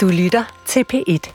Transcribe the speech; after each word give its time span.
Du 0.00 0.08
lytter 0.08 0.44
til 0.66 0.84
P1. 0.92 1.32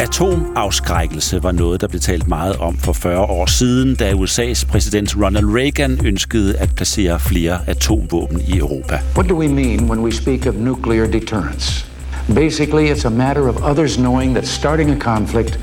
Atomafskrækkelse 0.00 1.42
var 1.42 1.52
noget, 1.52 1.80
der 1.80 1.88
blev 1.88 2.00
talt 2.00 2.28
meget 2.28 2.56
om 2.56 2.76
for 2.76 2.92
40 2.92 3.20
år 3.20 3.46
siden, 3.46 3.96
da 3.96 4.12
USA's 4.12 4.66
præsident 4.66 5.16
Ronald 5.16 5.54
Reagan 5.54 6.06
ønskede 6.06 6.56
at 6.58 6.68
placere 6.76 7.20
flere 7.20 7.58
atomvåben 7.66 8.40
i 8.40 8.58
Europa. 8.58 9.00
What 9.14 9.28
do 9.28 9.38
we 9.38 9.48
mean 9.48 9.90
when 9.90 10.00
we 10.00 10.12
speak 10.12 10.46
of 10.46 10.54
nuclear 10.54 11.06
deterrence? 11.06 11.86
Basically, 12.34 12.92
it's 12.92 13.06
a 13.06 13.10
matter 13.10 13.48
of 13.48 13.56
others 13.70 13.96
knowing 13.96 14.34
that 14.34 14.46
starting 14.46 14.90
a 14.90 14.98
conflict 15.16 15.58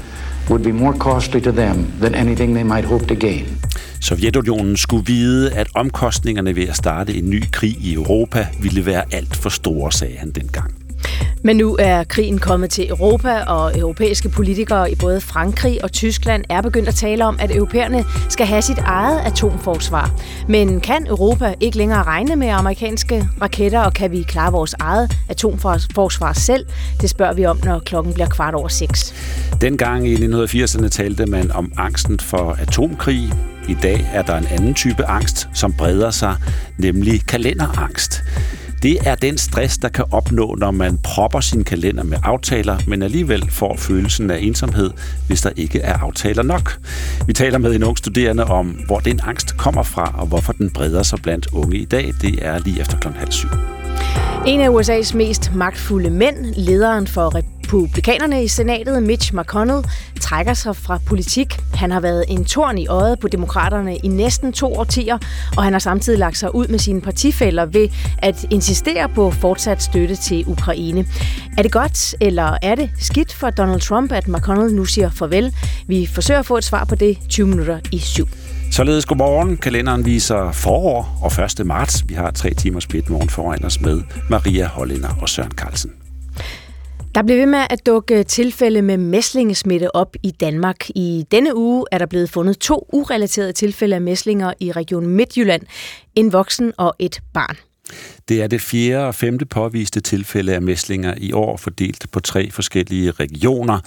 would 0.49 0.63
be 0.63 0.71
more 0.71 0.93
costly 0.93 1.41
to 1.41 1.51
them 1.51 1.91
than 2.01 2.15
anything 2.15 2.53
they 2.53 2.63
might 2.63 2.85
hope 2.85 3.05
to 3.05 3.15
gain. 3.15 3.58
Sovjetunionen 4.01 4.77
skulle 4.77 5.05
vide, 5.05 5.51
at 5.51 5.67
omkostningerne 5.75 6.55
ved 6.55 6.67
at 6.67 6.75
starte 6.75 7.13
en 7.15 7.29
ny 7.29 7.43
krig 7.51 7.77
i 7.81 7.93
Europa 7.93 8.47
ville 8.61 8.85
være 8.85 9.03
alt 9.11 9.35
for 9.35 9.49
store, 9.49 9.91
sagde 9.91 10.17
han 10.17 10.31
dengang. 10.31 10.78
Men 11.43 11.57
nu 11.57 11.75
er 11.79 12.03
krigen 12.03 12.39
kommet 12.39 12.69
til 12.69 12.89
Europa, 12.89 13.43
og 13.43 13.77
europæiske 13.77 14.29
politikere 14.29 14.91
i 14.91 14.95
både 14.95 15.21
Frankrig 15.21 15.83
og 15.83 15.91
Tyskland 15.91 16.43
er 16.49 16.61
begyndt 16.61 16.87
at 16.87 16.95
tale 16.95 17.25
om, 17.25 17.37
at 17.39 17.55
europæerne 17.55 18.05
skal 18.29 18.45
have 18.45 18.61
sit 18.61 18.77
eget 18.77 19.19
atomforsvar. 19.25 20.11
Men 20.47 20.81
kan 20.81 21.07
Europa 21.07 21.53
ikke 21.59 21.77
længere 21.77 22.03
regne 22.03 22.35
med 22.35 22.47
amerikanske 22.47 23.29
raketter, 23.41 23.79
og 23.79 23.93
kan 23.93 24.11
vi 24.11 24.23
klare 24.23 24.51
vores 24.51 24.75
eget 24.79 25.17
atomforsvar 25.29 26.33
selv? 26.33 26.65
Det 27.01 27.09
spørger 27.09 27.33
vi 27.33 27.45
om, 27.45 27.59
når 27.63 27.79
klokken 27.79 28.13
bliver 28.13 28.29
kvart 28.29 28.53
over 28.53 28.67
seks. 28.67 29.13
Dengang 29.61 30.07
i 30.07 30.15
1980'erne 30.15 30.87
talte 30.87 31.25
man 31.25 31.51
om 31.51 31.71
angsten 31.77 32.19
for 32.19 32.57
atomkrig. 32.61 33.33
I 33.67 33.77
dag 33.81 34.09
er 34.13 34.21
der 34.21 34.37
en 34.37 34.47
anden 34.51 34.73
type 34.73 35.05
angst, 35.05 35.49
som 35.53 35.73
breder 35.73 36.11
sig, 36.11 36.35
nemlig 36.77 37.25
kalenderangst. 37.27 38.23
Det 38.83 38.97
er 39.05 39.15
den 39.15 39.37
stress, 39.37 39.77
der 39.77 39.89
kan 39.89 40.05
opnå, 40.11 40.55
når 40.55 40.71
man 40.71 40.97
propper 40.97 41.39
sin 41.39 41.63
kalender 41.63 42.03
med 42.03 42.17
aftaler, 42.23 42.77
men 42.87 43.01
alligevel 43.01 43.51
får 43.51 43.75
følelsen 43.77 44.31
af 44.31 44.37
ensomhed, 44.41 44.91
hvis 45.27 45.41
der 45.41 45.49
ikke 45.55 45.79
er 45.79 45.97
aftaler 45.97 46.43
nok. 46.43 46.79
Vi 47.27 47.33
taler 47.33 47.57
med 47.57 47.75
en 47.75 47.83
ung 47.83 47.97
studerende 47.97 48.43
om, 48.43 48.67
hvor 48.67 48.99
den 48.99 49.19
angst 49.23 49.57
kommer 49.57 49.83
fra, 49.83 50.15
og 50.17 50.27
hvorfor 50.27 50.53
den 50.53 50.69
breder 50.69 51.03
sig 51.03 51.19
blandt 51.21 51.47
unge 51.53 51.77
i 51.77 51.85
dag. 51.85 52.13
Det 52.21 52.45
er 52.45 52.59
lige 52.59 52.81
efter 52.81 52.97
kl. 52.97 53.07
halv 53.07 53.31
syv. 53.31 53.78
En 54.45 54.61
af 54.61 54.69
USA's 54.69 55.17
mest 55.17 55.55
magtfulde 55.55 56.09
mænd, 56.09 56.45
lederen 56.55 57.07
for 57.07 57.35
Republikanerne 57.35 58.43
i 58.43 58.47
senatet, 58.47 59.03
Mitch 59.03 59.33
McConnell, 59.33 59.85
trækker 60.21 60.53
sig 60.53 60.75
fra 60.75 60.99
politik. 61.05 61.59
Han 61.73 61.91
har 61.91 61.99
været 61.99 62.25
en 62.27 62.45
torn 62.45 62.77
i 62.77 62.87
øjet 62.87 63.19
på 63.19 63.27
demokraterne 63.27 63.95
i 63.95 64.07
næsten 64.07 64.53
to 64.53 64.73
årtier, 64.73 65.17
og 65.57 65.63
han 65.63 65.73
har 65.73 65.79
samtidig 65.79 66.19
lagt 66.19 66.37
sig 66.37 66.55
ud 66.55 66.67
med 66.67 66.79
sine 66.79 67.01
partifælder 67.01 67.65
ved 67.65 67.89
at 68.17 68.45
insistere 68.49 69.09
på 69.09 69.31
fortsat 69.31 69.83
støtte 69.83 70.15
til 70.15 70.43
Ukraine. 70.47 71.05
Er 71.57 71.61
det 71.63 71.71
godt, 71.71 72.15
eller 72.21 72.57
er 72.61 72.75
det 72.75 72.89
skidt 72.99 73.33
for 73.33 73.49
Donald 73.49 73.81
Trump, 73.81 74.11
at 74.11 74.27
McConnell 74.27 74.75
nu 74.75 74.85
siger 74.85 75.09
farvel? 75.09 75.55
Vi 75.87 76.05
forsøger 76.13 76.39
at 76.39 76.45
få 76.45 76.57
et 76.57 76.63
svar 76.63 76.85
på 76.85 76.95
det 76.95 77.17
20 77.29 77.47
minutter 77.47 77.79
i 77.91 77.99
syv. 77.99 78.27
Således 78.71 79.05
godmorgen. 79.05 79.57
Kalenderen 79.57 80.05
viser 80.05 80.51
forår 80.51 81.19
og 81.21 81.43
1. 81.59 81.65
marts. 81.65 82.03
Vi 82.07 82.13
har 82.13 82.31
tre 82.31 82.53
timers 82.53 82.87
morgen 83.09 83.29
foran 83.29 83.65
os 83.65 83.81
med 83.81 84.01
Maria 84.29 84.67
Hollinder 84.67 85.09
og 85.21 85.29
Søren 85.29 85.51
Carlsen. 85.51 85.91
Der 87.15 87.23
bliver 87.23 87.37
ved 87.37 87.45
med 87.45 87.65
at 87.69 87.85
dukke 87.85 88.23
tilfælde 88.23 88.81
med 88.81 88.97
mæslingesmitte 88.97 89.95
op 89.95 90.15
i 90.23 90.31
Danmark. 90.31 90.89
I 90.89 91.25
denne 91.31 91.55
uge 91.55 91.85
er 91.91 91.97
der 91.97 92.05
blevet 92.05 92.29
fundet 92.29 92.57
to 92.57 92.87
urelaterede 92.93 93.51
tilfælde 93.51 93.95
af 93.95 94.01
mæslinger 94.01 94.53
i 94.59 94.71
Region 94.71 95.07
Midtjylland. 95.07 95.61
En 96.15 96.33
voksen 96.33 96.73
og 96.77 96.93
et 96.99 97.19
barn. 97.33 97.55
Det 98.29 98.43
er 98.43 98.47
det 98.47 98.61
fjerde 98.61 99.07
og 99.07 99.15
femte 99.15 99.45
påviste 99.45 99.99
tilfælde 99.99 100.53
af 100.53 100.61
mæslinger 100.61 101.13
i 101.17 101.31
år, 101.31 101.57
fordelt 101.57 102.05
på 102.11 102.19
tre 102.19 102.51
forskellige 102.51 103.11
regioner. 103.11 103.79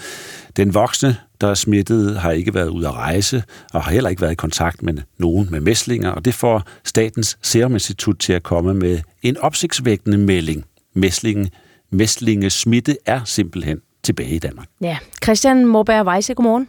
Den 0.57 0.75
voksne, 0.75 1.17
der 1.43 1.49
er 1.49 1.55
smittet, 1.55 2.19
har 2.19 2.31
ikke 2.31 2.55
været 2.55 2.69
ude 2.69 2.89
at 2.89 2.95
rejse, 2.95 3.43
og 3.73 3.83
har 3.83 3.91
heller 3.91 4.11
ikke 4.11 4.23
været 4.23 4.33
i 4.33 4.35
kontakt 4.35 4.83
med 4.83 4.95
nogen 5.19 5.49
med 5.51 5.61
mæslinger, 5.61 6.11
og 6.11 6.25
det 6.25 6.35
får 6.35 6.63
Statens 6.85 7.39
Serum 7.43 7.73
Institut 7.73 8.17
til 8.19 8.33
at 8.33 8.43
komme 8.43 8.75
med 8.75 9.01
en 9.23 9.37
opsigtsvækkende 9.39 10.19
melding. 10.19 10.65
Mæslingen 11.91 12.51
smitte 12.51 12.97
er 13.07 13.21
simpelthen 13.25 13.81
tilbage 14.03 14.35
i 14.35 14.39
Danmark. 14.39 14.67
Ja, 14.81 14.99
Christian 15.25 15.67
Morberg 15.67 16.07
Weisse, 16.07 16.35
godmorgen. 16.35 16.69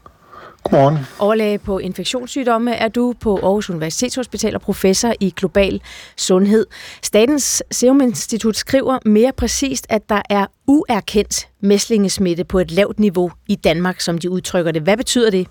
Godmorgen. 0.63 0.97
Overlæge 1.19 1.59
på 1.59 1.79
infektionssygdomme 1.79 2.75
er 2.75 2.87
du 2.87 3.13
på 3.21 3.37
Aarhus 3.37 3.69
Universitetshospital 3.69 4.55
og 4.55 4.61
professor 4.61 5.13
i 5.19 5.33
global 5.35 5.81
sundhed. 6.17 6.65
Statens 7.01 7.63
Serum 7.71 8.01
Institut 8.01 8.55
skriver 8.55 8.99
mere 9.05 9.31
præcist, 9.37 9.85
at 9.89 10.09
der 10.09 10.21
er 10.29 10.45
uerkendt 10.67 11.47
mæslingesmitte 11.61 12.43
på 12.43 12.59
et 12.59 12.71
lavt 12.71 12.99
niveau 12.99 13.31
i 13.47 13.55
Danmark, 13.55 13.99
som 13.99 14.17
de 14.17 14.29
udtrykker 14.29 14.71
det. 14.71 14.81
Hvad 14.81 14.97
betyder 14.97 15.29
det? 15.29 15.47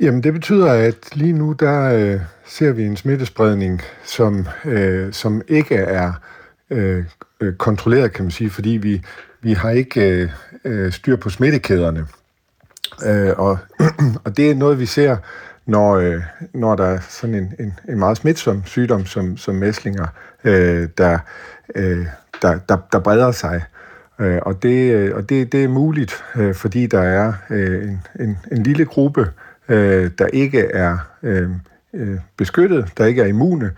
Jamen 0.00 0.22
det 0.22 0.32
betyder, 0.32 0.72
at 0.72 0.96
lige 1.12 1.32
nu 1.32 1.52
der 1.52 1.82
øh, 1.82 2.20
ser 2.46 2.72
vi 2.72 2.82
en 2.82 2.96
smittespredning, 2.96 3.82
som, 4.04 4.46
øh, 4.64 5.12
som 5.12 5.42
ikke 5.48 5.74
er 5.74 6.12
øh, 6.70 7.04
øh, 7.40 7.54
kontrolleret, 7.54 8.12
kan 8.12 8.24
man 8.24 8.30
sige, 8.30 8.50
fordi 8.50 8.70
vi, 8.70 9.02
vi 9.40 9.52
har 9.52 9.70
ikke 9.70 10.00
øh, 10.00 10.30
øh, 10.64 10.92
styr 10.92 11.16
på 11.16 11.30
smittekæderne. 11.30 12.06
Øh, 13.06 13.32
og, 13.36 13.58
og 14.24 14.36
det 14.36 14.50
er 14.50 14.54
noget, 14.54 14.78
vi 14.78 14.86
ser, 14.86 15.16
når, 15.66 15.94
øh, 15.96 16.22
når 16.54 16.74
der 16.76 16.84
er 16.84 16.98
sådan 17.08 17.34
en, 17.34 17.54
en, 17.58 17.78
en 17.88 17.98
meget 17.98 18.16
smitsom 18.16 18.62
sygdom 18.66 19.06
som, 19.06 19.36
som 19.36 19.54
mæslinger, 19.54 20.06
øh, 20.44 20.88
der, 20.98 21.18
øh, 21.74 22.06
der, 22.42 22.58
der, 22.68 22.76
der 22.92 22.98
breder 22.98 23.32
sig. 23.32 23.62
Øh, 24.18 24.38
og 24.42 24.62
det, 24.62 24.92
øh, 24.92 25.16
og 25.16 25.28
det, 25.28 25.52
det 25.52 25.64
er 25.64 25.68
muligt, 25.68 26.24
øh, 26.36 26.54
fordi 26.54 26.86
der 26.86 27.00
er 27.00 27.32
øh, 27.50 27.88
en, 27.88 28.02
en, 28.20 28.38
en 28.52 28.62
lille 28.62 28.84
gruppe, 28.84 29.30
øh, 29.68 30.10
der 30.18 30.26
ikke 30.26 30.60
er 30.60 30.98
øh, 31.22 31.50
øh 31.94 32.18
beskyttet, 32.36 32.92
der 32.98 33.04
ikke 33.06 33.22
er 33.22 33.26
immune, 33.26 33.70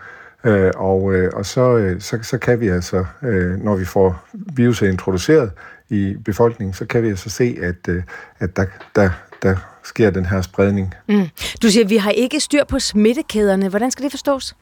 Øh, 0.46 0.72
og 0.76 1.14
øh, 1.14 1.30
og 1.34 1.46
så, 1.46 1.76
øh, 1.76 2.00
så, 2.00 2.18
så 2.22 2.38
kan 2.38 2.60
vi 2.60 2.68
altså, 2.68 3.04
øh, 3.22 3.64
når 3.64 3.76
vi 3.76 3.84
får 3.84 4.24
viruset 4.32 4.88
introduceret 4.88 5.50
i 5.90 6.16
befolkningen, 6.24 6.74
så 6.74 6.86
kan 6.86 7.02
vi 7.02 7.08
altså 7.08 7.30
se, 7.30 7.58
at, 7.62 7.88
øh, 7.88 8.02
at 8.38 8.56
der, 8.56 8.64
der, 8.96 9.10
der 9.42 9.56
sker 9.84 10.10
den 10.10 10.26
her 10.26 10.42
spredning. 10.42 10.94
Mm. 11.08 11.28
Du 11.62 11.70
siger, 11.70 11.84
at 11.84 11.90
vi 11.90 11.96
har 11.96 12.10
ikke 12.10 12.40
styr 12.40 12.64
på 12.64 12.78
smittekæderne. 12.78 13.68
Hvordan 13.68 13.90
skal 13.90 14.02
det 14.04 14.12
forstås? 14.12 14.56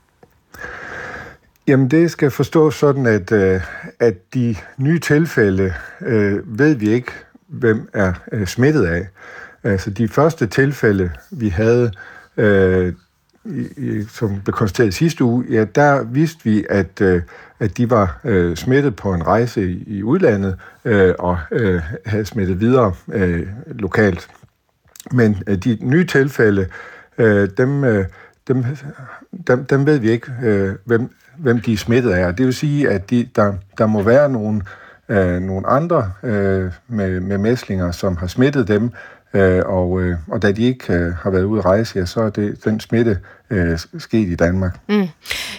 Jamen 1.66 1.90
det 1.90 2.10
skal 2.10 2.30
forstås 2.30 2.74
sådan, 2.74 3.06
at, 3.06 3.32
øh, 3.32 3.60
at 4.00 4.34
de 4.34 4.56
nye 4.76 4.98
tilfælde 4.98 5.74
øh, 6.00 6.58
ved 6.58 6.74
vi 6.74 6.90
ikke, 6.90 7.12
hvem 7.48 7.88
er 7.92 8.12
øh, 8.32 8.46
smittet 8.46 8.86
af. 8.86 9.08
Altså 9.62 9.90
de 9.90 10.08
første 10.08 10.46
tilfælde, 10.46 11.10
vi 11.30 11.48
havde, 11.48 11.92
øh, 12.36 12.92
i, 13.76 14.04
som 14.08 14.40
blev 14.44 14.52
konstateret 14.52 14.94
sidste 14.94 15.24
uge, 15.24 15.44
ja, 15.50 15.64
der 15.64 16.02
vidste 16.04 16.44
vi, 16.44 16.64
at, 16.70 17.00
øh, 17.00 17.22
at 17.60 17.76
de 17.76 17.90
var 17.90 18.20
øh, 18.24 18.56
smittet 18.56 18.96
på 18.96 19.14
en 19.14 19.26
rejse 19.26 19.70
i, 19.70 19.84
i 19.86 20.02
udlandet 20.02 20.56
øh, 20.84 21.14
og 21.18 21.38
øh, 21.52 21.82
havde 22.06 22.24
smittet 22.24 22.60
videre 22.60 22.94
øh, 23.12 23.46
lokalt. 23.66 24.28
Men 25.12 25.42
øh, 25.46 25.56
de 25.56 25.78
nye 25.80 26.06
tilfælde, 26.06 26.68
øh, 27.18 27.48
dem, 27.56 27.84
øh, 27.84 28.04
dem, 28.48 28.64
dem, 29.46 29.64
dem 29.64 29.86
ved 29.86 29.98
vi 29.98 30.10
ikke, 30.10 30.32
øh, 30.42 30.74
hvem, 30.84 31.10
hvem 31.38 31.60
de 31.60 31.72
er 31.72 31.76
smittet 31.76 32.10
af. 32.10 32.36
Det 32.36 32.46
vil 32.46 32.54
sige, 32.54 32.90
at 32.90 33.10
de, 33.10 33.28
der, 33.36 33.54
der 33.78 33.86
må 33.86 34.02
være 34.02 34.28
nogle, 34.28 34.62
øh, 35.08 35.40
nogle 35.40 35.66
andre 35.66 36.12
øh, 36.22 36.72
med, 36.88 37.20
med 37.20 37.38
mæslinger, 37.38 37.90
som 37.90 38.16
har 38.16 38.26
smittet 38.26 38.68
dem, 38.68 38.90
Øh, 39.34 39.62
og, 39.66 40.02
øh, 40.02 40.16
og 40.28 40.42
da 40.42 40.52
de 40.52 40.62
ikke 40.62 40.92
øh, 40.92 41.12
har 41.12 41.30
været 41.30 41.44
ude 41.44 41.58
at 41.58 41.64
rejse, 41.64 41.98
ja, 41.98 42.06
så 42.06 42.20
er 42.20 42.30
det, 42.30 42.64
den 42.64 42.80
smitte 42.80 43.18
øh, 43.50 43.78
sket 43.98 44.28
i 44.28 44.34
Danmark. 44.34 44.78
Mm. 44.88 45.08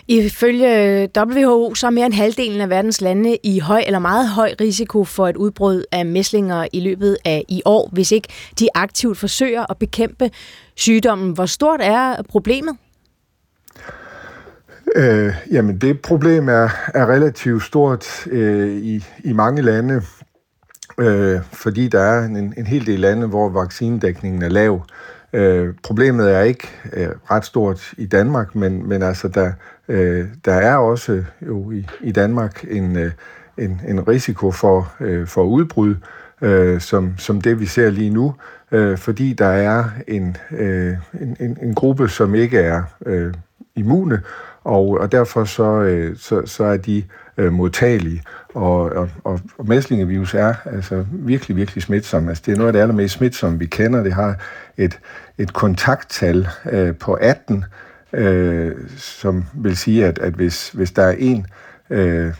Ifølge 0.08 1.10
WHO, 1.18 1.76
så 1.76 1.88
er 1.88 1.92
mere 1.92 2.06
end 2.06 2.14
halvdelen 2.14 2.62
af 2.62 2.70
verdens 2.70 3.02
lande 3.02 3.38
i 3.44 3.60
høj 3.60 3.84
eller 3.86 4.00
meget 4.00 4.30
høj 4.30 4.54
risiko 4.62 5.04
for 5.04 5.28
et 5.28 5.36
udbrud 5.36 5.84
af 5.92 6.06
mæslinger 6.06 6.68
i 6.74 6.80
løbet 6.80 7.18
af 7.26 7.46
i 7.48 7.62
år, 7.66 7.90
hvis 7.92 8.12
ikke 8.12 8.28
de 8.60 8.70
aktivt 8.76 9.18
forsøger 9.18 9.66
at 9.70 9.78
bekæmpe 9.78 10.32
sygdommen. 10.76 11.34
Hvor 11.34 11.46
stort 11.46 11.80
er 11.84 12.16
problemet? 12.30 12.78
Øh, 14.96 15.34
jamen, 15.52 15.78
det 15.78 16.02
problem 16.02 16.50
er, 16.50 16.70
er 16.94 17.06
relativt 17.06 17.64
stort 17.64 18.28
øh, 18.28 18.76
i, 18.76 19.06
i 19.24 19.34
mange 19.34 19.62
lande 19.62 20.02
øh, 20.98 21.40
fordi 21.54 21.88
der 21.88 22.00
er 22.00 22.26
en, 22.26 22.54
en 22.58 22.68
hel 22.68 22.86
del 22.86 23.00
lande, 23.00 23.28
hvor 23.28 23.50
vaccinedækningen 23.50 24.42
er 24.42 24.50
lav. 24.50 24.86
Øh, 25.34 25.74
problemet 25.84 26.36
er 26.36 26.42
ikke 26.42 26.68
øh, 26.94 27.08
ret 27.32 27.46
stort 27.46 27.94
i 27.98 28.06
Danmark, 28.06 28.56
men, 28.56 28.90
men 28.90 29.04
altså 29.04 29.28
der, 29.28 29.52
øh, 29.88 30.26
der 30.46 30.54
er 30.54 30.76
også 30.76 31.24
jo 31.48 31.72
i, 31.72 31.88
i 32.02 32.12
Danmark 32.12 32.66
en, 32.70 32.98
øh, 32.98 33.12
en, 33.58 33.82
en 33.88 34.08
risiko 34.08 34.52
for, 34.52 34.94
øh, 35.00 35.28
for 35.28 35.44
udbrud, 35.44 35.96
øh, 36.42 36.82
som, 36.82 37.14
som 37.18 37.42
det 37.42 37.60
vi 37.60 37.66
ser 37.66 37.90
lige 37.90 38.10
nu, 38.10 38.34
øh, 38.72 38.98
fordi 38.98 39.34
der 39.34 39.46
er 39.46 39.84
en, 40.08 40.38
øh, 40.52 40.94
en, 41.22 41.38
en, 41.40 41.58
en 41.62 41.76
gruppe, 41.76 42.10
som 42.10 42.36
ikke 42.36 42.60
er 42.60 42.84
øh, 43.06 43.34
immune, 43.76 44.22
og, 44.64 44.88
og 44.90 45.12
derfor 45.12 45.44
så, 45.44 45.82
øh, 45.82 46.18
så, 46.18 46.42
så 46.46 46.64
er 46.64 46.78
de 46.78 47.04
øh, 47.38 47.54
modtagelige. 47.54 48.22
Og, 48.54 48.80
og, 48.80 49.10
og, 49.24 49.40
og 49.58 49.68
mæslingevirus 49.68 50.34
er 50.34 50.54
altså 50.66 51.06
virkelig, 51.12 51.58
virkelig 51.58 51.84
smitsom. 51.84 52.30
Altså, 52.30 52.44
det 52.46 52.52
er 52.52 52.58
noget 52.58 52.68
af 52.68 52.74
det 52.74 52.80
allermest 52.80 53.14
smitsomme, 53.14 53.60
vi 53.60 53.66
kender. 53.66 54.04
Det 54.04 54.14
har 54.14 54.36
et, 54.78 55.00
et 55.38 55.54
kontakttal 55.54 56.48
øh, 56.72 56.96
på 56.96 57.14
18, 57.14 57.66
øh, 58.14 58.72
som 58.98 59.46
vil 59.54 59.78
sige, 59.78 60.06
at, 60.06 60.20
at 60.20 60.34
hvis, 60.34 60.70
hvis 60.70 60.92
der 60.92 61.04
er 61.04 61.16
en, 61.20 61.46
øh, 61.90 62.34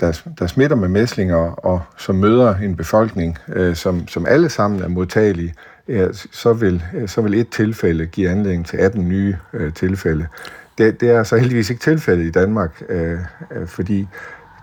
der, 0.00 0.22
der 0.38 0.46
smitter 0.46 0.76
med 0.76 0.88
mæslinger, 0.88 1.36
og 1.36 1.82
som 1.98 2.14
møder 2.14 2.56
en 2.56 2.76
befolkning, 2.76 3.38
øh, 3.48 3.76
som, 3.76 4.08
som 4.08 4.26
alle 4.26 4.48
sammen 4.48 4.82
er 4.82 4.88
modtagelige, 4.88 5.54
ja, 5.88 6.12
så, 6.12 6.52
vil, 6.52 6.82
så 7.06 7.20
vil 7.20 7.34
et 7.34 7.48
tilfælde 7.48 8.06
give 8.06 8.30
anledning 8.30 8.66
til 8.66 8.76
18 8.76 9.08
nye 9.08 9.36
øh, 9.52 9.72
tilfælde. 9.72 10.26
Det, 10.78 11.00
det 11.00 11.10
er 11.10 11.24
så 11.24 11.36
heldigvis 11.36 11.70
ikke 11.70 11.82
tilfældet 11.82 12.24
i 12.24 12.30
Danmark, 12.30 12.82
øh, 12.88 13.18
øh, 13.56 13.66
fordi 13.66 14.08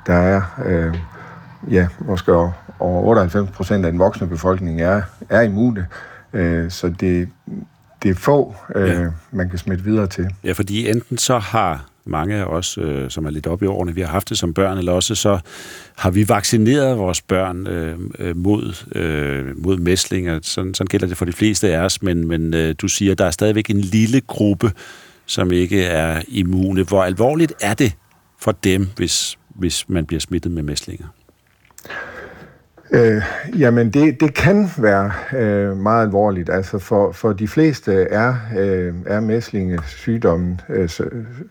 der 0.07 0.13
er, 0.13 0.41
øh, 0.65 0.95
ja, 1.73 1.87
måske 1.99 2.33
over 2.33 3.01
98 3.01 3.49
procent 3.51 3.85
af 3.85 3.91
den 3.91 3.99
voksne 3.99 4.27
befolkning 4.27 4.81
er, 4.81 5.01
er 5.29 5.41
immune. 5.41 5.87
Øh, 6.33 6.71
så 6.71 6.89
det, 6.99 7.29
det 8.03 8.11
er 8.11 8.15
få, 8.15 8.55
øh, 8.75 8.89
ja. 8.89 9.07
man 9.31 9.49
kan 9.49 9.57
smitte 9.57 9.83
videre 9.83 10.07
til. 10.07 10.27
Ja, 10.43 10.51
fordi 10.51 10.89
enten 10.89 11.17
så 11.17 11.39
har 11.39 11.85
mange 12.05 12.35
af 12.35 12.45
os, 12.45 12.77
øh, 12.77 13.09
som 13.09 13.25
er 13.25 13.29
lidt 13.29 13.47
oppe 13.47 13.65
i 13.65 13.67
årene, 13.67 13.95
vi 13.95 14.01
har 14.01 14.07
haft 14.07 14.29
det 14.29 14.37
som 14.37 14.53
børn, 14.53 14.77
eller 14.77 14.91
også 14.91 15.15
så 15.15 15.39
har 15.97 16.11
vi 16.11 16.29
vaccineret 16.29 16.97
vores 16.97 17.21
børn 17.21 17.67
øh, 17.67 17.99
øh 18.19 18.37
mod, 18.37 18.95
øh, 18.95 19.63
mod 19.63 19.77
mæslinger. 19.77 20.39
Sådan, 20.41 20.73
sådan 20.73 20.87
gælder 20.87 21.07
det 21.07 21.17
for 21.17 21.25
de 21.25 21.33
fleste 21.33 21.75
af 21.75 21.79
os, 21.79 22.01
men, 22.01 22.27
men 22.27 22.53
øh, 22.53 22.75
du 22.81 22.87
siger, 22.87 23.11
at 23.11 23.17
der 23.17 23.25
er 23.25 23.31
stadigvæk 23.31 23.69
en 23.69 23.81
lille 23.81 24.21
gruppe, 24.21 24.71
som 25.31 25.51
ikke 25.51 25.83
er 25.83 26.21
immune. 26.27 26.83
Hvor 26.83 27.03
alvorligt 27.03 27.53
er 27.61 27.73
det 27.73 27.95
for 28.39 28.51
dem, 28.51 28.87
hvis, 28.95 29.37
hvis 29.49 29.89
man 29.89 30.05
bliver 30.05 30.19
smittet 30.19 30.51
med 30.51 30.63
mæslinger? 30.63 31.07
Øh, 32.91 33.21
jamen, 33.57 33.89
det, 33.91 34.21
det 34.21 34.33
kan 34.33 34.69
være 34.77 35.11
øh, 35.37 35.77
meget 35.77 36.05
alvorligt. 36.05 36.49
Altså, 36.49 36.79
for, 36.79 37.11
for 37.11 37.33
de 37.33 37.47
fleste 37.47 37.93
er, 37.93 38.35
øh, 38.57 38.93
er 39.05 39.19
mæslingesygdommen 39.19 40.61
øh, 40.69 40.89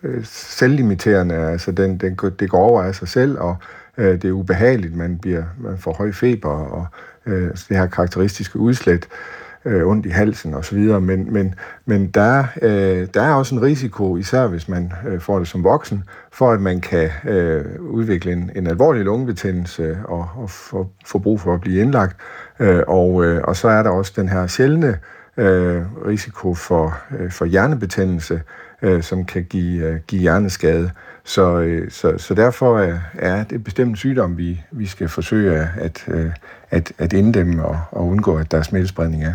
øh, 0.03 0.25
selvlimiterende. 0.25 1.35
Altså, 1.35 1.73
den, 1.73 1.99
den, 1.99 2.19
det 2.39 2.51
går 2.51 2.59
over 2.59 2.83
af 2.83 2.95
sig 2.95 3.09
selv, 3.09 3.39
og 3.39 3.57
øh, 3.99 4.23
det 4.23 4.25
er 4.25 4.33
ubehageligt. 4.33 4.97
Man, 4.97 5.19
bliver, 5.19 5.45
man 5.59 5.79
får 5.79 5.93
høj 5.93 6.13
feber, 6.13 6.49
og 6.49 6.87
øh, 7.27 7.51
det 7.69 7.77
her 7.77 7.87
karakteristiske 7.87 8.59
udslæt 8.59 9.05
øh, 9.05 9.40
øh, 9.65 9.87
ondt 9.87 10.07
i 10.07 10.09
halsen 10.09 10.55
osv., 10.55 10.79
men, 10.79 11.33
men, 11.33 11.55
men 11.87 12.07
der, 12.07 12.45
øh, 12.63 13.09
der 13.15 13.23
er 13.23 13.35
også 13.35 13.55
en 13.55 13.63
risiko, 13.63 14.17
især 14.17 14.47
hvis 14.47 14.69
man 14.69 14.93
øh, 15.09 15.21
får 15.21 15.39
det 15.39 15.49
som 15.49 15.65
voksen, 15.65 16.05
for 16.33 16.53
at 16.53 16.61
man 16.61 16.81
kan 16.81 17.11
øh, 17.25 17.65
udvikle 17.81 18.33
en, 18.33 18.51
en 18.55 18.67
alvorlig 18.67 19.05
lungebetændelse 19.05 19.99
og, 20.05 20.29
og 20.37 20.51
få, 20.51 20.91
få 21.07 21.19
brug 21.19 21.41
for 21.41 21.55
at 21.55 21.61
blive 21.61 21.83
indlagt. 21.83 22.17
Øh, 22.61 22.83
og, 22.89 23.25
øh, 23.25 23.43
og 23.45 23.57
så 23.57 23.69
er 23.69 23.83
der 23.83 23.91
også 23.91 24.13
den 24.17 24.29
her 24.29 24.47
sjældne 24.47 24.99
øh, 25.37 25.83
risiko 26.07 26.55
for, 26.55 26.99
øh, 27.19 27.31
for 27.31 27.45
hjernebetændelse, 27.45 28.43
øh, 28.83 29.03
som 29.03 29.25
kan 29.25 29.45
give, 29.45 29.85
øh, 29.85 30.01
give 30.07 30.21
hjerneskade. 30.21 30.91
Så, 31.25 31.59
øh, 31.61 31.91
så, 31.91 32.19
så 32.19 32.35
derfor 32.35 32.79
er, 32.79 32.99
er 33.15 33.45
det 33.45 33.65
bestemt 33.65 33.99
sygdom, 33.99 34.39
vi, 34.39 34.63
vi 34.71 34.87
skal 34.87 35.09
forsøge 35.09 35.69
at, 35.81 36.05
øh, 36.09 36.31
at, 36.71 36.93
at 36.99 37.13
inddæmme 37.13 37.65
og, 37.65 37.79
og 37.91 38.07
undgå, 38.07 38.37
at 38.37 38.51
der 38.51 38.59
er 38.59 38.63
smittespredning 38.63 39.25
af. 39.25 39.35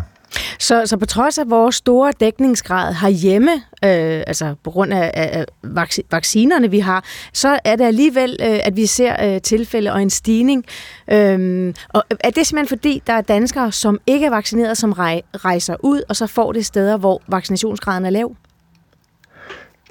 Så, 0.58 0.86
så 0.86 0.96
på 0.96 1.06
trods 1.06 1.38
af 1.38 1.50
vores 1.50 1.74
store 1.74 2.12
dækningsgrad 2.20 2.94
herhjemme, 2.94 3.52
øh, 3.84 4.22
altså 4.26 4.54
på 4.64 4.70
grund 4.70 4.92
af, 4.92 5.10
af 5.14 5.44
vaccinerne, 6.10 6.70
vi 6.70 6.78
har, 6.78 7.04
så 7.32 7.58
er 7.64 7.76
det 7.76 7.84
alligevel, 7.84 8.36
øh, 8.40 8.58
at 8.62 8.76
vi 8.76 8.86
ser 8.86 9.34
øh, 9.34 9.40
tilfælde 9.40 9.92
og 9.92 10.02
en 10.02 10.10
stigning. 10.10 10.64
Øh, 11.12 11.74
og 11.88 12.04
er 12.20 12.30
det 12.30 12.46
simpelthen 12.46 12.68
fordi, 12.78 13.02
der 13.06 13.12
er 13.12 13.20
danskere, 13.20 13.72
som 13.72 14.00
ikke 14.06 14.26
er 14.26 14.30
vaccineret, 14.30 14.78
som 14.78 14.92
rej, 14.92 15.22
rejser 15.34 15.76
ud, 15.80 16.02
og 16.08 16.16
så 16.16 16.26
får 16.26 16.52
det 16.52 16.66
steder, 16.66 16.96
hvor 16.96 17.22
vaccinationsgraden 17.28 18.04
er 18.04 18.10
lav? 18.10 18.36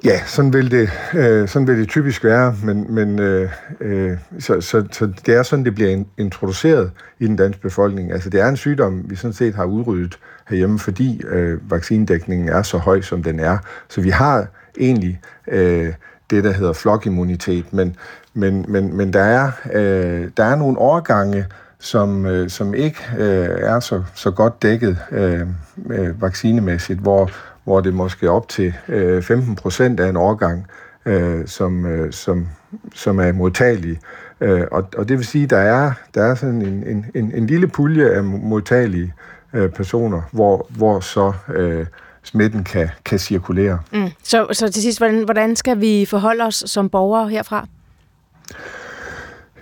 Ja, 0.06 0.22
sådan 0.26 0.54
vil 0.54 0.72
det, 0.72 0.90
øh, 1.14 1.48
sådan 1.48 1.68
vil 1.68 1.80
det 1.80 1.90
typisk 1.90 2.24
være, 2.24 2.56
men, 2.64 2.94
men 2.94 3.20
øh, 3.20 3.50
øh, 3.82 4.18
så, 4.40 4.62
så, 4.62 4.84
så 4.92 5.14
det 5.26 5.36
er 5.36 5.44
sådan, 5.44 5.66
det 5.66 5.76
bliver 5.76 6.04
introduceret 6.18 6.92
i 7.20 7.28
den 7.28 7.36
danske 7.36 7.62
befolkning. 7.62 8.12
Altså 8.12 8.30
det 8.30 8.42
er 8.42 8.48
en 8.48 8.58
sygdom, 8.58 9.10
vi 9.10 9.16
sådan 9.16 9.34
set 9.34 9.56
har 9.56 9.66
udryddet 9.66 10.18
herhjemme, 10.48 10.80
fordi 10.80 11.22
øh, 11.28 11.72
vaccinedækningen 11.72 12.50
er 12.50 12.62
så 12.62 12.78
høj, 12.78 13.02
som 13.02 13.24
den 13.24 13.40
er. 13.40 13.58
Så 13.90 14.02
vi 14.02 14.10
har 14.10 14.48
egentlig 14.80 15.20
øh, 15.48 15.94
det, 16.30 16.44
der 16.44 16.52
hedder 16.52 16.74
flokimmunitet, 16.74 17.74
men, 17.74 17.96
men, 18.34 18.66
men, 18.68 18.98
men 18.98 19.14
der, 19.14 19.24
er, 19.24 19.52
øh, 19.74 20.30
der 20.38 20.44
er 20.44 20.56
nogle 20.56 20.78
overgange, 20.78 21.46
som, 21.80 22.26
øh, 22.26 22.50
som 22.50 22.74
ikke 22.74 23.00
øh, 23.18 23.50
er 23.60 23.80
så, 23.80 24.04
så 24.14 24.32
godt 24.32 24.62
dækket 24.62 24.98
øh, 25.12 25.42
øh, 25.90 26.22
vaccinemæssigt, 26.22 27.00
hvor, 27.00 27.32
hvor 27.66 27.82
det 27.82 27.94
måske 27.94 28.26
er 28.26 28.32
op 28.32 28.50
til 28.50 28.74
øh, 28.88 29.24
15 29.24 29.56
procent 29.56 30.00
af 30.00 30.10
en 30.10 30.18
årgang, 30.18 30.68
øh, 31.06 31.48
som, 31.48 31.86
øh, 31.86 32.14
som, 32.14 32.48
som 32.94 33.20
er 33.20 33.32
modtagelige. 33.32 34.00
Øh, 34.42 34.64
og, 34.72 34.90
og 34.98 35.10
det 35.10 35.18
vil 35.18 35.26
sige, 35.26 35.44
at 35.44 35.50
der 35.50 35.58
er, 35.58 35.92
der 36.16 36.24
er 36.24 36.36
sådan 36.36 36.62
en, 36.62 36.84
en, 36.88 37.06
en, 37.16 37.32
en 37.36 37.48
lille 37.48 37.68
pulje 37.68 38.10
af 38.10 38.24
modtagelige 38.24 39.14
øh, 39.54 39.70
personer, 39.70 40.22
hvor, 40.32 40.68
hvor 40.70 41.00
så 41.00 41.34
øh, 41.54 41.86
smitten 42.24 42.64
kan, 42.64 42.90
kan 43.06 43.20
cirkulere. 43.20 43.80
Mm. 43.94 44.10
Så, 44.24 44.48
så 44.52 44.72
til 44.72 44.82
sidst, 44.82 44.98
hvordan, 44.98 45.24
hvordan 45.24 45.56
skal 45.56 45.82
vi 45.82 46.06
forholde 46.06 46.44
os 46.44 46.64
som 46.68 46.90
borgere 46.90 47.30
herfra? 47.30 47.68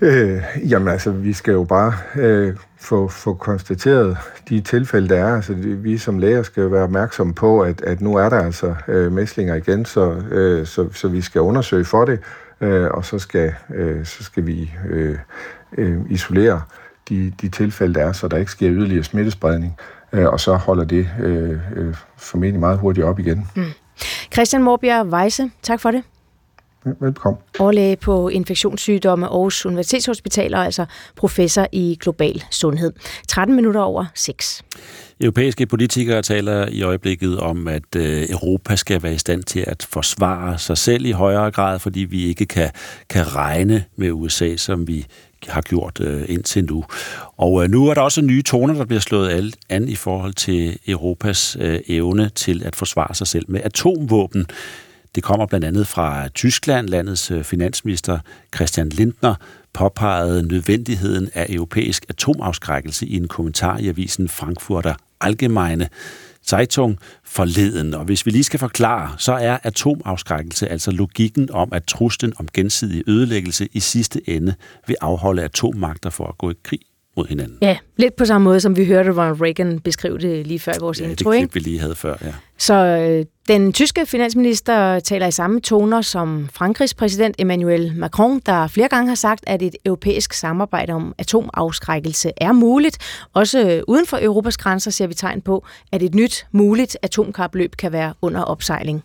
Øh, 0.03 0.43
jamen 0.69 0.87
altså, 0.87 1.11
vi 1.11 1.33
skal 1.33 1.51
jo 1.51 1.63
bare 1.63 1.93
øh, 2.15 2.55
få, 2.77 3.07
få 3.07 3.33
konstateret 3.33 4.17
de 4.49 4.61
tilfælde, 4.61 5.09
der 5.09 5.25
er. 5.25 5.35
Altså, 5.35 5.53
vi 5.57 5.97
som 5.97 6.19
læger 6.19 6.43
skal 6.43 6.71
være 6.71 6.83
opmærksomme 6.83 7.33
på, 7.33 7.61
at, 7.61 7.81
at 7.81 8.01
nu 8.01 8.15
er 8.15 8.29
der 8.29 8.39
altså 8.39 8.75
øh, 8.87 9.11
mæslinger 9.11 9.55
igen, 9.55 9.85
så, 9.85 10.11
øh, 10.31 10.65
så, 10.65 10.93
så 10.93 11.07
vi 11.07 11.21
skal 11.21 11.41
undersøge 11.41 11.85
for 11.85 12.05
det, 12.05 12.19
øh, 12.61 12.87
og 12.91 13.05
så 13.05 13.19
skal, 13.19 13.53
øh, 13.75 14.05
så 14.05 14.23
skal 14.23 14.47
vi 14.47 14.71
øh, 14.89 15.17
øh, 15.77 15.97
isolere 16.09 16.61
de, 17.09 17.33
de 17.41 17.49
tilfælde, 17.49 17.93
der 17.93 18.05
er, 18.05 18.11
så 18.11 18.27
der 18.27 18.37
ikke 18.37 18.51
sker 18.51 18.71
yderligere 18.71 19.03
smittespredning, 19.03 19.77
øh, 20.13 20.27
og 20.27 20.39
så 20.39 20.55
holder 20.55 20.83
det 20.83 21.09
øh, 21.19 21.57
øh, 21.75 21.95
formentlig 22.17 22.59
meget 22.59 22.79
hurtigt 22.79 23.05
op 23.05 23.19
igen. 23.19 23.47
Mm. 23.55 23.63
Christian 24.33 24.63
Morbjerg 24.63 25.05
Weisse, 25.05 25.51
tak 25.61 25.79
for 25.79 25.91
det. 25.91 26.03
Velkommen. 26.99 27.41
Overlæge 27.59 27.95
på 27.95 28.29
infektionssygdomme 28.29 29.25
Aarhus 29.25 29.65
Universitetshospital 29.65 30.53
og 30.53 30.65
altså 30.65 30.85
professor 31.15 31.67
i 31.71 31.97
global 32.01 32.43
sundhed. 32.51 32.93
13 33.27 33.55
minutter 33.55 33.81
over 33.81 34.05
6. 34.15 34.63
Europæiske 35.21 35.65
politikere 35.65 36.21
taler 36.21 36.67
i 36.67 36.81
øjeblikket 36.81 37.39
om, 37.39 37.67
at 37.67 37.95
øh, 37.95 38.29
Europa 38.29 38.75
skal 38.75 39.03
være 39.03 39.13
i 39.13 39.17
stand 39.17 39.43
til 39.43 39.63
at 39.67 39.87
forsvare 39.89 40.57
sig 40.57 40.77
selv 40.77 41.05
i 41.05 41.11
højere 41.11 41.51
grad, 41.51 41.79
fordi 41.79 41.99
vi 41.99 42.25
ikke 42.25 42.45
kan, 42.45 42.71
kan 43.09 43.35
regne 43.35 43.83
med 43.95 44.11
USA, 44.11 44.55
som 44.57 44.87
vi 44.87 45.05
har 45.47 45.61
gjort 45.61 45.99
øh, 45.99 46.23
indtil 46.27 46.65
nu. 46.65 46.83
Og 47.37 47.63
øh, 47.63 47.69
nu 47.69 47.87
er 47.87 47.93
der 47.93 48.01
også 48.01 48.21
nye 48.21 48.41
toner, 48.41 48.73
der 48.73 48.85
bliver 48.85 49.01
slået 49.01 49.55
an 49.69 49.87
i 49.87 49.95
forhold 49.95 50.33
til 50.33 50.79
Europas 50.87 51.57
evne 51.87 52.29
til 52.29 52.63
at 52.65 52.75
forsvare 52.75 53.15
sig 53.15 53.27
selv 53.27 53.45
med 53.47 53.61
atomvåben. 53.63 54.45
Det 55.15 55.23
kommer 55.23 55.45
blandt 55.45 55.65
andet 55.65 55.87
fra 55.87 56.27
Tyskland. 56.27 56.89
Landets 56.89 57.31
øh, 57.31 57.43
finansminister 57.43 58.19
Christian 58.55 58.89
Lindner 58.89 59.35
påpegede 59.73 60.47
nødvendigheden 60.47 61.29
af 61.33 61.45
europæisk 61.49 62.05
atomafskrækkelse 62.09 63.05
i 63.05 63.15
en 63.15 63.27
kommentar 63.27 63.77
i 63.77 63.87
avisen 63.87 64.29
Frankfurter 64.29 64.93
Allgemeine 65.21 65.89
Zeitung 66.45 66.99
forleden. 67.23 67.93
Og 67.93 68.05
hvis 68.05 68.25
vi 68.25 68.31
lige 68.31 68.43
skal 68.43 68.59
forklare, 68.59 69.15
så 69.17 69.33
er 69.33 69.57
atomafskrækkelse 69.63 70.67
altså 70.67 70.91
logikken 70.91 71.51
om, 71.51 71.69
at 71.73 71.83
truslen 71.83 72.33
om 72.39 72.47
gensidig 72.53 73.03
ødelæggelse 73.07 73.67
i 73.73 73.79
sidste 73.79 74.29
ende 74.29 74.53
vil 74.87 74.95
afholde 75.01 75.43
atommagter 75.43 76.09
for 76.09 76.27
at 76.27 76.37
gå 76.37 76.51
i 76.51 76.53
krig 76.63 76.79
mod 77.17 77.27
hinanden. 77.27 77.57
Ja, 77.61 77.77
lidt 77.97 78.15
på 78.15 78.25
samme 78.25 78.45
måde, 78.45 78.59
som 78.59 78.75
vi 78.75 78.85
hørte 78.85 79.11
Ronald 79.11 79.41
Reagan 79.41 79.79
beskrive 79.79 80.17
det 80.17 80.47
lige 80.47 80.59
før 80.59 80.73
i 80.73 80.79
vores 80.79 81.01
ja, 81.01 81.09
intro. 81.09 81.31
det 81.31 81.39
klip, 81.39 81.55
vi 81.55 81.59
lige 81.59 81.79
havde 81.79 81.95
før, 81.95 82.15
ja. 82.21 82.33
Så 82.57 82.73
øh, 82.73 83.25
den 83.47 83.73
tyske 83.73 84.05
finansminister 84.05 84.99
taler 84.99 85.27
i 85.27 85.31
samme 85.31 85.59
toner 85.59 86.01
som 86.01 86.49
Frankrigs 86.53 86.93
præsident 86.93 87.35
Emmanuel 87.39 87.93
Macron, 87.95 88.39
der 88.45 88.67
flere 88.67 88.87
gange 88.87 89.07
har 89.07 89.15
sagt, 89.15 89.43
at 89.47 89.61
et 89.61 89.75
europæisk 89.85 90.33
samarbejde 90.33 90.93
om 90.93 91.15
atomafskrækkelse 91.17 92.31
er 92.37 92.51
muligt. 92.51 92.97
Også 93.33 93.69
øh, 93.69 93.81
uden 93.87 94.05
for 94.05 94.19
Europas 94.21 94.57
grænser 94.57 94.91
ser 94.91 95.07
vi 95.07 95.13
tegn 95.13 95.41
på, 95.41 95.65
at 95.91 96.03
et 96.03 96.15
nyt 96.15 96.45
muligt 96.51 96.97
atomkapløb 97.01 97.75
kan 97.75 97.91
være 97.91 98.13
under 98.21 98.41
opsejling. 98.41 99.03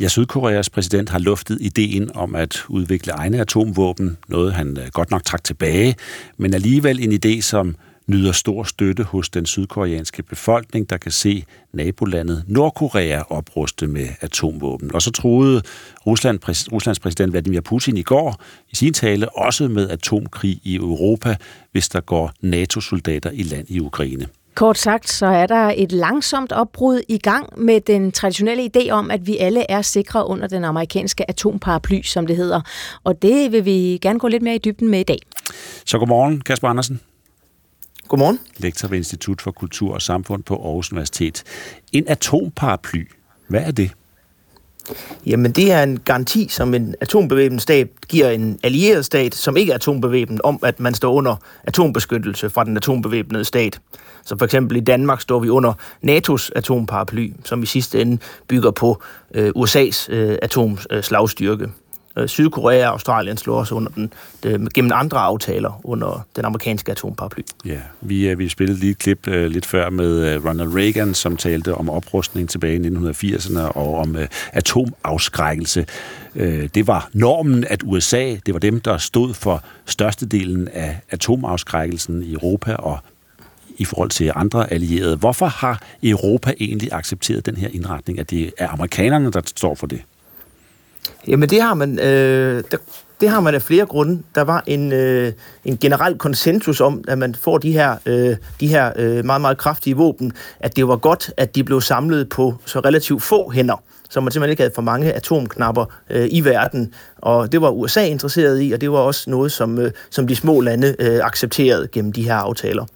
Ja, 0.00 0.08
Sydkoreas 0.08 0.70
præsident 0.70 1.08
har 1.10 1.18
luftet 1.18 1.58
ideen 1.60 2.16
om 2.16 2.34
at 2.34 2.64
udvikle 2.68 3.12
egne 3.12 3.40
atomvåben, 3.40 4.18
noget 4.28 4.52
han 4.52 4.78
øh, 4.78 4.86
godt 4.92 5.10
nok 5.10 5.24
trak 5.24 5.44
tilbage, 5.44 5.94
men 6.36 6.54
alligevel 6.54 7.00
en 7.00 7.12
idé, 7.12 7.40
som 7.40 7.76
nyder 8.10 8.32
stor 8.32 8.64
støtte 8.64 9.02
hos 9.02 9.28
den 9.28 9.46
sydkoreanske 9.46 10.22
befolkning, 10.22 10.90
der 10.90 10.96
kan 10.96 11.12
se 11.12 11.44
nabolandet 11.72 12.44
Nordkorea 12.46 13.22
opruste 13.30 13.86
med 13.86 14.08
atomvåben. 14.20 14.94
Og 14.94 15.02
så 15.02 15.10
troede 15.10 15.62
Rusland, 16.06 16.38
Ruslands 16.72 16.98
præsident 16.98 17.32
Vladimir 17.32 17.60
Putin 17.60 17.96
i 17.96 18.02
går 18.02 18.42
i 18.70 18.76
sin 18.76 18.92
tale 18.92 19.38
også 19.38 19.68
med 19.68 19.90
atomkrig 19.90 20.60
i 20.62 20.76
Europa, 20.76 21.36
hvis 21.72 21.88
der 21.88 22.00
går 22.00 22.32
NATO-soldater 22.40 23.30
i 23.30 23.42
land 23.42 23.66
i 23.68 23.80
Ukraine. 23.80 24.26
Kort 24.54 24.78
sagt, 24.78 25.10
så 25.10 25.26
er 25.26 25.46
der 25.46 25.72
et 25.76 25.92
langsomt 25.92 26.52
opbrud 26.52 27.00
i 27.08 27.18
gang 27.18 27.60
med 27.60 27.80
den 27.80 28.12
traditionelle 28.12 28.70
idé 28.76 28.90
om, 28.90 29.10
at 29.10 29.26
vi 29.26 29.36
alle 29.36 29.70
er 29.70 29.82
sikre 29.82 30.26
under 30.26 30.46
den 30.46 30.64
amerikanske 30.64 31.30
atomparaply, 31.30 32.02
som 32.02 32.26
det 32.26 32.36
hedder. 32.36 32.60
Og 33.04 33.22
det 33.22 33.52
vil 33.52 33.64
vi 33.64 33.98
gerne 34.02 34.18
gå 34.18 34.28
lidt 34.28 34.42
mere 34.42 34.54
i 34.54 34.58
dybden 34.58 34.88
med 34.88 35.00
i 35.00 35.02
dag. 35.02 35.18
Så 35.86 35.98
godmorgen, 35.98 36.40
Kasper 36.40 36.68
Andersen. 36.68 37.00
Godmorgen. 38.10 38.38
Lektor 38.56 38.88
ved 38.88 38.96
Institut 38.96 39.40
for 39.40 39.50
Kultur 39.50 39.94
og 39.94 40.02
Samfund 40.02 40.42
på 40.42 40.54
Aarhus 40.54 40.92
Universitet. 40.92 41.44
En 41.92 42.04
atomparaply, 42.08 43.08
hvad 43.48 43.60
er 43.60 43.70
det? 43.70 43.90
Jamen, 45.26 45.52
det 45.52 45.72
er 45.72 45.82
en 45.82 46.00
garanti, 46.00 46.48
som 46.48 46.74
en 46.74 46.94
atombevæbnet 47.00 47.62
stat 47.62 47.88
giver 48.08 48.30
en 48.30 48.58
allieret 48.62 49.04
stat, 49.04 49.34
som 49.34 49.56
ikke 49.56 49.70
er 49.70 49.74
atombevæbnet, 49.74 50.40
om 50.42 50.58
at 50.62 50.80
man 50.80 50.94
står 50.94 51.12
under 51.12 51.36
atombeskyttelse 51.64 52.50
fra 52.50 52.64
den 52.64 52.76
atombevæbnede 52.76 53.44
stat. 53.44 53.80
Så 54.24 54.38
for 54.38 54.44
eksempel 54.44 54.76
i 54.76 54.80
Danmark 54.80 55.20
står 55.20 55.38
vi 55.38 55.48
under 55.48 55.72
NATO's 56.06 56.50
atomparaply, 56.56 57.32
som 57.44 57.62
i 57.62 57.66
sidste 57.66 58.00
ende 58.00 58.18
bygger 58.48 58.70
på 58.70 59.02
øh, 59.34 59.52
USA's 59.56 60.12
øh, 60.12 60.38
atomslagstyrke. 60.42 61.68
Øh, 62.16 62.28
Sydkorea 62.28 62.86
og 62.86 62.92
Australien 62.92 63.36
slår 63.36 63.58
også 63.58 63.74
under 63.74 63.90
den, 63.90 64.12
det, 64.42 64.74
gennem 64.74 64.92
andre 64.94 65.18
aftaler 65.18 65.80
under 65.84 66.26
den 66.36 66.44
amerikanske 66.44 66.92
atomparaply. 66.92 67.42
Ja, 67.64 67.80
vi, 68.00 68.28
øh, 68.28 68.38
vi 68.38 68.48
spillede 68.48 68.78
lige 68.78 68.90
et 68.90 68.98
klip 68.98 69.26
uh, 69.26 69.34
lidt 69.34 69.66
før 69.66 69.90
med 69.90 70.44
Ronald 70.44 70.74
Reagan, 70.74 71.14
som 71.14 71.36
talte 71.36 71.74
om 71.74 71.90
oprustning 71.90 72.48
tilbage 72.48 72.74
i 72.74 72.88
1980'erne 72.88 73.60
og 73.60 73.94
om 73.94 74.14
uh, 74.14 74.22
atomafskrækkelse. 74.52 75.86
Uh, 76.34 76.64
det 76.74 76.86
var 76.86 77.08
normen, 77.12 77.64
at 77.68 77.82
USA, 77.84 78.36
det 78.46 78.54
var 78.54 78.60
dem, 78.60 78.80
der 78.80 78.98
stod 78.98 79.34
for 79.34 79.64
størstedelen 79.86 80.68
af 80.68 81.00
atomafskrækkelsen 81.10 82.22
i 82.22 82.32
Europa 82.32 82.74
og 82.74 82.98
i 83.78 83.84
forhold 83.84 84.10
til 84.10 84.32
andre 84.34 84.72
allierede. 84.72 85.16
Hvorfor 85.16 85.46
har 85.46 85.82
Europa 86.02 86.54
egentlig 86.60 86.92
accepteret 86.92 87.46
den 87.46 87.56
her 87.56 87.68
indretning, 87.72 88.18
at 88.18 88.30
det 88.30 88.52
er 88.58 88.68
amerikanerne, 88.68 89.30
der 89.30 89.40
står 89.56 89.74
for 89.74 89.86
det? 89.86 90.02
Jamen 91.28 91.48
det 91.48 91.62
har 91.62 91.74
man, 91.74 91.98
øh, 91.98 92.64
der, 92.70 92.76
det 93.20 93.28
har 93.28 93.40
man 93.40 93.54
af 93.54 93.62
flere 93.62 93.86
grunde. 93.86 94.22
Der 94.34 94.42
var 94.42 94.62
en, 94.66 94.92
øh, 94.92 95.32
en 95.64 95.78
generel 95.78 96.18
konsensus 96.18 96.80
om, 96.80 97.04
at 97.08 97.18
man 97.18 97.34
får 97.34 97.58
de 97.58 97.72
her, 97.72 97.96
øh, 98.06 98.36
de 98.60 98.68
her 98.68 98.92
øh, 98.96 99.24
meget, 99.24 99.40
meget 99.40 99.58
kraftige 99.58 99.96
våben, 99.96 100.32
at 100.60 100.76
det 100.76 100.88
var 100.88 100.96
godt, 100.96 101.30
at 101.36 101.54
de 101.54 101.64
blev 101.64 101.80
samlet 101.80 102.28
på 102.28 102.54
så 102.66 102.80
relativt 102.80 103.22
få 103.22 103.50
hænder 103.50 103.82
så 104.10 104.20
man 104.20 104.32
simpelthen 104.32 104.50
ikke 104.50 104.62
havde 104.62 104.74
for 104.74 104.82
mange 104.82 105.12
atomknapper 105.12 105.84
øh, 106.10 106.28
i 106.30 106.40
verden. 106.40 106.94
Og 107.16 107.52
det 107.52 107.62
var 107.62 107.70
USA 107.70 108.04
interesseret 108.04 108.62
i, 108.62 108.72
og 108.72 108.80
det 108.80 108.92
var 108.92 108.98
også 108.98 109.30
noget, 109.30 109.52
som, 109.52 109.78
øh, 109.78 109.90
som 110.10 110.26
de 110.26 110.36
små 110.36 110.60
lande 110.60 110.96
øh, 110.98 111.20
accepterede 111.24 111.88
gennem 111.92 112.12
de 112.12 112.22
her 112.22 112.34
aftaler. 112.34 112.86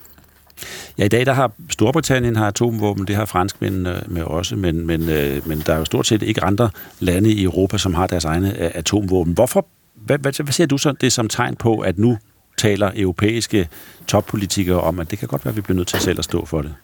Ja, 0.98 1.04
i 1.04 1.08
dag 1.08 1.26
der 1.26 1.32
har 1.32 1.52
Storbritannien 1.70 2.36
har 2.36 2.46
atomvåben, 2.46 3.06
det 3.06 3.16
har 3.16 3.24
franskmændene 3.24 3.96
øh, 3.96 4.12
med 4.12 4.22
også, 4.22 4.56
men, 4.56 4.86
men, 4.86 5.08
øh, 5.08 5.48
men 5.48 5.62
der 5.66 5.74
er 5.74 5.78
jo 5.78 5.84
stort 5.84 6.06
set 6.06 6.22
ikke 6.22 6.44
andre 6.44 6.70
lande 7.00 7.30
i 7.30 7.42
Europa, 7.42 7.78
som 7.78 7.94
har 7.94 8.06
deres 8.06 8.24
egne 8.24 8.48
øh, 8.60 8.70
atomvåben. 8.74 9.32
Hvorfor, 9.32 9.66
hvad, 9.94 10.18
hvad, 10.18 10.42
hvad 10.42 10.52
ser 10.52 10.66
du 10.66 10.78
så 10.78 10.92
det 10.92 11.12
som 11.12 11.28
tegn 11.28 11.56
på, 11.56 11.78
at 11.78 11.98
nu 11.98 12.18
taler 12.56 12.90
europæiske 12.96 13.68
toppolitikere 14.06 14.80
om, 14.80 15.00
at 15.00 15.10
det 15.10 15.18
kan 15.18 15.28
godt 15.28 15.44
være, 15.44 15.52
at 15.52 15.56
vi 15.56 15.60
bliver 15.60 15.76
nødt 15.76 15.88
til 15.88 16.00
selv 16.00 16.18
at 16.18 16.24
stå 16.24 16.44
for 16.44 16.62
det? 16.62 16.74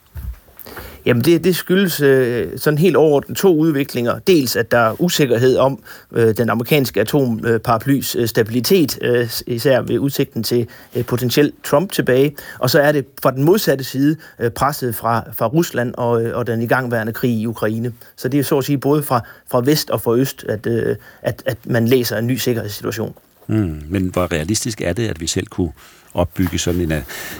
Jamen 1.06 1.24
det, 1.24 1.44
det 1.44 1.56
skyldes 1.56 2.00
øh, 2.00 2.48
sådan 2.56 2.78
helt 2.78 2.96
overordnet 2.96 3.36
to 3.36 3.56
udviklinger. 3.56 4.18
Dels 4.18 4.56
at 4.56 4.70
der 4.70 4.78
er 4.78 5.02
usikkerhed 5.02 5.56
om 5.56 5.82
øh, 6.12 6.36
den 6.36 6.50
amerikanske 6.50 7.00
atomparaplys 7.00 8.16
øh, 8.16 8.28
stabilitet, 8.28 8.98
øh, 9.02 9.30
især 9.46 9.80
ved 9.80 9.98
udsigten 9.98 10.42
til 10.42 10.66
øh, 10.96 11.04
potentielt 11.04 11.54
Trump 11.64 11.92
tilbage. 11.92 12.36
Og 12.58 12.70
så 12.70 12.80
er 12.80 12.92
det 12.92 13.06
fra 13.22 13.30
den 13.30 13.44
modsatte 13.44 13.84
side 13.84 14.16
øh, 14.38 14.50
presset 14.50 14.94
fra, 14.94 15.24
fra 15.32 15.46
Rusland 15.46 15.94
og, 15.94 16.22
øh, 16.22 16.36
og 16.36 16.46
den 16.46 16.62
igangværende 16.62 17.12
krig 17.12 17.30
i 17.30 17.46
Ukraine. 17.46 17.92
Så 18.16 18.28
det 18.28 18.40
er 18.40 18.44
så 18.44 18.58
at 18.58 18.64
sige 18.64 18.78
både 18.78 19.02
fra, 19.02 19.20
fra 19.50 19.62
vest 19.64 19.90
og 19.90 20.00
fra 20.00 20.16
øst, 20.16 20.44
at, 20.48 20.66
øh, 20.66 20.96
at, 21.22 21.42
at 21.46 21.58
man 21.64 21.88
læser 21.88 22.18
en 22.18 22.26
ny 22.26 22.36
sikkerhedssituation. 22.36 23.14
Mm, 23.46 23.82
men 23.88 24.06
hvor 24.08 24.32
realistisk 24.32 24.80
er 24.80 24.92
det, 24.92 25.08
at 25.08 25.20
vi 25.20 25.26
selv 25.26 25.46
kunne 25.46 25.72
opbygge 26.14 26.58
sådan 26.58 26.80
en, 26.80 26.92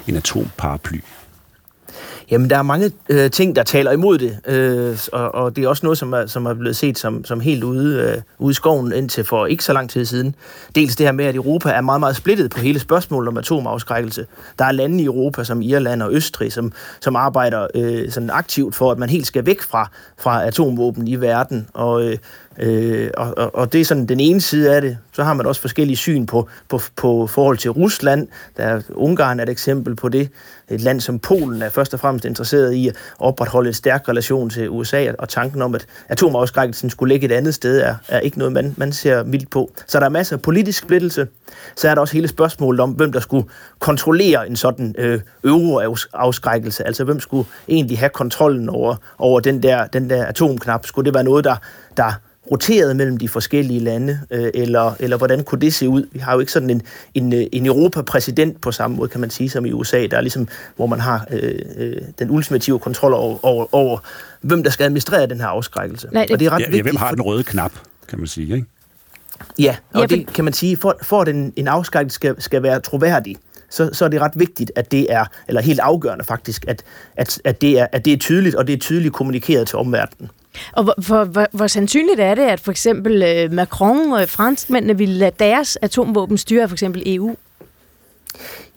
en 0.08 0.16
atomparaply? 0.16 0.98
Jamen, 2.30 2.50
der 2.50 2.58
er 2.58 2.62
mange 2.62 2.92
øh, 3.08 3.30
ting, 3.30 3.56
der 3.56 3.62
taler 3.62 3.92
imod 3.92 4.18
det, 4.18 4.38
øh, 4.46 4.98
og, 5.12 5.34
og 5.34 5.56
det 5.56 5.64
er 5.64 5.68
også 5.68 5.86
noget, 5.86 5.98
som 5.98 6.12
er, 6.12 6.26
som 6.26 6.46
er 6.46 6.54
blevet 6.54 6.76
set 6.76 6.98
som, 6.98 7.24
som 7.24 7.40
helt 7.40 7.64
ude, 7.64 8.00
øh, 8.00 8.22
ude 8.38 8.50
i 8.50 8.54
skoven 8.54 8.92
indtil 8.92 9.24
for 9.24 9.46
ikke 9.46 9.64
så 9.64 9.72
lang 9.72 9.90
tid 9.90 10.04
siden. 10.04 10.34
Dels 10.74 10.96
det 10.96 11.06
her 11.06 11.12
med, 11.12 11.24
at 11.24 11.34
Europa 11.34 11.70
er 11.70 11.80
meget, 11.80 12.00
meget 12.00 12.16
splittet 12.16 12.50
på 12.50 12.60
hele 12.60 12.78
spørgsmålet 12.78 13.28
om 13.28 13.36
atomafskrækkelse. 13.36 14.26
Der 14.58 14.64
er 14.64 14.72
lande 14.72 15.02
i 15.02 15.04
Europa, 15.04 15.44
som 15.44 15.62
Irland 15.62 16.02
og 16.02 16.12
Østrig, 16.12 16.52
som, 16.52 16.72
som 17.00 17.16
arbejder 17.16 17.66
øh, 17.74 18.10
sådan 18.10 18.30
aktivt 18.30 18.74
for, 18.74 18.92
at 18.92 18.98
man 18.98 19.08
helt 19.08 19.26
skal 19.26 19.46
væk 19.46 19.60
fra, 19.60 19.90
fra 20.18 20.44
atomvåben 20.46 21.08
i 21.08 21.16
verden, 21.16 21.68
og, 21.74 22.04
øh, 22.04 22.18
Øh, 22.62 23.10
og, 23.16 23.54
og 23.54 23.72
det 23.72 23.80
er 23.80 23.84
sådan 23.84 24.06
den 24.06 24.20
ene 24.20 24.40
side 24.40 24.74
af 24.74 24.80
det. 24.80 24.98
Så 25.12 25.24
har 25.24 25.34
man 25.34 25.46
også 25.46 25.60
forskellige 25.60 25.96
syn 25.96 26.26
på, 26.26 26.48
på, 26.68 26.80
på 26.96 27.26
forhold 27.26 27.58
til 27.58 27.70
Rusland. 27.70 28.28
Der 28.56 28.64
er, 28.64 28.80
Ungarn 28.90 29.38
er 29.38 29.42
et 29.42 29.48
eksempel 29.48 29.96
på 29.96 30.08
det. 30.08 30.28
Et 30.68 30.80
land 30.80 31.00
som 31.00 31.18
Polen 31.18 31.62
er 31.62 31.68
først 31.68 31.94
og 31.94 32.00
fremmest 32.00 32.24
interesseret 32.24 32.72
i 32.72 32.88
at 32.88 32.96
opretholde 33.18 33.68
en 33.68 33.74
stærk 33.74 34.08
relation 34.08 34.50
til 34.50 34.70
USA, 34.70 35.12
og 35.18 35.28
tanken 35.28 35.62
om, 35.62 35.74
at 35.74 35.86
atomafskrækkelsen 36.08 36.90
skulle 36.90 37.14
ligge 37.14 37.26
et 37.26 37.32
andet 37.32 37.54
sted, 37.54 37.80
er, 37.80 37.94
er 38.08 38.20
ikke 38.20 38.38
noget, 38.38 38.52
man, 38.52 38.74
man 38.76 38.92
ser 38.92 39.22
vildt 39.22 39.50
på. 39.50 39.70
Så 39.86 39.98
der 40.00 40.04
er 40.04 40.10
masser 40.10 40.36
af 40.36 40.42
politisk 40.42 40.82
splittelse. 40.82 41.26
Så 41.76 41.88
er 41.88 41.94
der 41.94 42.00
også 42.00 42.14
hele 42.14 42.28
spørgsmålet 42.28 42.80
om, 42.80 42.90
hvem 42.90 43.12
der 43.12 43.20
skulle 43.20 43.48
kontrollere 43.78 44.48
en 44.48 44.56
sådan 44.56 44.94
øh, 44.98 45.20
euroafskrækkelse. 45.44 46.86
Altså, 46.86 47.04
hvem 47.04 47.20
skulle 47.20 47.48
egentlig 47.68 47.98
have 47.98 48.10
kontrollen 48.10 48.68
over, 48.68 48.96
over 49.18 49.40
den, 49.40 49.62
der, 49.62 49.86
den 49.86 50.10
der 50.10 50.24
atomknap? 50.24 50.86
Skulle 50.86 51.06
det 51.06 51.14
være 51.14 51.24
noget, 51.24 51.44
der, 51.44 51.56
der 51.96 52.12
roteret 52.50 52.96
mellem 52.96 53.16
de 53.16 53.28
forskellige 53.28 53.80
lande, 53.80 54.20
øh, 54.30 54.50
eller, 54.54 54.92
eller 55.00 55.16
hvordan 55.16 55.44
kunne 55.44 55.60
det 55.60 55.74
se 55.74 55.88
ud? 55.88 56.06
Vi 56.12 56.18
har 56.18 56.32
jo 56.32 56.40
ikke 56.40 56.52
sådan 56.52 56.70
en, 56.70 56.82
en, 57.14 57.32
øh, 57.32 57.46
en 57.52 57.66
Europa-præsident 57.66 58.60
på 58.60 58.72
samme 58.72 58.96
måde, 58.96 59.08
kan 59.08 59.20
man 59.20 59.30
sige, 59.30 59.50
som 59.50 59.66
i 59.66 59.72
USA, 59.72 60.06
der 60.06 60.16
er 60.16 60.20
ligesom, 60.20 60.48
hvor 60.76 60.86
man 60.86 61.00
har 61.00 61.26
øh, 61.30 61.60
øh, 61.76 61.96
den 62.18 62.30
ultimative 62.30 62.78
kontrol 62.78 63.14
over, 63.14 63.44
over, 63.44 63.74
over, 63.74 63.98
hvem 64.40 64.62
der 64.62 64.70
skal 64.70 64.84
administrere 64.84 65.26
den 65.26 65.40
her 65.40 65.46
afskrækkelse. 65.46 66.08
Nej, 66.12 66.22
det, 66.22 66.30
og 66.30 66.40
det 66.40 66.46
er 66.46 66.50
ret 66.50 66.60
ja, 66.60 66.64
vigtigt, 66.64 66.84
hvem 66.84 66.96
har 66.96 67.10
den 67.10 67.22
røde 67.22 67.44
knap, 67.44 67.72
kan 68.08 68.18
man 68.18 68.28
sige, 68.28 68.54
ikke? 68.54 68.66
Ja, 69.58 69.76
og 69.92 70.00
ja, 70.00 70.06
det 70.06 70.32
kan 70.32 70.44
man 70.44 70.52
sige, 70.52 70.76
for, 70.76 70.98
for 71.02 71.22
at 71.22 71.28
en, 71.28 71.52
en 71.56 71.68
afskrækkelse 71.68 72.14
skal, 72.14 72.42
skal 72.42 72.62
være 72.62 72.80
troværdig, 72.80 73.36
så, 73.70 73.90
så 73.92 74.04
er 74.04 74.08
det 74.08 74.20
ret 74.20 74.32
vigtigt, 74.36 74.72
at 74.76 74.92
det 74.92 75.06
er, 75.12 75.24
eller 75.48 75.60
helt 75.60 75.80
afgørende 75.80 76.24
faktisk, 76.24 76.64
at, 76.68 76.82
at, 77.16 77.40
at, 77.44 77.60
det, 77.60 77.78
er, 77.78 77.86
at 77.92 78.04
det 78.04 78.12
er 78.12 78.16
tydeligt, 78.16 78.54
og 78.54 78.66
det 78.66 78.72
er 78.72 78.78
tydeligt 78.78 79.14
kommunikeret 79.14 79.68
til 79.68 79.78
omverdenen. 79.78 80.30
Og 80.72 80.84
hvor, 80.84 80.94
hvor, 81.06 81.24
hvor, 81.24 81.46
hvor 81.52 81.66
sandsynligt 81.66 82.20
er 82.20 82.34
det, 82.34 82.42
at 82.42 82.60
for 82.60 82.70
eksempel 82.70 83.22
øh, 83.22 83.52
Macron 83.52 84.12
og 84.12 84.28
franskmændene 84.28 84.98
ville 84.98 85.14
lade 85.14 85.34
deres 85.38 85.76
atomvåben 85.82 86.38
styre 86.38 86.68
for 86.68 86.74
eksempel 86.74 87.02
EU? 87.06 87.36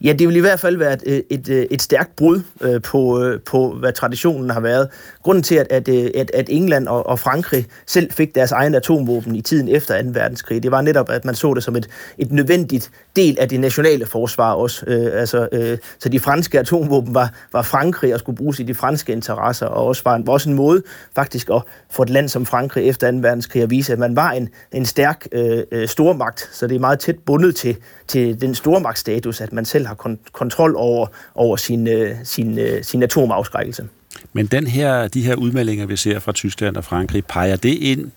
Ja, 0.04 0.14
det 0.14 0.28
vil 0.28 0.36
i 0.36 0.40
hvert 0.40 0.60
fald 0.60 0.78
være 0.78 0.94
et, 0.94 1.24
et, 1.30 1.68
et, 1.72 1.82
stærkt 1.82 2.16
brud 2.16 2.42
øh, 2.62 2.82
på, 2.82 3.24
øh, 3.24 3.42
på, 3.42 3.76
hvad 3.80 3.94
traditionen 3.94 4.50
har 4.50 4.60
været. 4.60 4.90
Grunden 5.22 5.44
til, 5.44 5.56
at, 5.56 5.68
at, 5.70 5.88
øh, 5.88 6.10
at, 6.16 6.32
at 6.34 6.46
England 6.50 6.88
og, 6.88 7.08
og 7.08 7.20
Frankrig 7.20 7.66
selv 7.88 8.12
fik 8.12 8.36
deres 8.36 8.52
egen 8.52 8.76
atomvåben 8.76 9.36
i 9.36 9.42
tiden 9.42 9.70
efter 9.70 10.02
2. 10.02 10.10
verdenskrig, 10.14 10.64
det 10.64 10.72
var 10.72 10.82
netop, 10.82 11.10
at 11.10 11.26
man 11.26 11.36
så 11.36 11.54
det 11.54 11.64
som 11.64 11.76
et, 11.76 11.90
et 12.18 12.32
nødvendigt 12.32 12.92
del 13.16 13.38
af 13.40 13.50
det 13.50 13.60
nationale 13.60 14.06
forsvar 14.06 14.54
også. 14.54 14.86
Øh, 14.88 15.20
altså, 15.20 15.48
øh, 15.52 15.78
så 16.00 16.10
de 16.10 16.20
franske 16.20 16.60
atomvåben 16.60 17.14
var, 17.14 17.34
var 17.52 17.62
Frankrig 17.62 18.14
og 18.14 18.20
skulle 18.20 18.38
bruges 18.38 18.60
i 18.60 18.64
de 18.64 18.74
franske 18.74 19.12
interesser, 19.12 19.66
og 19.66 19.86
også 19.86 20.02
var, 20.06 20.22
var 20.26 20.34
også 20.34 20.50
en 20.50 20.56
måde 20.56 20.84
faktisk 21.16 21.50
at 21.50 21.62
få 21.92 22.04
et 22.04 22.10
land 22.10 22.30
som 22.30 22.46
Frankrig 22.46 22.88
efter 22.88 23.12
2. 23.12 23.18
verdenskrig 23.18 23.64
at 23.64 23.70
vise, 23.70 23.94
at 23.94 24.00
man 24.00 24.16
var 24.16 24.32
en, 24.32 24.50
en 24.72 24.86
stærk 24.86 25.28
øh, 25.32 25.64
øh, 25.72 25.88
stormagt, 25.88 26.50
så 26.52 26.68
det 26.68 26.76
er 26.76 26.80
meget 26.80 27.00
tæt 27.00 27.16
bundet 27.26 27.56
til, 27.56 27.78
til 28.08 28.42
den 28.42 28.56
stormagtsstatus, 28.56 29.42
at 29.42 29.54
man 29.54 29.66
selv 29.66 29.86
har 29.86 29.93
kon- 29.94 30.32
kontrol 30.32 30.76
over, 30.78 31.08
over 31.36 31.56
sin, 31.56 31.88
øh, 31.88 32.16
sin, 32.24 32.60
øh, 32.60 32.84
sin 32.84 33.04
atomafskrækkelse. 33.04 33.88
Men 34.34 34.46
den 34.46 34.68
her, 34.68 35.08
de 35.08 35.22
her 35.22 35.36
udmeldinger, 35.36 35.86
vi 35.86 35.96
ser 35.98 36.20
fra 36.20 36.32
Tyskland 36.32 36.78
og 36.78 36.84
Frankrig, 36.84 37.26
peger 37.26 37.56
det 37.56 37.74
ind 37.74 38.12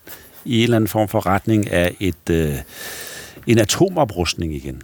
i 0.45 0.57
en 0.57 0.63
eller 0.63 0.75
anden 0.75 0.87
form 0.87 1.07
for 1.07 1.25
retning 1.25 1.71
af 1.71 1.95
et, 1.99 2.29
øh, 2.29 2.55
en 3.47 3.59
atomoprustning 3.59 4.55
igen? 4.55 4.81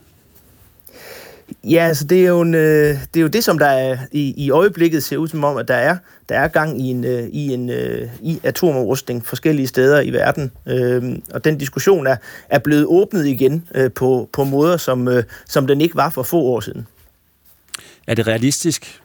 Ja, 1.64 1.86
altså 1.88 2.04
det 2.04 2.24
er 2.24 2.28
jo, 2.28 2.42
en, 2.42 2.54
øh, 2.54 2.98
det, 3.14 3.18
er 3.18 3.22
jo 3.22 3.28
det, 3.28 3.44
som 3.44 3.60
der 3.60 3.66
er 3.66 3.98
i, 4.12 4.34
i 4.38 4.50
øjeblikket 4.52 5.04
ser 5.04 5.18
ud 5.18 5.28
som 5.28 5.44
om, 5.44 5.58
at 5.58 5.68
der 5.68 5.76
er, 5.76 5.98
der 6.30 6.40
er 6.40 6.48
gang 6.48 6.82
i 6.82 6.84
en, 6.84 7.04
øh, 7.04 7.28
i 7.28 7.54
en 7.54 7.70
øh, 7.70 8.10
i 8.22 8.40
atomrustning 8.44 9.26
forskellige 9.26 9.68
steder 9.68 10.02
i 10.02 10.10
verden. 10.10 10.52
Øhm, 10.66 11.24
og 11.34 11.46
den 11.46 11.58
diskussion 11.58 12.08
er, 12.08 12.16
er 12.50 12.60
blevet 12.60 12.86
åbnet 12.86 13.26
igen 13.26 13.68
øh, 13.76 13.92
på, 13.92 14.30
på 14.34 14.44
måder, 14.44 14.78
som, 14.78 15.08
øh, 15.08 15.24
som 15.46 15.68
den 15.68 15.82
ikke 15.82 15.96
var 15.96 16.10
for 16.10 16.24
få 16.24 16.38
år 16.38 16.60
siden. 16.60 16.88
Er 18.08 18.16
det 18.16 18.28
realistisk, 18.28 19.02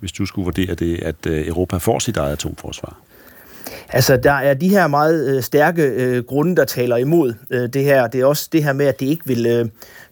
hvis 0.00 0.12
du 0.12 0.26
skulle 0.26 0.44
vurdere 0.44 0.74
det, 0.74 1.02
at 1.02 1.26
øh, 1.26 1.46
Europa 1.46 1.76
får 1.76 1.98
sit 1.98 2.16
eget 2.16 2.32
atomforsvar? 2.32 2.98
Altså, 3.92 4.16
der 4.16 4.32
er 4.32 4.54
de 4.54 4.68
her 4.68 4.86
meget 4.86 5.36
øh, 5.36 5.42
stærke 5.42 5.82
øh, 5.82 6.24
grunde, 6.24 6.56
der 6.56 6.64
taler 6.64 6.96
imod 6.96 7.34
øh, 7.50 7.68
det 7.68 7.84
her. 7.84 8.06
Det 8.06 8.20
er 8.20 8.24
også 8.24 8.48
det 8.52 8.64
her 8.64 8.72
med, 8.72 8.86
at 8.86 9.00
det 9.00 9.06
ikke 9.06 9.22
vil, 9.26 9.46
øh, 9.46 9.66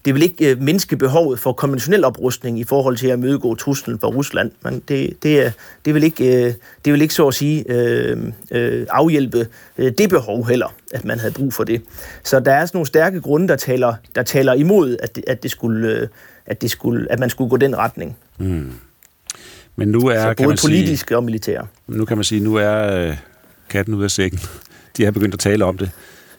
det 0.05 0.15
vil 0.15 0.23
ikke 0.23 0.51
øh, 0.51 0.63
mindske 0.63 0.97
behovet 0.97 1.39
for 1.39 1.53
konventionel 1.53 2.05
oprustning 2.05 2.59
i 2.61 2.65
forhold 2.65 2.97
til 2.97 3.07
at 3.07 3.19
mødegå 3.19 3.55
truslen 3.55 3.99
fra 3.99 4.09
Rusland. 4.09 4.51
Men 4.63 4.83
det, 4.89 5.23
det, 5.23 5.53
det, 5.85 5.95
vil 5.95 6.03
ikke, 6.03 6.47
øh, 6.47 6.55
det 6.85 6.93
vil 6.93 7.03
ikke 7.03 7.15
så 7.15 7.29
at 7.29 7.35
sige 7.35 7.65
øh, 7.69 8.17
øh, 8.51 8.87
afhjælpe 8.91 9.47
øh, 9.79 9.93
det 9.99 10.11
behov 10.11 10.49
heller, 10.49 10.75
at 10.95 11.05
man 11.05 11.19
havde 11.19 11.35
brug 11.35 11.53
for 11.53 11.65
det. 11.65 11.83
Så 12.25 12.41
der 12.41 12.53
er 12.53 12.67
sådan 12.67 12.77
nogle 12.77 12.87
stærke 12.87 13.21
grunde, 13.21 13.49
der 13.49 13.57
taler, 13.57 13.95
der 14.15 14.23
taler 14.23 14.53
imod, 14.53 14.97
at 15.03 15.17
det, 15.17 15.25
at 15.27 15.43
det 15.43 15.51
skulle, 15.51 15.89
øh, 15.89 16.09
at 16.47 16.63
det 16.63 16.71
skulle, 16.71 17.13
at 17.13 17.19
man 17.19 17.31
skulle 17.31 17.51
gå 17.51 17.57
den 17.57 17.77
retning. 17.77 18.17
Mm. 18.39 18.73
Men 19.77 19.89
nu 19.89 19.99
er, 19.99 20.21
så 20.21 20.25
både 20.25 20.35
kan 20.35 20.49
man 20.49 20.59
politisk 20.61 21.09
sige, 21.09 21.17
og 21.17 21.25
militær. 21.25 21.61
Nu 21.87 22.05
kan 22.05 22.17
man 22.17 22.25
sige, 22.25 22.41
nu 22.41 22.55
er 22.55 22.95
øh, 22.95 23.17
katten 23.69 23.95
ud 23.95 24.05
af 24.05 24.11
sækken. 24.11 24.41
De 24.97 25.05
har 25.05 25.11
begyndt 25.11 25.35
at 25.35 25.41
tale 25.41 25.65
om 25.65 25.79
det. 25.79 25.91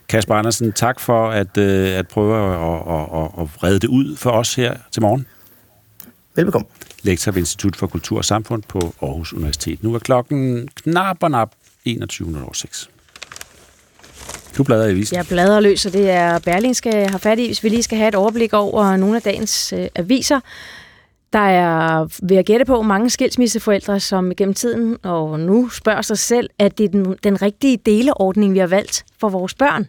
Kasper 0.10 0.36
Andersen, 0.36 0.74
tak 0.74 1.00
for 1.00 1.30
at, 1.30 1.58
øh, 1.58 1.98
at 1.98 2.08
prøve 2.08 2.36
at, 2.36 2.52
at, 2.52 3.24
at, 3.24 3.44
at 3.44 3.64
redde 3.64 3.80
det 3.80 3.88
ud 3.88 4.16
for 4.16 4.30
os 4.30 4.56
her 4.56 4.76
til 4.92 5.02
morgen. 5.02 5.26
Velbekomme. 6.36 6.68
Lektor 7.04 7.32
ved 7.32 7.42
Institut 7.42 7.76
for 7.76 7.88
Kultur 7.88 8.18
og 8.18 8.26
Samfund 8.26 8.64
på 8.68 8.96
Aarhus 9.02 9.34
Universitet. 9.34 9.84
Nu 9.84 9.94
er 9.94 10.00
klokken 10.00 10.70
knap 10.76 11.24
og 11.24 11.32
nap 11.32 11.52
21.06. 11.88 12.90
Du 14.58 14.64
bladrer 14.64 14.88
i 14.88 14.90
avisen. 14.90 15.18
Jeg 15.18 15.28
bladrer 15.28 15.60
løs, 15.60 15.86
og 15.86 15.94
det 15.94 16.10
er 16.10 16.40
Berlingske 16.40 17.08
har 17.08 17.18
fat 17.18 17.40
i, 17.40 17.46
hvis 17.46 17.64
vi 17.64 17.70
lige 17.70 17.84
skal 17.84 17.98
have 17.98 18.08
et 18.08 18.16
overblik 18.16 18.54
over 18.54 18.98
nogle 18.98 19.16
af 19.16 19.22
dagens 19.22 19.74
øh, 19.74 19.88
aviser. 19.96 20.40
Der 21.34 21.40
er, 21.40 22.08
vil 22.28 22.36
jeg 22.36 22.46
gætte 22.46 22.66
på, 22.66 22.82
mange 22.82 23.10
skilsmisseforældre, 23.10 24.00
som 24.00 24.36
gennem 24.36 24.54
tiden 24.54 24.98
og 25.04 25.40
nu 25.40 25.70
spørger 25.70 26.02
sig 26.02 26.18
selv, 26.18 26.50
at 26.60 26.78
det 26.78 26.84
er 26.84 26.90
den, 26.90 27.16
den 27.24 27.42
rigtige 27.42 27.78
deleordning, 27.78 28.54
vi 28.54 28.60
har 28.60 28.68
valgt 28.68 29.06
for 29.20 29.30
vores 29.30 29.54
børn. 29.54 29.88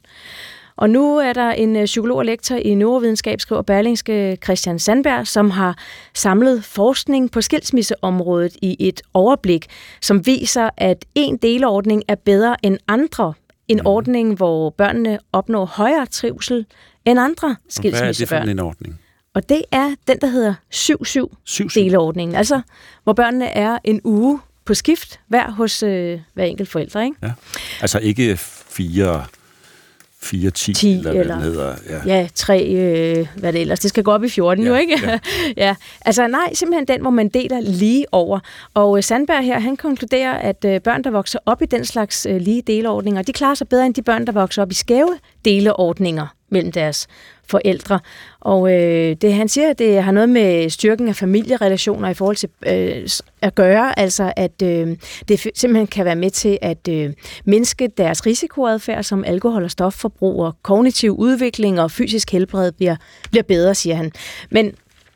Og 0.76 0.90
nu 0.90 1.16
er 1.16 1.32
der 1.32 1.50
en 1.50 1.76
øh, 1.76 1.84
psykolog 1.84 2.18
og 2.18 2.24
lektor 2.24 2.56
i 2.56 2.74
neurovidenskab, 2.74 3.40
skriver 3.40 3.62
Berlingske 3.62 4.38
Christian 4.44 4.78
Sandberg, 4.78 5.26
som 5.26 5.50
har 5.50 5.78
samlet 6.14 6.64
forskning 6.64 7.30
på 7.30 7.40
skilsmisseområdet 7.40 8.56
i 8.62 8.76
et 8.88 9.02
overblik, 9.14 9.66
som 10.00 10.26
viser, 10.26 10.70
at 10.76 11.04
en 11.14 11.36
deleordning 11.36 12.02
er 12.08 12.14
bedre 12.14 12.56
end 12.62 12.78
andre. 12.88 13.32
En 13.68 13.76
mm. 13.76 13.86
ordning, 13.86 14.34
hvor 14.34 14.70
børnene 14.70 15.18
opnår 15.32 15.64
højere 15.64 16.06
trivsel 16.06 16.66
end 17.04 17.20
andre 17.20 17.56
skilsmissebørn. 17.68 18.42
Hvad 18.42 18.48
er 18.48 18.52
det 18.52 18.58
for 18.58 18.64
en 18.64 18.68
ordning? 18.68 19.00
Og 19.34 19.48
det 19.48 19.62
er 19.72 19.94
den, 20.08 20.18
der 20.20 20.26
hedder 20.26 20.54
7-7-deleordningen. 20.74 22.36
Altså, 22.36 22.60
hvor 23.04 23.12
børnene 23.12 23.46
er 23.46 23.78
en 23.84 24.00
uge 24.04 24.40
på 24.64 24.74
skift, 24.74 25.20
hver 25.28 25.50
hos 25.50 25.82
øh, 25.82 26.20
hver 26.34 26.44
enkelt 26.44 26.68
forældre. 26.68 27.04
Ikke? 27.04 27.16
Ja. 27.22 27.32
Altså 27.80 27.98
ikke 27.98 28.36
fire 28.36 29.24
4, 30.22 30.50
10, 30.50 30.74
10 30.74 30.92
eller 30.92 31.02
hvad 31.02 31.20
eller, 31.20 31.34
den 31.34 31.44
hedder. 31.44 31.74
Ja, 31.88 32.16
ja 32.16 32.28
3, 32.34 32.64
øh, 32.64 33.26
hvad 33.36 33.52
det 33.52 33.60
ellers. 33.60 33.80
Det 33.80 33.88
skal 33.88 34.04
gå 34.04 34.10
op 34.10 34.24
i 34.24 34.28
14 34.28 34.64
ja, 34.64 34.70
jo, 34.70 34.76
ikke? 34.76 35.00
Ja. 35.02 35.18
ja. 35.66 35.74
Altså 36.00 36.26
nej, 36.26 36.54
simpelthen 36.54 36.88
den, 36.88 37.00
hvor 37.00 37.10
man 37.10 37.28
deler 37.28 37.60
lige 37.60 38.06
over. 38.12 38.40
Og 38.74 38.96
øh, 38.96 39.02
Sandberg 39.02 39.44
her, 39.44 39.58
han 39.58 39.76
konkluderer, 39.76 40.32
at 40.32 40.64
øh, 40.64 40.80
børn, 40.80 41.04
der 41.04 41.10
vokser 41.10 41.38
op 41.46 41.62
i 41.62 41.66
den 41.66 41.84
slags 41.84 42.26
øh, 42.26 42.36
lige 42.36 42.62
deleordninger, 42.62 43.22
de 43.22 43.32
klarer 43.32 43.54
sig 43.54 43.68
bedre 43.68 43.86
end 43.86 43.94
de 43.94 44.02
børn, 44.02 44.26
der 44.26 44.32
vokser 44.32 44.62
op 44.62 44.70
i 44.70 44.74
skæve 44.74 45.18
deleordninger 45.44 46.26
mellem 46.48 46.72
deres 46.72 47.06
forældre. 47.50 48.00
Og 48.40 48.72
øh, 48.72 49.16
det 49.20 49.34
han 49.34 49.48
siger, 49.48 49.72
det 49.72 50.02
har 50.02 50.12
noget 50.12 50.28
med 50.28 50.70
styrken 50.70 51.08
af 51.08 51.16
familierelationer 51.16 52.08
i 52.08 52.14
forhold 52.14 52.36
til 52.36 52.48
øh, 52.66 53.08
at 53.42 53.54
gøre, 53.54 53.98
altså 53.98 54.32
at 54.36 54.62
øh, 54.62 54.96
det 55.28 55.40
simpelthen 55.54 55.86
kan 55.86 56.04
være 56.04 56.16
med 56.16 56.30
til 56.30 56.58
at 56.62 56.88
øh, 56.88 57.12
mindske 57.44 57.88
deres 57.98 58.26
risikoadfærd 58.26 59.02
som 59.02 59.24
alkohol- 59.24 59.64
og 59.64 59.70
stofforbrug 59.70 60.44
og 60.44 60.56
kognitiv 60.62 61.12
udvikling 61.12 61.80
og 61.80 61.90
fysisk 61.90 62.32
helbred 62.32 62.72
bliver, 62.72 62.96
bliver 63.30 63.42
bedre, 63.42 63.74
siger 63.74 63.96
han. 63.96 64.12
Men 64.50 64.72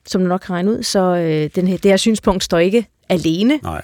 som 0.07 0.21
du 0.21 0.29
nok 0.29 0.41
kan 0.41 0.55
regne 0.55 0.71
ud, 0.71 0.83
så 0.83 1.01
øh, 1.01 1.51
den 1.55 1.69
her, 1.69 1.77
det 1.77 1.91
her 1.91 1.97
synspunkt 1.97 2.45
står 2.45 2.59
ikke 2.59 2.87
alene. 3.09 3.61
Nej. 3.63 3.83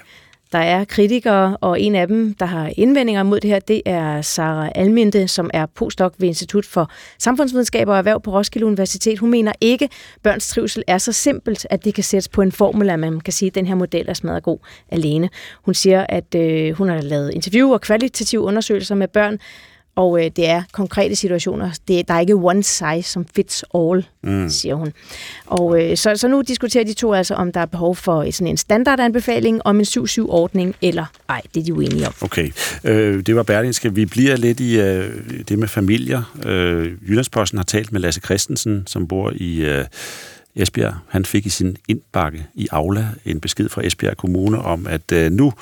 Der 0.53 0.59
er 0.59 0.85
kritikere, 0.85 1.57
og 1.61 1.81
en 1.81 1.95
af 1.95 2.09
dem, 2.09 2.35
der 2.35 2.47
har 2.47 2.73
indvendinger 2.77 3.23
mod 3.23 3.41
det 3.41 3.51
her, 3.51 3.59
det 3.59 3.83
er 3.87 4.23
Sara 4.23 4.71
Alminde, 4.75 5.29
som 5.29 5.51
er 5.55 5.67
postdoc 5.67 6.15
ved 6.19 6.29
Institut 6.29 6.67
for 6.67 6.91
Samfundsvidenskab 7.19 7.89
og 7.89 7.99
Erhverv 7.99 8.21
på 8.21 8.33
Roskilde 8.33 8.67
Universitet. 8.67 9.19
Hun 9.19 9.31
mener 9.31 9.53
ikke, 9.61 9.85
at 9.85 9.91
børns 10.23 10.49
trivsel 10.49 10.83
er 10.87 10.99
så 10.99 11.13
simpelt, 11.13 11.67
at 11.71 11.85
det 11.85 11.95
kan 11.95 12.05
sættes 12.05 12.29
på 12.29 12.43
en 12.43 12.53
formel, 12.53 12.91
at 12.91 12.99
man 12.99 13.21
kan 13.21 13.33
sige, 13.33 13.47
at 13.47 13.55
den 13.55 13.67
her 13.67 13.75
model 13.75 14.05
er 14.09 14.15
smadret 14.15 14.43
god 14.43 14.59
alene. 14.89 15.29
Hun 15.65 15.75
siger, 15.75 16.07
at 16.09 16.35
øh, 16.35 16.73
hun 16.73 16.89
har 16.89 17.01
lavet 17.01 17.35
interview 17.35 17.73
og 17.73 17.81
kvalitative 17.81 18.41
undersøgelser 18.41 18.95
med 18.95 19.09
børn, 19.09 19.39
og 19.95 20.25
øh, 20.25 20.31
det 20.37 20.49
er 20.49 20.63
konkrete 20.73 21.17
situationer. 21.17 21.71
Det, 21.89 22.09
der 22.09 22.15
er 22.15 22.21
ikke 22.21 22.35
one 22.35 22.63
size 22.63 23.03
som 23.03 23.27
fits 23.35 23.65
all, 23.75 24.07
mm. 24.23 24.49
siger 24.49 24.75
hun. 24.75 24.93
Og 25.47 25.83
øh, 25.83 25.97
så, 25.97 26.17
så 26.17 26.29
nu 26.29 26.43
diskuterer 26.43 26.85
de 26.85 26.93
to 26.93 27.15
altså, 27.15 27.35
om 27.35 27.53
der 27.53 27.61
er 27.61 27.67
behov 27.67 27.97
for 27.97 28.31
sådan 28.31 28.47
en 28.47 28.57
standardanbefaling 28.57 29.67
om 29.67 29.81
en 29.81 29.87
7-7-ordning, 29.87 30.75
eller 30.83 31.05
ej, 31.29 31.43
det 31.55 31.61
er 31.61 31.65
de 31.65 31.75
uenige 31.75 32.07
om. 32.07 32.15
Okay, 32.21 32.51
øh, 32.85 33.27
det 33.27 33.37
var 33.37 33.43
Berlingske. 33.43 33.95
Vi 33.95 34.07
bliver 34.07 34.37
lidt 34.37 34.61
i 34.61 34.81
øh, 34.81 35.11
det 35.49 35.59
med 35.59 35.69
familier. 35.69 36.23
Øh, 36.47 37.09
Jyllandsposten 37.09 37.59
har 37.59 37.65
talt 37.65 37.93
med 37.93 38.01
Lasse 38.01 38.21
Christensen, 38.21 38.87
som 38.87 39.07
bor 39.07 39.33
i... 39.35 39.61
Øh, 39.61 39.85
Esbjerg, 40.55 40.95
han 41.09 41.25
fik 41.25 41.47
i 41.47 41.49
sin 41.49 41.77
indbakke 41.89 42.47
i 42.55 42.69
Aula 42.71 43.09
en 43.25 43.41
besked 43.41 43.69
fra 43.69 43.87
Esbjerg 43.87 44.17
Kommune 44.17 44.59
om, 44.59 44.87
at 44.87 45.13
øh, 45.13 45.33
nu 45.33 45.53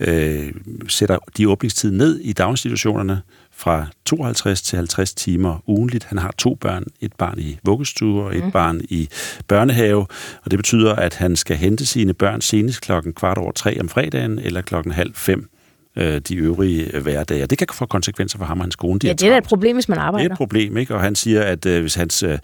øh, 0.00 0.52
sætter 0.88 1.18
de 1.36 1.48
åbningstid 1.48 1.90
ned 1.90 2.20
i 2.20 2.32
daginstitutionerne, 2.32 3.22
fra 3.56 3.86
52 4.04 4.62
til 4.62 4.76
50 4.76 5.14
timer 5.14 5.62
ugenligt. 5.66 6.04
Han 6.04 6.18
har 6.18 6.34
to 6.38 6.54
børn, 6.54 6.84
et 7.00 7.12
barn 7.12 7.38
i 7.38 7.58
vuggestue 7.64 8.22
og 8.22 8.36
et 8.36 8.44
mm. 8.44 8.50
barn 8.50 8.80
i 8.88 9.08
børnehave, 9.48 10.06
og 10.44 10.50
det 10.50 10.58
betyder, 10.58 10.94
at 10.94 11.14
han 11.14 11.36
skal 11.36 11.56
hente 11.56 11.86
sine 11.86 12.14
børn 12.14 12.40
senest 12.40 12.80
klokken 12.80 13.12
kvart 13.12 13.38
over 13.38 13.52
tre 13.52 13.80
om 13.80 13.88
fredagen 13.88 14.38
eller 14.38 14.62
klokken 14.62 14.92
halv 14.92 15.14
fem 15.14 15.48
øh, 15.96 16.20
de 16.20 16.36
øvrige 16.36 17.00
hverdage. 17.00 17.46
Det 17.46 17.58
kan 17.58 17.66
få 17.72 17.86
konsekvenser 17.86 18.38
for 18.38 18.44
ham 18.44 18.58
og 18.58 18.64
hans 18.64 18.76
kone. 18.76 18.98
De 18.98 19.06
ja, 19.06 19.12
det 19.12 19.28
er 19.28 19.36
et 19.36 19.44
problem, 19.44 19.76
hvis 19.76 19.88
man 19.88 19.98
arbejder. 19.98 20.24
Det 20.24 20.30
er 20.30 20.34
et 20.34 20.38
problem, 20.38 20.76
ikke? 20.76 20.94
Og 20.94 21.00
han 21.00 21.14
siger, 21.14 21.42
at 21.42 21.66
øh, 21.66 21.80
hvis, 21.80 21.94
hans, 21.94 22.22
øh, 22.22 22.38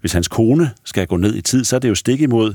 hvis 0.00 0.12
hans 0.12 0.28
kone 0.28 0.70
skal 0.84 1.06
gå 1.06 1.16
ned 1.16 1.36
i 1.36 1.40
tid, 1.40 1.64
så 1.64 1.76
er 1.76 1.80
det 1.80 1.88
jo 1.88 1.94
stik 1.94 2.20
imod 2.20 2.54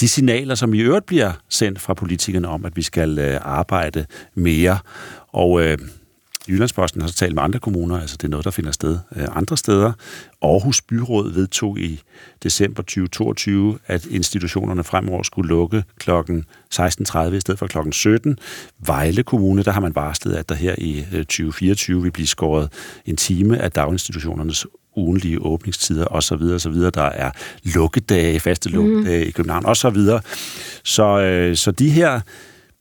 de 0.00 0.08
signaler, 0.08 0.54
som 0.54 0.74
i 0.74 0.78
øvrigt 0.78 1.06
bliver 1.06 1.32
sendt 1.48 1.80
fra 1.80 1.94
politikerne 1.94 2.48
om, 2.48 2.64
at 2.64 2.76
vi 2.76 2.82
skal 2.82 3.18
øh, 3.18 3.40
arbejde 3.42 4.06
mere. 4.34 4.78
Og 5.28 5.62
øh, 5.62 5.78
Jyllandsposten 6.48 7.00
har 7.00 7.08
så 7.08 7.14
talt 7.14 7.34
med 7.34 7.42
andre 7.42 7.58
kommuner, 7.58 8.00
altså 8.00 8.16
det 8.16 8.24
er 8.24 8.28
noget, 8.28 8.44
der 8.44 8.50
finder 8.50 8.72
sted 8.72 8.98
øh, 9.16 9.24
andre 9.32 9.56
steder. 9.56 9.92
Aarhus 10.42 10.82
Byråd 10.82 11.32
vedtog 11.32 11.78
i 11.78 12.02
december 12.42 12.82
2022, 12.82 13.78
at 13.86 14.06
institutionerne 14.06 14.84
fremover 14.84 15.22
skulle 15.22 15.48
lukke 15.48 15.84
kl. 15.98 16.10
16.30 16.10 16.18
i 17.32 17.40
stedet 17.40 17.58
for 17.58 17.66
kl. 17.66 17.78
17. 17.92 18.38
Vejle 18.78 19.22
Kommune, 19.22 19.62
der 19.62 19.70
har 19.72 19.80
man 19.80 19.94
varslet, 19.94 20.34
at 20.34 20.48
der 20.48 20.54
her 20.54 20.74
i 20.78 21.04
2024 21.12 21.96
øh, 21.96 22.04
vil 22.04 22.10
blive 22.10 22.26
skåret 22.26 22.72
en 23.06 23.16
time 23.16 23.58
af 23.58 23.72
daginstitutionernes 23.72 24.66
ugenlige 24.96 25.42
åbningstider 25.42 26.04
osv. 26.04 26.42
osv. 26.42 26.74
Der 26.74 27.02
er 27.02 27.30
lukkedage, 27.74 28.40
faste 28.40 28.68
lukkedage 28.68 29.24
mm. 29.24 29.28
i 29.28 29.30
København 29.30 29.66
osv. 29.66 29.94
Så, 29.94 30.20
så, 30.84 31.20
øh, 31.20 31.56
så 31.56 31.70
de 31.70 31.90
her 31.90 32.20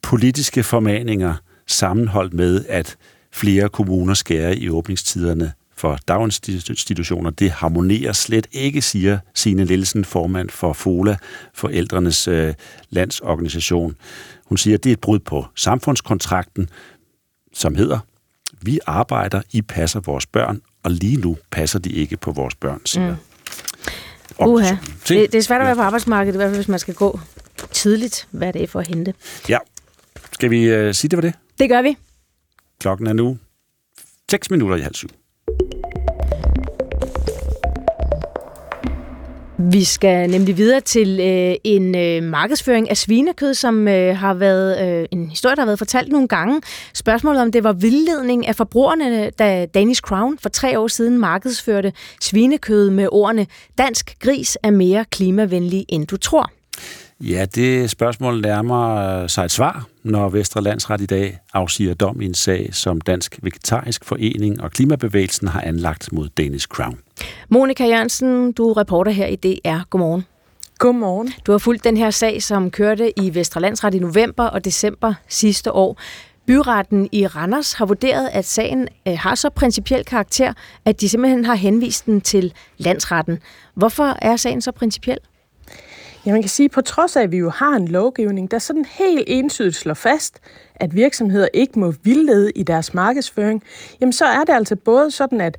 politiske 0.02 0.64
formaninger 0.64 1.34
sammenholdt 1.68 2.34
med, 2.34 2.66
at 2.70 2.98
flere 3.38 3.70
kommuner 3.70 4.14
skærer 4.14 4.52
i 4.52 4.70
åbningstiderne 4.70 5.54
for 5.76 6.00
daginstitutioner. 6.08 7.30
Det 7.30 7.52
harmonerer 7.52 8.12
slet 8.12 8.48
ikke, 8.52 8.82
siger 8.82 9.20
Signe 9.36 9.66
Lillesen, 9.66 10.06
formand 10.06 10.50
for 10.50 10.74
FOLA, 10.74 11.18
Forældrenes 11.54 12.28
øh, 12.28 12.54
Landsorganisation. 12.90 13.96
Hun 14.46 14.58
siger, 14.58 14.78
at 14.78 14.84
det 14.84 14.90
er 14.90 14.94
et 14.94 15.00
brud 15.00 15.20
på 15.20 15.46
samfundskontrakten, 15.56 16.70
som 17.54 17.76
hedder, 17.76 18.00
vi 18.62 18.80
arbejder, 18.86 19.42
I 19.52 19.62
passer 19.62 20.00
vores 20.00 20.26
børn, 20.26 20.62
og 20.84 20.92
lige 20.92 21.18
nu 21.18 21.38
passer 21.52 21.80
de 21.80 21.90
ikke 21.90 22.18
på 22.18 22.32
vores 22.32 22.56
børn, 22.56 22.82
siger 22.86 23.16
mm. 24.40 24.48
Uha. 24.48 24.76
Det, 25.08 25.32
det 25.32 25.36
er 25.36 25.42
svært 25.42 25.62
at 25.62 25.68
være 25.68 25.76
på 25.76 25.82
arbejdsmarkedet, 25.82 26.36
i 26.36 26.38
hvert 26.38 26.48
fald 26.48 26.58
hvis 26.58 26.68
man 26.68 26.80
skal 26.80 26.94
gå 26.94 27.20
tidligt, 27.72 28.28
hvad 28.32 28.54
det 28.54 28.64
er 28.64 28.68
for 28.68 28.80
at 28.80 28.88
hente. 28.88 29.14
Ja. 29.50 29.58
Skal 30.32 30.50
vi 30.50 30.88
uh, 30.88 30.94
sige, 30.94 31.10
det 31.10 31.18
var 31.18 31.22
det? 31.22 31.34
Det 31.60 31.70
gør 31.70 31.82
vi. 31.82 31.98
Klokken 32.80 33.08
er 33.08 33.14
nu 33.14 33.38
6 34.32 34.52
minutter 34.52 34.76
i 34.76 34.82
halv 34.82 34.94
syv. 34.96 35.10
Vi 39.60 39.84
skal 39.84 40.30
nemlig 40.30 40.58
videre 40.58 40.82
til 40.82 41.20
øh, 41.20 41.56
en 41.64 41.96
øh, 41.96 42.24
markedsføring 42.24 42.90
af 42.90 42.98
svinekød, 42.98 43.54
som 43.54 43.88
øh, 43.88 44.18
har 44.18 44.34
været 44.34 44.88
øh, 44.88 45.06
en 45.12 45.30
historie, 45.30 45.56
der 45.56 45.62
har 45.62 45.66
været 45.66 45.80
fortalt 45.80 46.12
nogle 46.12 46.28
gange. 46.28 46.62
Spørgsmålet 46.94 47.42
om 47.42 47.52
det 47.52 47.64
var 47.64 47.74
vildledning 47.74 48.48
af 48.48 48.56
forbrugerne, 48.56 49.30
da 49.30 49.66
Danish 49.66 50.02
Crown 50.02 50.38
for 50.38 50.50
tre 50.50 50.80
år 50.80 50.88
siden 50.88 51.18
markedsførte 51.18 51.94
svinekød 52.22 52.90
med 52.90 53.08
ordene 53.12 53.48
Dansk 53.78 54.20
gris 54.20 54.58
er 54.64 54.72
mere 54.72 55.06
klimavenlig, 55.12 55.86
end 55.90 56.08
du 56.08 56.18
tror. 56.18 56.52
Ja, 57.22 57.46
det 57.46 57.90
spørgsmål 57.90 58.42
nærmer 58.42 59.28
sig 59.28 59.46
et 59.46 59.52
svar, 59.52 59.88
når 60.04 60.30
Vestre 60.30 60.62
Landsret 60.62 61.02
i 61.02 61.06
dag 61.06 61.40
afsiger 61.54 61.94
dom 61.94 62.22
i 62.22 62.26
en 62.26 62.34
sag, 62.34 62.70
som 62.72 63.02
Dansk 63.02 63.40
Vegetarisk 63.42 64.06
Forening 64.06 64.62
og 64.62 64.72
Klimabevægelsen 64.72 65.48
har 65.48 65.62
anlagt 65.62 66.14
mod 66.14 66.30
Danish 66.38 66.68
Crown. 66.68 67.00
Monika 67.50 67.86
Jørgensen, 67.86 68.52
du 68.52 68.70
er 68.70 68.78
reporter 68.78 69.12
her 69.12 69.28
i 69.28 69.36
DR. 69.36 69.84
Godmorgen. 69.90 70.26
Godmorgen. 70.78 71.34
Du 71.46 71.52
har 71.52 71.60
fulgt 71.60 71.84
den 71.84 71.98
her 71.98 72.10
sag, 72.12 72.44
som 72.44 72.72
kørte 72.72 73.20
i 73.20 73.36
Vestre 73.36 73.62
Landsret 73.62 73.94
i 73.94 74.00
november 74.00 74.46
og 74.46 74.66
december 74.66 75.14
sidste 75.28 75.72
år. 75.72 76.02
Byretten 76.48 77.10
i 77.12 77.28
Randers 77.28 77.74
har 77.74 77.86
vurderet, 77.86 78.30
at 78.34 78.46
sagen 78.46 78.88
øh, 79.08 79.18
har 79.20 79.36
så 79.36 79.50
principiel 79.50 80.06
karakter, 80.06 80.54
at 80.86 81.02
de 81.02 81.10
simpelthen 81.10 81.46
har 81.46 81.56
henvist 81.56 82.06
den 82.06 82.22
til 82.22 82.54
landsretten. 82.78 83.40
Hvorfor 83.76 84.18
er 84.22 84.36
sagen 84.36 84.62
så 84.62 84.72
principiel? 84.72 85.18
Ja, 86.28 86.32
man 86.32 86.42
kan 86.42 86.50
sige, 86.50 86.66
at 86.66 86.72
på 86.72 86.82
trods 86.82 87.16
af, 87.16 87.22
at 87.22 87.32
vi 87.32 87.38
jo 87.38 87.50
har 87.50 87.76
en 87.76 87.88
lovgivning, 87.88 88.52
der 88.52 88.60
sådan 88.60 88.86
helt 88.86 89.24
entydigt 89.28 89.76
slår 89.76 89.94
fast, 89.94 90.40
at 90.76 90.96
virksomheder 90.96 91.48
ikke 91.54 91.80
må 91.80 91.94
vildlede 92.04 92.52
i 92.52 92.64
deres 92.64 92.94
markedsføring, 92.94 93.64
jamen 94.02 94.14
så 94.14 94.26
er 94.26 94.44
det 94.44 94.54
altså 94.54 94.76
både 94.76 95.12
sådan, 95.12 95.42
at 95.42 95.58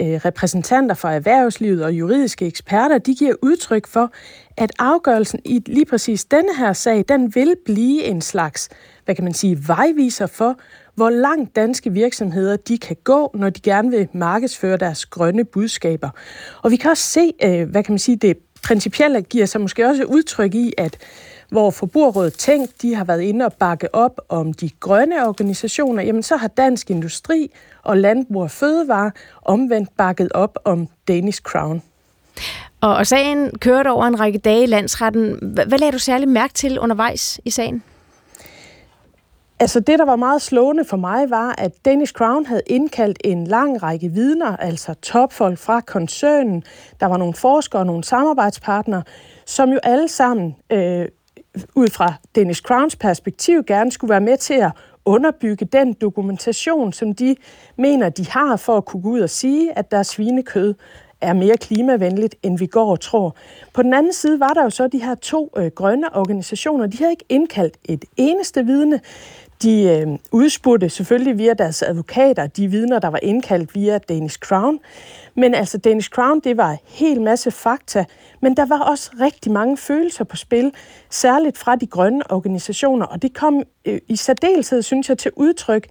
øh, 0.00 0.06
repræsentanter 0.06 0.94
fra 0.94 1.14
erhvervslivet 1.14 1.84
og 1.84 1.92
juridiske 1.92 2.46
eksperter, 2.46 2.98
de 2.98 3.14
giver 3.14 3.34
udtryk 3.42 3.86
for, 3.86 4.12
at 4.56 4.72
afgørelsen 4.78 5.40
i 5.44 5.62
lige 5.66 5.86
præcis 5.86 6.24
denne 6.24 6.56
her 6.58 6.72
sag, 6.72 7.04
den 7.08 7.34
vil 7.34 7.54
blive 7.64 8.02
en 8.04 8.20
slags, 8.20 8.68
hvad 9.04 9.14
kan 9.14 9.24
man 9.24 9.34
sige, 9.34 9.68
vejviser 9.68 10.26
for, 10.26 10.56
hvor 10.94 11.10
langt 11.10 11.56
danske 11.56 11.92
virksomheder 11.92 12.56
de 12.56 12.78
kan 12.78 12.96
gå, 13.04 13.30
når 13.34 13.50
de 13.50 13.60
gerne 13.60 13.90
vil 13.90 14.08
markedsføre 14.12 14.76
deres 14.76 15.06
grønne 15.06 15.44
budskaber. 15.44 16.10
Og 16.62 16.70
vi 16.70 16.76
kan 16.76 16.90
også 16.90 17.06
se, 17.06 17.32
øh, 17.44 17.70
hvad 17.70 17.84
kan 17.84 17.92
man 17.92 17.98
sige, 17.98 18.16
det 18.16 18.36
principielle 18.64 19.22
giver 19.22 19.46
sig 19.46 19.60
måske 19.60 19.86
også 19.86 20.04
udtryk 20.04 20.54
i, 20.54 20.72
at 20.78 20.98
hvor 21.48 21.70
Forbrugerrådet 21.70 22.32
Tænk 22.32 22.70
de 22.82 22.94
har 22.94 23.04
været 23.04 23.20
inde 23.20 23.44
og 23.44 23.52
bakke 23.52 23.94
op 23.94 24.20
om 24.28 24.52
de 24.52 24.70
grønne 24.80 25.28
organisationer, 25.28 26.02
jamen 26.02 26.22
så 26.22 26.36
har 26.36 26.48
Dansk 26.48 26.90
Industri 26.90 27.50
og 27.82 27.96
Landbrug 27.96 28.42
og 28.42 28.50
Fødevare 28.50 29.10
omvendt 29.42 29.96
bakket 29.96 30.32
op 30.32 30.58
om 30.64 30.88
Danish 31.08 31.42
Crown. 31.42 31.82
Og, 32.80 32.96
og 32.96 33.06
sagen 33.06 33.50
kørte 33.58 33.90
over 33.90 34.06
en 34.06 34.20
række 34.20 34.38
dage 34.38 34.62
i 34.62 34.66
landsretten. 34.66 35.38
Hvad, 35.42 35.66
hvad 35.66 35.78
lagde 35.78 35.92
du 35.92 35.98
særligt 35.98 36.30
mærke 36.30 36.54
til 36.54 36.78
undervejs 36.78 37.40
i 37.44 37.50
sagen? 37.50 37.82
Altså 39.60 39.80
det, 39.80 39.98
der 39.98 40.04
var 40.04 40.16
meget 40.16 40.42
slående 40.42 40.84
for 40.84 40.96
mig, 40.96 41.30
var, 41.30 41.54
at 41.58 41.84
Danish 41.84 42.12
Crown 42.12 42.46
havde 42.46 42.62
indkaldt 42.66 43.18
en 43.24 43.46
lang 43.46 43.82
række 43.82 44.08
vidner, 44.08 44.56
altså 44.56 44.94
topfolk 44.94 45.58
fra 45.58 45.80
koncernen. 45.80 46.64
Der 47.00 47.06
var 47.06 47.16
nogle 47.16 47.34
forskere 47.34 47.82
og 47.82 47.86
nogle 47.86 48.04
samarbejdspartnere, 48.04 49.02
som 49.46 49.70
jo 49.70 49.78
alle 49.82 50.08
sammen, 50.08 50.56
øh, 50.72 51.08
ud 51.74 51.88
fra 51.88 52.14
Danish 52.36 52.62
Crowns 52.62 52.96
perspektiv, 52.96 53.64
gerne 53.66 53.92
skulle 53.92 54.10
være 54.10 54.20
med 54.20 54.36
til 54.36 54.54
at 54.54 54.70
underbygge 55.04 55.64
den 55.64 55.92
dokumentation, 55.92 56.92
som 56.92 57.14
de 57.14 57.36
mener, 57.78 58.08
de 58.08 58.30
har 58.30 58.56
for 58.56 58.76
at 58.76 58.84
kunne 58.84 59.02
gå 59.02 59.08
ud 59.08 59.20
og 59.20 59.30
sige, 59.30 59.78
at 59.78 59.90
deres 59.90 60.06
svinekød 60.06 60.74
er 61.20 61.32
mere 61.32 61.56
klimavenligt, 61.56 62.36
end 62.42 62.58
vi 62.58 62.66
går 62.66 62.90
og 62.90 63.00
tror. 63.00 63.36
På 63.72 63.82
den 63.82 63.94
anden 63.94 64.12
side 64.12 64.40
var 64.40 64.48
der 64.48 64.62
jo 64.62 64.70
så 64.70 64.88
de 64.88 65.02
her 65.02 65.14
to 65.14 65.50
øh, 65.56 65.66
grønne 65.66 66.16
organisationer. 66.16 66.86
De 66.86 66.98
havde 66.98 67.10
ikke 67.12 67.24
indkaldt 67.28 67.76
et 67.84 68.04
eneste 68.16 68.66
vidne. 68.66 69.00
De 69.62 69.82
øh, 69.82 70.18
udspurgte 70.32 70.88
selvfølgelig 70.88 71.38
via 71.38 71.54
deres 71.54 71.82
advokater 71.82 72.46
de 72.46 72.68
vidner, 72.68 72.98
der 72.98 73.08
var 73.08 73.18
indkaldt 73.22 73.74
via 73.74 73.98
Danish 73.98 74.38
Crown. 74.38 74.78
Men 75.34 75.54
altså 75.54 75.78
Danish 75.78 76.10
Crown, 76.10 76.40
det 76.40 76.56
var 76.56 76.70
en 76.70 76.78
hel 76.86 77.20
masse 77.20 77.50
fakta, 77.50 78.04
men 78.40 78.56
der 78.56 78.66
var 78.66 78.78
også 78.78 79.10
rigtig 79.20 79.52
mange 79.52 79.76
følelser 79.76 80.24
på 80.24 80.36
spil, 80.36 80.72
særligt 81.10 81.58
fra 81.58 81.76
de 81.76 81.86
grønne 81.86 82.32
organisationer, 82.32 83.06
og 83.06 83.22
det 83.22 83.34
kom 83.34 83.62
øh, 83.84 84.00
i 84.08 84.16
særdeleshed, 84.16 84.82
synes 84.82 85.08
jeg, 85.08 85.18
til 85.18 85.30
udtryk 85.36 85.86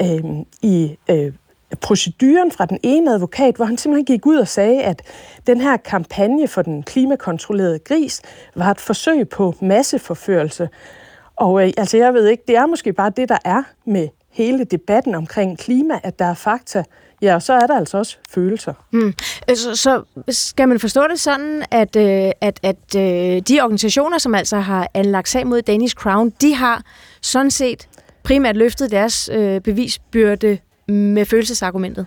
øh, 0.00 0.24
i 0.62 0.96
øh, 1.10 1.32
proceduren 1.80 2.50
fra 2.50 2.66
den 2.66 2.78
ene 2.82 3.10
advokat, 3.10 3.56
hvor 3.56 3.64
han 3.64 3.76
simpelthen 3.76 4.04
gik 4.04 4.26
ud 4.26 4.36
og 4.36 4.48
sagde, 4.48 4.82
at 4.82 5.02
den 5.46 5.60
her 5.60 5.76
kampagne 5.76 6.48
for 6.48 6.62
den 6.62 6.82
klimakontrollerede 6.82 7.78
gris 7.78 8.22
var 8.54 8.70
et 8.70 8.80
forsøg 8.80 9.28
på 9.28 9.54
masseforførelse. 9.60 10.68
Og 11.36 11.62
øh, 11.62 11.72
altså, 11.76 11.96
jeg 11.96 12.14
ved 12.14 12.28
ikke, 12.28 12.42
det 12.48 12.56
er 12.56 12.66
måske 12.66 12.92
bare 12.92 13.12
det, 13.16 13.28
der 13.28 13.38
er 13.44 13.62
med 13.86 14.08
hele 14.30 14.64
debatten 14.64 15.14
omkring 15.14 15.58
klima, 15.58 16.00
at 16.02 16.18
der 16.18 16.24
er 16.24 16.34
fakta, 16.34 16.84
ja, 17.22 17.34
og 17.34 17.42
så 17.42 17.52
er 17.52 17.66
der 17.66 17.76
altså 17.76 17.98
også 17.98 18.16
følelser. 18.30 18.74
Mm. 18.90 19.14
Så, 19.54 19.76
så 19.76 20.02
skal 20.28 20.68
man 20.68 20.80
forstå 20.80 21.08
det 21.10 21.20
sådan, 21.20 21.64
at, 21.70 21.96
øh, 21.96 22.30
at, 22.40 22.60
at 22.62 22.96
øh, 22.96 23.42
de 23.48 23.60
organisationer, 23.60 24.18
som 24.18 24.34
altså 24.34 24.56
har 24.56 24.88
anlagt 24.94 25.28
sag 25.28 25.46
mod 25.46 25.62
Danish 25.62 25.94
Crown, 25.94 26.30
de 26.40 26.54
har 26.54 26.82
sådan 27.22 27.50
set 27.50 27.88
primært 28.22 28.56
løftet 28.56 28.90
deres 28.90 29.30
øh, 29.32 29.60
bevisbyrde 29.60 30.58
med 30.88 31.24
følelsesargumentet? 31.24 32.06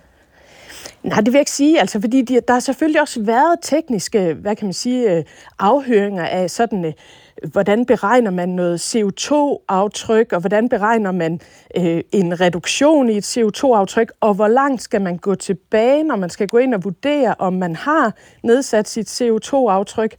Nej, 1.03 1.17
det 1.17 1.25
vil 1.25 1.33
jeg 1.33 1.41
ikke 1.41 1.51
sige, 1.51 1.79
altså, 1.79 2.01
fordi 2.01 2.21
de, 2.21 2.39
der 2.47 2.53
har 2.53 2.59
selvfølgelig 2.59 3.01
også 3.01 3.21
været 3.21 3.59
tekniske, 3.61 4.33
hvad 4.33 4.55
kan 4.55 4.65
man 4.65 4.73
sige, 4.73 5.11
øh, 5.11 5.23
afhøringer 5.59 6.25
af 6.25 6.49
sådan, 6.49 6.85
øh, 6.85 6.93
hvordan 7.43 7.85
beregner 7.85 8.31
man 8.31 8.49
noget 8.49 8.95
CO2-aftryk, 8.95 10.33
og 10.33 10.39
hvordan 10.39 10.69
beregner 10.69 11.11
man 11.11 11.41
øh, 11.77 12.01
en 12.11 12.41
reduktion 12.41 13.09
i 13.09 13.17
et 13.17 13.37
CO2-aftryk, 13.37 14.11
og 14.19 14.33
hvor 14.33 14.47
langt 14.47 14.81
skal 14.81 15.01
man 15.01 15.17
gå 15.17 15.35
tilbage, 15.35 16.03
når 16.03 16.15
man 16.15 16.29
skal 16.29 16.47
gå 16.47 16.57
ind 16.57 16.73
og 16.73 16.83
vurdere, 16.83 17.35
om 17.39 17.53
man 17.53 17.75
har 17.75 18.13
nedsat 18.43 18.87
sit 18.87 19.21
CO2-aftryk. 19.21 20.15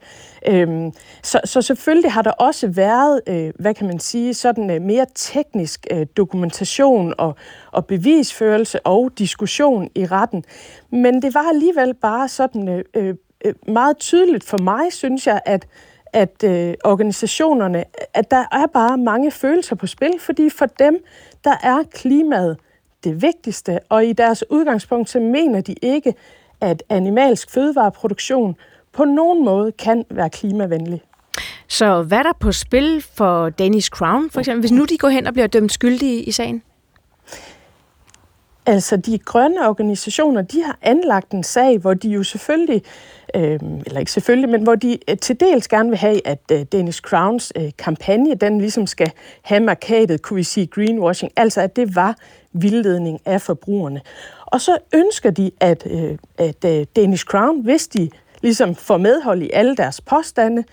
Øhm, 0.49 0.93
så, 1.23 1.41
så 1.45 1.63
selvfølgelig 1.63 2.13
har 2.13 2.23
der 2.23 2.31
også 2.31 2.69
været, 2.69 3.21
øh, 3.29 3.53
hvad 3.59 3.75
kan 3.75 3.87
man 3.87 3.99
sige, 3.99 4.35
sådan 4.35 4.71
øh, 4.71 4.83
mere 4.83 5.07
teknisk 5.15 5.87
øh, 5.91 6.07
dokumentation 6.17 7.15
og, 7.19 7.37
og 7.73 7.87
bevisførelse 7.87 8.87
og 8.87 9.11
diskussion 9.19 9.89
i 9.95 10.07
retten. 10.07 10.45
Men 10.91 11.23
det 11.23 11.35
var 11.35 11.49
alligevel 11.49 11.95
bare 11.95 12.29
sådan 12.29 12.69
øh, 12.69 12.85
øh, 12.95 13.15
øh 13.45 13.55
meget 13.69 13.99
tydeligt 13.99 14.45
for 14.45 14.59
mig, 14.63 14.93
synes 14.93 15.27
jeg, 15.27 15.41
at 15.45 15.67
at 16.13 16.45
øh, 16.45 16.75
organisationerne, 16.85 17.85
at 18.15 18.31
der 18.31 18.45
er 18.53 18.67
bare 18.67 18.99
mange 18.99 19.31
følelser 19.31 19.77
på 19.77 19.87
spil, 19.87 20.13
fordi 20.21 20.51
for 20.51 20.67
dem, 20.67 21.05
der 21.45 21.55
er 21.63 21.83
klimaet 21.95 22.57
det 23.05 23.23
vigtigste, 23.23 23.79
og 23.89 24.05
i 24.05 24.13
deres 24.13 24.45
udgangspunkt, 24.51 25.11
så 25.11 25.21
mener 25.21 25.61
de 25.61 25.75
ikke, 25.83 26.15
at 26.61 26.83
animalsk 26.89 27.51
fødevareproduktion 27.51 28.57
på 28.93 29.05
nogen 29.05 29.45
måde 29.45 29.73
kan 29.73 30.05
være 30.11 30.31
klimavenlig. 30.31 31.03
Så 31.69 32.03
hvad 32.03 32.19
er 32.19 32.23
der 32.23 32.33
på 32.41 32.53
spil 32.53 33.05
for 33.15 33.51
Danish 33.51 33.91
Crown, 33.91 34.31
for 34.31 34.41
eksempel, 34.41 34.61
hvis 34.61 34.73
nu 34.73 34.85
de 34.85 34.99
går 34.99 35.09
hen 35.09 35.27
og 35.27 35.33
bliver 35.33 35.47
dømt 35.47 35.73
skyldige 35.73 36.23
i 36.23 36.33
sagen? 36.33 36.63
Altså, 38.69 38.97
de 38.97 39.19
grønne 39.19 39.69
organisationer, 39.69 40.43
de 40.43 40.63
har 40.63 40.79
anlagt 40.83 41.33
en 41.33 41.43
sag, 41.43 41.79
hvor 41.79 41.95
de 41.95 42.09
jo 42.09 42.23
selvfølgelig, 42.23 42.83
øh, 43.35 43.61
eller 43.87 43.99
ikke 43.99 44.13
selvfølgelig, 44.13 44.49
men 44.49 44.63
hvor 44.63 44.75
de 44.75 44.99
øh, 45.09 45.19
til 45.19 45.41
dels 45.41 45.69
gerne 45.69 45.89
vil 45.89 45.99
have, 45.99 46.27
at 46.27 46.41
øh, 46.53 46.63
Danish 46.63 47.01
Crowns 47.01 47.53
øh, 47.57 47.71
kampagne, 47.79 48.35
den 48.35 48.59
ligesom 48.59 48.87
skal 48.87 49.11
have 49.43 49.61
markedet, 49.61 50.23
kunne 50.23 50.37
vi 50.37 50.43
sige, 50.43 50.67
greenwashing, 50.67 51.33
altså 51.37 51.61
at 51.61 51.77
det 51.77 51.97
var 51.97 52.17
vildledning 52.53 53.21
af 53.25 53.43
forbrugerne. 53.43 54.01
Og 54.47 54.61
så 54.61 54.79
ønsker 54.95 55.31
de, 55.31 55.51
at, 55.61 55.87
øh, 55.91 56.19
at 56.39 56.65
øh, 56.65 56.87
Danish 56.97 57.25
Crown, 57.25 57.61
hvis 57.61 57.89
de 57.89 58.11
ligesom 58.43 58.75
får 58.75 58.97
medhold 58.97 59.43
i 59.43 59.51
alle 59.53 59.77
deres 59.77 60.01
påstande, 60.01 60.65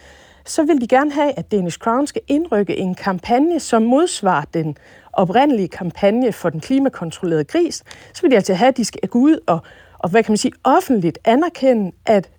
så 0.46 0.64
vil 0.64 0.82
de 0.82 0.88
gerne 0.88 1.12
have, 1.12 1.40
at 1.40 1.52
Danish 1.52 1.78
Crown 1.78 2.08
skal 2.08 2.22
indrykke 2.28 2.78
en 2.78 2.96
kampagne, 2.96 3.60
som 3.60 3.82
modsvarer 3.82 4.46
den 4.54 4.78
oprindelige 5.14 5.68
kampagne 5.68 6.32
for 6.32 6.50
den 6.50 6.60
klimakontrollerede 6.60 7.44
gris, 7.44 7.84
så 8.14 8.22
vil 8.22 8.32
de 8.32 8.36
altså 8.36 8.54
have, 8.54 8.68
at 8.68 8.78
de 8.78 8.86
skal 8.86 9.10
gå 9.10 9.20
ud 9.20 9.40
og, 9.48 9.60
og 10.00 10.10
hvad 10.10 10.24
kan 10.24 10.32
man 10.32 10.38
sige, 10.38 10.54
offentligt 10.64 11.20
anerkende, 11.26 11.92
at 12.06 12.30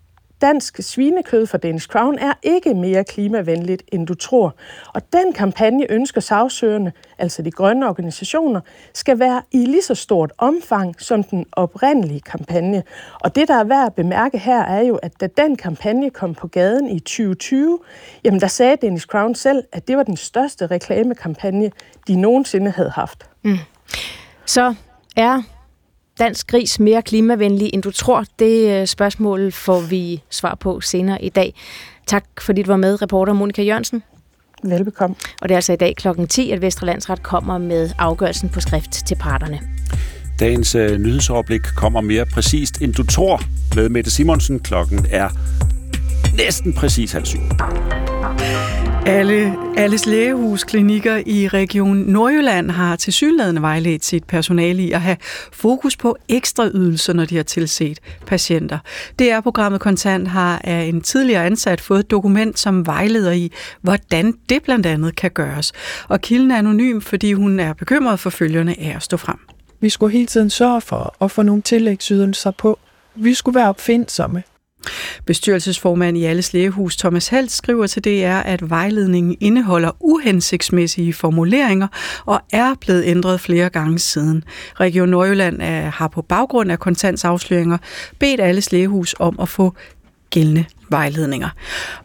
dansk 0.44 0.76
svinekød 0.80 1.46
fra 1.46 1.59
Danish 1.59 1.88
Crown 1.88 2.18
er 2.18 2.33
ikke 2.42 2.74
mere 2.74 3.04
klimavenligt, 3.04 3.83
end 3.92 4.07
du 4.07 4.14
tror. 4.14 4.54
Og 4.94 5.02
den 5.12 5.33
kampagne 5.33 5.87
ønsker 5.90 6.20
sagsøgerne, 6.20 6.92
altså 7.18 7.42
de 7.42 7.50
grønne 7.50 7.88
organisationer, 7.88 8.61
skal 8.94 9.18
være 9.18 9.42
i 9.50 9.59
lige 9.59 9.83
så 9.83 9.94
stort 9.94 10.33
omfang 10.38 10.94
som 10.98 11.22
den 11.22 11.46
oprindelige 11.52 12.20
kampagne. 12.20 12.83
Og 13.20 13.35
det, 13.35 13.48
der 13.48 13.54
er 13.54 13.64
værd 13.64 13.87
at 13.87 13.94
bemærke 13.94 14.38
her, 14.38 14.62
er 14.62 14.80
jo, 14.80 14.94
at 14.94 15.20
da 15.20 15.26
den 15.26 15.57
kampagne 15.57 16.11
kom 16.11 16.35
på 16.35 16.46
gaden 16.46 16.88
i 16.90 16.98
2020, 16.98 17.78
jamen 18.24 18.40
der 18.40 18.46
sagde 18.46 18.76
Danish 18.76 19.07
Crown 19.07 19.35
selv, 19.35 19.64
at 19.72 19.88
det 19.88 19.96
var 19.96 20.02
den 20.02 20.16
største 20.16 20.66
reklamekampagne, 20.66 21.70
de 22.09 22.16
nogensinde 22.16 22.70
havde 22.70 22.90
haft. 22.90 23.26
Mm. 23.42 23.59
Så 24.46 24.74
er 25.16 25.42
dansk 26.18 26.46
gris 26.46 26.81
mere 26.81 27.03
klimavenlig, 27.03 27.70
end 27.72 27.83
du 27.83 27.90
tror? 27.90 28.24
Det 28.38 28.81
øh, 28.81 28.87
spørgsmål 28.87 29.53
får 29.53 29.81
vi 29.81 30.22
svar 30.31 30.55
på 30.55 30.81
senere 30.81 31.24
i 31.24 31.29
dag. 31.29 31.55
Tak 32.07 32.24
fordi 32.40 32.62
du 32.62 32.66
var 32.66 32.77
med, 32.77 33.03
reporter 33.03 33.33
Monika 33.33 33.62
Jørgensen. 33.62 34.03
Velbekomme. 34.62 35.16
Og 35.42 35.48
det 35.48 35.55
er 35.55 35.59
altså 35.59 35.72
i 35.72 35.77
dag 35.77 35.96
kl. 35.96 36.09
10, 36.29 36.50
at 36.50 36.62
Vesterlandsret 36.62 37.22
kommer 37.22 37.59
med 37.59 37.90
afgørelsen 37.98 38.48
på 38.48 38.61
skrift 38.61 39.07
til 39.07 39.14
parterne. 39.14 39.61
Dagens 40.40 40.74
øh, 40.74 40.98
nyhedsoverblik 40.98 41.61
kommer 41.77 42.00
mere 42.00 42.27
præcist, 42.27 42.83
end 42.83 42.94
du 42.94 43.03
tror, 43.03 43.40
med 43.77 43.88
Mette 43.88 44.11
Simonsen. 44.11 44.61
Klokken 44.61 45.07
er 45.11 45.29
næsten 46.37 46.72
præcis 46.72 47.12
halv 47.12 47.24
syv. 47.24 47.40
Alle, 49.06 49.56
alles 49.76 50.06
lægehusklinikker 50.06 51.22
i 51.26 51.48
Region 51.48 51.96
Nordjylland 51.96 52.70
har 52.70 52.96
til 52.96 53.12
synlædende 53.12 53.62
vejledt 53.62 54.04
sit 54.04 54.24
personale 54.24 54.82
i 54.82 54.92
at 54.92 55.00
have 55.00 55.16
fokus 55.52 55.96
på 55.96 56.16
ekstra 56.28 56.68
ydelser, 56.74 57.12
når 57.12 57.24
de 57.24 57.36
har 57.36 57.42
tilset 57.42 57.98
patienter. 58.26 58.78
Det 59.18 59.30
er 59.30 59.40
programmet 59.40 59.80
Kontant 59.80 60.28
har 60.28 60.60
af 60.64 60.82
en 60.82 61.00
tidligere 61.00 61.46
ansat 61.46 61.80
fået 61.80 62.00
et 62.00 62.10
dokument, 62.10 62.58
som 62.58 62.86
vejleder 62.86 63.32
i, 63.32 63.52
hvordan 63.82 64.34
det 64.48 64.62
blandt 64.62 64.86
andet 64.86 65.16
kan 65.16 65.30
gøres. 65.30 65.72
Og 66.08 66.20
kilden 66.20 66.50
er 66.50 66.58
anonym, 66.58 67.00
fordi 67.00 67.32
hun 67.32 67.60
er 67.60 67.72
bekymret 67.72 68.20
for 68.20 68.30
følgerne 68.30 68.80
af 68.80 68.96
at 68.96 69.02
stå 69.02 69.16
frem. 69.16 69.38
Vi 69.80 69.88
skulle 69.88 70.12
hele 70.12 70.26
tiden 70.26 70.50
sørge 70.50 70.80
for 70.80 71.16
at 71.20 71.30
få 71.30 71.42
nogle 71.42 71.62
tillægsydelser 71.62 72.50
på. 72.50 72.78
Vi 73.14 73.34
skulle 73.34 73.54
være 73.54 73.68
opfindsomme. 73.68 74.42
Bestyrelsesformand 75.27 76.18
i 76.18 76.25
Alles 76.25 76.53
Lægehus 76.53 76.97
Thomas 76.97 77.29
Halt 77.29 77.53
skriver 77.53 77.87
til 77.87 78.05
DR, 78.05 78.38
at 78.38 78.70
vejledningen 78.70 79.37
indeholder 79.40 79.90
uhensigtsmæssige 80.01 81.12
formuleringer 81.12 81.88
og 82.27 82.40
er 82.53 82.75
blevet 82.81 83.05
ændret 83.07 83.40
flere 83.40 83.68
gange 83.68 83.99
siden. 83.99 84.44
Region 84.81 85.09
Nordjylland 85.09 85.62
har 85.90 86.09
på 86.09 86.23
baggrund 86.23 86.73
af 86.73 86.79
kontantsafsløringer 86.79 87.79
bedt 88.18 88.40
Alles 88.40 88.73
Lægehus 88.73 89.14
om 89.18 89.37
at 89.40 89.49
få 89.49 89.75
gældende 90.35 90.64
vejledninger. 90.90 91.49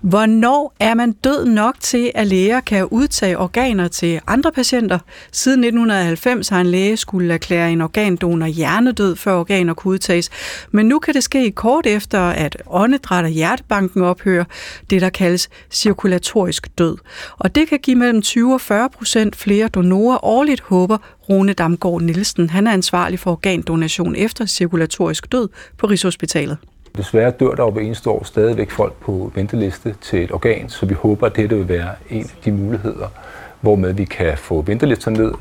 Hvornår 0.02 0.74
er 0.80 0.94
man 0.94 1.12
død 1.12 1.46
nok 1.46 1.76
til, 1.80 2.12
at 2.16 2.28
læger 2.28 2.60
kan 2.60 2.86
udtage 2.86 3.38
organer 3.38 3.88
til 3.88 4.20
andre 4.28 4.52
patienter? 4.52 5.00
Siden 5.32 5.64
1990 5.64 6.50
har 6.50 6.62
en 6.62 6.68
læge 6.68 6.98
skulle 6.98 7.34
erklære 7.34 7.72
en 7.72 7.82
organdonor 7.82 8.48
hjernedød, 8.48 9.16
før 9.16 9.34
organer 9.34 9.74
kunne 9.74 9.92
udtages. 9.92 10.30
Men 10.72 10.86
nu 10.86 11.00
kan 11.00 11.14
det 11.14 11.24
ske 11.24 11.52
kort 11.52 11.86
efter, 11.86 12.20
at 12.20 12.58
åndedræt 12.68 13.24
og 13.24 13.30
hjertebanken 13.30 14.02
ophører, 14.02 14.46
det 14.90 15.02
der 15.02 15.10
kaldes 15.10 15.50
cirkulatorisk 15.72 16.78
død. 16.78 16.98
Og 17.38 17.56
det 17.56 17.70
kan 17.70 17.80
give 17.80 17.96
mellem 17.96 18.22
20 18.22 18.54
og 18.54 18.62
40 18.62 18.90
procent 18.90 19.36
flere 19.36 19.68
donorer 19.68 20.26
årligt, 20.26 20.62
håber 20.62 20.98
Rune 21.30 21.54
Damgaard 21.54 22.02
Nielsen. 22.02 22.50
Han 22.50 22.68
er 22.68 22.72
ansvarlig 22.72 23.20
for 23.20 23.32
organdonation 23.32 24.16
efter 24.16 24.46
cirkulatorisk 24.46 25.32
død 25.32 25.50
på 25.78 25.88
Rigshospitalet. 25.88 26.58
Desværre 26.98 27.32
dør 27.32 27.56
der 27.56 27.64
over 27.64 27.80
eneste 27.80 28.10
år 28.10 28.24
stadigvæk 28.24 28.72
folk 28.72 28.94
på 28.94 29.32
venteliste 29.36 29.96
til 30.02 30.24
et 30.24 30.32
organ, 30.32 30.70
så 30.70 30.86
vi 30.86 30.94
håber, 30.94 31.28
at 31.28 31.36
dette 31.36 31.56
vil 31.56 31.70
være 31.70 31.90
en 32.10 32.24
af 32.24 32.42
de 32.46 32.52
muligheder, 32.52 33.08
hvormed 33.62 33.94
vi 33.94 34.06
kan 34.06 34.38
få 34.38 34.62
ventelisterne 34.62 35.18
ned. 35.18 35.34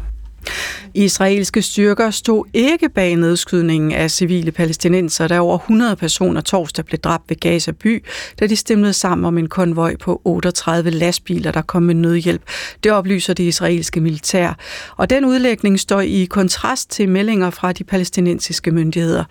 Israelske 0.94 1.62
styrker 1.62 2.10
stod 2.10 2.44
ikke 2.54 2.88
bag 2.88 3.16
nedskydningen 3.16 3.92
af 3.92 4.10
civile 4.10 4.52
palæstinenser, 4.52 5.28
da 5.28 5.40
over 5.40 5.58
100 5.58 5.96
personer 5.96 6.40
torsdag 6.40 6.84
blev 6.84 6.98
dræbt 6.98 7.24
ved 7.28 7.36
Gaza 7.36 7.72
by, 7.72 8.04
da 8.40 8.46
de 8.46 8.56
stemlede 8.56 8.92
sammen 8.92 9.24
om 9.24 9.38
en 9.38 9.48
konvoj 9.48 9.96
på 9.96 10.20
38 10.24 10.90
lastbiler, 10.90 11.52
der 11.52 11.62
kom 11.62 11.82
med 11.82 11.94
nødhjælp. 11.94 12.42
Det 12.84 12.92
oplyser 12.92 13.34
det 13.34 13.44
israelske 13.44 14.00
militær. 14.00 14.56
Og 14.96 15.10
den 15.10 15.24
udlægning 15.24 15.80
står 15.80 16.00
i 16.00 16.24
kontrast 16.30 16.90
til 16.90 17.08
meldinger 17.08 17.50
fra 17.50 17.72
de 17.72 17.84
palæstinensiske 17.84 18.70
myndigheder. 18.70 19.24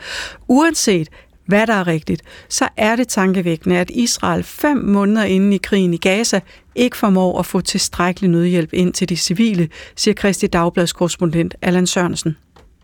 Uanset 0.48 1.10
hvad 1.48 1.68
der 1.68 1.74
er 1.74 1.88
rigtigt, 1.88 2.22
så 2.50 2.68
er 2.78 2.96
det 2.96 3.08
tankevækkende, 3.08 3.78
at 3.78 3.90
Israel 3.90 4.44
fem 4.44 4.78
måneder 4.78 5.24
inden 5.24 5.54
i 5.54 5.58
krigen 5.58 5.94
i 5.94 5.98
Gaza 5.98 6.40
ikke 6.76 6.98
formår 6.98 7.40
at 7.40 7.46
få 7.46 7.62
tilstrækkelig 7.62 8.30
nødhjælp 8.30 8.74
ind 8.74 8.94
til 8.94 9.10
de 9.10 9.18
civile, 9.18 9.70
siger 9.96 10.16
Kristi 10.16 10.48
Dagblads 10.48 10.94
korrespondent 10.94 11.56
Allan 11.62 11.88
Sørensen. 11.88 12.38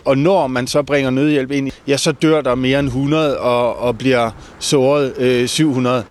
Og 0.06 0.18
når 0.18 0.48
man 0.48 0.68
så 0.68 0.84
bringer 0.84 1.10
nødhjælp 1.10 1.52
ind, 1.52 1.72
ja, 1.88 1.98
så 1.98 2.12
dør 2.12 2.42
der 2.42 2.56
mere 2.56 2.80
end 2.80 2.88
100 2.88 3.40
og, 3.40 3.80
og 3.80 3.98
bliver 3.98 4.32
såret 4.60 5.18
øh, 5.18 5.48
700. 5.48 6.04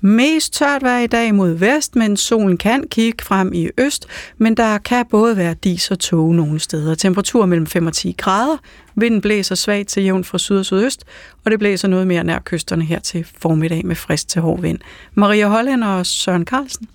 Mest 0.00 0.52
tørt 0.52 0.82
vejr 0.82 0.98
i 0.98 1.06
dag 1.06 1.34
mod 1.34 1.50
vest, 1.50 1.96
men 1.96 2.16
solen 2.16 2.56
kan 2.56 2.84
kigge 2.90 3.24
frem 3.24 3.52
i 3.52 3.68
øst, 3.78 4.06
men 4.38 4.56
der 4.56 4.78
kan 4.78 5.06
både 5.10 5.36
være 5.36 5.54
dis 5.54 5.90
og 5.90 5.98
tåge 5.98 6.36
nogle 6.36 6.60
steder. 6.60 6.94
Temperatur 6.94 7.46
mellem 7.46 7.66
5 7.66 7.86
og 7.86 7.92
10 7.92 8.14
grader. 8.18 8.56
Vinden 8.94 9.20
blæser 9.20 9.54
svagt 9.54 9.88
til 9.88 10.02
jævn 10.02 10.24
fra 10.24 10.38
syd 10.38 10.58
og 10.58 10.64
sydøst, 10.64 11.04
og 11.44 11.50
det 11.50 11.58
blæser 11.58 11.88
noget 11.88 12.06
mere 12.06 12.24
nær 12.24 12.38
kysterne 12.38 12.84
her 12.84 12.98
til 12.98 13.26
formiddag 13.38 13.86
med 13.86 13.96
frisk 13.96 14.28
til 14.28 14.42
hård 14.42 14.60
vind. 14.60 14.78
Maria 15.14 15.48
Holland 15.48 15.84
og 15.84 16.06
Søren 16.06 16.44
Carlsen. 16.44 16.88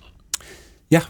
Ja, 0.90 1.00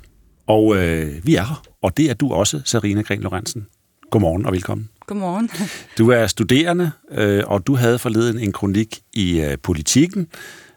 og 0.46 0.76
øh, 0.76 1.26
vi 1.26 1.34
er 1.34 1.44
her, 1.44 1.62
og 1.82 1.96
det 1.96 2.10
er 2.10 2.14
du 2.14 2.32
også, 2.32 2.60
Sarina 2.64 3.02
Gren 3.02 3.20
Lorentzen. 3.20 3.66
Godmorgen 4.10 4.46
og 4.46 4.52
velkommen. 4.52 4.88
Godmorgen. 5.06 5.50
Du 5.98 6.10
er 6.10 6.26
studerende, 6.26 6.90
øh, 7.12 7.42
og 7.46 7.66
du 7.66 7.74
havde 7.74 7.98
forleden 7.98 8.38
en 8.38 8.52
kronik 8.52 9.00
i 9.12 9.40
øh, 9.40 9.58
Politiken, 9.62 10.26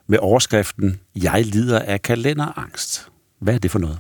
med 0.10 0.20
overskriften 0.22 1.00
Jeg 1.24 1.46
lider 1.46 1.80
af 1.80 2.02
kalenderangst. 2.02 3.08
Hvad 3.40 3.54
er 3.54 3.58
det 3.58 3.72
for 3.72 3.80
noget? 3.80 3.98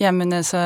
Jamen 0.00 0.32
altså, 0.32 0.56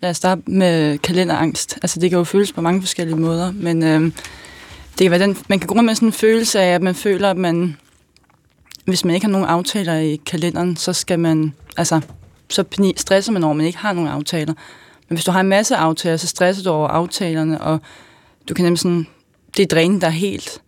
lad 0.00 0.10
os 0.10 0.16
starte 0.16 0.42
med 0.46 0.98
kalenderangst. 0.98 1.78
Altså 1.82 2.00
det 2.00 2.10
kan 2.10 2.18
jo 2.18 2.24
føles 2.24 2.52
på 2.52 2.60
mange 2.60 2.82
forskellige 2.82 3.16
måder, 3.16 3.52
men 3.52 3.82
øh, 3.82 4.00
det 4.98 4.98
kan 4.98 5.10
være 5.10 5.20
den, 5.20 5.36
man 5.48 5.58
kan 5.58 5.66
gå 5.66 5.74
med 5.74 5.94
sådan 5.94 6.08
en 6.08 6.12
følelse 6.12 6.60
af, 6.60 6.74
at 6.74 6.82
man 6.82 6.94
føler, 6.94 7.30
at 7.30 7.36
man, 7.36 7.76
hvis 8.84 9.04
man 9.04 9.14
ikke 9.14 9.26
har 9.26 9.32
nogen 9.32 9.48
aftaler 9.48 9.94
i 9.94 10.16
kalenderen, 10.16 10.76
så 10.76 10.92
skal 10.92 11.18
man, 11.18 11.54
altså, 11.76 12.00
så 12.48 12.64
stresser 12.96 13.32
man 13.32 13.44
over, 13.44 13.50
at 13.50 13.56
man 13.56 13.66
ikke 13.66 13.78
har 13.78 13.92
nogen 13.92 14.10
aftaler. 14.10 14.54
Men 15.08 15.16
hvis 15.16 15.24
du 15.24 15.30
har 15.30 15.40
en 15.40 15.48
masse 15.48 15.76
aftaler, 15.76 16.16
så 16.16 16.26
stresser 16.26 16.64
du 16.64 16.70
over 16.70 16.88
aftalerne, 16.88 17.60
og 17.60 17.80
du 18.48 18.54
kan 18.54 18.64
nemlig 18.64 18.78
sådan, 18.78 19.06
det 19.56 19.62
er 19.62 19.66
drænen, 19.66 20.00
der 20.00 20.06
er 20.06 20.10
helt. 20.10 20.62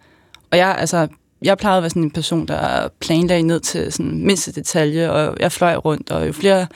Og 0.50 0.58
jeg, 0.58 0.76
altså, 0.78 1.08
jeg 1.42 1.58
plejede 1.58 1.76
at 1.76 1.82
være 1.82 1.90
sådan 1.90 2.02
en 2.02 2.10
person, 2.10 2.48
der 2.48 2.88
planlagde 3.00 3.42
ned 3.42 3.60
til 3.60 3.92
sådan 3.92 4.24
mindste 4.24 4.52
detalje, 4.52 5.10
og 5.10 5.36
jeg 5.40 5.52
fløj 5.52 5.76
rundt, 5.76 6.10
og 6.10 6.26
jo 6.26 6.32
flere 6.32 6.66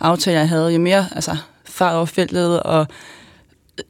aftaler 0.00 0.38
jeg 0.38 0.48
havde, 0.48 0.72
jo 0.72 0.78
mere 0.78 1.06
altså, 1.12 1.36
fart 1.64 1.96
over 1.96 2.06
feltet, 2.06 2.62
og 2.62 2.86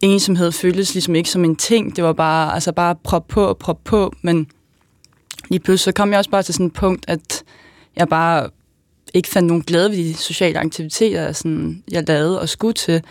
ensomhed 0.03 0.53
føltes 0.53 0.95
ligesom 0.95 1.14
ikke 1.14 1.31
som 1.31 1.45
en 1.45 1.57
ting. 1.57 1.97
Det 1.97 2.05
var 2.05 2.12
bare, 2.12 2.55
altså 2.55 2.73
bare 2.73 2.97
prop 3.05 3.29
på 3.29 3.45
og 3.45 3.59
prop 3.59 3.85
på, 3.85 4.12
men 4.23 4.47
lige 5.49 5.61
pludselig 5.61 5.95
så 5.95 5.97
kom 5.97 6.11
jeg 6.11 6.19
også 6.19 6.31
bare 6.31 6.43
til 6.43 6.55
sådan 6.55 6.67
et 6.67 6.73
punkt, 6.73 7.05
at 7.09 7.43
jeg 7.97 8.09
bare 8.09 8.51
ikke 9.14 9.29
fandt 9.29 9.49
nogen 9.49 9.62
glæde 9.62 9.91
ved 9.91 9.97
de 9.97 10.14
sociale 10.14 10.59
aktiviteter, 10.59 11.33
sådan, 11.33 11.83
jeg 11.91 12.09
lavede 12.09 12.41
og 12.41 12.49
skulle 12.49 12.75
til. 12.75 13.03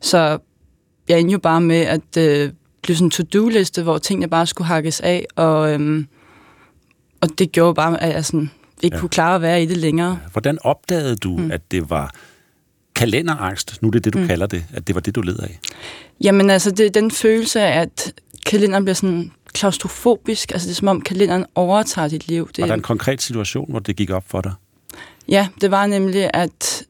Så 0.00 0.38
jeg 1.08 1.20
endte 1.20 1.32
jo 1.32 1.38
bare 1.38 1.60
med 1.60 1.80
at 1.80 2.16
øh, 2.18 2.52
blive 2.82 2.96
sådan 2.96 3.06
en 3.06 3.10
to-do-liste, 3.10 3.82
hvor 3.82 3.98
tingene 3.98 4.28
bare 4.28 4.46
skulle 4.46 4.68
hakkes 4.68 5.00
af, 5.00 5.26
og 5.36 5.72
øhm, 5.72 6.06
og 7.20 7.38
det 7.38 7.52
gjorde 7.52 7.74
bare, 7.74 8.02
at 8.02 8.14
jeg 8.14 8.24
sådan 8.24 8.50
ikke 8.82 8.96
ja. 8.96 9.00
kunne 9.00 9.08
klare 9.08 9.34
at 9.34 9.42
være 9.42 9.62
i 9.62 9.66
det 9.66 9.76
længere. 9.76 10.18
Hvordan 10.32 10.58
opdagede 10.62 11.16
du, 11.16 11.36
mm. 11.36 11.50
at 11.50 11.70
det 11.70 11.90
var 11.90 12.14
kalenderangst, 12.94 13.82
nu 13.82 13.88
er 13.88 13.92
det 13.92 14.04
det, 14.04 14.12
du 14.12 14.18
mm. 14.18 14.26
kalder 14.26 14.46
det, 14.46 14.64
at 14.74 14.86
det 14.86 14.94
var 14.94 15.00
det, 15.00 15.14
du 15.14 15.20
led 15.20 15.38
af? 15.38 15.58
Jamen 16.20 16.50
altså, 16.50 16.70
det 16.70 16.86
er 16.86 16.90
den 16.90 17.10
følelse 17.10 17.60
af, 17.60 17.80
at 17.80 18.12
kalenderen 18.46 18.84
bliver 18.84 18.94
sådan 18.94 19.32
klaustrofobisk, 19.52 20.52
altså 20.52 20.66
det 20.68 20.72
er 20.72 20.76
som 20.76 20.88
om 20.88 21.00
kalenderen 21.00 21.46
overtager 21.54 22.08
dit 22.08 22.28
liv. 22.28 22.48
Det... 22.48 22.58
Var 22.58 22.66
der 22.66 22.74
en 22.74 22.82
konkret 22.82 23.22
situation, 23.22 23.70
hvor 23.70 23.78
det 23.78 23.96
gik 23.96 24.10
op 24.10 24.24
for 24.26 24.40
dig? 24.40 24.52
Ja, 25.28 25.48
det 25.60 25.70
var 25.70 25.86
nemlig, 25.86 26.30
at 26.34 26.82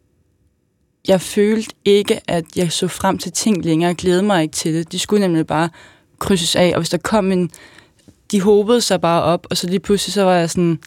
jeg 1.08 1.20
følte 1.20 1.74
ikke, 1.84 2.20
at 2.28 2.44
jeg 2.56 2.72
så 2.72 2.88
frem 2.88 3.18
til 3.18 3.32
ting 3.32 3.64
længere. 3.64 3.88
Jeg 3.88 3.96
glædede 3.96 4.22
mig 4.22 4.42
ikke 4.42 4.52
til 4.52 4.74
det. 4.74 4.92
De 4.92 4.98
skulle 4.98 5.20
nemlig 5.20 5.46
bare 5.46 5.68
krydses 6.18 6.56
af, 6.56 6.72
og 6.74 6.80
hvis 6.80 6.88
der 6.88 6.98
kom 6.98 7.32
en 7.32 7.50
de 8.32 8.40
håbede 8.40 8.80
sig 8.80 9.00
bare 9.00 9.22
op, 9.22 9.46
og 9.50 9.56
så 9.56 9.66
lige 9.66 9.80
pludselig 9.80 10.12
så 10.12 10.22
var 10.22 10.34
jeg 10.34 10.50
sådan, 10.50 10.78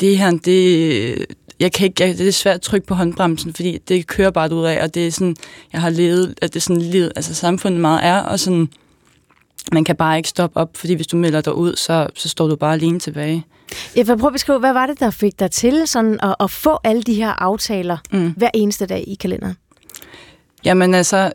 det 0.00 0.18
her, 0.18 0.30
det, 0.30 1.26
jeg 1.60 1.72
kan 1.72 1.86
ikke, 1.86 2.04
jeg, 2.04 2.18
det 2.18 2.28
er 2.28 2.32
svært 2.32 2.54
at 2.54 2.60
trykke 2.60 2.86
på 2.86 2.94
håndbremsen, 2.94 3.54
fordi 3.54 3.78
det 3.78 4.06
kører 4.06 4.30
bare 4.30 4.52
ud 4.52 4.64
af, 4.64 4.82
og 4.82 4.94
det 4.94 5.06
er 5.06 5.10
sådan, 5.10 5.36
jeg 5.72 5.80
har 5.80 5.90
levet, 5.90 6.34
at 6.42 6.54
det 6.54 6.60
er 6.60 6.60
sådan 6.60 6.82
livet, 6.82 7.12
altså 7.16 7.34
samfundet 7.34 7.80
meget 7.80 8.00
er, 8.02 8.18
og 8.20 8.40
sådan, 8.40 8.68
man 9.72 9.84
kan 9.84 9.96
bare 9.96 10.16
ikke 10.16 10.28
stoppe 10.28 10.60
op, 10.60 10.76
fordi 10.76 10.94
hvis 10.94 11.06
du 11.06 11.16
melder 11.16 11.40
dig 11.40 11.54
ud, 11.54 11.76
så, 11.76 12.06
så 12.14 12.28
står 12.28 12.46
du 12.46 12.56
bare 12.56 12.72
alene 12.72 12.98
tilbage. 12.98 13.44
Jeg 13.96 14.08
vil 14.08 14.16
prøve 14.18 14.28
at 14.28 14.32
beskrive, 14.32 14.58
hvad 14.58 14.72
var 14.72 14.86
det, 14.86 15.00
der 15.00 15.10
fik 15.10 15.38
dig 15.38 15.50
til 15.50 15.82
sådan 15.86 16.20
at, 16.22 16.34
at 16.40 16.50
få 16.50 16.78
alle 16.84 17.02
de 17.02 17.14
her 17.14 17.30
aftaler 17.30 17.98
mm. 18.12 18.34
hver 18.36 18.50
eneste 18.54 18.86
dag 18.86 19.04
i 19.06 19.14
kalenderen? 19.14 19.56
Jamen 20.64 20.94
altså, 20.94 21.32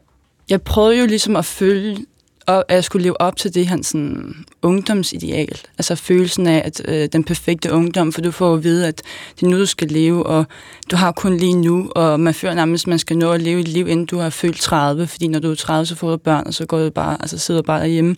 jeg 0.50 0.62
prøvede 0.62 1.00
jo 1.00 1.06
ligesom 1.06 1.36
at 1.36 1.46
følge 1.46 2.06
op, 2.48 2.64
at 2.68 2.76
jeg 2.76 2.84
skulle 2.84 3.04
leve 3.04 3.22
op 3.22 3.36
til 3.36 3.54
det 3.54 3.68
her 3.68 3.78
sådan, 3.82 4.36
ungdomsideal. 4.62 5.60
Altså 5.78 5.96
følelsen 5.96 6.48
af 6.48 6.62
at 6.66 6.82
øh, 6.88 7.10
den 7.14 7.24
perfekte 7.24 7.72
ungdom, 7.72 8.14
for 8.14 8.22
du 8.22 8.32
får 8.32 8.54
at 8.54 8.64
vide, 8.64 8.88
at 8.88 9.02
det 9.40 9.46
er 9.46 9.50
nu, 9.50 9.60
du 9.60 9.66
skal 9.66 9.88
leve, 9.88 10.26
og 10.26 10.46
du 10.92 10.96
har 10.96 11.12
kun 11.12 11.38
lige 11.38 11.56
nu, 11.56 11.92
og 11.96 12.20
man 12.20 12.34
føler 12.34 12.54
nærmest, 12.54 12.84
at 12.84 12.88
man 12.88 13.00
skal 13.00 13.18
nå 13.18 13.32
at 13.32 13.42
leve 13.42 13.60
et 13.60 13.68
liv, 13.68 13.88
inden 13.88 14.06
du 14.06 14.18
har 14.18 14.30
følt 14.30 14.62
30, 14.62 15.08
fordi 15.08 15.28
når 15.28 15.40
du 15.40 15.52
er 15.52 15.56
30, 15.56 15.86
så 15.86 15.96
får 15.96 16.10
du 16.10 16.18
børn, 16.18 16.44
og 16.48 16.54
så 16.54 16.66
går 16.66 16.80
du 16.80 16.90
bare, 16.90 17.18
altså 17.20 17.38
sidder 17.38 17.62
du 17.62 17.66
bare 17.66 17.80
derhjemme. 17.80 18.16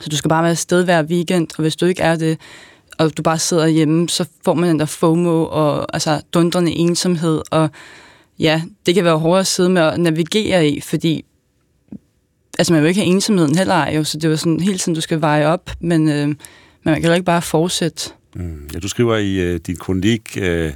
Så 0.00 0.08
du 0.08 0.16
skal 0.16 0.28
bare 0.28 0.42
være 0.42 0.50
afsted 0.50 0.84
hver 0.84 1.02
weekend, 1.02 1.48
og 1.56 1.62
hvis 1.62 1.76
du 1.76 1.86
ikke 1.86 2.02
er 2.02 2.16
det, 2.16 2.38
og 2.98 3.16
du 3.16 3.22
bare 3.22 3.38
sidder 3.38 3.66
hjemme, 3.66 4.08
så 4.08 4.24
får 4.44 4.54
man 4.54 4.68
den 4.68 4.78
der 4.78 4.86
FOMO, 4.86 5.44
og 5.44 5.94
altså 5.94 6.20
dundrende 6.32 6.72
ensomhed, 6.72 7.42
og 7.50 7.70
ja, 8.38 8.62
det 8.86 8.94
kan 8.94 9.04
være 9.04 9.18
hårdt 9.18 9.40
at 9.40 9.46
sidde 9.46 9.70
med 9.70 9.82
at 9.82 10.00
navigere 10.00 10.68
i, 10.68 10.80
fordi 10.80 11.24
altså 12.58 12.72
man 12.72 12.82
vil 12.82 12.88
ikke 12.88 13.00
have 13.00 13.10
ensomheden 13.10 13.54
heller 13.54 13.90
jo, 13.90 14.04
så 14.04 14.18
det 14.18 14.30
var 14.30 14.36
sådan 14.36 14.60
hele 14.60 14.78
tiden, 14.78 14.94
du 14.94 15.00
skal 15.00 15.20
veje 15.20 15.46
op, 15.46 15.70
men, 15.80 16.08
øh, 16.08 16.26
men 16.26 16.36
man 16.84 17.00
kan 17.00 17.04
jo 17.04 17.12
ikke 17.12 17.24
bare 17.24 17.42
fortsætte. 17.42 18.10
Mm. 18.34 18.70
Ja, 18.74 18.78
du 18.78 18.88
skriver 18.88 19.16
i 19.16 19.34
øh, 19.34 19.60
din 19.66 19.76
kronik, 19.76 20.38
øh, 20.40 20.72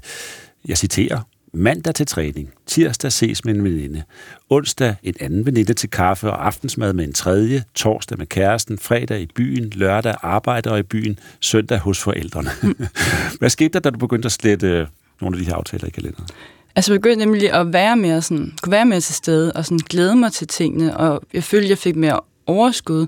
jeg 0.68 0.79
citerer, 0.79 1.21
Mandag 1.55 1.95
til 1.95 2.07
træning, 2.07 2.51
tirsdag 2.66 3.12
ses 3.12 3.45
med 3.45 3.55
en 3.55 3.64
veninde, 3.64 4.03
onsdag 4.51 4.95
en 5.03 5.14
anden 5.21 5.47
veninde 5.47 5.75
til 5.75 5.90
kaffe 5.90 6.31
og 6.31 6.47
aftensmad 6.47 6.92
med 6.92 7.05
en 7.05 7.12
tredje, 7.12 7.64
torsdag 7.75 8.18
med 8.18 8.27
kæresten, 8.27 8.79
fredag 8.79 9.21
i 9.21 9.29
byen, 9.35 9.71
lørdag 9.71 10.14
arbejder 10.23 10.77
i 10.77 10.83
byen, 10.83 11.18
søndag 11.40 11.79
hos 11.79 11.99
forældrene. 11.99 12.51
Hvad 13.38 13.51
skete 13.51 13.68
der, 13.68 13.81
da 13.81 13.90
du 13.90 13.99
begyndte 13.99 14.27
at 14.27 14.33
slette 14.33 14.66
øh, 14.66 14.87
nogle 15.21 15.37
af 15.37 15.42
de 15.42 15.49
her 15.49 15.57
aftaler 15.57 15.87
i 15.87 15.90
kalenderen? 15.90 16.27
Altså 16.76 16.92
jeg 16.92 17.00
begyndte 17.00 17.24
nemlig 17.24 17.52
at 17.52 17.72
være 17.72 17.96
mere 17.96 18.22
sådan, 18.22 18.52
kunne 18.62 18.70
være 18.70 18.87
mere 18.87 19.00
til 19.00 19.14
stede 19.14 19.52
og 19.52 19.64
sådan 19.64 19.78
glæde 19.78 20.16
mig 20.16 20.32
til 20.32 20.46
tingene, 20.46 20.96
og 20.96 21.22
jeg 21.35 21.44
følte, 21.44 21.68
jeg 21.68 21.78
fik 21.78 21.96
mere 21.96 22.20
overskud. 22.46 23.06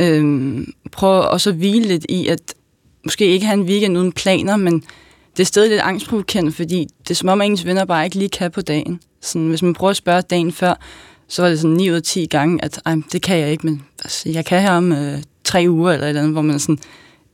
Øhm, 0.00 0.72
prøve 0.92 1.28
også 1.28 1.50
at 1.50 1.56
hvile 1.56 1.88
lidt 1.88 2.06
i, 2.08 2.26
at 2.26 2.54
måske 3.04 3.26
ikke 3.26 3.46
have 3.46 3.60
en 3.60 3.66
weekend 3.66 3.98
uden 3.98 4.12
planer, 4.12 4.56
men 4.56 4.84
det 5.36 5.42
er 5.42 5.46
stadig 5.46 5.70
lidt 5.70 5.80
angstprovokerende, 5.80 6.52
fordi 6.52 6.86
det 7.02 7.10
er 7.10 7.14
som 7.14 7.28
om, 7.28 7.40
at 7.40 7.46
ens 7.46 7.66
venner 7.66 7.84
bare 7.84 8.04
ikke 8.04 8.18
lige 8.18 8.28
kan 8.28 8.50
på 8.50 8.60
dagen. 8.60 9.00
Sådan, 9.20 9.48
hvis 9.48 9.62
man 9.62 9.74
prøver 9.74 9.90
at 9.90 9.96
spørge 9.96 10.22
dagen 10.22 10.52
før, 10.52 10.74
så 11.28 11.42
var 11.42 11.48
det 11.48 11.60
sådan 11.60 11.76
9 11.76 11.90
ud 11.90 11.96
af 11.96 12.02
10 12.02 12.26
gange, 12.26 12.64
at 12.64 12.80
Ej, 12.86 12.96
det 13.12 13.22
kan 13.22 13.38
jeg 13.38 13.50
ikke, 13.50 13.66
men 13.66 13.82
altså, 14.04 14.28
jeg 14.28 14.44
kan 14.44 14.62
her 14.62 14.72
om 14.72 14.92
øh, 14.92 15.22
tre 15.44 15.66
uger 15.68 15.92
eller 15.92 16.06
et 16.06 16.08
eller 16.08 16.20
andet, 16.20 16.34
hvor 16.34 16.42
man 16.42 16.54
er 16.54 16.58
sådan, 16.58 16.78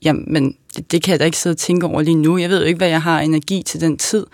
jamen 0.05 0.57
det, 0.77 0.93
det 0.93 1.03
kan 1.03 1.13
jeg 1.13 1.21
da 1.21 1.25
ikke 1.25 1.39
sidde 1.39 1.55
og 1.55 1.59
tænke 1.59 1.87
over 1.87 2.03
lige 2.03 2.15
nu. 2.15 2.39
Jeg 2.39 2.51
ved 2.51 2.61
jo 2.61 2.67
ikke, 2.67 2.79
hvad 2.79 2.89
jeg 2.89 3.03
har 3.03 3.21
energi 3.21 3.63
til 3.63 3.81
den 3.81 3.97
tid, 3.97 4.27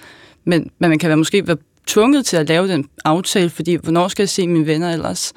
men, 0.51 0.71
men 0.79 0.91
man 0.91 0.99
kan 0.99 1.09
være 1.09 1.17
måske 1.17 1.47
være 1.47 1.57
tvunget 1.87 2.27
til 2.27 2.37
at 2.37 2.49
lave 2.49 2.69
den 2.69 2.89
aftale, 3.05 3.51
fordi 3.51 3.75
hvornår 3.75 4.09
skal 4.09 4.23
jeg 4.23 4.29
se 4.29 4.49
mine 4.49 4.67
venner 4.67 4.93
ellers? 4.93 5.33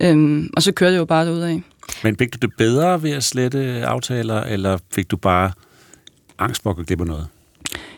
Øhm, 0.00 0.50
og 0.56 0.62
så 0.62 0.72
kører 0.72 0.90
det 0.90 0.98
jo 0.98 1.04
bare 1.04 1.32
ud 1.32 1.40
af. 1.40 1.62
Men 2.02 2.16
fik 2.16 2.32
du 2.32 2.38
det 2.42 2.50
bedre 2.58 3.02
ved 3.02 3.10
at 3.10 3.24
slette 3.24 3.58
aftaler, 3.86 4.40
eller 4.42 4.78
fik 4.94 5.10
du 5.10 5.16
bare 5.16 5.52
angst 6.38 6.62
for 6.62 6.70
at 6.70 6.86
glemme 6.86 7.04
noget? 7.04 7.26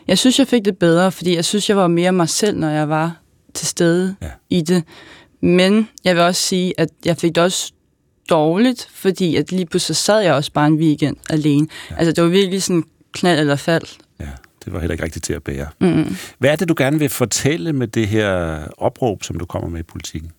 Jeg 0.07 0.17
synes, 0.17 0.39
jeg 0.39 0.47
fik 0.47 0.65
det 0.65 0.77
bedre, 0.77 1.11
fordi 1.11 1.35
jeg 1.35 1.45
synes, 1.45 1.69
jeg 1.69 1.77
var 1.77 1.87
mere 1.87 2.11
mig 2.11 2.29
selv, 2.29 2.57
når 2.57 2.69
jeg 2.69 2.89
var 2.89 3.17
til 3.53 3.67
stede 3.67 4.15
ja. 4.21 4.29
i 4.49 4.61
det. 4.61 4.83
Men 5.41 5.89
jeg 6.03 6.15
vil 6.15 6.23
også 6.23 6.41
sige, 6.41 6.73
at 6.77 6.89
jeg 7.05 7.17
fik 7.17 7.35
det 7.35 7.43
også 7.43 7.71
dårligt, 8.29 8.87
fordi 8.91 9.35
at 9.35 9.51
lige 9.51 9.65
pludselig 9.65 9.95
sad 9.95 10.19
jeg 10.19 10.33
også 10.33 10.51
bare 10.51 10.67
en 10.67 10.75
weekend 10.75 11.17
alene. 11.29 11.67
Ja. 11.91 11.95
Altså, 11.95 12.11
det 12.11 12.23
var 12.23 12.29
virkelig 12.29 12.63
sådan 12.63 12.83
knald 13.13 13.39
eller 13.39 13.55
fald. 13.55 13.83
Det 14.65 14.73
var 14.73 14.79
heller 14.79 14.93
ikke 14.93 15.03
rigtigt 15.03 15.25
til 15.25 15.33
at 15.33 15.43
bære. 15.43 15.67
Mm. 15.81 16.15
Hvad 16.39 16.49
er 16.49 16.55
det, 16.55 16.69
du 16.69 16.75
gerne 16.77 16.99
vil 16.99 17.09
fortælle 17.09 17.73
med 17.73 17.87
det 17.87 18.07
her 18.07 18.59
opråb, 18.77 19.23
som 19.23 19.39
du 19.39 19.45
kommer 19.45 19.69
med 19.69 19.79
i 19.79 19.83
politikken? 19.83 20.31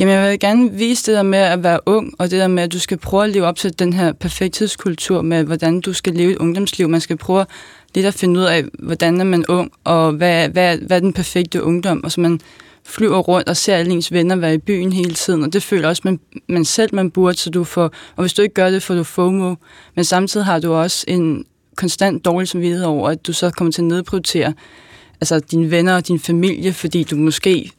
Jamen, 0.00 0.14
jeg 0.14 0.30
vil 0.30 0.40
gerne 0.40 0.72
vise 0.72 1.06
det 1.06 1.16
der 1.16 1.22
med 1.22 1.38
at 1.38 1.62
være 1.62 1.80
ung, 1.86 2.14
og 2.18 2.30
det 2.30 2.40
der 2.40 2.48
med, 2.48 2.62
at 2.62 2.72
du 2.72 2.78
skal 2.78 2.98
prøve 2.98 3.24
at 3.24 3.30
leve 3.30 3.46
op 3.46 3.56
til 3.56 3.78
den 3.78 3.92
her 3.92 4.12
perfekthedskultur 4.12 5.22
med, 5.22 5.44
hvordan 5.44 5.80
du 5.80 5.92
skal 5.92 6.14
leve 6.14 6.32
et 6.32 6.38
ungdomsliv. 6.38 6.88
Man 6.88 7.00
skal 7.00 7.16
prøve 7.16 7.46
lidt 7.94 8.06
at 8.06 8.14
finde 8.14 8.40
ud 8.40 8.44
af, 8.44 8.64
hvordan 8.78 9.20
er 9.20 9.24
man 9.24 9.46
ung, 9.46 9.72
og 9.84 10.12
hvad, 10.12 10.48
hvad, 10.48 10.78
hvad 10.78 10.96
er 10.96 11.00
den 11.00 11.12
perfekte 11.12 11.62
ungdom, 11.62 12.04
og 12.04 12.12
så 12.12 12.20
man 12.20 12.40
flyver 12.84 13.18
rundt 13.18 13.48
og 13.48 13.56
ser 13.56 13.76
alle 13.76 13.92
ens 13.92 14.12
venner 14.12 14.36
være 14.36 14.54
i 14.54 14.58
byen 14.58 14.92
hele 14.92 15.14
tiden, 15.14 15.42
og 15.42 15.52
det 15.52 15.62
føler 15.62 15.88
også 15.88 16.02
man, 16.04 16.20
man 16.48 16.64
selv, 16.64 16.94
man 16.94 17.10
burde, 17.10 17.38
så 17.38 17.50
du 17.50 17.64
får, 17.64 17.82
og 18.16 18.20
hvis 18.22 18.32
du 18.32 18.42
ikke 18.42 18.54
gør 18.54 18.70
det, 18.70 18.82
får 18.82 18.94
du 18.94 19.02
FOMO, 19.02 19.54
men 19.94 20.04
samtidig 20.04 20.46
har 20.46 20.58
du 20.58 20.72
også 20.72 21.04
en 21.08 21.44
konstant 21.80 22.24
dårlig 22.24 22.48
samvittighed 22.48 22.84
over, 22.84 23.08
at 23.08 23.26
du 23.26 23.32
så 23.32 23.50
kommer 23.50 23.72
til 23.72 23.82
at 23.82 23.86
nedprioritere 23.86 24.52
altså 25.20 25.40
dine 25.40 25.70
venner 25.70 25.94
og 25.94 26.08
din 26.08 26.18
familie, 26.18 26.72
fordi 26.72 27.04
du 27.04 27.16
måske 27.16 27.70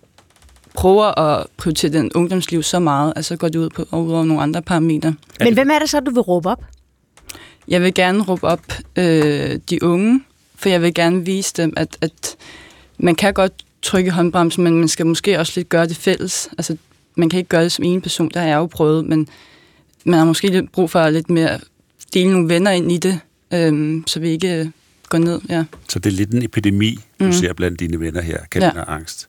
prøver 0.74 1.20
at 1.20 1.48
prioritere 1.58 1.92
den 1.92 2.12
ungdomsliv 2.16 2.64
så 2.64 2.80
meget, 2.80 3.14
at 3.16 3.26
så 3.26 3.36
går 3.36 3.48
det 3.48 3.60
ud, 3.60 3.70
på, 3.70 3.82
ud 3.82 4.12
over 4.12 4.24
nogle 4.24 4.44
andre 4.44 4.62
parametre. 4.62 5.16
Men 5.40 5.54
hvem 5.54 5.70
er 5.70 5.80
det 5.80 5.90
så, 5.90 6.00
du 6.00 6.12
vil 6.12 6.22
råbe 6.22 6.50
op? 6.50 6.64
Jeg 7.68 7.82
vil 7.82 7.94
gerne 7.94 8.24
råbe 8.24 8.48
op 8.48 8.74
øh, 8.96 9.60
de 9.70 9.84
unge, 9.84 10.24
for 10.56 10.70
jeg 10.70 10.82
vil 10.82 10.94
gerne 10.94 11.26
vise 11.26 11.54
dem, 11.58 11.74
at, 11.78 11.98
at 12.02 12.36
man 12.98 13.16
kan 13.16 13.34
godt 13.34 13.54
trykke 13.82 14.12
håndbremsen, 14.12 14.64
men 14.64 14.80
man 14.80 14.88
skal 14.88 15.06
måske 15.06 15.40
også 15.40 15.54
lidt 15.56 15.70
gøre 15.70 15.88
det 15.88 15.98
fælles. 15.98 16.50
Altså, 16.58 16.78
man 17.16 17.30
kan 17.30 17.38
ikke 17.38 17.50
gøre 17.50 17.64
det 17.64 17.72
som 17.72 17.86
en 17.86 18.02
person, 18.02 18.32
der 18.34 18.40
har 18.40 18.48
jeg 18.48 18.56
jo 18.56 18.66
prøvet, 18.66 19.06
men 19.06 19.28
man 20.06 20.20
har 20.20 20.26
måske 20.26 20.48
lidt 20.48 20.72
brug 20.72 20.90
for 20.90 21.10
lidt 21.10 21.30
mere 21.30 21.60
dele 22.14 22.32
nogle 22.32 22.50
venner 22.50 22.72
ind 22.72 22.92
i 22.92 22.98
det, 22.98 23.20
øh, 23.54 24.02
så 24.08 24.20
vi 24.20 24.30
ikke 24.30 24.72
går 25.10 25.18
ned. 25.18 25.42
Ja. 25.50 25.64
Så 25.90 26.00
det 26.00 26.14
er 26.14 26.18
lidt 26.18 26.32
en 26.32 26.44
epidemi, 26.44 27.00
du 27.20 27.26
mm. 27.26 27.32
ser 27.32 27.54
blandt 27.54 27.80
dine 27.80 28.00
venner 28.00 28.22
her, 28.22 28.38
kalder 28.52 28.72
ja. 28.76 28.84
angst. 28.96 29.28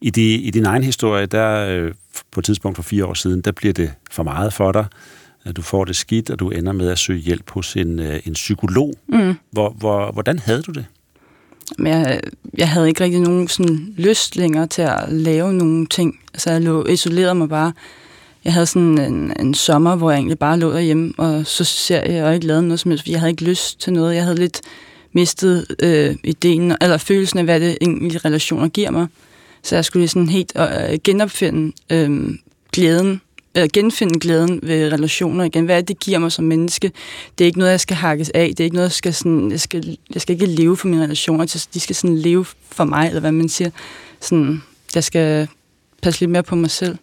I, 0.00 0.10
de, 0.10 0.34
I 0.34 0.50
din 0.50 0.66
egen 0.66 0.84
historie, 0.84 1.26
der 1.26 1.66
øh, 1.68 1.92
på 2.30 2.40
et 2.40 2.44
tidspunkt 2.44 2.76
for 2.76 2.82
fire 2.82 3.06
år 3.06 3.14
siden, 3.14 3.40
der 3.40 3.52
bliver 3.52 3.72
det 3.72 3.92
for 4.10 4.22
meget 4.22 4.52
for 4.52 4.72
dig. 4.72 4.86
Du 5.56 5.62
får 5.62 5.84
det 5.84 5.96
skidt, 5.96 6.30
og 6.30 6.38
du 6.38 6.50
ender 6.50 6.72
med 6.72 6.88
at 6.88 6.98
søge 6.98 7.18
hjælp 7.18 7.50
hos 7.50 7.76
en, 7.76 7.98
øh, 7.98 8.20
en 8.24 8.32
psykolog. 8.32 8.94
Mm. 9.08 9.34
Hvor, 9.50 9.70
hvor, 9.70 10.12
hvordan 10.12 10.38
havde 10.38 10.62
du 10.62 10.72
det? 10.72 10.84
Men 11.78 11.92
jeg, 11.92 12.20
jeg 12.58 12.68
havde 12.68 12.88
ikke 12.88 13.04
rigtig 13.04 13.20
nogen 13.20 13.48
sådan 13.48 13.94
lyst 13.96 14.36
længere 14.36 14.66
til 14.66 14.82
at 14.82 15.12
lave 15.12 15.52
nogle 15.52 15.86
ting. 15.86 16.20
Altså 16.34 16.50
jeg 16.50 16.60
lå, 16.62 16.86
isolerede 16.86 17.34
mig 17.34 17.48
bare. 17.48 17.72
Jeg 18.46 18.54
havde 18.54 18.66
sådan 18.66 18.98
en, 18.98 19.32
en 19.40 19.54
sommer, 19.54 19.96
hvor 19.96 20.10
jeg 20.10 20.18
egentlig 20.18 20.38
bare 20.38 20.58
lå 20.58 20.72
derhjemme, 20.72 21.12
og 21.18 21.46
så 21.46 21.64
ser 21.64 22.12
jeg 22.12 22.24
og 22.24 22.34
ikke 22.34 22.46
lavede 22.46 22.62
noget 22.62 22.80
som 22.80 22.90
helst, 22.90 23.02
fordi 23.02 23.12
jeg 23.12 23.20
havde 23.20 23.30
ikke 23.30 23.44
lyst 23.44 23.80
til 23.80 23.92
noget. 23.92 24.14
Jeg 24.14 24.22
havde 24.22 24.36
lidt 24.36 24.60
mistet 25.12 25.66
øh, 25.82 26.16
ideen, 26.24 26.76
eller 26.80 26.96
følelsen 26.98 27.38
af, 27.38 27.44
hvad 27.44 27.60
det 27.60 27.78
egentlig 27.80 28.24
relationer 28.24 28.68
giver 28.68 28.90
mig. 28.90 29.06
Så 29.62 29.74
jeg 29.74 29.84
skulle 29.84 30.08
sådan 30.08 30.28
helt 30.28 30.52
øh, 30.56 30.98
genopfinde 31.04 31.72
øh, 31.90 32.34
glæden, 32.72 33.20
eller 33.54 33.68
genfinde 33.72 34.20
glæden 34.20 34.60
ved 34.62 34.92
relationer 34.92 35.44
igen. 35.44 35.64
Hvad 35.64 35.76
er 35.76 35.80
det, 35.80 35.88
det 35.88 36.00
giver 36.00 36.18
mig 36.18 36.32
som 36.32 36.44
menneske? 36.44 36.92
Det 37.38 37.44
er 37.44 37.46
ikke 37.46 37.58
noget, 37.58 37.70
jeg 37.70 37.80
skal 37.80 37.96
hakkes 37.96 38.30
af. 38.30 38.48
Det 38.48 38.60
er 38.60 38.64
ikke 38.64 38.76
noget, 38.76 38.88
jeg 38.88 38.92
skal, 38.92 39.14
sådan, 39.14 39.50
jeg 39.50 39.60
skal, 39.60 39.96
jeg 40.14 40.22
skal 40.22 40.32
ikke 40.32 40.46
leve 40.46 40.76
for 40.76 40.88
mine 40.88 41.02
relationer. 41.02 41.66
De 41.74 41.80
skal 41.80 41.96
sådan 41.96 42.18
leve 42.18 42.44
for 42.70 42.84
mig, 42.84 43.06
eller 43.06 43.20
hvad 43.20 43.32
man 43.32 43.48
siger. 43.48 43.70
Sådan, 44.20 44.62
jeg 44.94 45.04
skal 45.04 45.48
passe 46.02 46.20
lidt 46.20 46.30
mere 46.30 46.42
på 46.42 46.56
mig 46.56 46.70
selv. 46.70 46.96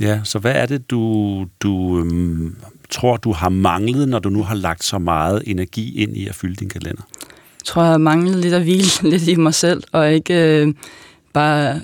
Ja, 0.00 0.20
så 0.24 0.38
hvad 0.38 0.52
er 0.54 0.66
det, 0.66 0.90
du, 0.90 1.46
du 1.60 1.98
øhm, 1.98 2.56
tror, 2.90 3.16
du 3.16 3.32
har 3.32 3.48
manglet, 3.48 4.08
når 4.08 4.18
du 4.18 4.28
nu 4.28 4.42
har 4.42 4.54
lagt 4.54 4.84
så 4.84 4.98
meget 4.98 5.42
energi 5.46 6.02
ind 6.02 6.16
i 6.16 6.28
at 6.28 6.34
fylde 6.34 6.56
din 6.56 6.68
kalender? 6.68 7.02
Jeg 7.22 7.64
tror, 7.64 7.82
jeg 7.82 7.90
har 7.90 7.98
manglet 7.98 8.36
lidt 8.36 8.54
at 8.54 8.62
hvile 8.62 8.88
lidt 9.10 9.28
i 9.28 9.34
mig 9.34 9.54
selv, 9.54 9.82
og 9.92 10.12
ikke 10.12 10.60
øh, 10.62 10.74
bare 11.32 11.80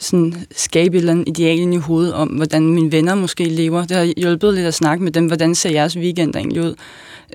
sådan 0.00 0.34
skabe 0.50 0.96
et 0.96 1.00
eller 1.00 1.12
andet 1.12 1.28
ideal 1.28 1.72
i 1.72 1.76
hovedet 1.76 2.14
om, 2.14 2.28
hvordan 2.28 2.68
mine 2.68 2.92
venner 2.92 3.14
måske 3.14 3.44
lever. 3.44 3.84
Det 3.86 3.96
har 3.96 4.12
hjulpet 4.16 4.54
lidt 4.54 4.66
at 4.66 4.74
snakke 4.74 5.04
med 5.04 5.12
dem, 5.12 5.26
hvordan 5.26 5.54
ser 5.54 5.70
jeres 5.70 5.96
weekend 5.96 6.36
egentlig 6.36 6.62
ud? 6.62 6.74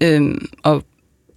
Øhm, 0.02 0.50
og 0.64 0.84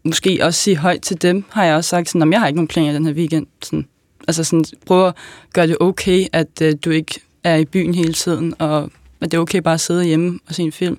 måske 0.04 0.38
også 0.42 0.60
sige 0.60 0.76
højt 0.76 1.02
til 1.02 1.22
dem, 1.22 1.44
har 1.50 1.64
jeg 1.64 1.76
også 1.76 1.88
sagt, 1.88 2.08
sådan, 2.08 2.22
om 2.22 2.32
jeg 2.32 2.40
har 2.40 2.46
ikke 2.46 2.56
nogen 2.56 2.68
planer 2.68 2.92
den 2.92 3.06
her 3.06 3.12
weekend. 3.12 3.46
Sådan, 3.62 3.86
altså 4.28 4.44
sådan, 4.44 4.64
prøv 4.86 5.06
at 5.06 5.14
gøre 5.52 5.66
det 5.66 5.76
okay, 5.80 6.26
at 6.32 6.62
øh, 6.62 6.74
du 6.84 6.90
ikke 6.90 7.20
er 7.44 7.56
i 7.56 7.64
byen 7.64 7.94
hele 7.94 8.12
tiden, 8.12 8.54
og 8.58 8.90
at 9.20 9.30
det 9.30 9.34
er 9.34 9.40
okay 9.40 9.58
bare 9.58 9.74
at 9.74 9.80
sidde 9.80 10.04
hjemme 10.04 10.38
og 10.48 10.54
se 10.54 10.62
en 10.62 10.72
film. 10.72 10.98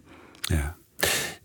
Ja. 0.51 0.57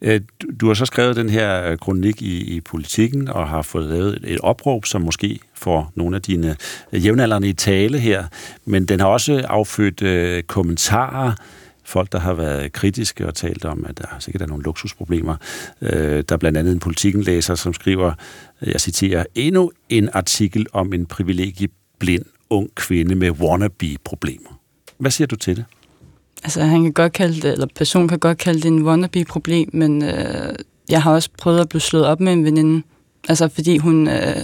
Øh, 0.03 0.21
du 0.61 0.67
har 0.67 0.75
så 0.75 0.85
skrevet 0.85 1.17
den 1.17 1.31
her 1.31 1.71
øh, 1.71 1.79
kronik 1.79 2.23
i, 2.23 2.57
i 2.57 2.61
politikken 2.61 3.29
og 3.29 3.49
har 3.49 3.63
fået 3.63 3.87
lavet 3.87 4.19
et 4.25 4.41
opråb, 4.41 4.87
som 4.87 5.03
måske 5.03 5.39
får 5.55 5.93
nogle 5.95 6.17
af 6.17 6.23
dine 6.23 6.57
øh, 6.93 7.05
jævnaldrende 7.05 7.49
i 7.49 7.53
tale 7.53 7.99
her, 7.99 8.25
men 8.65 8.87
den 8.87 9.01
har 9.01 9.07
også 9.07 9.45
affødt 9.49 10.03
øh, 10.03 10.43
kommentarer, 10.43 11.33
folk, 11.85 12.13
der 12.13 12.19
har 12.19 12.35
været 12.35 12.73
kritiske 12.73 13.27
og 13.27 13.35
talt 13.35 13.65
om, 13.65 13.87
at 13.89 13.99
der 13.99 14.07
sikkert 14.19 14.43
er 14.43 14.47
nogle 14.47 14.65
luksusproblemer. 14.65 15.37
Øh, 15.83 16.25
der 16.29 16.35
er 16.35 16.37
blandt 16.37 16.59
andet 16.59 16.73
en 16.73 16.79
politikenlæser, 16.79 17.55
som 17.55 17.75
skriver, 17.75 18.13
jeg 18.63 18.81
citerer, 18.81 19.25
endnu 19.35 19.71
en 19.89 20.09
artikel 20.13 20.67
om 20.73 20.93
en 20.93 21.07
privilegieblind 21.07 22.25
ung 22.51 22.75
kvinde 22.75 23.15
med 23.15 23.31
wannabe-problemer. 23.31 24.61
Hvad 24.99 25.11
siger 25.11 25.27
du 25.27 25.37
til 25.37 25.57
det? 25.57 25.65
Altså, 26.45 26.61
han 26.61 26.83
kan 26.83 26.93
godt 26.93 27.13
kalde 27.13 27.35
det, 27.35 27.53
eller 27.53 27.67
person 27.75 28.09
kan 28.09 28.19
godt 28.19 28.39
kalde 28.39 28.61
det 28.61 28.67
en 28.67 28.83
wannabe-problem, 28.83 29.71
men 29.73 30.05
øh, 30.05 30.55
jeg 30.89 31.03
har 31.03 31.13
også 31.13 31.29
prøvet 31.39 31.61
at 31.61 31.69
blive 31.69 31.81
slået 31.81 32.07
op 32.07 32.21
med 32.21 32.33
en 32.33 32.45
veninde. 32.45 32.83
Altså, 33.29 33.49
fordi 33.49 33.79
hun, 33.79 34.09
øh, 34.09 34.37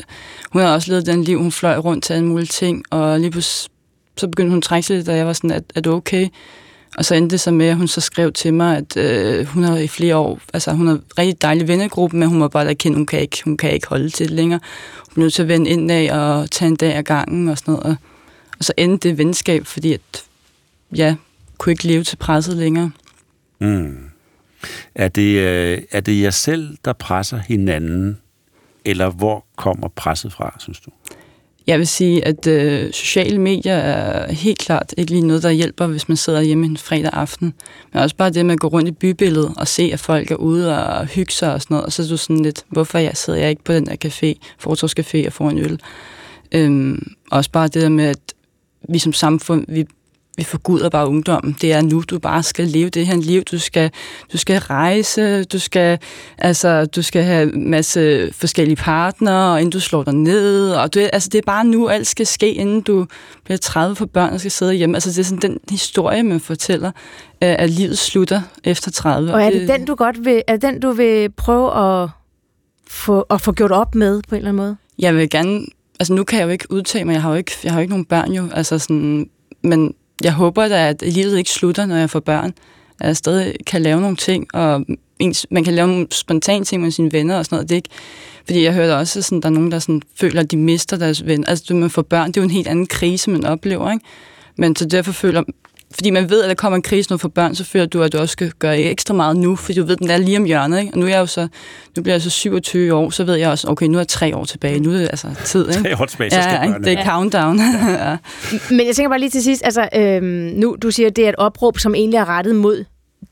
hun 0.52 0.62
har 0.62 0.74
også 0.74 0.90
levet 0.90 1.06
den 1.06 1.24
liv, 1.24 1.38
hun 1.38 1.52
fløj 1.52 1.76
rundt 1.76 2.04
til 2.04 2.12
alle 2.12 2.26
mulige 2.26 2.46
ting, 2.46 2.84
og 2.90 3.20
lige 3.20 3.30
pludselig 3.30 3.72
så 4.16 4.28
begyndte 4.28 4.50
hun 4.50 4.58
at 4.58 4.62
trække 4.62 4.86
sig 4.86 4.96
lidt, 4.96 5.08
og 5.08 5.16
jeg 5.16 5.26
var 5.26 5.32
sådan, 5.32 5.50
at, 5.50 5.64
er 5.74 5.80
du 5.80 5.92
okay? 5.92 6.28
Og 6.96 7.04
så 7.04 7.14
endte 7.14 7.32
det 7.32 7.40
så 7.40 7.50
med, 7.50 7.66
at 7.66 7.76
hun 7.76 7.88
så 7.88 8.00
skrev 8.00 8.32
til 8.32 8.54
mig, 8.54 8.76
at 8.76 8.96
øh, 8.96 9.46
hun 9.46 9.62
har 9.62 9.76
i 9.76 9.88
flere 9.88 10.16
år, 10.16 10.40
altså 10.54 10.72
hun 10.72 10.86
har 10.86 10.94
en 10.94 11.02
rigtig 11.18 11.42
dejlig 11.42 11.68
vennegruppe, 11.68 12.16
men 12.16 12.28
hun 12.28 12.38
må 12.38 12.48
bare 12.48 12.70
erkende, 12.70 12.96
hun 12.96 13.06
kan 13.06 13.20
ikke, 13.20 13.38
hun 13.44 13.56
kan 13.56 13.72
ikke 13.72 13.86
holde 13.86 14.10
til 14.10 14.26
det 14.26 14.34
længere. 14.34 14.60
Hun 14.98 15.14
blev 15.14 15.22
nødt 15.22 15.34
til 15.34 15.42
at 15.42 15.48
vende 15.48 15.70
ind 15.70 15.90
af 15.90 16.18
og 16.18 16.50
tage 16.50 16.68
en 16.68 16.76
dag 16.76 16.94
af 16.94 17.04
gangen 17.04 17.48
og 17.48 17.58
sådan 17.58 17.74
noget. 17.74 17.86
Og, 17.86 17.96
og 18.58 18.64
så 18.64 18.72
endte 18.76 19.08
det 19.08 19.18
venskab, 19.18 19.66
fordi 19.66 19.92
at, 19.92 20.00
ja, 20.96 21.16
kunne 21.58 21.72
ikke 21.72 21.86
leve 21.86 22.04
til 22.04 22.16
presset 22.16 22.56
længere. 22.56 22.90
Mm. 23.58 23.98
Er, 24.94 25.08
det, 25.08 25.38
øh, 25.38 25.82
er 25.90 26.00
det 26.00 26.22
jer 26.22 26.30
selv, 26.30 26.76
der 26.84 26.92
presser 26.92 27.38
hinanden, 27.38 28.18
eller 28.84 29.10
hvor 29.10 29.44
kommer 29.56 29.88
presset 29.88 30.32
fra, 30.32 30.56
synes 30.58 30.80
du? 30.80 30.90
Jeg 31.66 31.78
vil 31.78 31.86
sige, 31.86 32.24
at 32.24 32.46
øh, 32.46 32.92
sociale 32.92 33.38
medier 33.38 33.74
er 33.74 34.32
helt 34.32 34.58
klart 34.58 34.94
ikke 34.96 35.10
lige 35.10 35.26
noget, 35.26 35.42
der 35.42 35.50
hjælper, 35.50 35.86
hvis 35.86 36.08
man 36.08 36.16
sidder 36.16 36.40
hjemme 36.40 36.66
en 36.66 36.76
fredag 36.76 37.10
aften. 37.12 37.54
Men 37.92 38.02
også 38.02 38.16
bare 38.16 38.30
det 38.30 38.46
med 38.46 38.52
at 38.52 38.60
gå 38.60 38.66
rundt 38.66 38.88
i 38.88 38.92
bybilledet 38.92 39.54
og 39.56 39.68
se, 39.68 39.90
at 39.92 40.00
folk 40.00 40.30
er 40.30 40.36
ude 40.36 40.86
og 40.86 41.06
hygge 41.06 41.32
sig 41.32 41.54
og 41.54 41.62
sådan 41.62 41.74
noget. 41.74 41.86
Og 41.86 41.92
så 41.92 42.02
er 42.02 42.06
du 42.06 42.16
sådan 42.16 42.42
lidt, 42.42 42.64
hvorfor 42.68 42.98
jeg 42.98 43.16
sidder 43.16 43.38
jeg 43.38 43.50
ikke 43.50 43.64
på 43.64 43.72
den 43.72 43.86
der 43.86 43.96
café, 44.04 44.56
fortorvscafé 44.58 45.26
og 45.26 45.32
får 45.32 45.50
en 45.50 45.58
øl? 45.58 45.80
Øhm, 46.52 47.12
også 47.30 47.50
bare 47.50 47.68
det 47.68 47.82
der 47.82 47.88
med, 47.88 48.04
at 48.04 48.34
vi 48.88 48.98
som 48.98 49.12
samfund, 49.12 49.64
vi, 49.68 49.86
vi 50.42 50.46
forguder 50.46 50.88
bare 50.88 51.08
ungdommen. 51.08 51.56
Det 51.60 51.72
er 51.72 51.80
nu, 51.80 52.02
du 52.10 52.18
bare 52.18 52.42
skal 52.42 52.66
leve 52.66 52.88
det 52.90 53.06
her 53.06 53.16
liv. 53.16 53.42
Du 53.42 53.58
skal, 53.58 53.90
du 54.32 54.38
skal 54.38 54.58
rejse, 54.58 55.44
du 55.44 55.58
skal, 55.58 55.98
altså, 56.38 56.84
du 56.84 57.02
skal 57.02 57.22
have 57.22 57.54
en 57.54 57.70
masse 57.70 58.32
forskellige 58.32 58.76
partnere, 58.76 59.60
inden 59.60 59.70
du 59.70 59.80
slår 59.80 60.02
dig 60.02 60.14
ned. 60.14 60.70
Og 60.70 60.94
du, 60.94 61.00
altså, 61.12 61.28
det 61.32 61.38
er 61.38 61.42
bare 61.46 61.64
nu, 61.64 61.88
alt 61.88 62.06
skal 62.06 62.26
ske, 62.26 62.54
inden 62.54 62.80
du 62.80 63.06
bliver 63.44 63.58
30 63.58 63.96
for 63.96 64.06
børn 64.06 64.32
og 64.32 64.40
skal 64.40 64.50
sidde 64.50 64.74
hjemme. 64.74 64.96
Altså, 64.96 65.10
det 65.10 65.18
er 65.18 65.22
sådan 65.22 65.50
den 65.50 65.58
historie, 65.70 66.22
man 66.22 66.40
fortæller, 66.40 66.90
at 67.40 67.70
livet 67.70 67.98
slutter 67.98 68.42
efter 68.64 68.90
30. 68.90 69.34
Og 69.34 69.42
er 69.42 69.50
det 69.50 69.68
den, 69.68 69.84
du 69.84 69.94
godt 69.94 70.24
vil, 70.24 70.42
er 70.46 70.56
den, 70.56 70.80
du 70.80 70.92
vil 70.92 71.30
prøve 71.30 72.02
at 72.02 72.08
få, 72.88 73.20
at 73.20 73.40
få 73.40 73.52
gjort 73.52 73.72
op 73.72 73.94
med 73.94 74.22
på 74.28 74.34
en 74.34 74.36
eller 74.36 74.48
anden 74.48 74.64
måde? 74.64 74.76
Jeg 74.98 75.16
vil 75.16 75.30
gerne... 75.30 75.60
Altså, 76.00 76.14
nu 76.14 76.24
kan 76.24 76.38
jeg 76.38 76.44
jo 76.44 76.50
ikke 76.50 76.72
udtale 76.72 77.04
mig. 77.04 77.12
Jeg 77.12 77.22
har 77.22 77.30
jo 77.30 77.36
ikke, 77.36 77.52
jeg 77.64 77.72
har 77.72 77.78
jo 77.78 77.82
ikke 77.82 77.92
nogen 77.92 78.04
børn, 78.04 78.32
jo. 78.32 78.48
Altså, 78.54 78.78
sådan, 78.78 79.30
men 79.62 79.94
jeg 80.24 80.32
håber 80.32 80.68
da, 80.68 80.88
at 80.88 81.02
livet 81.02 81.38
ikke 81.38 81.50
slutter, 81.50 81.86
når 81.86 81.96
jeg 81.96 82.10
får 82.10 82.20
børn. 82.20 82.52
At 83.00 83.06
jeg 83.06 83.16
stadig 83.16 83.54
kan 83.66 83.82
lave 83.82 84.00
nogle 84.00 84.16
ting, 84.16 84.54
og 84.54 84.84
ens, 85.18 85.46
man 85.50 85.64
kan 85.64 85.74
lave 85.74 85.88
nogle 85.88 86.06
spontane 86.10 86.64
ting 86.64 86.82
med 86.82 86.90
sine 86.90 87.12
venner 87.12 87.38
og 87.38 87.44
sådan 87.44 87.56
noget. 87.56 87.68
Det 87.68 87.74
er 87.74 87.78
ikke, 87.78 87.88
fordi 88.44 88.62
jeg 88.64 88.74
hørte 88.74 88.96
også, 88.96 89.18
at 89.18 89.42
der 89.42 89.48
er 89.48 89.52
nogen, 89.52 89.72
der 89.72 89.78
sådan, 89.78 90.02
føler, 90.20 90.40
at 90.40 90.50
de 90.50 90.56
mister 90.56 90.96
deres 90.96 91.26
venner. 91.26 91.46
Altså, 91.48 91.64
du, 91.68 91.74
man 91.74 91.90
får 91.90 92.02
børn, 92.02 92.28
det 92.28 92.36
er 92.36 92.40
jo 92.40 92.44
en 92.44 92.50
helt 92.50 92.68
anden 92.68 92.86
krise, 92.86 93.30
man 93.30 93.44
oplever, 93.44 93.92
ikke? 93.92 94.04
Men 94.56 94.76
så 94.76 94.84
derfor 94.84 95.12
føler 95.12 95.42
fordi 95.94 96.10
man 96.10 96.30
ved, 96.30 96.42
at 96.42 96.48
der 96.48 96.54
kommer 96.54 96.76
en 96.76 96.82
krise 96.82 97.10
nu 97.10 97.16
for 97.16 97.28
børn, 97.28 97.54
så 97.54 97.64
føler 97.64 97.86
du, 97.86 98.02
at 98.02 98.12
du 98.12 98.18
også 98.18 98.32
skal 98.32 98.52
gøre 98.58 98.80
ekstra 98.80 99.14
meget 99.14 99.36
nu, 99.36 99.56
fordi 99.56 99.78
du 99.78 99.84
ved, 99.84 99.92
at 99.92 99.98
den 99.98 100.10
er 100.10 100.16
lige 100.16 100.36
om 100.36 100.44
hjørnet. 100.44 100.80
Ikke? 100.80 100.92
Og 100.92 100.98
nu, 100.98 101.04
er 101.04 101.10
jeg 101.10 101.18
jo 101.18 101.26
så, 101.26 101.48
nu 101.96 102.02
bliver 102.02 102.14
jeg 102.14 102.22
så 102.22 102.30
27 102.30 102.94
år, 102.94 103.10
så 103.10 103.24
ved 103.24 103.34
jeg 103.34 103.50
også, 103.50 103.68
okay, 103.68 103.86
nu 103.86 103.98
er 103.98 104.04
tre 104.04 104.36
år 104.36 104.44
tilbage. 104.44 104.80
Nu 104.80 104.92
er 104.92 104.96
det 104.96 105.08
altså 105.10 105.28
tid. 105.44 105.68
Ikke? 105.68 105.82
Tre 105.82 106.02
år 106.02 106.06
tilbage, 106.06 106.30
så 106.30 106.42
skal 106.42 106.54
ja, 106.54 106.62
ikke? 106.62 106.84
Det 106.84 106.98
er 106.98 107.04
countdown. 107.04 107.58
ja. 107.88 108.16
Men 108.70 108.86
jeg 108.86 108.96
tænker 108.96 109.08
bare 109.08 109.20
lige 109.20 109.30
til 109.30 109.42
sidst, 109.42 109.64
altså, 109.64 109.88
øhm, 109.96 110.24
nu 110.54 110.76
du 110.82 110.90
siger, 110.90 111.06
at 111.06 111.16
det 111.16 111.24
er 111.24 111.28
et 111.28 111.36
opråb, 111.36 111.78
som 111.78 111.94
egentlig 111.94 112.18
er 112.18 112.28
rettet 112.28 112.54
mod 112.54 112.84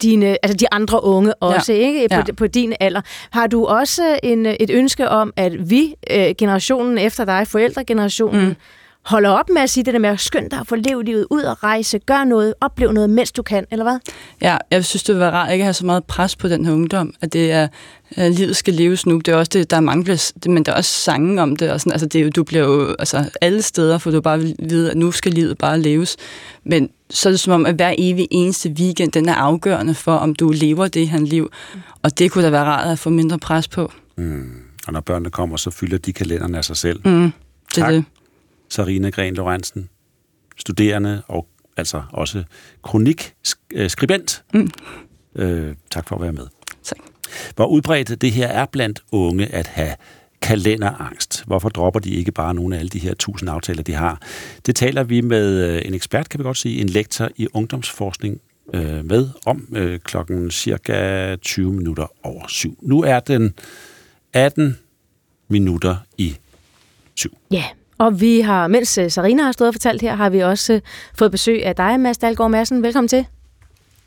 dine, 0.03 0.27
altså 0.27 0.57
de 0.57 0.67
andre 0.73 1.05
unge 1.05 1.35
også, 1.35 1.73
ja. 1.73 1.79
ikke? 1.79 2.09
På, 2.09 2.17
ja. 2.29 2.33
på 2.37 2.47
din 2.47 2.73
alder. 2.81 3.01
Har 3.31 3.47
du 3.47 3.65
også 3.65 4.19
en, 4.23 4.47
et 4.47 4.71
ønske 4.71 5.09
om, 5.09 5.33
at 5.37 5.71
vi, 5.71 5.95
øh, 6.11 6.35
generationen 6.39 6.99
efter 6.99 7.25
dig, 7.25 7.47
forældregenerationen, 7.47 8.45
mm 8.45 8.57
holder 9.11 9.31
op 9.31 9.49
med 9.49 9.63
at 9.63 9.71
sige 9.71 9.85
det 9.85 9.95
der 9.95 10.01
med 10.01 10.11
at 10.11 10.21
skynde 10.21 10.51
dig 10.51 10.59
at 10.59 10.67
få 10.67 10.77
levet 10.77 11.07
livet 11.07 11.27
ud 11.31 11.43
og 11.43 11.63
rejse, 11.63 11.99
gør 11.99 12.25
noget, 12.25 12.55
oplev 12.61 12.93
noget, 12.93 13.11
mens 13.11 13.33
du 13.33 13.43
kan, 13.43 13.67
eller 13.71 13.85
hvad? 13.85 13.99
Ja, 14.43 14.57
jeg 14.71 14.85
synes, 14.85 15.03
det 15.03 15.15
vil 15.15 15.21
være 15.21 15.31
rart 15.31 15.53
ikke 15.53 15.63
at 15.63 15.67
have 15.67 15.75
så 15.75 15.87
meget 15.87 16.05
pres 16.05 16.37
på 16.37 16.49
den 16.49 16.65
her 16.65 16.73
ungdom, 16.73 17.15
at 17.21 17.33
det 17.33 17.53
er, 17.53 17.69
at 18.17 18.35
livet 18.35 18.57
skal 18.57 18.75
leves 18.75 19.07
nu. 19.07 19.19
Det 19.19 19.29
er 19.29 19.37
også 19.37 19.51
det, 19.53 19.71
der 19.71 19.77
er 19.77 19.81
mange, 19.81 20.19
men 20.47 20.63
der 20.63 20.73
er 20.73 20.77
også 20.77 20.91
sange 20.91 21.43
om 21.43 21.57
det, 21.57 21.71
og 21.71 21.81
sådan, 21.81 21.93
altså 21.93 22.07
det 22.07 22.21
er 22.21 22.25
jo, 22.25 22.31
du 22.31 22.45
bliver 22.45 22.65
jo 22.65 22.97
altså, 22.99 23.31
alle 23.41 23.63
steder, 23.63 23.99
for 23.99 24.11
du 24.11 24.21
bare 24.21 24.39
vide, 24.59 24.91
at 24.91 24.97
nu 24.97 25.13
skal 25.13 25.33
livet 25.33 25.59
bare 25.59 25.81
leves. 25.81 26.17
Men 26.65 26.91
så 27.11 27.29
er 27.29 27.31
det 27.31 27.41
som 27.41 27.53
om, 27.53 27.67
at 27.67 27.75
hver 27.75 27.95
evig 27.99 28.29
eneste 28.31 28.71
weekend, 28.71 29.13
den 29.13 29.29
er 29.29 29.35
afgørende 29.35 29.95
for, 29.95 30.15
om 30.15 30.35
du 30.35 30.49
lever 30.49 30.89
det 30.89 31.09
her 31.09 31.21
liv. 31.21 31.51
Og 32.03 32.19
det 32.19 32.31
kunne 32.31 32.45
da 32.45 32.51
være 32.51 32.65
rart 32.65 32.93
at 32.93 32.99
få 32.99 33.11
mindre 33.11 33.39
pres 33.39 33.69
på. 33.69 33.93
Mm. 34.17 34.51
Og 34.87 34.93
når 34.93 35.01
børnene 35.01 35.31
kommer, 35.31 35.57
så 35.57 35.71
fylder 35.71 35.99
de 35.99 36.13
kalenderen 36.13 36.55
af 36.55 36.65
sig 36.65 36.77
selv. 36.77 37.01
Mm. 37.05 37.23
Det 37.23 37.33
tak. 37.75 37.93
det. 37.93 38.05
Sarina 38.71 39.11
Gren 39.11 39.35
Lorentzen, 39.35 39.89
studerende 40.57 41.23
og 41.29 41.49
altså 41.77 42.03
også 42.13 42.45
kronikskribent. 42.83 44.45
Mm. 44.55 44.71
Øh, 45.37 45.75
tak 45.91 46.09
for 46.09 46.17
at 46.17 46.23
være 46.23 46.33
med. 46.33 46.47
Tak. 46.83 46.99
Hvor 47.57 47.67
udbredt 47.67 48.21
det 48.21 48.33
her 48.33 48.49
er 48.49 48.67
blandt 48.67 49.03
unge 49.13 49.47
at 49.47 49.67
have 49.67 49.95
kalenderangst. 50.43 51.45
Hvorfor 51.47 51.69
dropper 51.69 52.01
de 52.01 52.11
ikke 52.11 52.33
bare 52.33 52.55
nogle 52.55 52.75
af 52.75 52.79
alle 52.81 52.89
de 52.89 52.99
her 52.99 53.15
tusind 53.15 53.51
aftaler, 53.51 53.83
de 53.83 53.93
har? 53.93 54.23
Det 54.67 54.77
taler 54.77 55.03
vi 55.03 55.21
med 55.21 55.69
øh, 55.69 55.83
en 55.85 55.95
ekspert, 55.95 56.29
kan 56.29 56.39
vi 56.39 56.43
godt 56.43 56.57
sige, 56.57 56.81
en 56.81 56.89
lektor 56.89 57.29
i 57.37 57.47
ungdomsforskning 57.53 58.41
øh, 58.75 59.05
med 59.05 59.29
om 59.47 59.69
øh, 59.77 59.99
klokken 60.01 60.51
cirka 60.51 61.37
20 61.37 61.73
minutter 61.73 62.07
over 62.23 62.47
syv. 62.49 62.79
Nu 62.83 63.03
er 63.03 63.21
den 63.21 63.55
18 64.33 64.79
minutter 65.49 65.97
i 66.19 66.37
syv. 67.15 67.37
Ja, 67.51 67.57
yeah. 67.57 67.80
Og 68.01 68.21
vi 68.21 68.41
har, 68.41 68.69
mens 68.69 68.99
øh, 68.99 69.11
Sarina 69.11 69.43
har 69.43 69.53
stået 69.53 69.69
og 69.69 69.75
fortalt 69.75 70.03
her, 70.03 70.15
har 70.15 70.31
vi 70.31 70.41
også 70.41 70.73
øh, 70.73 70.81
fået 71.19 71.31
besøg 71.31 71.67
af 71.67 71.77
dig, 71.77 72.01
Mads 72.01 72.19
Dahlgaard 72.19 72.51
Madsen. 72.51 72.83
Velkommen 72.83 73.09
til. 73.09 73.27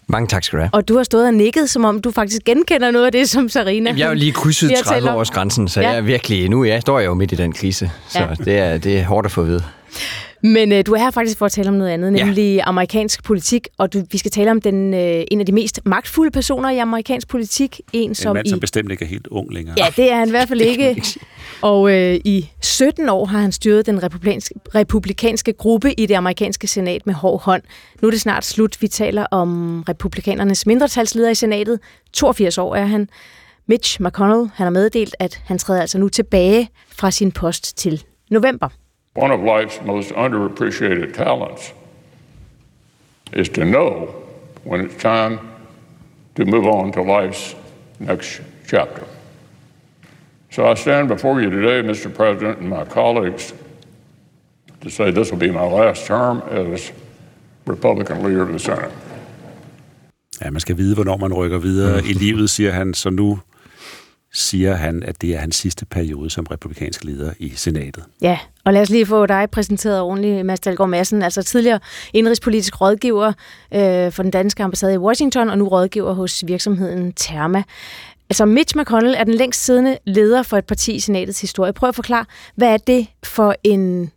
Mange 0.07 0.27
tak 0.27 0.43
skal 0.43 0.57
du 0.57 0.61
have. 0.61 0.69
Og 0.73 0.87
du 0.87 0.97
har 0.97 1.03
stået 1.03 1.27
og 1.27 1.33
nikket, 1.33 1.69
som 1.69 1.85
om 1.85 2.01
du 2.01 2.11
faktisk 2.11 2.43
genkender 2.45 2.91
noget 2.91 3.05
af 3.05 3.11
det, 3.11 3.29
som 3.29 3.49
Sarina 3.49 3.93
Jeg 3.97 4.05
har 4.05 4.13
jo 4.13 4.19
lige 4.19 4.31
krydset 4.31 4.71
30 4.85 5.11
års 5.11 5.31
grænsen, 5.31 5.67
så 5.67 5.81
ja. 5.81 5.89
jeg 5.89 5.97
er 5.97 6.01
virkelig, 6.01 6.49
nu 6.49 6.63
jeg 6.63 6.81
står 6.81 6.99
jeg 6.99 7.07
jo 7.07 7.13
midt 7.13 7.31
i 7.31 7.35
den 7.35 7.53
krise, 7.53 7.91
så 8.07 8.19
ja. 8.19 8.27
det, 8.45 8.57
er, 8.57 8.77
det 8.77 8.99
er 8.99 9.03
hårdt 9.03 9.25
at 9.25 9.31
få 9.31 9.41
at 9.41 9.47
vide. 9.47 9.63
Men 10.43 10.71
øh, 10.71 10.83
du 10.85 10.93
er 10.93 10.97
her 10.97 11.11
faktisk 11.11 11.37
for 11.37 11.45
at 11.45 11.51
tale 11.51 11.69
om 11.69 11.75
noget 11.75 11.91
andet, 11.91 12.13
nemlig 12.13 12.55
ja. 12.55 12.63
amerikansk 12.65 13.23
politik, 13.23 13.67
og 13.77 13.93
du, 13.93 14.03
vi 14.11 14.17
skal 14.17 14.31
tale 14.31 14.51
om 14.51 14.61
den 14.61 14.93
øh, 14.93 15.23
en 15.31 15.39
af 15.39 15.45
de 15.45 15.51
mest 15.51 15.79
magtfulde 15.85 16.31
personer 16.31 16.69
i 16.69 16.77
amerikansk 16.77 17.27
politik. 17.27 17.81
En, 17.93 18.15
som 18.15 18.29
en 18.29 18.33
mand, 18.33 18.47
i, 18.47 18.49
som 18.49 18.59
bestemt 18.59 18.91
ikke 18.91 19.05
er 19.05 19.09
helt 19.09 19.27
ung 19.27 19.53
længere. 19.53 19.75
Ja, 19.77 19.85
det 19.95 20.11
er 20.11 20.15
han 20.15 20.27
i 20.27 20.31
hvert 20.31 20.47
fald 20.47 20.61
ikke. 20.61 21.03
Og 21.63 21.91
øh, 21.91 22.19
i 22.25 22.51
17 22.61 23.09
år 23.09 23.25
har 23.25 23.39
han 23.39 23.51
styret 23.51 23.85
den 23.85 24.03
republikanske, 24.03 24.55
republikanske 24.75 25.53
gruppe 25.53 25.93
i 25.93 26.05
det 26.05 26.15
amerikanske 26.15 26.67
senat 26.67 27.05
med 27.05 27.13
hård 27.13 27.41
hånd. 27.41 27.63
Nu 28.01 28.07
er 28.07 28.11
det 28.11 28.21
snart 28.21 28.45
slut. 28.45 28.81
Vi 28.81 28.87
taler 28.87 29.25
om 29.31 29.81
republikanernes 29.89 30.65
mindretalsleder 30.65 31.29
i 31.29 31.35
senatet. 31.35 31.79
82 32.13 32.57
år 32.57 32.75
er 32.75 32.85
han. 32.85 33.09
Mitch 33.65 34.01
McConnell 34.01 34.51
han 34.55 34.65
har 34.65 34.69
meddelt, 34.69 35.15
at 35.19 35.41
han 35.45 35.57
træder 35.57 35.81
altså 35.81 35.97
nu 35.97 36.09
tilbage 36.09 36.69
fra 36.87 37.11
sin 37.11 37.31
post 37.31 37.77
til 37.77 38.03
november. 38.29 38.69
One 39.15 39.33
of 39.33 39.39
life's 39.39 39.85
most 39.85 40.11
underappreciated 40.11 41.13
talents 41.13 41.73
is 43.35 43.49
to 43.49 43.61
know 43.61 44.07
when 44.65 44.85
it's 44.85 45.01
time 45.01 45.39
to 46.37 46.45
move 46.45 46.67
on 46.67 46.91
to 46.91 46.99
life's 47.03 47.55
next 47.99 48.41
chapter. 48.69 49.12
So 50.53 50.71
I 50.71 50.75
stand 50.75 51.07
before 51.07 51.41
you 51.41 51.49
today, 51.49 51.81
Mr. 51.81 52.09
President, 52.09 52.57
and 52.59 52.69
my 52.69 52.85
colleagues 52.85 53.53
to 54.81 54.89
say 54.89 55.11
this 55.11 55.31
will 55.31 55.39
be 55.39 55.51
my 55.51 55.65
last 55.65 56.05
term 56.05 56.41
as 56.51 56.91
Republican 57.67 58.23
leader 58.23 58.43
of 58.43 58.49
the 58.49 58.59
Senate. 58.59 58.91
Ja, 60.41 60.49
man 60.49 60.59
skal 60.59 60.77
vide, 60.77 60.95
hvornår 60.95 61.17
man 61.17 61.33
rykker 61.33 61.57
videre 61.57 62.05
i 62.05 62.13
livet, 62.13 62.49
siger 62.49 62.71
han, 62.71 62.93
så 62.93 63.09
nu 63.09 63.39
siger 64.33 64.73
han, 64.73 65.03
at 65.03 65.21
det 65.21 65.35
er 65.35 65.39
hans 65.39 65.55
sidste 65.55 65.85
periode 65.85 66.29
som 66.29 66.45
republikansk 66.51 67.03
leder 67.03 67.33
i 67.39 67.49
senatet. 67.49 68.03
Ja, 68.21 68.39
og 68.65 68.73
lad 68.73 68.81
os 68.81 68.89
lige 68.89 69.05
få 69.05 69.25
dig 69.25 69.47
præsenteret 69.51 70.01
ordentligt, 70.01 70.45
Mads 70.45 70.59
Dahlgaard 70.59 70.89
Madsen, 70.89 71.21
altså 71.21 71.43
tidligere 71.43 71.79
indrigspolitisk 72.13 72.81
rådgiver 72.81 73.33
øh, 73.73 74.11
for 74.11 74.23
den 74.23 74.31
danske 74.31 74.63
ambassade 74.63 74.93
i 74.93 74.97
Washington, 74.97 75.49
og 75.49 75.57
nu 75.57 75.67
rådgiver 75.67 76.13
hos 76.13 76.43
virksomheden 76.47 77.13
Therma. 77.13 77.63
Altså 78.29 78.45
Mitch 78.45 78.77
McConnell 78.77 79.15
er 79.17 79.23
den 79.23 79.33
længst 79.33 79.65
siddende 79.65 79.97
leder 80.05 80.43
for 80.43 80.57
et 80.57 80.65
parti 80.65 80.93
i 80.93 80.99
senatets 80.99 81.41
historie. 81.41 81.73
Prøv 81.73 81.89
at 81.89 81.95
forklare, 81.95 82.25
hvad 82.55 82.73
er 82.73 82.77
det 82.77 83.07
for 83.23 83.55
en 83.63 84.11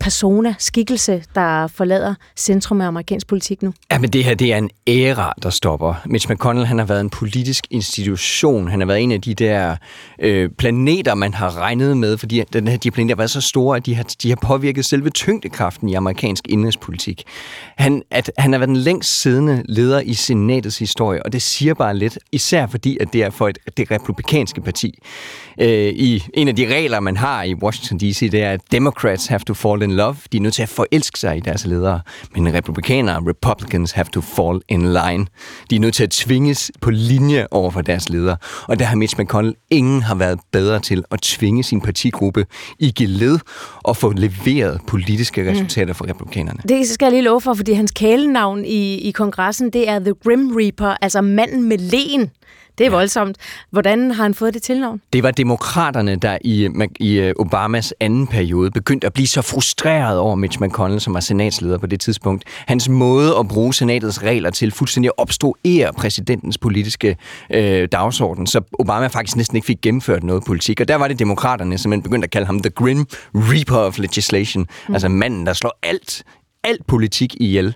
persona, 0.00 0.54
skikkelse, 0.58 1.24
der 1.34 1.66
forlader 1.66 2.14
centrum 2.36 2.80
af 2.80 2.86
amerikansk 2.86 3.26
politik 3.26 3.62
nu? 3.62 3.72
Ja, 3.92 3.98
men 3.98 4.10
det 4.10 4.24
her, 4.24 4.34
det 4.34 4.52
er 4.52 4.58
en 4.58 4.70
æra, 4.86 5.34
der 5.42 5.50
stopper. 5.50 5.94
Mitch 6.06 6.30
McConnell, 6.30 6.66
han 6.66 6.78
har 6.78 6.84
været 6.84 7.00
en 7.00 7.10
politisk 7.10 7.66
institution. 7.70 8.68
Han 8.68 8.80
har 8.80 8.86
været 8.86 9.00
en 9.00 9.12
af 9.12 9.20
de 9.20 9.34
der 9.34 9.76
øh, 10.18 10.50
planeter, 10.58 11.14
man 11.14 11.34
har 11.34 11.56
regnet 11.56 11.96
med, 11.96 12.18
fordi 12.18 12.42
den 12.52 12.68
her, 12.68 12.76
de 12.76 12.90
planeter 12.90 13.14
har 13.14 13.18
været 13.18 13.30
så 13.30 13.40
store, 13.40 13.76
at 13.76 13.86
de 13.86 13.94
har, 13.94 14.04
de 14.22 14.28
har 14.28 14.38
påvirket 14.42 14.84
selve 14.84 15.10
tyngdekraften 15.10 15.88
i 15.88 15.94
amerikansk 15.94 16.48
indrigspolitik. 16.48 17.22
Han, 17.76 18.02
at, 18.10 18.32
han 18.38 18.52
har 18.52 18.58
været 18.58 18.68
den 18.68 18.76
længst 18.76 19.20
siddende 19.20 19.62
leder 19.68 20.00
i 20.00 20.14
senatets 20.14 20.78
historie, 20.78 21.22
og 21.22 21.32
det 21.32 21.42
siger 21.42 21.74
bare 21.74 21.96
lidt, 21.96 22.18
især 22.32 22.66
fordi, 22.66 22.98
at 23.00 23.12
det 23.12 23.22
er 23.22 23.30
for 23.30 23.48
et, 23.48 23.58
det 23.76 23.90
republikanske 23.90 24.60
parti. 24.60 24.98
Øh, 25.60 25.88
I 25.88 26.24
en 26.34 26.48
af 26.48 26.56
de 26.56 26.74
regler, 26.74 27.00
man 27.00 27.16
har 27.16 27.42
i 27.42 27.54
Washington 27.54 27.98
D.C., 27.98 28.30
det 28.30 28.42
er, 28.42 28.52
at 28.52 28.60
Democrats 28.72 29.26
have 29.26 29.38
to 29.38 29.54
fall 29.54 29.82
in 29.82 29.92
love. 29.92 30.16
De 30.32 30.36
er 30.36 30.40
nødt 30.40 30.54
til 30.54 30.62
at 30.62 30.68
forelske 30.68 31.18
sig 31.18 31.36
i 31.36 31.40
deres 31.40 31.66
ledere. 31.66 32.00
Men 32.34 32.54
republikanere, 32.54 33.22
republicans, 33.28 33.92
have 33.92 34.06
to 34.12 34.20
fall 34.20 34.60
in 34.68 34.82
line. 34.82 35.26
De 35.70 35.76
er 35.76 35.80
nødt 35.80 35.94
til 35.94 36.02
at 36.02 36.10
tvinges 36.10 36.70
på 36.80 36.90
linje 36.90 37.46
over 37.50 37.70
for 37.70 37.80
deres 37.80 38.08
ledere. 38.08 38.36
Og 38.68 38.78
der 38.78 38.84
har 38.84 38.96
Mitch 38.96 39.20
McConnell 39.20 39.54
ingen 39.70 40.02
har 40.02 40.14
været 40.14 40.40
bedre 40.52 40.80
til 40.80 41.04
at 41.10 41.20
tvinge 41.20 41.62
sin 41.62 41.80
partigruppe 41.80 42.46
i 42.78 42.90
geled 42.90 43.38
og 43.82 43.96
få 43.96 44.12
leveret 44.12 44.80
politiske 44.86 45.42
mm. 45.42 45.48
resultater 45.48 45.94
for 45.94 46.08
republikanerne. 46.08 46.60
Det 46.68 46.88
skal 46.88 47.06
jeg 47.06 47.12
lige 47.12 47.22
love 47.22 47.40
for, 47.40 47.54
fordi 47.54 47.72
hans 47.72 47.90
kælenavn 47.90 48.64
i, 48.64 48.94
i 48.94 49.10
kongressen, 49.10 49.70
det 49.70 49.88
er 49.88 49.98
The 49.98 50.14
Grim 50.24 50.56
Reaper, 50.56 50.96
altså 51.00 51.20
manden 51.20 51.68
med 51.68 51.78
len 51.78 52.30
Det 52.78 52.86
er 52.86 52.90
voldsomt. 52.90 53.36
Hvordan 53.70 54.10
har 54.10 54.22
han 54.22 54.34
fået 54.34 54.54
det 54.54 54.62
tilnavn? 54.62 55.00
Det 55.12 55.22
var 55.22 55.30
demokraterne, 55.30 56.16
der 56.16 56.38
i, 56.40 56.68
i 57.00 57.18
øh, 57.18 57.34
Obamas 57.38 57.94
anden 58.00 58.26
periode 58.26 58.70
begyndte 58.70 59.06
at 59.06 59.12
blive 59.12 59.26
så 59.26 59.42
frustreret 59.42 60.18
over 60.18 60.34
Mitch 60.34 60.60
McConnell, 60.60 61.00
som 61.00 61.14
var 61.14 61.20
senatsleder 61.20 61.78
på 61.78 61.86
det 61.86 62.00
tidspunkt. 62.00 62.44
Hans 62.66 62.88
måde 62.88 63.36
at 63.38 63.48
bruge 63.48 63.74
senatets 63.74 64.22
regler 64.22 64.50
til 64.50 64.70
fuldstændig 64.70 65.08
at 65.08 65.22
obstruere 65.22 65.92
præsidentens 65.92 66.58
politiske 66.58 67.16
øh, 67.54 67.88
dagsorden, 67.92 68.46
så 68.46 68.60
Obama 68.78 69.06
faktisk 69.06 69.36
næsten 69.36 69.56
ikke 69.56 69.66
fik 69.66 69.80
gennemført 69.82 70.24
noget 70.24 70.44
politik. 70.44 70.80
Og 70.80 70.88
der 70.88 70.94
var 70.94 71.08
det 71.08 71.18
demokraterne, 71.18 71.78
som 71.78 72.02
begyndte 72.02 72.26
at 72.26 72.30
kalde 72.30 72.46
ham 72.46 72.60
The 72.62 72.70
Grim 72.70 73.06
Reaper 73.34 73.76
of 73.76 73.98
Legislation. 73.98 74.66
Mm. 74.88 74.94
Altså 74.94 75.08
manden, 75.08 75.46
der 75.46 75.52
slår 75.52 75.78
alt, 75.82 76.22
alt 76.64 76.86
politik 76.86 77.34
ihjel. 77.40 77.74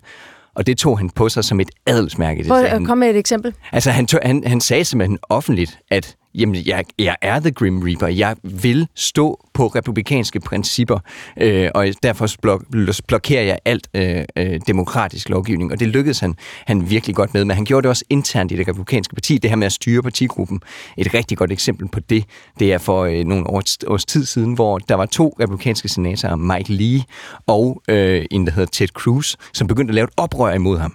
Og 0.56 0.66
det 0.66 0.78
tog 0.78 0.98
han 0.98 1.10
på 1.10 1.28
sig 1.28 1.44
som 1.44 1.60
et 1.60 1.70
adelsmærke. 1.86 2.44
Prøv 2.48 2.64
at 2.64 2.84
komme 2.84 3.00
med 3.00 3.10
et 3.10 3.16
eksempel. 3.16 3.54
Altså, 3.72 3.90
han, 3.90 4.06
tog, 4.06 4.20
han, 4.22 4.42
han 4.46 4.60
sagde 4.60 4.84
simpelthen 4.84 5.18
offentligt, 5.28 5.78
at 5.90 6.16
jamen, 6.34 6.66
jeg, 6.66 6.84
jeg 6.98 7.16
er 7.22 7.40
The 7.40 7.50
Grim 7.50 7.82
Reaper. 7.82 8.06
Jeg 8.06 8.36
vil 8.42 8.88
stå 8.94 9.48
på 9.54 9.66
republikanske 9.66 10.40
principper, 10.40 10.98
øh, 11.36 11.70
og 11.74 11.86
derfor 12.02 12.28
blok, 12.42 12.64
blokerer 13.06 13.42
jeg 13.42 13.58
alt 13.64 13.88
øh, 13.94 14.24
øh, 14.36 14.60
demokratisk 14.66 15.28
lovgivning. 15.28 15.72
Og 15.72 15.80
det 15.80 15.88
lykkedes 15.88 16.20
han, 16.20 16.34
han 16.66 16.90
virkelig 16.90 17.16
godt 17.16 17.34
med, 17.34 17.44
men 17.44 17.56
han 17.56 17.64
gjorde 17.64 17.82
det 17.82 17.88
også 17.88 18.04
internt 18.10 18.52
i 18.52 18.56
det 18.56 18.68
republikanske 18.68 19.14
parti, 19.14 19.38
det 19.38 19.50
her 19.50 19.56
med 19.56 19.66
at 19.66 19.72
styre 19.72 20.02
partigruppen. 20.02 20.60
Et 20.96 21.14
rigtig 21.14 21.38
godt 21.38 21.52
eksempel 21.52 21.88
på 21.88 22.00
det, 22.00 22.24
det 22.58 22.72
er 22.72 22.78
for 22.78 23.04
øh, 23.04 23.24
nogle 23.24 23.46
års, 23.46 23.78
års 23.86 24.04
tid 24.04 24.24
siden, 24.24 24.52
hvor 24.52 24.78
der 24.78 24.94
var 24.94 25.06
to 25.06 25.36
republikanske 25.40 25.88
senatorer, 25.88 26.36
Mike 26.36 26.72
Lee 26.72 27.02
og 27.46 27.82
øh, 27.88 28.24
en, 28.30 28.46
der 28.46 28.52
hedder 28.52 28.70
Ted 28.70 28.88
Cruz, 28.88 29.36
som 29.52 29.66
begyndte 29.66 29.90
at 29.90 29.94
lave 29.94 30.04
et 30.04 30.10
oprør 30.16 30.54
imod 30.54 30.78
ham. 30.78 30.94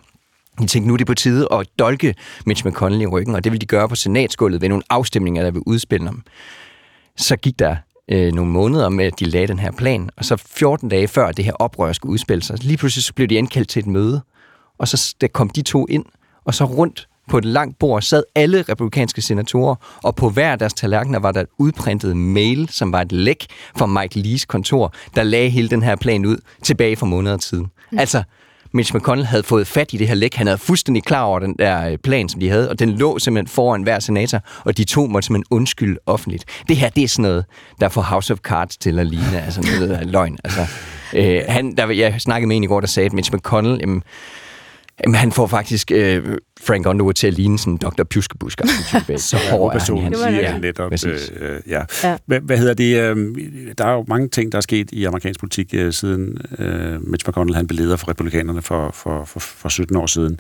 De 0.60 0.68
tænkte, 0.68 0.88
nu 0.88 0.94
er 0.94 0.98
det 0.98 1.08
på 1.08 1.14
tide 1.14 1.48
at 1.52 1.68
dolke 1.80 2.16
Mitch 2.46 2.68
McConnell 2.68 3.02
i 3.02 3.06
ryggen, 3.06 3.36
og 3.36 3.44
det 3.44 3.52
vil 3.52 3.62
de 3.62 3.66
gøre 3.66 3.90
på 3.90 3.96
senatsgulvet 3.96 4.62
ved 4.62 4.70
nogle 4.70 4.84
afstemninger, 4.90 5.44
der 5.44 5.52
vil 5.52 5.62
udspille 5.66 6.08
dem. 6.08 6.22
Så 7.18 7.36
gik 7.36 7.60
der 7.60 7.76
øh, 8.12 8.34
nogle 8.34 8.52
måneder 8.52 8.90
med, 8.90 9.06
at 9.06 9.20
de 9.20 9.26
lagde 9.26 9.48
den 9.48 9.60
her 9.60 9.72
plan, 9.72 10.10
og 10.18 10.26
så 10.26 10.38
14 10.38 10.90
dage 10.90 11.08
før 11.08 11.32
det 11.32 11.46
her 11.46 11.54
oprør 11.54 11.94
skulle 11.94 12.14
udspille 12.14 12.44
sig, 12.44 12.64
lige 12.64 12.78
pludselig 12.78 13.04
så 13.04 13.14
blev 13.14 13.28
de 13.28 13.36
indkaldt 13.36 13.70
til 13.70 13.80
et 13.80 13.88
møde, 13.88 14.22
og 14.78 14.88
så 14.88 15.16
der 15.22 15.28
kom 15.28 15.50
de 15.50 15.62
to 15.62 15.86
ind, 15.90 16.06
og 16.46 16.54
så 16.54 16.66
rundt 16.66 17.08
på 17.30 17.38
et 17.38 17.46
langt 17.46 17.80
bord 17.80 18.02
sad 18.02 18.24
alle 18.36 18.62
republikanske 18.62 19.22
senatorer, 19.22 19.76
og 20.04 20.16
på 20.16 20.30
hver 20.30 20.56
deres 20.56 20.74
tallerkener 20.74 21.20
var 21.20 21.32
der 21.32 21.42
et 21.42 21.48
udprintet 21.58 22.18
mail, 22.18 22.70
som 22.70 22.92
var 22.92 23.02
et 23.02 23.12
læk 23.12 23.46
fra 23.78 23.86
Mike 23.86 24.20
Lees 24.20 24.46
kontor, 24.46 24.94
der 25.16 25.24
lagde 25.24 25.50
hele 25.50 25.70
den 25.70 25.84
her 25.84 25.96
plan 25.96 26.26
ud 26.26 26.38
tilbage 26.64 26.96
for 26.96 27.06
måneder 27.06 27.38
siden. 27.38 27.68
Mm. 27.92 28.00
Altså, 28.00 28.24
Mitch 28.78 28.96
McConnell 28.96 29.26
havde 29.26 29.44
fået 29.44 29.68
fat 29.68 29.94
i 29.94 29.98
det 29.98 30.08
her 30.08 30.16
læk. 30.16 30.36
Han 30.36 30.48
havde 30.48 30.58
fuldstændig 30.58 31.04
klar 31.04 31.22
over 31.22 31.40
den 31.40 31.56
der 31.60 31.90
øh, 31.90 31.98
plan, 31.98 32.30
som 32.30 32.40
de 32.40 32.50
havde, 32.50 32.70
og 32.70 32.80
den 32.80 32.90
lå 32.90 33.20
simpelthen 33.20 33.48
foran 33.48 33.84
hver 33.84 34.00
senator, 34.00 34.40
og 34.66 34.78
de 34.78 34.84
to 34.84 35.08
måtte 35.08 35.26
simpelthen 35.26 35.46
undskylde 35.52 36.00
offentligt. 36.06 36.46
Det 36.68 36.78
her, 36.78 36.90
det 36.90 37.04
er 37.04 37.08
sådan 37.08 37.24
noget, 37.24 37.46
der 37.82 37.90
får 37.90 38.02
House 38.02 38.34
of 38.34 38.40
Cards 38.40 38.78
til 38.78 39.00
at 39.00 39.08
ligne, 39.08 39.42
altså 39.46 39.62
noget 39.62 39.92
af 39.92 40.12
løgn. 40.12 40.38
Altså, 40.44 40.62
øh, 41.14 41.42
han, 41.48 41.76
der, 41.76 41.90
jeg 41.90 42.22
snakkede 42.22 42.48
med 42.48 42.58
en 42.58 42.64
i 42.64 42.68
går, 42.68 42.80
der 42.80 42.88
sagde, 42.88 43.06
at 43.06 43.14
Mitch 43.14 43.34
McConnell, 43.34 43.78
jamen, 43.82 44.04
Jamen, 45.04 45.16
han 45.16 45.32
får 45.32 45.48
faktisk 45.48 45.92
øh, 45.92 46.38
Frank 46.62 46.86
Underwood 46.86 47.14
til 47.14 47.28
at 47.28 47.34
ligne 47.34 47.60
sådan 47.60 47.78
Dr. 47.78 48.04
Pjuskebusk. 48.04 48.62
så 49.18 49.38
hård 49.52 49.72
person, 49.72 50.04
han. 50.04 50.16
siger 50.16 50.32
ja. 50.32 50.58
netop. 50.58 50.92
Øh, 50.92 51.62
ja. 51.68 51.84
ja. 52.04 52.18
Hvad, 52.26 52.40
hvad 52.40 52.58
hedder 52.58 52.74
det? 52.74 53.02
Øh, 53.02 53.36
der 53.78 53.86
er 53.86 53.94
jo 53.94 54.06
mange 54.08 54.28
ting, 54.28 54.52
der 54.52 54.58
er 54.58 54.62
sket 54.62 54.92
i 54.92 55.06
amerikansk 55.06 55.40
politik 55.40 55.74
øh, 55.74 55.94
siden 55.94 56.38
øh, 56.60 57.08
Mitch 57.08 57.30
McConnell 57.30 57.56
han 57.56 57.68
blev 57.68 57.80
leder 57.80 57.96
for 57.96 58.10
republikanerne 58.10 58.62
for, 58.62 58.92
for, 58.94 59.26
for, 59.26 59.40
for 59.40 59.70
17 59.70 59.98
år 59.98 60.06
siden. 60.06 60.40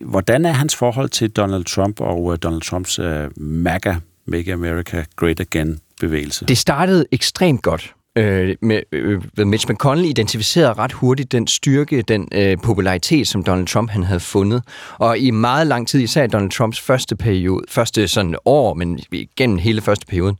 Hvordan 0.00 0.44
er 0.44 0.52
hans 0.52 0.76
forhold 0.76 1.08
til 1.08 1.30
Donald 1.30 1.64
Trump 1.64 2.00
og 2.00 2.22
uh, 2.22 2.36
Donald 2.42 2.62
Trumps 2.62 2.98
uh, 2.98 3.06
MAGA, 3.36 3.94
Make 4.26 4.52
America 4.52 5.04
Great 5.16 5.40
Again 5.40 5.78
bevægelse? 6.00 6.44
Det 6.44 6.58
startede 6.58 7.06
ekstremt 7.12 7.62
godt 7.62 7.94
øh, 8.16 8.56
med, 8.62 8.80
øh, 8.92 9.20
øh, 9.38 9.46
Mitch 9.46 9.70
McConnell 9.70 10.08
identificerede 10.08 10.72
ret 10.72 10.92
hurtigt 10.92 11.32
den 11.32 11.46
styrke, 11.46 12.02
den 12.02 12.28
øh, 12.32 12.58
popularitet, 12.62 13.28
som 13.28 13.44
Donald 13.44 13.66
Trump 13.66 13.90
han 13.90 14.02
havde 14.02 14.20
fundet. 14.20 14.62
Og 14.98 15.18
i 15.18 15.30
meget 15.30 15.66
lang 15.66 15.88
tid, 15.88 16.00
især 16.00 16.24
i 16.24 16.26
Donald 16.26 16.50
Trumps 16.50 16.80
første 16.80 17.16
periode, 17.16 17.64
første 17.68 18.08
sådan 18.08 18.36
år, 18.44 18.74
men 18.74 19.00
gennem 19.36 19.58
hele 19.58 19.80
første 19.80 20.06
perioden, 20.06 20.36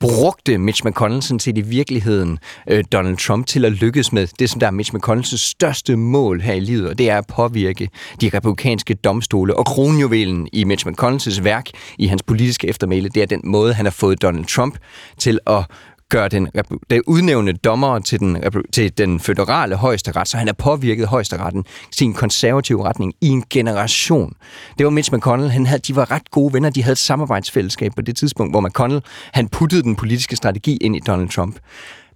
brugte 0.00 0.58
Mitch 0.58 0.86
McConnell 0.86 1.22
sådan 1.22 1.40
set 1.40 1.58
i 1.58 1.60
virkeligheden 1.60 2.38
øh, 2.68 2.84
Donald 2.92 3.16
Trump 3.16 3.46
til 3.46 3.64
at 3.64 3.72
lykkes 3.72 4.12
med 4.12 4.26
det, 4.38 4.50
som 4.50 4.60
der 4.60 4.66
er 4.66 4.70
Mitch 4.70 4.94
McConnells 4.94 5.40
største 5.40 5.96
mål 5.96 6.40
her 6.40 6.54
i 6.54 6.60
livet, 6.60 6.88
og 6.88 6.98
det 6.98 7.10
er 7.10 7.18
at 7.18 7.26
påvirke 7.26 7.88
de 8.20 8.30
republikanske 8.34 8.94
domstole. 8.94 9.56
Og 9.56 9.66
kronjuvelen 9.66 10.48
i 10.52 10.64
Mitch 10.64 10.86
McConnells 10.86 11.44
værk, 11.44 11.66
i 11.98 12.06
hans 12.06 12.22
politiske 12.22 12.68
eftermæle, 12.68 13.08
det 13.08 13.22
er 13.22 13.26
den 13.26 13.40
måde, 13.44 13.74
han 13.74 13.86
har 13.86 13.90
fået 13.90 14.22
Donald 14.22 14.44
Trump 14.44 14.78
til 15.18 15.38
at 15.46 15.64
gør 16.10 16.28
den, 16.28 16.48
den 16.90 17.02
udnævne 17.06 17.52
dommer 17.52 17.98
til 17.98 18.20
den, 18.20 18.38
til 18.72 18.98
den 18.98 19.20
føderale 19.20 19.76
højesteret, 19.76 20.28
så 20.28 20.36
han 20.36 20.48
har 20.48 20.52
påvirket 20.52 21.06
højesteretten 21.06 21.64
til 21.96 22.04
en 22.04 22.14
konservativ 22.14 22.82
retning 22.82 23.14
i 23.20 23.28
en 23.28 23.44
generation. 23.50 24.34
Det 24.78 24.84
var 24.84 24.90
Mitch 24.90 25.14
McConnell, 25.14 25.50
han 25.50 25.66
havde, 25.66 25.82
de 25.82 25.96
var 25.96 26.10
ret 26.10 26.30
gode 26.30 26.54
venner, 26.54 26.70
de 26.70 26.82
havde 26.82 26.92
et 26.92 26.98
samarbejdsfællesskab 26.98 27.92
på 27.96 28.02
det 28.02 28.16
tidspunkt, 28.16 28.52
hvor 28.52 28.60
McConnell, 28.60 29.02
han 29.32 29.48
puttede 29.48 29.82
den 29.82 29.96
politiske 29.96 30.36
strategi 30.36 30.76
ind 30.76 30.96
i 30.96 31.00
Donald 31.06 31.28
Trump. 31.28 31.56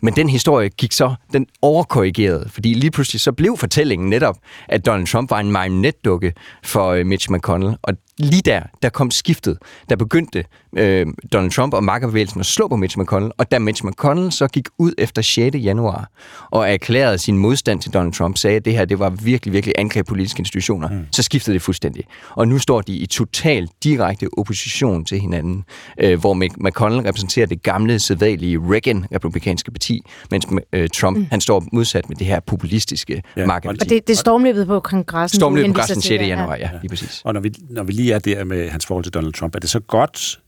Men 0.03 0.17
den 0.17 0.29
historie 0.29 0.69
gik 0.69 0.93
så, 0.93 1.15
den 1.33 1.47
overkorrigerede, 1.63 2.49
fordi 2.49 2.75
lige 2.75 2.91
pludselig 2.91 3.21
så 3.21 3.33
blev 3.33 3.57
fortællingen 3.57 4.11
netop, 4.11 4.37
at 4.69 4.87
Donald 4.87 5.07
Trump 5.07 5.31
var 5.31 5.41
en 5.41 5.53
marionetdukke 5.53 6.33
for 6.65 6.89
øh, 6.89 7.07
Mitch 7.07 7.31
McConnell, 7.31 7.77
og 7.83 7.95
lige 8.19 8.43
der, 8.43 8.63
der 8.83 8.89
kom 8.89 9.11
skiftet. 9.11 9.59
Der 9.89 9.97
begyndte 9.97 10.45
øh, 10.77 11.07
Donald 11.33 11.51
Trump 11.51 11.75
og 11.75 11.85
makkerbevægelsen 11.85 12.41
at 12.41 12.47
slå 12.47 12.69
på 12.69 12.77
Mitch 12.77 12.99
McConnell, 12.99 13.33
og 13.39 13.51
da 13.51 13.59
Mitch 13.59 13.85
McConnell 13.85 14.33
så 14.33 14.49
gik 14.49 14.69
ud 14.79 14.93
efter 14.99 15.23
6. 15.23 15.57
januar 15.57 16.11
og 16.51 16.71
erklærede 16.71 17.19
sin 17.19 17.39
modstand 17.39 17.81
til 17.81 17.93
Donald 17.93 18.13
Trump, 18.13 18.39
sagde, 18.39 18.57
at 18.57 18.65
det 18.65 18.73
her 18.73 18.85
det 18.85 18.99
var 18.99 19.11
virkelig, 19.11 19.53
virkelig 19.53 19.75
angreb 19.79 20.07
politiske 20.07 20.41
institutioner, 20.41 20.89
mm. 20.89 21.07
så 21.13 21.23
skiftede 21.23 21.55
det 21.55 21.63
fuldstændig. 21.63 22.05
Og 22.31 22.49
nu 22.49 22.59
står 22.59 22.81
de 22.81 22.97
i 22.97 23.07
total 23.07 23.69
direkte 23.85 24.29
opposition 24.37 25.05
til 25.05 25.21
hinanden, 25.21 25.65
øh, 26.01 26.21
hvor 26.21 26.35
McConnell 26.69 27.01
repræsenterer 27.01 27.47
det 27.47 27.63
gamle, 27.63 27.99
sædvanlige 27.99 28.59
Reagan-republikanske 28.59 29.71
parti, 29.71 30.03
mens 30.31 30.47
øh, 30.73 30.89
Trump 30.95 31.17
mm. 31.17 31.27
han 31.31 31.41
står 31.41 31.65
modsat 31.73 32.09
med 32.09 32.17
det 32.17 32.27
her 32.27 32.41
populistiske 32.41 33.23
ja. 33.37 33.47
makkerparti. 33.47 33.79
Og 33.81 33.89
det, 33.91 34.09
det 34.09 34.19
stormløbet 34.19 34.67
på 34.67 34.81
kongressen. 34.81 35.37
Stormløbet 35.37 35.69
på 35.69 35.73
kongressen 35.73 36.03
6. 36.03 36.11
januar, 36.11 36.57
ja, 36.57 36.71
lige 36.83 36.89
præcis. 36.89 37.23
Og 37.25 37.35
når 37.35 37.41
vi, 37.41 37.53
når 37.71 37.83
vi 37.83 37.93
lige 37.93 38.04
er 38.11 38.19
der 38.19 38.45
med 38.45 38.69
hans 38.69 38.87
forhold 38.87 39.05
til 39.05 39.13
Donald 39.13 39.33
Trump, 39.33 39.55
er 39.55 39.59
det 39.59 39.71
så 39.71 39.81
godt 39.81 40.41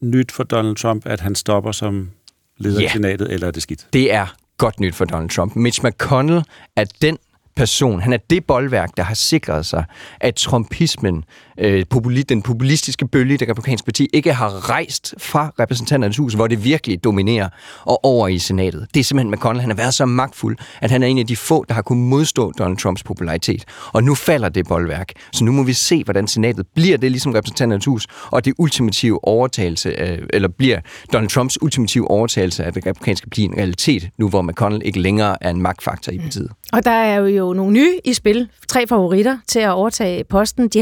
nyt 0.00 0.32
for 0.32 0.44
Donald 0.44 0.76
Trump, 0.76 1.06
at 1.06 1.20
han 1.20 1.34
stopper 1.34 1.72
som 1.72 2.10
leder 2.58 2.80
i 2.80 2.88
senatet, 2.88 3.32
eller 3.32 3.46
er 3.46 3.50
det 3.50 3.62
skidt? 3.62 3.86
Det 3.92 4.12
er 4.12 4.26
godt 4.58 4.80
nyt 4.80 4.94
for 4.94 5.04
Donald 5.04 5.30
Trump. 5.30 5.56
Mitch 5.56 5.84
McConnell 5.84 6.42
er 6.76 6.84
den 7.02 7.18
person. 7.56 8.00
Han 8.00 8.12
er 8.12 8.16
det 8.30 8.44
boldværk, 8.44 8.96
der 8.96 9.02
har 9.02 9.14
sikret 9.14 9.66
sig, 9.66 9.84
at 10.20 10.34
trumpismen, 10.34 11.24
øh, 11.58 11.84
populi, 11.90 12.22
den 12.22 12.42
populistiske 12.42 13.08
bølge 13.08 13.34
i 13.34 13.36
det 13.36 13.48
republikanske 13.48 13.84
parti, 13.84 14.08
ikke 14.12 14.32
har 14.32 14.70
rejst 14.70 15.14
fra 15.18 15.52
repræsentanternes 15.60 16.16
hus, 16.16 16.34
hvor 16.34 16.46
det 16.46 16.64
virkelig 16.64 17.04
dominerer, 17.04 17.48
og 17.84 18.04
over 18.04 18.28
i 18.28 18.38
senatet. 18.38 18.86
Det 18.94 19.00
er 19.00 19.04
simpelthen 19.04 19.30
McConnell. 19.30 19.60
Han 19.60 19.70
har 19.70 19.76
været 19.76 19.94
så 19.94 20.06
magtfuld, 20.06 20.56
at 20.80 20.90
han 20.90 21.02
er 21.02 21.06
en 21.06 21.18
af 21.18 21.26
de 21.26 21.36
få, 21.36 21.64
der 21.68 21.74
har 21.74 21.82
kunnet 21.82 22.08
modstå 22.08 22.52
Donald 22.58 22.76
Trumps 22.76 23.02
popularitet. 23.02 23.64
Og 23.92 24.04
nu 24.04 24.14
falder 24.14 24.48
det 24.48 24.68
boldværk. 24.68 25.12
Så 25.32 25.44
nu 25.44 25.52
må 25.52 25.62
vi 25.62 25.72
se, 25.72 26.04
hvordan 26.04 26.26
senatet 26.26 26.66
bliver 26.74 26.98
det 26.98 27.10
ligesom 27.10 27.32
repræsentanternes 27.32 27.84
hus, 27.84 28.06
og 28.30 28.44
det 28.44 28.54
ultimative 28.58 29.24
overtagelse, 29.24 29.88
øh, 29.88 30.18
eller 30.30 30.48
bliver 30.48 30.80
Donald 31.12 31.30
Trumps 31.30 31.62
ultimative 31.62 32.10
overtagelse 32.10 32.64
af 32.64 32.72
det 32.72 32.86
republikanske 32.86 33.28
parti 33.28 33.42
en 33.42 33.54
realitet, 33.56 34.08
nu 34.18 34.28
hvor 34.28 34.42
McConnell 34.42 34.82
ikke 34.84 35.00
længere 35.00 35.36
er 35.40 35.50
en 35.50 35.62
magtfaktor 35.62 36.12
i 36.12 36.18
partiet. 36.18 36.50
Og 36.72 36.84
der 36.84 36.90
er 36.90 37.16
jo 37.16 37.26
jo 37.26 37.52
nogle 37.52 37.72
nye 37.72 37.98
i 38.04 38.12
spil. 38.12 38.48
Tre 38.68 38.86
favoritter 38.86 39.38
til 39.48 39.58
at 39.58 39.70
overtage 39.70 40.24
posten. 40.24 40.68
De 40.68 40.80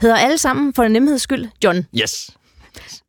hedder 0.00 0.11
alle 0.14 0.38
sammen, 0.38 0.74
for 0.74 0.82
en 0.82 0.92
nemheds 0.92 1.22
skyld, 1.22 1.46
John. 1.64 1.86
Yes. 2.00 2.30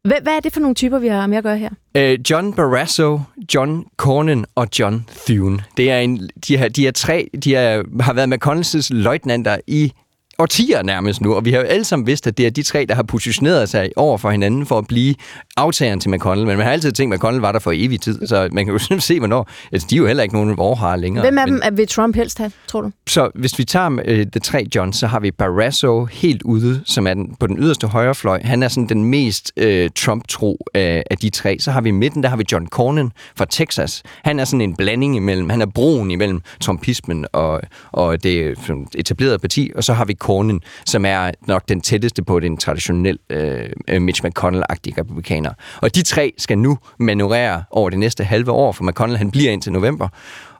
Hvad, 0.03 0.17
hvad 0.23 0.33
er 0.33 0.39
det 0.39 0.53
for 0.53 0.59
nogle 0.59 0.75
typer, 0.75 0.99
vi 0.99 1.07
har 1.07 1.27
med 1.27 1.37
at 1.37 1.43
gøre 1.43 1.57
her? 1.57 1.69
Uh, 1.97 2.31
John 2.31 2.53
Barrasso, 2.53 3.19
John 3.53 3.85
Cornyn 3.97 4.43
og 4.55 4.67
John 4.79 5.05
Thune. 5.27 5.63
Det 5.77 5.91
er 5.91 5.99
en, 5.99 6.29
de, 6.47 6.57
her, 6.57 6.69
de 6.69 6.87
er 6.87 6.91
tre, 6.91 7.29
de 7.43 7.55
er, 7.55 7.83
har 8.01 8.13
været 8.13 8.29
McConnells 8.29 8.89
løjtnanter 8.89 9.57
i 9.67 9.93
årtier 10.39 10.83
nærmest 10.83 11.21
nu, 11.21 11.35
og 11.35 11.45
vi 11.45 11.51
har 11.51 11.59
jo 11.59 11.65
alle 11.65 11.83
sammen 11.83 12.07
vidst, 12.07 12.27
at 12.27 12.37
det 12.37 12.45
er 12.45 12.49
de 12.49 12.63
tre, 12.63 12.85
der 12.89 12.95
har 12.95 13.03
positioneret 13.03 13.69
sig 13.69 13.89
over 13.95 14.17
for 14.17 14.31
hinanden 14.31 14.65
for 14.65 14.77
at 14.77 14.87
blive 14.87 15.15
aftageren 15.57 15.99
til 15.99 16.11
McConnell, 16.11 16.47
men 16.47 16.57
man 16.57 16.65
har 16.65 16.73
altid 16.73 16.91
tænkt, 16.91 17.13
at 17.13 17.17
McConnell 17.17 17.41
var 17.41 17.51
der 17.51 17.59
for 17.59 17.71
evig 17.75 18.01
tid, 18.01 18.27
så 18.27 18.49
man 18.51 18.65
kan 18.65 18.73
jo 18.73 18.99
se, 18.99 19.19
hvornår. 19.19 19.49
Altså, 19.71 19.87
de 19.89 19.95
er 19.95 19.99
jo 19.99 20.07
heller 20.07 20.23
ikke 20.23 20.35
nogen 20.35 20.77
har 20.77 20.95
længere. 20.95 21.23
Hvem 21.23 21.37
af 21.37 21.47
men, 21.47 21.53
dem 21.53 21.61
er 21.63 21.71
vil 21.71 21.87
Trump 21.87 22.15
helst 22.15 22.37
have, 22.37 22.51
tror 22.67 22.81
du? 22.81 22.91
Så 23.07 23.31
hvis 23.35 23.59
vi 23.59 23.63
tager 23.63 23.89
uh, 23.89 24.23
de 24.33 24.39
tre 24.39 24.67
John, 24.75 24.93
så 24.93 25.07
har 25.07 25.19
vi 25.19 25.31
Barrasso 25.31 26.05
helt 26.05 26.43
ude, 26.43 26.81
som 26.85 27.07
er 27.07 27.13
den, 27.13 27.35
på 27.39 27.47
den 27.47 27.57
yderste 27.59 27.87
højrefløj. 27.87 28.41
Han 28.43 28.63
er 28.63 28.67
sådan 28.67 28.89
den 28.89 29.03
mest 29.03 29.51
uh, 29.61 29.65
Trump-tro 29.95 30.65
af, 30.73 31.03
af 31.11 31.17
de 31.17 31.29
tre. 31.29 31.57
Så 31.59 31.71
har 31.71 31.81
vi 31.81 31.89
i 31.89 31.91
midten, 31.91 32.23
der 32.23 32.29
har 32.29 32.37
vi 32.37 32.43
John 32.51 32.67
Cornyn 32.67 33.09
fra 33.35 33.45
Texas. 33.49 34.03
Han 34.23 34.39
er 34.39 34.45
sådan 34.45 34.61
en 34.61 34.75
blanding 34.75 35.15
imellem, 35.15 35.49
han 35.49 35.61
er 35.61 35.65
broen 35.65 36.11
imellem 36.11 36.41
Trumpismen 36.61 37.25
og, 37.33 37.61
og 37.91 38.23
det 38.23 38.57
etablerede 38.95 39.39
parti, 39.39 39.71
og 39.75 39.83
så 39.83 39.93
har 39.93 40.05
vi 40.05 40.13
Cornyn, 40.23 40.59
som 40.85 41.05
er 41.05 41.31
nok 41.47 41.69
den 41.69 41.81
tætteste 41.81 42.23
på 42.23 42.39
den 42.39 42.57
traditionelle 42.57 43.17
øh, 43.29 44.01
Mitch 44.01 44.25
McConnell-agtige 44.25 44.93
republikaner. 44.97 45.51
Og 45.81 45.95
de 45.95 46.01
tre 46.01 46.33
skal 46.37 46.57
nu 46.57 46.77
manøvrere 46.99 47.63
over 47.71 47.89
det 47.89 47.99
næste 47.99 48.23
halve 48.23 48.51
år, 48.51 48.71
for 48.71 48.83
McConnell 48.83 49.17
han 49.17 49.31
bliver 49.31 49.51
indtil 49.51 49.71
november, 49.71 50.07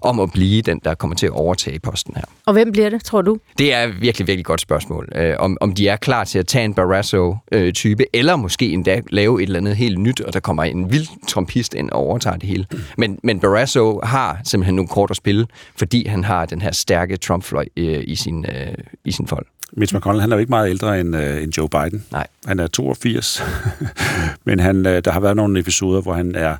om 0.01 0.20
at 0.20 0.32
blive 0.32 0.61
den, 0.61 0.82
der 0.84 0.93
kommer 0.93 1.16
til 1.16 1.26
at 1.26 1.32
overtage 1.32 1.80
posten 1.80 2.14
her. 2.16 2.24
Og 2.45 2.53
hvem 2.53 2.72
bliver 2.72 2.89
det, 2.89 3.03
tror 3.03 3.22
du? 3.22 3.38
Det 3.57 3.74
er 3.74 3.88
virkelig, 3.88 4.28
virkelig 4.28 4.45
godt 4.45 4.61
spørgsmål. 4.61 5.09
Øh, 5.16 5.36
om, 5.39 5.57
om 5.61 5.74
de 5.74 5.88
er 5.88 5.95
klar 5.95 6.24
til 6.24 6.39
at 6.39 6.47
tage 6.47 6.66
en 6.66 6.74
Barrasso-type, 6.74 8.05
eller 8.14 8.36
måske 8.36 8.70
endda 8.72 9.01
lave 9.09 9.43
et 9.43 9.47
eller 9.47 9.59
andet 9.59 9.76
helt 9.76 9.99
nyt, 9.99 10.22
og 10.22 10.34
der 10.34 10.39
kommer 10.39 10.64
en 10.64 10.91
vild 10.91 11.07
trompist 11.28 11.74
ind 11.74 11.89
og 11.89 11.99
overtager 11.99 12.38
det 12.38 12.49
hele. 12.49 12.66
Men, 12.97 13.20
men 13.24 13.39
Barrasso 13.39 13.99
har 14.03 14.41
simpelthen 14.43 14.76
nogle 14.76 14.88
kort 14.88 15.11
at 15.11 15.18
spille, 15.18 15.47
fordi 15.76 16.07
han 16.07 16.24
har 16.24 16.45
den 16.45 16.61
her 16.61 16.72
stærke 16.72 17.18
Trump-fløj 17.18 17.66
øh, 17.78 18.03
i, 18.07 18.16
sin, 18.16 18.45
øh, 18.45 18.74
i 19.05 19.11
sin 19.11 19.28
fold. 19.28 19.45
Mitch 19.78 19.96
McConnell, 19.96 20.22
han 20.22 20.32
er 20.32 20.36
jo 20.36 20.40
ikke 20.40 20.50
meget 20.50 20.70
ældre 20.70 21.00
end, 21.00 21.16
øh, 21.16 21.44
end 21.44 21.58
Joe 21.58 21.70
Biden. 21.70 22.06
Nej. 22.12 22.28
Han 22.46 22.60
er 22.60 22.68
82, 22.68 23.44
men 24.46 24.60
han, 24.60 24.86
øh, 24.86 25.02
der 25.06 25.12
har 25.12 25.20
været 25.20 25.36
nogle 25.36 25.60
episoder, 25.60 26.02
hvor 26.02 26.14
han 26.14 26.36
er 26.36 26.58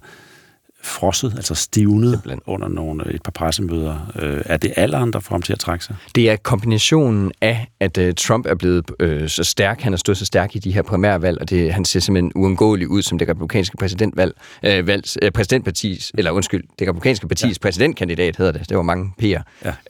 frosset, 0.84 1.34
altså 1.36 1.56
stivnet 1.56 2.12
Simpelthen. 2.12 2.42
under 2.46 2.68
nogle, 2.68 3.14
et 3.14 3.24
par 3.24 3.32
pressemøder. 3.32 4.12
Øh, 4.20 4.42
er 4.46 4.58
det 4.58 4.74
alderen, 4.76 5.14
der 5.14 5.20
får 5.20 5.36
ham 5.36 5.42
til 5.42 5.54
at 5.54 5.60
trække 5.60 5.86
sig? 5.86 5.96
Det 6.16 6.30
er 6.30 6.36
kombinationen 6.36 7.32
af, 7.42 7.68
at 7.80 7.98
uh, 7.98 8.10
Trump 8.18 8.46
er 8.46 8.56
blevet 8.56 8.92
uh, 9.04 9.28
så 9.28 9.44
stærk, 9.44 9.82
han 9.82 9.94
har 9.94 9.98
stået 9.98 10.18
så 10.18 10.26
stærk 10.26 10.56
i 10.56 10.60
de 10.60 10.72
her 10.72 10.82
primærvalg, 10.82 11.42
og 11.42 11.50
det, 11.50 11.74
han 11.74 11.86
ser 11.86 12.00
simpelthen 12.00 12.32
uundgåelig 12.36 12.88
ud 12.88 13.02
som 13.02 13.18
det 13.18 13.30
republikanske 13.30 13.78
præsidentvalg, 13.78 14.34
uh, 14.68 14.88
valgs, 14.88 15.18
uh, 15.24 15.30
præsidentpartis, 15.30 16.12
eller 16.18 16.32
undskyld, 16.32 16.64
det 16.80 16.88
republikanske 16.88 17.28
partis 17.28 17.58
ja. 17.58 17.62
præsidentkandidat 17.62 18.38
hedder 18.38 18.52
det. 18.52 18.70
Det 18.70 18.78
var 18.78 18.84
mange 18.84 19.14
P'er. 19.22 19.42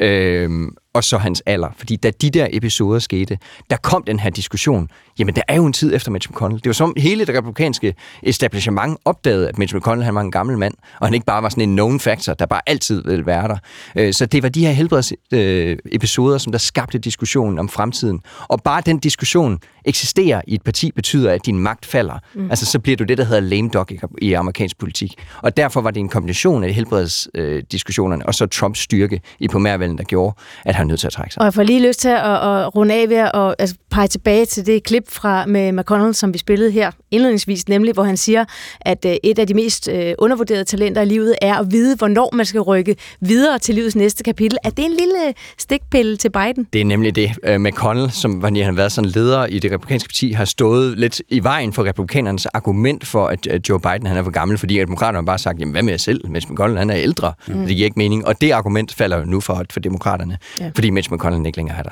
Ja. 0.02 0.46
Uh, 0.46 0.68
og 0.94 1.04
så 1.04 1.18
hans 1.18 1.44
alder. 1.46 1.70
Fordi 1.78 1.96
da 1.96 2.12
de 2.12 2.30
der 2.30 2.48
episoder 2.52 3.00
skete, 3.00 3.38
der 3.70 3.76
kom 3.76 4.04
den 4.04 4.20
her 4.20 4.30
diskussion. 4.30 4.90
Jamen, 5.20 5.36
der 5.36 5.42
er 5.48 5.56
jo 5.56 5.66
en 5.66 5.74
tid 5.74 5.96
efter 5.96 6.12
Mitch 6.12 6.30
McConnell. 6.30 6.60
Det 6.60 6.70
var 6.70 6.74
som 6.74 6.94
hele 6.98 7.26
det 7.26 7.38
republikanske 7.38 7.96
establishment 8.24 8.98
opdagede, 9.06 9.50
at 9.50 9.58
Mitch 9.58 9.76
McConnell 9.76 10.06
han 10.06 10.16
var 10.16 10.22
en 10.22 10.32
gammel 10.32 10.58
mand, 10.58 10.74
og 11.00 11.08
han 11.08 11.14
ikke 11.14 11.26
bare 11.26 11.44
var 11.44 11.50
sådan 11.50 11.70
en 11.70 11.76
known 11.76 12.00
factor, 12.00 12.34
der 12.34 12.46
bare 12.46 12.62
altid 12.66 13.04
ville 13.04 13.26
være 13.26 13.48
der. 13.48 13.58
Øh, 13.96 14.14
så 14.14 14.26
det 14.26 14.44
var 14.44 14.50
de 14.50 14.66
her 14.66 14.72
helbredsepisoder, 14.72 16.38
som 16.38 16.52
der 16.52 16.60
skabte 16.60 16.98
diskussionen 16.98 17.60
om 17.60 17.70
fremtiden. 17.70 18.20
Og 18.48 18.64
bare 18.64 18.82
den 18.86 19.00
diskussion 19.00 19.60
eksisterer 19.86 20.42
i 20.48 20.54
et 20.54 20.62
parti, 20.62 20.92
betyder, 20.92 21.32
at 21.32 21.46
din 21.46 21.60
magt 21.60 21.86
falder. 21.86 22.20
Mm. 22.34 22.50
Altså, 22.50 22.66
så 22.66 22.80
bliver 22.80 22.98
du 22.98 23.04
det, 23.04 23.18
der 23.18 23.24
hedder 23.24 23.40
lame 23.40 23.70
dog 23.70 23.88
i 24.22 24.34
amerikansk 24.34 24.78
politik. 24.78 25.16
Og 25.42 25.58
derfor 25.58 25.82
var 25.82 25.92
det 25.92 26.00
en 26.00 26.10
kombination 26.10 26.64
af 26.64 26.74
helbredsdiskussionerne 26.74 28.26
og 28.26 28.36
så 28.36 28.46
Trumps 28.46 28.80
styrke 28.80 29.22
i 29.40 29.48
primærvalget, 29.48 29.98
der 29.98 30.04
gjorde, 30.04 30.36
at 30.66 30.76
han 30.76 30.83
nødt 30.88 31.00
til 31.00 31.08
at 31.08 31.14
trække 31.14 31.34
sig. 31.34 31.40
Og 31.42 31.46
jeg 31.46 31.54
får 31.54 31.64
lige 31.64 31.88
lyst 31.88 32.00
til 32.00 32.10
at, 32.10 32.24
at 32.24 32.76
runde 32.76 32.94
af 32.94 33.10
ved 33.10 33.18
at 33.18 33.56
altså, 33.60 33.76
pege 33.92 34.08
tilbage 34.08 34.46
til 34.46 34.66
det 34.66 34.84
klip 34.84 35.12
fra 35.12 35.46
med 35.46 35.72
McConnell, 35.72 36.16
som 36.16 36.34
vi 36.34 36.38
spillede 36.38 36.72
her 36.72 36.92
indledningsvis, 37.12 37.70
nemlig 37.70 37.94
hvor 37.94 38.04
han 38.04 38.18
siger, 38.18 38.46
at 38.82 39.06
øh, 39.06 39.16
et 39.24 39.40
af 39.40 39.48
de 39.48 39.54
mest 39.54 39.90
øh, 39.90 40.14
undervurderede 40.18 40.64
talenter 40.64 41.02
i 41.02 41.06
livet 41.06 41.36
er 41.42 41.56
at 41.56 41.72
vide, 41.72 41.96
hvornår 41.96 42.30
man 42.34 42.46
skal 42.46 42.62
rykke 42.62 42.96
videre 43.22 43.60
til 43.60 43.76
livets 43.76 43.96
næste 43.96 44.24
kapitel. 44.24 44.58
Er 44.64 44.70
det 44.70 44.86
en 44.86 44.92
lille 44.92 45.34
stikpille 45.58 46.18
til 46.18 46.30
Biden? 46.30 46.68
Det 46.74 46.82
er 46.82 46.86
nemlig 46.86 47.16
det. 47.16 47.32
Uh, 47.50 47.56
McConnell, 47.56 48.12
som 48.12 48.42
var, 48.42 48.48
han 48.48 48.64
har 48.64 48.72
været 48.72 48.92
sådan 48.92 49.10
leder 49.10 49.46
i 49.46 49.60
det 49.60 49.72
republikanske 49.72 50.08
parti, 50.08 50.32
har 50.32 50.46
stået 50.46 50.98
lidt 50.98 51.22
i 51.30 51.44
vejen 51.44 51.74
for 51.74 51.84
republikanernes 51.84 52.46
argument 52.46 53.08
for, 53.08 53.28
at 53.28 53.70
Joe 53.70 53.80
Biden 53.80 54.08
han 54.08 54.18
er 54.18 54.24
for 54.24 54.32
gammel, 54.32 54.58
fordi 54.58 54.78
demokraterne 54.78 55.18
har 55.18 55.26
bare 55.26 55.38
sagt, 55.38 55.60
jamen 55.60 55.72
hvad 55.72 55.84
med 55.84 55.94
jer 55.94 55.98
selv, 55.98 56.30
mens 56.30 56.50
McConnell 56.50 56.78
han 56.78 56.90
er 56.90 56.98
ældre. 56.98 57.34
Mm. 57.48 57.66
Det 57.66 57.76
giver 57.76 57.86
ikke 57.86 58.00
mening. 58.00 58.28
Og 58.28 58.42
det 58.42 58.52
argument 58.52 58.94
falder 58.94 59.18
jo 59.18 59.26
nu 59.26 59.40
for, 59.40 59.66
for 59.72 59.80
demokraterne. 59.80 60.38
Ja 60.60 60.72
fordi 60.76 60.90
Mitch 60.90 61.14
McConnell 61.14 61.46
ikke 61.46 61.58
længere 61.58 61.78
er 61.78 61.84
der. 61.84 61.90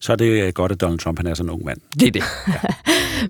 Så 0.00 0.12
er 0.12 0.16
det 0.16 0.24
øh, 0.24 0.52
godt, 0.52 0.72
at 0.72 0.80
Donald 0.80 0.98
Trump 0.98 1.18
han 1.18 1.26
er 1.26 1.34
sådan 1.34 1.50
en 1.50 1.54
ung 1.54 1.64
mand. 1.64 1.78
Det 2.00 2.06
er 2.06 2.10
det. 2.10 2.22
Ja. 2.48 2.52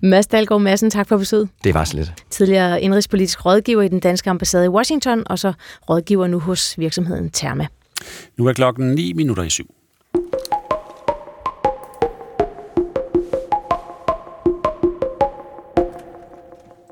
Mads 0.08 0.26
Dahlgaard 0.26 0.60
Madsen, 0.60 0.90
tak 0.90 1.08
for 1.08 1.16
besøget. 1.16 1.48
Det 1.64 1.74
var 1.74 1.84
så 1.84 1.96
lidt. 1.96 2.12
Tidligere 2.30 2.82
indrigspolitisk 2.82 3.46
rådgiver 3.46 3.82
i 3.82 3.88
den 3.88 4.00
danske 4.00 4.30
ambassade 4.30 4.64
i 4.64 4.68
Washington, 4.68 5.22
og 5.26 5.38
så 5.38 5.52
rådgiver 5.90 6.26
nu 6.26 6.38
hos 6.38 6.78
virksomheden 6.78 7.30
Therma. 7.30 7.66
Nu 8.36 8.46
er 8.46 8.52
klokken 8.52 8.94
9 8.94 9.12
minutter 9.12 9.42
i 9.42 9.50
syv. 9.50 9.74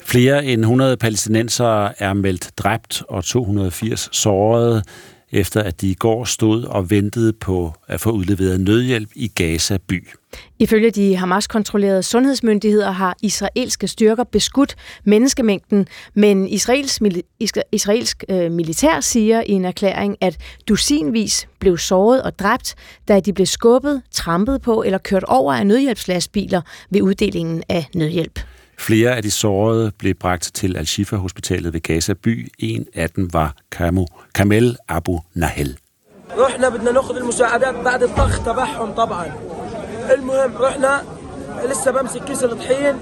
Flere 0.05 0.45
end 0.45 0.61
100 0.61 0.97
palæstinensere 0.97 2.03
er 2.03 2.13
meldt 2.13 2.51
dræbt 2.59 3.03
og 3.09 3.25
280 3.25 4.09
sårede 4.13 4.83
efter 5.37 5.63
at 5.63 5.81
de 5.81 5.91
i 5.91 5.95
går 5.95 6.25
stod 6.25 6.65
og 6.65 6.91
ventede 6.91 7.33
på 7.33 7.73
at 7.89 8.01
få 8.01 8.11
udleveret 8.11 8.61
nødhjælp 8.61 9.11
i 9.15 9.29
Gaza 9.29 9.79
by. 9.89 10.09
Ifølge 10.59 10.91
de 10.91 11.17
Hamas-kontrollerede 11.17 12.03
sundhedsmyndigheder 12.03 12.91
har 12.91 13.17
israelske 13.23 13.89
styrker 13.89 14.25
beskudt 14.25 14.77
menneskemængden, 15.05 15.87
men 16.15 16.49
israels, 16.49 17.01
israelsk 17.73 18.25
øh, 18.29 18.53
militær 18.53 19.01
siger 19.01 19.43
i 19.47 19.51
en 19.51 19.65
erklæring, 19.65 20.17
at 20.21 20.37
dusinvis 20.69 21.49
blev 21.59 21.79
såret 21.79 22.23
og 22.23 22.39
dræbt, 22.39 22.75
da 23.09 23.21
de 23.21 23.33
blev 23.33 23.47
skubbet, 23.47 24.03
trampet 24.11 24.63
på 24.63 24.83
eller 24.83 24.99
kørt 24.99 25.25
over 25.25 25.55
af 25.55 25.67
nødhjælpslastbiler 25.67 26.61
ved 26.91 27.03
uddelingen 27.03 27.63
af 27.69 27.87
nødhjælp. 27.95 28.41
Flere 28.80 29.16
af 29.16 29.24
de 29.24 29.32
sårede 29.32 29.92
blev 30.00 30.14
bragt 30.14 30.52
til 30.54 30.78
Al-Shifa-hospitalet 30.78 31.74
ved 31.74 31.82
Gaza 31.82 32.14
by. 32.14 32.52
En 32.60 32.86
af 32.96 33.10
dem 33.10 33.34
var 33.34 33.56
Kamo, 33.72 34.06
Kamel 34.36 34.78
Abu 34.88 35.20
Nahel. 35.34 35.78
رحنا 36.38 36.70
بدنا 36.70 36.92
ناخذ 36.92 37.16
المساعدات 37.18 37.76
بعد 37.76 38.04
الطخ 38.04 38.40
تبعهم 38.40 38.92
طبعا 38.92 39.26
المهم 40.14 40.58
رحنا 40.58 41.04
لسه 41.70 41.92
بمسك 41.92 42.24
كيس 42.24 42.44
الطحين 42.44 42.96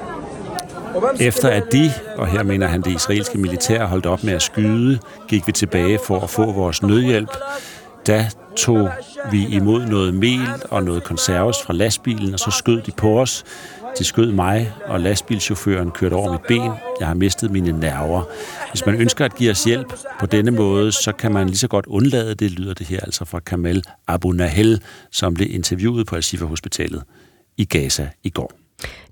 efter 1.20 1.50
at 1.50 1.64
de, 1.72 1.92
og 2.18 2.28
her 2.28 2.44
mener 2.44 2.68
han 2.68 2.82
det 2.82 2.92
israelske 2.92 3.38
militær, 3.38 3.86
holdt 3.86 4.06
op 4.06 4.24
med 4.24 4.34
at 4.34 4.42
skyde, 4.42 5.00
gik 5.28 5.48
vi 5.48 5.52
tilbage 5.52 6.00
for 6.06 6.20
at 6.20 6.30
få 6.30 6.52
vores 6.52 6.84
nødhjælp. 6.84 7.38
Da 8.08 8.30
tog 8.56 8.90
vi 9.32 9.48
imod 9.48 9.86
noget 9.86 10.14
mel 10.14 10.48
og 10.70 10.84
noget 10.84 11.04
konserves 11.04 11.58
fra 11.64 11.74
lastbilen, 11.74 12.34
og 12.34 12.40
så 12.40 12.52
skød 12.52 12.82
de 12.82 12.92
på 12.92 13.22
os. 13.22 13.44
De 13.99 14.05
skød 14.05 14.33
mig, 14.33 14.73
og 14.87 15.01
lastbilchaufføren 15.01 15.91
kørte 15.91 16.15
over 16.15 16.33
mit 16.33 16.41
ben. 16.49 16.73
Jeg 17.01 17.07
har 17.07 17.15
mistet 17.15 17.51
mine 17.51 17.73
nerver. 17.73 18.23
Hvis 18.71 18.87
man 18.87 18.95
ønsker 18.95 19.25
at 19.25 19.35
give 19.35 19.51
os 19.51 19.65
hjælp 19.65 19.93
på 20.21 20.27
denne 20.27 20.51
måde, 20.51 20.93
så 20.93 21.13
kan 21.13 21.33
man 21.33 21.47
lige 21.47 21.59
så 21.59 21.69
godt 21.69 21.87
undlade 21.87 22.35
det, 22.35 22.51
lyder 22.51 22.75
det 22.75 22.87
her 22.87 23.01
altså 23.01 23.25
fra 23.25 23.41
Kamel 23.41 23.85
Abu 24.09 24.33
Nahel, 24.33 24.83
som 25.11 25.35
blev 25.35 25.49
interviewet 25.51 26.07
på 26.07 26.17
Al-Shifa 26.17 26.45
Hospitalet 26.45 27.03
i 27.57 27.65
Gaza 27.65 28.09
i 28.23 28.31
går. 28.31 28.53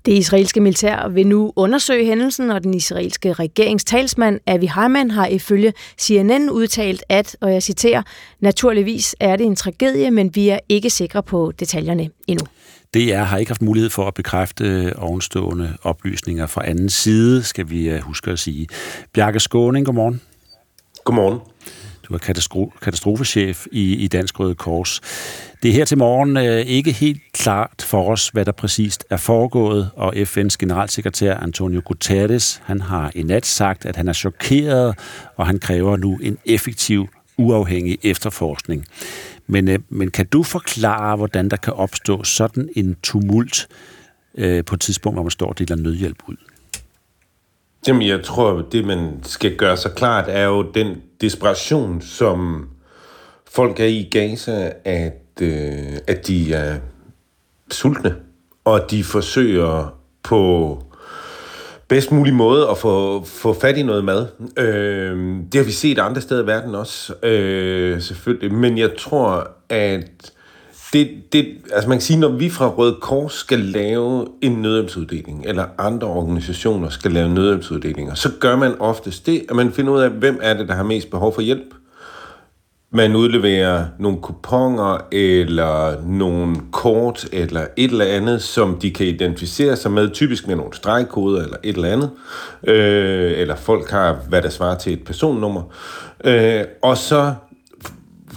Det 0.05 0.11
israelske 0.11 0.59
militær 0.59 1.07
vil 1.07 1.27
nu 1.27 1.53
undersøge 1.55 2.05
hændelsen, 2.05 2.51
og 2.51 2.63
den 2.63 2.73
israelske 2.73 3.33
regeringstalsmand 3.33 4.39
Avi 4.47 4.65
Hayman 4.65 5.11
har 5.11 5.27
ifølge 5.27 5.73
CNN 5.99 6.49
udtalt, 6.49 7.03
at, 7.09 7.37
og 7.41 7.53
jeg 7.53 7.63
citerer, 7.63 8.01
naturligvis 8.39 9.15
er 9.19 9.35
det 9.35 9.45
en 9.45 9.55
tragedie, 9.55 10.11
men 10.11 10.35
vi 10.35 10.49
er 10.49 10.59
ikke 10.69 10.89
sikre 10.89 11.23
på 11.23 11.51
detaljerne 11.59 12.09
endnu. 12.27 12.45
DR 12.93 13.23
har 13.23 13.37
ikke 13.37 13.49
haft 13.49 13.61
mulighed 13.61 13.89
for 13.89 14.07
at 14.07 14.13
bekræfte 14.13 14.93
ovenstående 14.97 15.77
oplysninger 15.83 16.47
fra 16.47 16.69
anden 16.69 16.89
side, 16.89 17.43
skal 17.43 17.69
vi 17.69 17.89
øh, 17.89 18.01
huske 18.01 18.31
at 18.31 18.39
sige. 18.39 18.67
Bjarke 19.13 19.39
Skåning, 19.39 19.85
godmorgen. 19.85 20.21
Godmorgen. 21.03 21.39
Du 22.03 22.13
er 22.13 22.17
katastro- 22.17 22.79
katastrofechef 22.81 23.65
i, 23.71 23.93
i 23.93 24.07
Dansk 24.07 24.39
Røde 24.39 24.55
Kors. 24.55 25.01
Det 25.63 25.69
er 25.69 25.73
her 25.73 25.85
til 25.85 25.97
morgen 25.97 26.37
øh, 26.37 26.59
ikke 26.59 26.91
helt 26.91 27.21
klart 27.33 27.81
for 27.81 28.11
os, 28.11 28.29
hvad 28.29 28.45
der 28.45 28.51
præcist 28.51 29.05
er 29.09 29.17
foregået, 29.17 29.89
og 29.95 30.13
FN's 30.15 30.55
generalsekretær 30.59 31.37
Antonio 31.37 31.81
Guterres, 31.85 32.61
han 32.65 32.81
har 32.81 33.11
i 33.15 33.23
nat 33.23 33.45
sagt, 33.45 33.85
at 33.85 33.95
han 33.95 34.07
er 34.07 34.13
chokeret, 34.13 34.95
og 35.35 35.47
han 35.47 35.59
kræver 35.59 35.97
nu 35.97 36.17
en 36.17 36.37
effektiv, 36.45 37.07
uafhængig 37.37 37.97
efterforskning. 38.03 38.85
Men, 39.47 39.67
øh, 39.67 39.79
men 39.89 40.11
kan 40.11 40.25
du 40.25 40.43
forklare, 40.43 41.15
hvordan 41.15 41.49
der 41.49 41.57
kan 41.57 41.73
opstå 41.73 42.23
sådan 42.23 42.69
en 42.75 42.95
tumult 43.03 43.67
øh, 44.35 44.65
på 44.65 44.75
et 44.75 44.81
tidspunkt, 44.81 45.15
hvor 45.15 45.23
man 45.23 45.31
står 45.31 45.47
og 45.47 45.59
deler 45.59 45.75
nødhjælp 45.75 46.17
ud? 46.27 46.35
Jamen, 47.87 48.07
jeg 48.07 48.23
tror, 48.23 48.61
det 48.71 48.85
man 48.85 49.19
skal 49.23 49.55
gøre 49.55 49.77
sig 49.77 49.91
klart, 49.95 50.25
er 50.27 50.45
jo 50.45 50.71
den 50.71 51.01
desperation, 51.21 52.01
som 52.01 52.69
folk 53.51 53.79
er 53.79 53.85
i 53.85 54.07
Gaza, 54.11 54.71
at, 54.85 55.41
øh, 55.41 55.97
at 56.07 56.27
de 56.27 56.53
er 56.53 56.79
sultne, 57.71 58.15
og 58.63 58.91
de 58.91 59.03
forsøger 59.03 59.99
på 60.23 60.83
bedst 61.93 62.11
mulig 62.11 62.33
måde 62.33 62.69
at 62.69 62.77
få, 62.77 63.23
få 63.25 63.53
fat 63.53 63.77
i 63.77 63.83
noget 63.83 64.05
mad. 64.05 64.27
Øh, 64.57 65.17
det 65.51 65.55
har 65.55 65.63
vi 65.63 65.71
set 65.71 65.99
andre 65.99 66.21
steder 66.21 66.43
i 66.43 66.47
verden 66.47 66.75
også, 66.75 67.13
øh, 67.23 68.01
selvfølgelig. 68.01 68.53
Men 68.53 68.77
jeg 68.77 68.89
tror, 68.97 69.47
at 69.69 70.31
det, 70.93 71.09
det, 71.33 71.47
altså 71.73 71.89
man 71.89 71.97
kan 71.97 72.01
sige, 72.01 72.19
når 72.19 72.29
vi 72.29 72.49
fra 72.49 72.67
Røde 72.67 72.95
Kors 73.01 73.33
skal 73.33 73.59
lave 73.59 74.27
en 74.41 74.51
nødhjælpsuddeling, 74.51 75.45
eller 75.45 75.65
andre 75.77 76.07
organisationer 76.07 76.89
skal 76.89 77.11
lave 77.11 77.29
nødhjælpsuddelinger, 77.29 78.13
så 78.13 78.31
gør 78.39 78.55
man 78.55 78.79
oftest 78.79 79.25
det, 79.25 79.45
at 79.49 79.55
man 79.55 79.71
finder 79.71 79.93
ud 79.93 79.99
af, 79.99 80.09
hvem 80.09 80.39
er 80.41 80.53
det, 80.53 80.67
der 80.67 80.73
har 80.73 80.83
mest 80.83 81.09
behov 81.09 81.33
for 81.33 81.41
hjælp 81.41 81.73
man 82.93 83.15
udleverer 83.15 83.85
nogle 83.99 84.17
kuponer 84.17 84.97
eller 85.11 86.01
nogle 86.07 86.55
kort 86.71 87.27
eller 87.31 87.65
et 87.77 87.91
eller 87.91 88.05
andet, 88.05 88.41
som 88.41 88.79
de 88.79 88.91
kan 88.91 89.05
identificere 89.05 89.75
sig 89.75 89.91
med, 89.91 90.09
typisk 90.11 90.47
med 90.47 90.55
nogle 90.55 90.73
stregkoder 90.73 91.43
eller 91.43 91.57
et 91.63 91.75
eller 91.75 91.91
andet, 91.91 92.09
øh, 92.67 93.31
eller 93.39 93.55
folk 93.55 93.89
har, 93.89 94.19
hvad 94.29 94.41
der 94.41 94.49
svarer 94.49 94.77
til 94.77 94.93
et 94.93 95.03
personnummer, 95.03 95.61
øh, 96.23 96.61
og 96.81 96.97
så 96.97 97.33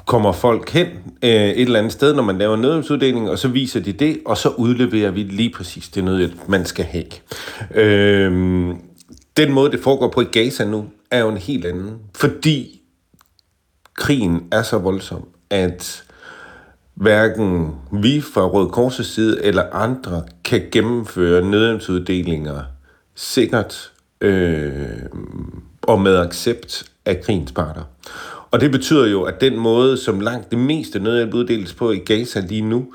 kommer 0.07 0.33
folk 0.33 0.71
hen 0.71 0.87
øh, 1.23 1.31
et 1.31 1.63
eller 1.63 1.79
andet 1.79 1.93
sted, 1.93 2.15
når 2.15 2.23
man 2.23 2.39
laver 2.39 2.57
nødhjælpsuddeling, 2.57 3.31
og 3.31 3.39
så 3.39 3.49
viser 3.49 3.81
de 3.81 3.93
det, 3.93 4.19
og 4.27 4.37
så 4.37 4.49
udleverer 4.49 5.11
vi 5.11 5.23
lige 5.23 5.51
præcis 5.51 5.89
det 5.89 6.05
nødhjælp, 6.05 6.49
man 6.49 6.65
skal 6.65 6.85
have. 6.85 7.05
Øh, 7.75 8.33
den 9.37 9.53
måde, 9.53 9.71
det 9.71 9.81
foregår 9.81 10.09
på 10.09 10.21
i 10.21 10.25
Gaza 10.25 10.65
nu, 10.65 10.85
er 11.11 11.21
jo 11.21 11.29
en 11.29 11.37
helt 11.37 11.67
anden, 11.67 11.91
fordi 12.15 12.76
krigen 13.97 14.45
er 14.53 14.63
så 14.63 14.79
voldsom, 14.79 15.29
at 15.51 16.05
hverken 16.95 17.75
vi 17.93 18.21
fra 18.21 18.47
Røde 18.47 18.69
Korsets 18.69 19.09
side 19.09 19.45
eller 19.45 19.63
andre 19.73 20.23
kan 20.45 20.63
gennemføre 20.73 21.51
nødhjælpsuddelinger 21.51 22.63
sikkert 23.15 23.93
øh, 24.21 24.87
og 25.83 26.01
med 26.01 26.17
accept 26.17 26.85
af 27.05 27.21
krigens 27.21 27.53
parter. 27.53 27.83
Og 28.51 28.61
det 28.61 28.71
betyder 28.71 29.07
jo, 29.07 29.23
at 29.23 29.41
den 29.41 29.59
måde, 29.59 29.97
som 29.97 30.21
langt 30.21 30.51
det 30.51 30.59
meste 30.59 30.99
nødhjælp 30.99 31.35
uddeles 31.35 31.75
på 31.75 31.91
i 31.91 31.99
Gaza 31.99 32.41
lige 32.41 32.63
nu, 32.63 32.87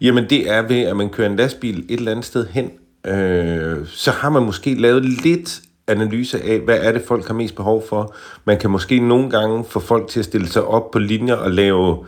jamen 0.00 0.30
det 0.30 0.50
er 0.50 0.62
ved, 0.62 0.80
at 0.80 0.96
man 0.96 1.08
kører 1.08 1.30
en 1.30 1.36
lastbil 1.36 1.78
et 1.78 1.98
eller 1.98 2.10
andet 2.10 2.24
sted 2.24 2.46
hen. 2.46 2.70
Øh, 3.06 3.86
så 3.86 4.10
har 4.10 4.30
man 4.30 4.42
måske 4.42 4.74
lavet 4.74 5.04
lidt 5.04 5.60
analyse 5.90 6.42
af, 6.42 6.60
hvad 6.60 6.78
er 6.80 6.92
det, 6.92 7.02
folk 7.08 7.26
har 7.26 7.34
mest 7.34 7.56
behov 7.56 7.84
for. 7.88 8.14
Man 8.44 8.58
kan 8.58 8.70
måske 8.70 9.00
nogle 9.00 9.30
gange 9.30 9.64
få 9.64 9.80
folk 9.80 10.08
til 10.08 10.18
at 10.18 10.24
stille 10.24 10.48
sig 10.48 10.64
op 10.64 10.90
på 10.90 10.98
linjer 10.98 11.34
og 11.34 11.50
lave 11.50 11.98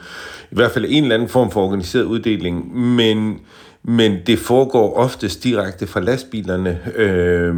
i 0.51 0.55
hvert 0.55 0.71
fald 0.71 0.85
en 0.89 1.03
eller 1.03 1.15
anden 1.15 1.29
form 1.29 1.51
for 1.51 1.65
organiseret 1.65 2.05
uddeling, 2.05 2.77
men, 2.77 3.39
men 3.83 4.17
det 4.27 4.39
foregår 4.39 4.97
oftest 4.97 5.45
direkte 5.45 5.87
fra 5.87 6.01
lastbilerne, 6.01 6.81
øh, 6.97 7.55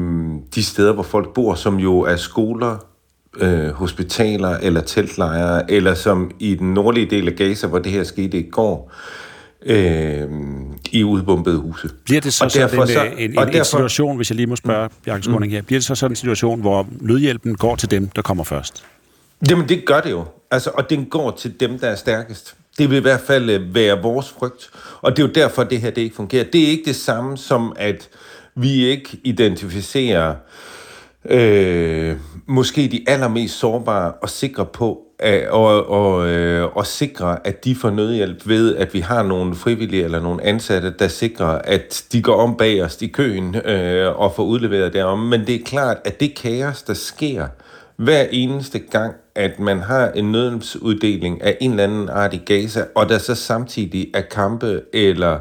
de 0.55 0.63
steder, 0.63 0.93
hvor 0.93 1.03
folk 1.03 1.35
bor, 1.35 1.55
som 1.55 1.77
jo 1.77 2.01
er 2.01 2.17
skoler, 2.17 2.77
øh, 3.41 3.69
hospitaler 3.69 4.57
eller 4.63 4.81
teltlejre, 4.81 5.71
eller 5.71 5.95
som 5.95 6.31
i 6.39 6.55
den 6.55 6.75
nordlige 6.75 7.11
del 7.11 7.29
af 7.29 7.35
Gaza, 7.35 7.67
hvor 7.67 7.79
det 7.79 7.93
her 7.93 8.05
skete 8.05 8.39
i 8.39 8.51
går, 8.51 8.93
øh, 9.67 10.23
i 10.95 11.05
udbombede 11.05 11.57
huse. 11.57 11.89
Bliver 12.05 12.21
det 12.21 12.35
så, 12.35 12.45
og 12.45 12.55
derfor, 12.55 12.87
sådan 12.87 13.13
en, 13.13 13.19
en, 13.19 13.31
en, 13.31 13.37
derfor, 13.37 13.59
en 13.59 13.65
situation, 13.65 14.17
hvis 14.17 14.31
jeg 14.31 14.37
lige 14.37 14.47
må 14.47 14.57
spørge 14.57 14.87
mm. 14.87 14.95
Bjarke 15.05 15.23
Skåning 15.23 15.53
her, 15.53 15.63
bliver 15.63 15.79
det 15.79 15.85
så 15.85 15.95
sådan 15.95 16.13
en 16.13 16.17
situation, 16.17 16.61
hvor 16.61 16.87
nødhjælpen 17.01 17.57
går 17.57 17.77
til 17.77 17.91
dem, 17.91 18.09
der 18.09 18.23
kommer 18.23 18.45
først? 18.45 18.85
Jamen 19.51 19.69
det 19.69 19.85
gør 19.85 20.01
det 20.01 20.11
jo, 20.11 20.25
altså, 20.51 20.71
og 20.75 20.91
den 20.91 21.05
går 21.05 21.31
til 21.31 21.61
dem, 21.61 21.79
der 21.79 21.89
er 21.89 21.97
stærkest. 21.97 22.55
Det 22.79 22.91
vil 22.91 22.97
i 22.97 23.01
hvert 23.01 23.21
fald 23.21 23.51
øh, 23.51 23.75
være 23.75 24.03
vores 24.03 24.35
frygt, 24.39 24.71
og 25.01 25.17
det 25.17 25.23
er 25.23 25.27
jo 25.27 25.33
derfor, 25.33 25.65
det 25.65 25.81
her 25.81 25.91
det 25.91 26.03
ikke 26.03 26.17
fungerer. 26.17 26.45
Det 26.45 26.63
er 26.63 26.69
ikke 26.69 26.85
det 26.85 26.97
samme 26.97 27.37
som, 27.37 27.73
at 27.77 28.09
vi 28.55 28.85
ikke 28.85 29.21
identificerer 29.25 30.35
øh, 31.25 32.17
måske 32.47 32.89
de 32.89 33.05
allermest 33.07 33.59
sårbare 33.59 34.13
og 34.13 34.31
sikre 34.31 34.67
på, 34.67 35.04
at, 35.19 35.49
og, 35.49 35.91
og, 35.91 36.29
øh, 36.29 36.77
og 36.77 36.87
sikre, 36.87 37.47
at 37.47 37.65
de 37.65 37.75
får 37.75 37.91
nødhjælp 37.91 38.49
ved, 38.49 38.77
at 38.77 38.95
vi 38.95 39.01
har 39.01 39.23
nogle 39.23 39.55
frivillige 39.55 40.05
eller 40.05 40.21
nogle 40.21 40.45
ansatte, 40.45 40.95
der 40.99 41.09
sikrer, 41.09 41.59
at 41.65 42.05
de 42.13 42.23
går 42.23 42.35
om 42.35 42.57
bag 42.57 42.83
os 42.83 43.03
i 43.03 43.07
køen 43.07 43.55
øh, 43.55 44.21
og 44.21 44.33
får 44.37 44.43
udleveret 44.43 44.93
derom. 44.93 45.19
Men 45.19 45.47
det 45.47 45.55
er 45.55 45.65
klart, 45.65 45.97
at 46.05 46.21
det 46.21 46.35
kaos, 46.35 46.83
der 46.83 46.95
sker 46.95 47.47
hver 47.97 48.27
eneste 48.31 48.79
gang, 48.79 49.15
at 49.35 49.59
man 49.59 49.81
har 49.81 50.09
en 50.11 50.33
nødhjælpsuddeling 50.33 51.43
af 51.43 51.57
en 51.61 51.71
eller 51.71 51.85
anden 51.85 52.09
art 52.09 52.35
i 52.35 52.41
Gaza, 52.47 52.85
og 52.95 53.09
der 53.09 53.19
så 53.19 53.35
samtidig 53.35 54.11
er 54.15 54.21
kampe 54.21 54.83
eller 54.93 55.39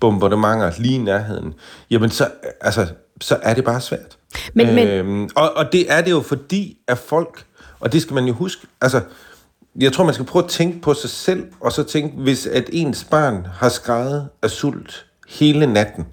bombardementer 0.00 0.72
lige 0.78 0.94
i 0.94 0.98
nærheden, 0.98 1.54
jamen 1.90 2.10
så, 2.10 2.28
altså, 2.60 2.86
så 3.20 3.38
er 3.42 3.54
det 3.54 3.64
bare 3.64 3.80
svært. 3.80 4.18
Men, 4.54 4.74
men... 4.74 4.88
Øhm, 4.88 5.28
og, 5.36 5.56
og 5.56 5.72
det 5.72 5.92
er 5.92 6.00
det 6.00 6.10
jo 6.10 6.20
fordi, 6.20 6.78
at 6.88 6.98
folk, 6.98 7.44
og 7.80 7.92
det 7.92 8.02
skal 8.02 8.14
man 8.14 8.24
jo 8.24 8.32
huske, 8.32 8.66
altså, 8.80 9.00
jeg 9.80 9.92
tror, 9.92 10.04
man 10.04 10.14
skal 10.14 10.26
prøve 10.26 10.44
at 10.44 10.50
tænke 10.50 10.80
på 10.80 10.94
sig 10.94 11.10
selv, 11.10 11.46
og 11.60 11.72
så 11.72 11.82
tænke, 11.82 12.16
hvis 12.16 12.46
at 12.46 12.70
ens 12.72 13.04
barn 13.04 13.46
har 13.54 13.68
skrevet 13.68 14.28
af 14.42 14.50
sult 14.50 15.06
hele 15.28 15.66
natten, 15.66 16.06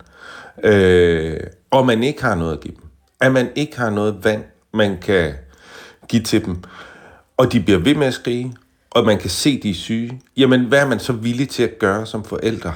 øh, 0.64 1.40
og 1.72 1.86
man 1.86 2.04
ikke 2.04 2.24
har 2.24 2.36
noget 2.36 2.54
at 2.54 2.60
give 2.60 2.76
dem, 2.76 2.84
at 3.22 3.32
man 3.32 3.50
ikke 3.56 3.78
har 3.78 3.90
noget 3.90 4.24
vand, 4.24 4.44
man 4.74 4.98
kan 5.02 5.34
give 6.08 6.24
til 6.24 6.46
dem, 6.46 6.64
og 7.38 7.52
de 7.52 7.60
bliver 7.62 7.80
ved 7.80 7.96
med 7.96 8.08
at 8.08 8.14
skrige, 8.14 8.56
og 8.90 9.06
man 9.06 9.20
kan 9.20 9.30
se, 9.30 9.60
de 9.64 9.70
er 9.70 9.74
syge, 9.74 10.22
jamen 10.38 10.66
hvad 10.66 10.80
er 10.80 10.88
man 10.88 11.00
så 11.00 11.14
villig 11.14 11.50
til 11.50 11.64
at 11.64 11.80
gøre 11.80 12.06
som 12.06 12.24
forældre? 12.24 12.74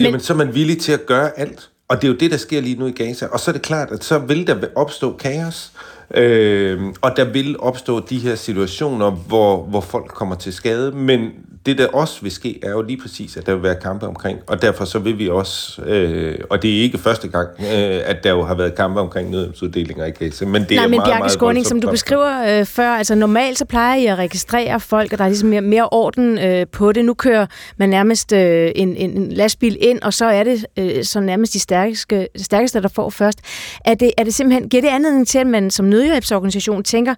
Jamen, 0.00 0.12
Men... 0.12 0.20
så 0.20 0.32
er 0.32 0.36
man 0.36 0.54
villig 0.54 0.80
til 0.80 0.92
at 0.92 1.06
gøre 1.06 1.38
alt. 1.38 1.70
Og 1.88 2.02
det 2.02 2.08
er 2.08 2.12
jo 2.12 2.18
det, 2.18 2.30
der 2.30 2.36
sker 2.36 2.60
lige 2.60 2.76
nu 2.76 2.86
i 2.86 2.90
Gaza. 2.90 3.26
Og 3.26 3.40
så 3.40 3.50
er 3.50 3.52
det 3.52 3.62
klart, 3.62 3.90
at 3.90 4.04
så 4.04 4.18
vil 4.18 4.46
der 4.46 4.66
opstå 4.74 5.16
kaos, 5.16 5.72
øh, 6.14 6.80
og 7.00 7.16
der 7.16 7.24
vil 7.24 7.56
opstå 7.58 8.00
de 8.00 8.18
her 8.18 8.34
situationer, 8.34 9.10
hvor, 9.10 9.62
hvor 9.62 9.80
folk 9.80 10.08
kommer 10.08 10.34
til 10.34 10.52
skade. 10.52 10.92
Men 10.92 11.30
det, 11.66 11.78
der 11.78 11.86
også 11.86 12.22
vil 12.22 12.30
ske, 12.30 12.58
er 12.62 12.70
jo 12.70 12.82
lige 12.82 12.96
præcis, 13.02 13.36
at 13.36 13.46
der 13.46 13.54
vil 13.54 13.62
være 13.62 13.74
kampe 13.74 14.06
omkring. 14.06 14.38
Og 14.46 14.62
derfor 14.62 14.84
så 14.84 14.98
vil 14.98 15.18
vi 15.18 15.28
også, 15.28 15.82
øh, 15.82 16.38
og 16.50 16.62
det 16.62 16.78
er 16.78 16.82
ikke 16.82 16.98
første 16.98 17.28
gang, 17.28 17.48
øh, 17.60 18.00
at 18.04 18.24
der 18.24 18.30
jo 18.30 18.44
har 18.44 18.54
været 18.54 18.74
kampe 18.74 19.00
omkring 19.00 19.30
nødhjælpsuddelinger 19.30 20.06
i 20.06 20.10
Gaza, 20.10 20.44
men 20.44 20.62
det 20.62 20.70
Nej, 20.70 20.84
er 20.84 20.88
men 20.88 20.96
meget, 20.96 21.08
Bjarke 21.08 21.20
meget 21.20 21.32
Skåning, 21.32 21.66
som 21.66 21.80
du 21.80 21.90
beskriver 21.90 22.60
øh, 22.60 22.66
før, 22.66 22.88
altså 22.88 23.14
normalt 23.14 23.58
så 23.58 23.64
plejer 23.64 23.96
I 23.96 24.06
at 24.06 24.18
registrere 24.18 24.80
folk, 24.80 25.12
og 25.12 25.18
der 25.18 25.24
er 25.24 25.28
ligesom 25.28 25.48
mere, 25.48 25.60
mere 25.60 25.88
orden 25.88 26.38
øh, 26.38 26.66
på 26.72 26.92
det. 26.92 27.04
Nu 27.04 27.14
kører 27.14 27.46
man 27.76 27.88
nærmest 27.88 28.32
øh, 28.32 28.72
en, 28.74 28.96
en 28.96 29.32
lastbil 29.32 29.76
ind, 29.80 30.02
og 30.02 30.14
så 30.14 30.24
er 30.24 30.44
det 30.44 30.66
øh, 30.78 31.04
så 31.04 31.20
nærmest 31.20 31.52
de 31.52 31.60
stærkeste, 31.60 32.28
stærkeste, 32.36 32.82
der 32.82 32.88
får 32.88 33.10
først. 33.10 33.38
Er 33.84 33.94
det, 33.94 34.12
er 34.18 34.24
det 34.24 34.34
simpelthen, 34.34 34.68
giver 34.68 34.80
det 34.80 34.88
anledning 34.88 35.28
til, 35.28 35.38
at 35.38 35.46
man 35.46 35.70
som 35.70 35.86
nødhjælpsorganisation 35.86 36.84
tænker 36.84 37.14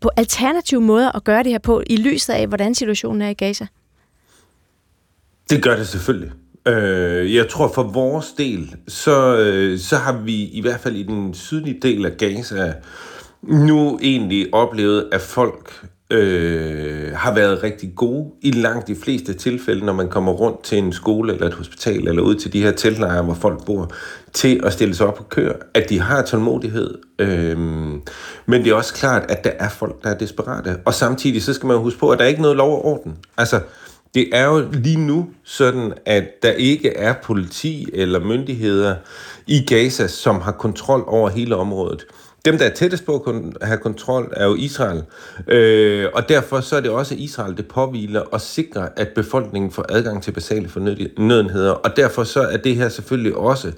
på 0.00 0.10
alternative 0.16 0.80
måder 0.80 1.16
at 1.16 1.24
gøre 1.24 1.42
det 1.42 1.52
her 1.52 1.58
på, 1.58 1.82
i 1.86 1.96
lyset 1.96 2.32
af, 2.34 2.46
hvordan 2.46 2.74
situationen 2.74 3.22
er 3.22 3.28
i 3.28 3.34
Gaza? 3.34 3.66
Det 5.50 5.62
gør 5.62 5.76
det 5.76 5.88
selvfølgelig. 5.88 6.30
Øh, 6.68 7.34
jeg 7.34 7.48
tror 7.48 7.72
for 7.74 7.82
vores 7.82 8.26
del, 8.38 8.76
så, 8.88 9.36
øh, 9.36 9.78
så 9.78 9.96
har 9.96 10.12
vi 10.12 10.44
i 10.44 10.60
hvert 10.60 10.80
fald 10.80 10.96
i 10.96 11.02
den 11.02 11.34
sydlige 11.34 11.78
del 11.82 12.06
af 12.06 12.16
Gaza 12.16 12.74
nu 13.42 13.98
egentlig 14.02 14.54
oplevet, 14.54 15.08
at 15.12 15.20
folk 15.20 15.86
øh, 16.10 17.12
har 17.14 17.34
været 17.34 17.62
rigtig 17.62 17.92
gode 17.96 18.30
i 18.42 18.50
langt 18.50 18.88
de 18.88 18.96
fleste 18.96 19.34
tilfælde, 19.34 19.84
når 19.84 19.92
man 19.92 20.08
kommer 20.08 20.32
rundt 20.32 20.62
til 20.62 20.78
en 20.78 20.92
skole 20.92 21.32
eller 21.32 21.46
et 21.46 21.54
hospital, 21.54 22.08
eller 22.08 22.22
ud 22.22 22.34
til 22.34 22.52
de 22.52 22.62
her 22.62 22.72
teltlejre, 22.72 23.22
hvor 23.22 23.34
folk 23.34 23.64
bor, 23.66 23.90
til 24.32 24.60
at 24.64 24.72
stille 24.72 24.94
sig 24.94 25.06
op 25.06 25.20
og 25.20 25.28
køre, 25.28 25.54
at 25.74 25.88
de 25.88 26.00
har 26.00 26.22
tålmodighed. 26.22 26.98
Øh, 27.18 27.58
men 28.46 28.64
det 28.64 28.66
er 28.66 28.74
også 28.74 28.94
klart, 28.94 29.30
at 29.30 29.44
der 29.44 29.52
er 29.58 29.68
folk, 29.68 30.04
der 30.04 30.10
er 30.10 30.18
desperate. 30.18 30.76
Og 30.84 30.94
samtidig 30.94 31.42
så 31.42 31.52
skal 31.52 31.66
man 31.66 31.78
huske 31.78 31.98
på, 32.00 32.10
at 32.10 32.18
der 32.18 32.24
er 32.24 32.28
ikke 32.28 32.42
noget 32.42 32.56
lov 32.56 32.72
og 32.72 32.84
orden. 32.84 33.16
Altså, 33.38 33.60
det 34.14 34.28
er 34.32 34.44
jo 34.44 34.68
lige 34.72 35.00
nu 35.00 35.28
sådan, 35.44 35.92
at 36.06 36.24
der 36.42 36.50
ikke 36.50 36.96
er 36.96 37.14
politi 37.22 37.88
eller 37.92 38.20
myndigheder 38.20 38.96
i 39.46 39.64
Gaza, 39.66 40.06
som 40.06 40.40
har 40.40 40.52
kontrol 40.52 41.04
over 41.06 41.28
hele 41.28 41.56
området. 41.56 42.06
Dem, 42.44 42.58
der 42.58 42.64
er 42.64 42.74
tættest 42.74 43.06
på 43.06 43.16
at 43.60 43.66
have 43.68 43.78
kontrol, 43.78 44.32
er 44.36 44.46
jo 44.46 44.54
Israel. 44.54 45.02
Øh, 45.48 46.06
og 46.14 46.28
derfor 46.28 46.60
så 46.60 46.76
er 46.76 46.80
det 46.80 46.90
også 46.90 47.14
Israel, 47.14 47.56
det 47.56 47.68
påviler 47.68 48.22
at 48.34 48.40
sikre, 48.40 48.88
at 48.96 49.08
befolkningen 49.08 49.70
får 49.70 49.86
adgang 49.88 50.22
til 50.22 50.32
basale 50.32 50.68
fornødenheder. 50.68 51.70
Og 51.70 51.96
derfor 51.96 52.24
så 52.24 52.40
er 52.40 52.56
det 52.56 52.76
her 52.76 52.88
selvfølgelig 52.88 53.36
også 53.36 53.72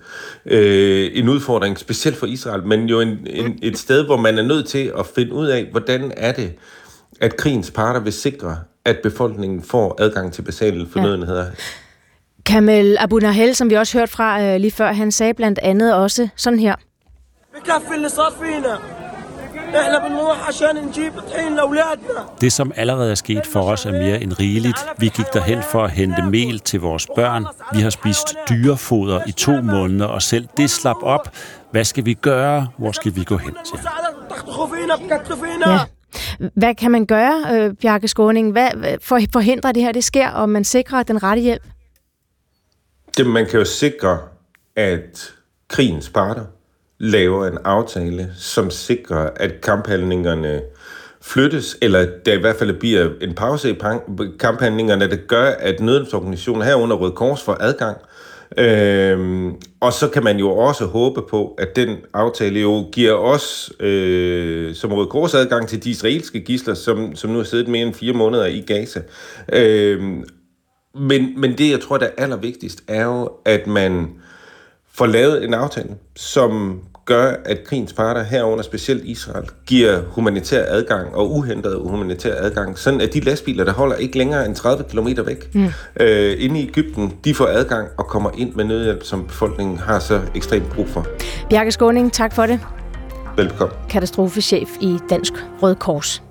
øh, 0.47 1.11
en 1.15 1.29
udfordring, 1.29 1.79
specielt 1.79 2.17
for 2.17 2.27
Israel, 2.27 2.67
men 2.67 2.89
jo 2.89 3.01
en, 3.01 3.27
en, 3.27 3.59
et 3.63 3.79
sted, 3.79 4.05
hvor 4.05 4.17
man 4.17 4.39
er 4.39 4.43
nødt 4.43 4.67
til 4.67 4.93
at 4.99 5.07
finde 5.07 5.33
ud 5.33 5.47
af, 5.47 5.69
hvordan 5.71 6.13
er 6.17 6.33
det, 6.33 6.53
at 7.21 7.37
krigens 7.37 7.71
parter 7.71 8.01
vil 8.01 8.13
sikre, 8.13 8.57
at 8.85 8.97
befolkningen 9.03 9.63
får 9.63 9.97
adgang 10.03 10.33
til 10.33 10.43
basale 10.43 10.89
fornødenheder. 10.93 11.45
Ja. 11.45 11.51
Kamel 12.47 12.97
Abu 13.01 13.19
Nahel, 13.19 13.55
som 13.55 13.71
vi 13.71 13.75
også 13.75 13.99
hørte 13.99 14.13
fra 14.13 14.43
øh, 14.43 14.61
lige 14.61 14.71
før, 14.71 14.93
han 14.93 15.13
sagde 15.13 15.35
blandt 15.35 15.59
andet 15.59 15.95
også 15.95 16.29
sådan 16.37 16.59
her. 16.59 16.75
Det, 22.41 22.53
som 22.53 22.73
allerede 22.77 23.11
er 23.11 23.15
sket 23.15 23.47
for 23.47 23.61
os, 23.63 23.87
er 23.87 23.93
mere 23.93 24.23
end 24.23 24.41
rigeligt. 24.41 24.87
Vi 24.99 25.09
gik 25.09 25.27
derhen 25.33 25.63
for 25.63 25.85
at 25.85 25.91
hente 25.91 26.23
mel 26.23 26.59
til 26.61 26.81
vores 26.81 27.07
børn. 27.17 27.47
Vi 27.75 27.81
har 27.81 27.91
spist 27.91 28.37
dyrefoder 28.49 29.21
i 29.27 29.33
to 29.33 29.53
måneder, 29.53 30.07
og 30.07 30.23
selv 30.23 30.49
det 30.57 30.71
slap 30.71 30.97
op. 31.03 31.29
Hvad 31.71 31.85
skal 31.85 32.05
vi 32.05 32.15
gøre? 32.15 32.69
Hvor 32.79 32.93
skal 32.93 33.17
vi 33.17 33.25
gå 33.25 33.37
hen 33.37 33.55
til? 33.67 33.79
Ja. 35.67 35.79
Hvad 36.55 36.75
kan 36.75 36.91
man 36.91 37.07
gøre, 37.07 37.45
øh, 37.53 37.75
Bjarke 37.75 38.09
Skåning, 38.09 38.53
hvad, 38.53 38.99
for 39.01 39.17
at 39.17 39.29
forhindre 39.33 39.73
det 39.73 39.83
her, 39.83 39.93
det 39.93 40.05
sker, 40.05 40.31
og 40.31 40.49
man 40.49 40.65
sikrer 40.65 41.03
den 41.03 41.23
rette 41.23 41.43
hjælp? 41.43 41.63
Det, 43.17 43.27
man 43.27 43.47
kan 43.47 43.59
jo 43.59 43.65
sikre, 43.65 44.19
at 44.77 45.33
krigens 45.69 46.09
parter 46.09 46.45
laver 46.99 47.47
en 47.47 47.59
aftale, 47.65 48.33
som 48.37 48.71
sikrer, 48.71 49.31
at 49.37 49.61
kamphandlingerne 49.61 50.63
flyttes, 51.23 51.77
eller 51.83 52.07
der 52.27 52.33
i 52.33 52.41
hvert 52.41 52.57
fald 52.57 52.79
bliver 52.79 53.11
en 53.21 53.35
pause 53.35 53.71
i 53.71 53.79
kamphandlingerne, 54.39 55.11
der 55.11 55.17
gør, 55.17 55.45
at 55.45 55.81
nødhjælpsorganisationer 55.81 56.65
herunder 56.65 56.97
Røde 56.97 57.13
Kors 57.13 57.43
får 57.43 57.57
adgang. 57.61 57.99
Øhm, 58.59 59.55
og 59.81 59.93
så 59.93 60.09
kan 60.09 60.25
man 60.25 60.39
jo 60.39 60.51
også 60.51 60.87
håbe 60.87 61.23
på, 61.31 61.55
at 61.59 61.77
den 61.77 61.97
aftale 62.15 62.61
jo 62.61 62.89
giver 62.93 63.13
os 63.13 63.73
øh, 63.81 64.75
som 64.75 64.93
Røde 64.93 65.07
Kors 65.07 65.35
adgang 65.35 65.69
til 65.69 65.85
de 65.85 65.91
israelske 65.91 66.41
gisler, 66.41 66.75
som, 66.75 67.17
som 67.17 67.31
nu 67.31 67.37
har 67.37 67.45
siddet 67.45 67.69
mere 67.69 67.87
end 67.87 67.95
fire 67.95 68.13
måneder 68.13 68.47
i 68.47 68.61
Gaza. 68.61 69.03
Øhm, 69.53 70.25
men, 70.95 71.41
men 71.41 71.59
det, 71.59 71.71
jeg 71.71 71.81
tror, 71.81 71.99
der 71.99 72.07
er 72.07 72.23
allervigtigst, 72.23 72.83
er 72.89 73.05
jo, 73.05 73.31
at 73.45 73.67
man 73.67 74.11
får 74.93 75.07
lavet 75.07 75.45
en 75.45 75.55
aftale, 75.55 75.97
som 76.17 76.81
gør, 77.05 77.35
at 77.45 77.65
krigens 77.65 77.93
parter, 77.93 78.23
herunder 78.23 78.65
specielt 78.65 79.05
Israel, 79.05 79.45
giver 79.67 80.01
humanitær 80.09 80.65
adgang 80.69 81.15
og 81.15 81.31
uhentet 81.31 81.79
humanitær 81.85 82.35
adgang, 82.37 82.79
sådan 82.79 83.01
at 83.01 83.15
de 83.15 83.21
lastbiler, 83.21 83.65
der 83.65 83.73
holder 83.73 83.97
ikke 83.97 84.19
længere 84.19 84.47
end 84.47 84.55
30 84.55 84.85
km 84.85 85.09
væk 85.27 85.55
mm. 85.55 85.69
øh, 86.01 86.37
inde 86.39 86.61
i 86.61 86.69
Ægypten, 86.69 87.13
de 87.25 87.35
får 87.35 87.47
adgang 87.47 87.89
og 87.99 88.07
kommer 88.07 88.31
ind 88.39 88.55
med 88.55 88.65
nødhjælp, 88.65 89.05
som 89.05 89.27
befolkningen 89.27 89.79
har 89.79 89.99
så 89.99 90.21
ekstremt 90.35 90.71
brug 90.71 90.89
for. 90.89 91.07
Bjarke 91.51 91.73
Skåning, 91.73 92.13
tak 92.13 92.35
for 92.35 92.47
det. 92.47 92.61
Velkommen. 93.37 93.77
Katastrofechef 93.91 94.69
i 94.81 94.99
Dansk 95.11 95.33
Røde 95.63 95.75
Kors. 95.75 96.23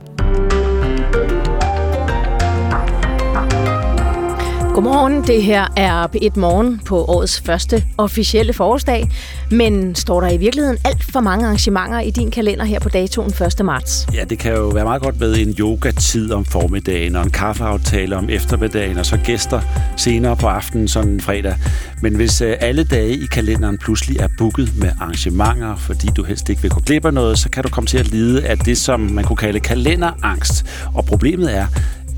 Godmorgen, 4.73 5.23
det 5.27 5.43
her 5.43 5.67
er 5.77 6.07
P1 6.07 6.39
Morgen 6.39 6.81
på 6.85 7.05
årets 7.05 7.41
første 7.41 7.83
officielle 7.97 8.53
forårsdag. 8.53 9.09
Men 9.49 9.95
står 9.95 10.21
der 10.21 10.29
i 10.29 10.37
virkeligheden 10.37 10.77
alt 10.85 11.03
for 11.03 11.19
mange 11.19 11.45
arrangementer 11.45 11.99
i 11.99 12.11
din 12.11 12.31
kalender 12.31 12.65
her 12.65 12.79
på 12.79 12.89
datoen 12.89 13.33
1. 13.59 13.65
marts? 13.65 14.07
Ja, 14.13 14.23
det 14.23 14.39
kan 14.39 14.53
jo 14.53 14.67
være 14.67 14.83
meget 14.83 15.01
godt 15.01 15.19
med 15.19 15.37
en 15.37 15.55
yoga-tid 15.59 16.31
om 16.31 16.45
formiddagen 16.45 17.15
og 17.15 17.23
en 17.23 17.29
kaffeaftale 17.29 18.15
om 18.15 18.29
eftermiddagen 18.29 18.97
og 18.97 19.05
så 19.05 19.17
gæster 19.17 19.61
senere 19.97 20.35
på 20.35 20.47
aftenen 20.47 20.87
sådan 20.87 21.09
en 21.09 21.21
fredag. 21.21 21.55
Men 22.01 22.15
hvis 22.15 22.41
øh, 22.41 22.55
alle 22.59 22.83
dage 22.83 23.13
i 23.13 23.25
kalenderen 23.25 23.77
pludselig 23.77 24.17
er 24.19 24.27
booket 24.37 24.71
med 24.77 24.89
arrangementer, 24.99 25.75
fordi 25.75 26.07
du 26.15 26.23
helst 26.23 26.49
ikke 26.49 26.61
vil 26.61 26.71
gå 26.71 26.81
glip 26.85 27.05
af 27.05 27.13
noget, 27.13 27.39
så 27.39 27.49
kan 27.49 27.63
du 27.63 27.69
komme 27.69 27.87
til 27.87 27.97
at 27.97 28.07
lide 28.07 28.45
af 28.47 28.57
det, 28.57 28.77
som 28.77 28.99
man 28.99 29.23
kunne 29.23 29.37
kalde 29.37 29.59
kalenderangst. 29.59 30.65
Og 30.93 31.05
problemet 31.05 31.55
er, 31.57 31.67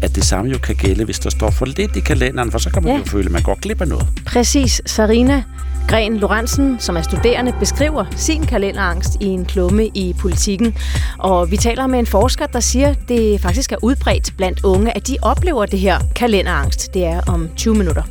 at 0.03 0.15
det 0.15 0.25
samme 0.25 0.51
jo 0.51 0.57
kan 0.57 0.75
gælde, 0.75 1.05
hvis 1.05 1.19
der 1.19 1.29
står 1.29 1.49
for 1.49 1.65
lidt 1.65 1.95
i 1.95 1.99
kalenderen, 1.99 2.51
for 2.51 2.57
så 2.57 2.69
kan 2.69 2.83
man 2.83 2.91
ja. 2.91 2.97
jo 2.97 3.05
føle, 3.05 3.25
at 3.25 3.31
man 3.31 3.41
går 3.41 3.59
glip 3.61 3.81
af 3.81 3.87
noget. 3.87 4.07
Præcis. 4.25 4.81
Sarina 4.85 5.43
Gren 5.87 6.17
Lorentzen, 6.17 6.79
som 6.79 6.97
er 6.97 7.01
studerende, 7.01 7.53
beskriver 7.59 8.05
sin 8.15 8.45
kalenderangst 8.45 9.17
i 9.21 9.25
en 9.25 9.45
klumme 9.45 9.87
i 9.87 10.15
politikken. 10.19 10.75
Og 11.17 11.51
vi 11.51 11.57
taler 11.57 11.87
med 11.87 11.99
en 11.99 12.05
forsker, 12.05 12.45
der 12.45 12.59
siger, 12.59 12.89
at 12.89 12.99
det 13.07 13.41
faktisk 13.41 13.71
er 13.71 13.75
udbredt 13.81 14.33
blandt 14.37 14.63
unge, 14.63 14.97
at 14.97 15.07
de 15.07 15.17
oplever 15.21 15.65
det 15.65 15.79
her 15.79 15.99
kalenderangst. 16.15 16.93
Det 16.93 17.05
er 17.05 17.21
om 17.27 17.49
20 17.55 17.75
minutter. 17.75 18.03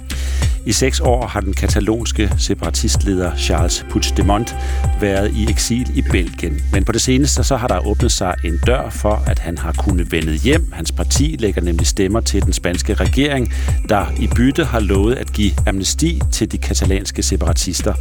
I 0.66 0.72
seks 0.72 1.00
år 1.00 1.26
har 1.26 1.40
den 1.40 1.52
katalonske 1.52 2.30
separatistleder 2.38 3.36
Charles 3.36 3.86
Puigdemont 3.90 4.56
været 5.00 5.32
i 5.34 5.50
eksil 5.50 5.90
i 5.94 6.02
Belgien. 6.02 6.60
Men 6.72 6.84
på 6.84 6.92
det 6.92 7.00
seneste 7.00 7.44
så 7.44 7.56
har 7.56 7.68
der 7.68 7.86
åbnet 7.86 8.12
sig 8.12 8.34
en 8.44 8.58
dør 8.66 8.90
for, 8.90 9.22
at 9.26 9.38
han 9.38 9.58
har 9.58 9.72
kunnet 9.72 10.12
vende 10.12 10.32
hjem. 10.32 10.72
Hans 10.72 10.92
parti 10.92 11.36
lægger 11.38 11.62
nemlig 11.62 11.86
stemmer 11.86 12.20
til 12.20 12.42
den 12.42 12.52
spanske 12.52 12.94
regering, 12.94 13.52
der 13.88 14.06
i 14.20 14.28
bytte 14.36 14.64
har 14.64 14.80
lovet 14.80 15.14
at 15.14 15.32
give 15.32 15.52
amnesti 15.66 16.20
til 16.32 16.52
de 16.52 16.58
katalanske 16.58 17.22
separatister. 17.22 17.94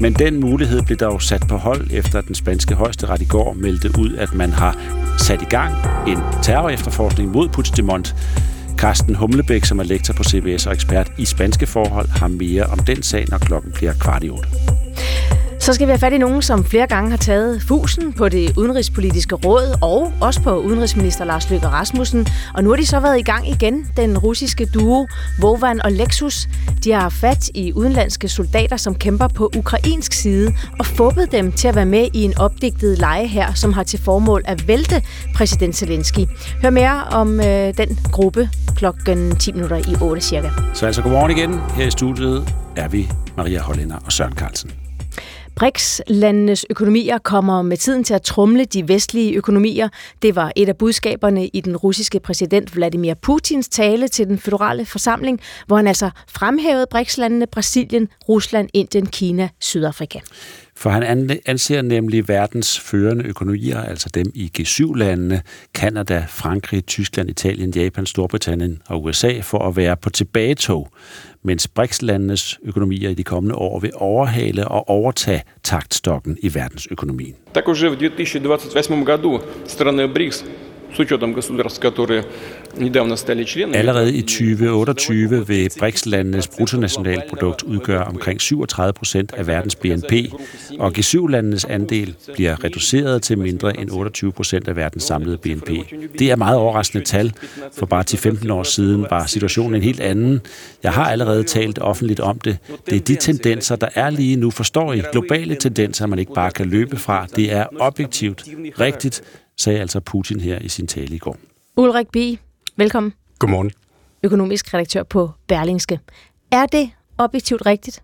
Men 0.00 0.12
den 0.12 0.40
mulighed 0.40 0.82
blev 0.82 0.98
dog 0.98 1.22
sat 1.22 1.44
på 1.48 1.56
hold, 1.56 1.90
efter 1.90 2.18
at 2.18 2.26
den 2.26 2.34
spanske 2.34 2.74
højesteret 2.74 3.22
i 3.22 3.24
går 3.24 3.52
meldte 3.52 3.98
ud, 3.98 4.14
at 4.14 4.34
man 4.34 4.52
har 4.52 4.76
sat 5.18 5.42
i 5.42 5.44
gang 5.44 5.74
en 6.06 6.18
terrorefterforskning 6.42 7.30
mod 7.30 7.48
Puigdemont, 7.48 8.14
Carsten 8.84 9.14
Humlebæk, 9.14 9.64
som 9.64 9.78
er 9.78 9.82
lektor 9.82 10.14
på 10.14 10.24
CBS 10.24 10.66
og 10.66 10.72
ekspert 10.72 11.12
i 11.18 11.24
spanske 11.24 11.66
forhold, 11.66 12.08
har 12.08 12.28
mere 12.28 12.64
om 12.64 12.78
den 12.78 13.02
sag, 13.02 13.24
når 13.28 13.38
klokken 13.38 13.72
bliver 13.72 13.92
kvart 14.00 14.24
i 14.24 14.30
otte. 14.30 14.48
Så 15.64 15.72
skal 15.72 15.86
vi 15.86 15.90
have 15.90 15.98
fat 15.98 16.12
i 16.12 16.18
nogen, 16.18 16.42
som 16.42 16.64
flere 16.64 16.86
gange 16.86 17.10
har 17.10 17.16
taget 17.16 17.62
fusen 17.62 18.12
på 18.12 18.28
det 18.28 18.56
udenrigspolitiske 18.56 19.34
råd 19.34 19.78
og 19.82 20.12
også 20.20 20.42
på 20.42 20.60
udenrigsminister 20.60 21.24
Lars 21.24 21.50
Løkke 21.50 21.68
Rasmussen. 21.68 22.26
Og 22.54 22.64
nu 22.64 22.70
har 22.70 22.76
de 22.76 22.86
så 22.86 23.00
været 23.00 23.18
i 23.18 23.22
gang 23.22 23.48
igen, 23.48 23.86
den 23.96 24.18
russiske 24.18 24.66
duo 24.66 25.06
Vovan 25.40 25.82
og 25.82 25.92
Lexus. 25.92 26.48
De 26.84 26.92
har 26.92 27.08
fat 27.08 27.50
i 27.54 27.72
udenlandske 27.72 28.28
soldater, 28.28 28.76
som 28.76 28.94
kæmper 28.94 29.28
på 29.28 29.50
ukrainsk 29.56 30.12
side 30.12 30.52
og 30.78 30.86
fubbet 30.86 31.32
dem 31.32 31.52
til 31.52 31.68
at 31.68 31.74
være 31.74 31.86
med 31.86 32.08
i 32.12 32.22
en 32.22 32.38
opdigtet 32.38 32.98
leje 32.98 33.26
her, 33.26 33.54
som 33.54 33.72
har 33.72 33.82
til 33.82 34.00
formål 34.02 34.42
at 34.44 34.68
vælte 34.68 35.02
præsident 35.34 35.76
Zelensky. 35.76 36.20
Hør 36.62 36.70
mere 36.70 37.04
om 37.04 37.40
øh, 37.40 37.76
den 37.76 37.98
gruppe 38.12 38.50
klokken 38.76 39.36
10 39.36 39.52
minutter 39.52 39.76
i 39.76 39.96
8 40.02 40.22
cirka. 40.22 40.50
Så 40.74 40.86
altså 40.86 41.02
godmorgen 41.02 41.30
igen. 41.30 41.60
Her 41.76 41.86
i 41.86 41.90
studiet 41.90 42.54
er 42.76 42.88
vi 42.88 43.10
Maria 43.36 43.60
Hollænder 43.60 43.96
og 44.06 44.12
Søren 44.12 44.32
Carlsen. 44.32 44.83
BRICS-landenes 45.56 46.66
økonomier 46.70 47.18
kommer 47.18 47.62
med 47.62 47.76
tiden 47.76 48.04
til 48.04 48.14
at 48.14 48.22
trumle 48.22 48.64
de 48.64 48.88
vestlige 48.88 49.34
økonomier. 49.34 49.88
Det 50.22 50.36
var 50.36 50.52
et 50.56 50.68
af 50.68 50.76
budskaberne 50.76 51.46
i 51.46 51.60
den 51.60 51.76
russiske 51.76 52.20
præsident 52.20 52.76
Vladimir 52.76 53.14
Putins 53.14 53.68
tale 53.68 54.08
til 54.08 54.26
den 54.26 54.38
federale 54.38 54.86
forsamling, 54.86 55.40
hvor 55.66 55.76
han 55.76 55.86
altså 55.86 56.10
fremhævede 56.28 56.86
BRICS-landene 56.90 57.46
Brasilien, 57.46 58.08
Rusland, 58.28 58.68
Indien, 58.72 59.06
Kina, 59.06 59.48
Sydafrika. 59.60 60.18
For 60.75 60.89
han 60.89 61.29
anser 61.45 61.81
nemlig 61.81 62.27
verdens 62.27 62.79
førende 62.79 63.25
økonomier, 63.25 63.81
altså 63.81 64.09
dem 64.09 64.31
i 64.35 64.51
G7-landene, 64.59 65.41
Kanada, 65.73 66.25
Frankrig, 66.29 66.85
Tyskland, 66.85 67.29
Italien, 67.29 67.71
Japan, 67.71 68.05
Storbritannien 68.05 68.81
og 68.87 69.03
USA, 69.03 69.39
for 69.41 69.67
at 69.67 69.75
være 69.75 69.97
på 69.97 70.09
tilbagetog 70.09 70.91
mens 71.43 71.67
BRICS-landenes 71.67 72.59
økonomier 72.63 73.09
i 73.09 73.13
de 73.13 73.23
kommende 73.23 73.55
år 73.55 73.79
vil 73.79 73.91
overhale 73.95 74.67
og 74.67 74.89
overtage 74.89 75.41
taktstokken 75.63 76.37
i 76.41 76.53
verdensøkonomien. 76.53 77.35
Так 77.53 77.67
уже 77.67 77.89
в 77.89 77.95
2028 77.95 79.05
году 79.05 79.39
страны 79.67 80.07
БРИКС 80.07 80.43
Allerede 83.74 84.14
i 84.14 84.22
2028 84.22 85.46
vil 85.48 85.70
BRICS-landenes 85.78 86.48
bruttonationalprodukt 86.56 87.62
udgøre 87.62 88.04
omkring 88.04 88.40
37 88.40 88.92
procent 88.92 89.32
af 89.32 89.46
verdens 89.46 89.74
BNP, 89.74 90.12
og 90.78 90.92
G7-landenes 90.98 91.64
andel 91.64 92.14
bliver 92.34 92.64
reduceret 92.64 93.22
til 93.22 93.38
mindre 93.38 93.80
end 93.80 93.90
28 93.90 94.32
procent 94.32 94.68
af 94.68 94.76
verdens 94.76 95.02
samlede 95.04 95.38
BNP. 95.38 95.68
Det 96.18 96.30
er 96.30 96.36
meget 96.36 96.58
overraskende 96.58 97.04
tal, 97.04 97.32
for 97.78 97.86
bare 97.86 98.02
til 98.04 98.18
15 98.18 98.50
år 98.50 98.62
siden 98.62 99.06
var 99.10 99.26
situationen 99.26 99.74
en 99.74 99.82
helt 99.82 100.00
anden. 100.00 100.40
Jeg 100.82 100.92
har 100.92 101.04
allerede 101.10 101.42
talt 101.42 101.78
offentligt 101.78 102.20
om 102.20 102.38
det. 102.38 102.58
Det 102.86 102.96
er 102.96 103.00
de 103.00 103.16
tendenser, 103.16 103.76
der 103.76 103.88
er 103.94 104.10
lige 104.10 104.36
nu, 104.36 104.50
forstår 104.50 104.92
I. 104.92 105.02
Globale 105.12 105.54
tendenser, 105.54 106.06
man 106.06 106.18
ikke 106.18 106.32
bare 106.34 106.50
kan 106.50 106.66
løbe 106.66 106.96
fra. 106.96 107.26
Det 107.36 107.52
er 107.52 107.66
objektivt, 107.80 108.44
rigtigt, 108.80 109.22
sagde 109.56 109.80
altså 109.80 110.00
Putin 110.00 110.40
her 110.40 110.58
i 110.58 110.68
sin 110.68 110.86
tale 110.86 111.14
i 111.14 111.18
går. 111.18 111.36
Ulrik 111.76 112.06
B., 112.08 112.16
velkommen. 112.76 113.12
Godmorgen. 113.38 113.70
Økonomisk 114.22 114.74
redaktør 114.74 115.02
på 115.02 115.30
Berlingske. 115.46 116.00
Er 116.50 116.66
det 116.66 116.90
objektivt 117.18 117.66
rigtigt? 117.66 118.02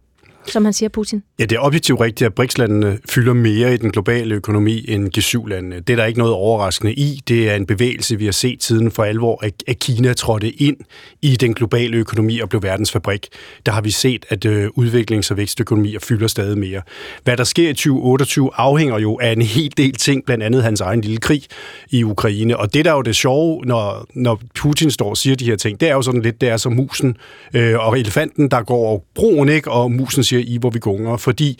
Som 0.52 0.64
han 0.64 0.72
siger, 0.72 0.88
Putin? 0.88 1.22
Ja, 1.38 1.44
det 1.44 1.56
er 1.56 1.60
objektivt 1.60 2.00
rigtigt, 2.00 2.26
at 2.26 2.34
BRICS-landene 2.34 2.98
fylder 3.08 3.32
mere 3.32 3.74
i 3.74 3.76
den 3.76 3.90
globale 3.90 4.34
økonomi 4.34 4.84
end 4.88 5.18
G7-landene. 5.18 5.80
Det 5.80 5.92
er 5.92 5.96
der 5.96 6.04
ikke 6.04 6.18
noget 6.18 6.34
overraskende 6.34 6.92
i. 6.92 7.20
Det 7.28 7.50
er 7.50 7.54
en 7.54 7.66
bevægelse, 7.66 8.18
vi 8.18 8.24
har 8.24 8.32
set 8.32 8.62
siden 8.62 8.90
for 8.90 9.04
alvor, 9.04 9.44
at 9.66 9.78
Kina 9.78 10.12
trådte 10.12 10.50
ind 10.50 10.76
i 11.22 11.36
den 11.36 11.54
globale 11.54 11.96
økonomi 11.96 12.38
og 12.38 12.48
blev 12.48 12.62
verdens 12.62 12.92
fabrik. 12.92 13.26
Der 13.66 13.72
har 13.72 13.80
vi 13.80 13.90
set, 13.90 14.26
at 14.28 14.44
øh, 14.44 14.68
udviklings- 14.78 15.30
og 15.30 15.36
vækstøkonomier 15.36 15.98
fylder 15.98 16.26
stadig 16.26 16.58
mere. 16.58 16.82
Hvad 17.24 17.36
der 17.36 17.44
sker 17.44 17.70
i 17.70 17.72
2028 17.72 18.50
afhænger 18.54 18.98
jo 18.98 19.18
af 19.22 19.32
en 19.32 19.42
hel 19.42 19.72
del 19.76 19.92
ting, 19.92 20.24
blandt 20.24 20.44
andet 20.44 20.62
hans 20.62 20.80
egen 20.80 21.00
lille 21.00 21.18
krig 21.18 21.42
i 21.90 22.04
Ukraine. 22.04 22.56
Og 22.56 22.74
det 22.74 22.84
der 22.84 22.90
er 22.90 22.94
jo 22.94 23.02
det 23.02 23.16
sjove, 23.16 23.64
når, 23.64 24.06
når 24.14 24.40
Putin 24.54 24.90
står 24.90 25.10
og 25.10 25.16
siger 25.16 25.36
de 25.36 25.44
her 25.44 25.56
ting, 25.56 25.80
det 25.80 25.88
er 25.88 25.94
jo 25.94 26.02
sådan 26.02 26.22
lidt, 26.22 26.40
det 26.40 26.48
er 26.48 26.56
som 26.56 26.72
musen 26.72 27.16
øh, 27.54 27.86
og 27.86 27.98
elefanten, 27.98 28.50
der 28.50 28.62
går 28.62 28.76
over 28.76 28.98
broen, 29.14 29.48
ikke? 29.48 29.70
og 29.70 29.92
musen 29.92 30.24
siger, 30.24 30.39
i 30.42 30.58
hvor 30.58 30.70
vi 30.70 30.78
gunger, 30.78 31.16
fordi 31.16 31.58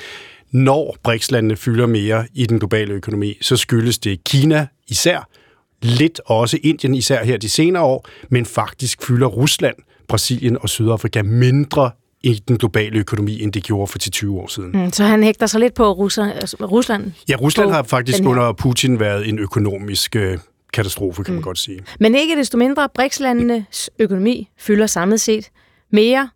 når 0.51 0.97
BRICS-landene 1.03 1.57
fylder 1.57 1.87
mere 1.87 2.27
i 2.35 2.47
den 2.47 2.59
globale 2.59 2.95
økonomi, 2.95 3.39
så 3.41 3.57
skyldes 3.57 3.99
det 3.99 4.25
Kina 4.25 4.67
især, 4.89 5.29
lidt 5.83 6.21
også 6.27 6.59
Indien 6.63 6.95
især 6.95 7.25
her 7.25 7.37
de 7.37 7.49
senere 7.49 7.83
år, 7.83 8.09
men 8.29 8.47
faktisk 8.47 9.03
fylder 9.07 9.27
Rusland, 9.27 9.77
Brasilien 10.09 10.59
og 10.61 10.69
Sydafrika 10.69 11.23
mindre 11.23 11.91
i 12.23 12.35
den 12.35 12.59
globale 12.59 12.99
økonomi, 12.99 13.43
end 13.43 13.53
det 13.53 13.65
gjorde 13.65 13.87
for 13.87 13.99
10-20 13.99 14.31
år 14.31 14.47
siden. 14.47 14.71
Mm, 14.73 14.93
så 14.93 15.05
han 15.05 15.23
hægter 15.23 15.47
sig 15.47 15.61
lidt 15.61 15.75
på 15.75 16.13
altså 16.19 16.57
Rusland? 16.61 17.13
Ja, 17.29 17.37
Rusland 17.37 17.71
har 17.71 17.83
faktisk 17.83 18.25
under 18.25 18.53
Putin 18.53 19.01
været 19.01 19.29
en 19.29 19.39
økonomisk 19.39 20.17
øh, 20.17 20.39
katastrofe, 20.73 21.25
kan 21.25 21.33
mm. 21.33 21.37
man 21.37 21.43
godt 21.43 21.59
sige. 21.59 21.81
Men 22.01 22.15
ikke 22.15 22.37
desto 22.37 22.59
mindre, 22.59 22.89
BRICS-landenes 22.99 23.89
økonomi 23.99 24.49
fylder 24.59 24.87
samlet 24.87 25.21
set 25.21 25.51
mere 25.93 26.29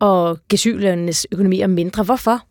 og 0.00 0.38
G7-landenes 0.54 1.26
økonomi 1.32 1.60
er 1.60 1.66
mindre. 1.66 2.02
Hvorfor? 2.02 2.42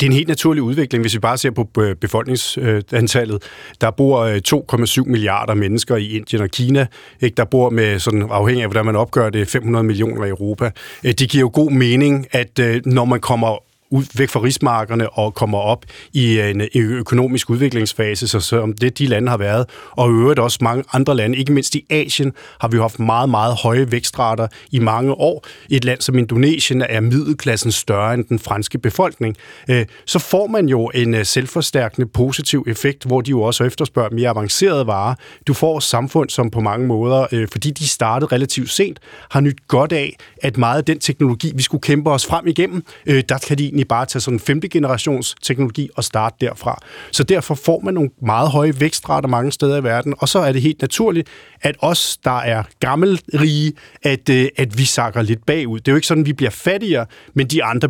det 0.00 0.06
er 0.06 0.10
en 0.10 0.16
helt 0.16 0.28
naturlig 0.28 0.62
udvikling, 0.62 1.02
hvis 1.02 1.14
vi 1.14 1.18
bare 1.18 1.38
ser 1.38 1.50
på 1.50 1.68
øh, 1.78 1.96
befolkningsantallet. 1.96 3.42
Der 3.80 3.90
bor 3.90 4.20
øh, 4.20 4.40
2,7 4.48 5.02
milliarder 5.10 5.54
mennesker 5.54 5.96
i 5.96 6.16
Indien 6.16 6.42
og 6.42 6.48
Kina. 6.48 6.86
Ikke? 7.20 7.34
Der 7.34 7.44
bor 7.44 7.70
med, 7.70 7.98
sådan 7.98 8.22
afhængig 8.30 8.62
af 8.62 8.68
hvordan 8.68 8.86
man 8.86 8.96
opgør 8.96 9.30
det, 9.30 9.48
500 9.48 9.84
millioner 9.84 10.24
i 10.24 10.28
Europa. 10.28 10.70
Øh, 11.04 11.12
det 11.12 11.30
giver 11.30 11.40
jo 11.40 11.50
god 11.52 11.70
mening, 11.70 12.26
at 12.30 12.60
når 12.86 13.04
man 13.04 13.20
kommer 13.20 13.58
ud, 13.92 14.04
væk 14.14 14.28
fra 14.28 14.40
rigsmarkerne 14.40 15.10
og 15.10 15.34
kommer 15.34 15.58
op 15.58 15.84
i 16.12 16.40
en 16.40 16.62
økonomisk 16.74 17.50
udviklingsfase, 17.50 18.28
så 18.28 18.40
som 18.40 18.72
det 18.72 18.98
de 18.98 19.06
lande 19.06 19.28
har 19.28 19.36
været, 19.36 19.66
og 19.90 20.10
i 20.10 20.12
øvrigt 20.12 20.38
også 20.38 20.58
mange 20.60 20.84
andre 20.92 21.16
lande, 21.16 21.38
ikke 21.38 21.52
mindst 21.52 21.74
i 21.74 21.86
Asien, 21.90 22.32
har 22.60 22.68
vi 22.68 22.76
haft 22.76 22.98
meget, 22.98 23.28
meget 23.28 23.56
høje 23.62 23.92
vækstrater 23.92 24.46
i 24.70 24.78
mange 24.78 25.12
år. 25.12 25.46
Et 25.70 25.84
land 25.84 26.00
som 26.00 26.18
Indonesien 26.18 26.82
er 26.82 27.00
middelklassen 27.00 27.72
større 27.72 28.14
end 28.14 28.24
den 28.24 28.38
franske 28.38 28.78
befolkning. 28.78 29.36
Øh, 29.70 29.86
så 30.06 30.18
får 30.18 30.46
man 30.46 30.68
jo 30.68 30.90
en 30.94 31.14
øh, 31.14 31.26
selvforstærkende 31.26 32.06
positiv 32.06 32.64
effekt, 32.68 33.04
hvor 33.04 33.20
de 33.20 33.30
jo 33.30 33.42
også 33.42 33.64
efterspørger 33.64 34.10
mere 34.10 34.30
avancerede 34.30 34.86
varer. 34.86 35.14
Du 35.46 35.54
får 35.54 35.76
et 35.76 35.82
samfund, 35.82 36.30
som 36.30 36.50
på 36.50 36.60
mange 36.60 36.86
måder, 36.86 37.26
øh, 37.32 37.48
fordi 37.52 37.70
de 37.70 37.88
startede 37.88 38.34
relativt 38.34 38.70
sent, 38.70 39.00
har 39.30 39.40
nyt 39.40 39.68
godt 39.68 39.92
af, 39.92 40.16
at 40.42 40.56
meget 40.56 40.78
af 40.78 40.84
den 40.84 40.98
teknologi, 40.98 41.52
vi 41.54 41.62
skulle 41.62 41.82
kæmpe 41.82 42.10
os 42.10 42.26
frem 42.26 42.46
igennem, 42.46 42.84
der 43.06 43.38
kan 43.46 43.58
de 43.58 43.70
egentlig 43.82 43.88
bare 43.88 44.06
tage 44.06 44.20
sådan 44.20 44.36
en 44.36 44.40
femte 44.40 44.68
generations 44.68 45.34
teknologi 45.42 45.88
og 45.96 46.04
starte 46.04 46.36
derfra. 46.40 46.78
Så 47.10 47.24
derfor 47.24 47.54
får 47.54 47.80
man 47.80 47.94
nogle 47.94 48.10
meget 48.22 48.50
høje 48.50 48.80
vækstrater 48.80 49.28
mange 49.28 49.52
steder 49.52 49.76
i 49.76 49.84
verden, 49.84 50.14
og 50.18 50.28
så 50.28 50.38
er 50.38 50.52
det 50.52 50.62
helt 50.62 50.80
naturligt, 50.80 51.28
at 51.62 51.76
os, 51.78 52.16
der 52.24 52.38
er 52.38 52.62
gammelrige, 52.80 53.72
at, 54.02 54.28
øh, 54.28 54.48
at 54.56 54.78
vi 54.78 54.84
sakker 54.84 55.22
lidt 55.22 55.46
bagud. 55.46 55.78
Det 55.78 55.88
er 55.88 55.92
jo 55.92 55.96
ikke 55.96 56.06
sådan, 56.06 56.22
at 56.22 56.26
vi 56.26 56.32
bliver 56.32 56.50
fattigere, 56.50 57.06
men 57.34 57.46
de 57.46 57.64
andre 57.64 57.88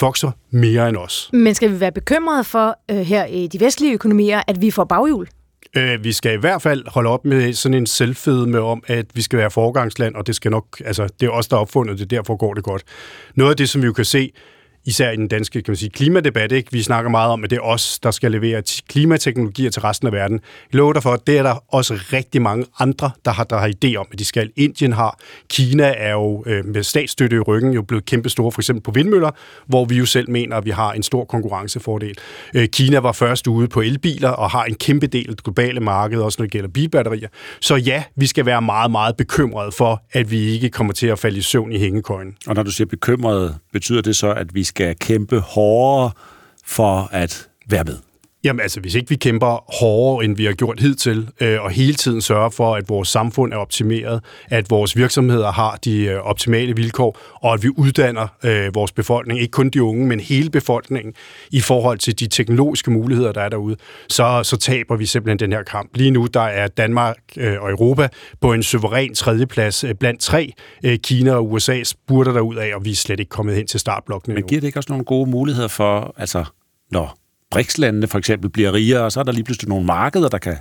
vokser 0.00 0.30
mere 0.50 0.88
end 0.88 0.96
os. 0.96 1.30
Men 1.32 1.54
skal 1.54 1.70
vi 1.70 1.80
være 1.80 1.92
bekymrede 1.92 2.44
for 2.44 2.78
øh, 2.90 2.96
her 2.96 3.24
i 3.24 3.46
de 3.46 3.60
vestlige 3.60 3.92
økonomier, 3.92 4.42
at 4.48 4.60
vi 4.60 4.70
får 4.70 4.84
baghjul? 4.84 5.28
Øh, 5.76 6.04
vi 6.04 6.12
skal 6.12 6.34
i 6.34 6.40
hvert 6.40 6.62
fald 6.62 6.84
holde 6.86 7.10
op 7.10 7.24
med 7.24 7.52
sådan 7.52 7.74
en 7.74 7.86
selvfedme 7.86 8.60
om, 8.60 8.82
at 8.86 9.06
vi 9.14 9.22
skal 9.22 9.38
være 9.38 9.50
foregangsland, 9.50 10.14
og 10.14 10.26
det 10.26 10.34
skal 10.34 10.50
nok, 10.50 10.82
altså, 10.84 11.08
det 11.20 11.26
er 11.26 11.30
os, 11.30 11.48
der 11.48 11.56
har 11.56 11.60
opfundet 11.60 11.98
det, 11.98 12.10
derfor 12.10 12.36
går 12.36 12.54
det 12.54 12.64
godt. 12.64 12.82
Noget 13.34 13.50
af 13.50 13.56
det, 13.56 13.68
som 13.68 13.82
vi 13.82 13.86
jo 13.86 13.92
kan 13.92 14.04
se, 14.04 14.32
især 14.84 15.10
i 15.10 15.16
den 15.16 15.28
danske 15.28 15.62
kan 15.62 15.72
man 15.72 15.76
sige, 15.76 15.90
klimadebat. 15.90 16.52
Ikke? 16.52 16.72
Vi 16.72 16.82
snakker 16.82 17.10
meget 17.10 17.32
om, 17.32 17.44
at 17.44 17.50
det 17.50 17.56
er 17.56 17.60
os, 17.60 17.98
der 17.98 18.10
skal 18.10 18.32
levere 18.32 18.62
klimateknologier 18.88 19.70
til 19.70 19.82
resten 19.82 20.06
af 20.06 20.12
verden. 20.12 20.40
Jeg 20.72 20.78
lover 20.78 21.00
for, 21.00 21.12
at 21.12 21.26
det 21.26 21.38
er 21.38 21.42
der 21.42 21.74
også 21.74 21.94
rigtig 22.12 22.42
mange 22.42 22.66
andre, 22.78 23.10
der 23.24 23.30
har, 23.30 23.44
der 23.44 23.58
har 23.58 23.68
idé 23.68 23.96
om, 23.96 24.06
at 24.12 24.18
de 24.18 24.24
skal. 24.24 24.50
Indien 24.56 24.92
har. 24.92 25.18
Kina 25.48 25.94
er 25.96 26.12
jo 26.12 26.44
øh, 26.46 26.66
med 26.66 26.82
statsstøtte 26.82 27.36
i 27.36 27.40
ryggen 27.40 27.72
jo 27.72 27.82
blevet 27.82 28.04
kæmpe 28.04 28.28
store, 28.28 28.52
for 28.52 28.60
eksempel 28.60 28.82
på 28.82 28.90
vindmøller, 28.90 29.30
hvor 29.66 29.84
vi 29.84 29.96
jo 29.96 30.06
selv 30.06 30.30
mener, 30.30 30.56
at 30.56 30.64
vi 30.64 30.70
har 30.70 30.92
en 30.92 31.02
stor 31.02 31.24
konkurrencefordel. 31.24 32.18
Øh, 32.54 32.68
Kina 32.68 32.98
var 32.98 33.12
først 33.12 33.46
ude 33.46 33.68
på 33.68 33.80
elbiler 33.80 34.28
og 34.28 34.50
har 34.50 34.64
en 34.64 34.74
kæmpe 34.74 35.06
del 35.06 35.30
af 35.30 35.36
det 35.36 35.44
globale 35.44 35.80
marked, 35.80 36.20
også 36.20 36.36
når 36.38 36.44
det 36.44 36.52
gælder 36.52 36.68
bilbatterier. 36.68 37.28
Så 37.60 37.76
ja, 37.76 38.02
vi 38.16 38.26
skal 38.26 38.46
være 38.46 38.62
meget, 38.62 38.90
meget 38.90 39.16
bekymrede 39.16 39.72
for, 39.72 40.02
at 40.12 40.30
vi 40.30 40.38
ikke 40.38 40.68
kommer 40.68 40.92
til 40.92 41.06
at 41.06 41.18
falde 41.18 41.38
i 41.38 41.42
søvn 41.42 41.72
i 41.72 41.78
hængekøjen. 41.78 42.36
Og 42.46 42.54
når 42.54 42.62
du 42.62 42.70
siger 42.70 42.86
bekymret, 42.86 43.58
betyder 43.72 44.02
det 44.02 44.16
så, 44.16 44.32
at 44.32 44.54
vi 44.54 44.64
skal 44.74 44.96
kæmpe 44.96 45.40
hårdere 45.40 46.10
for 46.64 47.08
at 47.12 47.48
være 47.66 47.84
med? 47.84 48.13
Jamen 48.44 48.60
altså, 48.60 48.80
hvis 48.80 48.94
ikke 48.94 49.08
vi 49.08 49.16
kæmper 49.16 49.80
hårdere, 49.80 50.24
end 50.24 50.36
vi 50.36 50.44
har 50.44 50.52
gjort 50.52 50.80
hidtil, 50.80 51.28
øh, 51.40 51.62
og 51.62 51.70
hele 51.70 51.94
tiden 51.94 52.20
sørger 52.20 52.50
for, 52.50 52.74
at 52.74 52.88
vores 52.88 53.08
samfund 53.08 53.52
er 53.52 53.56
optimeret, 53.56 54.24
at 54.48 54.70
vores 54.70 54.96
virksomheder 54.96 55.52
har 55.52 55.78
de 55.84 56.04
øh, 56.04 56.20
optimale 56.20 56.76
vilkår, 56.76 57.18
og 57.42 57.54
at 57.54 57.62
vi 57.62 57.68
uddanner 57.68 58.26
øh, 58.44 58.74
vores 58.74 58.92
befolkning, 58.92 59.40
ikke 59.40 59.50
kun 59.50 59.68
de 59.68 59.82
unge, 59.82 60.06
men 60.06 60.20
hele 60.20 60.50
befolkningen, 60.50 61.14
i 61.50 61.60
forhold 61.60 61.98
til 61.98 62.20
de 62.20 62.26
teknologiske 62.26 62.90
muligheder, 62.90 63.32
der 63.32 63.40
er 63.40 63.48
derude, 63.48 63.76
så, 64.08 64.40
så 64.42 64.56
taber 64.56 64.96
vi 64.96 65.06
simpelthen 65.06 65.38
den 65.38 65.52
her 65.52 65.62
kamp. 65.62 65.96
Lige 65.96 66.10
nu, 66.10 66.26
der 66.34 66.40
er 66.40 66.66
Danmark 66.66 67.16
øh, 67.36 67.62
og 67.62 67.70
Europa 67.70 68.08
på 68.40 68.52
en 68.52 68.62
suveræn 68.62 69.14
tredjeplads 69.14 69.84
øh, 69.84 69.94
blandt 69.94 70.20
tre. 70.20 70.52
Øh, 70.84 70.98
Kina 70.98 71.32
og 71.32 71.52
USA 71.52 71.82
spurter 71.82 72.32
derud 72.32 72.56
af, 72.56 72.74
og 72.74 72.84
vi 72.84 72.90
er 72.90 72.94
slet 72.94 73.20
ikke 73.20 73.30
kommet 73.30 73.56
hen 73.56 73.66
til 73.66 73.80
startblokken 73.80 74.34
Men 74.34 74.42
giver 74.42 74.60
det 74.60 74.66
ikke 74.66 74.78
også 74.78 74.92
nogle 74.92 75.04
gode 75.04 75.30
muligheder 75.30 75.68
for, 75.68 76.14
altså, 76.16 76.44
når 76.90 77.23
BRICS-landene 77.54 78.06
for 78.06 78.18
eksempel 78.18 78.50
bliver 78.50 78.72
rigere, 78.72 79.02
og 79.02 79.12
så 79.12 79.20
er 79.20 79.24
der 79.24 79.32
lige 79.32 79.44
pludselig 79.44 79.68
nogle 79.68 79.86
markeder, 79.86 80.28
der 80.28 80.38
kan 80.38 80.56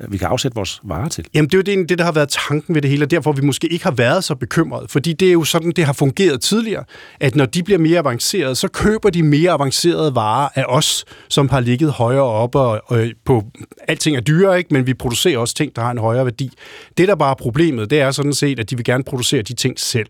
øh, 0.00 0.12
vi 0.12 0.18
kan 0.18 0.28
afsætte 0.28 0.54
vores 0.54 0.80
varer 0.84 1.08
til. 1.08 1.26
Jamen, 1.34 1.50
det 1.50 1.54
er 1.54 1.72
jo 1.72 1.78
det, 1.78 1.88
det, 1.88 1.98
der 1.98 2.04
har 2.04 2.12
været 2.12 2.28
tanken 2.28 2.74
ved 2.74 2.82
det 2.82 2.90
hele, 2.90 3.04
og 3.04 3.10
derfor 3.10 3.32
vi 3.32 3.42
måske 3.42 3.66
ikke 3.66 3.84
har 3.84 3.92
været 3.92 4.24
så 4.24 4.34
bekymrede. 4.34 4.86
Fordi 4.88 5.12
det 5.12 5.28
er 5.28 5.32
jo 5.32 5.44
sådan, 5.44 5.70
det 5.70 5.84
har 5.84 5.92
fungeret 5.92 6.40
tidligere, 6.40 6.84
at 7.20 7.34
når 7.34 7.46
de 7.46 7.62
bliver 7.62 7.78
mere 7.78 7.98
avancerede, 7.98 8.54
så 8.54 8.68
køber 8.68 9.10
de 9.10 9.22
mere 9.22 9.50
avancerede 9.50 10.14
varer 10.14 10.48
af 10.54 10.64
os, 10.68 11.04
som 11.28 11.48
har 11.48 11.60
ligget 11.60 11.92
højere 11.92 12.22
oppe 12.22 12.58
og, 12.58 12.80
og 12.86 12.98
øh, 12.98 13.12
på... 13.24 13.44
Alting 13.88 14.16
er 14.16 14.20
dyrere, 14.20 14.58
ikke? 14.58 14.74
men 14.74 14.86
vi 14.86 14.94
producerer 14.94 15.38
også 15.38 15.54
ting, 15.54 15.76
der 15.76 15.82
har 15.82 15.90
en 15.90 15.98
højere 15.98 16.24
værdi. 16.24 16.50
Det, 16.98 17.08
der 17.08 17.14
bare 17.14 17.30
er 17.30 17.34
problemet, 17.34 17.90
det 17.90 18.00
er 18.00 18.10
sådan 18.10 18.34
set, 18.34 18.60
at 18.60 18.70
de 18.70 18.76
vil 18.76 18.84
gerne 18.84 19.04
producere 19.04 19.42
de 19.42 19.54
ting 19.54 19.80
selv. 19.80 20.08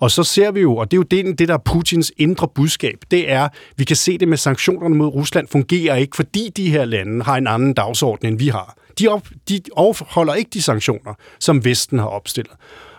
Og 0.00 0.10
så 0.10 0.22
ser 0.22 0.50
vi 0.50 0.60
jo, 0.60 0.76
og 0.76 0.90
det 0.90 0.96
er 0.96 0.98
jo 0.98 1.02
det, 1.02 1.38
det 1.38 1.48
der 1.48 1.54
er 1.54 1.58
Putins 1.58 2.12
indre 2.16 2.48
budskab, 2.48 2.98
det 3.10 3.30
er, 3.30 3.48
vi 3.76 3.84
kan 3.84 3.96
se 3.96 4.18
det 4.18 4.28
med 4.28 4.36
sanktionerne 4.36 4.94
mod 4.94 5.06
Rusland 5.06 5.48
fungerer 5.48 5.96
ikke, 5.96 6.16
fordi 6.16 6.52
de 6.56 6.70
her 6.70 6.84
lande 6.84 7.24
har 7.24 7.36
en 7.36 7.46
anden 7.46 7.74
dagsorden, 7.74 8.28
end 8.28 8.38
vi 8.38 8.48
har. 8.48 8.76
De, 8.98 9.08
op, 9.08 9.28
de 9.48 9.60
overholder 9.72 10.34
ikke 10.34 10.50
de 10.54 10.62
sanktioner, 10.62 11.14
som 11.40 11.64
Vesten 11.64 11.98
har 11.98 12.06
opstillet. 12.06 12.52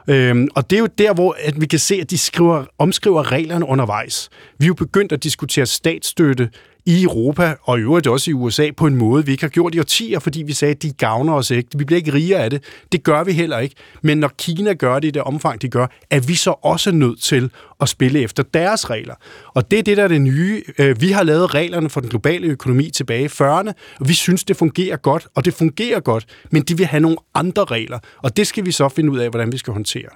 Øhm, 0.08 0.48
og 0.56 0.70
det 0.70 0.76
er 0.76 0.80
jo 0.80 0.88
der, 0.98 1.14
hvor 1.14 1.36
at 1.40 1.62
vi 1.62 1.66
kan 1.66 1.80
se, 1.80 1.96
at 1.96 2.10
de 2.10 2.18
skriver, 2.18 2.66
omskriver 2.78 3.32
reglerne 3.32 3.66
undervejs. 3.66 4.30
Vi 4.58 4.66
er 4.66 4.68
jo 4.68 4.74
begyndt 4.74 5.12
at 5.12 5.24
diskutere 5.24 5.66
statsstøtte 5.66 6.50
i 6.86 7.04
Europa, 7.04 7.56
og 7.64 7.80
i 7.80 7.82
øvrigt 7.82 8.08
også 8.08 8.32
i 8.32 8.34
USA, 8.34 8.70
på 8.78 8.88
en 8.88 8.96
måde, 8.96 9.26
vi 9.26 9.32
ikke 9.32 9.44
har 9.44 9.50
gjort 9.50 9.76
i 9.76 9.80
årtier, 9.80 10.20
fordi 10.20 10.44
vi 10.44 10.54
sagde, 10.54 10.72
at 10.72 10.82
de 10.82 10.92
gavner 10.92 11.34
os 11.34 11.52
ikke. 11.52 11.70
Vi 11.78 11.86
bliver 11.86 11.98
ikke 11.98 12.14
rigere 12.14 12.44
af 12.44 12.50
det. 12.50 12.64
Det 12.92 13.04
gør 13.04 13.24
vi 13.24 13.32
heller 13.32 13.60
ikke. 13.60 13.76
Men 14.02 14.18
når 14.18 14.32
Kina 14.38 14.74
gør 14.74 15.00
det 15.00 15.08
i 15.08 15.12
det 15.12 15.22
omfang, 15.22 15.62
de 15.62 15.70
gør, 15.70 15.88
er 16.10 16.20
vi 16.20 16.36
så 16.36 16.56
også 16.62 16.92
nødt 16.92 17.22
til 17.22 17.52
at 17.82 17.90
spille 17.90 18.20
efter 18.22 18.44
deres 18.44 18.90
regler. 18.90 19.16
Og 19.54 19.72
det 19.72 19.80
er 19.80 19.84
det, 19.84 19.98
der 19.98 20.04
er 20.04 20.08
det 20.08 20.22
nye. 20.22 20.64
Øh, 20.80 21.02
vi 21.02 21.12
har 21.12 21.24
lavet 21.24 21.54
reglerne 21.54 21.90
for 21.90 22.02
den 22.02 22.10
globale 22.10 22.48
økonomi 22.48 22.90
tilbage 22.90 23.24
i 23.24 23.28
40'erne, 23.28 23.72
og 24.00 24.08
vi 24.08 24.14
synes, 24.14 24.44
det 24.44 24.58
fungerer 24.58 24.98
godt, 24.98 25.28
og 25.36 25.46
det 25.46 25.54
fungerer 25.54 26.00
godt, 26.00 26.26
men 26.52 26.64
de 26.64 26.78
vil 26.78 26.86
have 26.86 27.02
nogle 27.02 27.18
andre 27.34 27.64
regler, 27.64 28.00
og 28.18 28.38
det 28.38 28.48
skal 28.48 28.66
vi 28.66 28.72
så 28.72 28.90
finde 28.90 29.12
ud 29.12 29.18
af, 29.18 29.30
hvordan 29.30 29.52
vi 29.52 29.58
skal 29.58 29.74
håndtere. 29.74 30.10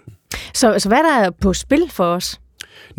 Så, 0.53 0.80
så 0.80 0.89
hvad 0.89 0.97
der 0.97 1.13
er 1.13 1.30
på 1.41 1.53
spil 1.53 1.89
for 1.91 2.05
os? 2.05 2.39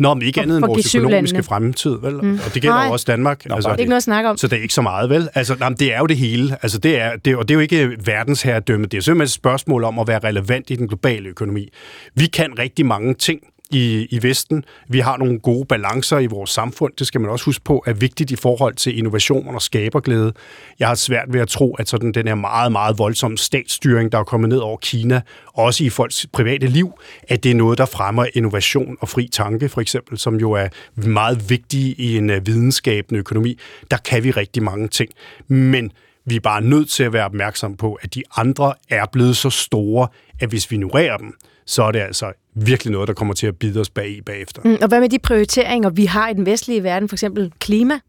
Nå, 0.01 0.13
men 0.13 0.21
ikke 0.21 0.41
andet 0.41 0.57
end 0.57 0.65
vores 0.65 0.95
økonomiske 0.95 1.43
fremtid, 1.43 1.97
vel? 2.01 2.13
Mm. 2.13 2.39
Og 2.45 2.53
det 2.53 2.61
gælder 2.61 2.77
Nej. 2.77 2.85
jo 2.85 2.91
også 2.91 3.05
Danmark. 3.07 3.45
Nå, 3.45 3.55
altså, 3.55 3.69
det 3.69 3.75
er 3.75 3.79
ikke 3.79 3.89
noget 3.89 3.97
at 3.97 4.03
snakke 4.03 4.29
om. 4.29 4.37
Så 4.37 4.47
det 4.47 4.57
er 4.57 4.61
ikke 4.61 4.73
så 4.73 4.81
meget, 4.81 5.09
vel? 5.09 5.29
Altså, 5.35 5.55
nej, 5.59 5.69
det 5.69 5.93
er 5.93 5.99
jo 5.99 6.05
det 6.05 6.17
hele. 6.17 6.57
Altså, 6.61 6.77
det 6.77 6.99
er, 6.99 7.15
det, 7.15 7.35
og 7.35 7.47
det 7.47 7.53
er 7.53 7.55
jo 7.55 7.61
ikke 7.61 7.97
verdensherredømme. 8.05 8.85
Det 8.85 8.97
er 8.97 9.01
simpelthen 9.01 9.25
et 9.25 9.31
spørgsmål 9.31 9.83
om 9.83 9.99
at 9.99 10.07
være 10.07 10.19
relevant 10.19 10.69
i 10.69 10.75
den 10.75 10.87
globale 10.87 11.29
økonomi. 11.29 11.69
Vi 12.15 12.25
kan 12.25 12.59
rigtig 12.59 12.85
mange 12.85 13.13
ting, 13.13 13.39
i, 13.71 14.07
i 14.09 14.23
Vesten. 14.23 14.65
Vi 14.87 14.99
har 14.99 15.17
nogle 15.17 15.39
gode 15.39 15.65
balancer 15.65 16.19
i 16.19 16.25
vores 16.25 16.49
samfund. 16.49 16.93
Det 16.99 17.07
skal 17.07 17.21
man 17.21 17.29
også 17.29 17.45
huske 17.45 17.63
på 17.63 17.83
er 17.87 17.93
vigtigt 17.93 18.31
i 18.31 18.35
forhold 18.35 18.75
til 18.75 18.97
innovation 18.97 19.55
og 19.55 19.61
skaberglæde. 19.61 20.33
Jeg 20.79 20.87
har 20.87 20.95
svært 20.95 21.25
ved 21.33 21.41
at 21.41 21.47
tro, 21.47 21.73
at 21.73 21.89
sådan 21.89 22.11
den 22.11 22.27
her 22.27 22.35
meget, 22.35 22.71
meget 22.71 22.97
voldsomme 22.97 23.37
statsstyring, 23.37 24.11
der 24.11 24.17
er 24.17 24.23
kommet 24.23 24.49
ned 24.49 24.57
over 24.57 24.77
Kina, 24.77 25.21
også 25.53 25.83
i 25.83 25.89
folks 25.89 26.27
private 26.33 26.67
liv, 26.67 26.91
at 27.27 27.43
det 27.43 27.51
er 27.51 27.55
noget, 27.55 27.77
der 27.77 27.85
fremmer 27.85 28.25
innovation 28.33 28.97
og 28.99 29.09
fri 29.09 29.29
tanke, 29.31 29.69
for 29.69 29.81
eksempel, 29.81 30.17
som 30.17 30.35
jo 30.35 30.51
er 30.51 30.67
meget 30.95 31.49
vigtige 31.49 31.93
i 31.93 32.17
en 32.17 32.29
øh, 32.29 32.47
videnskabende 32.47 33.19
økonomi. 33.19 33.59
Der 33.91 33.97
kan 33.97 34.23
vi 34.23 34.31
rigtig 34.31 34.63
mange 34.63 34.87
ting. 34.87 35.11
Men 35.47 35.91
vi 36.25 36.35
er 36.35 36.39
bare 36.39 36.61
nødt 36.61 36.89
til 36.89 37.03
at 37.03 37.13
være 37.13 37.25
opmærksom 37.25 37.77
på, 37.77 37.93
at 38.01 38.15
de 38.15 38.23
andre 38.35 38.73
er 38.89 39.05
blevet 39.11 39.37
så 39.37 39.49
store, 39.49 40.07
at 40.39 40.49
hvis 40.49 40.71
vi 40.71 40.75
ignorerer 40.75 41.17
dem, 41.17 41.33
så 41.71 41.83
er 41.83 41.91
det 41.91 41.99
altså 41.99 42.31
virkelig 42.55 42.91
noget, 42.91 43.07
der 43.07 43.13
kommer 43.13 43.33
til 43.33 43.47
at 43.47 43.55
bide 43.55 43.79
os 43.79 43.89
bag 43.89 44.09
i 44.09 44.21
bagefter. 44.21 44.61
Mm, 44.65 44.77
og 44.81 44.87
hvad 44.87 44.99
med 44.99 45.09
de 45.09 45.19
prioriteringer, 45.19 45.89
vi 45.89 46.05
har 46.05 46.29
i 46.29 46.33
den 46.33 46.45
vestlige 46.45 46.83
verden, 46.83 47.09
for 47.09 47.15
eksempel 47.15 47.51
klima? 47.59 47.99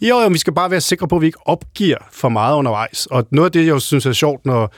Jo, 0.00 0.20
jo, 0.20 0.28
vi 0.28 0.38
skal 0.38 0.52
bare 0.52 0.70
være 0.70 0.80
sikre 0.80 1.08
på, 1.08 1.16
at 1.16 1.22
vi 1.22 1.26
ikke 1.26 1.46
opgiver 1.46 1.96
for 2.12 2.28
meget 2.28 2.56
undervejs. 2.56 3.06
Og 3.06 3.26
noget 3.30 3.48
af 3.48 3.52
det, 3.52 3.66
jeg 3.66 3.80
synes 3.80 4.06
er 4.06 4.12
sjovt, 4.12 4.46
når, 4.46 4.74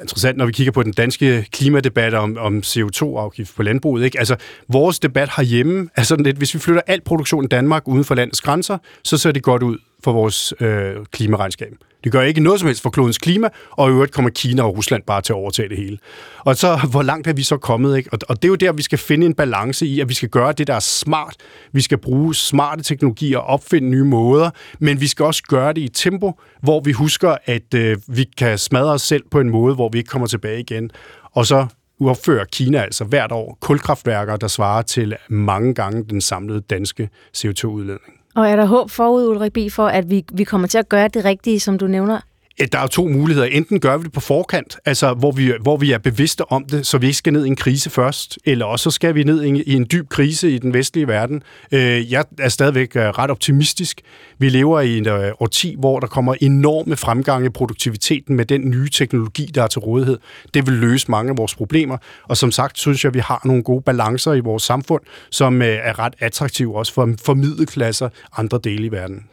interessant, 0.00 0.38
når 0.38 0.46
vi 0.46 0.52
kigger 0.52 0.72
på 0.72 0.82
den 0.82 0.92
danske 0.92 1.46
klimadebat 1.52 2.14
om, 2.14 2.36
om 2.40 2.62
CO2-afgift 2.66 3.56
på 3.56 3.62
landbruget. 3.62 4.04
Ikke? 4.04 4.18
Altså, 4.18 4.36
vores 4.68 4.98
debat 4.98 5.30
herhjemme 5.36 5.88
er 5.96 6.02
sådan 6.02 6.24
lidt, 6.24 6.36
hvis 6.36 6.54
vi 6.54 6.58
flytter 6.58 6.82
al 6.86 7.00
produktion 7.00 7.44
i 7.44 7.48
Danmark 7.48 7.88
uden 7.88 8.04
for 8.04 8.14
landets 8.14 8.40
grænser, 8.40 8.78
så 9.04 9.18
ser 9.18 9.32
det 9.32 9.42
godt 9.42 9.62
ud 9.62 9.78
for 10.04 10.12
vores 10.12 10.54
øh, 10.60 10.96
klimaregnskab. 11.12 11.72
Det 12.04 12.12
gør 12.12 12.22
ikke 12.22 12.40
noget 12.40 12.60
som 12.60 12.66
helst 12.66 12.82
for 12.82 12.90
klodens 12.90 13.18
klima, 13.18 13.48
og 13.70 13.88
i 13.88 13.92
øvrigt 13.92 14.12
kommer 14.12 14.30
Kina 14.30 14.62
og 14.62 14.76
Rusland 14.76 15.02
bare 15.06 15.20
til 15.20 15.32
at 15.32 15.36
overtage 15.36 15.68
det 15.68 15.76
hele. 15.76 15.98
Og 16.38 16.56
så, 16.56 16.76
hvor 16.90 17.02
langt 17.02 17.26
er 17.26 17.32
vi 17.32 17.42
så 17.42 17.56
kommet? 17.56 17.96
Ikke? 17.96 18.12
Og, 18.12 18.18
og 18.28 18.36
det 18.36 18.44
er 18.44 18.48
jo 18.48 18.54
der, 18.54 18.72
vi 18.72 18.82
skal 18.82 18.98
finde 18.98 19.26
en 19.26 19.34
balance 19.34 19.86
i, 19.86 20.00
at 20.00 20.08
vi 20.08 20.14
skal 20.14 20.28
gøre 20.28 20.52
det, 20.52 20.66
der 20.66 20.74
er 20.74 20.80
smart. 20.80 21.36
Vi 21.72 21.80
skal 21.80 21.98
bruge 21.98 22.34
smarte 22.34 22.82
teknologier 22.82 23.38
og 23.38 23.44
opfinde 23.44 23.88
nye 23.88 24.04
måder, 24.04 24.50
men 24.78 25.00
vi 25.00 25.06
skal 25.06 25.24
også 25.24 25.42
gøre 25.42 25.72
det 25.72 25.80
i 25.80 25.88
tempo, 25.88 26.32
hvor 26.62 26.80
vi 26.80 26.92
husker, 26.92 27.36
at 27.44 27.74
øh, 27.74 27.98
vi 28.08 28.24
kan 28.38 28.58
smadre 28.58 28.92
os 28.92 29.02
selv 29.02 29.22
på 29.30 29.40
en 29.40 29.50
måde, 29.50 29.74
hvor 29.74 29.88
vi 29.88 29.98
ikke 29.98 30.08
kommer 30.08 30.26
tilbage 30.26 30.60
igen. 30.60 30.90
Og 31.32 31.46
så 31.46 31.66
opfører 32.00 32.44
Kina 32.44 32.78
altså 32.78 33.04
hvert 33.04 33.32
år 33.32 33.58
kulkraftværker, 33.60 34.36
der 34.36 34.48
svarer 34.48 34.82
til 34.82 35.16
mange 35.28 35.74
gange 35.74 36.04
den 36.10 36.20
samlede 36.20 36.60
danske 36.60 37.08
CO2-udledning. 37.36 38.13
Og 38.34 38.48
er 38.48 38.56
der 38.56 38.66
håb 38.66 38.90
forud, 38.90 39.28
Ulrik 39.28 39.52
B., 39.52 39.58
for 39.70 39.86
at 39.86 40.10
vi, 40.10 40.24
vi 40.32 40.44
kommer 40.44 40.68
til 40.68 40.78
at 40.78 40.88
gøre 40.88 41.08
det 41.08 41.24
rigtige, 41.24 41.60
som 41.60 41.78
du 41.78 41.86
nævner? 41.86 42.20
Der 42.58 42.78
er 42.78 42.82
jo 42.82 42.88
to 42.88 43.08
muligheder. 43.08 43.46
Enten 43.46 43.80
gør 43.80 43.96
vi 43.96 44.04
det 44.04 44.12
på 44.12 44.20
forkant, 44.20 44.76
altså 44.84 45.14
hvor 45.14 45.32
vi, 45.32 45.52
hvor 45.60 45.76
vi 45.76 45.92
er 45.92 45.98
bevidste 45.98 46.52
om 46.52 46.64
det, 46.64 46.86
så 46.86 46.98
vi 46.98 47.06
ikke 47.06 47.16
skal 47.16 47.32
ned 47.32 47.44
i 47.44 47.48
en 47.48 47.56
krise 47.56 47.90
først, 47.90 48.38
eller 48.44 48.64
også 48.64 48.82
så 48.82 48.90
skal 48.90 49.14
vi 49.14 49.22
ned 49.22 49.42
i 49.42 49.74
en 49.74 49.86
dyb 49.92 50.08
krise 50.08 50.50
i 50.50 50.58
den 50.58 50.74
vestlige 50.74 51.08
verden. 51.08 51.42
Øh, 51.72 52.12
jeg 52.12 52.24
er 52.38 52.48
stadigvæk 52.48 52.96
øh, 52.96 53.02
ret 53.02 53.30
optimistisk. 53.30 54.00
Vi 54.38 54.48
lever 54.48 54.80
i 54.80 54.98
en 54.98 55.08
øh, 55.08 55.32
årti, 55.40 55.76
hvor 55.78 56.00
der 56.00 56.06
kommer 56.06 56.34
enorme 56.40 56.96
fremgang 56.96 57.46
i 57.46 57.48
produktiviteten 57.48 58.36
med 58.36 58.44
den 58.44 58.70
nye 58.70 58.88
teknologi, 58.88 59.50
der 59.54 59.62
er 59.62 59.66
til 59.66 59.78
rådighed. 59.80 60.18
Det 60.54 60.66
vil 60.66 60.74
løse 60.74 61.10
mange 61.10 61.30
af 61.30 61.38
vores 61.38 61.54
problemer, 61.54 61.96
og 62.28 62.36
som 62.36 62.52
sagt 62.52 62.78
synes 62.78 63.04
jeg, 63.04 63.10
at 63.10 63.14
vi 63.14 63.20
har 63.20 63.40
nogle 63.44 63.62
gode 63.62 63.82
balancer 63.82 64.32
i 64.32 64.40
vores 64.40 64.62
samfund, 64.62 65.02
som 65.30 65.62
øh, 65.62 65.68
er 65.68 65.98
ret 65.98 66.14
attraktive 66.18 66.76
også 66.76 66.94
for, 66.94 67.14
for 67.24 67.34
middelklasser 67.34 68.08
andre 68.36 68.60
dele 68.64 68.86
i 68.86 68.92
verden. 68.92 69.26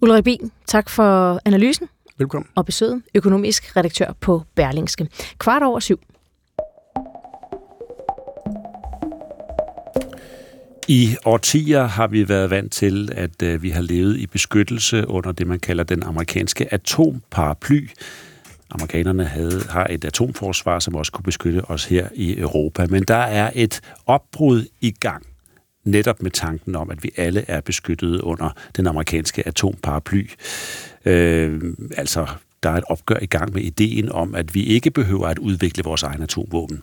Ulrik 0.00 0.24
B., 0.24 0.28
tak 0.66 0.90
for 0.90 1.40
analysen. 1.44 1.88
Velkommen. 2.18 2.48
Og 2.54 2.66
besøget 2.66 3.02
økonomisk 3.14 3.76
redaktør 3.76 4.12
på 4.20 4.42
Berlingske. 4.54 5.08
Kvart 5.38 5.62
over 5.62 5.80
syv. 5.80 6.00
I 10.88 11.16
årtier 11.24 11.82
har 11.82 12.06
vi 12.06 12.28
været 12.28 12.50
vant 12.50 12.72
til, 12.72 13.08
at 13.12 13.42
øh, 13.42 13.62
vi 13.62 13.70
har 13.70 13.82
levet 13.82 14.16
i 14.16 14.26
beskyttelse 14.26 15.08
under 15.08 15.32
det, 15.32 15.46
man 15.46 15.60
kalder 15.60 15.84
den 15.84 16.02
amerikanske 16.02 16.74
atomparaply. 16.74 17.88
Amerikanerne 18.70 19.24
havde, 19.24 19.62
har 19.70 19.86
et 19.90 20.04
atomforsvar, 20.04 20.78
som 20.78 20.94
også 20.94 21.12
kunne 21.12 21.24
beskytte 21.24 21.64
os 21.64 21.84
her 21.84 22.08
i 22.14 22.38
Europa. 22.38 22.86
Men 22.90 23.02
der 23.02 23.14
er 23.14 23.50
et 23.54 23.80
opbrud 24.06 24.64
i 24.80 24.90
gang 24.90 25.26
netop 25.84 26.22
med 26.22 26.30
tanken 26.30 26.76
om, 26.76 26.90
at 26.90 27.02
vi 27.02 27.10
alle 27.16 27.44
er 27.48 27.60
beskyttet 27.60 28.20
under 28.20 28.50
den 28.76 28.86
amerikanske 28.86 29.48
atomparaply. 29.48 30.30
Øh, 31.06 31.62
altså 31.96 32.26
der 32.64 32.70
er 32.70 32.76
et 32.76 32.84
opgør 32.88 33.16
i 33.22 33.26
gang 33.26 33.54
med 33.54 33.62
ideen 33.62 34.12
om, 34.12 34.34
at 34.34 34.54
vi 34.54 34.64
ikke 34.64 34.90
behøver 34.90 35.26
at 35.26 35.38
udvikle 35.38 35.84
vores 35.84 36.02
egen 36.02 36.22
atomvåben. 36.22 36.82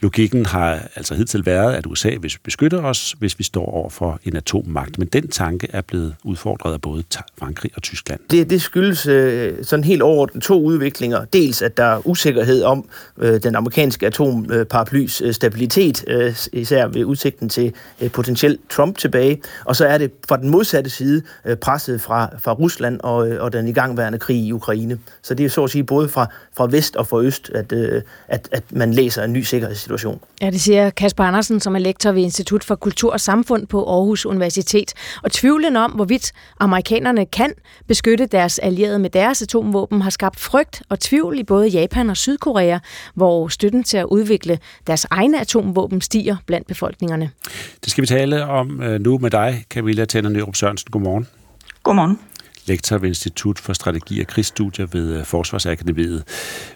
Logikken 0.00 0.46
har 0.46 0.88
altså 0.96 1.14
hidtil 1.14 1.46
været, 1.46 1.74
at 1.74 1.86
USA 1.86 2.10
vil 2.20 2.32
beskytte 2.44 2.74
os, 2.74 3.14
hvis 3.18 3.38
vi 3.38 3.44
står 3.44 3.66
over 3.66 3.90
for 3.90 4.20
en 4.24 4.36
atommagt. 4.36 4.98
Men 4.98 5.08
den 5.08 5.28
tanke 5.28 5.68
er 5.72 5.80
blevet 5.80 6.14
udfordret 6.24 6.72
af 6.72 6.80
både 6.80 7.02
Frankrig 7.38 7.70
og 7.76 7.82
Tyskland. 7.82 8.20
Det, 8.30 8.50
det 8.50 8.62
skyldes 8.62 9.06
øh, 9.06 9.54
sådan 9.62 9.84
helt 9.84 10.02
overordnet 10.02 10.42
to 10.42 10.62
udviklinger. 10.62 11.24
Dels, 11.24 11.62
at 11.62 11.76
der 11.76 11.84
er 11.84 12.06
usikkerhed 12.06 12.62
om 12.62 12.88
øh, 13.18 13.42
den 13.42 13.54
amerikanske 13.54 14.06
atomparaplys 14.06 15.20
øh, 15.20 15.34
stabilitet, 15.34 16.04
øh, 16.08 16.36
især 16.52 16.86
ved 16.86 17.04
udsigten 17.04 17.48
til 17.48 17.72
øh, 18.00 18.10
potentielt 18.10 18.60
Trump 18.70 18.98
tilbage. 18.98 19.42
Og 19.64 19.76
så 19.76 19.86
er 19.86 19.98
det 19.98 20.10
fra 20.28 20.36
den 20.36 20.50
modsatte 20.50 20.90
side 20.90 21.22
øh, 21.44 21.56
presset 21.56 22.00
fra, 22.00 22.30
fra 22.38 22.52
Rusland 22.52 23.00
og, 23.00 23.28
øh, 23.28 23.42
og 23.42 23.52
den 23.52 23.68
igangværende 23.68 24.18
krig 24.18 24.36
i 24.36 24.52
Ukraine. 24.52 24.98
Så 25.22 25.34
det 25.34 25.46
er 25.46 25.50
så 25.50 25.64
at 25.64 25.70
sige 25.70 25.84
både 25.84 26.08
fra, 26.08 26.26
fra 26.56 26.66
vest 26.70 26.96
og 26.96 27.06
fra 27.06 27.22
øst, 27.22 27.50
at, 27.54 27.72
øh, 27.72 28.02
at, 28.28 28.48
at 28.52 28.62
man 28.72 28.94
læser 28.94 29.24
en 29.24 29.32
ny 29.32 29.42
sikkerhedssituation. 29.42 30.20
Ja, 30.42 30.50
det 30.50 30.60
siger 30.60 30.90
Kasper 30.90 31.24
Andersen, 31.24 31.60
som 31.60 31.74
er 31.74 31.78
lektor 31.78 32.12
ved 32.12 32.22
Institut 32.22 32.64
for 32.64 32.74
Kultur 32.74 33.12
og 33.12 33.20
Samfund 33.20 33.66
på 33.66 33.84
Aarhus 33.84 34.26
Universitet. 34.26 34.92
Og 35.22 35.32
tvivlen 35.32 35.76
om, 35.76 35.90
hvorvidt 35.90 36.32
amerikanerne 36.60 37.26
kan 37.26 37.52
beskytte 37.88 38.26
deres 38.26 38.58
allierede 38.58 38.98
med 38.98 39.10
deres 39.10 39.42
atomvåben, 39.42 40.02
har 40.02 40.10
skabt 40.10 40.40
frygt 40.40 40.82
og 40.88 41.00
tvivl 41.00 41.38
i 41.38 41.44
både 41.44 41.68
Japan 41.68 42.10
og 42.10 42.16
Sydkorea, 42.16 42.78
hvor 43.14 43.48
støtten 43.48 43.84
til 43.84 43.96
at 43.96 44.04
udvikle 44.04 44.58
deres 44.86 45.06
egne 45.10 45.40
atomvåben 45.40 46.00
stiger 46.00 46.36
blandt 46.46 46.66
befolkningerne. 46.66 47.30
Det 47.84 47.90
skal 47.90 48.02
vi 48.02 48.06
tale 48.06 48.44
om 48.44 48.82
øh, 48.82 49.00
nu 49.00 49.18
med 49.18 49.30
dig, 49.30 49.64
Camilla 49.70 50.04
Tænder 50.04 50.30
Nørup 50.30 50.56
Sørensen. 50.56 50.90
Godmorgen. 50.90 51.26
Godmorgen 51.82 52.18
lektor 52.66 52.98
ved 52.98 53.08
Institut 53.08 53.58
for 53.58 53.72
Strategi 53.72 54.20
og 54.20 54.26
Krigsstudier 54.26 54.86
ved 54.86 55.18
øh, 55.18 55.24
Forsvarsakademiet. 55.24 56.24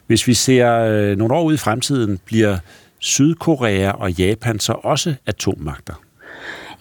Hvis 0.06 0.26
vi 0.26 0.34
ser 0.34 0.78
øh, 0.78 1.16
nogle 1.16 1.34
år 1.34 1.42
ud 1.42 1.54
i 1.54 1.56
fremtiden, 1.56 2.18
bliver 2.24 2.58
Sydkorea 2.98 3.90
og 3.90 4.12
Japan 4.12 4.60
så 4.60 4.72
også 4.72 5.14
atommagter? 5.26 5.94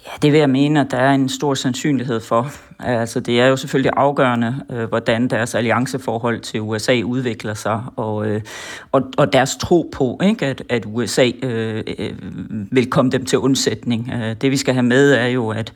Ja, 0.10 0.14
det 0.22 0.32
vil 0.32 0.40
jeg 0.40 0.50
mene, 0.50 0.82
at 0.82 0.92
der 0.92 0.98
er 0.98 1.14
en 1.14 1.30
stor 1.30 1.54
sandsynlighed 1.54 2.20
for. 2.20 2.52
Altså, 2.80 3.20
det 3.20 3.42
er 3.42 3.46
jo 3.46 3.56
selvfølgelig 3.56 3.92
afgørende, 3.96 4.56
øh, 4.72 4.84
hvordan 4.84 5.28
deres 5.28 5.56
allianceforhold 5.56 6.40
til 6.40 6.62
USA 6.62 7.02
udvikler 7.06 7.54
sig, 7.54 7.82
og, 7.96 8.28
øh, 8.28 8.42
og, 8.92 9.12
og 9.18 9.34
deres 9.34 9.56
tro 9.56 9.90
på, 9.92 10.20
ikke, 10.24 10.46
at, 10.46 10.64
at 10.70 10.84
USA 10.86 11.32
øh, 11.44 11.84
øh, 11.98 12.12
vil 12.72 12.90
komme 12.90 13.12
dem 13.12 13.26
til 13.26 13.38
undsætning. 13.38 14.12
Øh, 14.14 14.36
det 14.42 14.52
vi 14.52 14.58
skal 14.58 14.74
have 14.74 14.84
med 14.84 15.12
er 15.12 15.28
jo, 15.28 15.50
at 15.50 15.74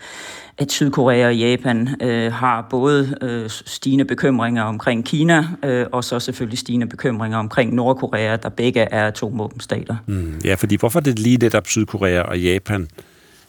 at 0.58 0.72
Sydkorea 0.72 1.28
og 1.28 1.38
Japan 1.38 1.90
øh, 2.02 2.34
har 2.34 2.68
både 2.70 3.18
øh, 3.22 3.50
stigende 3.50 4.06
bekymringer 4.06 4.64
omkring 4.64 5.06
Kina, 5.06 5.48
øh, 5.64 5.86
og 5.92 6.04
så 6.04 6.20
selvfølgelig 6.20 6.60
stigende 6.60 6.88
bekymringer 6.88 7.38
omkring 7.38 7.76
Nordkorea, 7.76 8.36
der 8.36 8.50
begge 8.50 8.80
er 8.80 9.08
atomvåbenstater. 9.08 9.96
Mm, 10.06 10.42
ja, 10.46 10.54
fordi 10.54 10.76
hvorfor 10.76 11.00
er 11.00 11.04
det 11.04 11.20
lige 11.20 11.38
netop 11.38 11.68
Sydkorea 11.68 12.22
og 12.22 12.40
Japan, 12.40 12.88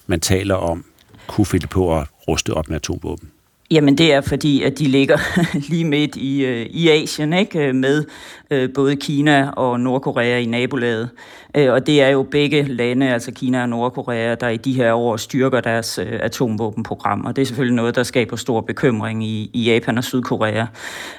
man 0.07 0.21
taler 0.21 0.55
om, 0.55 0.85
kunne 1.27 1.47
finde 1.47 1.67
på 1.67 1.99
at 1.99 2.07
ruste 2.29 2.55
op 2.55 2.69
med 2.69 2.77
atomvåben? 2.77 3.31
Jamen 3.75 3.99
det 3.99 4.13
er 4.13 4.21
fordi, 4.21 4.63
at 4.63 4.79
de 4.79 4.85
ligger 4.85 5.19
lige 5.71 5.85
midt 5.85 6.17
i, 6.17 6.45
øh, 6.45 6.67
i 6.67 6.89
Asien, 6.89 7.33
ikke? 7.33 7.59
Øh, 7.59 7.75
med 7.75 8.05
øh, 8.51 8.69
både 8.75 8.97
Kina 8.97 9.51
og 9.51 9.81
Nordkorea 9.81 10.39
i 10.39 10.47
nabolaget. 10.47 11.11
Øh, 11.57 11.73
og 11.73 11.87
det 11.87 12.03
er 12.03 12.09
jo 12.09 12.23
begge 12.23 12.63
lande, 12.63 13.13
altså 13.13 13.33
Kina 13.33 13.63
og 13.63 13.69
Nordkorea, 13.69 14.35
der 14.35 14.49
i 14.49 14.57
de 14.57 14.73
her 14.73 14.93
år 14.93 15.17
styrker 15.17 15.61
deres 15.61 15.99
øh, 15.99 16.19
atomvåbenprogram. 16.23 17.25
Og 17.25 17.37
det 17.37 17.43
er 17.43 17.47
selvfølgelig 17.47 17.77
noget, 17.77 17.97
der 17.97 18.03
skaber 18.03 18.37
stor 18.37 18.61
bekymring 18.61 19.25
i, 19.25 19.51
i 19.53 19.63
Japan 19.63 19.99
og 19.99 20.05
Sydkorea. 20.05 20.67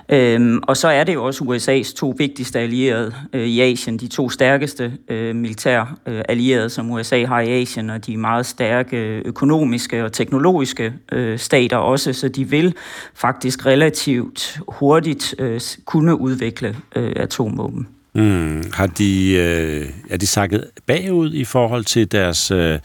Øhm, 0.09 0.59
og 0.63 0.77
så 0.77 0.87
er 0.87 1.03
det 1.03 1.13
jo 1.13 1.25
også 1.25 1.43
USA's 1.43 1.95
to 1.95 2.15
vigtigste 2.17 2.59
allierede 2.59 3.13
øh, 3.33 3.47
i 3.47 3.61
Asien, 3.61 3.97
de 3.97 4.07
to 4.07 4.29
stærkeste 4.29 4.93
øh, 5.09 5.35
militære 5.35 5.87
øh, 6.05 6.21
allierede, 6.29 6.69
som 6.69 6.91
USA 6.91 7.25
har 7.25 7.41
i 7.41 7.61
Asien, 7.61 7.89
og 7.89 8.05
de 8.05 8.13
er 8.13 8.17
meget 8.17 8.45
stærke 8.45 8.97
økonomiske 9.25 10.05
og 10.05 10.13
teknologiske 10.13 10.93
øh, 11.11 11.39
stater 11.39 11.77
også, 11.77 12.13
så 12.13 12.27
de 12.27 12.44
vil 12.51 12.73
faktisk 13.13 13.65
relativt 13.65 14.59
hurtigt 14.67 15.35
øh, 15.39 15.61
kunne 15.85 16.19
udvikle 16.19 16.75
øh, 16.95 17.13
atomvåben. 17.15 17.87
Mm. 18.13 18.63
Har 18.73 18.87
de, 18.87 19.33
øh, 19.33 19.89
er 20.09 20.17
de 20.17 20.27
sakket 20.27 20.69
bagud 20.85 21.33
i 21.33 21.43
forhold 21.43 21.83
til 21.83 22.11
deres 22.11 22.51
øh, 22.51 22.79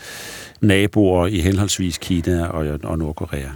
naboer 0.60 1.26
i 1.26 1.40
henholdsvis 1.40 1.98
Kina 1.98 2.46
og, 2.46 2.78
og 2.82 2.98
Nordkorea? 2.98 3.48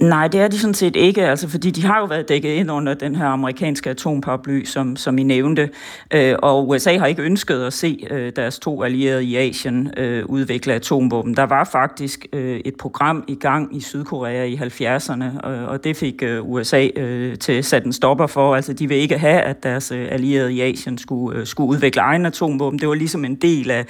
Nej, 0.00 0.28
det 0.28 0.40
er 0.40 0.48
de 0.48 0.58
sådan 0.58 0.74
set 0.74 0.96
ikke, 0.96 1.28
altså, 1.28 1.48
fordi 1.48 1.70
de 1.70 1.84
har 1.84 1.98
jo 1.98 2.04
været 2.04 2.28
dækket 2.28 2.48
ind 2.48 2.70
under 2.70 2.94
den 2.94 3.16
her 3.16 3.26
amerikanske 3.26 3.90
atomparaply, 3.90 4.64
som, 4.64 4.96
som 4.96 5.18
I 5.18 5.22
nævnte, 5.22 5.70
øh, 6.10 6.34
og 6.42 6.68
USA 6.68 6.98
har 6.98 7.06
ikke 7.06 7.22
ønsket 7.22 7.62
at 7.62 7.72
se 7.72 8.06
øh, 8.10 8.32
deres 8.36 8.58
to 8.58 8.82
allierede 8.82 9.24
i 9.24 9.36
Asien 9.36 9.90
øh, 9.96 10.26
udvikle 10.26 10.72
atomvåben. 10.72 11.36
Der 11.36 11.42
var 11.42 11.64
faktisk 11.64 12.26
øh, 12.32 12.60
et 12.64 12.74
program 12.76 13.24
i 13.28 13.34
gang 13.34 13.76
i 13.76 13.80
Sydkorea 13.80 14.44
i 14.44 14.56
70'erne, 14.56 15.48
øh, 15.48 15.68
og 15.68 15.84
det 15.84 15.96
fik 15.96 16.22
øh, 16.22 16.50
USA 16.50 16.88
øh, 16.96 17.38
til 17.38 17.52
at 17.52 17.64
sætte 17.64 17.86
en 17.86 17.92
stopper 17.92 18.26
for. 18.26 18.54
Altså, 18.56 18.72
de 18.72 18.88
vil 18.88 18.96
ikke 18.96 19.18
have, 19.18 19.40
at 19.40 19.62
deres 19.62 19.92
øh, 19.92 20.08
allierede 20.10 20.52
i 20.52 20.60
Asien 20.60 20.98
skulle, 20.98 21.38
øh, 21.38 21.46
skulle 21.46 21.68
udvikle 21.70 22.02
egen 22.02 22.26
atomvåben. 22.26 22.78
Det 22.78 22.88
var 22.88 22.94
ligesom 22.94 23.24
en 23.24 23.34
del 23.34 23.70
af, 23.70 23.86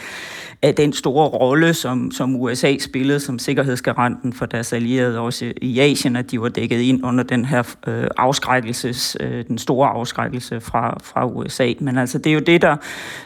af 0.62 0.74
den 0.74 0.93
store 0.93 1.28
rolle, 1.28 1.74
som, 1.74 2.11
som 2.11 2.37
USA 2.37 2.78
spillede 2.78 3.20
som 3.20 3.39
sikkerhedsgaranten 3.39 4.32
for 4.32 4.47
deres 4.47 4.72
allierede 4.72 5.18
også 5.18 5.53
i 5.62 5.74
Asien, 5.81 6.16
at 6.16 6.31
de 6.31 6.41
var 6.41 6.49
dækket 6.49 6.81
ind 6.81 7.05
under 7.05 7.25
den 7.25 7.45
her 7.45 7.75
øh, 7.87 8.07
afskrækkelses, 8.16 9.16
øh, 9.20 9.45
den 9.49 9.59
store 9.59 9.89
afskrækkelse 9.89 10.61
fra, 10.61 10.99
fra 11.03 11.27
USA. 11.27 11.72
Men 11.81 11.99
altså, 11.99 12.18
det 12.18 12.31
er 12.31 12.35
jo 12.35 12.41
det, 12.41 12.62
der 12.62 12.77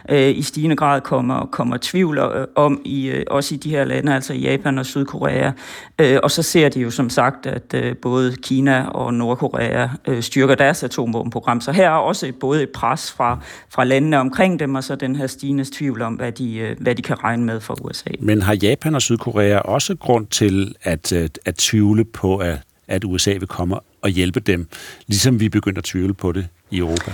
øh, 0.08 0.36
i 0.36 0.42
stigende 0.42 0.76
grad 0.76 1.00
kommer, 1.00 1.46
kommer 1.46 1.76
tvivl 1.80 2.18
øh, 2.18 2.46
om, 2.54 2.80
i, 2.84 3.08
øh, 3.08 3.24
også 3.30 3.54
i 3.54 3.58
de 3.58 3.70
her 3.70 3.84
lande, 3.84 4.14
altså 4.14 4.34
Japan 4.34 4.78
og 4.78 4.86
Sydkorea. 4.86 5.50
Øh, 5.98 6.18
og 6.22 6.30
så 6.30 6.42
ser 6.42 6.68
de 6.68 6.80
jo 6.80 6.90
som 6.90 7.10
sagt, 7.10 7.46
at 7.46 7.74
øh, 7.74 7.96
både 7.96 8.36
Kina 8.42 8.86
og 8.88 9.14
Nordkorea 9.14 9.88
øh, 10.08 10.22
styrker 10.22 10.54
deres 10.54 10.82
atomvåbenprogram. 10.82 11.60
Så 11.60 11.72
her 11.72 11.90
er 11.90 11.94
også 11.94 12.32
både 12.40 12.62
et 12.62 12.70
pres 12.70 13.12
fra, 13.12 13.38
fra 13.70 13.84
landene 13.84 14.18
omkring 14.18 14.60
dem, 14.60 14.74
og 14.74 14.84
så 14.84 14.96
den 14.96 15.16
her 15.16 15.26
stigende 15.26 15.64
tvivl 15.72 16.02
om, 16.02 16.14
hvad 16.14 16.32
de, 16.32 16.56
øh, 16.56 16.76
hvad 16.80 16.94
de 16.94 17.02
kan 17.02 17.24
regne 17.24 17.44
med 17.44 17.60
fra 17.60 17.74
USA. 17.80 18.10
Men 18.20 18.42
har 18.42 18.56
Japan 18.62 18.94
og 18.94 19.02
Sydkorea 19.02 19.58
også 19.58 19.94
grund 19.94 20.26
til 20.26 20.74
at, 20.82 21.12
øh, 21.12 21.28
at 21.44 21.54
tvivle 21.54 22.04
på, 22.04 22.37
at, 22.38 22.58
at 22.88 23.04
USA 23.04 23.32
vil 23.32 23.46
komme 23.48 23.76
og 24.02 24.10
hjælpe 24.10 24.40
dem, 24.40 24.68
ligesom 25.06 25.40
vi 25.40 25.48
begynder 25.48 25.78
at 25.78 25.84
tvivle 25.84 26.14
på 26.14 26.32
det 26.32 26.48
i 26.70 26.78
Europa? 26.78 27.12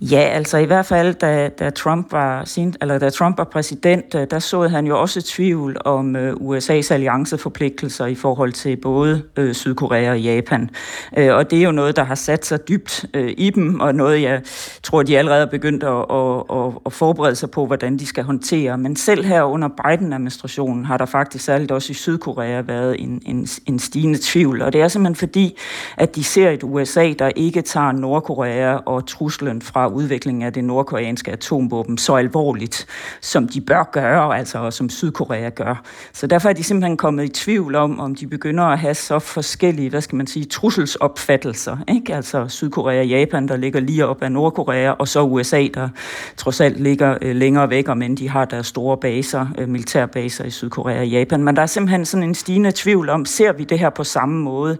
Ja, 0.00 0.20
altså 0.20 0.58
i 0.58 0.64
hvert 0.64 0.86
fald, 0.86 1.14
da, 1.14 1.48
da, 1.48 1.70
Trump, 1.70 2.12
var, 2.12 2.56
eller 2.80 2.98
da 2.98 3.10
Trump 3.10 3.38
var 3.38 3.44
præsident, 3.44 4.14
øh, 4.14 4.26
der 4.30 4.38
så 4.38 4.68
han 4.68 4.86
jo 4.86 5.00
også 5.00 5.22
tvivl 5.22 5.76
om 5.84 6.16
øh, 6.16 6.32
USA's 6.32 6.92
allianceforpligtelser 6.92 8.06
i 8.06 8.14
forhold 8.14 8.52
til 8.52 8.76
både 8.76 9.22
øh, 9.36 9.54
Sydkorea 9.54 10.10
og 10.10 10.20
Japan. 10.20 10.70
Øh, 11.16 11.34
og 11.34 11.50
det 11.50 11.58
er 11.58 11.62
jo 11.62 11.72
noget, 11.72 11.96
der 11.96 12.04
har 12.04 12.14
sat 12.14 12.46
sig 12.46 12.68
dybt 12.68 13.04
øh, 13.14 13.34
i 13.36 13.50
dem, 13.50 13.80
og 13.80 13.94
noget, 13.94 14.22
jeg 14.22 14.42
tror, 14.82 15.02
de 15.02 15.18
allerede 15.18 15.42
er 15.42 15.50
begyndt 15.50 15.82
at, 15.82 16.04
at, 16.10 16.58
at, 16.58 16.72
at 16.86 16.92
forberede 16.92 17.34
sig 17.34 17.50
på, 17.50 17.66
hvordan 17.66 17.96
de 17.96 18.06
skal 18.06 18.24
håndtere. 18.24 18.78
Men 18.78 18.96
selv 18.96 19.24
her 19.24 19.42
under 19.42 19.68
Biden-administrationen 19.68 20.84
har 20.84 20.96
der 20.96 21.06
faktisk 21.06 21.44
særligt 21.44 21.72
også 21.72 21.90
i 21.90 21.94
Sydkorea 21.94 22.60
været 22.60 23.00
en, 23.00 23.22
en, 23.26 23.48
en 23.66 23.78
stigende 23.78 24.18
tvivl. 24.22 24.62
Og 24.62 24.72
det 24.72 24.80
er 24.80 24.88
simpelthen 24.88 25.16
fordi, 25.16 25.58
at 25.96 26.16
de 26.16 26.24
ser 26.24 26.50
et 26.50 26.62
USA, 26.62 27.12
der 27.18 27.30
ikke 27.36 27.62
tager 27.62 27.92
Nordkorea 27.92 28.74
og 28.74 29.06
truslen 29.06 29.62
fra 29.62 29.87
udviklingen 29.88 30.42
af 30.42 30.52
det 30.52 30.64
nordkoreanske 30.64 31.32
atomvåben 31.32 31.98
så 31.98 32.14
alvorligt, 32.14 32.86
som 33.20 33.48
de 33.48 33.60
bør 33.60 33.90
gøre, 33.92 34.38
altså 34.38 34.58
og 34.58 34.72
som 34.72 34.88
Sydkorea 34.88 35.48
gør. 35.48 35.82
Så 36.12 36.26
derfor 36.26 36.48
er 36.48 36.52
de 36.52 36.64
simpelthen 36.64 36.96
kommet 36.96 37.24
i 37.24 37.28
tvivl 37.28 37.74
om, 37.74 38.00
om 38.00 38.14
de 38.14 38.26
begynder 38.26 38.64
at 38.64 38.78
have 38.78 38.94
så 38.94 39.18
forskellige, 39.18 39.90
hvad 39.90 40.00
skal 40.00 40.16
man 40.16 40.26
sige, 40.26 40.44
trusselsopfattelser. 40.44 41.76
Ikke? 41.88 42.14
Altså 42.14 42.48
Sydkorea 42.48 43.00
og 43.00 43.06
Japan, 43.06 43.48
der 43.48 43.56
ligger 43.56 43.80
lige 43.80 44.06
op 44.06 44.22
af 44.22 44.32
Nordkorea, 44.32 44.90
og 44.90 45.08
så 45.08 45.22
USA, 45.22 45.66
der 45.74 45.88
trods 46.36 46.60
alt 46.60 46.80
ligger 46.80 47.18
øh, 47.22 47.36
længere 47.36 47.70
væk, 47.70 47.96
men 47.96 48.14
de 48.14 48.28
har 48.28 48.44
deres 48.44 48.66
store 48.66 48.96
baser, 48.96 49.46
øh, 49.58 49.68
militærbaser 49.68 50.44
i 50.44 50.50
Sydkorea 50.50 50.98
og 50.98 51.08
Japan. 51.08 51.42
Men 51.42 51.56
der 51.56 51.62
er 51.62 51.66
simpelthen 51.66 52.04
sådan 52.04 52.28
en 52.28 52.34
stigende 52.34 52.72
tvivl 52.74 53.08
om, 53.08 53.24
ser 53.24 53.52
vi 53.52 53.64
det 53.64 53.78
her 53.78 53.90
på 53.90 54.04
samme 54.04 54.42
måde? 54.42 54.78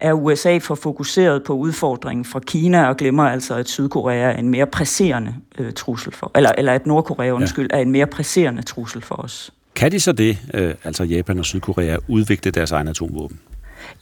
Er 0.00 0.12
USA 0.12 0.58
for 0.58 0.74
fokuseret 0.74 1.44
på 1.44 1.52
udfordringen 1.52 2.24
fra 2.24 2.40
Kina 2.40 2.88
og 2.88 2.96
glemmer 2.96 3.24
altså, 3.24 3.54
at 3.54 3.68
Sydkorea 3.68 4.16
er 4.16 4.36
en 4.36 4.49
mere 4.50 4.66
presserende 4.66 5.34
øh, 5.58 5.72
trussel 5.72 6.12
for, 6.12 6.30
eller, 6.34 6.52
eller 6.58 6.72
at 6.72 6.86
Nordkorea, 6.86 7.30
undskyld, 7.30 7.68
ja. 7.72 7.76
er 7.76 7.82
en 7.82 7.90
mere 7.90 8.06
presserende 8.06 8.62
trussel 8.62 9.02
for 9.02 9.14
os. 9.14 9.52
Kan 9.74 9.92
de 9.92 10.00
så 10.00 10.12
det, 10.12 10.38
øh, 10.54 10.74
altså 10.84 11.04
Japan 11.04 11.38
og 11.38 11.44
Sydkorea, 11.44 11.96
udvikle 12.08 12.50
deres 12.50 12.72
egne 12.72 12.90
atomvåben? 12.90 13.40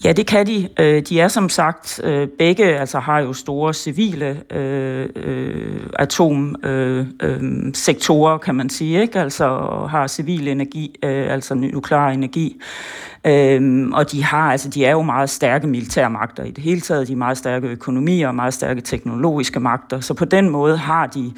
Ja, 0.05 0.12
det 0.12 0.27
kan 0.27 0.47
de. 0.47 0.69
Øh, 0.79 1.03
de 1.03 1.20
er 1.20 1.29
som 1.29 1.49
sagt 1.49 2.01
øh, 2.05 2.29
begge, 2.29 2.79
altså 2.79 2.99
har 2.99 3.20
jo 3.20 3.33
store 3.33 3.75
civile 3.75 4.43
øh, 4.51 5.09
øh, 5.16 5.81
atomsektorer, 5.99 8.35
øh, 8.35 8.41
kan 8.41 8.55
man 8.55 8.70
sige, 8.70 9.03
ikke? 9.03 9.20
Altså 9.20 9.49
har 9.91 10.07
civil 10.07 10.49
energi, 10.49 10.97
øh, 11.03 11.33
altså 11.33 11.55
nuklear 11.55 12.09
energi. 12.09 12.61
Øhm, 13.29 13.93
og 13.93 14.13
de 14.13 14.25
har, 14.25 14.53
altså 14.53 14.69
de 14.69 14.85
er 14.85 14.91
jo 14.91 15.03
meget 15.03 15.31
stærke 15.31 15.67
militærmagter 15.67 16.45
i 16.45 16.51
det 16.51 16.65
hele 16.65 16.81
taget, 16.81 17.09
de 17.09 17.13
er 17.13 17.17
meget 17.17 17.39
stærke 17.39 17.69
økonomier 17.69 18.29
og 18.29 18.35
meget 18.35 18.55
stærke 18.55 18.81
teknologiske 18.81 19.61
magter, 19.61 20.01
så 20.01 20.15
på 20.15 20.25
den 20.25 20.51
måde 20.51 20.77
har 20.77 21.07
de 21.07 21.33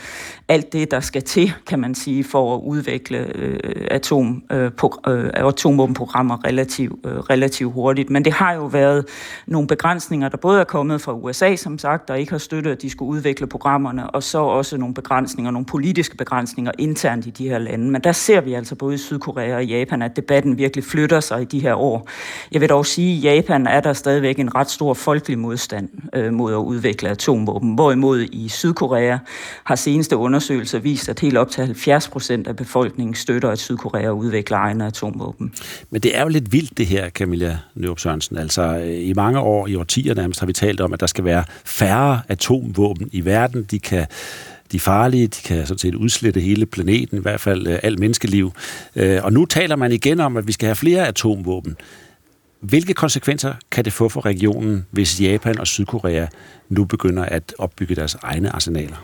alt 0.48 0.72
det, 0.72 0.90
der 0.90 1.00
skal 1.00 1.22
til, 1.22 1.52
kan 1.66 1.78
man 1.78 1.94
sige, 1.94 2.24
for 2.24 2.54
at 2.54 2.60
udvikle 2.60 3.36
øh, 3.36 3.86
atom, 3.90 4.42
øh, 4.52 4.72
på, 4.72 5.00
øh, 5.08 5.30
atomvåbenprogrammer 5.34 6.34
øh, 6.34 6.44
relativt 6.44 7.06
øh, 7.06 7.18
relativ 7.18 7.70
hurtigt. 7.70 8.10
Men 8.10 8.24
det 8.24 8.32
har 8.32 8.52
jo 8.52 8.64
været 8.64 9.04
nogle 9.46 9.68
begrænsninger, 9.68 10.28
der 10.28 10.36
både 10.36 10.60
er 10.60 10.64
kommet 10.64 11.00
fra 11.00 11.14
USA, 11.14 11.56
som 11.56 11.78
sagt, 11.78 12.08
der 12.08 12.14
ikke 12.14 12.32
har 12.32 12.38
støttet, 12.38 12.72
at 12.72 12.82
de 12.82 12.90
skulle 12.90 13.08
udvikle 13.08 13.46
programmerne, 13.46 14.10
og 14.10 14.22
så 14.22 14.38
også 14.38 14.76
nogle 14.76 14.94
begrænsninger, 14.94 15.50
nogle 15.50 15.66
politiske 15.66 16.16
begrænsninger 16.16 16.72
internt 16.78 17.26
i 17.26 17.30
de 17.30 17.48
her 17.48 17.58
lande. 17.58 17.90
Men 17.90 18.00
der 18.00 18.12
ser 18.12 18.40
vi 18.40 18.54
altså 18.54 18.74
både 18.74 18.94
i 18.94 18.98
Sydkorea 18.98 19.56
og 19.56 19.66
Japan, 19.66 20.02
at 20.02 20.16
debatten 20.16 20.58
virkelig 20.58 20.84
flytter 20.84 21.20
sig 21.20 21.42
i 21.42 21.44
de 21.44 21.60
her 21.60 21.74
år. 21.80 22.08
Jeg 22.52 22.60
vil 22.60 22.68
dog 22.68 22.86
sige, 22.86 23.16
at 23.16 23.34
i 23.34 23.36
Japan 23.36 23.66
er 23.66 23.80
der 23.80 23.92
stadigvæk 23.92 24.38
en 24.38 24.54
ret 24.54 24.70
stor 24.70 24.94
folkelig 24.94 25.38
modstand 25.38 25.88
øh, 26.14 26.32
mod 26.32 26.52
at 26.52 26.56
udvikle 26.56 27.08
atomvåben, 27.08 27.74
hvorimod 27.74 28.20
i 28.32 28.48
Sydkorea 28.48 29.18
har 29.64 29.74
seneste 29.74 30.16
undersøgelser 30.16 30.78
vist, 30.78 31.08
at 31.08 31.20
helt 31.20 31.36
op 31.36 31.50
til 31.50 31.64
70 31.64 32.08
procent 32.08 32.46
af 32.46 32.56
befolkningen 32.56 33.14
støtter, 33.14 33.50
at 33.50 33.58
Sydkorea 33.58 34.10
udvikler 34.10 34.56
egne 34.56 34.86
atomvåben. 34.86 35.52
Men 35.90 36.00
det 36.00 36.16
er 36.16 36.22
jo 36.22 36.28
lidt 36.28 36.52
vildt 36.52 36.78
det 36.78 36.86
her, 36.86 37.10
Camilla 37.10 37.58
Nørup 37.74 37.98
Sørensen. 37.98 38.36
Altså 38.36 38.62
øh, 38.62 39.08
i 39.08 39.12
mange 39.12 39.40
år, 39.40 39.66
i 39.66 39.76
årtier 39.76 40.14
nærmest, 40.14 40.40
har 40.40 40.46
vi 40.46 40.52
talt 40.52 40.80
om, 40.80 40.92
at 40.92 41.00
der 41.00 41.06
skal 41.06 41.24
være 41.24 41.44
færre 41.64 42.20
atomvåben 42.28 43.08
i 43.12 43.24
verden. 43.24 43.66
De 43.70 43.78
kan 43.78 44.06
de 44.72 44.76
er 44.76 44.80
farlige, 44.80 45.26
de 45.26 45.42
kan 45.44 45.66
sådan 45.66 45.78
set 45.78 45.94
udslette 45.94 46.40
hele 46.40 46.66
planeten, 46.66 47.18
i 47.18 47.20
hvert 47.20 47.40
fald 47.40 47.66
øh, 47.66 47.78
alt 47.82 47.98
menneskeliv. 47.98 48.52
Øh, 48.96 49.24
og 49.24 49.32
nu 49.32 49.44
taler 49.44 49.76
man 49.76 49.92
igen 49.92 50.20
om, 50.20 50.36
at 50.36 50.46
vi 50.46 50.52
skal 50.52 50.66
have 50.66 50.76
flere 50.76 51.06
atomvåben. 51.08 51.76
Hvilke 52.60 52.94
konsekvenser 52.94 53.54
kan 53.70 53.84
det 53.84 53.92
få 53.92 54.08
for 54.08 54.26
regionen, 54.26 54.86
hvis 54.90 55.20
Japan 55.20 55.58
og 55.58 55.66
Sydkorea 55.66 56.26
nu 56.68 56.84
begynder 56.84 57.24
at 57.24 57.54
opbygge 57.58 57.94
deres 57.94 58.14
egne 58.22 58.50
arsenaler? 58.50 58.96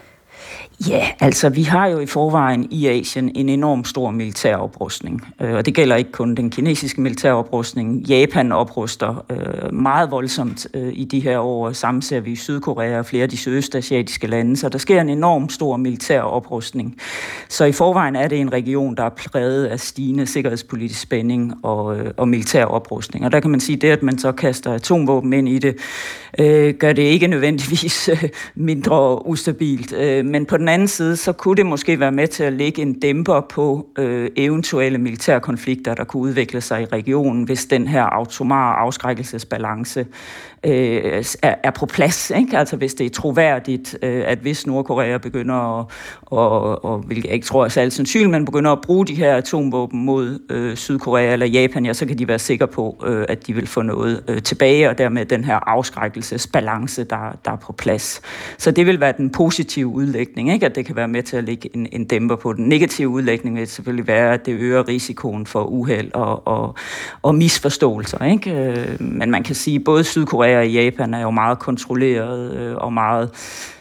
Ja, 0.81 1.09
altså 1.20 1.48
vi 1.48 1.62
har 1.62 1.86
jo 1.86 1.98
i 1.98 2.07
forvejen 2.07 2.69
i 2.70 2.86
Asien 2.86 3.32
en 3.35 3.48
enorm 3.48 3.85
stor 3.85 4.11
militær 4.11 4.57
oprustning, 4.57 5.35
øh, 5.40 5.55
og 5.55 5.66
det 5.66 5.74
gælder 5.74 5.97
ikke 5.97 6.12
kun 6.12 6.35
den 6.35 6.51
kinesiske 6.51 7.01
militær 7.01 7.32
oprustning. 7.32 8.03
Japan 8.03 8.53
opruster 8.53 9.24
øh, 9.31 9.74
meget 9.74 10.11
voldsomt 10.11 10.66
øh, 10.74 10.93
i 10.93 11.05
de 11.05 11.20
her 11.20 11.39
år, 11.39 11.73
samme 11.73 12.03
ser 12.03 12.20
vi 12.20 12.32
i 12.32 12.36
Sydkorea 12.36 12.98
og 12.98 13.07
flere 13.07 13.23
af 13.23 13.28
de 13.28 13.36
sydøstasiatiske 13.36 14.27
lande, 14.27 14.57
så 14.57 14.69
der 14.69 14.78
sker 14.78 15.01
en 15.01 15.09
enorm 15.09 15.48
stor 15.48 15.77
militær 15.77 16.20
oprustning. 16.20 16.97
Så 17.48 17.65
i 17.65 17.73
forvejen 17.73 18.16
er 18.16 18.28
det 18.28 18.40
en 18.40 18.53
region, 18.53 18.97
der 18.97 19.03
er 19.03 19.31
præget 19.31 19.66
af 19.66 19.81
stigende 19.81 20.27
sikkerhedspolitisk 20.27 21.01
spænding 21.01 21.55
og, 21.62 21.98
øh, 21.98 22.11
og 22.16 22.28
militær 22.28 22.65
oprustning. 22.65 23.24
Og 23.24 23.32
der 23.32 23.40
kan 23.40 23.51
man 23.51 23.61
sige, 23.61 23.77
det, 23.77 23.89
at 23.89 24.03
man 24.03 24.19
så 24.19 24.32
kaster 24.32 24.73
atomvåben 24.73 25.32
ind 25.32 25.48
i 25.48 25.59
det, 25.59 25.77
øh, 26.39 26.74
gør 26.74 26.93
det 26.93 27.03
ikke 27.03 27.27
nødvendigvis 27.27 28.11
mindre 28.55 29.27
ustabilt, 29.27 29.94
men 30.27 30.47
på 30.47 30.57
den 30.57 30.65
den 30.66 30.72
anden 30.72 30.88
side, 30.88 31.16
så 31.16 31.32
kunne 31.32 31.56
det 31.56 31.66
måske 31.66 32.01
være 32.01 32.12
med 32.12 32.28
til 32.28 32.44
at 32.44 32.52
lægge 32.52 32.82
en 32.82 33.01
dæmper 33.01 33.40
på 33.40 33.86
øh, 33.98 34.30
eventuelle 34.36 34.98
militære 34.98 35.40
konflikter, 35.40 35.94
der 35.94 36.05
kunne 36.05 36.22
udvikle 36.22 36.60
sig 36.60 36.82
i 36.82 36.84
regionen, 36.84 37.44
hvis 37.44 37.66
den 37.66 37.88
her 37.88 38.02
automare 38.02 38.76
afskrækkelsesbalance 38.76 40.06
øh, 40.66 41.24
er, 41.43 41.55
er 41.62 41.70
på 41.70 41.86
plads. 41.86 42.30
Ikke? 42.30 42.59
Altså 42.59 42.76
hvis 42.76 42.94
det 42.94 43.06
er 43.06 43.10
troværdigt, 43.10 43.98
øh, 44.02 44.24
at 44.26 44.38
hvis 44.38 44.66
Nordkorea 44.66 45.18
begynder 45.18 45.80
at, 45.80 45.86
og, 46.20 46.84
og 46.84 46.98
hvilket 46.98 47.24
jeg 47.24 47.34
ikke 47.34 47.47
tror 47.47 47.64
er 47.64 47.68
særlig 47.68 47.93
sandsynligt, 47.93 48.30
men 48.30 48.44
begynder 48.44 48.72
at 48.72 48.80
bruge 48.80 49.06
de 49.06 49.14
her 49.14 49.34
atomvåben 49.34 50.05
mod 50.05 50.38
øh, 50.51 50.76
Sydkorea 50.76 51.32
eller 51.32 51.47
Japan, 51.47 51.86
ja, 51.86 51.93
så 51.93 52.06
kan 52.06 52.18
de 52.18 52.28
være 52.28 52.38
sikre 52.38 52.68
på, 52.68 53.05
øh, 53.06 53.24
at 53.28 53.47
de 53.47 53.52
vil 53.52 53.66
få 53.66 53.82
noget 53.82 54.22
øh, 54.28 54.43
tilbage, 54.43 54.90
og 54.90 54.98
dermed 54.98 55.24
den 55.24 55.44
her 55.44 55.56
afskrækkelsesbalance, 55.56 57.05
der, 57.05 57.38
der 57.44 57.51
er 57.51 57.56
på 57.56 57.72
plads. 57.72 58.20
Så 58.59 58.70
det 58.70 58.86
vil 58.86 59.01
være 59.01 59.14
den 59.16 59.30
positive 59.30 59.86
udlægning, 59.86 60.52
ikke? 60.52 60.66
at 60.66 60.74
det 60.74 60.86
kan 60.86 60.97
være 60.97 61.09
med 61.09 61.22
til 61.22 61.36
at 61.36 61.44
lægge 61.44 61.76
en, 61.76 61.86
en 61.93 62.05
dæmper 62.05 62.36
på 62.36 62.52
den. 62.52 62.68
negative 62.68 63.09
udlægning 63.09 63.56
vil 63.56 63.66
selvfølgelig 63.66 64.06
være, 64.06 64.34
at 64.34 64.47
det 64.47 64.52
øger 64.52 64.88
risikoen 64.88 65.47
for 65.47 65.64
uheld 65.64 66.10
og, 66.14 66.47
og, 66.47 66.74
og 67.22 67.34
misforståelser. 67.34 68.24
Ikke? 68.24 68.51
Øh, 68.51 69.02
men 69.02 69.30
man 69.30 69.43
kan 69.43 69.55
sige, 69.55 69.80
både 69.80 70.05
Sydkorea 70.05 70.56
og 70.59 70.70
Japan 70.70 71.15
er 71.15 71.20
jo 71.20 71.31
meget 71.31 71.59
kontrolleret 71.59 72.57
øh, 72.57 72.77
og 72.77 72.93
meget 72.93 73.31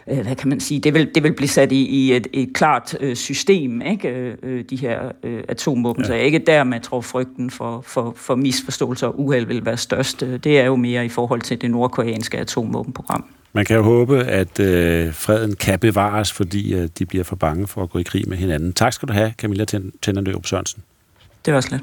øh, 0.08 0.20
hvad 0.20 0.36
kan 0.36 0.50
man 0.50 0.60
sige, 0.60 0.80
det 0.80 0.94
vil, 0.94 1.16
det 1.16 1.24
vil 1.24 1.34
blive 1.34 1.50
sat 1.50 1.72
i, 1.72 1.86
i 1.86 2.16
et, 2.16 2.28
et 2.34 2.54
klart 2.54 2.98
øh, 3.00 3.16
system, 3.16 3.82
ikke? 3.82 4.10
Øh, 4.10 4.36
øh 4.44 4.64
de 4.70 4.76
her 4.76 5.12
øh, 5.24 5.44
atomvåben. 5.48 6.04
Ja. 6.04 6.08
Så 6.08 6.14
jeg 6.14 6.24
ikke 6.24 6.40
dermed 6.40 6.80
tror 6.80 7.02
frygten 7.02 7.50
for, 7.50 7.82
for, 7.88 8.14
for 8.16 8.36
misforståelser 8.36 9.08
og 9.08 9.20
uheld 9.20 9.46
vil 9.46 9.66
være 9.66 9.78
størst. 9.78 10.20
Det 10.20 10.60
er 10.60 10.66
jo 10.66 10.76
mere 10.76 11.06
i 11.06 11.10
forhold 11.10 11.42
til 11.42 11.62
det 11.62 11.72
nordkoreanske 11.72 12.38
atomvåbenprogram. 12.38 13.26
Man 13.54 13.66
kan 13.66 13.76
jo 13.76 13.84
håbe, 13.84 14.24
at 14.24 14.60
øh, 14.60 15.14
freden 15.14 15.56
kan 15.56 15.80
bevares, 15.80 16.32
fordi 16.32 16.74
øh, 16.74 16.90
de 17.00 17.06
bliver 17.06 17.24
for 17.24 17.36
bange 17.36 17.68
for 17.68 17.84
at 17.84 17.90
gå 17.90 18.00
i 18.00 18.04
krig 18.04 18.30
med 18.30 18.38
hinanden. 18.38 18.74
Tak 18.74 18.94
skal 18.94 19.08
du 19.08 19.14
have, 19.14 19.34
Camilla 19.38 19.66
Tændernøb 20.02 20.46
Sørensen. 20.46 20.84
Det 21.46 21.54
var 21.54 21.62
slet. 21.62 21.82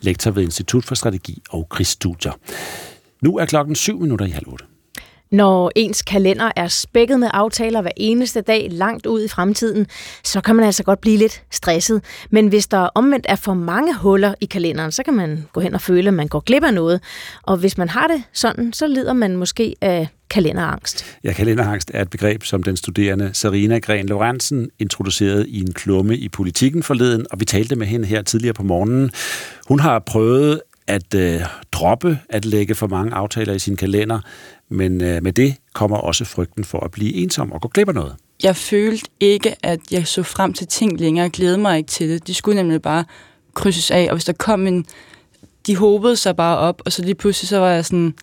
Lektor 0.00 0.30
ved 0.30 0.42
Institut 0.42 0.84
for 0.84 0.94
Strategi 0.94 1.42
og 1.50 1.68
Krigsstudier. 1.68 2.32
Nu 3.24 3.38
er 3.38 3.44
klokken 3.44 3.74
7 3.74 4.00
minutter 4.00 4.26
i 4.26 4.30
halv 4.30 4.48
8. 4.48 4.64
Når 5.30 5.72
ens 5.76 6.02
kalender 6.02 6.50
er 6.56 6.68
spækket 6.68 7.20
med 7.20 7.28
aftaler 7.32 7.82
hver 7.82 7.90
eneste 7.96 8.40
dag 8.40 8.68
langt 8.70 9.06
ud 9.06 9.24
i 9.24 9.28
fremtiden, 9.28 9.86
så 10.24 10.40
kan 10.40 10.56
man 10.56 10.64
altså 10.64 10.82
godt 10.82 11.00
blive 11.00 11.16
lidt 11.16 11.42
stresset. 11.50 12.04
Men 12.30 12.48
hvis 12.48 12.66
der 12.66 12.78
omvendt 12.78 13.26
er 13.28 13.36
for 13.36 13.54
mange 13.54 13.94
huller 13.94 14.34
i 14.40 14.44
kalenderen, 14.44 14.92
så 14.92 15.02
kan 15.02 15.14
man 15.14 15.44
gå 15.52 15.60
hen 15.60 15.74
og 15.74 15.80
føle, 15.80 16.08
at 16.08 16.14
man 16.14 16.28
går 16.28 16.40
glip 16.40 16.64
af 16.64 16.74
noget. 16.74 17.00
Og 17.42 17.56
hvis 17.56 17.78
man 17.78 17.88
har 17.88 18.06
det 18.06 18.22
sådan, 18.32 18.72
så 18.72 18.86
lider 18.86 19.12
man 19.12 19.36
måske 19.36 19.74
af 19.80 20.08
kalenderangst. 20.30 21.18
Ja, 21.24 21.32
kalenderangst 21.32 21.90
er 21.94 22.02
et 22.02 22.10
begreb, 22.10 22.42
som 22.42 22.62
den 22.62 22.76
studerende 22.76 23.30
Sarina 23.32 23.78
Gren 23.78 24.06
Lorentzen 24.06 24.70
introducerede 24.78 25.48
i 25.48 25.60
en 25.60 25.72
klumme 25.72 26.16
i 26.16 26.28
politikken 26.28 26.82
forleden, 26.82 27.26
og 27.30 27.40
vi 27.40 27.44
talte 27.44 27.76
med 27.76 27.86
hende 27.86 28.06
her 28.06 28.22
tidligere 28.22 28.54
på 28.54 28.62
morgenen. 28.62 29.10
Hun 29.68 29.80
har 29.80 29.98
prøvet 29.98 30.60
at 30.86 31.14
øh, 31.14 31.40
droppe 31.72 32.18
at 32.28 32.44
lægge 32.44 32.74
for 32.74 32.86
mange 32.86 33.14
aftaler 33.14 33.54
i 33.54 33.58
sin 33.58 33.76
kalender, 33.76 34.20
men 34.68 35.02
øh, 35.02 35.22
med 35.22 35.32
det 35.32 35.54
kommer 35.72 35.96
også 35.96 36.24
frygten 36.24 36.64
for 36.64 36.80
at 36.80 36.90
blive 36.90 37.14
ensom 37.14 37.52
og 37.52 37.60
gå 37.60 37.68
glip 37.68 37.88
af 37.88 37.94
noget. 37.94 38.16
Jeg 38.42 38.56
følte 38.56 39.08
ikke, 39.20 39.54
at 39.62 39.80
jeg 39.90 40.06
så 40.06 40.22
frem 40.22 40.52
til 40.52 40.66
ting 40.66 41.00
længere. 41.00 41.26
og 41.26 41.32
glædede 41.32 41.58
mig 41.58 41.78
ikke 41.78 41.88
til 41.88 42.08
det. 42.08 42.26
De 42.26 42.34
skulle 42.34 42.56
nemlig 42.56 42.82
bare 42.82 43.04
krydses 43.54 43.90
af, 43.90 44.06
og 44.10 44.14
hvis 44.14 44.24
der 44.24 44.32
kom 44.32 44.66
en... 44.66 44.86
De 45.66 45.76
håbede 45.76 46.16
sig 46.16 46.36
bare 46.36 46.58
op, 46.58 46.82
og 46.84 46.92
så 46.92 47.02
lige 47.02 47.14
pludselig 47.14 47.48
så 47.48 47.58
var 47.58 47.70
jeg 47.70 47.84
sådan... 47.84 48.14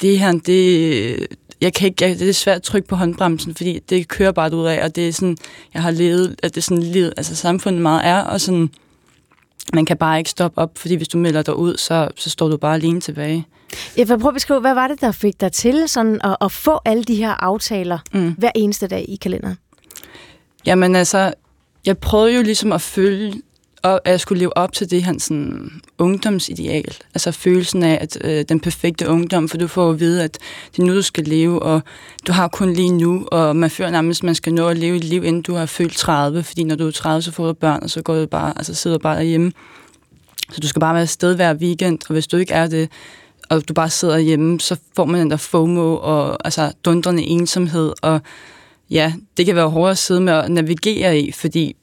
Det 0.00 0.18
her, 0.18 0.32
det, 0.32 1.26
jeg 1.60 1.72
kan 1.72 1.88
ikke, 1.88 2.04
jeg, 2.04 2.18
det 2.18 2.28
er 2.28 2.32
svært 2.32 2.56
at 2.56 2.62
trykke 2.62 2.88
på 2.88 2.96
håndbremsen, 2.96 3.54
fordi 3.54 3.78
det 3.78 4.08
kører 4.08 4.32
bare 4.32 4.54
ud 4.54 4.66
af, 4.66 4.84
og 4.84 4.96
det 4.96 5.08
er 5.08 5.12
sådan, 5.12 5.36
jeg 5.74 5.82
har 5.82 5.90
levet, 5.90 6.36
at 6.42 6.54
det 6.54 6.60
er 6.60 6.62
sådan 6.62 6.82
livet, 6.82 7.12
altså 7.16 7.36
samfundet 7.36 7.82
meget 7.82 8.00
er, 8.04 8.20
og 8.20 8.40
sådan, 8.40 8.70
man 9.74 9.84
kan 9.84 9.96
bare 9.96 10.18
ikke 10.18 10.30
stoppe 10.30 10.58
op, 10.60 10.78
fordi 10.78 10.94
hvis 10.94 11.08
du 11.08 11.18
melder 11.18 11.42
dig 11.42 11.56
ud, 11.56 11.76
så, 11.76 12.08
så 12.16 12.30
står 12.30 12.48
du 12.48 12.56
bare 12.56 12.74
alene 12.74 13.00
tilbage. 13.00 13.46
Jeg 13.96 14.08
vil 14.08 14.18
prøve 14.18 14.30
at 14.30 14.34
beskrive, 14.34 14.60
hvad 14.60 14.74
var 14.74 14.88
det, 14.88 15.00
der 15.00 15.12
fik 15.12 15.40
dig 15.40 15.52
til 15.52 15.88
sådan 15.88 16.20
at, 16.24 16.36
at 16.40 16.52
få 16.52 16.80
alle 16.84 17.04
de 17.04 17.14
her 17.14 17.30
aftaler 17.30 17.98
mm. 18.12 18.34
hver 18.38 18.50
eneste 18.54 18.86
dag 18.86 19.04
i 19.08 19.16
kalenderen? 19.16 19.58
Jamen 20.66 20.96
altså, 20.96 21.32
jeg 21.86 21.98
prøvede 21.98 22.36
jo 22.36 22.42
ligesom 22.42 22.72
at 22.72 22.80
følge, 22.80 23.42
op, 23.82 24.00
at 24.04 24.10
jeg 24.10 24.20
skulle 24.20 24.38
leve 24.38 24.56
op 24.56 24.72
til 24.72 24.90
det 24.90 25.04
her 25.04 25.14
sådan, 25.18 25.70
ungdomsideal. 25.98 26.96
Altså 27.14 27.32
følelsen 27.32 27.82
af 27.82 27.98
at 28.00 28.18
øh, 28.24 28.44
den 28.48 28.60
perfekte 28.60 29.08
ungdom, 29.08 29.48
for 29.48 29.56
du 29.56 29.66
får 29.66 29.90
at 29.90 30.00
vide, 30.00 30.24
at 30.24 30.38
det 30.76 30.82
er 30.82 30.86
nu, 30.86 30.94
du 30.94 31.02
skal 31.02 31.24
leve, 31.24 31.62
og 31.62 31.80
du 32.26 32.32
har 32.32 32.48
kun 32.48 32.72
lige 32.72 32.92
nu, 32.92 33.26
og 33.32 33.56
man 33.56 33.70
føler 33.70 33.90
nærmest, 33.90 34.20
at 34.20 34.24
man 34.24 34.34
skal 34.34 34.54
nå 34.54 34.68
at 34.68 34.78
leve 34.78 34.96
et 34.96 35.04
liv, 35.04 35.24
inden 35.24 35.42
du 35.42 35.54
har 35.54 35.66
fyldt 35.66 35.96
30, 35.96 36.42
fordi 36.42 36.64
når 36.64 36.76
du 36.76 36.86
er 36.86 36.90
30, 36.90 37.22
så 37.22 37.32
får 37.32 37.46
du 37.46 37.52
børn, 37.52 37.82
og 37.82 37.90
så 37.90 38.02
går 38.02 38.14
du 38.14 38.26
bare, 38.26 38.52
altså 38.56 38.74
sidder 38.74 38.96
du 38.96 39.02
bare 39.02 39.16
derhjemme. 39.16 39.52
Så 40.52 40.60
du 40.60 40.68
skal 40.68 40.80
bare 40.80 40.94
være 40.94 41.02
afsted 41.02 41.34
hver 41.34 41.54
weekend, 41.54 41.98
og 42.08 42.12
hvis 42.12 42.26
du 42.26 42.36
ikke 42.36 42.54
er 42.54 42.66
det, 42.66 42.88
og 43.48 43.68
du 43.68 43.74
bare 43.74 43.90
sidder 43.90 44.18
hjemme, 44.18 44.60
så 44.60 44.76
får 44.96 45.04
man 45.04 45.20
den 45.20 45.30
der 45.30 45.36
FOMO 45.36 45.96
og 45.96 46.36
altså 46.44 46.72
dundrende 46.84 47.22
ensomhed, 47.22 47.92
og 48.02 48.20
ja, 48.90 49.12
det 49.36 49.46
kan 49.46 49.56
være 49.56 49.68
hårdt 49.68 49.90
at 49.90 49.98
sidde 49.98 50.20
med 50.20 50.32
at 50.32 50.50
navigere 50.50 51.20
i, 51.20 51.32
fordi 51.32 51.76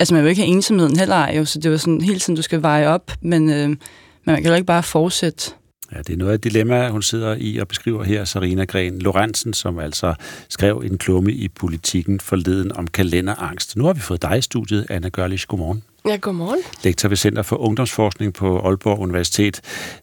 altså 0.00 0.14
man 0.14 0.22
vil 0.22 0.30
ikke 0.30 0.42
have 0.42 0.52
ensomheden 0.52 0.98
heller 0.98 1.16
ej, 1.16 1.34
jo, 1.36 1.44
så 1.44 1.58
det 1.58 1.70
var 1.70 1.76
sådan 1.76 2.00
hele 2.00 2.18
tiden, 2.18 2.36
du 2.36 2.42
skal 2.42 2.62
veje 2.62 2.88
op, 2.88 3.12
men, 3.22 3.50
øh, 3.50 3.68
men 3.68 3.78
man 4.24 4.42
kan 4.42 4.46
jo 4.46 4.54
ikke 4.54 4.66
bare 4.66 4.82
fortsætte. 4.82 5.50
Ja, 5.92 5.98
det 5.98 6.12
er 6.12 6.16
noget 6.16 6.32
af 6.32 6.40
dilemma, 6.40 6.88
hun 6.88 7.02
sidder 7.02 7.36
i 7.38 7.58
og 7.58 7.68
beskriver 7.68 8.04
her, 8.04 8.24
Sarina 8.24 8.64
Gren 8.64 8.98
Lorentzen, 8.98 9.52
som 9.52 9.78
altså 9.78 10.14
skrev 10.48 10.82
en 10.90 10.98
klumme 10.98 11.32
i 11.32 11.48
politikken 11.48 12.20
forleden 12.20 12.72
om 12.72 12.86
kalenderangst. 12.86 13.76
Nu 13.76 13.84
har 13.84 13.92
vi 13.92 14.00
fået 14.00 14.22
dig 14.22 14.38
i 14.38 14.40
studiet, 14.40 14.86
Anna 14.90 15.08
Gørlich. 15.08 15.46
Godmorgen. 15.46 15.82
Ja, 16.08 16.16
godmorgen. 16.16 16.60
Lektor 16.84 17.08
ved 17.08 17.16
Center 17.16 17.42
for 17.42 17.56
Ungdomsforskning 17.56 18.34
på 18.34 18.58
Aalborg 18.58 18.98
Universitet. 18.98 19.60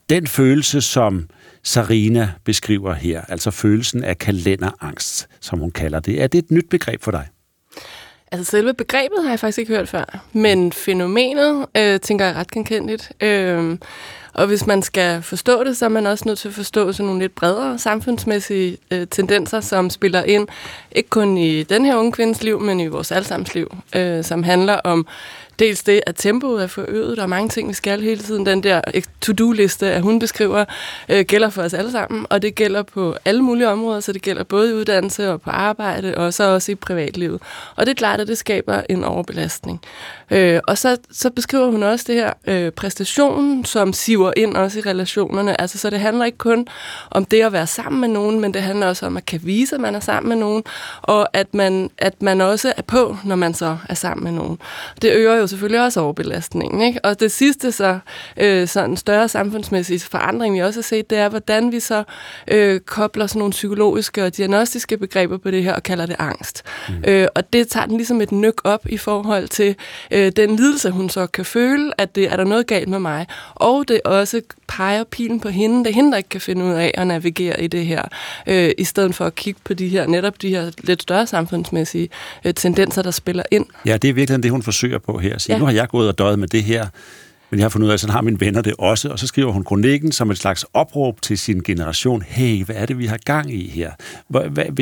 Den 0.09 0.27
følelse, 0.27 0.81
som 0.81 1.29
Sarina 1.63 2.31
beskriver 2.43 2.93
her, 2.93 3.21
altså 3.21 3.51
følelsen 3.51 4.03
af 4.03 4.17
kalenderangst, 4.17 5.27
som 5.41 5.59
hun 5.59 5.71
kalder 5.71 5.99
det, 5.99 6.21
er 6.21 6.27
det 6.27 6.37
et 6.37 6.51
nyt 6.51 6.69
begreb 6.69 7.03
for 7.03 7.11
dig? 7.11 7.27
Altså 8.31 8.51
selve 8.51 8.73
begrebet 8.73 9.23
har 9.23 9.29
jeg 9.29 9.39
faktisk 9.39 9.57
ikke 9.59 9.75
hørt 9.75 9.89
før, 9.89 10.19
men 10.33 10.71
fænomenet 10.71 11.65
øh, 11.77 11.99
tænker 11.99 12.25
jeg 12.25 12.35
ret 12.35 12.51
genkendeligt. 12.51 13.11
Øh, 13.21 13.77
og 14.33 14.47
hvis 14.47 14.67
man 14.67 14.81
skal 14.81 15.21
forstå 15.21 15.63
det, 15.63 15.77
så 15.77 15.85
er 15.85 15.89
man 15.89 16.05
også 16.05 16.23
nødt 16.27 16.39
til 16.39 16.47
at 16.47 16.53
forstå 16.53 16.91
sådan 16.91 17.05
nogle 17.05 17.21
lidt 17.21 17.35
bredere 17.35 17.77
samfundsmæssige 17.77 18.77
øh, 18.91 19.07
tendenser, 19.07 19.59
som 19.59 19.89
spiller 19.89 20.23
ind, 20.23 20.47
ikke 20.91 21.09
kun 21.09 21.37
i 21.37 21.63
den 21.63 21.85
her 21.85 21.95
unge 21.95 22.11
kvindes 22.11 22.43
liv, 22.43 22.59
men 22.59 22.79
i 22.79 22.87
vores 22.87 23.11
allesammens 23.11 23.55
liv, 23.55 23.75
øh, 23.95 24.23
som 24.23 24.43
handler 24.43 24.73
om 24.73 25.07
dels 25.59 25.83
det, 25.83 26.01
at 26.07 26.15
tempoet 26.15 26.63
er 26.63 26.67
forøget. 26.67 27.17
Der 27.17 27.23
er 27.23 27.27
mange 27.27 27.49
ting, 27.49 27.69
vi 27.69 27.73
skal 27.73 28.01
hele 28.01 28.21
tiden. 28.21 28.45
Den 28.45 28.63
der 28.63 28.81
to-do-liste, 29.21 29.91
at 29.91 30.01
hun 30.01 30.19
beskriver, 30.19 30.65
øh, 31.09 31.25
gælder 31.25 31.49
for 31.49 31.61
os 31.61 31.73
alle 31.73 31.91
sammen, 31.91 32.25
og 32.29 32.41
det 32.41 32.55
gælder 32.55 32.83
på 32.83 33.15
alle 33.25 33.41
mulige 33.41 33.69
områder, 33.69 33.99
så 33.99 34.13
det 34.13 34.21
gælder 34.21 34.43
både 34.43 34.69
i 34.69 34.73
uddannelse 34.73 35.31
og 35.31 35.41
på 35.41 35.49
arbejde, 35.49 36.17
og 36.17 36.33
så 36.33 36.43
også 36.43 36.71
i 36.71 36.75
privatlivet. 36.75 37.41
Og 37.75 37.85
det 37.85 37.91
er 37.91 37.95
klart, 37.95 38.19
at 38.19 38.27
det 38.27 38.37
skaber 38.37 38.81
en 38.89 39.03
overbelastning. 39.03 39.81
Øh, 40.31 40.59
og 40.67 40.77
så, 40.77 40.97
så 41.11 41.29
beskriver 41.29 41.71
hun 41.71 41.83
også 41.83 42.05
det 42.07 42.15
her 42.15 42.33
øh, 42.47 42.71
præstation, 42.71 43.65
som 43.65 43.93
siver 43.93 44.33
ind 44.37 44.57
også 44.57 44.79
i 44.79 44.81
relationerne. 44.81 45.61
Altså, 45.61 45.77
så 45.77 45.89
det 45.89 45.99
handler 45.99 46.25
ikke 46.25 46.37
kun 46.37 46.67
om 47.11 47.25
det 47.25 47.41
at 47.41 47.51
være 47.51 47.67
sammen 47.67 48.01
med 48.01 48.07
nogen, 48.09 48.39
men 48.39 48.53
det 48.53 48.61
handler 48.61 48.87
også 48.87 49.05
om 49.05 49.17
at 49.17 49.25
kan 49.25 49.39
vise, 49.43 49.75
at 49.75 49.81
man 49.81 49.95
er 49.95 49.99
sammen 49.99 50.29
med 50.29 50.37
nogen, 50.37 50.63
og 51.01 51.29
at 51.33 51.53
man, 51.53 51.89
at 51.97 52.21
man 52.21 52.41
også 52.41 52.73
er 52.77 52.81
på, 52.81 53.17
når 53.25 53.35
man 53.35 53.53
så 53.53 53.77
er 53.89 53.93
sammen 53.93 54.23
med 54.23 54.31
nogen. 54.31 54.59
Det 55.01 55.11
øger 55.13 55.35
jo 55.35 55.46
selvfølgelig 55.47 55.83
også 55.83 56.01
overbelastningen. 56.01 56.81
Ikke? 56.81 56.99
Og 57.03 57.19
det 57.19 57.31
sidste 57.31 57.71
så, 57.71 57.99
øh, 58.37 58.67
sådan 58.67 58.97
større 58.97 59.29
samfundsmæssige 59.29 59.99
forandring, 59.99 60.55
vi 60.55 60.59
også 60.59 60.79
har 60.79 60.83
set, 60.83 61.09
det 61.09 61.17
er, 61.17 61.29
hvordan 61.29 61.71
vi 61.71 61.79
så 61.79 62.03
øh, 62.47 62.79
kobler 62.79 63.27
sådan 63.27 63.39
nogle 63.39 63.51
psykologiske 63.51 64.23
og 64.23 64.37
diagnostiske 64.37 64.97
begreber 64.97 65.37
på 65.37 65.51
det 65.51 65.63
her 65.63 65.73
og 65.73 65.83
kalder 65.83 66.05
det 66.05 66.15
angst. 66.19 66.63
Mm. 66.89 66.95
Øh, 67.07 67.27
og 67.35 67.53
det 67.53 67.67
tager 67.67 67.85
den 67.85 67.97
ligesom 67.97 68.21
et 68.21 68.31
nyk 68.31 68.61
op 68.63 68.87
i 68.89 68.97
forhold 68.97 69.47
til 69.47 69.75
øh, 70.11 70.31
den 70.31 70.55
lidelse, 70.55 70.89
hun 70.89 71.09
så 71.09 71.27
kan 71.27 71.45
føle, 71.45 72.01
at 72.01 72.15
det 72.15 72.31
er 72.31 72.35
der 72.35 72.43
noget 72.43 72.67
galt 72.67 72.89
med 72.89 72.99
mig. 72.99 73.27
Og 73.55 73.87
det 73.87 74.01
også 74.05 74.41
peger 74.67 75.03
pilen 75.03 75.39
på 75.39 75.49
hende. 75.49 75.83
Det 75.83 75.89
er 75.89 75.93
hende, 75.93 76.11
der 76.11 76.17
ikke 76.17 76.29
kan 76.29 76.41
finde 76.41 76.65
ud 76.65 76.71
af 76.71 76.91
at 76.93 77.07
navigere 77.07 77.63
i 77.63 77.67
det 77.67 77.85
her, 77.85 78.01
øh, 78.47 78.71
i 78.77 78.83
stedet 78.83 79.15
for 79.15 79.25
at 79.25 79.35
kigge 79.35 79.59
på 79.63 79.73
de 79.73 79.87
her, 79.87 80.07
netop 80.07 80.41
de 80.41 80.49
her 80.49 80.71
lidt 80.83 81.01
større 81.01 81.27
samfundsmæssige 81.27 82.09
øh, 82.45 82.53
tendenser, 82.53 83.01
der 83.01 83.11
spiller 83.11 83.43
ind. 83.51 83.65
Ja, 83.85 83.97
det 83.97 84.09
er 84.09 84.13
virkelig 84.13 84.43
det, 84.43 84.51
hun 84.51 84.63
forsøger 84.63 84.97
på 84.97 85.17
her. 85.17 85.36
Så 85.37 85.51
ja. 85.51 85.57
Nu 85.57 85.65
har 85.65 85.71
jeg 85.71 85.87
gået 85.89 86.07
og 86.07 86.17
døjet 86.17 86.39
med 86.39 86.47
det 86.47 86.63
her, 86.63 86.87
men 87.49 87.59
jeg 87.59 87.63
har 87.63 87.69
fundet 87.69 87.85
ud 87.85 87.89
af, 87.89 87.93
at 87.93 87.99
sådan 87.99 88.13
har 88.13 88.21
mine 88.21 88.39
venner 88.39 88.61
det 88.61 88.73
også, 88.77 89.09
og 89.09 89.19
så 89.19 89.27
skriver 89.27 89.51
hun 89.51 89.63
kronikken 89.63 90.11
som 90.11 90.31
et 90.31 90.37
slags 90.37 90.65
opråb 90.73 91.21
til 91.21 91.37
sin 91.37 91.63
generation. 91.63 92.21
Hey, 92.21 92.65
hvad 92.65 92.75
er 92.75 92.85
det, 92.85 92.97
vi 92.97 93.05
har 93.05 93.17
gang 93.17 93.53
i 93.53 93.67
her? 93.67 93.91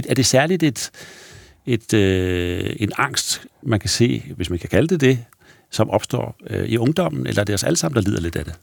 Er 0.09 0.13
det 0.15 0.25
særligt 0.25 0.63
et, 0.63 0.91
et, 1.65 1.93
øh, 1.93 2.75
en 2.79 2.91
angst, 2.97 3.41
man 3.63 3.79
kan 3.79 3.89
se, 3.89 4.23
hvis 4.35 4.49
man 4.49 4.59
kan 4.59 4.69
kalde 4.69 4.87
det 4.87 5.01
det, 5.01 5.19
som 5.71 5.89
opstår 5.89 6.35
øh, 6.49 6.65
i 6.65 6.77
ungdommen, 6.77 7.27
eller 7.27 7.41
er 7.41 7.45
det 7.45 7.55
os 7.55 7.63
alle 7.63 7.77
sammen, 7.77 7.95
der 8.03 8.09
lider 8.09 8.21
lidt 8.21 8.35
af 8.35 8.45
det? 8.45 8.53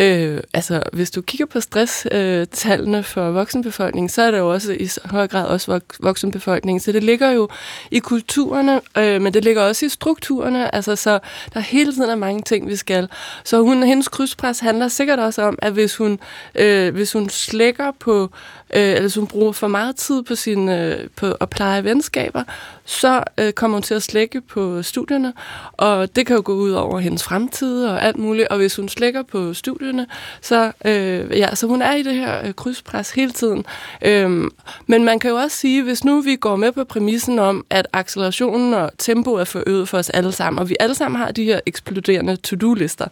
Øh, 0.00 0.40
altså, 0.54 0.82
hvis 0.92 1.10
du 1.10 1.22
kigger 1.22 1.46
på 1.46 1.60
stresstallene 1.60 2.98
øh, 2.98 3.04
for 3.04 3.30
voksenbefolkningen, 3.30 4.08
så 4.08 4.22
er 4.22 4.30
det 4.30 4.38
jo 4.38 4.52
også 4.52 4.72
i 4.72 4.88
høj 5.04 5.28
grad 5.28 5.46
også 5.46 5.80
voksenbefolkningen. 6.00 6.80
Så 6.80 6.92
det 6.92 7.04
ligger 7.04 7.30
jo 7.30 7.48
i 7.90 7.98
kulturerne, 7.98 8.80
øh, 8.98 9.22
men 9.22 9.34
det 9.34 9.44
ligger 9.44 9.62
også 9.62 9.86
i 9.86 9.88
strukturerne. 9.88 10.74
Altså, 10.74 10.96
så 10.96 11.18
der 11.54 11.60
hele 11.60 11.92
tiden 11.92 12.10
er 12.10 12.14
mange 12.14 12.42
ting, 12.42 12.68
vi 12.68 12.76
skal. 12.76 13.08
Så 13.44 13.60
hun, 13.60 13.82
hendes 13.82 14.08
krydspres 14.08 14.60
handler 14.60 14.88
sikkert 14.88 15.18
også 15.18 15.42
om, 15.42 15.58
at 15.62 15.72
hvis 15.72 15.96
hun, 15.96 16.18
øh, 16.54 16.94
hvis 16.94 17.12
hun 17.12 17.28
slækker 17.28 17.90
på, 18.00 18.30
øh, 18.74 18.82
eller 18.82 19.00
hvis 19.00 19.14
hun 19.14 19.26
bruger 19.26 19.52
for 19.52 19.68
meget 19.68 19.96
tid 19.96 20.22
på, 20.22 20.34
sin, 20.34 20.68
øh, 20.68 21.08
på 21.16 21.32
at 21.40 21.50
pleje 21.50 21.84
venskaber, 21.84 22.44
så 22.84 23.24
øh, 23.38 23.52
kommer 23.52 23.76
hun 23.76 23.82
til 23.82 23.94
at 23.94 24.02
slække 24.02 24.40
på 24.40 24.82
studierne, 24.82 25.32
og 25.72 26.16
det 26.16 26.26
kan 26.26 26.36
jo 26.36 26.42
gå 26.44 26.54
ud 26.54 26.70
over 26.70 26.98
hendes 26.98 27.22
fremtid 27.22 27.84
og 27.84 28.04
alt 28.04 28.18
muligt. 28.18 28.48
Og 28.48 28.56
hvis 28.56 28.76
hun 28.76 28.88
slækker 28.88 29.22
på 29.22 29.54
studierne, 29.54 30.06
så, 30.40 30.72
øh, 30.84 31.38
ja, 31.38 31.54
så 31.54 31.66
hun 31.66 31.82
er 31.82 31.94
i 31.94 32.02
det 32.02 32.14
her 32.14 32.46
øh, 32.46 32.54
krydspres 32.54 33.10
hele 33.10 33.30
tiden. 33.30 33.64
Øhm, 34.02 34.50
men 34.86 35.04
man 35.04 35.18
kan 35.18 35.30
jo 35.30 35.36
også 35.36 35.56
sige, 35.56 35.82
hvis 35.82 36.04
nu 36.04 36.20
vi 36.20 36.36
går 36.36 36.56
med 36.56 36.72
på 36.72 36.84
præmissen 36.84 37.38
om, 37.38 37.66
at 37.70 37.86
accelerationen 37.92 38.74
og 38.74 38.90
tempoet 38.98 39.40
er 39.40 39.44
forøget 39.44 39.88
for 39.88 39.98
os 39.98 40.10
alle 40.10 40.32
sammen, 40.32 40.58
og 40.58 40.68
vi 40.68 40.76
alle 40.80 40.94
sammen 40.94 41.20
har 41.20 41.30
de 41.30 41.44
her 41.44 41.60
eksploderende 41.66 42.36
to-do-lister, 42.36 43.06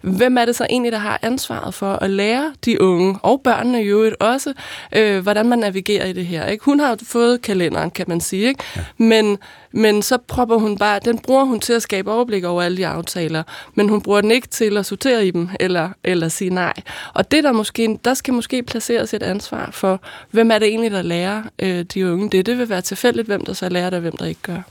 hvem 0.00 0.38
er 0.38 0.44
det 0.44 0.56
så 0.56 0.66
egentlig, 0.70 0.92
der 0.92 0.98
har 0.98 1.18
ansvaret 1.22 1.74
for 1.74 1.92
at 1.92 2.10
lære 2.10 2.52
de 2.64 2.80
unge, 2.80 3.18
og 3.22 3.40
børnene 3.44 3.82
i 3.82 3.86
øvrigt 3.86 4.16
også, 4.20 4.52
øh, 4.96 5.01
hvordan 5.22 5.48
man 5.48 5.58
navigerer 5.58 6.06
i 6.06 6.12
det 6.12 6.26
her? 6.26 6.46
Ikke? 6.46 6.64
Hun 6.64 6.80
har 6.80 6.90
jo 6.90 6.96
fået 7.06 7.42
kalenderen, 7.42 7.90
kan 7.90 8.04
man 8.08 8.20
sige, 8.20 8.48
ikke? 8.48 8.64
Ja. 8.76 8.84
men 8.96 9.22
men, 9.22 9.38
men 9.72 10.02
så 10.02 10.18
propper 10.18 10.56
hun 10.56 10.78
bare, 10.78 11.00
den 11.04 11.18
bruger 11.18 11.44
hun 11.44 11.60
til 11.60 11.72
at 11.72 11.82
skabe 11.82 12.12
overblik 12.12 12.44
over 12.44 12.62
alle 12.62 12.76
de 12.76 12.86
aftaler, 12.86 13.42
men 13.74 13.88
hun 13.88 14.02
bruger 14.02 14.20
den 14.20 14.30
ikke 14.30 14.48
til 14.48 14.76
at 14.76 14.86
sortere 14.86 15.26
i 15.26 15.30
dem, 15.30 15.48
eller, 15.60 15.90
eller 16.04 16.28
sige 16.28 16.50
nej. 16.50 16.72
Og 17.14 17.30
det 17.30 17.44
der 17.44 17.52
måske, 17.52 17.98
der 18.04 18.14
skal 18.14 18.34
måske 18.34 18.62
placeres 18.62 19.14
et 19.14 19.22
ansvar 19.22 19.70
for, 19.72 20.00
hvem 20.30 20.50
er 20.50 20.58
det 20.58 20.68
egentlig, 20.68 20.90
der 20.90 21.02
lærer 21.02 21.42
øh, 21.58 21.84
de 21.94 22.12
unge 22.12 22.30
det. 22.30 22.46
Det 22.46 22.58
vil 22.58 22.68
være 22.68 22.80
tilfældigt, 22.80 23.26
hvem 23.26 23.44
der 23.44 23.52
så 23.52 23.68
lærer 23.68 23.90
det, 23.90 23.94
og 23.96 24.00
hvem 24.00 24.16
der 24.16 24.26
ikke 24.26 24.42
gør. 24.42 24.62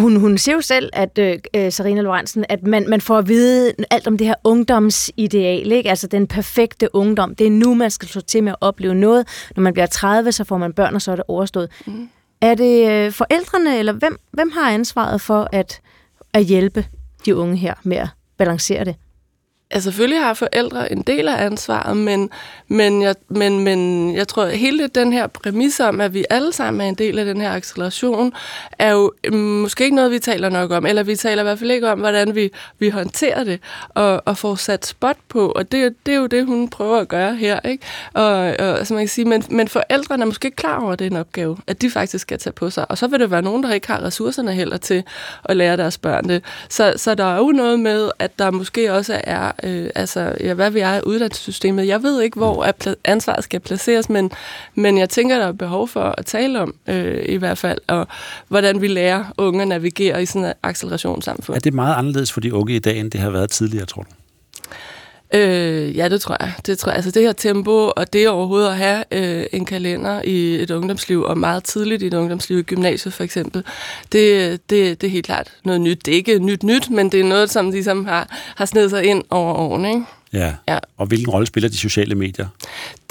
Hun, 0.00 0.16
hun 0.16 0.38
siger 0.38 0.54
jo 0.54 0.60
selv, 0.60 0.90
at 0.92 1.18
øh, 1.18 1.38
øh, 1.56 1.72
Sarina 1.72 2.00
Lorentzen, 2.00 2.44
at 2.48 2.66
man, 2.66 2.88
man 2.88 3.00
får 3.00 3.18
at 3.18 3.28
vide 3.28 3.72
alt 3.90 4.06
om 4.06 4.18
det 4.18 4.26
her 4.26 4.34
ungdomsideal, 4.44 5.72
ikke? 5.72 5.90
altså 5.90 6.06
den 6.06 6.26
perfekte 6.26 6.94
ungdom. 6.94 7.34
Det 7.34 7.46
er 7.46 7.50
nu, 7.50 7.74
man 7.74 7.90
skal 7.90 8.08
slå 8.08 8.20
til 8.20 8.44
med 8.44 8.52
at 8.52 8.56
opleve 8.60 8.94
noget. 8.94 9.28
Når 9.56 9.62
man 9.62 9.72
bliver 9.72 9.86
30, 9.86 10.32
så 10.32 10.44
får 10.44 10.58
man 10.58 10.72
børn, 10.72 10.94
og 10.94 11.02
så 11.02 11.12
er 11.12 11.16
det 11.16 11.24
overstået. 11.28 11.70
Mm. 11.86 12.08
Er 12.40 12.54
det 12.54 12.90
øh, 12.90 13.12
forældrene, 13.12 13.78
eller 13.78 13.92
hvem, 13.92 14.16
hvem 14.32 14.50
har 14.50 14.70
ansvaret 14.70 15.20
for 15.20 15.48
at, 15.52 15.80
at 16.32 16.44
hjælpe 16.44 16.86
de 17.24 17.36
unge 17.36 17.56
her 17.56 17.74
med 17.82 17.96
at 17.96 18.08
balancere 18.38 18.84
det? 18.84 18.96
Altså 19.70 19.90
selvfølgelig 19.90 20.22
har 20.22 20.34
forældre 20.34 20.92
en 20.92 21.02
del 21.02 21.28
af 21.28 21.44
ansvaret, 21.44 21.96
men, 21.96 22.30
men, 22.68 23.02
jeg, 23.02 23.14
men, 23.28 23.64
men 23.64 24.14
jeg 24.14 24.28
tror, 24.28 24.44
at 24.44 24.58
hele 24.58 24.86
den 24.86 25.12
her 25.12 25.26
præmis 25.26 25.80
om, 25.80 26.00
at 26.00 26.14
vi 26.14 26.24
alle 26.30 26.52
sammen 26.52 26.80
er 26.80 26.84
en 26.84 26.94
del 26.94 27.18
af 27.18 27.24
den 27.24 27.40
her 27.40 27.52
acceleration, 27.52 28.32
er 28.78 28.90
jo 28.90 29.12
mm, 29.28 29.36
måske 29.38 29.84
ikke 29.84 29.96
noget, 29.96 30.10
vi 30.10 30.18
taler 30.18 30.48
nok 30.48 30.70
om, 30.70 30.86
eller 30.86 31.02
vi 31.02 31.16
taler 31.16 31.42
i 31.42 31.44
hvert 31.44 31.58
fald 31.58 31.70
ikke 31.70 31.90
om, 31.90 31.98
hvordan 31.98 32.34
vi, 32.34 32.50
vi 32.78 32.88
håndterer 32.88 33.44
det, 33.44 33.60
og, 33.88 34.22
og 34.24 34.38
får 34.38 34.54
sat 34.54 34.86
spot 34.86 35.16
på, 35.28 35.50
og 35.50 35.72
det, 35.72 35.94
det 36.06 36.14
er 36.14 36.18
jo 36.18 36.26
det, 36.26 36.46
hun 36.46 36.68
prøver 36.68 36.98
at 36.98 37.08
gøre 37.08 37.34
her. 37.34 37.60
Ikke? 37.64 37.86
Og, 38.12 38.54
og, 38.58 38.86
så 38.86 38.94
man 38.94 39.00
kan 39.00 39.08
sige, 39.08 39.24
men, 39.24 39.44
men 39.50 39.68
forældrene 39.68 40.22
er 40.22 40.26
måske 40.26 40.46
ikke 40.46 40.56
klar 40.56 40.80
over, 40.82 40.92
at 40.92 40.98
det 40.98 41.06
er 41.06 41.10
en 41.10 41.16
opgave, 41.16 41.56
at 41.66 41.82
de 41.82 41.90
faktisk 41.90 42.22
skal 42.22 42.38
tage 42.38 42.52
på 42.52 42.70
sig, 42.70 42.90
og 42.90 42.98
så 42.98 43.06
vil 43.06 43.20
det 43.20 43.30
være 43.30 43.42
nogen, 43.42 43.62
der 43.62 43.72
ikke 43.72 43.86
har 43.86 44.02
ressourcerne 44.02 44.52
heller 44.52 44.76
til 44.76 45.04
at 45.44 45.56
lære 45.56 45.76
deres 45.76 45.98
børn 45.98 46.28
det. 46.28 46.44
Så, 46.68 46.94
så 46.96 47.14
der 47.14 47.24
er 47.24 47.36
jo 47.36 47.46
noget 47.48 47.80
med, 47.80 48.10
at 48.18 48.38
der 48.38 48.50
måske 48.50 48.92
også 48.92 49.20
er 49.24 49.57
øh, 49.62 49.90
altså, 49.94 50.36
ja, 50.40 50.54
hvad 50.54 50.70
vi 50.70 50.80
er 50.80 50.94
i 50.94 51.00
uddannelsessystemet. 51.06 51.86
Jeg 51.86 52.02
ved 52.02 52.22
ikke, 52.22 52.38
hvor 52.38 52.66
ansvaret 53.04 53.44
skal 53.44 53.60
placeres, 53.60 54.08
men, 54.08 54.30
men 54.74 54.98
jeg 54.98 55.08
tænker, 55.08 55.38
der 55.38 55.46
er 55.46 55.52
behov 55.52 55.88
for 55.88 56.14
at 56.18 56.26
tale 56.26 56.60
om, 56.60 56.74
øh, 56.86 57.24
i 57.28 57.36
hvert 57.36 57.58
fald, 57.58 57.78
og 57.86 58.06
hvordan 58.48 58.80
vi 58.80 58.88
lærer 58.88 59.24
unge 59.38 59.62
at 59.62 59.68
navigere 59.68 60.22
i 60.22 60.26
sådan 60.26 60.44
et 60.44 60.54
accelerationssamfund. 60.62 61.56
Er 61.56 61.60
det 61.60 61.74
meget 61.74 61.94
anderledes 61.94 62.32
for 62.32 62.40
de 62.40 62.54
unge 62.54 62.76
i 62.76 62.78
dag, 62.78 63.00
end 63.00 63.10
det 63.10 63.20
har 63.20 63.30
været 63.30 63.50
tidligere, 63.50 63.86
tror 63.86 64.02
du? 64.02 64.08
Øh, 65.34 65.96
ja, 65.96 66.08
det 66.08 66.20
tror 66.20 66.36
jeg. 66.40 66.52
Det 66.66 66.78
tror 66.78 66.90
jeg. 66.90 66.96
Altså 66.96 67.10
det 67.10 67.22
her 67.22 67.32
tempo, 67.32 67.92
og 67.96 68.12
det 68.12 68.28
overhovedet 68.28 68.68
at 68.68 68.76
have 68.76 69.04
øh, 69.12 69.46
en 69.52 69.64
kalender 69.64 70.22
i 70.22 70.62
et 70.62 70.70
ungdomsliv, 70.70 71.22
og 71.22 71.38
meget 71.38 71.64
tidligt 71.64 72.02
i 72.02 72.06
et 72.06 72.14
ungdomsliv, 72.14 72.58
i 72.58 72.62
gymnasiet 72.62 73.14
for 73.14 73.24
eksempel, 73.24 73.64
det, 74.12 74.50
det, 74.70 75.00
det 75.00 75.06
er 75.06 75.10
helt 75.10 75.26
klart 75.26 75.52
noget 75.64 75.80
nyt. 75.80 76.06
Det 76.06 76.12
er 76.12 76.16
ikke 76.16 76.38
nyt 76.38 76.62
nyt, 76.62 76.90
men 76.90 77.12
det 77.12 77.20
er 77.20 77.24
noget, 77.24 77.50
som 77.50 77.70
ligesom 77.70 78.06
har, 78.06 78.26
har 78.56 78.64
snedet 78.64 78.90
sig 78.90 79.04
ind 79.04 79.24
over 79.30 79.54
årene, 79.54 79.88
ikke? 79.88 80.04
Ja. 80.32 80.54
ja. 80.68 80.78
Og 80.96 81.06
hvilken 81.06 81.30
rolle 81.30 81.46
spiller 81.46 81.68
de 81.68 81.76
sociale 81.76 82.14
medier? 82.14 82.46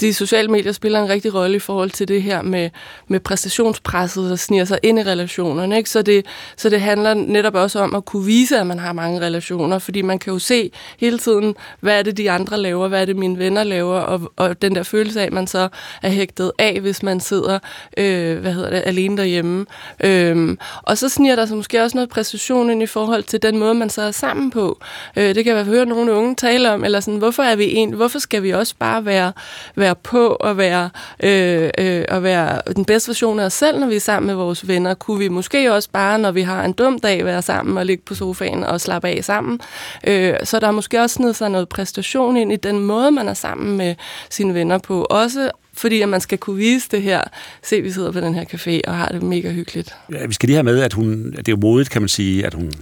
De 0.00 0.14
sociale 0.14 0.48
medier 0.48 0.72
spiller 0.72 1.02
en 1.02 1.08
rigtig 1.08 1.34
rolle 1.34 1.56
i 1.56 1.58
forhold 1.58 1.90
til 1.90 2.08
det 2.08 2.22
her 2.22 2.42
med, 2.42 2.70
med 3.08 3.20
præstationspresset, 3.20 4.30
der 4.30 4.36
sniger 4.36 4.64
sig 4.64 4.78
ind 4.82 4.98
i 4.98 5.02
relationerne. 5.02 5.76
Ikke? 5.76 5.90
Så, 5.90 6.02
det, 6.02 6.26
så 6.56 6.68
det 6.68 6.80
handler 6.80 7.14
netop 7.14 7.54
også 7.54 7.80
om 7.80 7.94
at 7.94 8.04
kunne 8.04 8.26
vise, 8.26 8.58
at 8.58 8.66
man 8.66 8.78
har 8.78 8.92
mange 8.92 9.20
relationer, 9.20 9.78
fordi 9.78 10.02
man 10.02 10.18
kan 10.18 10.32
jo 10.32 10.38
se 10.38 10.70
hele 10.98 11.18
tiden, 11.18 11.54
hvad 11.80 11.98
er 11.98 12.02
det, 12.02 12.16
de 12.16 12.30
andre 12.30 12.58
laver, 12.58 12.88
hvad 12.88 13.00
er 13.00 13.04
det, 13.04 13.16
mine 13.16 13.38
venner 13.38 13.64
laver, 13.64 13.98
og, 13.98 14.32
og 14.36 14.62
den 14.62 14.74
der 14.74 14.82
følelse 14.82 15.20
af, 15.20 15.26
at 15.26 15.32
man 15.32 15.46
så 15.46 15.68
er 16.02 16.10
hægtet 16.10 16.52
af, 16.58 16.80
hvis 16.80 17.02
man 17.02 17.20
sidder 17.20 17.58
øh, 17.96 18.38
hvad 18.38 18.52
hedder 18.52 18.70
det, 18.70 18.82
alene 18.86 19.16
derhjemme. 19.16 19.66
Øhm, 20.04 20.58
og 20.82 20.98
så 20.98 21.08
sniger 21.08 21.36
der 21.36 21.46
sig 21.46 21.56
måske 21.56 21.82
også 21.82 21.96
noget 21.96 22.10
præstation 22.10 22.70
ind 22.70 22.82
i 22.82 22.86
forhold 22.86 23.22
til 23.22 23.42
den 23.42 23.58
måde, 23.58 23.74
man 23.74 23.90
så 23.90 24.02
er 24.02 24.10
sammen 24.10 24.50
på. 24.50 24.80
Øh, 25.16 25.34
det 25.34 25.44
kan 25.44 25.56
jeg 25.56 25.64
høre 25.64 25.86
nogle 25.86 26.12
unge 26.12 26.34
tale 26.34 26.72
om, 26.72 26.84
eller 26.84 27.00
sådan, 27.08 27.18
hvorfor 27.18 27.42
er 27.42 27.56
vi 27.56 27.74
en, 27.74 27.92
hvorfor 27.92 28.18
skal 28.18 28.42
vi 28.42 28.50
også 28.50 28.74
bare 28.78 29.04
være, 29.04 29.32
være 29.74 29.94
på 29.94 30.26
og 30.40 30.56
være, 30.56 30.90
øh, 31.22 31.70
øh, 31.78 32.04
og 32.08 32.22
være 32.22 32.60
den 32.76 32.84
bedste 32.84 33.08
version 33.08 33.40
af 33.40 33.44
os 33.44 33.52
selv, 33.52 33.78
når 33.78 33.86
vi 33.86 33.96
er 33.96 34.00
sammen 34.00 34.26
med 34.26 34.34
vores 34.34 34.68
venner? 34.68 34.94
Kunne 34.94 35.18
vi 35.18 35.28
måske 35.28 35.72
også 35.72 35.90
bare, 35.92 36.18
når 36.18 36.30
vi 36.30 36.42
har 36.42 36.64
en 36.64 36.72
dum 36.72 36.98
dag, 36.98 37.24
være 37.24 37.42
sammen 37.42 37.78
og 37.78 37.86
ligge 37.86 38.02
på 38.06 38.14
sofaen 38.14 38.64
og 38.64 38.80
slappe 38.80 39.08
af 39.08 39.24
sammen? 39.24 39.60
Øh, 40.06 40.34
så 40.44 40.60
der 40.60 40.66
er 40.66 40.70
måske 40.70 41.00
også 41.00 41.22
ned 41.22 41.32
sig 41.32 41.50
noget 41.50 41.68
præstation 41.68 42.36
ind 42.36 42.52
i 42.52 42.56
den 42.56 42.78
måde, 42.78 43.10
man 43.10 43.28
er 43.28 43.34
sammen 43.34 43.76
med 43.76 43.94
sine 44.30 44.54
venner 44.54 44.78
på. 44.78 45.06
Også 45.10 45.50
fordi 45.78 46.00
at 46.00 46.08
man 46.08 46.20
skal 46.20 46.38
kunne 46.38 46.56
vise 46.56 46.88
det 46.90 47.02
her. 47.02 47.22
Se, 47.62 47.82
vi 47.82 47.90
sidder 47.90 48.12
på 48.12 48.20
den 48.20 48.34
her 48.34 48.44
café 48.44 48.80
og 48.90 48.96
har 48.96 49.08
det 49.08 49.22
mega 49.22 49.52
hyggeligt. 49.52 49.94
Ja, 50.12 50.26
vi 50.26 50.32
skal 50.32 50.46
lige 50.46 50.56
have 50.56 50.64
med, 50.64 50.80
at, 50.80 50.92
hun, 50.92 51.34
at 51.38 51.46
det 51.46 51.52
er 51.52 51.56
modigt, 51.56 51.90
kan 51.90 52.02
man 52.02 52.08
sige, 52.08 52.46
at 52.46 52.54
hun 52.54 52.72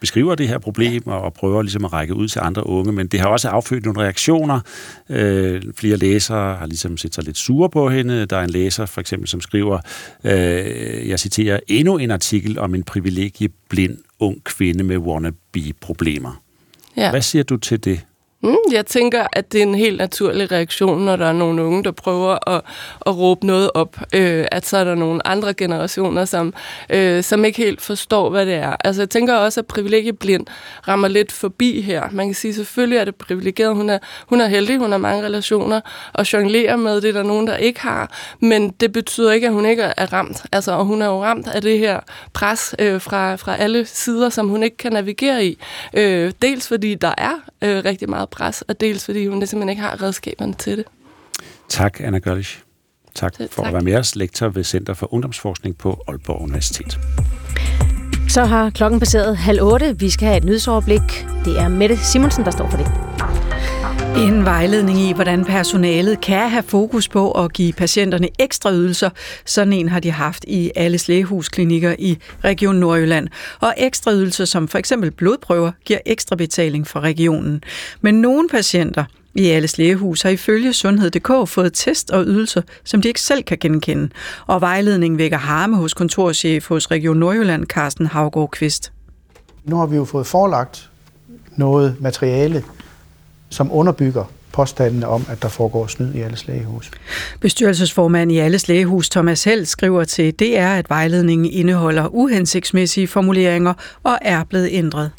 beskriver 0.00 0.34
det 0.34 0.48
her 0.48 0.58
problem 0.58 1.06
og, 1.06 1.20
og 1.20 1.34
prøver 1.34 1.62
ligesom 1.62 1.84
at 1.84 1.92
række 1.92 2.14
ud 2.14 2.28
til 2.28 2.40
andre 2.42 2.66
unge, 2.66 2.92
men 2.92 3.06
det 3.06 3.20
har 3.20 3.28
også 3.28 3.48
affødt 3.48 3.84
nogle 3.84 4.00
reaktioner. 4.00 4.60
Øh, 5.08 5.62
flere 5.76 5.96
læsere 5.96 6.56
har 6.56 6.66
ligesom 6.66 6.96
set 6.96 7.14
sig 7.14 7.24
lidt 7.24 7.38
sure 7.38 7.70
på 7.70 7.90
hende. 7.90 8.26
Der 8.26 8.36
er 8.36 8.44
en 8.44 8.50
læser, 8.50 8.86
for 8.86 9.00
eksempel, 9.00 9.28
som 9.28 9.40
skriver, 9.40 9.78
øh, 10.24 11.08
jeg 11.08 11.18
citerer, 11.18 11.60
endnu 11.68 11.98
en 11.98 12.10
artikel 12.10 12.58
om 12.58 12.74
en 12.74 12.82
privilegieblind 12.82 13.98
ung 14.18 14.44
kvinde 14.44 14.84
med 14.84 14.96
wannabe-problemer. 14.96 16.42
Ja. 16.96 17.10
Hvad 17.10 17.22
siger 17.22 17.42
du 17.42 17.56
til 17.56 17.84
det? 17.84 18.00
Mm, 18.44 18.56
jeg 18.72 18.86
tænker, 18.86 19.26
at 19.32 19.52
det 19.52 19.58
er 19.58 19.62
en 19.62 19.74
helt 19.74 19.98
naturlig 19.98 20.52
reaktion, 20.52 21.04
når 21.04 21.16
der 21.16 21.26
er 21.26 21.32
nogle 21.32 21.62
unge, 21.64 21.84
der 21.84 21.90
prøver 21.90 22.48
at, 22.50 22.62
at 23.06 23.18
råbe 23.18 23.46
noget 23.46 23.70
op. 23.74 23.96
Øh, 24.14 24.46
at 24.52 24.66
så 24.66 24.76
er 24.76 24.84
der 24.84 24.94
nogle 24.94 25.26
andre 25.26 25.54
generationer, 25.54 26.24
som, 26.24 26.54
øh, 26.90 27.22
som 27.22 27.44
ikke 27.44 27.58
helt 27.58 27.80
forstår, 27.80 28.30
hvad 28.30 28.46
det 28.46 28.54
er. 28.54 28.76
Altså 28.84 29.02
jeg 29.02 29.10
tænker 29.10 29.34
også, 29.34 29.60
at 29.60 29.66
privilegieblind 29.66 30.46
rammer 30.88 31.08
lidt 31.08 31.32
forbi 31.32 31.80
her. 31.80 32.02
Man 32.12 32.26
kan 32.26 32.34
sige, 32.34 32.54
selvfølgelig 32.54 32.98
er 32.98 33.04
det 33.04 33.14
privilegeret. 33.14 33.74
Hun 33.74 33.90
er, 33.90 33.98
hun 34.26 34.40
er 34.40 34.46
heldig, 34.46 34.78
hun 34.78 34.90
har 34.90 34.98
mange 34.98 35.24
relationer, 35.24 35.80
og 36.12 36.32
jonglerer 36.32 36.76
med 36.76 37.00
det, 37.00 37.14
der 37.14 37.20
er 37.20 37.24
nogen, 37.24 37.46
der 37.46 37.56
ikke 37.56 37.80
har. 37.80 38.10
Men 38.40 38.70
det 38.70 38.92
betyder 38.92 39.32
ikke, 39.32 39.46
at 39.46 39.52
hun 39.52 39.66
ikke 39.66 39.82
er 39.82 40.12
ramt. 40.12 40.42
Altså, 40.52 40.72
og 40.72 40.84
hun 40.84 41.02
er 41.02 41.06
jo 41.06 41.24
ramt 41.24 41.48
af 41.48 41.62
det 41.62 41.78
her 41.78 42.00
pres 42.32 42.74
øh, 42.78 43.00
fra, 43.00 43.36
fra 43.36 43.56
alle 43.56 43.86
sider, 43.86 44.28
som 44.28 44.48
hun 44.48 44.62
ikke 44.62 44.76
kan 44.76 44.92
navigere 44.92 45.44
i. 45.44 45.58
Øh, 45.94 46.32
dels 46.42 46.68
fordi 46.68 46.94
der 46.94 47.14
er 47.18 47.51
øh, 47.62 47.84
rigtig 47.84 48.10
meget 48.10 48.28
pres, 48.28 48.62
og 48.62 48.80
dels 48.80 49.04
fordi 49.04 49.26
hun 49.26 49.46
simpelthen 49.46 49.68
ikke 49.68 49.82
har 49.82 50.02
redskaberne 50.02 50.54
til 50.54 50.76
det. 50.78 50.84
Tak, 51.68 52.00
Anna 52.00 52.18
Gørlich. 52.18 52.58
Tak 53.14 53.34
for 53.50 53.62
tak. 53.62 53.66
at 53.66 53.72
være 53.72 53.82
med 53.82 53.96
os, 53.96 54.16
lektor 54.16 54.48
ved 54.48 54.64
Center 54.64 54.94
for 54.94 55.14
Ungdomsforskning 55.14 55.78
på 55.78 56.04
Aalborg 56.08 56.40
Universitet. 56.40 56.98
Så 58.28 58.44
har 58.44 58.70
klokken 58.70 59.00
passeret 59.00 59.36
halv 59.36 59.62
otte. 59.62 59.98
Vi 59.98 60.10
skal 60.10 60.28
have 60.28 60.36
et 60.36 60.44
nyhedsoverblik. 60.44 61.26
Det 61.44 61.58
er 61.58 61.68
Mette 61.68 61.96
Simonsen, 61.96 62.44
der 62.44 62.50
står 62.50 62.70
for 62.70 62.76
det. 62.76 63.41
En 64.16 64.44
vejledning 64.44 65.00
i, 65.00 65.12
hvordan 65.12 65.44
personalet 65.44 66.20
kan 66.20 66.50
have 66.50 66.62
fokus 66.62 67.08
på 67.08 67.30
at 67.30 67.52
give 67.52 67.72
patienterne 67.72 68.28
ekstra 68.38 68.72
ydelser. 68.72 69.10
Sådan 69.44 69.72
en 69.72 69.88
har 69.88 70.00
de 70.00 70.10
haft 70.10 70.44
i 70.48 70.70
alle 70.76 70.98
lægehusklinikker 71.08 71.94
i 71.98 72.18
Region 72.44 72.74
Nordjylland. 72.74 73.28
Og 73.60 73.74
ekstra 73.76 74.12
ydelser 74.12 74.44
som 74.44 74.68
for 74.68 74.78
eksempel 74.78 75.10
blodprøver 75.10 75.72
giver 75.84 75.98
ekstra 76.06 76.36
betaling 76.36 76.86
fra 76.86 77.00
regionen. 77.00 77.62
Men 78.00 78.14
nogle 78.14 78.48
patienter 78.48 79.04
i 79.34 79.46
alles 79.48 79.78
lægehus 79.78 80.22
har 80.22 80.30
ifølge 80.30 80.72
Sundhed.dk 80.72 81.48
fået 81.48 81.72
test 81.74 82.10
og 82.10 82.24
ydelser, 82.24 82.62
som 82.84 83.02
de 83.02 83.08
ikke 83.08 83.20
selv 83.20 83.42
kan 83.42 83.58
genkende. 83.60 84.08
Og 84.46 84.60
vejledningen 84.60 85.18
vækker 85.18 85.38
harme 85.38 85.76
hos 85.76 85.94
kontorchef 85.94 86.68
hos 86.68 86.90
Region 86.90 87.16
Nordjylland, 87.16 87.66
Carsten 87.66 88.06
Havgård 88.06 88.50
Kvist. 88.50 88.92
Nu 89.64 89.76
har 89.76 89.86
vi 89.86 89.96
jo 89.96 90.04
fået 90.04 90.26
forelagt 90.26 90.90
noget 91.56 91.96
materiale, 92.00 92.64
som 93.52 93.72
underbygger 93.72 94.24
påstandene 94.52 95.08
om, 95.08 95.26
at 95.28 95.42
der 95.42 95.48
foregår 95.48 95.86
snyd 95.86 96.14
i 96.14 96.20
alles 96.20 96.46
lægehus. 96.46 96.90
Bestyrelsesformand 97.40 98.32
i 98.32 98.38
alles 98.38 98.68
lægehus, 98.68 99.08
Thomas 99.08 99.44
Held, 99.44 99.64
skriver 99.64 100.04
til 100.04 100.32
DR, 100.32 100.74
at 100.78 100.90
vejledningen 100.90 101.50
indeholder 101.52 102.14
uhensigtsmæssige 102.14 103.08
formuleringer 103.08 103.74
og 104.02 104.18
er 104.22 104.44
blevet 104.44 104.68
ændret. 104.72 105.10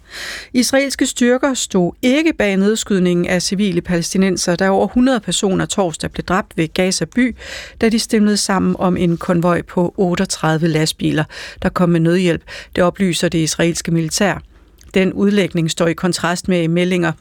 Israelske 0.53 1.05
styrker 1.05 1.53
stod 1.53 1.93
ikke 2.01 2.34
bag 2.34 2.57
nedskydningen 2.57 3.26
af 3.26 3.41
civile 3.41 3.81
palæstinenser, 3.81 4.55
der 4.55 4.69
over 4.69 4.88
100 4.88 5.19
personer 5.19 5.65
torsdag 5.65 6.11
blev 6.11 6.23
dræbt 6.23 6.57
ved 6.57 6.73
Gaza 6.73 7.05
by, 7.05 7.35
da 7.81 7.89
de 7.89 7.99
stemlede 7.99 8.38
sammen 8.38 8.76
om 8.80 8.97
en 8.97 9.18
konvoj 9.18 9.61
på 9.61 9.93
38 9.97 10.68
lastbiler, 10.68 11.23
der 11.61 11.69
kom 11.69 11.89
med 11.89 11.99
nødhjælp. 11.99 12.41
Det 12.76 12.84
oplyser 12.84 13.30
det 13.30 13.39
israelske 13.39 13.91
militær. 13.91 14.41
Den 14.93 15.14
udlægning 15.14 15.72
står 15.72 15.88
i 15.88 15.93
kontrast 15.93 16.47
med 16.47 16.68
meldinger 16.68 17.11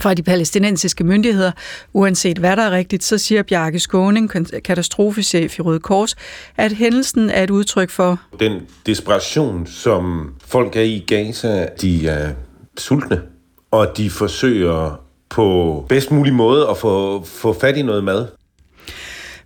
fra 0.00 0.14
de 0.14 0.22
palæstinensiske 0.22 1.04
myndigheder. 1.04 1.52
Uanset 1.92 2.38
hvad 2.38 2.56
der 2.56 2.62
er 2.62 2.70
rigtigt, 2.70 3.04
så 3.04 3.18
siger 3.18 3.42
Bjarke 3.42 3.80
Skåning, 3.80 4.30
katastrofechef 4.64 5.58
i 5.58 5.62
Røde 5.62 5.80
Kors, 5.80 6.16
at 6.56 6.72
hændelsen 6.72 7.30
er 7.30 7.42
et 7.42 7.50
udtryk 7.50 7.90
for... 7.90 8.20
Den 8.40 8.62
desperation, 8.86 9.66
som 9.66 10.34
folk 10.46 10.76
er 10.76 10.82
i 10.82 11.04
Gaza, 11.06 11.66
de 11.80 12.08
er 12.08 12.32
sultne, 12.78 13.22
og 13.70 13.96
de 13.96 14.10
forsøger 14.10 15.00
på 15.30 15.86
bedst 15.88 16.10
mulig 16.10 16.34
måde 16.34 16.68
at 16.70 16.78
få, 16.78 17.24
få 17.24 17.52
fat 17.60 17.76
i 17.76 17.82
noget 17.82 18.04
mad. 18.04 18.26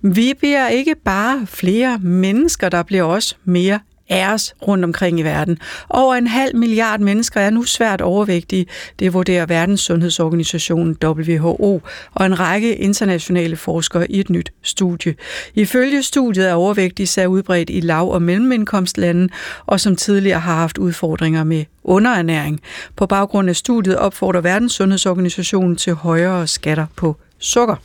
Vi 0.02 0.34
bliver 0.38 0.68
ikke 0.68 0.94
bare 1.04 1.46
flere 1.46 1.98
mennesker, 1.98 2.68
der 2.68 2.82
bliver 2.82 3.02
også 3.02 3.34
mere 3.44 3.80
æres 4.10 4.54
rundt 4.68 4.84
omkring 4.84 5.20
i 5.20 5.22
verden. 5.22 5.58
Over 5.90 6.14
en 6.14 6.26
halv 6.26 6.56
milliard 6.56 7.00
mennesker 7.00 7.40
er 7.40 7.50
nu 7.50 7.62
svært 7.62 8.00
overvægtige. 8.00 8.66
Det 8.98 9.12
vurderer 9.12 9.46
Verdens 9.46 9.80
Sundhedsorganisation 9.80 10.96
WHO 11.04 11.82
og 12.14 12.26
en 12.26 12.40
række 12.40 12.76
internationale 12.76 13.56
forskere 13.56 14.10
i 14.10 14.20
et 14.20 14.30
nyt 14.30 14.52
studie. 14.62 15.14
Ifølge 15.54 16.02
studiet 16.02 16.48
er 16.48 16.54
overvægt 16.54 16.98
især 16.98 17.26
udbredt 17.26 17.70
i 17.70 17.80
lav- 17.80 18.12
og 18.12 18.22
mellemindkomstlande, 18.22 19.28
og 19.66 19.80
som 19.80 19.96
tidligere 19.96 20.40
har 20.40 20.54
haft 20.54 20.78
udfordringer 20.78 21.44
med 21.44 21.64
underernæring. 21.84 22.60
På 22.96 23.06
baggrund 23.06 23.48
af 23.48 23.56
studiet 23.56 23.96
opfordrer 23.96 24.40
Verdens 24.40 24.72
Sundhedsorganisation 24.72 25.76
til 25.76 25.94
højere 25.94 26.46
skatter 26.46 26.86
på 26.96 27.16
sukker. 27.38 27.76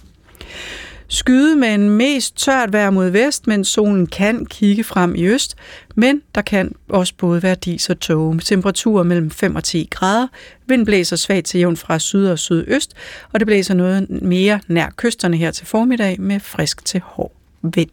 Skyde 1.14 1.56
med 1.56 1.74
en 1.74 1.90
mest 1.90 2.38
tørt 2.38 2.74
vejr 2.74 2.90
mod 2.90 3.10
vest, 3.10 3.48
men 3.48 3.66
solen 3.66 4.08
kan 4.08 4.46
kigge 4.46 4.84
frem 4.84 5.16
i 5.16 5.26
øst, 5.26 5.56
men 5.96 6.22
der 6.36 6.42
kan 6.42 6.76
også 6.90 7.14
både 7.18 7.44
være 7.44 7.56
dis 7.56 7.90
og 7.90 8.00
tåge. 8.00 8.40
Temperaturer 8.40 9.04
mellem 9.04 9.32
5 9.32 9.56
og 9.56 9.64
10 9.64 9.88
grader. 9.92 10.28
Vind 10.66 10.86
blæser 10.86 11.16
svagt 11.16 11.46
til 11.46 11.58
jævn 11.58 11.78
fra 11.78 12.00
syd 12.00 12.28
og 12.28 12.40
sydøst, 12.40 12.94
og 13.32 13.40
det 13.40 13.48
blæser 13.48 13.74
noget 13.74 14.10
mere 14.10 14.60
nær 14.68 14.90
kysterne 14.98 15.38
her 15.38 15.52
til 15.52 15.68
formiddag 15.68 16.22
med 16.22 16.40
frisk 16.40 16.86
til 16.86 17.02
hård 17.06 17.32
vind. 17.62 17.90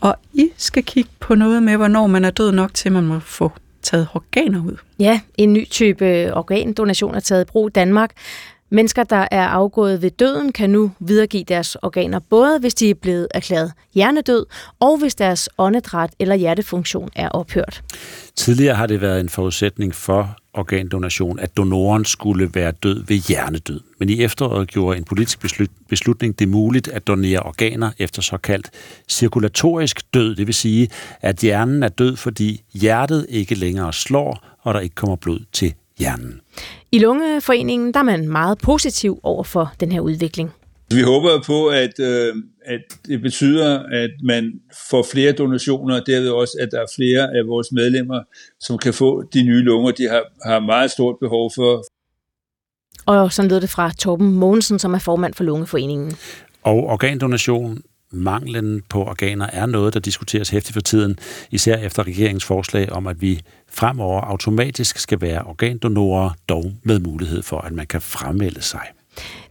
Og 0.00 0.16
I 0.32 0.48
skal 0.56 0.84
kigge 0.84 1.10
på 1.20 1.34
noget 1.34 1.62
med, 1.62 1.76
hvornår 1.76 2.06
man 2.06 2.24
er 2.24 2.30
død 2.30 2.52
nok 2.52 2.74
til, 2.74 2.92
man 2.92 3.04
må 3.04 3.18
få 3.18 3.52
taget 3.82 4.08
organer 4.14 4.64
ud. 4.64 4.76
Ja, 4.98 5.20
en 5.38 5.52
ny 5.52 5.68
type 5.68 6.06
øh, 6.06 6.32
organdonation 6.32 7.14
er 7.14 7.20
taget 7.20 7.42
i 7.42 7.44
brug 7.44 7.68
i 7.68 7.70
Danmark. 7.70 8.10
Mennesker, 8.70 9.04
der 9.04 9.28
er 9.30 9.46
afgået 9.46 10.02
ved 10.02 10.10
døden, 10.10 10.52
kan 10.52 10.70
nu 10.70 10.90
videregive 11.00 11.44
deres 11.44 11.74
organer, 11.74 12.18
både 12.18 12.58
hvis 12.58 12.74
de 12.74 12.90
er 12.90 12.94
blevet 12.94 13.28
erklæret 13.34 13.72
hjernedød, 13.94 14.46
og 14.80 14.98
hvis 14.98 15.14
deres 15.14 15.48
åndedræt 15.58 16.10
eller 16.18 16.34
hjertefunktion 16.34 17.08
er 17.16 17.28
ophørt. 17.28 17.82
Tidligere 18.36 18.74
har 18.74 18.86
det 18.86 19.00
været 19.00 19.20
en 19.20 19.28
forudsætning 19.28 19.94
for 19.94 20.36
organdonation, 20.54 21.38
at 21.38 21.56
donoren 21.56 22.04
skulle 22.04 22.50
være 22.54 22.72
død 22.72 23.04
ved 23.06 23.16
hjernedød. 23.16 23.80
Men 23.98 24.08
i 24.08 24.22
efteråret 24.22 24.68
gjorde 24.68 24.98
en 24.98 25.04
politisk 25.04 25.38
beslutning 25.88 26.38
det 26.38 26.48
muligt 26.48 26.88
at 26.88 27.06
donere 27.06 27.40
organer 27.40 27.90
efter 27.98 28.22
såkaldt 28.22 28.70
cirkulatorisk 29.08 30.14
død, 30.14 30.36
det 30.36 30.46
vil 30.46 30.54
sige, 30.54 30.88
at 31.20 31.36
hjernen 31.36 31.82
er 31.82 31.88
død, 31.88 32.16
fordi 32.16 32.62
hjertet 32.74 33.26
ikke 33.28 33.54
længere 33.54 33.92
slår, 33.92 34.44
og 34.62 34.74
der 34.74 34.80
ikke 34.80 34.94
kommer 34.94 35.16
blod 35.16 35.40
til 35.52 35.74
hjernen. 35.98 36.40
I 36.92 36.98
Lungeforeningen 36.98 37.94
der 37.94 38.00
er 38.00 38.04
man 38.04 38.28
meget 38.28 38.58
positiv 38.58 39.20
over 39.22 39.44
for 39.44 39.72
den 39.80 39.92
her 39.92 40.00
udvikling. 40.00 40.50
Vi 40.90 41.02
håber 41.02 41.42
på, 41.46 41.66
at, 41.66 42.00
øh, 42.00 42.34
at 42.64 42.80
det 43.06 43.20
betyder, 43.22 43.82
at 44.02 44.10
man 44.24 44.52
får 44.90 45.06
flere 45.12 45.32
donationer, 45.32 46.00
og 46.00 46.06
derved 46.06 46.30
også, 46.30 46.58
at 46.60 46.68
der 46.72 46.80
er 46.80 46.86
flere 46.96 47.22
af 47.22 47.46
vores 47.46 47.72
medlemmer, 47.72 48.20
som 48.60 48.78
kan 48.78 48.94
få 48.94 49.22
de 49.22 49.42
nye 49.42 49.62
lunger, 49.62 49.90
de 49.90 50.08
har, 50.08 50.22
har 50.44 50.60
meget 50.60 50.90
stort 50.90 51.16
behov 51.20 51.52
for. 51.54 51.84
Og 53.06 53.32
sådan 53.32 53.50
lød 53.50 53.60
det 53.60 53.70
fra 53.70 53.90
Torben 53.98 54.32
Mogensen, 54.32 54.78
som 54.78 54.94
er 54.94 54.98
formand 54.98 55.34
for 55.34 55.44
Lungeforeningen. 55.44 56.16
Og 56.62 56.76
organdonation 56.76 57.82
manglen 58.12 58.82
på 58.88 59.04
organer 59.04 59.46
er 59.52 59.66
noget, 59.66 59.94
der 59.94 60.00
diskuteres 60.00 60.48
hæftigt 60.48 60.74
for 60.74 60.80
tiden, 60.80 61.18
især 61.50 61.76
efter 61.76 62.06
regeringens 62.06 62.44
forslag 62.44 62.92
om, 62.92 63.06
at 63.06 63.22
vi 63.22 63.40
fremover 63.70 64.20
automatisk 64.20 64.98
skal 64.98 65.20
være 65.20 65.42
organdonorer, 65.42 66.30
dog 66.48 66.72
med 66.82 66.98
mulighed 66.98 67.42
for, 67.42 67.58
at 67.58 67.72
man 67.72 67.86
kan 67.86 68.00
fremmelde 68.00 68.62
sig. 68.62 68.82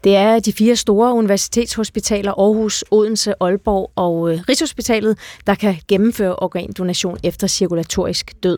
Det 0.03 0.15
er 0.15 0.39
de 0.39 0.53
fire 0.53 0.75
store 0.75 1.13
universitetshospitaler, 1.13 2.31
Aarhus, 2.31 2.83
Odense, 2.91 3.33
Aalborg 3.39 3.91
og 3.95 4.33
øh, 4.33 4.39
Rigshospitalet, 4.49 5.17
der 5.47 5.55
kan 5.55 5.75
gennemføre 5.87 6.35
organdonation 6.35 7.17
efter 7.23 7.47
cirkulatorisk 7.47 8.43
død. 8.43 8.57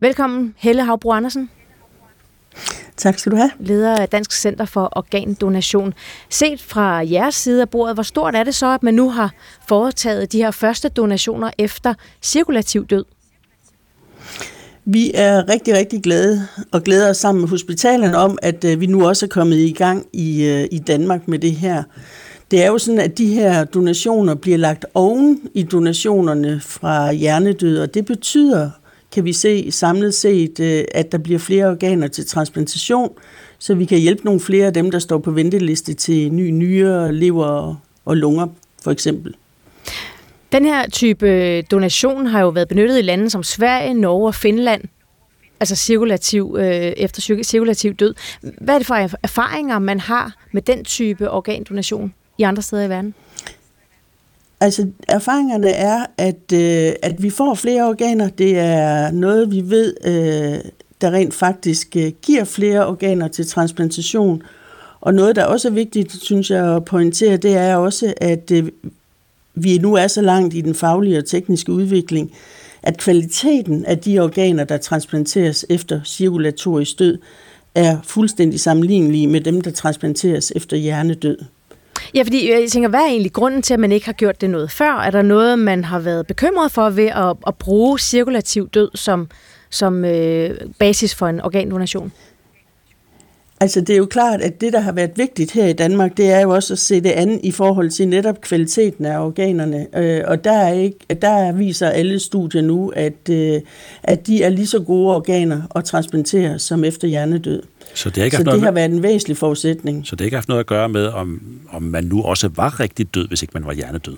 Velkommen, 0.00 0.54
Helle 0.58 0.84
Havbro 0.84 1.12
Andersen. 1.12 1.50
Tak 2.96 3.18
skal 3.18 3.32
du 3.32 3.36
have. 3.36 3.50
Leder 3.60 3.96
af 3.96 4.08
Dansk 4.08 4.32
Center 4.32 4.64
for 4.64 4.88
Organdonation. 4.96 5.94
Set 6.28 6.62
fra 6.62 6.96
jeres 6.96 7.34
side 7.34 7.60
af 7.62 7.68
bordet, 7.68 7.96
hvor 7.96 8.02
stort 8.02 8.34
er 8.34 8.44
det 8.44 8.54
så, 8.54 8.66
at 8.66 8.82
man 8.82 8.94
nu 8.94 9.10
har 9.10 9.32
foretaget 9.68 10.32
de 10.32 10.38
her 10.38 10.50
første 10.50 10.88
donationer 10.88 11.50
efter 11.58 11.94
cirkulativ 12.22 12.86
død? 12.86 13.04
Vi 14.84 15.10
er 15.14 15.48
rigtig, 15.48 15.74
rigtig 15.74 16.02
glade 16.02 16.46
og 16.72 16.82
glæder 16.82 17.10
os 17.10 17.16
sammen 17.16 17.40
med 17.40 17.48
hospitalerne 17.48 18.16
om, 18.16 18.38
at 18.42 18.64
øh, 18.64 18.80
vi 18.80 18.86
nu 18.86 19.08
også 19.08 19.26
er 19.26 19.28
kommet 19.28 19.56
i 19.56 19.72
gang 19.72 20.06
i, 20.12 20.44
øh, 20.44 20.68
i 20.72 20.78
Danmark 20.78 21.28
med 21.28 21.38
det 21.38 21.52
her. 21.52 21.82
Det 22.50 22.64
er 22.64 22.66
jo 22.66 22.78
sådan, 22.78 23.00
at 23.00 23.18
de 23.18 23.26
her 23.26 23.64
donationer 23.64 24.34
bliver 24.34 24.58
lagt 24.58 24.86
oven 24.94 25.40
i 25.54 25.62
donationerne 25.62 26.60
fra 26.60 27.12
hjernedød, 27.12 27.78
og 27.78 27.94
det 27.94 28.06
betyder, 28.06 28.70
kan 29.12 29.24
vi 29.24 29.32
se 29.32 29.70
samlet 29.70 30.14
set, 30.14 30.60
øh, 30.60 30.84
at 30.94 31.12
der 31.12 31.18
bliver 31.18 31.38
flere 31.38 31.66
organer 31.66 32.08
til 32.08 32.26
transplantation, 32.26 33.10
så 33.58 33.74
vi 33.74 33.84
kan 33.84 33.98
hjælpe 33.98 34.24
nogle 34.24 34.40
flere 34.40 34.66
af 34.66 34.72
dem, 34.72 34.90
der 34.90 34.98
står 34.98 35.18
på 35.18 35.30
venteliste 35.30 35.94
til 35.94 36.32
ny 36.32 36.50
nyere, 36.50 37.14
lever 37.14 37.76
og 38.04 38.16
lunger, 38.16 38.46
for 38.82 38.90
eksempel. 38.90 39.34
Den 40.52 40.64
her 40.64 40.88
type 40.88 41.28
øh, 41.28 41.62
donation 41.70 42.26
har 42.26 42.40
jo 42.40 42.48
været 42.48 42.68
benyttet 42.68 42.98
i 42.98 43.02
lande 43.02 43.30
som 43.30 43.42
Sverige, 43.42 43.94
Norge 43.94 44.26
og 44.26 44.34
Finland, 44.34 44.82
altså 45.60 45.76
cirkulativ, 45.76 46.56
øh, 46.58 46.64
efter 46.66 47.42
cirkulativ 47.42 47.94
død. 47.94 48.14
Hvad 48.60 48.74
er 48.74 48.78
det 48.78 48.86
for 48.86 49.08
erfaringer, 49.22 49.78
man 49.78 50.00
har 50.00 50.34
med 50.52 50.62
den 50.62 50.84
type 50.84 51.30
organdonation 51.30 52.14
i 52.38 52.42
andre 52.42 52.62
steder 52.62 52.84
i 52.84 52.88
verden? 52.88 53.14
Altså, 54.60 54.86
erfaringerne 55.08 55.70
er, 55.70 56.06
at, 56.18 56.52
øh, 56.52 56.92
at 57.02 57.22
vi 57.22 57.30
får 57.30 57.54
flere 57.54 57.88
organer. 57.88 58.28
Det 58.28 58.58
er 58.58 59.10
noget, 59.10 59.50
vi 59.50 59.70
ved, 59.70 59.94
øh, 60.04 60.70
der 61.00 61.10
rent 61.10 61.34
faktisk 61.34 61.96
øh, 61.96 62.12
giver 62.22 62.44
flere 62.44 62.86
organer 62.86 63.28
til 63.28 63.46
transplantation. 63.46 64.42
Og 65.00 65.14
noget, 65.14 65.36
der 65.36 65.44
også 65.44 65.68
er 65.68 65.72
vigtigt, 65.72 66.22
synes 66.22 66.50
jeg 66.50 66.76
at 66.76 66.84
pointere, 66.84 67.36
det 67.36 67.56
er 67.56 67.76
også, 67.76 68.14
at 68.16 68.50
øh, 68.50 68.68
vi 69.54 69.78
nu 69.78 69.94
er 69.94 70.06
så 70.06 70.22
langt 70.22 70.54
i 70.54 70.60
den 70.60 70.74
faglige 70.74 71.18
og 71.18 71.26
tekniske 71.26 71.72
udvikling, 71.72 72.32
at 72.82 72.98
kvaliteten 72.98 73.84
af 73.84 73.98
de 73.98 74.18
organer, 74.18 74.64
der 74.64 74.76
transplanteres 74.76 75.66
efter 75.68 76.00
cirkulatorisk 76.04 76.98
død, 76.98 77.18
er 77.74 77.98
fuldstændig 78.02 78.60
sammenlignelige 78.60 79.26
med 79.26 79.40
dem, 79.40 79.60
der 79.60 79.70
transplanteres 79.70 80.52
efter 80.56 80.76
hjernedød. 80.76 81.38
Ja, 82.14 82.22
fordi 82.22 82.50
øh, 82.52 82.60
jeg 82.60 82.70
tænker, 82.70 82.88
hvad 82.88 83.00
er 83.00 83.06
egentlig 83.06 83.32
grunden 83.32 83.62
til, 83.62 83.74
at 83.74 83.80
man 83.80 83.92
ikke 83.92 84.06
har 84.06 84.12
gjort 84.12 84.40
det 84.40 84.50
noget 84.50 84.70
før? 84.70 84.92
Er 84.92 85.10
der 85.10 85.22
noget, 85.22 85.58
man 85.58 85.84
har 85.84 85.98
været 85.98 86.26
bekymret 86.26 86.72
for 86.72 86.90
ved 86.90 87.06
at, 87.06 87.36
at 87.46 87.54
bruge 87.58 87.98
cirkulativ 87.98 88.68
død 88.68 88.90
som, 88.94 89.28
som 89.70 90.04
øh, 90.04 90.56
basis 90.78 91.14
for 91.14 91.26
en 91.26 91.40
organdonation? 91.40 92.12
Altså 93.62 93.80
det 93.80 93.90
er 93.90 93.96
jo 93.96 94.06
klart, 94.06 94.40
at 94.40 94.60
det, 94.60 94.72
der 94.72 94.80
har 94.80 94.92
været 94.92 95.10
vigtigt 95.16 95.52
her 95.52 95.66
i 95.66 95.72
Danmark, 95.72 96.16
det 96.16 96.30
er 96.30 96.40
jo 96.40 96.50
også 96.50 96.74
at 96.74 96.78
se 96.78 97.00
det 97.00 97.10
andet 97.10 97.40
i 97.42 97.50
forhold 97.50 97.90
til 97.90 98.08
netop 98.08 98.40
kvaliteten 98.40 99.04
af 99.04 99.24
organerne. 99.24 99.86
Øh, 99.96 100.22
og 100.26 100.44
der, 100.44 100.52
er 100.52 100.72
ikke, 100.72 100.98
der 101.22 101.52
viser 101.52 101.88
alle 101.88 102.18
studier 102.18 102.62
nu, 102.62 102.92
at, 102.96 103.28
øh, 103.30 103.60
at 104.02 104.26
de 104.26 104.42
er 104.42 104.48
lige 104.48 104.66
så 104.66 104.80
gode 104.80 105.16
organer 105.16 105.62
at 105.74 105.84
transplantere 105.84 106.58
som 106.58 106.84
efter 106.84 107.08
hjernedød. 107.08 107.62
Så 107.94 108.08
det, 108.10 108.16
har, 108.16 108.24
ikke 108.24 108.36
så 108.36 108.42
det 108.42 108.62
har 108.62 108.70
været 108.70 108.90
en 108.90 109.02
væsentlig 109.02 109.36
forudsætning. 109.36 110.06
Så 110.06 110.16
det 110.16 110.20
har 110.20 110.24
ikke 110.24 110.36
haft 110.36 110.48
noget 110.48 110.60
at 110.60 110.66
gøre 110.66 110.88
med, 110.88 111.06
om, 111.06 111.42
om 111.70 111.82
man 111.82 112.04
nu 112.04 112.22
også 112.22 112.50
var 112.56 112.80
rigtig 112.80 113.14
død, 113.14 113.28
hvis 113.28 113.42
ikke 113.42 113.52
man 113.54 113.66
var 113.66 113.72
hjernedød? 113.72 114.16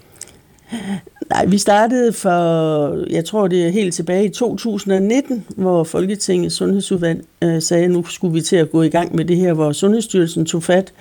Nej, 1.31 1.47
vi 1.47 1.59
startede 1.59 2.13
for, 2.13 3.11
jeg 3.11 3.25
tror 3.25 3.49
det 3.49 3.67
er 3.67 3.71
helt 3.71 3.95
tilbage 3.95 4.25
i 4.25 4.29
2019, 4.29 5.45
hvor 5.57 5.85
Folketingets 5.85 6.55
sundhedsudvalg 6.55 7.25
øh, 7.43 7.63
sagde, 7.63 7.85
at 7.85 7.91
nu 7.91 8.05
skulle 8.05 8.35
vi 8.35 8.41
til 8.41 8.57
at 8.57 8.71
gå 8.71 8.83
i 8.83 8.89
gang 8.89 9.17
med 9.17 9.25
det 9.25 9.37
her, 9.37 9.53
hvor 9.53 9.73
Sundhedsstyrelsen 9.73 10.47
tog 10.47 10.63
fat 10.63 10.93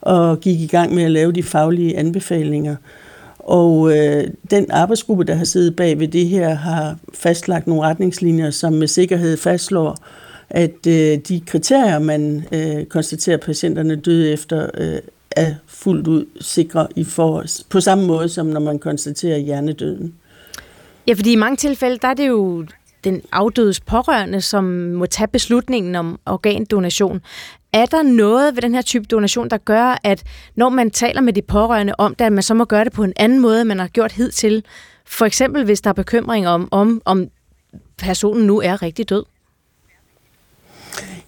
og 0.00 0.40
gik 0.40 0.60
i 0.60 0.66
gang 0.66 0.94
med 0.94 1.02
at 1.02 1.10
lave 1.10 1.32
de 1.32 1.42
faglige 1.42 1.98
anbefalinger. 1.98 2.76
Og 3.38 3.98
øh, 3.98 4.24
den 4.50 4.70
arbejdsgruppe, 4.70 5.24
der 5.24 5.34
har 5.34 5.44
siddet 5.44 5.76
bag 5.76 5.98
ved 5.98 6.08
det 6.08 6.26
her, 6.26 6.54
har 6.54 6.96
fastlagt 7.14 7.66
nogle 7.66 7.82
retningslinjer, 7.82 8.50
som 8.50 8.72
med 8.72 8.86
sikkerhed 8.86 9.36
fastslår, 9.36 9.96
at 10.50 10.86
øh, 10.88 11.18
de 11.28 11.40
kriterier, 11.46 11.98
man 11.98 12.44
øh, 12.52 12.84
konstaterer 12.84 13.36
patienterne 13.36 13.96
døde 13.96 14.32
efter, 14.32 14.70
øh, 14.78 14.98
er 15.30 15.54
fuldt 15.66 16.06
ud 16.06 16.26
sikre 16.40 16.88
i 16.96 17.04
for, 17.04 17.44
på 17.70 17.80
samme 17.80 18.06
måde, 18.06 18.28
som 18.28 18.46
når 18.46 18.60
man 18.60 18.78
konstaterer 18.78 19.38
hjernedøden. 19.38 20.14
Ja, 21.06 21.14
fordi 21.14 21.32
i 21.32 21.36
mange 21.36 21.56
tilfælde, 21.56 21.98
der 22.02 22.08
er 22.08 22.14
det 22.14 22.28
jo 22.28 22.66
den 23.04 23.22
afdødes 23.32 23.80
pårørende, 23.80 24.40
som 24.40 24.64
må 24.64 25.06
tage 25.06 25.28
beslutningen 25.28 25.94
om 25.94 26.20
organdonation. 26.26 27.20
Er 27.72 27.86
der 27.86 28.02
noget 28.02 28.54
ved 28.54 28.62
den 28.62 28.74
her 28.74 28.82
type 28.82 29.04
donation, 29.04 29.50
der 29.50 29.56
gør, 29.56 30.00
at 30.04 30.22
når 30.56 30.68
man 30.68 30.90
taler 30.90 31.20
med 31.20 31.32
de 31.32 31.42
pårørende 31.42 31.94
om 31.98 32.14
det, 32.14 32.24
at 32.24 32.32
man 32.32 32.42
så 32.42 32.54
må 32.54 32.64
gøre 32.64 32.84
det 32.84 32.92
på 32.92 33.04
en 33.04 33.12
anden 33.16 33.40
måde, 33.40 33.60
end 33.60 33.68
man 33.68 33.78
har 33.78 33.88
gjort 33.88 34.12
hidtil? 34.12 34.64
For 35.06 35.24
eksempel, 35.24 35.64
hvis 35.64 35.80
der 35.80 35.90
er 35.90 35.94
bekymring 35.94 36.48
om, 36.48 36.68
om, 36.70 37.02
om 37.04 37.28
personen 37.98 38.46
nu 38.46 38.60
er 38.60 38.82
rigtig 38.82 39.08
død? 39.08 39.24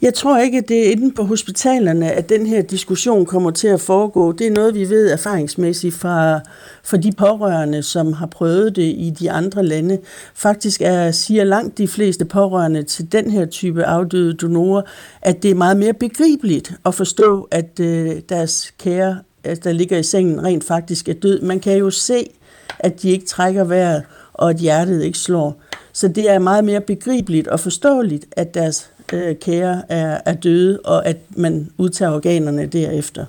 Jeg 0.02 0.14
tror 0.14 0.38
ikke, 0.38 0.58
at 0.58 0.68
det 0.68 0.86
er 0.86 0.92
inde 0.92 1.14
på 1.14 1.22
hospitalerne, 1.22 2.12
at 2.12 2.28
den 2.28 2.46
her 2.46 2.62
diskussion 2.62 3.26
kommer 3.26 3.50
til 3.50 3.68
at 3.68 3.80
foregå. 3.80 4.32
Det 4.32 4.46
er 4.46 4.50
noget, 4.50 4.74
vi 4.74 4.90
ved 4.90 5.10
erfaringsmæssigt 5.10 5.94
fra, 5.94 6.40
fra 6.84 6.96
de 6.96 7.12
pårørende, 7.12 7.82
som 7.82 8.12
har 8.12 8.26
prøvet 8.26 8.76
det 8.76 8.82
i 8.82 9.12
de 9.18 9.30
andre 9.30 9.64
lande. 9.64 9.98
Faktisk 10.34 10.80
er, 10.84 11.10
siger 11.10 11.44
langt 11.44 11.78
de 11.78 11.88
fleste 11.88 12.24
pårørende 12.24 12.82
til 12.82 13.12
den 13.12 13.30
her 13.30 13.46
type 13.46 13.84
afdøde 13.84 14.34
donorer, 14.34 14.82
at 15.22 15.42
det 15.42 15.50
er 15.50 15.54
meget 15.54 15.76
mere 15.76 15.92
begribeligt 15.92 16.74
at 16.86 16.94
forstå, 16.94 17.48
at 17.50 17.80
øh, 17.80 18.20
deres 18.28 18.72
kære, 18.78 19.18
der 19.64 19.72
ligger 19.72 19.98
i 19.98 20.02
sengen, 20.02 20.44
rent 20.44 20.64
faktisk 20.64 21.08
er 21.08 21.14
død. 21.14 21.40
Man 21.40 21.60
kan 21.60 21.78
jo 21.78 21.90
se, 21.90 22.30
at 22.78 23.02
de 23.02 23.10
ikke 23.10 23.26
trækker 23.26 23.64
vejret, 23.64 24.02
og 24.32 24.50
at 24.50 24.56
hjertet 24.56 25.02
ikke 25.02 25.18
slår. 25.18 25.60
Så 25.92 26.08
det 26.08 26.30
er 26.30 26.38
meget 26.38 26.64
mere 26.64 26.80
begribeligt 26.80 27.48
og 27.48 27.60
forståeligt, 27.60 28.26
at 28.32 28.54
deres 28.54 28.90
øh, 29.12 29.36
kære 29.36 29.82
er, 29.88 30.20
er 30.26 30.34
døde, 30.34 30.80
og 30.84 31.06
at 31.06 31.16
man 31.30 31.70
udtager 31.78 32.12
organerne 32.14 32.66
derefter. 32.66 33.24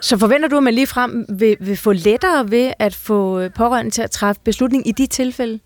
Så 0.00 0.18
forventer 0.18 0.48
du, 0.48 0.56
at 0.56 0.62
man 0.62 0.74
lige 0.74 0.86
frem 0.86 1.26
vil, 1.28 1.56
vil 1.60 1.76
få 1.76 1.92
lettere 1.92 2.50
ved 2.50 2.72
at 2.78 2.94
få 2.94 3.48
pårørende 3.48 3.90
til 3.90 4.02
at 4.02 4.10
træffe 4.10 4.40
beslutning 4.44 4.88
i 4.88 4.92
de 4.92 5.06
tilfælde? 5.06 5.58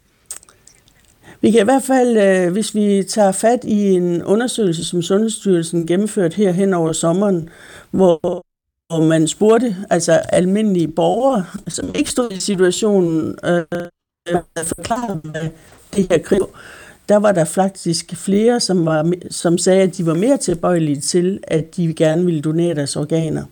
Vi 1.41 1.51
kan 1.51 1.61
i 1.61 1.65
hvert 1.65 1.83
fald, 1.83 2.17
øh, 2.17 2.53
hvis 2.53 2.75
vi 2.75 3.03
tager 3.09 3.33
fat 3.33 3.65
i 3.65 3.91
en 3.91 4.25
undersøgelse, 4.25 4.85
som 4.85 5.03
Sundhedsstyrelsen 5.03 5.87
gennemførte 5.87 6.37
her 6.37 6.53
hen 6.53 6.75
over 6.75 6.93
sommeren, 6.93 7.49
hvor 7.91 8.45
hvor 8.91 9.05
man 9.05 9.29
spurgte 9.29 9.77
altså 9.91 10.13
almindelige 10.13 10.89
borgere, 10.89 11.45
som 11.69 11.91
ikke 11.95 12.11
stod 12.11 12.33
i 12.33 12.41
situationen, 12.41 13.39
øh, 13.45 13.65
forklare, 14.65 15.15
hvad 15.15 15.49
det 15.97 16.07
her 16.11 16.19
krig 16.19 16.41
der 17.11 17.17
var 17.17 17.33
der 17.33 17.45
faktisk 17.45 18.15
flere, 18.15 18.61
som, 18.61 18.87
var, 18.87 19.13
som 19.31 19.59
sagde, 19.59 19.83
at 19.83 19.97
de 19.97 20.07
var 20.07 20.15
mere 20.15 20.37
tilbøjelige 20.37 21.01
til, 21.01 21.41
at 21.43 21.77
de 21.77 21.95
gerne 21.95 22.25
ville 22.25 22.41
donere 22.41 22.75
deres 22.75 22.97
organer. 22.97 23.45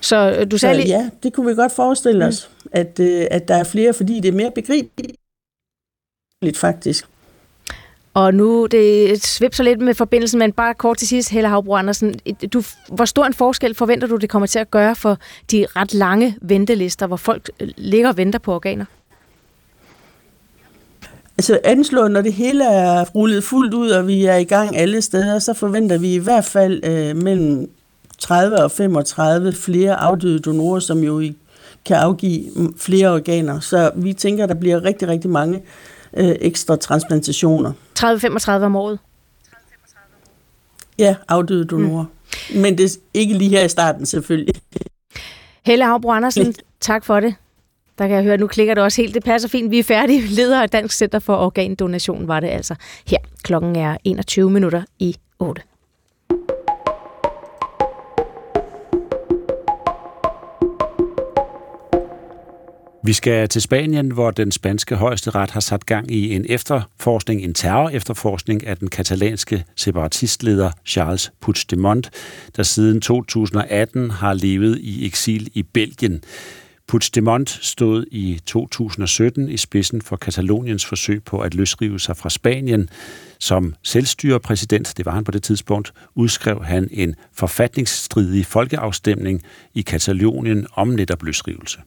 Så 0.00 0.36
øh, 0.38 0.50
du 0.50 0.58
sagde 0.58 0.74
Så, 0.74 0.80
lige... 0.80 0.98
ja, 0.98 1.10
det 1.22 1.32
kunne 1.32 1.46
vi 1.46 1.54
godt 1.54 1.72
forestille 1.72 2.26
os, 2.26 2.50
mm. 2.64 2.70
at, 2.72 3.00
øh, 3.00 3.26
at 3.30 3.48
der 3.48 3.54
er 3.54 3.64
flere, 3.64 3.94
fordi 3.94 4.20
det 4.20 4.28
er 4.28 4.32
mere 4.32 4.50
begribeligt 4.50 5.18
faktisk. 6.56 7.08
Og 8.14 8.34
nu, 8.34 8.66
det 8.66 9.22
svipser 9.22 9.64
lidt 9.64 9.80
med 9.80 9.94
forbindelsen, 9.94 10.38
men 10.38 10.52
bare 10.52 10.74
kort 10.74 10.96
til 10.96 11.08
sidst, 11.08 11.30
Helle 11.30 11.48
Havbro 11.48 11.74
Andersen. 11.74 12.14
Du, 12.52 12.62
hvor 12.88 13.04
stor 13.04 13.24
en 13.24 13.34
forskel 13.34 13.74
forventer 13.74 14.06
du, 14.06 14.16
det 14.16 14.30
kommer 14.30 14.46
til 14.46 14.58
at 14.58 14.70
gøre 14.70 14.94
for 14.96 15.18
de 15.50 15.66
ret 15.76 15.94
lange 15.94 16.36
ventelister, 16.42 17.06
hvor 17.06 17.16
folk 17.16 17.50
øh, 17.60 17.68
ligger 17.76 18.08
og 18.08 18.16
venter 18.16 18.38
på 18.38 18.54
organer? 18.54 18.84
Altså 21.38 21.60
anslået, 21.64 22.10
når 22.10 22.20
det 22.20 22.32
hele 22.32 22.64
er 22.64 23.04
rullet 23.04 23.44
fuldt 23.44 23.74
ud, 23.74 23.90
og 23.90 24.06
vi 24.06 24.24
er 24.24 24.36
i 24.36 24.44
gang 24.44 24.76
alle 24.76 25.02
steder, 25.02 25.38
så 25.38 25.54
forventer 25.54 25.98
vi 25.98 26.14
i 26.14 26.18
hvert 26.18 26.44
fald 26.44 26.84
øh, 26.84 27.16
mellem 27.16 27.70
30 28.18 28.62
og 28.62 28.70
35 28.70 29.52
flere 29.52 29.94
afdøde 29.94 30.38
donorer, 30.38 30.80
som 30.80 30.98
jo 30.98 31.32
kan 31.84 31.96
afgive 31.96 32.72
flere 32.76 33.08
organer. 33.08 33.60
Så 33.60 33.90
vi 33.96 34.12
tænker, 34.12 34.42
at 34.42 34.48
der 34.48 34.54
bliver 34.54 34.84
rigtig, 34.84 35.08
rigtig 35.08 35.30
mange 35.30 35.62
øh, 36.16 36.36
ekstra 36.40 36.76
transplantationer. 36.76 37.72
30-35 37.98 38.50
om 38.50 38.76
året? 38.76 38.98
Ja, 40.98 41.16
afdøde 41.28 41.64
donorer. 41.64 42.04
Mm. 42.54 42.60
Men 42.60 42.78
det 42.78 42.84
er 42.84 42.98
ikke 43.14 43.34
lige 43.34 43.50
her 43.50 43.64
i 43.64 43.68
starten, 43.68 44.06
selvfølgelig. 44.06 44.54
Helle 45.66 45.84
Havbro 45.84 46.10
Andersen, 46.10 46.54
tak 46.80 47.04
for 47.04 47.20
det. 47.20 47.34
Der 47.98 48.06
kan 48.06 48.16
jeg 48.16 48.22
høre, 48.22 48.34
at 48.34 48.40
nu 48.40 48.46
klikker 48.46 48.74
det 48.74 48.82
også 48.82 49.02
helt. 49.02 49.14
Det 49.14 49.24
passer 49.24 49.48
fint. 49.48 49.70
Vi 49.70 49.78
er 49.78 49.84
færdige. 49.84 50.20
Leder 50.26 50.62
af 50.62 50.70
Dansk 50.70 50.96
Center 50.96 51.18
for 51.18 51.36
Organdonation 51.36 52.28
var 52.28 52.40
det 52.40 52.48
altså 52.48 52.74
her. 53.06 53.18
Klokken 53.42 53.76
er 53.76 53.96
21 54.04 54.50
minutter 54.50 54.82
i 54.98 55.16
8. 55.38 55.62
Vi 63.04 63.12
skal 63.12 63.48
til 63.48 63.62
Spanien, 63.62 64.12
hvor 64.12 64.30
den 64.30 64.52
spanske 64.52 64.96
højesteret 64.96 65.50
har 65.50 65.60
sat 65.60 65.86
gang 65.86 66.10
i 66.10 66.34
en 66.34 66.46
efterforskning, 66.48 67.42
en 67.42 67.54
terror-efterforskning 67.54 68.66
af 68.66 68.76
den 68.76 68.88
katalanske 68.88 69.64
separatistleder 69.76 70.70
Charles 70.86 71.32
Puigdemont, 71.40 72.10
der 72.56 72.62
siden 72.62 73.00
2018 73.00 74.10
har 74.10 74.32
levet 74.32 74.78
i 74.78 75.06
eksil 75.06 75.50
i 75.54 75.62
Belgien. 75.62 76.22
Puigdemont 76.88 77.50
stod 77.62 78.04
i 78.10 78.40
2017 78.46 79.48
i 79.48 79.56
spidsen 79.56 80.02
for 80.02 80.16
Kataloniens 80.16 80.86
forsøg 80.86 81.24
på 81.24 81.40
at 81.40 81.54
løsrive 81.54 82.00
sig 82.00 82.16
fra 82.16 82.30
Spanien. 82.30 82.90
Som 83.40 83.74
selvstyrepræsident, 83.82 84.94
det 84.96 85.06
var 85.06 85.12
han 85.12 85.24
på 85.24 85.30
det 85.30 85.42
tidspunkt, 85.42 85.92
udskrev 86.14 86.64
han 86.64 86.88
en 86.90 87.14
forfatningsstridig 87.32 88.46
folkeafstemning 88.46 89.42
i 89.74 89.82
Katalonien 89.82 90.66
om 90.74 90.88
netop 90.88 91.22
løsrivelse. 91.22 91.78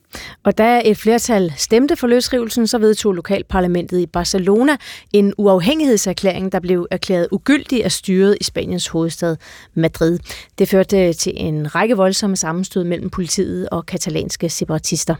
Og 0.44 0.57
da 0.57 0.82
et 0.86 0.98
flertal 0.98 1.53
stemte 1.57 1.95
for 1.95 2.07
løsrivelsen, 2.07 2.68
så 2.68 2.78
vedtog 2.78 3.14
lokalparlamentet 3.14 3.99
i 3.99 4.06
Barcelona 4.06 4.78
en 5.14 5.34
uafhængighedserklæring, 5.38 6.52
der 6.52 6.60
blev 6.60 6.88
erklæret 6.91 7.28
ugyldig 7.32 7.86
af 7.86 7.91
styret 7.91 8.38
i 8.41 8.44
Spaniens 8.44 8.88
hovedstad 8.88 9.38
Madrid. 9.73 10.19
Det 10.57 10.69
førte 10.69 11.14
til 11.14 11.34
en 11.36 11.76
række 11.76 11.98
voldsomme 11.98 12.36
sammenstød 12.36 12.84
mellem 12.84 13.10
politiet 13.10 13.69
og 13.69 13.86
katalanske 13.86 14.49
separatister. 14.49 15.15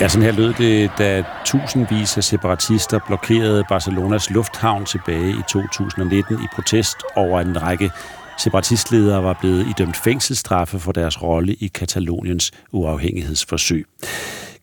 Ja, 0.00 0.08
sådan 0.08 0.24
her 0.24 0.32
lød 0.32 0.54
det, 0.54 0.90
da 0.98 1.24
tusindvis 1.44 2.16
af 2.16 2.24
separatister 2.24 3.00
blokerede 3.06 3.64
Barcelonas 3.68 4.30
lufthavn 4.30 4.84
tilbage 4.84 5.30
i 5.30 5.42
2019 5.48 6.34
i 6.34 6.46
protest 6.54 6.96
over 7.16 7.40
en 7.40 7.62
række 7.62 7.90
separatistledere 8.38 9.22
var 9.22 9.36
blevet 9.40 9.66
idømt 9.66 9.96
fængselsstraffe 9.96 10.78
for 10.78 10.92
deres 10.92 11.22
rolle 11.22 11.54
i 11.54 11.66
Kataloniens 11.66 12.52
uafhængighedsforsøg. 12.72 13.86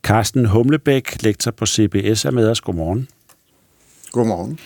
Carsten 0.04 0.46
Humlebæk, 0.46 1.24
lektor 1.24 1.52
på 1.52 1.66
CBS, 1.66 2.26
er 2.26 2.32
med 2.32 2.50
os. 2.50 2.62
Godmorgen. 2.62 3.08
Godmorgen. 4.12 4.60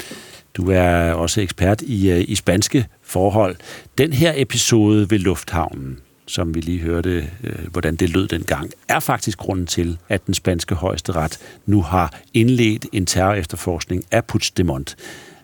Du 0.53 0.71
er 0.71 1.13
også 1.13 1.41
ekspert 1.41 1.81
i, 1.81 2.11
øh, 2.11 2.25
i 2.27 2.35
spanske 2.35 2.85
forhold. 3.03 3.55
Den 3.97 4.13
her 4.13 4.33
episode 4.35 5.11
ved 5.11 5.19
lufthavnen, 5.19 5.99
som 6.29 6.55
vi 6.55 6.59
lige 6.59 6.79
hørte, 6.79 7.29
øh, 7.43 7.67
hvordan 7.71 7.95
det 7.95 8.09
lød 8.09 8.27
dengang, 8.27 8.71
er 8.87 8.99
faktisk 8.99 9.37
grunden 9.37 9.67
til, 9.67 9.97
at 10.09 10.25
den 10.25 10.33
spanske 10.33 10.75
højeste 10.75 11.11
ret 11.11 11.39
nu 11.65 11.81
har 11.81 12.13
indledt 12.33 12.85
en 12.91 13.05
terror-efterforskning 13.05 14.05
af 14.11 14.25
Puigdemont. 14.25 14.95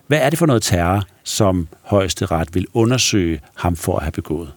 Hvad 0.06 0.18
er 0.18 0.30
det 0.30 0.38
for 0.38 0.46
noget 0.46 0.62
terror, 0.62 1.02
som 1.24 1.68
højeste 1.82 2.26
ret 2.26 2.54
vil 2.54 2.66
undersøge 2.74 3.40
ham 3.54 3.76
for 3.76 3.96
at 3.96 4.02
have 4.02 4.12
begået? 4.12 4.52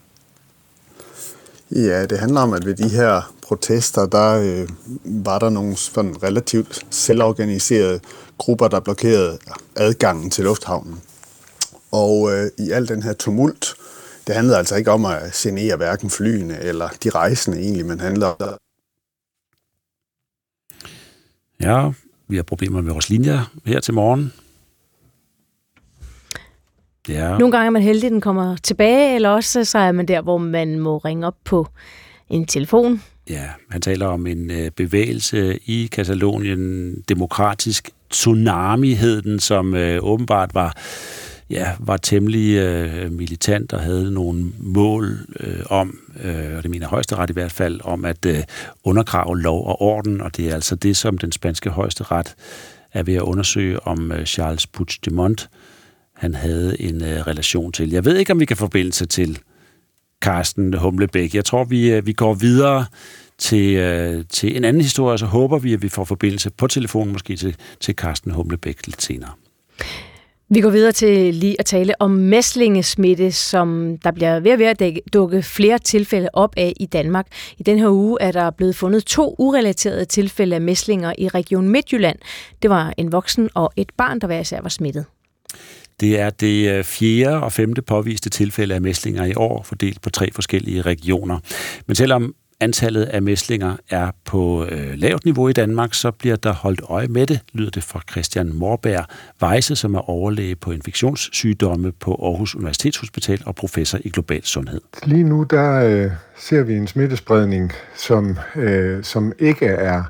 Ja, 1.72 2.06
det 2.06 2.20
handler 2.20 2.42
om, 2.42 2.54
at 2.54 2.66
ved 2.66 2.76
de 2.76 2.90
her 2.90 3.34
protester, 3.42 4.06
der 4.06 4.32
øh, 4.42 4.70
var 5.06 5.40
der 5.40 5.50
nogle 5.50 5.76
sådan 5.76 6.24
relativt 6.24 6.86
selvorganiserede 6.90 8.00
grupper, 8.38 8.68
der 8.68 8.80
blokerede 8.80 9.38
adgangen 9.76 10.30
til 10.30 10.44
lufthavnen. 10.44 11.00
Og 11.92 12.32
øh, 12.32 12.52
i 12.58 12.72
al 12.72 12.88
den 12.88 13.04
her 13.04 13.14
tumult, 13.14 13.76
det 14.30 14.36
handlede 14.36 14.58
altså 14.58 14.76
ikke 14.76 14.92
om 14.92 15.06
at 15.06 15.34
genere 15.34 15.76
hverken 15.78 16.10
flyene 16.10 16.60
eller 16.60 16.90
de 17.04 17.10
rejsende 17.10 17.60
egentlig, 17.60 17.86
men 17.86 18.00
handler 18.00 18.28
om... 18.28 18.58
Ja, 21.62 21.92
vi 22.28 22.36
har 22.36 22.44
problemer 22.44 22.82
med 22.82 22.92
vores 22.92 23.10
linjer 23.10 23.54
her 23.66 23.80
til 23.80 23.94
morgen. 23.94 24.34
Ja. 27.08 27.38
Nogle 27.38 27.52
gange 27.52 27.66
er 27.66 27.70
man 27.70 27.82
heldig, 27.82 28.06
at 28.06 28.12
den 28.12 28.22
kommer 28.22 28.58
tilbage, 28.58 29.16
eller 29.16 29.30
også 29.30 29.66
så 29.66 29.78
er 29.78 29.92
man 29.92 30.08
der, 30.08 30.22
hvor 30.22 30.38
man 30.38 30.80
må 30.80 30.98
ringe 30.98 31.28
op 31.28 31.36
på 31.44 31.68
en 32.30 32.46
telefon. 32.46 33.04
Ja, 33.30 33.50
han 33.70 33.82
taler 33.82 34.06
om 34.08 34.28
en 34.28 34.52
øh, 34.52 34.72
bevægelse 34.72 35.60
i 35.66 35.90
Katalonien, 35.92 36.94
demokratisk 37.10 37.90
tsunami 38.10 38.94
hed 38.94 39.22
den, 39.22 39.40
som 39.40 39.76
øh, 39.76 40.04
åbenbart 40.04 40.54
var 40.54 40.78
ja, 41.50 41.72
var 41.80 41.98
temmelig 41.98 42.56
øh, 42.58 43.12
militant 43.12 43.74
og 43.74 43.80
havde 43.80 44.12
nogle 44.12 44.52
mål 44.58 45.18
øh, 45.40 45.60
om, 45.70 46.00
øh, 46.24 46.58
og 46.58 46.64
det 46.64 46.72
mener 46.72 46.88
højesteret 46.88 47.30
i 47.30 47.34
hvert 47.34 47.52
fald, 47.52 47.82
om 47.84 48.06
at 48.06 48.26
øh, 48.26 48.44
undergrave 48.84 49.42
lov 49.42 49.68
og 49.68 49.82
orden, 49.82 50.22
og 50.22 50.38
det 50.38 50.50
er 50.50 50.54
altså 50.54 50.76
det, 50.76 50.98
som 50.98 51.18
den 51.18 51.32
spanske 51.32 51.70
højesteret 51.70 52.36
er 52.94 53.04
ved 53.04 53.14
at 53.14 53.22
undersøge 53.22 53.88
om 53.88 54.12
øh, 54.12 54.26
Charles 54.26 54.68
Puigdemont 54.68 55.50
han 56.20 56.34
havde 56.34 56.82
en 56.82 57.04
øh, 57.04 57.28
relation 57.28 57.72
til. 57.72 57.90
Jeg 57.92 58.06
ved 58.06 58.18
ikke, 58.18 58.34
om 58.34 58.40
vi 58.40 58.46
kan 58.46 58.58
forbindelse 58.58 59.06
til 59.06 59.40
Carsten 60.22 60.74
Humlebæk. 60.74 61.36
Jeg 61.36 61.46
tror, 61.46 61.64
vi, 61.64 61.92
øh, 61.92 62.06
vi 62.06 62.14
går 62.14 62.34
videre 62.34 62.86
til, 63.38 63.76
øh, 63.76 64.26
til 64.30 64.58
en 64.58 64.64
anden 64.64 64.82
historie, 64.82 65.18
så 65.18 65.26
håber 65.26 65.60
vi, 65.60 65.74
at 65.74 65.82
vi 65.82 65.90
får 65.90 66.04
forbindelse 66.04 66.50
på 66.50 66.68
telefonen 66.68 67.14
måske 67.14 67.36
til, 67.36 67.56
til 67.80 67.96
Carsten 67.96 68.32
Humlebæk 68.32 68.88
lidt 68.88 69.02
senere. 69.02 69.32
Vi 70.52 70.62
går 70.62 70.70
videre 70.70 70.92
til 70.92 71.36
lige 71.36 71.56
at 71.60 71.66
tale 71.66 72.02
om 72.02 72.12
mæslingesmitte, 72.12 73.32
som 73.32 73.98
der 74.04 74.12
bliver 74.12 74.40
ved 74.40 74.66
at 74.66 75.00
dukke 75.14 75.44
flere 75.44 75.80
tilfælde 75.80 76.30
op 76.34 76.54
af 76.58 76.74
i 76.80 76.86
Danmark. 76.86 77.28
I 77.58 77.64
den 77.64 77.80
her 77.80 77.90
uge 77.90 78.18
er 78.22 78.32
der 78.32 78.50
blevet 78.50 78.76
fundet 78.76 79.06
to 79.06 79.36
urelaterede 79.38 80.06
tilfælde 80.06 80.56
af 80.56 80.62
mæslinger 80.62 81.14
i 81.18 81.28
Region 81.28 81.70
Midtjylland. 81.70 82.20
Det 82.62 82.70
var 82.70 82.94
en 82.98 83.12
voksen 83.12 83.50
og 83.54 83.72
et 83.76 83.92
barn, 83.98 84.20
der 84.20 84.28
hver 84.28 84.40
især 84.40 84.62
var 84.62 84.70
smittet. 84.70 85.06
Det 86.00 86.20
er 86.20 86.30
det 86.30 86.70
øh, 86.70 86.84
fjerde 86.84 87.44
og 87.44 87.52
femte 87.52 87.82
påviste 87.82 88.30
tilfælde 88.30 88.76
af 88.76 88.82
mæslinger 88.82 89.26
i 89.26 89.34
år, 89.36 89.64
fordelt 89.64 90.02
på 90.02 90.10
tre 90.10 90.30
forskellige 90.34 90.82
regioner. 90.82 91.40
Men 91.88 91.96
selvom 91.96 92.36
antallet 92.60 93.03
af 93.03 93.22
mæslinger 93.22 93.77
er 93.90 94.11
på 94.26 94.65
øh, 94.65 94.94
lavt 94.95 95.26
niveau 95.26 95.48
i 95.48 95.53
Danmark, 95.53 95.94
så 95.94 96.11
bliver 96.11 96.36
der 96.36 96.53
holdt 96.53 96.81
øje 96.90 97.07
med 97.07 97.27
det, 97.27 97.40
lyder 97.53 97.72
det 97.72 97.84
fra 97.84 98.02
Christian 98.11 98.53
Morberg 98.53 99.06
Weisse, 99.44 99.76
som 99.76 99.95
er 99.95 100.10
overlæge 100.10 100.56
på 100.56 100.72
infektionssygdomme 100.72 101.91
på 101.91 102.19
Aarhus 102.23 102.56
Universitetshospital 102.56 103.41
og 103.45 103.56
professor 103.56 103.99
i 104.03 104.10
global 104.10 104.44
sundhed. 104.44 104.81
Lige 105.03 105.23
nu 105.23 105.44
der 105.44 105.73
øh, 105.73 106.11
ser 106.38 106.64
vi 106.64 106.76
en 106.76 106.88
smittespredning, 106.88 107.72
som, 107.95 108.38
øh, 108.56 109.03
som 109.03 109.34
ikke 109.40 109.65
er 109.65 110.03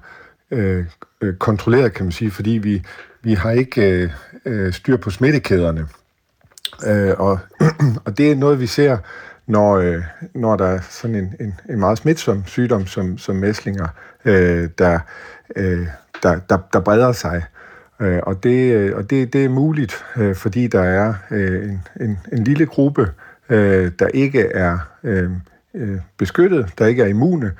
øh, 0.51 0.85
øh 1.21 1.35
kontrolleret, 1.35 1.93
kan 1.93 2.05
man 2.05 2.11
sige, 2.11 2.31
fordi 2.31 2.51
vi, 2.51 2.81
vi 3.21 3.33
har 3.33 3.51
ikke 3.51 3.81
øh, 3.81 4.09
øh 4.45 4.73
styr 4.73 4.97
på 4.97 5.09
smittekæderne. 5.09 5.87
Øh, 6.87 7.13
og, 7.17 7.39
og 8.05 8.17
det 8.17 8.31
er 8.31 8.35
noget, 8.35 8.59
vi 8.59 8.67
ser 8.67 8.97
når, 9.49 9.77
øh, 9.77 10.03
når 10.33 10.55
der 10.55 10.65
er 10.65 10.79
sådan 10.89 11.15
en, 11.15 11.35
en, 11.39 11.59
en 11.69 11.79
meget 11.79 11.97
smitsom 11.97 12.43
sygdom 12.45 12.87
som, 12.87 13.17
som 13.17 13.35
mæslinger, 13.35 13.87
øh, 14.25 14.69
der, 14.77 14.99
øh, 15.55 15.87
der, 16.23 16.39
der, 16.49 16.57
der 16.73 16.79
breder 16.79 17.11
sig. 17.11 17.43
Øh, 17.99 18.19
og 18.23 18.43
det, 18.43 18.73
øh, 18.73 18.95
og 18.95 19.09
det, 19.09 19.33
det 19.33 19.45
er 19.45 19.49
muligt, 19.49 20.05
øh, 20.17 20.35
fordi 20.35 20.67
der 20.67 20.81
er 20.81 21.13
øh, 21.31 21.69
en, 21.69 21.87
en, 22.01 22.19
en 22.31 22.43
lille 22.43 22.65
gruppe, 22.65 23.11
øh, 23.49 23.91
der 23.99 24.07
ikke 24.07 24.45
er 24.45 24.77
øh, 25.03 25.31
øh 25.73 25.99
beskyttet, 26.17 26.73
der 26.77 26.85
ikke 26.85 27.03
er 27.03 27.07
immune, 27.07 27.51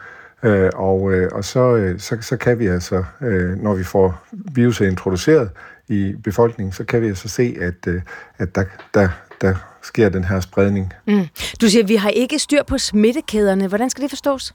Øh, 0.43 0.69
og 0.75 1.13
øh, 1.13 1.29
og 1.31 1.45
så, 1.45 1.75
øh, 1.75 1.99
så, 1.99 2.17
så 2.21 2.37
kan 2.37 2.59
vi 2.59 2.67
altså, 2.67 3.03
øh, 3.21 3.63
når 3.63 3.73
vi 3.73 3.83
får 3.83 4.23
viruset 4.31 4.87
introduceret 4.87 5.49
i 5.87 6.15
befolkningen, 6.23 6.73
så 6.73 6.83
kan 6.83 7.01
vi 7.01 7.07
altså 7.07 7.29
se, 7.29 7.57
at, 7.61 7.87
øh, 7.87 8.01
at 8.37 8.55
der, 8.55 8.63
der, 8.93 9.09
der 9.41 9.55
sker 9.81 10.09
den 10.09 10.23
her 10.23 10.39
spredning. 10.39 10.93
Mm. 11.07 11.27
Du 11.61 11.69
siger, 11.69 11.83
at 11.83 11.89
vi 11.89 11.95
har 11.95 12.09
ikke 12.09 12.39
styr 12.39 12.63
på 12.63 12.77
smittekæderne. 12.77 13.67
Hvordan 13.67 13.89
skal 13.89 14.01
det 14.01 14.11
forstås? 14.11 14.53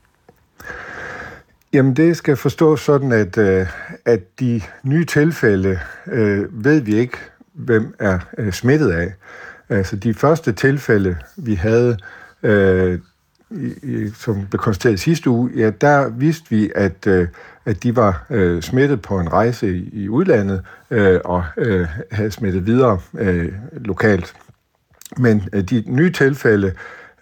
Jamen 1.72 1.96
det 1.96 2.16
skal 2.16 2.36
forstås 2.36 2.80
sådan, 2.80 3.12
at, 3.12 3.38
øh, 3.38 3.66
at 4.04 4.40
de 4.40 4.60
nye 4.82 5.04
tilfælde 5.04 5.78
øh, 6.06 6.64
ved 6.64 6.80
vi 6.80 6.94
ikke, 6.94 7.16
hvem 7.52 7.94
er 7.98 8.18
øh, 8.38 8.52
smittet 8.52 8.90
af. 8.90 9.12
Altså 9.68 9.96
de 9.96 10.14
første 10.14 10.52
tilfælde, 10.52 11.16
vi 11.36 11.54
havde, 11.54 11.96
øh, 12.42 12.98
i, 13.50 13.72
i, 13.82 14.10
som 14.18 14.46
blev 14.50 14.58
konstateret 14.58 15.00
sidste 15.00 15.30
uge, 15.30 15.50
ja, 15.56 15.70
der 15.70 16.08
vidste 16.08 16.50
vi, 16.50 16.70
at, 16.74 17.06
øh, 17.06 17.28
at 17.64 17.82
de 17.82 17.96
var 17.96 18.26
øh, 18.30 18.62
smittet 18.62 19.02
på 19.02 19.18
en 19.18 19.32
rejse 19.32 19.76
i, 19.76 19.90
i 19.92 20.08
udlandet 20.08 20.62
øh, 20.90 21.20
og 21.24 21.44
øh, 21.56 21.86
havde 22.10 22.30
smittet 22.30 22.66
videre 22.66 23.00
øh, 23.18 23.52
lokalt. 23.72 24.34
Men 25.16 25.48
øh, 25.52 25.62
de 25.62 25.84
nye 25.86 26.12
tilfælde, 26.12 26.72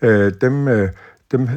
øh, 0.02 0.32
dem, 0.40 0.68
øh, 0.68 0.88
dem, 1.32 1.48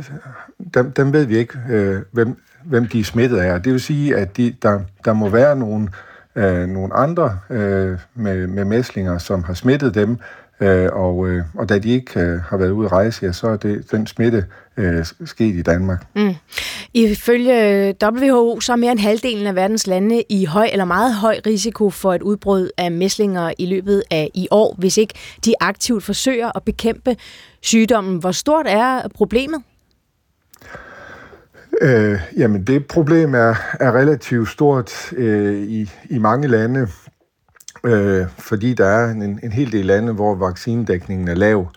dem, 0.74 0.92
dem 0.92 1.14
ved 1.14 1.26
vi 1.26 1.38
ikke, 1.38 1.60
øh, 1.70 2.02
hvem, 2.12 2.42
hvem 2.66 2.88
de 2.88 3.00
er 3.00 3.04
smittet 3.04 3.38
af. 3.38 3.62
Det 3.64 3.72
vil 3.72 3.82
sige, 3.82 4.18
at 4.18 4.38
de, 4.38 4.56
der, 4.62 4.80
der 5.06 5.14
må 5.14 5.30
være 5.30 5.56
nogle, 5.56 5.90
øh, 6.36 6.68
nogle 6.68 6.94
andre 6.94 7.40
øh, 7.50 7.98
med, 8.16 8.48
med 8.48 8.66
mæslinger, 8.66 9.18
som 9.18 9.44
har 9.44 9.54
smittet 9.54 9.96
dem, 9.96 10.18
øh, 10.60 10.90
og, 10.92 11.28
øh, 11.28 11.44
og 11.54 11.70
da 11.70 11.80
de 11.80 11.90
ikke 11.90 12.20
øh, 12.20 12.42
har 12.42 12.58
været 12.58 12.72
ude 12.72 12.86
at 12.86 12.92
rejse, 12.92 13.26
ja, 13.26 13.32
så 13.32 13.48
er 13.48 13.56
det, 13.56 13.92
den 13.92 14.08
smitte 14.08 14.46
øh, 14.78 15.06
sket 15.26 15.56
i 15.56 15.62
Danmark. 15.62 16.06
Mm. 16.16 16.34
Ifølge 16.94 17.96
WHO, 18.04 18.60
så 18.60 18.72
er 18.72 18.76
mere 18.76 18.92
end 18.92 19.00
halvdelen 19.00 19.48
af 19.48 19.56
verdens 19.56 19.88
lande 19.88 20.24
i 20.30 20.46
høj 20.46 20.70
eller 20.72 20.86
meget 20.86 21.14
høj 21.16 21.40
risiko 21.46 21.90
for 21.90 22.14
et 22.14 22.22
udbrud 22.22 22.70
af 22.78 22.92
mæslinger 22.92 23.54
i 23.58 23.66
løbet 23.66 24.04
af 24.12 24.30
i 24.34 24.48
år, 24.52 24.76
hvis 24.78 24.98
ikke 24.98 25.14
de 25.46 25.54
aktivt 25.60 26.04
forsøger 26.04 26.52
at 26.56 26.64
bekæmpe 26.64 27.16
sygdommen. 27.62 28.18
Hvor 28.20 28.32
stort 28.32 28.66
er 28.70 29.08
problemet? 29.16 29.62
Øh, 31.82 32.20
jamen, 32.38 32.64
det 32.64 32.88
problem 32.88 33.36
er, 33.36 33.56
er 33.80 33.92
relativt 33.92 34.50
stort 34.50 35.14
øh, 35.14 35.62
i, 35.62 35.92
i 36.10 36.18
mange 36.18 36.48
lande, 36.48 36.88
øh, 37.86 38.26
fordi 38.38 38.74
der 38.74 38.86
er 38.86 39.12
en, 39.12 39.40
en 39.44 39.52
hel 39.52 39.72
del 39.72 39.86
lande, 39.86 40.14
hvor 40.14 40.36
vaccinedækningen 40.36 41.28
er 41.28 41.36
lav. 41.36 41.68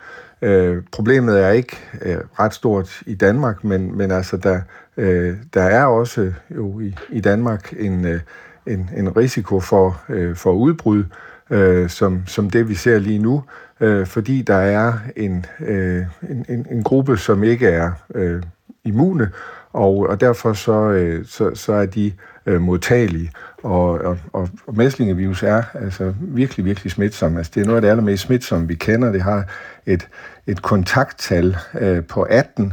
Øh, 0.43 0.83
problemet 0.93 1.45
er 1.45 1.51
ikke 1.51 1.77
øh, 2.03 2.17
ret 2.39 2.55
stort 2.55 3.03
i 3.07 3.15
Danmark, 3.15 3.65
men, 3.65 3.97
men 3.99 4.11
altså 4.11 4.37
der, 4.37 4.61
øh, 4.97 5.37
der 5.55 5.63
er 5.63 5.85
også 5.85 6.33
jo 6.57 6.81
i, 6.81 6.95
i 7.11 7.21
Danmark 7.21 7.75
en, 7.79 8.05
øh, 8.05 8.21
en, 8.67 8.91
en 8.97 9.17
risiko 9.17 9.61
for, 9.61 10.03
øh, 10.09 10.37
for 10.37 10.53
udbrud, 10.53 11.05
øh, 11.51 11.89
som, 11.89 12.23
som 12.27 12.51
det 12.51 12.69
vi 12.69 12.75
ser 12.75 12.99
lige 12.99 13.19
nu, 13.19 13.43
øh, 13.81 14.07
fordi 14.07 14.43
der 14.43 14.57
er 14.57 14.93
en, 15.17 15.47
øh, 15.61 16.03
en, 16.31 16.45
en, 16.49 16.67
en 16.71 16.83
gruppe, 16.83 17.17
som 17.17 17.45
ikke 17.45 17.69
er 17.69 17.91
øh, 18.15 18.43
immune, 18.85 19.31
og, 19.73 19.97
og 19.97 20.21
derfor 20.21 20.53
så, 20.53 20.91
øh, 20.91 21.27
så, 21.27 21.55
så 21.55 21.73
er 21.73 21.87
de 21.87 22.13
øh, 22.47 22.61
modtagelige. 22.61 23.31
Og, 23.63 23.91
og, 23.91 24.19
og, 24.33 24.49
og 24.67 24.77
mæslingevirus 24.77 25.43
er 25.43 25.63
altså 25.75 26.15
virkelig, 26.21 26.65
virkelig 26.65 26.93
smitsom. 26.93 27.37
Altså, 27.37 27.53
det 27.55 27.61
er 27.61 27.65
noget 27.65 27.77
af 27.77 27.83
det 27.83 27.89
allermest 27.89 28.23
smitsomme, 28.23 28.69
vi 28.69 28.75
kender. 28.75 29.13
Det 29.13 29.23
har 29.23 29.45
et, 29.87 30.09
et 30.47 30.63
kontakttal 30.63 31.57
øh, 31.81 32.05
på 32.05 32.23
18, 32.23 32.73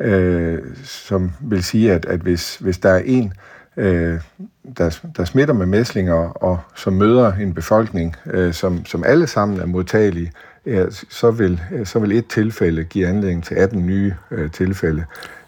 øh, 0.00 0.58
som 0.84 1.32
vil 1.40 1.64
sige, 1.64 1.92
at, 1.92 2.04
at 2.04 2.20
hvis, 2.20 2.56
hvis 2.56 2.78
der 2.78 2.90
er 2.90 3.02
en, 3.04 3.32
øh, 3.76 4.20
der, 4.78 4.98
der 5.16 5.24
smitter 5.24 5.54
med 5.54 5.66
mæslinger, 5.66 6.14
og 6.14 6.58
som 6.74 6.92
møder 6.92 7.32
en 7.32 7.54
befolkning, 7.54 8.16
øh, 8.26 8.52
som, 8.52 8.84
som 8.84 9.04
alle 9.04 9.26
sammen 9.26 9.60
er 9.60 9.66
modtagelige, 9.66 10.32
ja, 10.66 10.90
så, 10.90 11.30
vil, 11.30 11.60
så 11.84 11.98
vil 11.98 12.12
et 12.12 12.26
tilfælde 12.26 12.84
give 12.84 13.06
anledning 13.06 13.44
til 13.44 13.54
18 13.54 13.86
nye 13.86 14.14
øh, 14.30 14.50
tilfælde. 14.50 15.04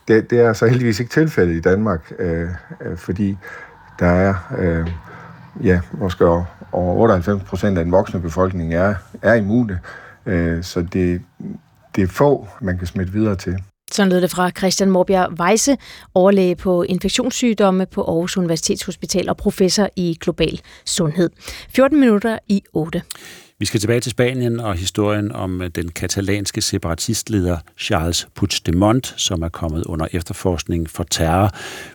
Det, 0.08 0.30
det 0.30 0.40
er 0.40 0.52
så 0.52 0.66
heldigvis 0.66 1.00
ikke 1.00 1.12
tilfældet 1.12 1.54
i 1.54 1.60
Danmark, 1.60 2.12
øh, 2.18 2.48
øh, 2.80 2.96
fordi 2.96 3.36
der 3.98 4.06
er, 4.06 4.34
øh, 4.58 4.88
ja, 5.62 5.80
måske 5.92 6.26
over 6.26 6.46
98 6.72 7.42
procent 7.42 7.78
af 7.78 7.84
den 7.84 7.92
voksne 7.92 8.20
befolkning 8.20 8.74
er, 8.74 8.94
er 9.22 9.34
immune, 9.34 9.80
øh, 10.26 10.62
så 10.64 10.80
det, 10.80 11.22
det 11.96 12.02
er 12.02 12.08
få, 12.08 12.48
man 12.60 12.78
kan 12.78 12.86
smitte 12.86 13.12
videre 13.12 13.36
til. 13.36 13.58
Sådan 13.92 14.12
lød 14.12 14.20
det 14.20 14.30
fra 14.30 14.50
Christian 14.50 14.90
Morbjerg 14.90 15.40
Weisse, 15.40 15.76
overlæge 16.14 16.56
på 16.56 16.82
infektionssygdomme 16.82 17.86
på 17.86 18.02
Aarhus 18.02 18.36
Universitetshospital 18.36 19.28
og 19.28 19.36
professor 19.36 19.88
i 19.96 20.18
global 20.20 20.60
sundhed. 20.84 21.30
14 21.70 22.00
minutter 22.00 22.38
i 22.48 22.62
8. 22.72 23.02
Vi 23.60 23.66
skal 23.66 23.80
tilbage 23.80 24.00
til 24.00 24.10
Spanien 24.10 24.60
og 24.60 24.74
historien 24.74 25.32
om 25.32 25.62
øh, 25.62 25.70
den 25.74 25.88
katalanske 25.88 26.60
separatistleder 26.60 27.58
Charles 27.78 28.28
Puigdemont, 28.34 29.14
som 29.16 29.42
er 29.42 29.48
kommet 29.48 29.84
under 29.84 30.06
efterforskning 30.12 30.90
for 30.90 31.04
terror. 31.10 31.50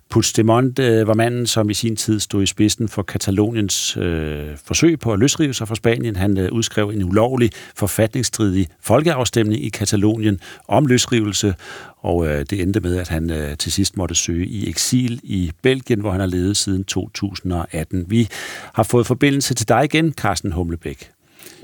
Puigdemont 0.09 0.79
øh, 0.79 1.07
var 1.07 1.13
manden, 1.13 1.47
som 1.47 1.69
i 1.69 1.73
sin 1.73 1.95
tid 1.95 2.19
stod 2.19 2.43
i 2.43 2.45
spidsen 2.45 2.87
for 2.87 3.01
Kataloniens 3.01 3.97
øh, 3.97 4.57
forsøg 4.65 4.99
på 4.99 5.13
at 5.13 5.19
løsrive 5.19 5.53
sig 5.53 5.67
fra 5.67 5.75
Spanien. 5.75 6.15
Han 6.15 6.37
øh, 6.37 6.51
udskrev 6.51 6.89
en 6.89 7.03
ulovlig, 7.03 7.49
forfatningsstridig 7.75 8.67
folkeafstemning 8.81 9.65
i 9.65 9.69
Katalonien 9.69 10.39
om 10.67 10.85
løsrivelse, 10.85 11.55
og 11.97 12.27
øh, 12.27 12.45
det 12.49 12.61
endte 12.61 12.79
med, 12.79 12.97
at 12.97 13.09
han 13.09 13.29
øh, 13.29 13.57
til 13.57 13.71
sidst 13.71 13.97
måtte 13.97 14.15
søge 14.15 14.45
i 14.45 14.69
eksil 14.69 15.19
i 15.23 15.51
Belgien, 15.61 15.99
hvor 15.99 16.11
han 16.11 16.19
har 16.19 16.27
levet 16.27 16.57
siden 16.57 16.83
2018. 16.83 18.05
Vi 18.07 18.27
har 18.73 18.83
fået 18.83 19.07
forbindelse 19.07 19.53
til 19.53 19.67
dig 19.67 19.83
igen, 19.83 20.13
Carsten 20.13 20.51
Humlebæk. 20.51 21.12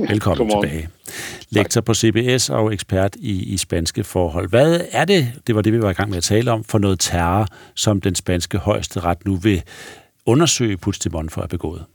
Velkommen 0.07 0.49
tilbage. 0.49 0.89
Lektor 1.49 1.81
på 1.81 1.93
CBS 1.93 2.49
og 2.49 2.73
ekspert 2.73 3.15
i, 3.15 3.53
i 3.53 3.57
spanske 3.57 4.03
forhold. 4.03 4.49
Hvad 4.49 4.81
er 4.91 5.05
det, 5.05 5.27
det 5.47 5.55
var 5.55 5.61
det, 5.61 5.73
vi 5.73 5.81
var 5.81 5.89
i 5.89 5.93
gang 5.93 6.09
med 6.09 6.17
at 6.17 6.23
tale 6.23 6.51
om, 6.51 6.63
for 6.63 6.77
noget 6.77 6.99
terror, 6.99 7.47
som 7.75 8.01
den 8.01 8.15
spanske 8.15 8.57
højeste 8.57 8.99
ret 8.99 9.25
nu 9.25 9.35
vil 9.35 9.63
undersøge 10.25 10.77
Puigdemont 10.77 11.31
for 11.31 11.41
at 11.41 11.49
begået? 11.49 11.85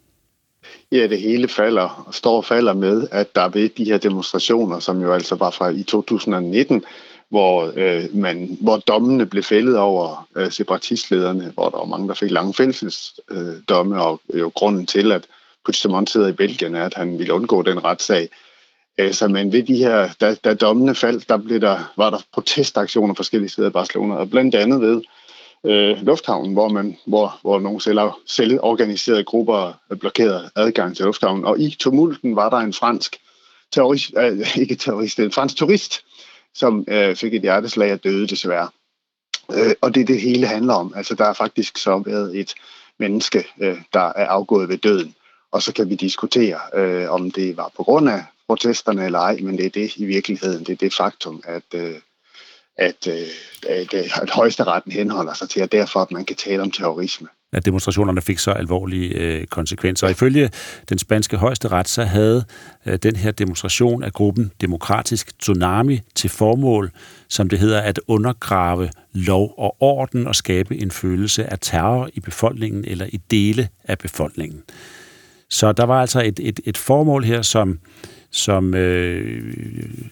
Ja, 0.93 1.07
det 1.07 1.21
hele 1.21 1.49
falder, 1.49 2.09
står 2.13 2.37
og 2.37 2.45
falder 2.45 2.75
med, 2.75 3.09
at 3.11 3.35
der 3.35 3.49
ved 3.49 3.69
de 3.69 3.85
her 3.85 3.99
demonstrationer, 3.99 4.79
som 4.79 5.03
jo 5.03 5.13
altså 5.13 5.35
var 5.35 5.51
fra 5.51 5.69
i 5.69 5.83
2019, 5.83 6.85
hvor, 7.29 7.73
øh, 7.77 8.17
man, 8.17 8.59
hvor 8.61 8.77
dommene 8.77 9.27
blev 9.27 9.43
fældet 9.43 9.79
over 9.79 10.29
øh, 10.37 10.51
separatistlederne, 10.51 11.51
hvor 11.55 11.69
der 11.69 11.79
var 11.79 11.85
mange, 11.85 12.09
der 12.09 12.15
fik 12.15 12.31
lange 12.31 12.55
fællesdomme, 12.55 13.95
øh, 13.97 14.07
og 14.07 14.21
jo 14.35 14.53
grunden 14.55 14.87
til, 14.87 15.13
at 15.13 15.25
Puigdemont 15.65 16.11
sidder 16.11 16.29
i 16.29 16.33
Belgien, 16.33 16.75
er, 16.75 16.85
at 16.85 16.95
han 16.95 17.19
ville 17.19 17.33
undgå 17.33 17.63
den 17.63 17.85
retssag. 17.85 18.29
Altså, 18.99 19.29
men 19.29 19.53
ved 19.53 19.63
de 19.63 19.77
her, 19.77 20.09
da, 20.21 20.35
da 20.35 20.55
dommene 20.55 20.95
faldt, 20.95 21.29
der, 21.29 21.37
blev 21.37 21.61
der, 21.61 21.93
var 21.97 22.11
der 22.11 22.19
protestaktioner 22.33 23.15
forskellige 23.15 23.51
steder 23.51 23.69
i 23.69 23.73
Barcelona, 23.73 24.15
og 24.15 24.31
blandt 24.31 24.55
andet 24.55 24.81
ved 24.81 25.03
øh, 25.65 26.03
lufthavnen, 26.03 26.53
hvor, 26.53 26.69
man, 26.69 26.97
hvor, 27.07 27.39
hvor 27.43 27.61
nogle 27.61 27.81
selv, 27.81 27.99
selvorganiserede 28.27 29.25
grupper 29.25 29.73
øh, 29.91 29.99
blokerede 29.99 30.51
adgang 30.57 30.97
til 30.97 31.05
lufthavnen. 31.05 31.45
Og 31.45 31.61
i 31.61 31.77
tumulten 31.79 32.37
var 32.37 32.51
der 32.51 32.57
en 32.57 32.73
fransk 32.73 33.17
terrorist, 33.73 34.13
øh, 34.19 34.57
ikke 34.63 34.75
terrorist, 34.75 35.19
en 35.19 35.33
fransk 35.33 35.57
turist, 35.57 36.05
som 36.55 36.85
øh, 36.89 37.17
fik 37.17 37.35
et 37.35 37.43
hjerteslag 37.43 37.93
og 37.93 38.05
døde 38.05 38.27
desværre. 38.27 38.69
Øh, 39.55 39.75
og 39.81 39.95
det 39.95 40.01
er 40.01 40.05
det 40.05 40.21
hele 40.21 40.47
handler 40.47 40.75
om. 40.75 40.93
Altså, 40.97 41.15
der 41.15 41.25
er 41.25 41.33
faktisk 41.33 41.79
så 41.79 42.03
været 42.07 42.41
et 42.41 42.55
menneske, 42.99 43.45
øh, 43.61 43.79
der 43.93 44.01
er 44.01 44.27
afgået 44.27 44.69
ved 44.69 44.79
døden 44.79 45.15
og 45.55 45.63
så 45.63 45.73
kan 45.73 45.91
vi 45.91 45.95
diskutere, 45.95 46.59
øh, 46.75 47.11
om 47.11 47.31
det 47.31 47.57
var 47.57 47.71
på 47.77 47.83
grund 47.83 48.09
af 48.09 48.25
protesterne 48.47 49.05
eller 49.05 49.19
ej, 49.19 49.39
men 49.43 49.59
det 49.59 49.67
er 49.67 49.71
det 49.71 49.97
i 49.97 50.05
virkeligheden, 50.05 50.65
det 50.65 50.73
er 50.73 50.77
det 50.77 50.95
faktum, 50.95 51.43
at, 51.45 51.63
øh, 51.75 51.95
at, 52.77 53.07
øh, 53.09 53.15
at, 53.69 53.95
øh, 53.95 54.23
at 54.23 54.31
højesteretten 54.31 54.93
henholder 54.93 55.35
sig 55.35 55.49
til, 55.49 55.61
at 55.61 55.73
derfor 55.73 56.01
at 56.01 56.11
man 56.11 56.25
kan 56.25 56.37
tale 56.37 56.63
om 56.63 56.71
terrorisme. 56.71 57.29
At 57.53 57.65
demonstrationerne 57.65 58.23
fik 58.23 58.39
så 58.39 58.51
alvorlige 58.51 59.09
øh, 59.09 59.47
konsekvenser. 59.47 60.07
Og 60.07 60.11
ifølge 60.11 60.51
den 60.89 60.99
spanske 60.99 61.37
højesteret, 61.37 61.89
så 61.89 62.05
havde 62.05 62.45
øh, 62.87 62.99
den 63.03 63.17
her 63.17 63.31
demonstration 63.31 64.03
af 64.03 64.13
gruppen 64.13 64.53
Demokratisk 64.61 65.39
Tsunami 65.39 66.01
til 66.15 66.31
formål, 66.31 66.91
som 67.29 67.49
det 67.49 67.59
hedder, 67.59 67.81
at 67.81 68.01
undergrave 68.09 68.91
lov 69.13 69.55
og 69.59 69.77
orden 69.81 70.27
og 70.27 70.35
skabe 70.35 70.83
en 70.83 70.91
følelse 70.91 71.53
af 71.53 71.59
terror 71.61 72.11
i 72.15 72.21
befolkningen 72.21 72.85
eller 72.85 73.07
i 73.13 73.17
dele 73.31 73.69
af 73.85 73.99
befolkningen. 73.99 74.63
Så 75.51 75.73
der 75.73 75.85
var 75.85 76.01
altså 76.01 76.23
et, 76.25 76.41
et, 76.43 76.61
et 76.65 76.79
formål 76.79 77.25
her, 77.25 77.43
som, 77.43 77.79
som 78.31 78.75
øh, 78.75 79.43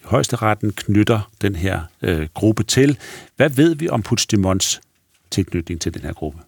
højesteretten 0.03 0.71
knytter 0.71 1.31
den 1.41 1.55
her 1.55 1.81
øh, 2.01 2.27
gruppe 2.33 2.63
til. 2.63 2.97
Hvad 3.35 3.49
ved 3.49 3.75
vi 3.75 3.89
om 3.89 4.01
Puigdemonts 4.01 4.81
tilknytning 5.31 5.81
til 5.81 5.93
den 5.93 6.01
her 6.01 6.13
gruppe? 6.13 6.39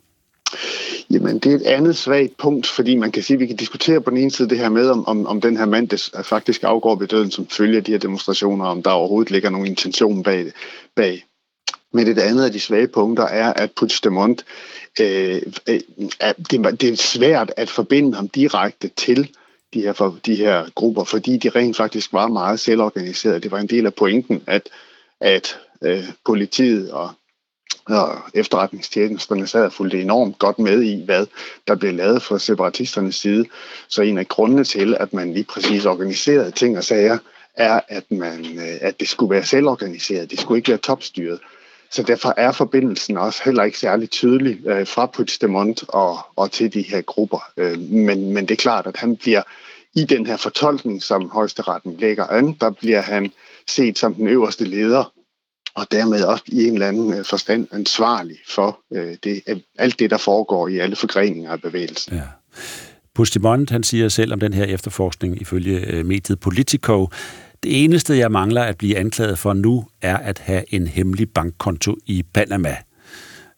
Jamen, 1.11 1.39
det 1.39 1.51
er 1.51 1.55
et 1.55 1.61
andet 1.61 1.95
svagt 1.95 2.37
punkt, 2.37 2.67
fordi 2.67 2.95
man 2.95 3.11
kan 3.11 3.23
sige, 3.23 3.35
at 3.35 3.39
vi 3.39 3.47
kan 3.47 3.55
diskutere 3.55 4.01
på 4.01 4.09
den 4.09 4.17
ene 4.17 4.31
side 4.31 4.49
det 4.49 4.57
her 4.57 4.69
med, 4.69 4.89
om, 4.89 5.07
om, 5.07 5.27
om 5.27 5.41
den 5.41 5.57
her 5.57 5.65
mand 5.65 5.87
der 5.87 6.23
faktisk 6.23 6.63
afgår 6.63 6.95
ved 6.95 7.07
døden 7.07 7.31
som 7.31 7.47
følge 7.47 7.77
af 7.77 7.83
de 7.83 7.91
her 7.91 7.99
demonstrationer, 7.99 8.65
om 8.65 8.83
der 8.83 8.89
overhovedet 8.89 9.31
ligger 9.31 9.49
nogen 9.49 9.67
intention 9.67 10.23
bag, 10.23 10.51
bag 10.95 11.25
men 11.95 12.07
det 12.07 12.19
andet 12.19 12.45
af 12.45 12.51
de 12.51 12.59
svage 12.59 12.87
punkter 12.87 13.23
er, 13.23 13.53
at 13.53 13.71
Puigdemont, 13.71 14.45
øh, 14.99 15.41
øh, 15.69 15.79
det, 16.51 16.81
det 16.81 16.83
er 16.83 16.95
svært 16.95 17.53
at 17.57 17.69
forbinde 17.69 18.15
ham 18.15 18.27
direkte 18.27 18.87
til 18.87 19.29
de 19.73 19.81
her, 19.81 19.93
for, 19.93 20.17
de 20.25 20.35
her 20.35 20.65
grupper, 20.75 21.03
fordi 21.03 21.37
de 21.37 21.49
rent 21.49 21.77
faktisk 21.77 22.13
var 22.13 22.27
meget 22.27 22.59
selvorganiserede. 22.59 23.39
Det 23.39 23.51
var 23.51 23.59
en 23.59 23.67
del 23.67 23.85
af 23.85 23.93
pointen, 23.93 24.43
at, 24.47 24.69
at 25.21 25.59
øh, 25.83 26.03
politiet 26.25 26.91
og, 26.91 27.09
og 27.85 28.19
efterretningstjenesterne 28.33 29.47
sad 29.47 29.65
og 29.65 29.73
fulgte 29.73 30.01
enormt 30.01 30.39
godt 30.39 30.59
med 30.59 30.83
i, 30.83 31.05
hvad 31.05 31.25
der 31.67 31.75
blev 31.75 31.93
lavet 31.93 32.21
fra 32.21 32.39
separatisternes 32.39 33.15
side. 33.15 33.45
Så 33.87 34.01
en 34.01 34.17
af 34.17 34.27
grundene 34.27 34.63
til, 34.63 34.97
at 34.99 35.13
man 35.13 35.33
lige 35.33 35.43
præcis 35.43 35.85
organiserede 35.85 36.51
ting 36.51 36.77
og 36.77 36.83
sager, 36.83 37.17
er, 37.53 37.79
at, 37.87 38.03
man, 38.11 38.45
øh, 38.59 38.77
at 38.81 38.99
det 38.99 39.07
skulle 39.07 39.35
være 39.35 39.45
selvorganiseret. 39.45 40.31
Det 40.31 40.39
skulle 40.39 40.57
ikke 40.57 40.69
være 40.69 40.77
topstyret. 40.77 41.39
Så 41.91 42.03
derfor 42.03 42.33
er 42.37 42.51
forbindelsen 42.51 43.17
også 43.17 43.41
heller 43.45 43.63
ikke 43.63 43.79
særlig 43.79 44.09
tydelig 44.09 44.67
øh, 44.67 44.87
fra 44.87 45.05
Puigdemont 45.05 45.83
og, 45.87 46.17
og 46.35 46.51
til 46.51 46.73
de 46.73 46.81
her 46.81 47.01
grupper. 47.01 47.51
Øh, 47.57 47.79
men, 47.79 48.33
men 48.33 48.45
det 48.45 48.51
er 48.51 48.61
klart, 48.61 48.87
at 48.87 48.97
han 48.97 49.17
bliver 49.17 49.41
i 49.95 50.03
den 50.03 50.25
her 50.25 50.37
fortolkning, 50.37 51.03
som 51.03 51.29
højesteretten 51.29 51.95
lægger 51.97 52.27
an, 52.27 52.53
der 52.61 52.69
bliver 52.69 53.01
han 53.01 53.31
set 53.67 53.99
som 53.99 54.13
den 54.13 54.27
øverste 54.27 54.65
leder, 54.65 55.13
og 55.75 55.87
dermed 55.91 56.23
også 56.23 56.43
i 56.47 56.67
en 56.67 56.73
eller 56.73 56.87
anden 56.87 57.13
øh, 57.13 57.25
forstand 57.25 57.67
ansvarlig 57.71 58.37
for 58.47 58.79
øh, 58.93 59.15
det, 59.23 59.41
øh, 59.47 59.57
alt 59.77 59.99
det, 59.99 60.09
der 60.09 60.17
foregår 60.17 60.67
i 60.67 60.77
alle 60.77 60.95
forgreninger 60.95 61.51
af 61.51 61.61
bevægelsen. 61.61 62.15
Ja. 62.15 62.21
Puigdemont, 63.15 63.69
han 63.69 63.83
siger 63.83 64.09
selv 64.09 64.33
om 64.33 64.39
den 64.39 64.53
her 64.53 64.63
efterforskning 64.63 65.41
ifølge 65.41 65.79
øh, 65.79 66.05
mediet 66.05 66.39
Politico, 66.39 67.09
det 67.65 67.83
eneste, 67.83 68.17
jeg 68.17 68.31
mangler 68.31 68.61
at 68.61 68.77
blive 68.77 68.97
anklaget 68.97 69.39
for 69.39 69.53
nu, 69.53 69.85
er 70.01 70.17
at 70.17 70.39
have 70.39 70.73
en 70.73 70.87
hemmelig 70.87 71.29
bankkonto 71.29 71.95
i 72.05 72.23
Panama. 72.33 72.77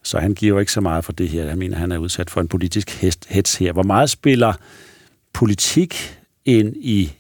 Så 0.04 0.20
han 0.20 0.34
giver 0.34 0.54
jo 0.54 0.60
ikke 0.60 0.72
så 0.72 0.82
meget 0.82 1.06
for 1.06 1.12
det 1.12 1.30
her. 1.30 1.46
Jeg 1.46 1.58
mener, 1.58 1.78
han 1.78 1.92
er 1.92 1.98
udsat 1.98 2.30
for 2.30 2.42
en 2.42 2.48
politisk 2.48 2.90
hets 3.30 3.56
her. 3.56 3.74
Hvor 3.74 3.84
meget 3.84 4.10
spiller 4.10 4.54
politik 5.34 6.20
ind 6.46 6.76
i 6.78 7.14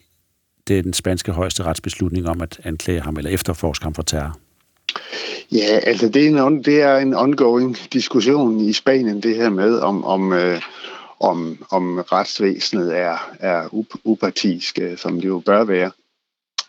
den 0.68 0.94
spanske 0.94 1.32
højeste 1.32 1.64
retsbeslutning 1.64 2.30
om 2.30 2.42
at 2.42 2.60
anklage 2.64 3.02
ham 3.02 3.18
eller 3.18 3.32
efterforske 3.32 3.84
ham 3.84 3.94
for 3.94 4.04
terror? 4.04 4.38
Ja, 5.52 5.80
altså 5.84 6.10
det 6.10 6.28
er 6.28 6.46
en, 6.48 6.64
det 6.64 6.82
er 6.82 6.98
en 6.98 7.14
ongoing 7.14 7.78
diskussion 7.94 8.60
i 8.60 8.74
Spanien, 8.74 9.24
det 9.24 9.36
her 9.36 9.50
med, 9.50 9.80
om, 9.80 10.04
om, 10.04 10.34
øh, 10.34 10.62
om, 11.20 11.66
om 11.72 12.00
retsvæsenet 12.00 12.98
er, 12.98 13.32
er 13.40 13.68
upartisk, 14.04 14.80
øh, 14.82 14.98
som 14.98 15.22
det 15.22 15.28
jo 15.28 15.40
bør 15.46 15.64
være. 15.64 15.92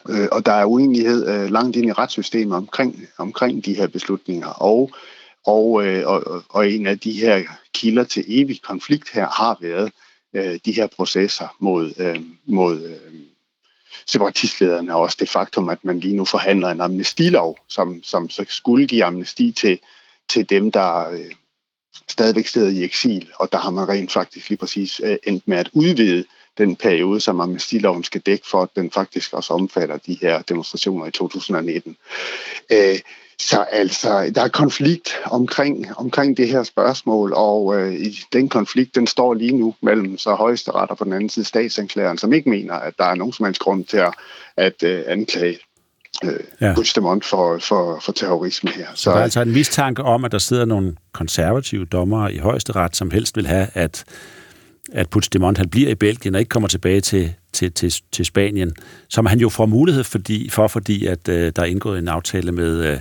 Øh, 0.08 0.28
og 0.32 0.46
der 0.46 0.52
er 0.52 0.64
uenighed 0.64 1.28
øh, 1.28 1.50
langt 1.50 1.76
ind 1.76 1.86
i 1.86 1.92
retssystemet 1.92 2.56
omkring, 2.56 3.06
omkring 3.18 3.64
de 3.64 3.74
her 3.74 3.86
beslutninger. 3.86 4.48
Og, 4.48 4.90
og, 5.46 5.86
øh, 5.86 6.06
og, 6.06 6.42
og 6.48 6.70
en 6.70 6.86
af 6.86 6.98
de 6.98 7.12
her 7.12 7.42
kilder 7.74 8.04
til 8.04 8.24
evig 8.28 8.62
konflikt 8.62 9.10
her 9.12 9.26
har 9.26 9.58
været 9.60 9.92
øh, 10.34 10.58
de 10.64 10.72
her 10.72 10.86
processer 10.86 11.56
mod, 11.58 11.92
øh, 11.98 12.20
mod 12.46 12.82
øh, 12.82 13.20
separatistlederne, 14.06 14.94
og 14.94 15.00
også 15.00 15.16
det 15.20 15.28
faktum, 15.28 15.68
at 15.68 15.84
man 15.84 16.00
lige 16.00 16.16
nu 16.16 16.24
forhandler 16.24 16.68
en 16.68 16.80
amnestilov, 16.80 17.58
som, 17.68 18.02
som 18.02 18.30
så 18.30 18.44
skulle 18.48 18.86
give 18.86 19.04
amnesti 19.04 19.52
til, 19.52 19.78
til 20.28 20.50
dem, 20.50 20.72
der 20.72 21.10
øh, 21.10 21.32
stadigvæk 22.08 22.46
sidder 22.46 22.68
i 22.68 22.84
eksil, 22.84 23.28
og 23.34 23.52
der 23.52 23.58
har 23.58 23.70
man 23.70 23.88
rent 23.88 24.12
faktisk 24.12 24.48
lige 24.48 24.58
præcis 24.58 25.00
øh, 25.04 25.16
endt 25.26 25.48
med 25.48 25.58
at 25.58 25.70
udvide 25.72 26.24
den 26.58 26.76
periode, 26.76 27.20
som 27.20 27.40
amnestiloven 27.40 28.04
skal 28.04 28.20
dække 28.20 28.46
for, 28.50 28.62
at 28.62 28.68
den 28.76 28.90
faktisk 28.90 29.32
også 29.32 29.52
omfatter 29.52 29.96
de 29.96 30.18
her 30.20 30.42
demonstrationer 30.42 31.06
i 31.06 31.10
2019. 31.10 31.96
Øh, 32.72 32.98
så 33.40 33.62
altså, 33.72 34.32
der 34.34 34.42
er 34.42 34.48
konflikt 34.48 35.08
omkring, 35.24 35.86
omkring 35.96 36.36
det 36.36 36.48
her 36.48 36.62
spørgsmål, 36.62 37.32
og 37.36 37.80
øh, 37.80 37.94
i 37.94 38.20
den 38.32 38.48
konflikt, 38.48 38.94
den 38.94 39.06
står 39.06 39.34
lige 39.34 39.58
nu 39.58 39.74
mellem 39.82 40.18
så 40.18 40.34
højesteret 40.34 40.90
og 40.90 40.98
på 40.98 41.04
den 41.04 41.12
anden 41.12 41.28
side 41.28 41.44
statsanklageren, 41.44 42.18
som 42.18 42.32
ikke 42.32 42.50
mener, 42.50 42.74
at 42.74 42.94
der 42.98 43.04
er 43.04 43.14
nogen 43.14 43.32
som 43.32 43.46
helst 43.46 43.60
grund 43.60 43.84
til 43.84 43.96
at, 43.96 44.14
at 44.56 44.82
øh, 44.82 45.02
anklage 45.06 45.58
øh, 46.24 46.40
ja. 46.60 46.74
Puigdemont 46.74 47.24
for, 47.24 47.58
for, 47.58 48.00
for 48.02 48.12
terrorisme 48.12 48.70
her. 48.70 48.86
Så, 48.94 49.02
så 49.02 49.10
der 49.10 49.16
er 49.16 49.22
altså 49.22 49.40
en 49.40 49.52
mistanke 49.52 50.02
om, 50.02 50.24
at 50.24 50.32
der 50.32 50.38
sidder 50.38 50.64
nogle 50.64 50.96
konservative 51.12 51.84
dommere 51.84 52.34
i 52.34 52.38
højesteret, 52.38 52.96
som 52.96 53.10
helst 53.10 53.36
vil 53.36 53.46
have, 53.46 53.66
at 53.74 54.04
at 54.92 55.10
Puigdemont 55.10 55.58
han 55.58 55.68
bliver 55.68 55.90
i 55.90 55.94
Belgien 55.94 56.34
og 56.34 56.40
ikke 56.40 56.48
kommer 56.48 56.68
tilbage 56.68 57.00
til, 57.00 57.34
til, 57.52 57.72
til, 57.72 57.94
til 58.12 58.24
Spanien, 58.24 58.72
som 59.08 59.26
han 59.26 59.40
jo 59.40 59.48
får 59.48 59.66
mulighed 59.66 60.04
fordi, 60.04 60.48
for, 60.48 60.68
fordi 60.68 61.06
at 61.06 61.28
øh, 61.28 61.52
der 61.56 61.62
er 61.62 61.66
indgået 61.66 61.98
en 61.98 62.08
aftale 62.08 62.52
med, 62.52 62.84
øh, 62.84 62.98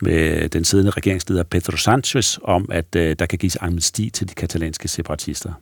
med 0.00 0.48
den 0.48 0.64
siddende 0.64 0.90
regeringsleder 0.90 1.42
Pedro 1.42 1.76
Sanchez 1.76 2.38
om, 2.42 2.68
at 2.72 2.96
øh, 2.96 3.16
der 3.18 3.26
kan 3.26 3.38
gives 3.38 3.56
amnesti 3.60 4.10
til 4.10 4.28
de 4.28 4.34
katalanske 4.34 4.88
separatister. 4.88 5.52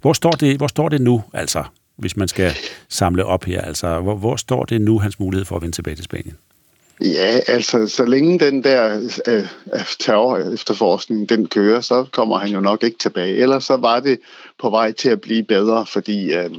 Hvor 0.00 0.12
står 0.12 0.30
det, 0.30 0.56
hvor 0.56 0.66
står 0.66 0.88
det 0.88 1.00
nu, 1.00 1.24
altså, 1.32 1.64
hvis 1.96 2.16
man 2.16 2.28
skal 2.28 2.52
samle 2.88 3.24
op 3.24 3.44
her? 3.44 3.60
Altså, 3.60 4.00
hvor, 4.00 4.16
hvor 4.16 4.36
står 4.36 4.64
det 4.64 4.80
nu, 4.80 4.98
hans 4.98 5.18
mulighed 5.18 5.44
for 5.44 5.56
at 5.56 5.62
vende 5.62 5.76
tilbage 5.76 5.96
til 5.96 6.04
Spanien? 6.04 6.36
Ja, 7.00 7.40
altså 7.46 7.86
så 7.86 8.04
længe 8.04 8.38
den 8.38 8.64
der 8.64 9.10
øh, 9.26 9.38
øh 9.74 9.84
terror 9.98 10.52
efterforskning 10.54 11.28
den 11.28 11.48
kører, 11.48 11.80
så 11.80 12.06
kommer 12.12 12.38
han 12.38 12.50
jo 12.50 12.60
nok 12.60 12.82
ikke 12.82 12.98
tilbage. 12.98 13.36
Ellers 13.36 13.64
så 13.64 13.76
var 13.76 14.00
det 14.00 14.20
på 14.58 14.70
vej 14.70 14.92
til 14.92 15.08
at 15.08 15.20
blive 15.20 15.42
bedre, 15.42 15.86
fordi 15.86 16.32
øh, 16.34 16.50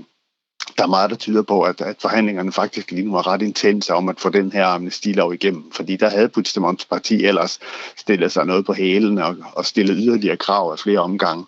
der 0.78 0.84
er 0.84 0.88
meget, 0.88 1.10
der 1.10 1.16
tyder 1.16 1.42
på, 1.42 1.62
at, 1.62 1.82
at 1.82 1.96
forhandlingerne 2.02 2.52
faktisk 2.52 2.92
lige 2.92 3.06
nu 3.06 3.12
var 3.12 3.28
ret 3.28 3.42
intense 3.42 3.94
om 3.94 4.10
at 4.10 4.20
få 4.20 4.30
den 4.30 4.52
her 4.52 4.66
amnestilov 4.66 5.34
igennem. 5.34 5.72
Fordi 5.72 5.96
der 5.96 6.10
havde 6.10 6.30
Puigdemonts 6.30 6.86
parti 6.86 7.26
ellers 7.26 7.60
stillet 7.98 8.32
sig 8.32 8.46
noget 8.46 8.66
på 8.66 8.74
hælen 8.74 9.18
og, 9.18 9.36
og 9.54 9.66
stillet 9.66 9.98
yderligere 10.00 10.38
krav 10.38 10.72
af 10.72 10.80
flere 10.80 11.00
omgange. 11.00 11.46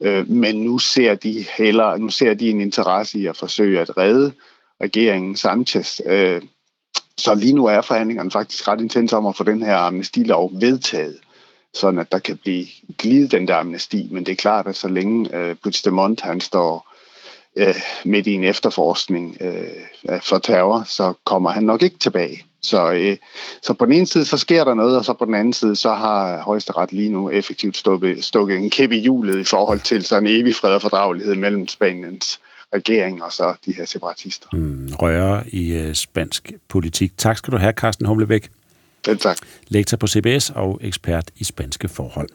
Øh, 0.00 0.30
men 0.30 0.56
nu 0.56 0.78
ser 0.78 1.14
de 1.14 1.44
heller, 1.56 1.96
nu 1.96 2.08
ser 2.08 2.34
de 2.34 2.50
en 2.50 2.60
interesse 2.60 3.18
i 3.18 3.26
at 3.26 3.36
forsøge 3.36 3.80
at 3.80 3.96
redde 3.96 4.32
regeringen 4.80 5.36
Sanchez. 5.36 6.00
Øh, 6.06 6.42
så 7.22 7.34
lige 7.34 7.52
nu 7.52 7.66
er 7.66 7.80
forhandlingerne 7.80 8.30
faktisk 8.30 8.68
ret 8.68 8.80
intense 8.80 9.16
om 9.16 9.26
at 9.26 9.36
få 9.36 9.44
den 9.44 9.62
her 9.62 9.76
amnestilov 9.76 10.50
vedtaget, 10.60 11.16
sådan 11.74 12.00
at 12.00 12.12
der 12.12 12.18
kan 12.18 12.36
blive 12.36 12.66
glidet 12.98 13.32
den 13.32 13.48
der 13.48 13.56
amnesti. 13.56 14.08
Men 14.10 14.26
det 14.26 14.32
er 14.32 14.36
klart, 14.36 14.66
at 14.66 14.76
så 14.76 14.88
længe 14.88 15.36
øh, 15.36 15.56
Puigdemont 15.62 16.20
han 16.20 16.40
står 16.40 16.92
øh, 17.56 17.74
midt 18.04 18.26
i 18.26 18.32
en 18.32 18.44
efterforskning 18.44 19.36
øh, 19.40 20.20
for 20.22 20.38
terror, 20.38 20.82
så 20.86 21.12
kommer 21.24 21.50
han 21.50 21.62
nok 21.62 21.82
ikke 21.82 21.98
tilbage. 21.98 22.44
Så, 22.62 22.92
øh, 22.92 23.16
så 23.62 23.72
på 23.72 23.84
den 23.84 23.94
ene 23.94 24.06
side, 24.06 24.24
så 24.24 24.38
sker 24.38 24.64
der 24.64 24.74
noget, 24.74 24.96
og 24.96 25.04
så 25.04 25.12
på 25.12 25.24
den 25.24 25.34
anden 25.34 25.52
side, 25.52 25.76
så 25.76 25.94
har 25.94 26.42
højesteret 26.42 26.92
lige 26.92 27.08
nu 27.08 27.30
effektivt 27.30 27.76
stukket, 27.76 28.24
stukket 28.24 28.56
en 28.56 28.70
kæppe 28.70 28.96
i 28.96 29.00
hjulet 29.00 29.40
i 29.40 29.44
forhold 29.44 29.80
til 29.80 30.04
sådan 30.04 30.26
en 30.26 30.40
evig 30.40 30.54
fred 30.54 30.74
og 30.74 30.82
fordragelighed 30.82 31.34
mellem 31.34 31.68
Spaniens 31.68 32.40
regering 32.74 33.22
og 33.22 33.32
så 33.32 33.54
de 33.66 33.72
her 33.72 33.84
separatister. 33.84 34.48
Mm, 34.52 34.92
røre 34.98 35.44
i 35.48 35.80
uh, 35.80 35.92
spansk 35.92 36.52
politik. 36.68 37.12
Tak 37.18 37.36
skal 37.36 37.52
du 37.52 37.58
have, 37.58 37.72
Carsten 37.72 38.06
Humlebæk. 38.06 38.50
Selv 39.04 39.18
tak. 39.18 39.36
Lektor 39.68 39.96
på 39.96 40.06
CBS 40.06 40.50
og 40.50 40.78
ekspert 40.82 41.30
i 41.36 41.44
spanske 41.44 41.88
forhold. 41.88 42.28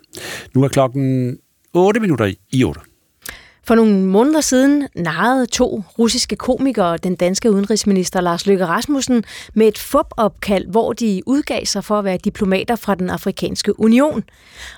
Nu 0.54 0.64
er 0.64 0.68
klokken 0.68 1.38
8 1.74 2.00
minutter 2.00 2.34
i 2.52 2.64
8. 2.64 2.82
For 3.68 3.76
nogle 3.76 4.06
måneder 4.06 4.42
siden 4.42 4.88
narrede 4.96 5.46
to 5.46 5.84
russiske 6.00 6.36
komikere 6.36 6.98
den 6.98 7.16
danske 7.16 7.52
udenrigsminister 7.52 8.22
Lars 8.22 8.46
Løkke 8.46 8.66
Rasmussen 8.66 9.24
med 9.54 9.68
et 9.68 9.78
fupopkald, 9.78 10.68
hvor 10.68 10.94
de 10.94 11.22
udgav 11.26 11.66
sig 11.66 11.84
for 11.84 12.00
at 12.00 12.06
være 12.06 12.18
diplomater 12.18 12.76
fra 12.76 12.96
den 12.96 13.10
afrikanske 13.10 13.80
union. 13.80 14.24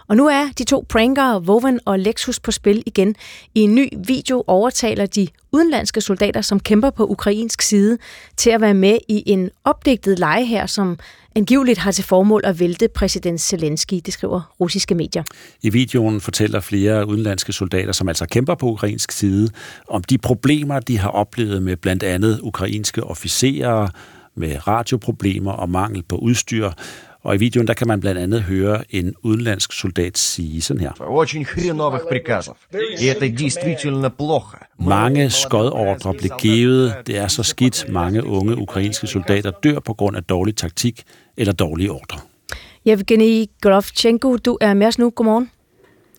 Og 0.07 0.17
nu 0.17 0.27
er 0.27 0.49
de 0.57 0.63
to 0.63 0.85
prankere, 0.89 1.45
Voven 1.45 1.79
og 1.85 1.99
Lexus, 1.99 2.39
på 2.39 2.51
spil 2.51 2.83
igen. 2.85 3.15
I 3.55 3.59
en 3.59 3.75
ny 3.75 3.89
video 4.07 4.43
overtaler 4.47 5.05
de 5.05 5.27
udenlandske 5.51 6.01
soldater, 6.01 6.41
som 6.41 6.59
kæmper 6.59 6.89
på 6.89 7.05
ukrainsk 7.05 7.61
side, 7.61 7.97
til 8.37 8.49
at 8.49 8.61
være 8.61 8.73
med 8.73 8.97
i 9.07 9.23
en 9.25 9.49
opdigtet 9.63 10.19
lege 10.19 10.45
her, 10.45 10.65
som 10.65 10.99
angiveligt 11.35 11.79
har 11.79 11.91
til 11.91 12.03
formål 12.03 12.41
at 12.43 12.59
vælte 12.59 12.87
præsident 12.95 13.41
Zelensky, 13.41 14.01
det 14.05 14.13
skriver 14.13 14.55
russiske 14.59 14.95
medier. 14.95 15.23
I 15.61 15.69
videoen 15.69 16.21
fortæller 16.21 16.59
flere 16.59 17.07
udenlandske 17.07 17.53
soldater, 17.53 17.91
som 17.91 18.07
altså 18.07 18.25
kæmper 18.25 18.55
på 18.55 18.67
ukrainsk 18.67 19.11
side, 19.11 19.49
om 19.89 20.03
de 20.03 20.17
problemer, 20.17 20.79
de 20.79 20.97
har 20.97 21.09
oplevet 21.09 21.63
med 21.63 21.77
blandt 21.77 22.03
andet 22.03 22.39
ukrainske 22.43 23.03
officerer, 23.03 23.87
med 24.35 24.67
radioproblemer 24.67 25.51
og 25.51 25.69
mangel 25.69 26.03
på 26.03 26.15
udstyr, 26.15 26.71
og 27.22 27.34
i 27.34 27.38
videoen 27.38 27.66
der 27.66 27.74
kan 27.74 27.88
man 27.88 28.00
blandt 28.00 28.20
andet 28.20 28.42
høre 28.42 28.84
en 28.90 29.14
udenlandsk 29.22 29.72
soldat 29.72 30.18
sige 30.18 30.62
sådan 30.62 30.80
her. 30.80 30.92
Очень 31.00 31.44
хреновых 31.44 32.08
приказов. 32.08 32.56
И 33.00 33.06
это 33.06 33.28
действительно 33.28 34.10
плохо. 34.10 34.58
Mange 34.78 35.30
skodordre 35.30 36.14
blev 36.14 36.30
givet. 36.38 36.94
Det 37.06 37.18
er 37.18 37.28
så 37.28 37.42
skidt. 37.42 37.86
Mange 37.88 38.26
unge 38.26 38.56
ukrainske 38.56 39.06
soldater 39.06 39.50
dør 39.50 39.80
på 39.80 39.94
grund 39.94 40.16
af 40.16 40.24
dårlig 40.24 40.56
taktik 40.56 41.02
eller 41.36 41.52
dårlige 41.52 41.90
ordre. 41.90 42.18
Yevgeny 42.88 43.46
Golovchenko, 43.60 44.36
du 44.36 44.58
er 44.60 44.74
med 44.74 44.86
os 44.86 44.98
nu. 44.98 45.10
Godmorgen. 45.10 45.50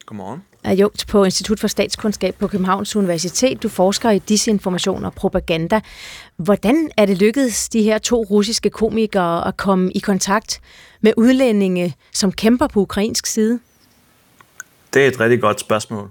Godmorgen. 0.06 0.42
adjunkt 0.65 1.07
på 1.09 1.25
Institut 1.25 1.61
for 1.61 1.69
Statskundskab 1.69 2.35
på 2.35 2.47
Københavns 2.47 2.97
Universitet. 2.97 3.63
Du 3.63 3.69
forsker 3.69 4.11
i 4.11 4.19
disinformation 4.19 5.05
og 5.05 5.13
propaganda. 5.13 5.81
Hvordan 6.37 6.91
er 6.97 7.07
det 7.07 7.19
lykkedes 7.19 7.69
de 7.69 7.83
her 7.83 7.99
to 7.99 8.23
russiske 8.31 8.71
komikere 8.71 9.49
at 9.49 9.57
komme 9.57 9.93
i 9.93 9.99
kontakt 9.99 10.61
med 11.01 11.13
udlændinge, 11.17 11.95
som 12.13 12.33
kæmper 12.33 12.67
på 12.67 12.81
ukrainsk 12.81 13.27
side? 13.27 13.61
Det 14.95 15.05
er 15.05 15.09
et 15.09 15.21
rigtig 15.21 15.41
godt 15.41 15.61
spørgsmål. 15.61 16.11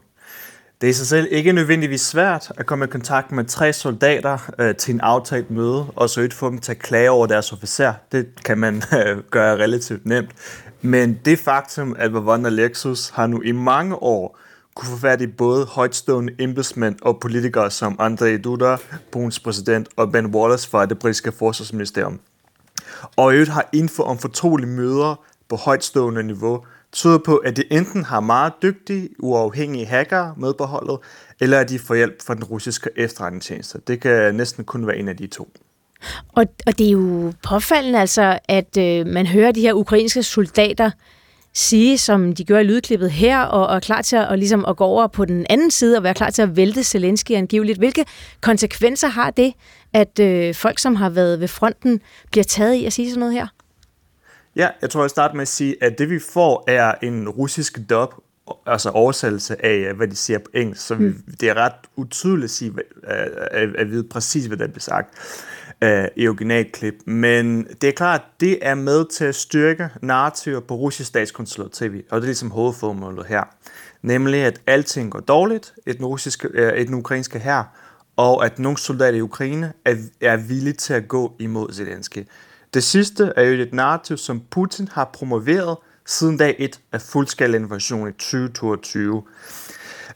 Det 0.82 0.88
er 0.88 0.92
i 0.92 0.94
sig 0.94 1.08
selv 1.08 1.28
ikke 1.32 1.54
nødvendigvis 1.54 2.02
svært 2.02 2.52
at 2.58 2.66
komme 2.66 2.86
i 2.86 2.88
kontakt 2.88 3.32
med 3.32 3.46
tre 3.46 3.74
soldater 3.74 4.52
øh, 4.60 4.76
til 4.76 4.94
en 4.94 5.02
aftalt 5.02 5.52
møde, 5.52 5.86
og 5.96 6.10
så 6.10 6.30
få 6.32 6.50
dem 6.50 6.58
til 6.58 6.72
at 6.72 6.80
klage 6.80 7.12
over 7.12 7.28
deres 7.28 7.52
officer. 7.54 7.94
Det 8.12 8.44
kan 8.46 8.58
man 8.58 8.76
øh, 9.06 9.18
gøre 9.32 9.58
relativt 9.58 10.06
nemt. 10.06 10.30
Men 10.82 11.20
det 11.26 11.40
faktum, 11.40 11.96
at 12.00 12.14
Vavon 12.14 12.44
Lexus 12.44 13.10
har 13.10 13.28
nu 13.28 13.42
i 13.42 13.52
mange 13.52 13.96
år 13.96 14.40
kunne 14.76 14.90
få 14.90 14.98
fat 14.98 15.22
i 15.22 15.28
både 15.28 15.66
højtstående 15.66 16.34
embedsmænd 16.40 16.96
og 17.02 17.20
politikere 17.20 17.72
som 17.72 18.00
André 18.02 18.42
Duda, 18.42 18.78
Polens 19.12 19.40
præsident, 19.40 19.90
og 19.96 20.12
Ben 20.12 20.26
Wallace 20.26 20.70
fra 20.70 20.86
det 20.86 21.00
britiske 21.00 21.32
forsvarsministerium. 21.32 22.20
Og 23.16 23.32
i 23.32 23.34
øvrigt 23.34 23.52
har 23.52 23.70
info 23.74 24.04
om 24.04 24.18
fortrolige 24.18 24.70
møder 24.70 25.16
på 25.50 25.56
højtstående 25.56 26.24
niveau, 26.24 26.66
tyder 26.92 27.18
på, 27.18 27.36
at 27.36 27.58
de 27.58 27.74
enten 27.74 28.04
har 28.04 28.20
meget 28.20 28.54
dygtige, 28.62 29.10
uafhængige 29.20 29.86
hackere 29.86 30.34
med 30.38 30.54
på 30.54 30.64
holdet, 30.64 31.00
eller 31.40 31.60
at 31.60 31.70
de 31.70 31.80
får 31.80 31.96
hjælp 31.96 32.22
fra 32.26 32.36
den 32.36 32.44
russiske 32.44 32.90
efterretningstjeneste. 32.96 33.82
Det 33.88 34.02
kan 34.02 34.36
næsten 34.36 34.66
kun 34.66 34.88
være 34.88 34.98
en 34.98 35.08
af 35.08 35.18
de 35.18 35.28
to. 35.28 35.50
Og, 36.30 36.46
og 36.68 36.78
det 36.78 36.88
er 36.88 36.92
jo 36.92 37.34
påfaldende 37.44 38.00
altså, 38.00 38.40
at 38.48 38.78
øh, 38.78 39.08
man 39.08 39.28
hører 39.28 39.52
de 39.52 39.62
her 39.62 39.74
ukrainske 39.74 40.24
soldater 40.24 40.92
sige, 41.54 41.98
som 41.98 42.36
de 42.36 42.44
gør 42.44 42.60
i 42.60 42.64
lydklippet 42.64 43.12
her, 43.12 43.42
og, 43.42 43.68
og 43.68 43.76
er 43.76 43.80
klar 43.80 44.02
til 44.02 44.16
at, 44.16 44.28
og 44.28 44.38
ligesom 44.38 44.66
at 44.66 44.78
gå 44.78 44.84
over 44.84 45.08
på 45.08 45.26
den 45.26 45.46
anden 45.50 45.72
side 45.72 45.98
og 45.98 46.04
være 46.04 46.14
klar 46.14 46.30
til 46.30 46.42
at 46.42 46.56
vælte 46.56 46.84
Zelensky 46.84 47.32
angiveligt. 47.32 47.78
Hvilke 47.78 48.06
konsekvenser 48.42 49.08
har 49.08 49.30
det, 49.30 49.54
at 49.94 50.20
øh, 50.20 50.56
folk, 50.56 50.80
som 50.80 50.96
har 50.96 51.10
været 51.10 51.40
ved 51.40 51.48
fronten, 51.48 52.02
bliver 52.32 52.44
taget 52.44 52.74
i 52.74 52.86
at 52.86 52.94
sige 52.94 53.10
sådan 53.10 53.20
noget 53.20 53.34
her? 53.34 53.48
Ja, 54.56 54.70
jeg 54.82 54.90
tror, 54.90 55.02
jeg 55.02 55.10
starter 55.10 55.36
med 55.36 55.42
at 55.42 55.48
sige, 55.48 55.76
at 55.82 55.98
det 55.98 56.10
vi 56.10 56.20
får 56.34 56.64
er 56.68 56.94
en 57.02 57.30
russisk 57.30 57.80
dub, 57.90 58.14
altså 58.66 58.90
oversættelse 58.90 59.66
af, 59.66 59.94
hvad 59.94 60.08
de 60.08 60.16
siger 60.16 60.40
på 60.40 60.50
engelsk, 60.54 60.88
så 60.88 60.96
mm. 60.96 61.24
det 61.40 61.50
er 61.50 61.54
ret 61.54 61.74
utydeligt 61.96 62.44
at, 62.44 62.50
sige, 62.50 62.74
at, 63.04 63.30
at, 63.52 63.76
at 63.76 63.90
vide 63.90 64.04
præcis, 64.04 64.46
hvad 64.46 64.58
der 64.58 64.68
bliver 64.68 64.80
sagt 64.80 65.16
øh, 65.82 66.06
i 66.16 66.28
originalklip. 66.28 66.96
Men 67.06 67.68
det 67.82 67.84
er 67.90 67.92
klart, 67.92 68.20
at 68.20 68.42
det 68.42 68.60
er 68.62 68.76
med 68.76 69.06
til 69.06 69.26
at 69.26 69.36
styrke 69.36 69.90
narrativer 70.02 70.60
på 70.60 70.76
russisk 70.76 71.08
statskonsulat 71.08 71.72
tv, 71.72 72.02
og 72.10 72.16
det 72.16 72.24
er 72.24 72.28
ligesom 72.28 72.52
hovedformålet 72.52 73.26
her. 73.26 73.44
Nemlig, 74.02 74.40
at 74.40 74.62
alting 74.68 75.12
går 75.12 75.20
dårligt 75.20 75.74
i 75.88 75.92
den, 75.94 76.06
russiske, 76.06 76.48
øh, 76.54 76.82
i 76.82 76.84
den 76.84 76.94
ukrainske 76.94 77.40
her, 77.40 77.64
og 78.16 78.46
at 78.46 78.60
nogle 78.60 78.78
soldater 78.78 79.18
i 79.18 79.22
Ukraine 79.22 79.74
er, 79.86 79.96
er 80.22 80.38
villige 80.38 80.74
til 80.74 80.94
at 80.94 81.08
gå 81.08 81.36
imod 81.40 81.74
Zelensky. 81.74 82.28
Det 82.74 82.84
sidste 82.84 83.34
er 83.36 83.44
jo 83.44 83.62
et 83.62 83.74
narrativ, 83.74 84.18
som 84.18 84.42
Putin 84.52 84.88
har 84.92 85.10
promoveret 85.14 85.78
siden 86.06 86.38
dag 86.38 86.56
1 86.60 86.80
af 86.92 87.02
fuldskala 87.02 87.58
invasion 87.58 88.10
i 88.10 88.12
2022. 88.12 89.24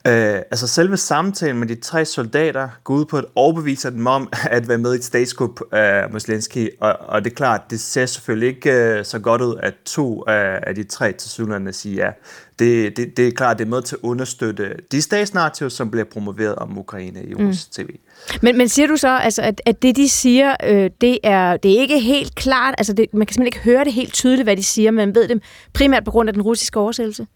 Uh, 0.08 0.14
altså 0.14 0.68
selve 0.68 0.98
samtalen 0.98 1.60
med 1.60 1.68
de 1.68 1.76
tre 1.76 2.06
soldater 2.06 2.70
går 2.84 2.94
ud 2.94 3.06
på 3.06 3.18
at 3.18 3.26
overbevise 3.36 3.92
dem 3.92 4.08
om 4.08 4.30
at 4.58 4.68
være 4.68 4.78
med 4.78 4.94
i 4.94 4.96
et 4.96 5.04
statskup 5.04 5.62
af 5.72 6.10
Muslinski, 6.12 6.70
og, 6.80 6.96
og 7.00 7.24
det 7.24 7.32
er 7.32 7.36
klart, 7.36 7.62
det 7.70 7.80
ser 7.80 8.06
selvfølgelig 8.06 8.48
ikke 8.48 8.96
uh, 9.00 9.06
så 9.06 9.20
godt 9.20 9.42
ud, 9.42 9.56
at 9.64 9.74
to 9.86 10.16
uh, 10.16 10.24
af 10.28 10.76
de 10.76 10.84
tre 10.84 11.12
til 11.12 11.30
synligheden 11.30 11.74
siger 11.74 12.06
ja. 12.06 12.12
Det, 12.60 12.98
det, 12.98 13.18
det 13.18 13.28
er 13.28 13.32
klart, 13.32 13.60
det 13.60 13.66
er 13.66 13.70
med 13.70 13.82
til 13.82 13.96
at 13.96 14.00
understøtte 14.04 14.76
de 14.92 15.02
statsnarrativer, 15.02 15.70
som 15.70 15.92
bliver 15.92 16.06
promoveret 16.06 16.56
om 16.56 16.78
Ukraine 16.78 17.24
i 17.24 17.34
mm. 17.34 17.54
TV. 17.72 17.90
Men, 18.42 18.58
men 18.58 18.70
siger 18.70 18.88
du 18.88 18.98
så, 18.98 19.18
altså, 19.18 19.42
at, 19.42 19.62
at 19.66 19.82
det, 19.82 19.96
de 19.96 20.10
siger, 20.10 20.56
øh, 20.64 20.90
det, 21.02 21.20
er, 21.24 21.58
det 21.58 21.78
er 21.78 21.80
ikke 21.80 22.00
helt 22.00 22.36
klart, 22.36 22.76
altså 22.78 22.94
det, 22.94 23.14
man 23.14 23.28
kan 23.28 23.34
simpelthen 23.34 23.46
ikke 23.46 23.72
høre 23.72 23.86
det 23.86 23.94
helt 23.94 24.14
tydeligt, 24.14 24.46
hvad 24.46 24.58
de 24.58 24.64
siger, 24.64 24.92
men 24.92 25.16
ved 25.16 25.28
det 25.28 25.44
primært 25.74 26.04
på 26.04 26.12
grund 26.12 26.30
af 26.30 26.34
den 26.34 26.42
russiske 26.42 26.80
oversættelse? 26.80 27.28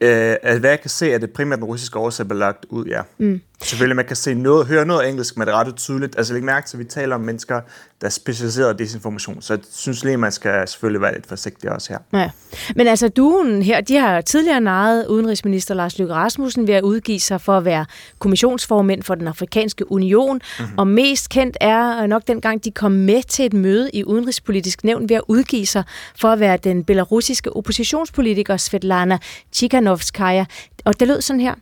Øh, 0.00 0.36
at 0.42 0.60
hvad 0.60 0.70
jeg 0.70 0.80
kan 0.80 0.90
se, 0.90 1.12
er 1.12 1.18
det 1.18 1.30
primært 1.30 1.58
den 1.58 1.64
russiske 1.64 1.98
oversættelse 1.98 2.38
lagt 2.38 2.66
ud, 2.68 2.84
ja. 2.84 3.02
Mm. 3.18 3.40
Selvfølgelig, 3.62 3.96
man 3.96 4.04
kan 4.04 4.16
se 4.16 4.34
noget, 4.34 4.66
høre 4.66 4.86
noget 4.86 5.08
engelsk, 5.08 5.36
men 5.36 5.46
det 5.46 5.52
er 5.54 5.56
ret 5.56 5.76
tydeligt. 5.76 6.14
Altså 6.18 6.34
læg 6.34 6.44
mærke 6.44 6.68
til, 6.68 6.76
at 6.76 6.78
vi 6.78 6.84
taler 6.84 7.14
om 7.14 7.20
mennesker, 7.20 7.60
der 8.00 8.06
er 8.06 8.10
specialiseret 8.10 8.80
i 8.80 8.84
desinformation. 8.84 9.42
Så 9.42 9.54
jeg 9.54 9.62
synes 9.72 10.04
lige, 10.04 10.16
man 10.16 10.32
skal 10.32 10.68
selvfølgelig 10.68 11.00
være 11.00 11.14
lidt 11.14 11.26
forsigtig 11.26 11.70
også 11.70 11.92
her. 11.92 12.20
Ja. 12.20 12.30
Men 12.76 12.86
altså, 12.86 13.08
duen 13.08 13.62
her, 13.62 13.80
de 13.80 13.96
har 13.96 14.20
tidligere 14.20 14.60
naret 14.60 15.06
udenrigsminister 15.06 15.74
Lars 15.74 15.98
Løkke 15.98 16.14
Rasmussen 16.14 16.66
ved 16.66 16.74
at 16.74 16.82
udgive 16.82 17.20
sig 17.20 17.40
for 17.40 17.56
at 17.56 17.64
være 17.64 17.86
kommissionsformænd 18.18 19.02
for 19.02 19.14
den 19.14 19.28
afrikanske 19.28 19.92
union. 19.92 20.40
Mm-hmm. 20.58 20.78
Og 20.78 20.86
mest 20.86 21.28
kendt 21.28 21.56
er 21.60 22.06
nok 22.06 22.22
dengang, 22.26 22.64
de 22.64 22.70
kom 22.70 22.92
med 22.92 23.22
til 23.22 23.46
et 23.46 23.52
møde 23.52 23.90
i 23.92 24.04
udenrigspolitisk 24.04 24.84
nævn 24.84 25.08
ved 25.08 25.16
at 25.16 25.22
udgive 25.28 25.66
sig 25.66 25.84
for 26.20 26.28
at 26.28 26.40
være 26.40 26.56
den 26.56 26.84
belarusiske 26.84 27.56
oppositionspolitiker 27.56 28.56
Svetlana 28.56 29.18
Tikhanovskaya. 29.52 30.44
Og 30.84 31.00
det 31.00 31.08
lød 31.08 31.20
sådan 31.20 31.40
her. 31.40 31.54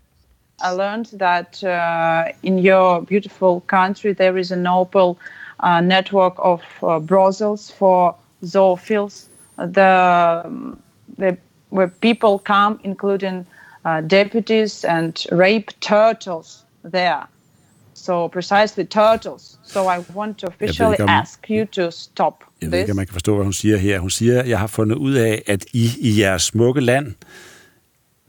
I 0.65 0.70
learned 0.70 1.09
that 1.19 1.62
uh, 1.62 2.32
in 2.43 2.59
your 2.59 3.03
beautiful 3.03 3.61
country 3.66 4.15
there 4.15 4.39
is 4.39 4.51
a 4.51 4.57
noble 4.57 5.19
uh, 5.61 5.81
network 5.82 6.35
of 6.39 6.62
uh, 6.82 6.99
brothels 7.01 7.70
for 7.70 8.16
zoophiles, 8.43 9.27
the, 9.59 10.43
the, 11.19 11.36
where 11.69 11.89
people 11.89 12.39
come, 12.39 12.81
including 12.82 13.47
uh, 13.85 14.01
deputies, 14.01 14.85
and 14.85 15.27
rape 15.32 15.70
turtles 15.81 16.65
there. 16.82 17.27
So 17.93 18.28
precisely 18.28 18.85
turtles. 18.85 19.59
So 19.62 19.86
I 19.86 19.99
want 20.15 20.39
to 20.39 20.47
officially 20.47 20.99
om, 20.99 21.09
ask 21.09 21.51
you 21.51 21.66
to 21.66 21.91
stop 21.91 22.45
Jeg 22.62 22.73
ved 22.73 22.78
ikke, 22.78 22.93
om 22.93 22.97
man 22.97 23.07
kan 23.07 23.12
forstå, 23.12 23.35
hvad 23.35 23.45
hun 23.45 23.53
siger 23.53 23.77
her. 23.77 23.99
Hun 23.99 24.11
siger, 24.11 24.45
jeg 24.45 24.59
har 24.59 24.66
fundet 24.66 24.97
ud 24.97 25.15
af, 25.15 25.43
at 25.47 25.65
I, 25.73 25.91
i 26.01 26.20
jeres 26.20 26.43
smukke 26.43 26.81
land, 26.81 27.15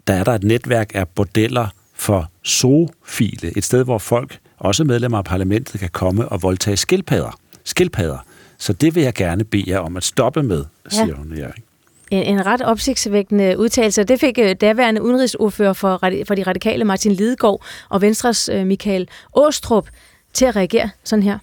der 0.07 0.14
er 0.14 0.24
der 0.24 0.32
et 0.32 0.44
netværk 0.44 0.91
af 0.95 1.07
bordeller, 1.10 1.68
for 1.95 2.31
zoofile, 2.47 3.57
et 3.57 3.63
sted, 3.63 3.84
hvor 3.84 3.97
folk, 3.97 4.39
også 4.57 4.84
medlemmer 4.84 5.17
af 5.17 5.23
parlamentet, 5.23 5.80
kan 5.80 5.89
komme 5.89 6.30
og 6.30 6.43
voldtage 6.43 6.77
skildpadder. 6.77 7.39
skildpadder. 7.63 8.17
Så 8.57 8.73
det 8.73 8.95
vil 8.95 9.03
jeg 9.03 9.13
gerne 9.13 9.43
bede 9.43 9.63
jer 9.67 9.80
om 9.80 9.97
at 9.97 10.03
stoppe 10.03 10.43
med, 10.43 10.65
siger 10.89 11.07
ja. 11.07 11.13
hun. 11.13 11.34
Ja. 11.38 11.47
En, 12.11 12.23
en 12.23 12.45
ret 12.45 12.61
opsigtsvækkende 12.61 13.55
udtalelse. 13.57 14.03
Det 14.03 14.19
fik 14.19 14.38
uh, 14.41 14.51
daværende 14.61 15.01
udenrigsordfører 15.01 15.73
for, 15.73 15.99
for 16.27 16.35
de 16.35 16.43
radikale 16.43 16.85
Martin 16.85 17.11
Lidegaard 17.11 17.63
og 17.89 18.01
Venstres 18.01 18.49
uh, 18.49 18.67
Michael 18.67 19.07
Åstrup 19.34 19.88
til 20.34 20.45
at 20.45 20.55
reagere 20.55 20.89
sådan 21.03 21.23
her. 21.23 21.38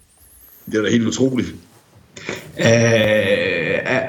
Det 0.65 0.75
er 0.75 0.81
da 0.81 0.89
helt 0.89 1.07
utroligt. 1.07 1.47
Øh, 2.57 2.65
er, 2.65 4.01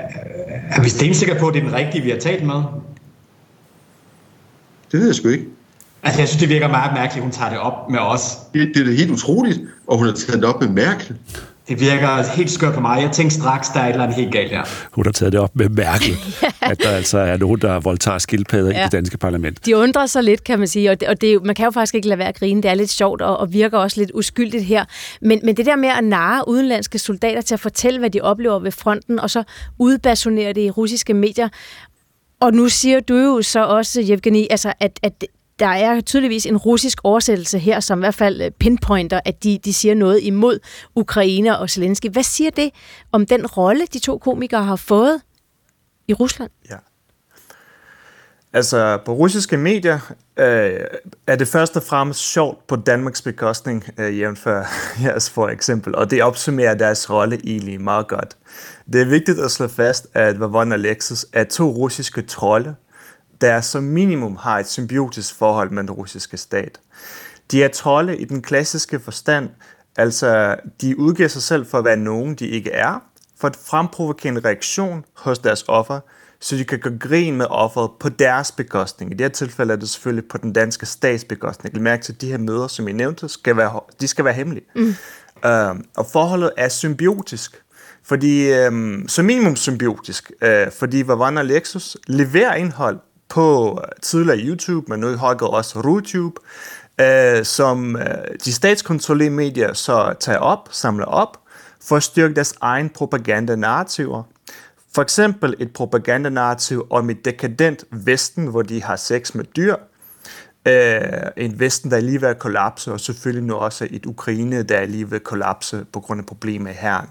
er 0.71 0.83
vi 0.83 0.89
stensikre 0.89 1.39
på, 1.39 1.49
at 1.49 1.55
det 1.55 1.61
er 1.61 1.65
den 1.65 1.75
rigtige, 1.75 2.03
vi 2.03 2.11
har 2.11 2.19
talt 2.19 2.47
med? 2.47 2.63
Det 4.93 5.01
ved 5.01 5.07
jeg 5.07 5.15
sgu 5.15 5.29
ikke. 5.29 5.47
Altså, 6.05 6.21
jeg 6.21 6.29
synes, 6.29 6.41
det 6.41 6.49
virker 6.49 6.69
meget 6.69 6.93
mærkeligt, 6.95 7.17
at 7.17 7.23
hun 7.23 7.33
tager 7.33 7.51
det 7.51 7.59
op 7.59 7.91
med 7.91 7.99
os. 7.99 8.39
Det, 8.55 8.73
det 8.75 8.89
er 8.89 8.97
helt 8.97 9.11
utroligt, 9.11 9.61
og 9.87 9.99
hun 9.99 10.07
har 10.07 10.15
taget 10.15 10.43
det 10.43 10.45
op 10.45 10.61
med 10.61 10.69
Merkel. 10.69 11.17
Det 11.69 11.81
virker 11.81 12.37
helt 12.37 12.51
skørt 12.51 12.75
på 12.75 12.81
mig. 12.81 13.03
Jeg 13.03 13.11
tænkte 13.13 13.37
straks, 13.37 13.69
der 13.69 13.81
er 13.81 13.85
et 13.85 13.91
eller 13.91 14.05
andet 14.05 14.17
helt 14.17 14.33
galt 14.33 14.51
her. 14.51 14.63
Hun 14.93 15.05
har 15.07 15.13
taget 15.13 15.33
det 15.33 15.41
op 15.41 15.57
med 15.57 15.69
Merkel, 15.69 16.17
at 16.71 16.83
der 16.83 16.91
altså 16.91 17.19
er 17.19 17.37
nogen, 17.37 17.61
der 17.61 17.81
voldtager 17.81 18.19
skildpadder 18.19 18.71
ja. 18.71 18.81
i 18.81 18.85
det 18.85 18.93
danske 18.93 19.19
parlament. 19.19 19.67
De 19.67 19.77
undrer 19.77 20.07
sig 20.07 20.23
lidt, 20.23 20.45
kan 20.45 20.59
man 20.59 20.69
sige, 20.69 20.91
og, 20.91 21.01
det, 21.01 21.09
og 21.09 21.21
det, 21.21 21.45
man 21.45 21.55
kan 21.55 21.65
jo 21.65 21.71
faktisk 21.71 21.95
ikke 21.95 22.09
lade 22.09 22.19
være 22.19 22.29
at 22.29 22.39
grine. 22.39 22.63
Det 22.63 22.71
er 22.71 22.75
lidt 22.75 22.91
sjovt 22.91 23.23
og, 23.23 23.37
og 23.37 23.53
virker 23.53 23.79
også 23.79 24.01
lidt 24.01 24.11
uskyldigt 24.15 24.65
her. 24.65 24.85
Men, 25.23 25.41
men 25.45 25.57
det 25.57 25.67
der 25.67 25.77
med 25.77 25.89
at 25.89 26.05
narre 26.05 26.49
udenlandske 26.49 26.99
soldater 26.99 27.41
til 27.41 27.55
at 27.55 27.61
fortælle, 27.61 27.99
hvad 27.99 28.11
de 28.11 28.21
oplever 28.21 28.59
ved 28.59 28.73
fronten, 28.73 29.21
og 29.21 29.31
så 29.31 29.43
udbasonere 29.79 30.53
det 30.53 30.61
i 30.61 30.71
russiske 30.71 31.15
medier, 31.15 31.49
og 32.41 32.55
nu 32.55 32.69
siger 32.69 33.01
du 33.01 33.17
jo 33.17 33.43
så 33.43 33.65
også, 33.65 34.01
Evgeni, 34.01 34.47
altså, 34.51 34.73
at, 34.81 35.01
at 35.03 35.25
der 35.59 35.67
er 35.67 36.01
tydeligvis 36.01 36.47
en 36.47 36.57
russisk 36.57 36.99
oversættelse 37.05 37.59
her, 37.59 37.81
som 37.81 37.99
i 37.99 38.01
hvert 38.03 38.15
fald 38.15 38.43
øh, 38.43 38.51
pinpointer, 38.51 39.21
at 39.25 39.45
de, 39.45 39.59
de 39.65 39.75
siger 39.75 39.95
noget 39.95 40.21
imod 40.23 40.59
Ukraine 40.95 41.59
og 41.59 41.71
Zelensky. 41.71 42.11
Hvad 42.11 42.23
siger 42.23 42.51
det 42.51 42.71
om 43.13 43.27
den 43.27 43.47
rolle, 43.47 43.87
de 43.93 43.99
to 43.99 44.19
komikere 44.19 44.65
har 44.65 44.77
fået 44.77 45.21
i 46.09 46.15
Rusland? 46.15 46.51
Ja. 46.71 46.77
Altså, 48.53 48.99
på 49.05 49.13
russiske 49.13 49.57
medier 49.57 50.13
øh, 50.37 50.81
er 51.27 51.37
det 51.37 51.49
først 51.49 51.77
og 51.77 51.83
fremmest 51.83 52.21
sjovt 52.21 52.67
på 52.67 52.77
Danmarks 52.77 53.23
bekostning, 53.23 53.85
øh, 53.99 54.19
jævnfør 54.19 54.65
jeres 55.03 55.31
for 55.31 55.49
eksempel, 55.49 55.95
og 55.95 56.11
det 56.11 56.23
opsummerer 56.23 56.75
deres 56.75 57.11
rolle 57.11 57.41
egentlig 57.45 57.81
meget 57.81 58.09
godt. 58.09 58.37
Det 58.93 59.01
er 59.01 59.05
vigtigt 59.05 59.41
at 59.41 59.51
slå 59.51 59.69
fast, 59.69 60.07
at 60.15 60.41
Vavon 60.41 60.73
Alexis 60.73 61.27
er 61.33 61.45
to 61.45 61.71
russiske 61.71 62.23
trolde, 62.23 62.75
der 63.45 63.61
som 63.61 63.83
minimum 63.83 64.37
har 64.37 64.59
et 64.59 64.69
symbiotisk 64.69 65.35
forhold 65.35 65.71
med 65.71 65.83
den 65.83 65.91
russiske 65.91 66.37
stat. 66.37 66.81
De 67.51 67.65
er 67.65 67.69
trolde 67.69 68.17
i 68.17 68.25
den 68.25 68.43
klassiske 68.43 69.01
forstand, 69.01 69.49
altså 69.97 70.57
de 70.81 70.99
udgiver 70.99 71.29
sig 71.29 71.43
selv 71.43 71.67
for 71.67 71.79
at 71.79 71.85
være 71.85 71.97
nogen, 71.97 72.35
de 72.35 72.47
ikke 72.47 72.71
er, 72.71 73.03
for 73.41 73.49
at 73.49 73.57
fremprovokere 73.57 74.33
en 74.33 74.45
reaktion 74.45 75.05
hos 75.17 75.39
deres 75.39 75.65
offer, 75.69 76.01
så 76.41 76.57
de 76.57 76.65
kan 76.65 76.79
gøre 76.79 76.99
grin 76.99 77.37
med 77.37 77.47
offeret 77.51 77.91
på 78.01 78.09
deres 78.09 78.53
bekostning. 78.53 79.11
I 79.11 79.15
det 79.15 79.25
her 79.25 79.29
tilfælde 79.29 79.73
er 79.73 79.77
det 79.77 79.89
selvfølgelig 79.89 80.29
på 80.29 80.39
den 80.39 80.53
danske 80.53 80.87
stats 80.87 81.25
bekostning. 81.25 81.75
Læg 81.75 81.83
mærke 81.83 82.03
til, 82.03 82.13
at 82.13 82.21
de 82.21 82.29
her 82.29 82.39
møder, 82.39 82.67
som 82.67 82.89
I 82.89 82.93
nævnte, 82.93 83.29
skal 83.29 83.57
være, 83.57 83.81
de 84.01 84.09
skal 84.09 84.25
være 84.25 84.35
hemmelige. 84.35 84.67
Mm. 84.77 84.95
Uh, 85.45 85.81
og 85.97 86.07
forholdet 86.13 86.51
er 86.57 86.69
symbiotisk. 86.69 87.65
Fordi, 88.05 88.53
øhm, 88.53 89.09
som 89.09 89.25
minimum 89.25 89.57
symbiotisk, 89.57 90.33
øh, 90.43 90.67
fordi 90.79 91.03
Vavana 91.07 91.43
Lexus 91.43 91.97
leverer 92.07 92.55
indhold 92.55 92.99
på 93.29 93.79
øh, 93.85 93.93
tidligere 94.03 94.39
YouTube, 94.39 94.87
men 94.89 95.01
nu 95.01 95.11
i 95.11 95.17
høj 95.17 95.35
grad 95.35 95.49
også 95.49 95.81
RuTube, 95.81 96.41
øh, 97.01 97.45
som 97.45 97.97
øh, 97.97 98.05
de 98.45 98.53
statskontrollerede 98.53 99.35
medier 99.35 99.73
så 99.73 100.15
tager 100.21 100.39
op, 100.39 100.69
samler 100.73 101.07
op, 101.07 101.41
for 101.83 101.97
at 101.97 102.03
styrke 102.03 102.35
deres 102.35 102.55
egen 102.61 102.89
propagandanarrativer. 102.89 104.23
For 104.95 105.03
eksempel 105.03 105.55
et 105.59 105.73
propagandanarrativ 105.73 106.87
om 106.91 107.11
et 107.11 107.25
dekadent 107.25 107.85
Vesten, 107.91 108.47
hvor 108.47 108.63
de 108.63 108.83
har 108.83 108.97
sex 108.97 109.35
med 109.35 109.45
dyr, 109.45 109.77
øh, 110.67 111.03
en 111.37 111.61
Vesten, 111.61 111.91
der 111.91 111.97
er 111.97 112.01
lige 112.01 112.21
ved 112.21 112.29
at 112.29 112.39
kollapse, 112.39 112.93
og 112.93 113.01
selvfølgelig 113.01 113.47
nu 113.47 113.55
også 113.55 113.89
et 113.91 114.07
Ukraine, 114.07 114.63
der 114.63 114.77
er 114.77 114.87
lige 114.87 115.11
ved 115.11 115.17
at 115.17 115.25
kollapse 115.25 115.87
på 115.93 116.01
grund 116.01 116.21
af 116.21 116.27
problemer 116.27 116.71
her. 116.71 117.07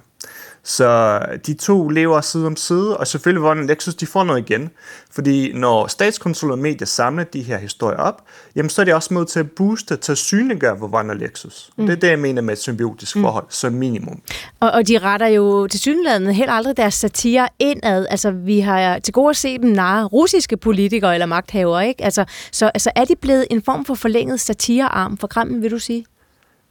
Så 0.65 1.19
de 1.48 1.53
to 1.53 1.88
lever 1.88 2.22
side 2.22 2.48
om 2.48 2.56
side, 2.56 2.98
og 2.98 3.07
selvfølgelig 3.07 3.41
hvordan 3.41 3.68
Lexus 3.68 3.95
de 3.95 4.06
får 4.06 4.23
noget 4.23 4.49
igen. 4.49 4.69
Fordi 5.11 5.53
når 5.53 5.88
statskontrollerede 5.88 6.61
medier 6.61 6.85
samler 6.85 7.23
de 7.23 7.41
her 7.41 7.57
historier 7.57 7.98
op, 7.98 8.23
jamen 8.56 8.69
så 8.69 8.81
er 8.81 8.85
de 8.85 8.94
også 8.94 9.14
med 9.14 9.26
til 9.26 9.40
at 9.40 9.52
booste, 9.52 9.95
til 9.95 10.11
at 10.11 10.18
synliggøre 10.18 10.76
hvordan 10.76 11.18
Lexus. 11.18 11.69
Mm. 11.77 11.85
Det 11.85 11.94
er 11.94 11.99
det, 11.99 12.10
jeg 12.10 12.19
mener 12.19 12.41
med 12.41 12.53
et 12.53 12.60
symbiotisk 12.60 13.15
mm. 13.15 13.22
forhold, 13.22 13.45
som 13.49 13.73
minimum. 13.73 14.22
Og, 14.60 14.72
og 14.72 14.88
de 14.88 14.98
retter 14.99 15.27
jo 15.27 15.68
til 15.68 15.80
synligheden 15.80 16.27
helt 16.27 16.49
aldrig 16.52 16.77
deres 16.77 16.94
satire 16.94 17.48
indad. 17.60 18.07
Altså, 18.10 18.31
vi 18.31 18.60
har 18.60 18.99
til 18.99 19.14
gode 19.14 19.30
at 19.30 19.38
se 19.38 19.57
dem 19.57 19.69
narre 19.69 20.06
russiske 20.06 20.57
politikere 20.57 21.14
eller 21.14 21.26
magthavere, 21.26 21.88
ikke? 21.88 22.03
Altså, 22.03 22.26
så 22.52 22.65
altså, 22.65 22.91
er 22.95 23.06
de 23.06 23.15
blevet 23.15 23.48
en 23.52 23.61
form 23.64 23.85
for 23.85 23.95
forlænget 23.95 24.40
satirearm 24.40 25.18
for 25.18 25.27
Kreml, 25.27 25.61
vil 25.61 25.72
du 25.72 25.80
sige? 25.80 26.06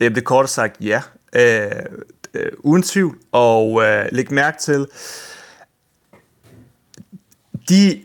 Det 0.00 0.16
er 0.18 0.20
kort 0.20 0.50
sagt 0.50 0.76
ja. 0.80 1.02
Øh, 1.36 1.70
øh, 2.34 2.52
uden 2.58 2.82
tvivl. 2.82 3.18
Og 3.32 3.82
øh, 3.82 4.04
læg 4.12 4.32
mærke 4.32 4.58
til, 4.58 4.86
de, 7.68 8.02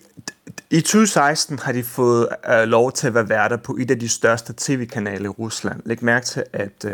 i 0.69 0.81
2016 0.81 1.59
har 1.59 1.71
de 1.71 1.83
fået 1.83 2.27
øh, 2.49 2.63
lov 2.63 2.91
til 2.91 3.07
at 3.07 3.13
være 3.13 3.29
værter 3.29 3.57
på 3.57 3.77
et 3.79 3.91
af 3.91 3.99
de 3.99 4.09
største 4.09 4.53
tv-kanaler 4.57 5.25
i 5.25 5.27
Rusland. 5.27 5.81
Læg 5.85 6.03
mærke 6.03 6.25
til, 6.25 6.43
at 6.53 6.85
øh, 6.85 6.91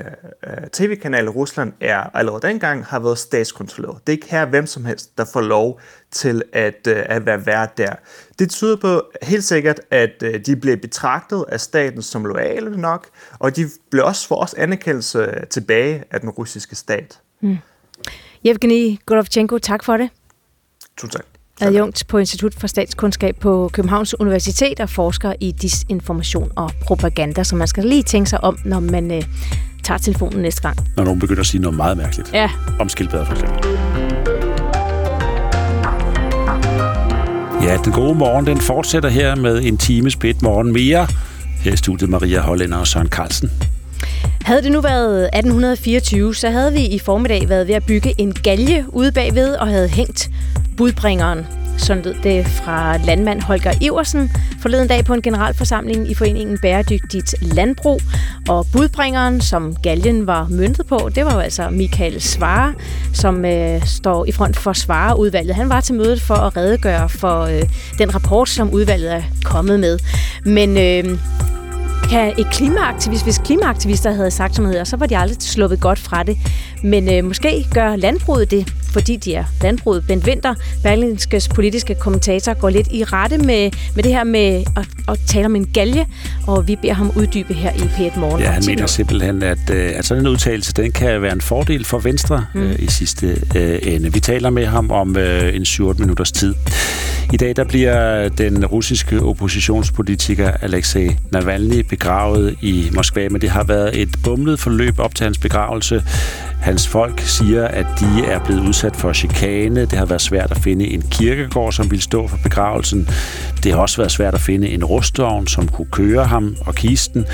øh 0.47 0.67
tv-kanaler 0.71 1.31
i 1.31 1.35
Rusland 1.35 1.73
er 1.81 2.15
allerede 2.17 2.47
dengang 2.47 2.85
har 2.85 2.99
været 2.99 3.17
statskontrolleret. 3.17 3.97
Det 4.07 4.13
er 4.13 4.17
ikke 4.17 4.31
her 4.31 4.45
hvem 4.45 4.65
som 4.65 4.85
helst, 4.85 5.17
der 5.17 5.25
får 5.33 5.41
lov 5.41 5.79
til 6.11 6.43
at, 6.53 6.87
øh, 6.87 7.03
at 7.05 7.25
være 7.25 7.45
vært 7.45 7.77
der. 7.77 7.95
Det 8.39 8.49
tyder 8.49 8.75
på 8.75 9.01
helt 9.21 9.43
sikkert, 9.43 9.79
at 9.91 10.23
øh, 10.23 10.45
de 10.45 10.55
blev 10.55 10.77
betragtet 10.77 11.45
af 11.49 11.59
staten 11.59 12.01
som 12.01 12.25
loyale 12.25 12.81
nok, 12.81 13.07
og 13.39 13.55
de 13.55 13.69
blev 13.91 14.05
også 14.05 14.27
for 14.27 14.35
os 14.35 14.53
anerkendelse 14.53 15.45
tilbage 15.49 16.03
af 16.11 16.19
den 16.19 16.29
russiske 16.29 16.75
stat. 16.75 17.19
Mm. 17.43 17.57
Yevgeny 18.45 18.99
Golovchenko, 19.05 19.57
tak 19.57 19.83
for 19.83 19.97
det. 19.97 20.09
Tusind 20.97 21.11
tak. 21.11 21.25
Adjunkt 21.61 22.03
på 22.07 22.17
Institut 22.17 22.55
for 22.55 22.67
Statskundskab 22.67 23.35
på 23.39 23.69
Københavns 23.73 24.19
Universitet 24.19 24.79
og 24.79 24.89
forsker 24.89 25.33
i 25.39 25.51
disinformation 25.51 26.51
og 26.55 26.71
propaganda, 26.81 27.43
så 27.43 27.55
man 27.55 27.67
skal 27.67 27.85
lige 27.85 28.03
tænke 28.03 28.29
sig 28.29 28.43
om, 28.43 28.57
når 28.65 28.79
man 28.79 29.11
øh, 29.11 29.23
tager 29.83 29.97
telefonen 29.97 30.41
næste 30.41 30.61
gang. 30.61 30.77
Når 30.97 31.03
nogen 31.03 31.19
begynder 31.19 31.39
at 31.41 31.45
sige 31.47 31.61
noget 31.61 31.77
meget 31.77 31.97
mærkeligt. 31.97 32.33
Ja. 32.33 32.49
Om 32.79 32.89
skildpadder 32.89 33.25
for 33.25 33.33
eksempel. 33.33 33.69
Ja, 37.63 37.77
den 37.85 37.93
gode 37.93 38.15
morgen, 38.15 38.45
den 38.45 38.57
fortsætter 38.57 39.09
her 39.09 39.35
med 39.35 39.63
en 39.63 39.77
times 39.77 40.15
bedt 40.15 40.41
morgen 40.41 40.73
mere. 40.73 41.07
Her 41.59 41.73
i 41.73 41.77
studiet 41.77 42.09
Maria 42.09 42.39
Hollænder 42.39 42.77
og 42.77 42.87
Søren 42.87 43.07
Carlsen. 43.07 43.49
Havde 44.41 44.61
det 44.61 44.71
nu 44.71 44.81
været 44.81 45.23
1824, 45.23 46.35
så 46.35 46.49
havde 46.49 46.73
vi 46.73 46.85
i 46.85 46.99
formiddag 46.99 47.49
været 47.49 47.67
ved 47.67 47.75
at 47.75 47.85
bygge 47.85 48.13
en 48.17 48.33
galge 48.33 48.85
ude 48.87 49.11
bagved 49.11 49.55
og 49.55 49.67
havde 49.67 49.87
hængt 49.87 50.29
budbringeren. 50.77 51.45
Sådan 51.77 52.03
lød 52.03 52.15
det 52.23 52.47
fra 52.47 52.97
landmand 52.97 53.41
Holger 53.41 53.73
Iversen 53.81 54.31
forleden 54.61 54.87
dag 54.87 55.05
på 55.05 55.13
en 55.13 55.21
generalforsamling 55.21 56.11
i 56.11 56.13
foreningen 56.13 56.57
Bæredygtigt 56.61 57.35
Landbrug. 57.41 58.01
Og 58.49 58.65
budbringeren, 58.73 59.41
som 59.41 59.75
galgen 59.75 60.27
var 60.27 60.47
møntet 60.49 60.87
på, 60.87 61.09
det 61.15 61.25
var 61.25 61.33
jo 61.33 61.39
altså 61.39 61.69
Michael 61.69 62.21
Svare, 62.21 62.73
som 63.13 63.45
øh, 63.45 63.85
står 63.85 64.25
i 64.25 64.31
front 64.31 64.57
for 64.57 64.73
Svareudvalget. 64.73 65.55
Han 65.55 65.69
var 65.69 65.81
til 65.81 65.95
mødet 65.95 66.21
for 66.21 66.35
at 66.35 66.57
redegøre 66.57 67.09
for 67.09 67.41
øh, 67.41 67.63
den 67.97 68.15
rapport, 68.15 68.49
som 68.49 68.71
udvalget 68.71 69.13
er 69.13 69.23
kommet 69.43 69.79
med. 69.79 69.99
Men 70.45 70.77
øh, 70.77 71.19
kan 72.09 72.33
et 72.37 72.47
klimaaktivist, 72.51 73.23
hvis 73.23 73.37
klimaaktivister 73.37 74.11
havde 74.11 74.31
sagt 74.31 74.55
som 74.55 74.65
hedder, 74.65 74.83
så 74.83 74.97
var 74.97 75.05
de 75.05 75.17
aldrig 75.17 75.37
sluppet 75.39 75.79
godt 75.81 75.99
fra 75.99 76.23
det. 76.23 76.37
Men 76.83 77.13
øh, 77.13 77.23
måske 77.23 77.65
gør 77.73 77.95
landbruget 77.95 78.51
det, 78.51 78.73
fordi 78.93 79.15
de 79.15 79.35
er 79.35 79.43
landbruget. 79.61 80.03
Bent 80.07 80.27
Winter, 80.27 80.53
Berlingskes 80.83 81.47
politiske 81.47 81.95
kommentator, 81.95 82.53
går 82.53 82.69
lidt 82.69 82.87
i 82.91 83.03
rette 83.03 83.37
med, 83.37 83.71
med 83.95 84.03
det 84.03 84.11
her 84.11 84.23
med 84.23 84.63
at, 84.77 84.87
at 85.09 85.19
tale 85.27 85.45
om 85.45 85.55
en 85.55 85.65
galge, 85.65 86.07
og 86.47 86.67
vi 86.67 86.75
beder 86.75 86.93
ham 86.93 87.11
uddybe 87.15 87.53
her 87.53 87.71
i 87.71 87.79
P1 87.79 88.19
Morgen. 88.19 88.41
Ja, 88.41 88.51
han 88.51 88.63
mener 88.67 88.85
simpelthen, 88.85 89.43
at, 89.43 89.69
øh, 89.71 89.91
at 89.95 90.05
sådan 90.05 90.23
en 90.23 90.27
udtalelse, 90.27 90.73
den 90.73 90.91
kan 90.91 91.21
være 91.21 91.33
en 91.33 91.41
fordel 91.41 91.85
for 91.85 91.99
Venstre 91.99 92.45
mm. 92.53 92.61
øh, 92.61 92.75
i 92.79 92.87
sidste 92.87 93.27
øh, 93.55 93.79
ende. 93.83 94.13
Vi 94.13 94.19
taler 94.19 94.49
med 94.49 94.65
ham 94.65 94.91
om 94.91 95.17
øh, 95.17 95.55
en 95.55 95.65
7 95.65 95.99
minutters 95.99 96.31
tid. 96.31 96.55
I 97.33 97.37
dag 97.37 97.55
der 97.55 97.63
bliver 97.63 98.29
den 98.29 98.65
russiske 98.65 99.21
oppositionspolitiker 99.21 100.51
Alexei 100.51 101.17
Navalny 101.31 101.79
begravet 101.79 102.55
i 102.61 102.89
Moskva, 102.95 103.29
men 103.29 103.41
det 103.41 103.49
har 103.49 103.63
været 103.63 104.01
et 104.01 104.09
bumlet 104.23 104.59
forløb 104.59 104.99
op 104.99 105.15
til 105.15 105.23
hans 105.23 105.37
begravelse. 105.37 106.03
Hans 106.73 106.87
folk 106.87 107.19
siger, 107.19 107.67
at 107.67 107.85
de 107.99 108.25
er 108.25 108.39
blevet 108.39 108.67
udsat 108.67 108.95
for 108.95 109.13
chikane. 109.13 109.81
Det 109.81 109.93
har 109.93 110.05
været 110.05 110.21
svært 110.21 110.51
at 110.51 110.57
finde 110.57 110.87
en 110.87 111.01
kirkegård, 111.01 111.73
som 111.73 111.91
ville 111.91 112.01
stå 112.01 112.27
for 112.27 112.37
begravelsen. 112.43 113.09
Det 113.63 113.71
har 113.71 113.79
også 113.79 113.97
været 113.97 114.11
svært 114.11 114.33
at 114.33 114.41
finde 114.41 114.69
en 114.69 114.83
rustovn, 114.83 115.47
som 115.47 115.67
kunne 115.67 115.87
køre 115.91 116.25
ham 116.25 116.55
og 116.65 116.75
kisten. 116.75 117.25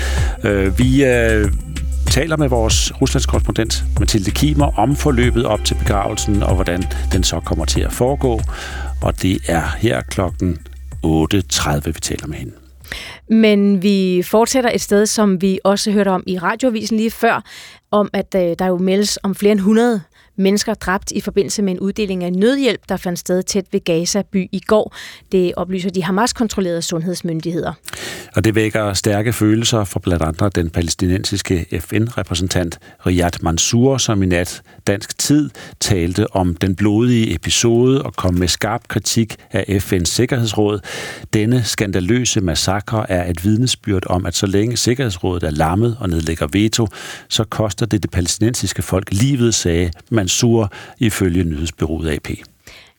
Øh, 0.44 0.78
vi 0.78 1.04
øh, 1.04 1.52
taler 2.06 2.36
med 2.36 2.48
vores 2.48 2.92
Ruslands 3.00 3.26
korrespondent 3.26 3.84
Mathilde 4.00 4.30
Kimer 4.30 4.78
om 4.78 4.96
forløbet 4.96 5.44
op 5.44 5.64
til 5.64 5.74
begravelsen 5.74 6.42
og 6.42 6.54
hvordan 6.54 6.82
den 7.12 7.24
så 7.24 7.40
kommer 7.40 7.64
til 7.64 7.80
at 7.80 7.92
foregå. 7.92 8.40
Og 9.02 9.22
det 9.22 9.38
er 9.48 9.62
her 9.78 10.00
klokken 10.00 10.58
8.30, 11.06 11.80
vi 11.84 12.00
taler 12.00 12.26
med 12.26 12.36
hende. 12.36 12.59
Men 13.30 13.82
vi 13.82 14.22
fortsætter 14.22 14.70
et 14.74 14.80
sted, 14.80 15.06
som 15.06 15.42
vi 15.42 15.58
også 15.64 15.90
hørte 15.90 16.08
om 16.08 16.22
i 16.26 16.38
radioavisen 16.38 16.96
lige 16.96 17.10
før, 17.10 17.44
om 17.90 18.10
at 18.12 18.34
øh, 18.36 18.56
der 18.58 18.66
jo 18.66 18.78
meldes 18.78 19.18
om 19.22 19.34
flere 19.34 19.52
end 19.52 19.58
100 19.60 20.02
mennesker 20.36 20.74
dræbt 20.74 21.10
i 21.10 21.20
forbindelse 21.20 21.62
med 21.62 21.72
en 21.72 21.80
uddeling 21.80 22.24
af 22.24 22.32
nødhjælp, 22.32 22.80
der 22.88 22.96
fandt 22.96 23.18
sted 23.18 23.42
tæt 23.42 23.64
ved 23.72 23.84
Gaza 23.84 24.22
by 24.22 24.48
i 24.52 24.60
går. 24.66 24.96
Det 25.32 25.52
oplyser 25.56 25.90
de 25.90 26.02
Hamas-kontrollerede 26.02 26.82
sundhedsmyndigheder. 26.82 27.72
Og 28.36 28.44
det 28.44 28.54
vækker 28.54 28.92
stærke 28.92 29.32
følelser 29.32 29.84
for 29.84 30.00
blandt 30.00 30.22
andre 30.22 30.48
den 30.48 30.70
palæstinensiske 30.70 31.80
FN-repræsentant 31.80 32.78
Riyad 33.06 33.42
Mansour, 33.42 33.98
som 33.98 34.22
i 34.22 34.26
nat 34.26 34.62
dansk 34.86 35.18
tid 35.18 35.50
talte 35.80 36.36
om 36.36 36.54
den 36.54 36.76
blodige 36.76 37.34
episode 37.34 38.02
og 38.02 38.14
kom 38.14 38.34
med 38.34 38.48
skarp 38.48 38.88
kritik 38.88 39.36
af 39.50 39.64
FN's 39.68 40.04
Sikkerhedsråd. 40.04 40.80
Denne 41.32 41.64
skandaløse 41.64 42.40
massakre 42.40 43.10
er 43.10 43.30
et 43.30 43.44
vidnesbyrd 43.44 44.06
om, 44.06 44.26
at 44.26 44.36
så 44.36 44.46
længe 44.46 44.76
Sikkerhedsrådet 44.76 45.42
er 45.42 45.50
lammet 45.50 45.96
og 46.00 46.08
nedlægger 46.08 46.46
veto, 46.52 46.86
så 47.28 47.44
koster 47.44 47.86
det 47.86 48.02
det 48.02 48.10
palæstinensiske 48.10 48.82
folk 48.82 49.08
livet, 49.12 49.54
sagde 49.54 49.90
Mansour 50.30 50.72
ifølge 50.98 51.44
nyhedsbyrået 51.44 52.10
AP. 52.10 52.28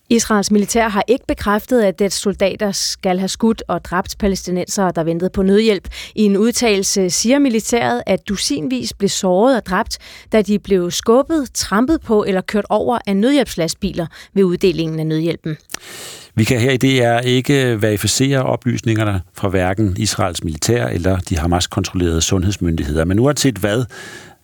Israels 0.09 0.51
militær 0.51 0.87
har 0.87 1.03
ikke 1.07 1.25
bekræftet, 1.27 1.81
at 1.81 1.99
dets 1.99 2.15
soldater 2.15 2.71
skal 2.71 3.19
have 3.19 3.27
skudt 3.27 3.63
og 3.67 3.85
dræbt 3.85 4.15
palæstinensere, 4.19 4.91
der 4.95 5.03
ventede 5.03 5.29
på 5.29 5.43
nødhjælp. 5.43 5.87
I 6.15 6.21
en 6.21 6.37
udtalelse 6.37 7.09
siger 7.09 7.39
militæret, 7.39 8.03
at 8.05 8.29
dusinvis 8.29 8.93
blev 8.93 9.09
såret 9.09 9.55
og 9.55 9.65
dræbt, 9.65 9.97
da 10.31 10.41
de 10.41 10.59
blev 10.59 10.91
skubbet, 10.91 11.53
trampet 11.53 12.01
på 12.01 12.23
eller 12.27 12.41
kørt 12.41 12.65
over 12.69 12.99
af 13.07 13.17
nødhjælpslastbiler 13.17 14.07
ved 14.33 14.43
uddelingen 14.43 14.99
af 14.99 15.07
nødhjælpen. 15.07 15.57
Vi 16.35 16.43
kan 16.43 16.59
her 16.59 16.71
i 16.71 16.77
DR 16.77 17.19
ikke 17.19 17.81
verificere 17.81 18.43
oplysningerne 18.43 19.21
fra 19.33 19.49
hverken 19.49 19.95
Israels 19.97 20.43
militær 20.43 20.87
eller 20.87 21.17
de 21.17 21.37
Hamas-kontrollerede 21.37 22.21
sundhedsmyndigheder. 22.21 23.05
Men 23.05 23.19
uanset 23.19 23.57
hvad 23.57 23.85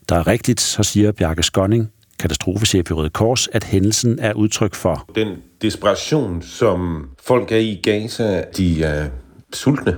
der 0.09 0.15
er 0.15 0.27
rigtigt, 0.27 0.61
så 0.61 0.83
siger 0.83 1.11
Bjarke 1.11 1.43
Skonning, 1.43 1.91
katastrofechef 2.19 2.89
i 2.89 2.93
Røde 2.93 3.09
Kors, 3.09 3.47
at 3.47 3.63
hændelsen 3.63 4.19
er 4.19 4.33
udtryk 4.33 4.75
for 4.75 5.09
den 5.15 5.27
desperation, 5.61 6.41
som 6.41 7.09
folk 7.23 7.51
er 7.51 7.57
i 7.57 7.79
Gaza. 7.83 8.43
De 8.57 8.83
er 8.83 9.09
sultne, 9.53 9.97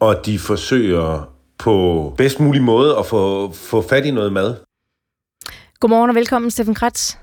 og 0.00 0.26
de 0.26 0.38
forsøger 0.38 1.32
på 1.58 2.14
bedst 2.16 2.40
mulig 2.40 2.62
måde 2.62 2.96
at 2.98 3.06
få, 3.06 3.52
få 3.52 3.82
fat 3.88 4.06
i 4.06 4.10
noget 4.10 4.32
mad. 4.32 4.54
Godmorgen 5.80 6.10
og 6.10 6.16
velkommen, 6.16 6.50
Steffen 6.50 6.74
Kratz. 6.74 7.14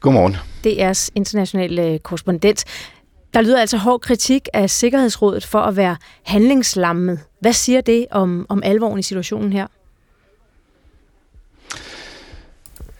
Godmorgen. 0.00 0.36
DR's 0.66 1.08
internationale 1.14 1.98
korrespondent. 1.98 2.64
Der 3.34 3.40
lyder 3.40 3.60
altså 3.60 3.76
hård 3.76 4.00
kritik 4.00 4.48
af 4.52 4.70
Sikkerhedsrådet 4.70 5.46
for 5.46 5.58
at 5.58 5.76
være 5.76 5.96
handlingslammet. 6.22 7.20
Hvad 7.40 7.52
siger 7.52 7.80
det 7.80 8.06
om, 8.10 8.46
om 8.48 8.62
alvoren 8.64 8.98
i 8.98 9.02
situationen 9.02 9.52
her? 9.52 9.66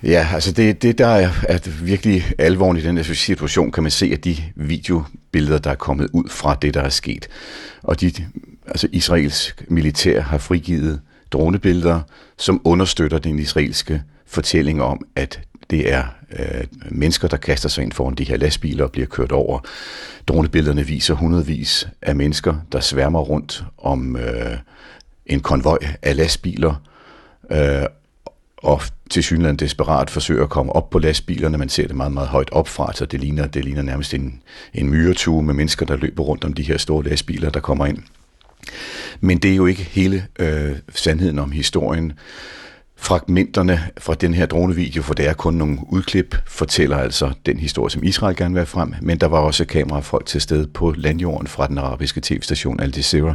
Ja, 0.04 0.28
altså 0.32 0.52
det, 0.52 0.82
det 0.82 0.98
der 0.98 1.06
er, 1.06 1.30
at 1.48 1.86
virkelig 1.86 2.24
alvoren 2.38 2.76
i 2.76 2.80
den 2.80 2.96
her 2.96 3.14
situation, 3.14 3.72
kan 3.72 3.82
man 3.82 3.92
se 3.92 4.10
at 4.12 4.24
de 4.24 4.36
videobilleder, 4.54 5.58
der 5.58 5.70
er 5.70 5.74
kommet 5.74 6.08
ud 6.12 6.28
fra 6.28 6.58
det, 6.62 6.74
der 6.74 6.80
er 6.80 6.88
sket. 6.88 7.28
Og 7.82 8.00
de, 8.00 8.12
altså 8.66 8.88
israelsk 8.92 9.64
militær 9.68 10.20
har 10.20 10.38
frigivet 10.38 11.00
dronebilleder, 11.30 12.00
som 12.38 12.60
understøtter 12.64 13.18
den 13.18 13.38
israelske 13.38 14.02
fortælling 14.26 14.82
om, 14.82 15.06
at 15.16 15.40
det 15.70 15.92
er 15.92 16.04
øh, 16.38 16.64
mennesker, 16.90 17.28
der 17.28 17.36
kaster 17.36 17.68
sig 17.68 17.84
ind 17.84 17.92
foran 17.92 18.14
de 18.14 18.24
her 18.24 18.36
lastbiler 18.36 18.84
og 18.84 18.92
bliver 18.92 19.06
kørt 19.06 19.32
over. 19.32 19.58
Dronebillederne 20.26 20.86
viser 20.86 21.14
hundredvis 21.14 21.88
af 22.02 22.16
mennesker, 22.16 22.54
der 22.72 22.80
sværmer 22.80 23.20
rundt 23.20 23.64
om 23.78 24.16
øh, 24.16 24.56
en 25.26 25.40
konvoj 25.40 25.78
af 26.02 26.16
lastbiler, 26.16 26.82
øh, 27.50 27.82
og 28.64 28.82
til 29.10 29.22
synligheden 29.22 29.56
desperat 29.56 30.10
forsøger 30.10 30.42
at 30.42 30.50
komme 30.50 30.72
op 30.72 30.90
på 30.90 30.98
lastbilerne. 30.98 31.58
Man 31.58 31.68
ser 31.68 31.86
det 31.86 31.96
meget, 31.96 32.12
meget 32.12 32.28
højt 32.28 32.50
opfra, 32.52 32.92
så 32.94 33.06
det 33.06 33.20
ligner, 33.20 33.46
det 33.46 33.64
ligner 33.64 33.82
nærmest 33.82 34.14
en, 34.14 34.42
en 34.74 34.90
myretue 34.90 35.42
med 35.42 35.54
mennesker, 35.54 35.86
der 35.86 35.96
løber 35.96 36.22
rundt 36.22 36.44
om 36.44 36.52
de 36.52 36.62
her 36.62 36.78
store 36.78 37.04
lastbiler, 37.04 37.50
der 37.50 37.60
kommer 37.60 37.86
ind. 37.86 37.98
Men 39.20 39.38
det 39.38 39.50
er 39.50 39.56
jo 39.56 39.66
ikke 39.66 39.82
hele 39.82 40.26
øh, 40.38 40.76
sandheden 40.94 41.38
om 41.38 41.50
historien. 41.50 42.12
Fragmenterne 42.96 43.80
fra 43.98 44.14
den 44.14 44.34
her 44.34 44.46
dronevideo, 44.46 45.02
for 45.02 45.14
det 45.14 45.26
er 45.26 45.32
kun 45.32 45.54
nogle 45.54 45.78
udklip, 45.88 46.36
fortæller 46.46 46.96
altså 46.96 47.32
den 47.46 47.58
historie, 47.58 47.90
som 47.90 48.04
Israel 48.04 48.36
gerne 48.36 48.54
vil 48.54 48.60
have 48.60 48.66
frem, 48.66 48.94
men 49.02 49.18
der 49.18 49.26
var 49.26 49.38
også 49.38 49.64
kamerafolk 49.64 50.26
til 50.26 50.40
stede 50.40 50.66
på 50.66 50.94
landjorden 50.96 51.46
fra 51.46 51.66
den 51.66 51.78
arabiske 51.78 52.20
tv-station 52.20 52.80
Al 52.80 52.92
Jazeera, 52.96 53.34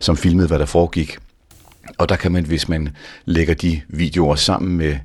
som 0.00 0.16
filmede, 0.16 0.48
hvad 0.48 0.58
der 0.58 0.66
foregik. 0.66 1.18
Og 1.98 2.08
der 2.08 2.16
kan 2.16 2.32
man, 2.32 2.44
hvis 2.44 2.68
man 2.68 2.88
lægger 3.24 3.54
de 3.54 3.80
videoer 3.88 4.34
sammen 4.34 4.76
med 4.76 4.96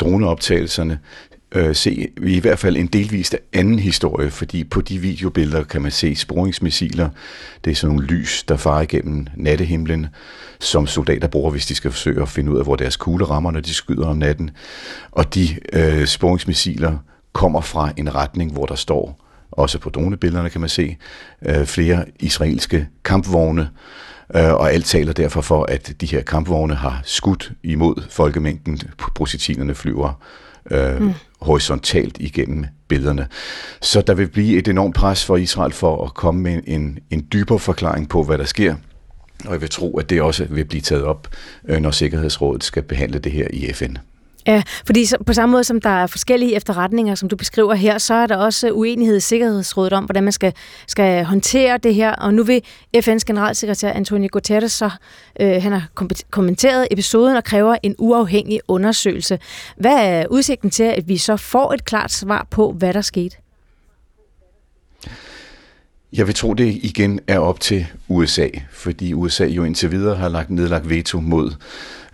droneoptagelserne, 0.00 0.98
øh, 1.52 1.74
se 1.74 2.08
i 2.22 2.40
hvert 2.40 2.58
fald 2.58 2.76
en 2.76 2.86
delvist 2.86 3.36
anden 3.52 3.78
historie, 3.78 4.30
fordi 4.30 4.64
på 4.64 4.80
de 4.80 4.98
videobilleder 4.98 5.64
kan 5.64 5.82
man 5.82 5.90
se 5.90 6.14
sporingsmissiler. 6.14 7.08
Det 7.64 7.70
er 7.70 7.74
sådan 7.74 7.96
nogle 7.96 8.08
lys, 8.08 8.42
der 8.42 8.56
farer 8.56 8.82
igennem 8.82 9.26
nattehimlen, 9.36 10.06
som 10.60 10.86
soldater 10.86 11.28
bruger, 11.28 11.50
hvis 11.50 11.66
de 11.66 11.74
skal 11.74 11.90
forsøge 11.90 12.22
at 12.22 12.28
finde 12.28 12.52
ud 12.52 12.58
af, 12.58 12.64
hvor 12.64 12.76
deres 12.76 12.96
kugle 12.96 13.24
rammer, 13.24 13.50
når 13.50 13.60
de 13.60 13.74
skyder 13.74 14.06
om 14.06 14.16
natten. 14.16 14.50
Og 15.10 15.34
de 15.34 15.48
øh, 15.72 16.06
sporingsmissiler 16.06 16.98
kommer 17.32 17.60
fra 17.60 17.92
en 17.96 18.14
retning, 18.14 18.52
hvor 18.52 18.66
der 18.66 18.74
står, 18.74 19.26
også 19.50 19.78
på 19.78 19.90
dronebillederne 19.90 20.50
kan 20.50 20.60
man 20.60 20.70
se, 20.70 20.96
øh, 21.46 21.66
flere 21.66 22.04
israelske 22.20 22.88
kampvogne, 23.04 23.68
og 24.34 24.72
alt 24.72 24.86
taler 24.86 25.12
derfor 25.12 25.40
for, 25.40 25.64
at 25.68 25.92
de 26.00 26.06
her 26.06 26.22
kampvogne 26.22 26.74
har 26.74 27.00
skudt 27.04 27.52
imod 27.62 28.02
folkemængden. 28.10 28.80
Projektilerne 29.14 29.74
flyver 29.74 30.22
øh, 30.70 31.02
mm. 31.02 31.12
horisontalt 31.40 32.16
igennem 32.20 32.66
billederne. 32.88 33.26
Så 33.80 34.00
der 34.00 34.14
vil 34.14 34.28
blive 34.28 34.58
et 34.58 34.68
enormt 34.68 34.94
pres 34.94 35.24
for 35.24 35.36
Israel 35.36 35.72
for 35.72 36.04
at 36.04 36.14
komme 36.14 36.40
med 36.40 36.60
en, 36.66 36.98
en 37.10 37.26
dybere 37.32 37.58
forklaring 37.58 38.08
på, 38.08 38.22
hvad 38.22 38.38
der 38.38 38.44
sker. 38.44 38.74
Og 39.44 39.52
jeg 39.52 39.60
vil 39.60 39.70
tro, 39.70 39.98
at 39.98 40.10
det 40.10 40.22
også 40.22 40.46
vil 40.50 40.64
blive 40.64 40.80
taget 40.80 41.04
op, 41.04 41.28
øh, 41.68 41.80
når 41.80 41.90
Sikkerhedsrådet 41.90 42.64
skal 42.64 42.82
behandle 42.82 43.18
det 43.18 43.32
her 43.32 43.48
i 43.50 43.72
FN. 43.72 43.96
Ja, 44.46 44.62
fordi 44.86 45.06
på 45.26 45.32
samme 45.32 45.52
måde 45.52 45.64
som 45.64 45.80
der 45.80 45.90
er 45.90 46.06
forskellige 46.06 46.56
efterretninger, 46.56 47.14
som 47.14 47.28
du 47.28 47.36
beskriver 47.36 47.74
her, 47.74 47.98
så 47.98 48.14
er 48.14 48.26
der 48.26 48.36
også 48.36 48.70
uenighed 48.70 49.16
i 49.16 49.20
Sikkerhedsrådet 49.20 49.92
om, 49.92 50.04
hvordan 50.04 50.24
man 50.24 50.32
skal, 50.32 50.52
skal 50.86 51.24
håndtere 51.24 51.78
det 51.78 51.94
her. 51.94 52.12
Og 52.12 52.34
nu 52.34 52.42
vil 52.42 52.62
FN's 52.96 53.24
generalsekretær 53.26 53.92
Antonio 53.92 54.28
Guterres 54.32 54.72
så, 54.72 54.90
øh, 55.40 55.62
han 55.62 55.72
har 55.72 55.88
kommenteret 56.30 56.88
episoden 56.90 57.36
og 57.36 57.44
kræver 57.44 57.76
en 57.82 57.94
uafhængig 57.98 58.60
undersøgelse. 58.68 59.38
Hvad 59.76 59.96
er 59.96 60.26
udsigten 60.26 60.70
til, 60.70 60.82
at 60.82 61.08
vi 61.08 61.16
så 61.16 61.36
får 61.36 61.72
et 61.72 61.84
klart 61.84 62.12
svar 62.12 62.46
på, 62.50 62.72
hvad 62.72 62.94
der 62.94 63.00
skete? 63.00 63.36
Jeg 66.12 66.26
vil 66.26 66.34
tro, 66.34 66.54
det 66.54 66.78
igen 66.82 67.20
er 67.26 67.38
op 67.38 67.60
til 67.60 67.86
USA, 68.08 68.48
fordi 68.72 69.12
USA 69.14 69.44
jo 69.44 69.64
indtil 69.64 69.90
videre 69.90 70.16
har 70.16 70.28
lagt 70.28 70.50
nedlagt 70.50 70.88
veto 70.88 71.20
mod 71.20 71.52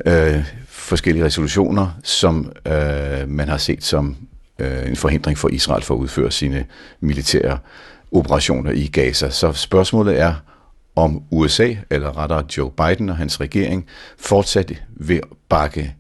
øh, 0.07 0.44
forskellige 0.87 1.25
resolutioner, 1.25 1.99
som 2.03 2.53
øh, 2.67 3.29
man 3.29 3.49
har 3.49 3.57
set 3.57 3.85
som 3.85 4.17
øh, 4.59 4.89
en 4.89 4.97
forhindring 4.97 5.39
for 5.39 5.49
Israel 5.49 5.83
for 5.83 5.95
at 5.95 5.99
udføre 5.99 6.31
sine 6.31 6.67
militære 7.01 7.59
operationer 8.13 8.71
i 8.71 8.87
Gaza. 8.87 9.31
Så 9.31 9.53
spørgsmålet 9.53 10.21
er, 10.21 10.35
om 10.97 11.23
USA, 11.31 11.75
eller 11.91 12.19
rettere 12.19 12.45
Joe 12.57 12.71
Biden 12.71 13.09
og 13.09 13.17
hans 13.17 13.41
regering, 13.41 13.87
fortsat 14.19 14.83
vil 14.91 15.21
bakke 15.49 15.95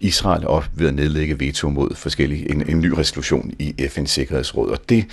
Israel 0.00 0.46
op 0.46 0.70
ved 0.74 0.88
at 0.88 0.94
nedlægge 0.94 1.40
veto 1.40 1.68
mod 1.68 1.94
forskellige, 1.94 2.50
en, 2.50 2.68
en 2.68 2.80
ny 2.80 2.92
resolution 2.92 3.52
i 3.58 3.74
FN's 3.78 4.06
Sikkerhedsråd. 4.06 4.70
Og 4.70 4.78
det 4.88 5.06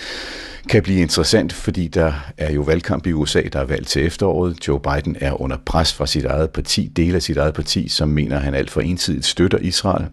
kan 0.69 0.83
blive 0.83 1.01
interessant, 1.01 1.53
fordi 1.53 1.87
der 1.87 2.13
er 2.37 2.51
jo 2.51 2.61
valgkamp 2.61 3.07
i 3.07 3.13
USA, 3.13 3.41
der 3.53 3.59
er 3.59 3.65
valgt 3.65 3.87
til 3.87 4.05
efteråret. 4.05 4.67
Joe 4.67 4.79
Biden 4.79 5.17
er 5.19 5.41
under 5.41 5.57
pres 5.65 5.93
fra 5.93 6.07
sit 6.07 6.25
eget 6.25 6.49
parti, 6.49 6.87
del 6.95 7.15
af 7.15 7.21
sit 7.21 7.37
eget 7.37 7.53
parti, 7.53 7.87
som 7.87 8.09
mener, 8.09 8.35
at 8.35 8.43
han 8.43 8.53
alt 8.53 8.71
for 8.71 8.81
ensidigt 8.81 9.25
støtter 9.25 9.57
Israel. 9.57 10.05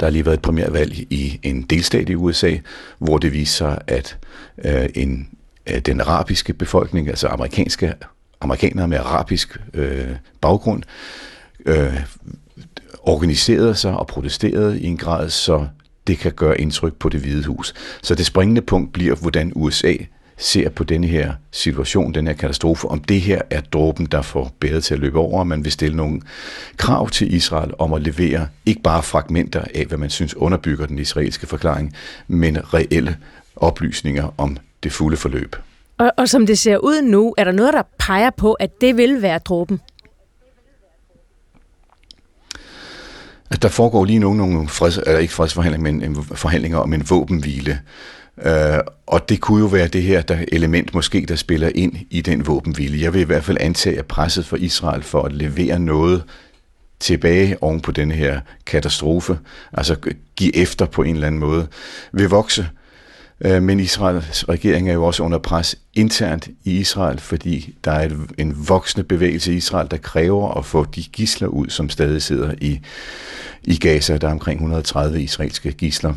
Der 0.00 0.06
har 0.06 0.10
lige 0.10 0.24
været 0.24 0.36
et 0.36 0.42
primærvalg 0.42 0.98
i 0.98 1.40
en 1.42 1.62
delstat 1.62 2.08
i 2.08 2.14
USA, 2.14 2.56
hvor 2.98 3.18
det 3.18 3.32
viser 3.32 3.56
sig, 3.56 3.78
at 3.86 4.18
øh, 4.64 4.88
en, 4.94 5.28
øh, 5.66 5.78
den 5.78 6.00
arabiske 6.00 6.52
befolkning, 6.52 7.08
altså 7.08 7.28
amerikanske 7.28 7.94
amerikanere 8.40 8.88
med 8.88 8.98
arabisk 8.98 9.60
øh, 9.74 10.08
baggrund, 10.40 10.82
øh, 11.66 12.00
organiserede 13.02 13.74
sig 13.74 13.96
og 13.96 14.06
protesterede 14.06 14.80
i 14.80 14.86
en 14.86 14.96
grad, 14.96 15.30
så 15.30 15.66
det 16.06 16.18
kan 16.18 16.32
gøre 16.32 16.60
indtryk 16.60 16.94
på 16.94 17.08
det 17.08 17.20
hvide 17.20 17.44
hus. 17.44 17.74
Så 18.02 18.14
det 18.14 18.26
springende 18.26 18.62
punkt 18.62 18.92
bliver, 18.92 19.14
hvordan 19.14 19.52
USA 19.56 19.94
ser 20.38 20.68
på 20.68 20.84
denne 20.84 21.06
her 21.06 21.32
situation, 21.52 22.14
den 22.14 22.26
her 22.26 22.34
katastrofe, 22.34 22.88
om 22.88 23.00
det 23.00 23.20
her 23.20 23.42
er 23.50 23.60
dråben, 23.60 24.06
der 24.06 24.22
får 24.22 24.52
bæret 24.60 24.84
til 24.84 24.94
at 24.94 25.00
løbe 25.00 25.18
over, 25.18 25.44
man 25.44 25.64
vil 25.64 25.72
stille 25.72 25.96
nogle 25.96 26.20
krav 26.76 27.10
til 27.10 27.34
Israel 27.34 27.70
om 27.78 27.92
at 27.92 28.02
levere 28.02 28.48
ikke 28.66 28.82
bare 28.82 29.02
fragmenter 29.02 29.64
af, 29.74 29.86
hvad 29.86 29.98
man 29.98 30.10
synes 30.10 30.36
underbygger 30.36 30.86
den 30.86 30.98
israelske 30.98 31.46
forklaring, 31.46 31.94
men 32.28 32.74
reelle 32.74 33.16
oplysninger 33.56 34.34
om 34.38 34.56
det 34.82 34.92
fulde 34.92 35.16
forløb. 35.16 35.56
Og, 35.98 36.12
og 36.16 36.28
som 36.28 36.46
det 36.46 36.58
ser 36.58 36.76
ud 36.76 37.02
nu, 37.02 37.34
er 37.38 37.44
der 37.44 37.52
noget, 37.52 37.74
der 37.74 37.82
peger 37.98 38.30
på, 38.30 38.52
at 38.52 38.80
det 38.80 38.96
vil 38.96 39.22
være 39.22 39.38
dråben? 39.38 39.80
At 43.50 43.62
der 43.62 43.68
foregår 43.68 44.04
lige 44.04 44.18
nu 44.18 44.34
nogle 44.34 44.68
freds, 44.68 44.98
eller 44.98 45.18
ikke 45.18 45.34
fredsforhandlinger, 45.34 46.08
men 46.08 46.24
forhandlinger 46.24 46.78
om 46.78 46.92
en 46.92 47.10
våbenhvile. 47.10 47.80
Uh, 48.36 48.78
og 49.06 49.28
det 49.28 49.40
kunne 49.40 49.60
jo 49.60 49.66
være 49.66 49.88
det 49.88 50.02
her 50.02 50.22
der 50.22 50.44
element 50.52 50.94
måske, 50.94 51.24
der 51.28 51.36
spiller 51.36 51.70
ind 51.74 51.96
i 52.10 52.20
den 52.20 52.46
våbenhvile. 52.46 53.00
Jeg 53.00 53.14
vil 53.14 53.20
i 53.20 53.24
hvert 53.24 53.44
fald 53.44 53.56
antage, 53.60 53.98
at 53.98 54.06
presset 54.06 54.46
for 54.46 54.56
Israel 54.56 55.02
for 55.02 55.22
at 55.22 55.32
levere 55.32 55.78
noget 55.78 56.22
tilbage 57.00 57.62
oven 57.62 57.80
på 57.80 57.92
den 57.92 58.10
her 58.10 58.40
katastrofe, 58.66 59.38
altså 59.72 59.96
give 60.36 60.56
efter 60.56 60.86
på 60.86 61.02
en 61.02 61.14
eller 61.14 61.26
anden 61.26 61.40
måde, 61.40 61.66
vil 62.12 62.28
vokse. 62.28 62.68
Øh, 63.44 63.62
men 63.62 63.80
Israels 63.80 64.48
regering 64.48 64.88
er 64.88 64.92
jo 64.94 65.04
også 65.04 65.22
under 65.22 65.38
pres 65.38 65.76
internt 65.94 66.48
i 66.64 66.78
Israel, 66.78 67.18
fordi 67.18 67.74
der 67.84 67.92
er 67.92 68.08
en 68.38 68.68
voksende 68.68 69.04
bevægelse 69.04 69.52
i 69.52 69.56
Israel, 69.56 69.90
der 69.90 69.96
kræver 69.96 70.58
at 70.58 70.64
få 70.64 70.84
de 70.84 71.02
gisler 71.02 71.48
ud, 71.48 71.68
som 71.68 71.88
stadig 71.88 72.22
sidder 72.22 72.54
i, 72.60 72.80
i 73.64 73.76
Gaza. 73.76 74.16
Der 74.16 74.28
er 74.28 74.32
omkring 74.32 74.56
130 74.56 75.22
israelske 75.22 75.72
gisler. 75.72 76.14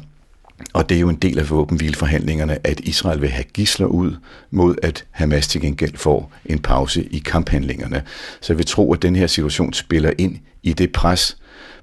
Og 0.74 0.90
det 0.90 0.96
er 0.96 1.00
jo 1.00 1.10
en 1.10 1.16
del 1.16 1.40
af 1.40 1.50
våbenhvileforhandlingerne, 1.50 2.68
at 2.68 2.80
Israel 2.80 3.22
vil 3.22 3.30
have 3.30 3.44
gisler 3.44 3.86
ud, 3.86 4.16
mod 4.52 4.76
at 4.82 5.06
Hamas 5.12 5.48
til 5.48 5.62
gengæld 5.62 5.98
får 5.98 6.32
en 6.46 6.60
pause 6.60 7.04
i 7.04 7.20
kamphandlingerne. 7.20 8.04
Så 8.42 8.54
jeg 8.54 8.58
vil 8.58 8.66
tro, 8.66 8.94
at 8.94 9.02
den 9.02 9.16
her 9.16 9.28
situation 9.28 9.74
spiller 9.74 10.12
ind 10.18 10.38
i 10.64 10.74
det 10.74 10.92
pres, 10.92 11.38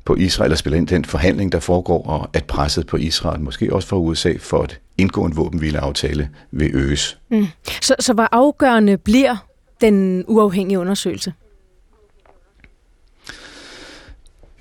på 0.04 0.14
Israel, 0.16 0.52
og 0.52 0.58
spiller 0.58 0.76
ind 0.76 0.86
den 0.86 1.04
forhandling, 1.04 1.52
der 1.52 1.60
foregår, 1.60 2.02
og 2.06 2.30
at 2.32 2.44
presset 2.44 2.86
på 2.86 2.96
Israel, 2.96 3.40
måske 3.40 3.74
også 3.74 3.88
fra 3.88 3.96
USA, 3.96 4.32
for 4.38 4.62
at 4.62 4.80
indgå 5.00 5.24
en 5.24 5.36
våbenhvileaftale, 5.36 6.28
vil 6.50 6.70
øges. 6.74 7.18
Mm. 7.30 7.46
Så, 7.82 7.94
så 8.00 8.12
hvor 8.12 8.28
afgørende 8.32 8.96
bliver 8.96 9.36
den 9.80 10.24
uafhængige 10.28 10.78
undersøgelse? 10.78 11.32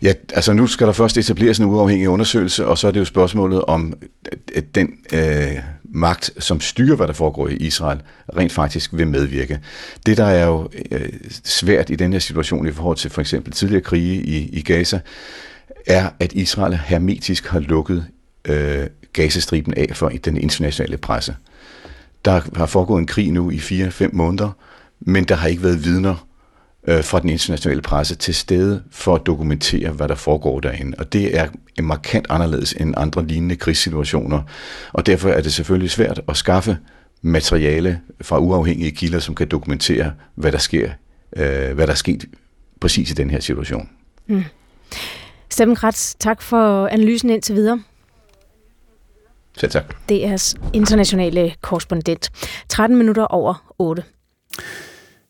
Ja, 0.01 0.13
altså 0.33 0.53
nu 0.53 0.67
skal 0.67 0.87
der 0.87 0.93
først 0.93 1.17
etableres 1.17 1.59
en 1.59 1.65
uafhængig 1.65 2.09
undersøgelse, 2.09 2.65
og 2.65 2.77
så 2.77 2.87
er 2.87 2.91
det 2.91 2.99
jo 2.99 3.05
spørgsmålet 3.05 3.61
om 3.61 3.93
at 4.55 4.75
den 4.75 4.89
øh, 5.13 5.59
magt, 5.83 6.31
som 6.39 6.61
styrer, 6.61 6.95
hvad 6.95 7.07
der 7.07 7.13
foregår 7.13 7.47
i 7.47 7.55
Israel, 7.55 8.01
rent 8.37 8.51
faktisk 8.51 8.93
vil 8.93 9.07
medvirke. 9.07 9.59
Det, 10.05 10.17
der 10.17 10.25
er 10.25 10.45
jo 10.45 10.69
øh, 10.91 11.09
svært 11.43 11.89
i 11.89 11.95
den 11.95 12.13
her 12.13 12.19
situation 12.19 12.67
i 12.67 12.71
forhold 12.71 12.97
til 12.97 13.11
for 13.11 13.21
eksempel 13.21 13.53
tidligere 13.53 13.81
krige 13.81 14.23
i, 14.23 14.49
i 14.49 14.61
Gaza, 14.61 14.99
er, 15.87 16.09
at 16.19 16.33
Israel 16.33 16.77
hermetisk 16.77 17.47
har 17.47 17.59
lukket 17.59 18.05
øh, 18.47 18.87
gasestriben 19.13 19.73
af 19.73 19.91
for 19.93 20.09
den 20.09 20.37
internationale 20.37 20.97
presse. 20.97 21.35
Der 22.25 22.41
har 22.55 22.65
foregået 22.65 22.99
en 22.99 23.07
krig 23.07 23.31
nu 23.31 23.49
i 23.49 23.57
4-5 23.57 24.09
måneder, 24.13 24.49
men 24.99 25.23
der 25.23 25.35
har 25.35 25.47
ikke 25.47 25.63
været 25.63 25.83
vidner 25.83 26.27
øh, 26.87 27.03
fra 27.03 27.19
den 27.19 27.29
internationale 27.29 27.81
presse 27.81 28.15
til 28.15 28.35
stede 28.35 28.83
for 28.91 29.15
at 29.15 29.25
dokumentere, 29.25 29.91
hvad 29.91 30.07
der 30.07 30.15
foregår 30.15 30.59
derinde. 30.59 30.97
Og 30.99 31.13
det 31.13 31.37
er 31.37 31.47
markant 31.81 32.27
anderledes 32.29 32.73
end 32.73 32.93
andre 32.97 33.25
lignende 33.25 33.55
krigssituationer. 33.55 34.41
Og 34.93 35.05
derfor 35.05 35.29
er 35.29 35.41
det 35.41 35.53
selvfølgelig 35.53 35.91
svært 35.91 36.21
at 36.27 36.37
skaffe 36.37 36.77
materiale 37.21 38.01
fra 38.21 38.39
uafhængige 38.39 38.91
kilder, 38.91 39.19
som 39.19 39.35
kan 39.35 39.47
dokumentere, 39.47 40.11
hvad 40.35 40.51
der 40.51 40.57
sker, 40.57 40.89
øh, 41.35 41.71
hvad 41.75 41.87
der 41.87 41.93
er 41.93 41.97
sket 41.97 42.25
præcis 42.79 43.11
i 43.11 43.13
den 43.13 43.29
her 43.29 43.39
situation. 43.39 43.89
Mm. 44.27 44.43
Steffen 45.49 45.75
Kratz, 45.75 46.15
tak 46.19 46.41
for 46.41 46.87
analysen 46.87 47.29
indtil 47.29 47.55
videre. 47.55 47.83
Selv 49.59 49.71
tak. 49.71 49.83
DR's 50.11 50.53
internationale 50.73 51.53
korrespondent. 51.61 52.29
13 52.69 52.97
minutter 52.97 53.23
over 53.23 53.73
8. 53.79 54.03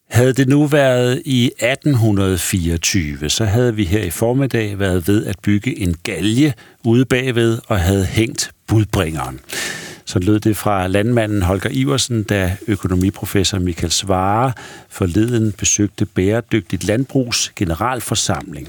Havde 0.10 0.34
det 0.34 0.48
nu 0.48 0.66
været 0.66 1.22
i 1.26 1.46
1824, 1.46 3.30
så 3.30 3.46
havde 3.46 3.76
vi 3.76 3.84
her 3.84 4.04
i 4.04 4.10
formiddag 4.10 4.80
været 4.80 5.08
ved 5.08 5.26
at 5.26 5.36
bygge 5.44 5.80
en 5.80 5.96
galge 6.04 6.54
ude 6.84 7.06
bagved 7.06 7.60
og 7.68 7.80
havde 7.80 8.06
hængt 8.06 8.52
budbringeren. 8.68 9.40
Så 10.06 10.20
lød 10.20 10.40
det 10.40 10.58
fra 10.58 10.88
landmanden 10.88 11.42
Holger 11.42 11.70
Iversen, 11.72 12.24
da 12.24 12.58
økonomiprofessor 12.68 13.60
Michael 13.60 13.92
Svare 13.92 14.52
forleden 14.90 15.52
besøgte 15.52 16.06
Bæredygtigt 16.06 16.84
Landbrugs 16.84 17.52
generalforsamling. 17.56 18.68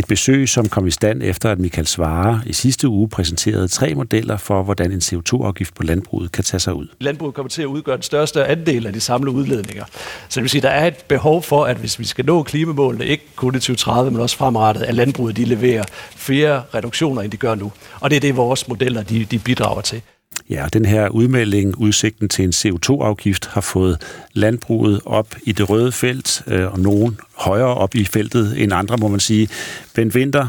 Et 0.00 0.06
besøg, 0.06 0.48
som 0.48 0.68
kom 0.68 0.86
i 0.86 0.90
stand 0.90 1.22
efter, 1.22 1.50
at 1.50 1.58
Michael 1.58 1.86
Svare 1.86 2.40
i 2.46 2.52
sidste 2.52 2.88
uge 2.88 3.08
præsenterede 3.08 3.68
tre 3.68 3.94
modeller 3.94 4.36
for, 4.36 4.62
hvordan 4.62 4.92
en 4.92 4.98
CO2-afgift 4.98 5.74
på 5.74 5.82
landbruget 5.82 6.32
kan 6.32 6.44
tage 6.44 6.60
sig 6.60 6.74
ud. 6.74 6.86
Landbruget 7.00 7.34
kommer 7.34 7.48
til 7.48 7.62
at 7.62 7.66
udgøre 7.66 7.96
den 7.96 8.02
største 8.02 8.46
andel 8.46 8.86
af 8.86 8.92
de 8.92 9.00
samlede 9.00 9.36
udledninger. 9.36 9.84
Så 10.28 10.34
det 10.34 10.42
vil 10.42 10.50
sige, 10.50 10.58
at 10.58 10.62
der 10.62 10.68
er 10.70 10.86
et 10.86 10.96
behov 11.08 11.42
for, 11.42 11.64
at 11.64 11.76
hvis 11.76 11.98
vi 11.98 12.04
skal 12.04 12.24
nå 12.24 12.42
klimamålene, 12.42 13.06
ikke 13.06 13.24
kun 13.36 13.54
i 13.54 13.60
2030, 13.60 14.10
men 14.10 14.20
også 14.20 14.36
fremrettet, 14.36 14.82
at 14.82 14.94
landbruget 14.94 15.36
de 15.36 15.44
leverer 15.44 15.84
flere 16.16 16.62
reduktioner, 16.74 17.22
end 17.22 17.32
de 17.32 17.36
gør 17.36 17.54
nu. 17.54 17.72
Og 18.00 18.10
det 18.10 18.16
er 18.16 18.20
det, 18.20 18.36
vores 18.36 18.68
modeller 18.68 19.02
de, 19.02 19.24
de 19.24 19.38
bidrager 19.38 19.80
til. 19.80 20.02
Ja, 20.50 20.66
den 20.72 20.84
her 20.84 21.08
udmelding, 21.08 21.78
udsigten 21.78 22.28
til 22.28 22.44
en 22.44 22.50
CO2-afgift, 22.50 23.46
har 23.46 23.60
fået 23.60 24.02
landbruget 24.32 25.00
op 25.04 25.34
i 25.42 25.52
det 25.52 25.70
røde 25.70 25.92
felt, 25.92 26.42
øh, 26.46 26.72
og 26.72 26.80
nogen 26.80 27.18
højere 27.34 27.74
op 27.74 27.94
i 27.94 28.04
feltet 28.04 28.62
end 28.62 28.72
andre, 28.72 28.96
må 28.96 29.08
man 29.08 29.20
sige. 29.20 29.48
Bent 29.94 30.14
Winter, 30.14 30.48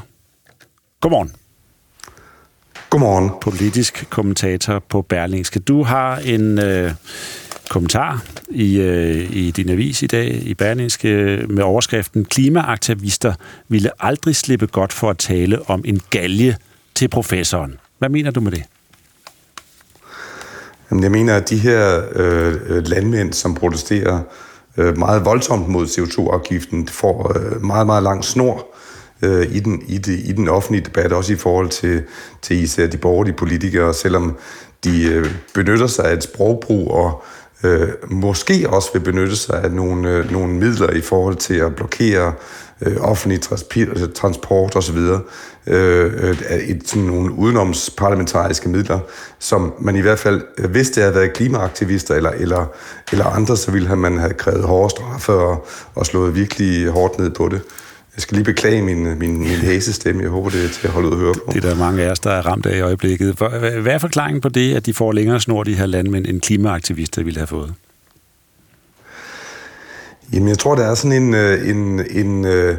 godmorgen. 1.02 1.32
Godmorgen. 2.90 3.32
Politisk 3.42 4.06
kommentator 4.10 4.80
på 4.80 5.02
Berlingske. 5.02 5.60
Du 5.60 5.84
har 5.84 6.18
en 6.18 6.60
øh, 6.60 6.92
kommentar 7.70 8.24
i, 8.50 8.80
øh, 8.80 9.36
i 9.36 9.52
din 9.52 9.70
avis 9.70 10.04
i 10.04 10.08
dag, 10.08 10.34
i 10.34 10.54
Berlingske, 10.54 11.08
med 11.50 11.64
overskriften 11.64 12.26
Klimaaktivister 12.26 13.34
ville 13.68 13.90
aldrig 14.00 14.36
slippe 14.36 14.68
godt 14.68 14.94
for 14.94 15.10
at 15.10 15.18
tale 15.18 15.70
om 15.70 15.82
en 15.86 16.02
galge 16.10 16.58
til 16.96 17.08
professoren. 17.08 17.80
Hvad 18.00 18.10
mener 18.10 18.32
du 18.32 18.42
med 18.42 18.52
det? 18.52 18.64
Jamen, 20.92 21.04
jeg 21.04 21.12
mener, 21.12 21.36
at 21.36 21.50
de 21.50 21.58
her 21.58 22.02
øh, 22.16 22.56
øh, 22.68 22.88
landmænd, 22.88 23.34
som 23.34 23.56
protesterer 23.56 24.20
øh, 24.78 24.98
meget 24.98 25.26
voldsomt 25.26 25.68
mod 25.68 25.86
CO2-afgiften, 25.86 26.88
får 26.88 27.38
øh, 27.38 27.66
meget, 27.66 27.86
meget 27.86 28.04
lang 28.04 28.24
snor 28.24 28.68
øh, 29.22 29.56
i, 29.56 29.60
den, 29.60 29.84
i, 29.88 29.98
det, 29.98 30.20
i 30.20 30.32
den 30.32 30.48
offentlige 30.48 30.86
debat, 30.86 31.14
også 31.14 31.34
i 31.34 31.36
forhold 31.36 31.70
til, 31.70 32.04
til 32.42 32.64
især 32.64 32.88
de 32.88 32.98
borgerlige 32.98 33.36
politikere, 33.36 33.94
selvom 33.94 34.38
de 34.84 35.08
øh, 35.08 35.32
benytter 35.54 35.88
sig 35.88 36.06
af 36.06 36.14
et 36.14 36.24
sprogbrug 36.24 36.92
og 36.92 37.24
øh, 37.64 37.90
måske 38.10 38.70
også 38.70 38.90
vil 38.94 39.00
benytte 39.00 39.36
sig 39.36 39.64
af 39.64 39.72
nogle, 39.72 40.10
øh, 40.10 40.32
nogle 40.32 40.54
midler 40.54 40.90
i 40.90 41.02
forhold 41.02 41.36
til 41.36 41.56
at 41.56 41.76
blokere 41.76 42.34
øh, 42.82 42.98
offentlig 43.00 43.40
altså 43.76 44.08
transport 44.16 44.76
osv. 44.76 44.98
Øh, 44.98 45.20
øh 45.68 46.38
et, 46.68 46.82
sådan 46.86 47.04
nogle 47.04 47.32
udenomsparlamentariske 47.32 48.70
midler, 48.70 49.00
som 49.40 49.74
man 49.80 49.96
i 49.96 50.02
hvert 50.02 50.20
fald, 50.20 50.42
øh, 50.58 50.72
hvis 50.72 50.90
det 50.90 51.04
havde 51.04 51.16
været 51.16 51.34
klimaaktivister 51.34 52.16
eller, 52.16 52.30
eller, 52.30 52.66
eller 53.12 53.26
andre, 53.26 53.58
så 53.58 53.72
ville 53.72 53.96
man 53.96 54.18
have 54.18 54.34
krævet 54.34 54.64
hårde 54.64 54.90
straffe 54.90 55.32
og, 55.32 55.68
og 55.96 56.06
slået 56.06 56.36
virkelig 56.36 56.88
hårdt 56.88 57.20
ned 57.20 57.30
på 57.30 57.50
det. 57.50 57.62
Jeg 58.16 58.22
skal 58.22 58.36
lige 58.36 58.46
beklage 58.46 58.82
min, 58.82 59.04
min, 59.20 59.40
min 59.40 59.48
hæsestemme. 59.48 60.22
Jeg 60.22 60.30
håber, 60.30 60.50
det 60.50 60.66
er 60.66 60.70
til 60.70 60.88
at 60.88 60.94
holde 60.94 61.08
ud 61.08 61.14
at 61.14 61.20
høre 61.20 61.34
på. 61.34 61.52
Det 61.54 61.66
er 61.66 61.70
der 61.70 61.76
mange 61.76 62.04
af 62.04 62.12
os, 62.12 62.20
der 62.20 62.32
er 62.32 62.42
ramt 62.42 62.66
af 62.66 62.78
i 62.78 62.82
øjeblikket. 62.82 63.36
Hvad 63.82 63.94
er 63.94 63.98
forklaringen 63.98 64.42
på 64.42 64.50
det, 64.50 64.76
at 64.76 64.86
de 64.86 64.94
får 64.94 65.12
længere 65.12 65.40
snor, 65.40 65.64
de 65.64 65.76
her 65.76 65.86
landmænd, 65.86 66.26
end 66.28 66.42
klimaaktivister 66.42 67.24
ville 67.24 67.38
have 67.38 67.48
fået? 67.48 67.74
Jamen, 70.34 70.50
jeg 70.50 70.60
tror, 70.60 70.76
der 70.76 70.84
er 70.84 70.96
sådan 70.96 71.24
en, 71.24 71.34
øh, 71.34 71.70
en, 71.70 72.06
en, 72.10 72.46
øh, 72.46 72.78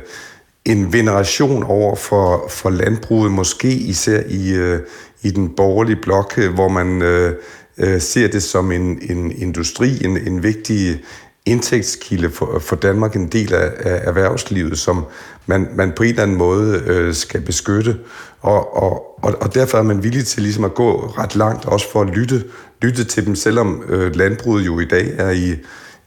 en 0.65 0.93
veneration 0.93 1.63
over 1.63 1.97
for, 1.97 2.47
for 2.49 2.71
landbruget, 2.71 3.33
måske 3.33 3.69
især 3.69 4.23
i, 4.29 4.53
øh, 4.53 4.81
i 5.23 5.31
den 5.31 5.49
borgerlige 5.49 5.99
blok, 6.03 6.39
hvor 6.39 6.69
man 6.69 7.03
øh, 7.03 8.01
ser 8.01 8.29
det 8.29 8.43
som 8.43 8.73
en, 8.73 8.99
en 9.11 9.33
industri, 9.37 10.05
en, 10.05 10.17
en 10.17 10.43
vigtig 10.43 11.01
indtægtskilde 11.47 12.31
for, 12.31 12.59
for 12.59 12.77
Danmark, 12.77 13.17
en 13.17 13.29
del 13.29 13.55
af, 13.55 13.73
af 13.79 14.01
erhvervslivet, 14.09 14.79
som 14.79 15.05
man, 15.47 15.69
man 15.75 15.93
på 15.97 16.03
en 16.03 16.09
eller 16.09 16.23
anden 16.23 16.37
måde 16.37 16.83
øh, 16.87 17.15
skal 17.15 17.41
beskytte. 17.41 17.97
Og, 18.41 18.77
og, 18.77 19.25
og, 19.25 19.35
og 19.41 19.55
derfor 19.55 19.79
er 19.79 19.83
man 19.83 20.03
villig 20.03 20.27
til 20.27 20.43
ligesom 20.43 20.65
at 20.65 20.75
gå 20.75 21.15
ret 21.19 21.37
langt, 21.37 21.65
også 21.65 21.91
for 21.93 22.01
at 22.01 22.09
lytte, 22.09 22.45
lytte 22.83 23.05
til 23.05 23.27
dem, 23.27 23.35
selvom 23.35 23.83
øh, 23.89 24.17
landbruget 24.17 24.67
jo 24.67 24.81
i 24.81 24.85
dag 24.85 25.13
er 25.19 25.31
i, 25.31 25.57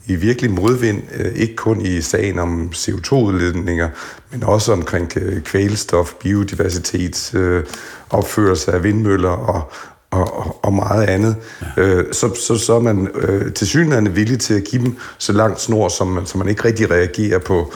i 0.07 0.15
virkelig 0.15 0.51
modvind, 0.51 1.01
øh, 1.15 1.33
ikke 1.35 1.55
kun 1.55 1.81
i 1.81 2.01
sagen 2.01 2.39
om 2.39 2.69
CO2-udledninger, 2.75 3.89
men 4.31 4.43
også 4.43 4.73
omkring 4.73 5.11
øh, 5.17 5.41
kvælstof, 5.41 6.13
biodiversitet, 6.13 7.31
øh, 7.33 7.63
opførelse 8.09 8.71
af 8.71 8.83
vindmøller 8.83 9.29
og, 9.29 9.71
og, 10.11 10.65
og 10.65 10.73
meget 10.73 11.03
andet, 11.03 11.35
ja. 11.77 11.83
øh, 11.83 12.13
så, 12.13 12.35
så, 12.47 12.57
så 12.57 12.73
er 12.73 12.79
man 12.79 13.07
øh, 13.15 13.53
til 13.53 13.67
synligheden 13.67 14.15
villig 14.15 14.39
til 14.39 14.53
at 14.53 14.63
give 14.63 14.83
dem 14.83 14.97
så 15.17 15.33
langt 15.33 15.61
snor, 15.61 15.89
som 15.89 16.07
man, 16.07 16.25
så 16.25 16.37
man 16.37 16.47
ikke 16.47 16.65
rigtig 16.65 16.91
reagerer 16.91 17.39
på, 17.39 17.73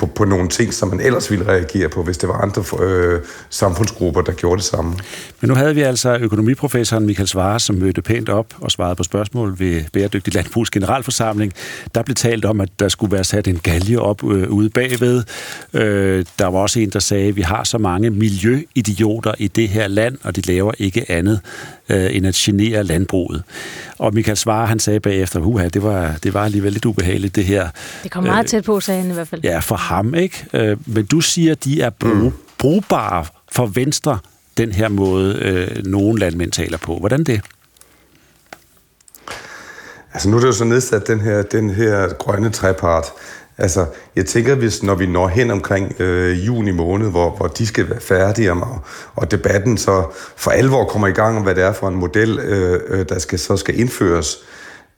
på, 0.00 0.06
på 0.06 0.24
nogle 0.24 0.48
ting, 0.48 0.74
som 0.74 0.88
man 0.88 1.00
ellers 1.00 1.30
ville 1.30 1.48
reagere 1.48 1.88
på, 1.88 2.02
hvis 2.02 2.18
det 2.18 2.28
var 2.28 2.34
andre 2.34 2.84
øh, 2.84 3.20
samfundsgrupper, 3.50 4.20
der 4.20 4.32
gjorde 4.32 4.56
det 4.56 4.64
samme. 4.64 4.94
Men 5.40 5.48
nu 5.48 5.54
havde 5.54 5.74
vi 5.74 5.82
altså 5.82 6.18
økonomiprofessoren 6.20 7.06
Michael 7.06 7.28
Svare, 7.28 7.60
som 7.60 7.76
mødte 7.76 8.02
pænt 8.02 8.28
op 8.28 8.46
og 8.60 8.70
svarede 8.70 8.96
på 8.96 9.02
spørgsmål 9.02 9.58
ved 9.58 9.82
Bæredygtig 9.92 10.34
Landbrugs 10.34 10.70
generalforsamling. 10.70 11.52
Der 11.94 12.02
blev 12.02 12.14
talt 12.14 12.44
om, 12.44 12.60
at 12.60 12.68
der 12.78 12.88
skulle 12.88 13.12
være 13.12 13.24
sat 13.24 13.48
en 13.48 13.58
galge 13.58 14.00
op 14.00 14.24
øh, 14.24 14.50
ude 14.50 14.70
bagved. 14.70 15.22
Øh, 15.74 16.24
der 16.38 16.46
var 16.46 16.58
også 16.58 16.80
en, 16.80 16.90
der 16.90 16.98
sagde, 16.98 17.28
at 17.28 17.36
vi 17.36 17.42
har 17.42 17.64
så 17.64 17.78
mange 17.78 18.10
miljøidioter 18.10 19.34
i 19.38 19.48
det 19.48 19.68
her 19.68 19.88
land, 19.88 20.18
og 20.22 20.36
de 20.36 20.40
laver 20.40 20.72
ikke 20.78 21.10
andet 21.10 21.40
øh, 21.88 22.16
end 22.16 22.26
at 22.26 22.34
genere 22.34 22.84
landbruget. 22.84 23.42
Og 23.98 24.14
Michael 24.14 24.36
Svare, 24.36 24.66
han 24.66 24.78
sagde 24.78 25.00
bagefter, 25.00 25.40
huha, 25.40 25.68
det 25.68 25.82
var, 25.82 26.14
det 26.22 26.34
var 26.34 26.44
alligevel 26.44 26.72
lidt 26.72 26.84
ubehageligt, 26.84 27.36
det 27.36 27.44
her. 27.44 27.68
Det 28.02 28.10
kom 28.10 28.24
meget 28.24 28.44
øh, 28.44 28.48
tæt 28.48 28.64
på, 28.64 28.80
sagde 28.80 29.00
han 29.00 29.10
i 29.10 29.14
hvert 29.14 29.28
fald. 29.28 29.40
Ja, 29.44 29.58
for 29.58 29.76
ham, 29.90 30.14
ikke? 30.14 30.46
Øh, 30.54 30.76
men 30.86 31.06
du 31.06 31.20
siger, 31.20 31.54
de 31.54 31.80
er 31.82 31.90
brug, 31.90 32.14
mm. 32.14 32.32
brugbare 32.58 33.24
for 33.52 33.66
Venstre, 33.66 34.18
den 34.56 34.72
her 34.72 34.88
måde, 34.88 35.34
øh, 35.34 35.84
nogle 35.84 36.18
landmænd 36.18 36.52
taler 36.52 36.78
på. 36.78 36.98
Hvordan 36.98 37.24
det? 37.24 37.40
Altså 40.12 40.28
nu 40.28 40.36
er 40.36 40.40
det 40.40 40.46
jo 40.46 40.52
så 40.52 40.64
nedsat 40.64 41.06
den 41.06 41.20
her, 41.20 41.42
den 41.42 41.70
her 41.70 42.08
grønne 42.08 42.50
trepart, 42.50 43.04
Altså, 43.60 43.86
jeg 44.16 44.26
tænker, 44.26 44.54
hvis 44.54 44.82
når 44.82 44.94
vi 44.94 45.06
når 45.06 45.28
hen 45.28 45.50
omkring 45.50 46.00
øh, 46.00 46.46
juni 46.46 46.70
måned, 46.70 47.10
hvor, 47.10 47.30
hvor 47.30 47.46
de 47.46 47.66
skal 47.66 47.90
være 47.90 48.00
færdige, 48.00 48.52
og, 48.52 48.78
og 49.14 49.30
debatten 49.30 49.78
så 49.78 50.04
for 50.36 50.50
alvor 50.50 50.84
kommer 50.84 51.08
i 51.08 51.12
gang 51.12 51.36
om, 51.36 51.42
hvad 51.42 51.54
det 51.54 51.64
er 51.64 51.72
for 51.72 51.88
en 51.88 51.94
model, 51.94 52.38
øh, 52.38 52.80
øh, 52.88 53.06
der 53.08 53.18
skal, 53.18 53.38
så 53.38 53.56
skal 53.56 53.80
indføres, 53.80 54.36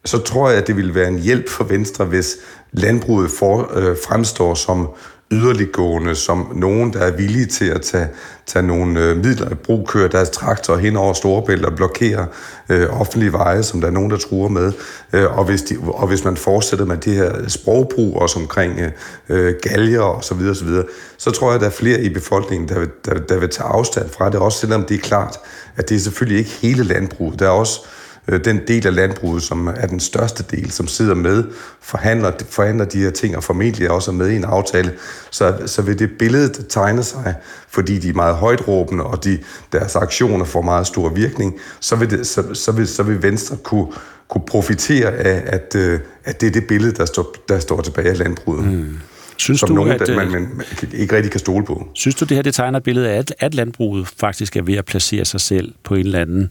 så 0.04 0.18
tror 0.18 0.48
jeg, 0.48 0.58
at 0.58 0.66
det 0.66 0.76
vil 0.76 0.94
være 0.94 1.08
en 1.08 1.18
hjælp 1.18 1.48
for 1.48 1.64
Venstre, 1.64 2.04
hvis 2.04 2.36
landbruget 2.72 3.30
for, 3.30 3.70
øh, 3.74 3.96
fremstår 4.06 4.54
som 4.54 4.88
yderliggående, 5.32 6.14
som 6.14 6.52
nogen, 6.54 6.92
der 6.92 7.00
er 7.00 7.10
villige 7.10 7.46
til 7.46 7.64
at 7.64 7.80
tage, 7.80 8.08
tage 8.46 8.66
nogle 8.66 9.00
øh, 9.00 9.16
midler 9.16 9.50
i 9.50 9.54
brug, 9.54 9.88
køre 9.88 10.08
deres 10.08 10.30
traktor 10.30 10.76
hen 10.76 10.96
over 10.96 11.12
Storebælt 11.12 11.64
og 11.64 11.76
blokere 11.76 12.26
øh, 12.68 13.00
offentlige 13.00 13.32
veje, 13.32 13.62
som 13.62 13.80
der 13.80 13.88
er 13.88 13.92
nogen, 13.92 14.10
der 14.10 14.16
truer 14.16 14.48
med. 14.48 14.72
Øh, 15.12 15.38
og, 15.38 15.44
hvis 15.44 15.62
de, 15.62 15.76
og 15.86 16.08
hvis 16.08 16.24
man 16.24 16.36
fortsætter 16.36 16.84
med 16.84 16.96
det 16.96 17.14
her 17.14 17.48
sprogbrug 17.48 18.16
også 18.16 18.38
omkring 18.38 18.80
øh, 18.80 18.90
øh 19.28 19.54
galger 19.62 20.02
og 20.02 20.24
så 20.24 20.34
videre, 20.34 20.54
så 20.54 20.64
videre, 20.64 20.84
så 21.18 21.30
tror 21.30 21.48
jeg, 21.48 21.54
at 21.54 21.60
der 21.60 21.66
er 21.66 21.70
flere 21.70 22.00
i 22.00 22.08
befolkningen, 22.08 22.68
der 22.68 22.78
vil, 22.78 22.90
der, 23.04 23.14
der 23.14 23.38
vil 23.38 23.48
tage 23.48 23.68
afstand 23.68 24.10
fra 24.10 24.30
det, 24.30 24.40
også 24.40 24.58
selvom 24.58 24.84
det 24.84 24.94
er 24.94 25.00
klart, 25.00 25.36
at 25.76 25.88
det 25.88 25.94
er 25.94 26.00
selvfølgelig 26.00 26.38
ikke 26.38 26.50
hele 26.50 26.84
landbruget. 26.84 27.38
Der 27.38 27.46
er 27.46 27.50
også 27.50 27.80
øh, 27.84 28.01
den 28.26 28.60
del 28.68 28.86
af 28.86 28.94
landbruget, 28.94 29.42
som 29.42 29.66
er 29.66 29.86
den 29.86 30.00
største 30.00 30.44
del, 30.50 30.70
som 30.70 30.86
sidder 30.86 31.14
med, 31.14 31.44
forhandler, 31.80 32.32
forhandler 32.50 32.84
de 32.84 32.98
her 32.98 33.10
ting, 33.10 33.36
og 33.36 33.44
formentlig 33.44 33.90
også 33.90 34.10
er 34.10 34.14
med 34.14 34.30
i 34.30 34.36
en 34.36 34.44
aftale, 34.44 34.92
så, 35.30 35.54
så 35.66 35.82
vil 35.82 35.98
det 35.98 36.10
billede, 36.18 36.52
der 36.52 36.62
tegner 36.68 37.02
sig, 37.02 37.34
fordi 37.68 37.98
de 37.98 38.08
er 38.08 38.12
meget 38.12 38.36
højt 38.36 38.68
råbende, 38.68 39.04
og 39.04 39.24
de, 39.24 39.38
deres 39.72 39.96
aktioner 39.96 40.44
får 40.44 40.62
meget 40.62 40.86
stor 40.86 41.08
virkning, 41.08 41.54
så 41.80 41.96
vil, 41.96 42.10
det, 42.10 42.26
så, 42.26 42.54
så 42.54 42.72
vil, 42.72 42.88
så 42.88 43.02
vil 43.02 43.22
Venstre 43.22 43.56
kunne, 43.56 43.86
kunne 44.28 44.44
profitere 44.46 45.12
af, 45.12 45.42
at, 45.46 45.74
øh, 45.76 46.00
at 46.24 46.40
det 46.40 46.46
er 46.46 46.50
det 46.50 46.66
billede, 46.66 46.92
der 46.92 47.04
står, 47.04 47.34
der 47.48 47.58
står 47.58 47.80
tilbage 47.80 48.10
af 48.10 48.18
landbruget. 48.18 48.64
Mm. 48.64 48.98
Synes 49.36 49.60
som 49.60 49.68
du, 49.68 49.74
nogen, 49.74 49.92
at, 49.92 50.00
man, 50.08 50.26
øh, 50.26 50.32
man, 50.32 50.48
man 50.56 50.66
ikke 50.92 51.16
rigtig 51.16 51.30
kan 51.30 51.40
stole 51.40 51.64
på. 51.64 51.88
Synes 51.94 52.14
du, 52.14 52.24
det 52.24 52.36
her 52.36 52.42
det 52.42 52.54
tegner 52.54 52.78
et 52.78 52.82
billede 52.82 53.10
af, 53.10 53.18
at, 53.18 53.34
at 53.38 53.54
landbruget 53.54 54.08
faktisk 54.16 54.56
er 54.56 54.62
ved 54.62 54.74
at 54.74 54.84
placere 54.84 55.24
sig 55.24 55.40
selv 55.40 55.72
på 55.84 55.94
en 55.94 56.06
eller 56.06 56.20
anden, 56.20 56.40
en 56.40 56.50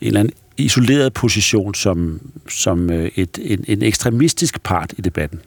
eller 0.00 0.20
anden 0.20 0.34
isoleret 0.58 1.12
position 1.12 1.74
som, 1.74 2.20
som 2.48 2.90
øh, 2.90 3.10
et, 3.16 3.38
en, 3.42 3.64
en 3.68 3.82
ekstremistisk 3.82 4.62
part 4.62 4.94
i 4.98 5.00
debatten? 5.00 5.40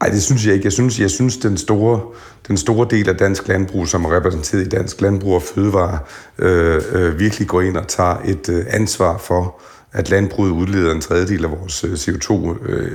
Nej, 0.00 0.10
det 0.10 0.22
synes 0.22 0.46
jeg 0.46 0.54
ikke. 0.54 0.66
Jeg 0.66 0.72
synes, 0.72 1.00
jeg 1.00 1.10
synes 1.10 1.36
den, 1.36 1.58
store, 1.58 2.00
den 2.48 2.56
store 2.56 2.86
del 2.90 3.08
af 3.08 3.16
dansk 3.16 3.48
landbrug, 3.48 3.88
som 3.88 4.04
er 4.04 4.16
repræsenteret 4.16 4.66
i 4.66 4.68
dansk 4.68 5.00
landbrug 5.00 5.34
og 5.34 5.42
fødevare, 5.42 5.98
øh, 6.38 6.82
øh, 6.92 7.18
virkelig 7.18 7.48
går 7.48 7.60
ind 7.60 7.76
og 7.76 7.88
tager 7.88 8.16
et 8.24 8.48
øh, 8.48 8.64
ansvar 8.68 9.18
for, 9.18 9.60
at 9.92 10.10
landbruget 10.10 10.50
udleder 10.50 10.92
en 10.92 11.00
tredjedel 11.00 11.44
af 11.44 11.50
vores 11.50 11.84
øh, 11.84 11.92
CO2 11.92 12.56
øh, 12.66 12.90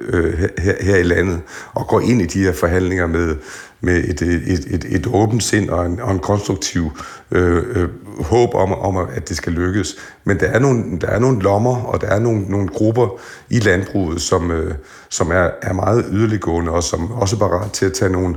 øh, 0.00 0.32
øh 0.32 0.48
her, 0.58 0.74
her 0.80 0.96
i 0.96 1.02
landet, 1.02 1.40
og 1.72 1.86
går 1.86 2.00
ind 2.00 2.22
i 2.22 2.26
de 2.26 2.42
her 2.42 2.52
forhandlinger 2.52 3.06
med, 3.06 3.36
med 3.80 3.96
et, 3.96 4.22
et, 4.22 4.66
et, 4.70 4.84
et 4.88 5.06
åbent 5.06 5.42
sind 5.42 5.70
og 5.70 5.86
en, 5.86 6.00
og 6.00 6.12
en 6.12 6.18
konstruktiv 6.18 6.90
øh, 7.30 7.62
øh, 7.76 7.88
håb 8.20 8.54
om, 8.54 8.72
om, 8.72 8.96
at 8.96 9.28
det 9.28 9.36
skal 9.36 9.52
lykkes. 9.52 9.96
Men 10.24 10.40
der 10.40 10.46
er 10.46 10.58
nogle, 10.58 10.98
der 11.00 11.06
er 11.06 11.18
nogle 11.18 11.42
lommer, 11.42 11.76
og 11.76 12.00
der 12.00 12.06
er 12.06 12.18
nogle, 12.18 12.42
nogle 12.42 12.68
grupper 12.68 13.20
i 13.50 13.58
landbruget, 13.58 14.20
som, 14.20 14.50
øh, 14.50 14.74
som 15.08 15.30
er, 15.30 15.50
er 15.62 15.72
meget 15.72 16.04
yderliggående, 16.12 16.72
og 16.72 16.82
som 16.82 17.12
også 17.12 17.36
er 17.36 17.40
parat 17.40 17.72
til 17.72 17.86
at 17.86 17.92
tage 17.92 18.12
nogle, 18.12 18.36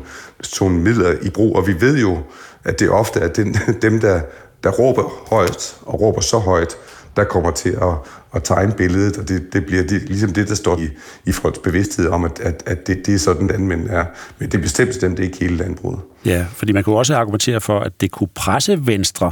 nogle 0.61 0.79
midler 0.79 1.15
i 1.21 1.29
brug. 1.29 1.55
Og 1.55 1.67
vi 1.67 1.81
ved 1.81 1.97
jo, 1.97 2.17
at 2.63 2.79
det 2.79 2.89
ofte 2.89 3.19
er 3.19 3.27
den, 3.27 3.57
dem, 3.81 3.99
der, 3.99 4.21
der 4.63 4.71
råber 4.71 5.29
højt, 5.29 5.75
og 5.81 6.01
råber 6.01 6.21
så 6.21 6.37
højt, 6.37 6.77
der 7.15 7.23
kommer 7.23 7.51
til 7.51 7.69
at, 7.69 7.93
at 8.35 8.43
tegne 8.43 8.73
billedet, 8.73 9.17
og 9.17 9.27
det, 9.27 9.53
det 9.53 9.65
bliver 9.65 9.83
det, 9.83 10.01
ligesom 10.01 10.33
det, 10.33 10.47
der 10.47 10.55
står 10.55 10.77
i, 10.77 10.89
i 11.25 11.31
folks 11.31 11.59
bevidsthed 11.59 12.07
om, 12.07 12.25
at, 12.25 12.39
at, 12.39 12.63
at 12.65 12.87
det, 12.87 13.05
det 13.05 13.13
er 13.13 13.19
sådan, 13.19 13.47
landmænd 13.47 13.87
er. 13.89 14.05
Men 14.39 14.49
det 14.51 14.57
er 14.57 14.61
bestemt, 14.61 14.87
bestemt 14.87 15.19
ikke 15.19 15.37
hele 15.39 15.55
landbruget. 15.55 15.99
Ja, 16.25 16.45
fordi 16.53 16.71
man 16.71 16.83
kunne 16.83 16.97
også 16.97 17.15
argumentere 17.15 17.61
for, 17.61 17.79
at 17.79 18.01
det 18.01 18.11
kunne 18.11 18.29
presse 18.35 18.87
Venstre, 18.87 19.31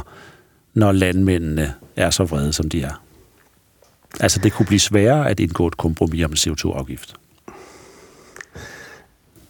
når 0.74 0.92
landmændene 0.92 1.74
er 1.96 2.10
så 2.10 2.24
vrede, 2.24 2.52
som 2.52 2.68
de 2.68 2.82
er. 2.82 3.02
Altså, 4.20 4.38
det 4.38 4.52
kunne 4.52 4.66
blive 4.66 4.80
sværere 4.80 5.30
at 5.30 5.40
indgå 5.40 5.66
et 5.66 5.76
kompromis 5.76 6.24
om 6.24 6.30
en 6.30 6.36
CO2-afgift. 6.36 7.14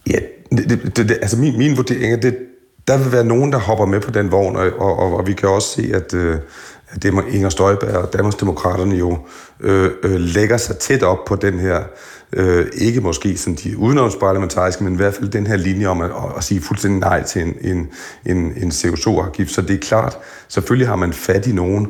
Ja, 0.09 0.19
det, 0.51 0.69
det, 0.69 1.09
det, 1.09 1.11
altså 1.11 1.37
min, 1.37 1.57
min 1.57 1.77
vurdering 1.77 2.13
er, 2.13 2.17
det, 2.17 2.37
der 2.87 2.97
vil 2.97 3.11
være 3.11 3.25
nogen, 3.25 3.51
der 3.51 3.57
hopper 3.57 3.85
med 3.85 3.99
på 3.99 4.11
den 4.11 4.31
vogn, 4.31 4.55
og, 4.55 4.79
og, 4.79 5.17
og 5.17 5.27
vi 5.27 5.33
kan 5.33 5.49
også 5.49 5.67
se, 5.67 5.91
at, 5.93 6.13
øh, 6.13 6.35
at 6.35 6.41
det 7.01 7.13
Inger 7.29 7.49
Støjberg 7.49 7.95
og 7.95 8.13
Danmarksdemokraterne 8.13 8.95
jo 8.95 9.17
øh, 9.59 9.91
øh, 10.03 10.19
lægger 10.19 10.57
sig 10.57 10.77
tæt 10.77 11.03
op 11.03 11.25
på 11.25 11.35
den 11.35 11.59
her, 11.59 11.83
øh, 12.33 12.65
ikke 12.73 13.01
måske 13.01 13.37
sådan 13.37 13.57
de 13.63 13.77
udenomsparlamentariske, 13.77 14.83
men 14.83 14.93
i 14.93 14.95
hvert 14.95 15.13
fald 15.13 15.29
den 15.29 15.47
her 15.47 15.55
linje 15.55 15.87
om 15.87 16.01
at, 16.01 16.11
at 16.37 16.43
sige 16.43 16.61
fuldstændig 16.61 16.99
nej 16.99 17.23
til 17.23 17.41
en, 17.41 17.55
en, 17.61 17.89
en, 18.25 18.37
en 18.37 18.71
CO2-afgift. 18.71 19.51
Så 19.51 19.61
det 19.61 19.73
er 19.73 19.79
klart, 19.79 20.17
selvfølgelig 20.47 20.87
har 20.87 20.95
man 20.95 21.13
fat 21.13 21.47
i 21.47 21.51
nogen. 21.51 21.87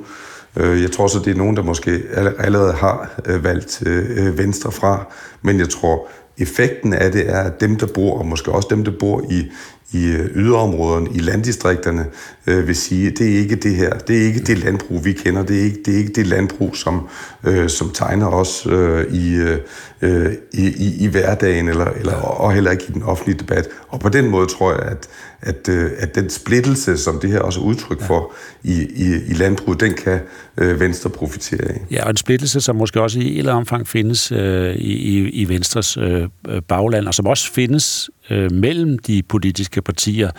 Øh, 0.55 0.81
jeg 0.81 0.91
tror 0.91 1.07
så, 1.07 1.19
det 1.19 1.31
er 1.31 1.37
nogen, 1.37 1.55
der 1.55 1.63
måske 1.63 2.01
allerede 2.39 2.73
har 2.73 3.21
øh, 3.25 3.43
valgt 3.43 3.83
øh, 3.85 4.27
øh, 4.27 4.37
Venstre 4.37 4.71
fra, 4.71 5.05
men 5.41 5.59
jeg 5.59 5.69
tror, 5.69 6.07
effekten 6.37 6.93
af 6.93 7.11
det 7.11 7.29
er, 7.29 7.39
at 7.39 7.61
dem, 7.61 7.75
der 7.75 7.87
bor, 7.87 8.19
og 8.19 8.25
måske 8.25 8.51
også 8.51 8.67
dem, 8.71 8.83
der 8.83 8.91
bor 8.99 9.25
i, 9.29 9.51
i 9.93 10.05
øh, 10.05 10.25
yderområderne, 10.35 11.09
i 11.13 11.19
landdistrikterne, 11.19 12.05
øh, 12.47 12.67
vil 12.67 12.75
sige, 12.75 13.11
det 13.11 13.33
er 13.33 13.37
ikke 13.37 13.55
det 13.55 13.75
her, 13.75 13.93
det 13.97 14.21
er 14.21 14.25
ikke 14.25 14.39
det 14.39 14.57
landbrug, 14.57 15.05
vi 15.05 15.13
kender, 15.13 15.43
det 15.43 15.59
er 15.59 15.63
ikke 15.63 15.79
det, 15.85 15.93
er 15.93 15.97
ikke 15.97 16.13
det 16.13 16.27
landbrug, 16.27 16.75
som, 16.75 17.07
øh, 17.43 17.69
som 17.69 17.89
tegner 17.93 18.27
os 18.27 18.67
øh, 18.69 19.13
i, 19.13 19.35
øh, 19.35 19.57
øh 20.01 20.33
i, 20.51 20.67
i, 20.67 21.03
i 21.03 21.07
hverdagen, 21.07 21.69
eller, 21.69 21.85
eller, 21.85 22.15
og 22.15 22.53
heller 22.53 22.71
ikke 22.71 22.85
i 22.89 22.91
den 22.91 23.03
offentlige 23.03 23.39
debat. 23.39 23.67
Og 23.87 23.99
på 23.99 24.09
den 24.09 24.29
måde 24.29 24.47
tror 24.47 24.71
jeg, 24.71 24.81
at, 24.81 25.07
at, 25.45 25.69
øh, 25.69 25.91
at 25.97 26.15
den 26.15 26.29
splittelse, 26.29 26.97
som 26.97 27.19
det 27.19 27.31
her 27.31 27.39
også 27.39 27.59
er 27.59 27.63
udtryk 27.63 28.01
for 28.01 28.33
i, 28.63 28.87
i, 28.95 29.13
i 29.27 29.33
landbruget, 29.33 29.79
den 29.79 29.93
kan 29.93 30.19
øh, 30.57 30.79
Venstre 30.79 31.09
profitere 31.09 31.61
af. 31.61 31.81
Ja, 31.91 32.03
og 32.03 32.09
en 32.09 32.17
splittelse, 32.17 32.61
som 32.61 32.75
måske 32.75 33.01
også 33.01 33.19
i 33.19 33.31
et 33.31 33.37
eller 33.37 33.53
omfang 33.53 33.87
findes 33.87 34.31
øh, 34.31 34.75
i, 34.75 35.29
i 35.29 35.49
Venstres 35.49 35.97
øh, 35.97 36.27
bagland, 36.67 37.07
og 37.07 37.13
som 37.13 37.27
også 37.27 37.53
findes 37.53 38.09
øh, 38.29 38.51
mellem 38.51 38.99
de 38.99 39.23
politiske 39.29 39.81
partier. 39.81 40.29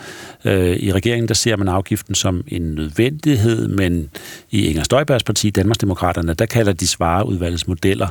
Øh, 0.45 0.75
I 0.75 0.91
regeringen, 0.91 1.27
der 1.27 1.33
ser 1.33 1.55
man 1.55 1.67
afgiften 1.67 2.15
som 2.15 2.43
en 2.47 2.61
nødvendighed, 2.61 3.67
men 3.67 4.09
i 4.51 4.65
Inger 4.65 4.83
Støjbergs 4.83 5.23
parti, 5.23 5.49
Danmarksdemokraterne, 5.49 6.33
der 6.33 6.45
kalder 6.45 6.73
de 6.73 6.87
svareudvalgets 6.87 7.67
modeller 7.67 8.07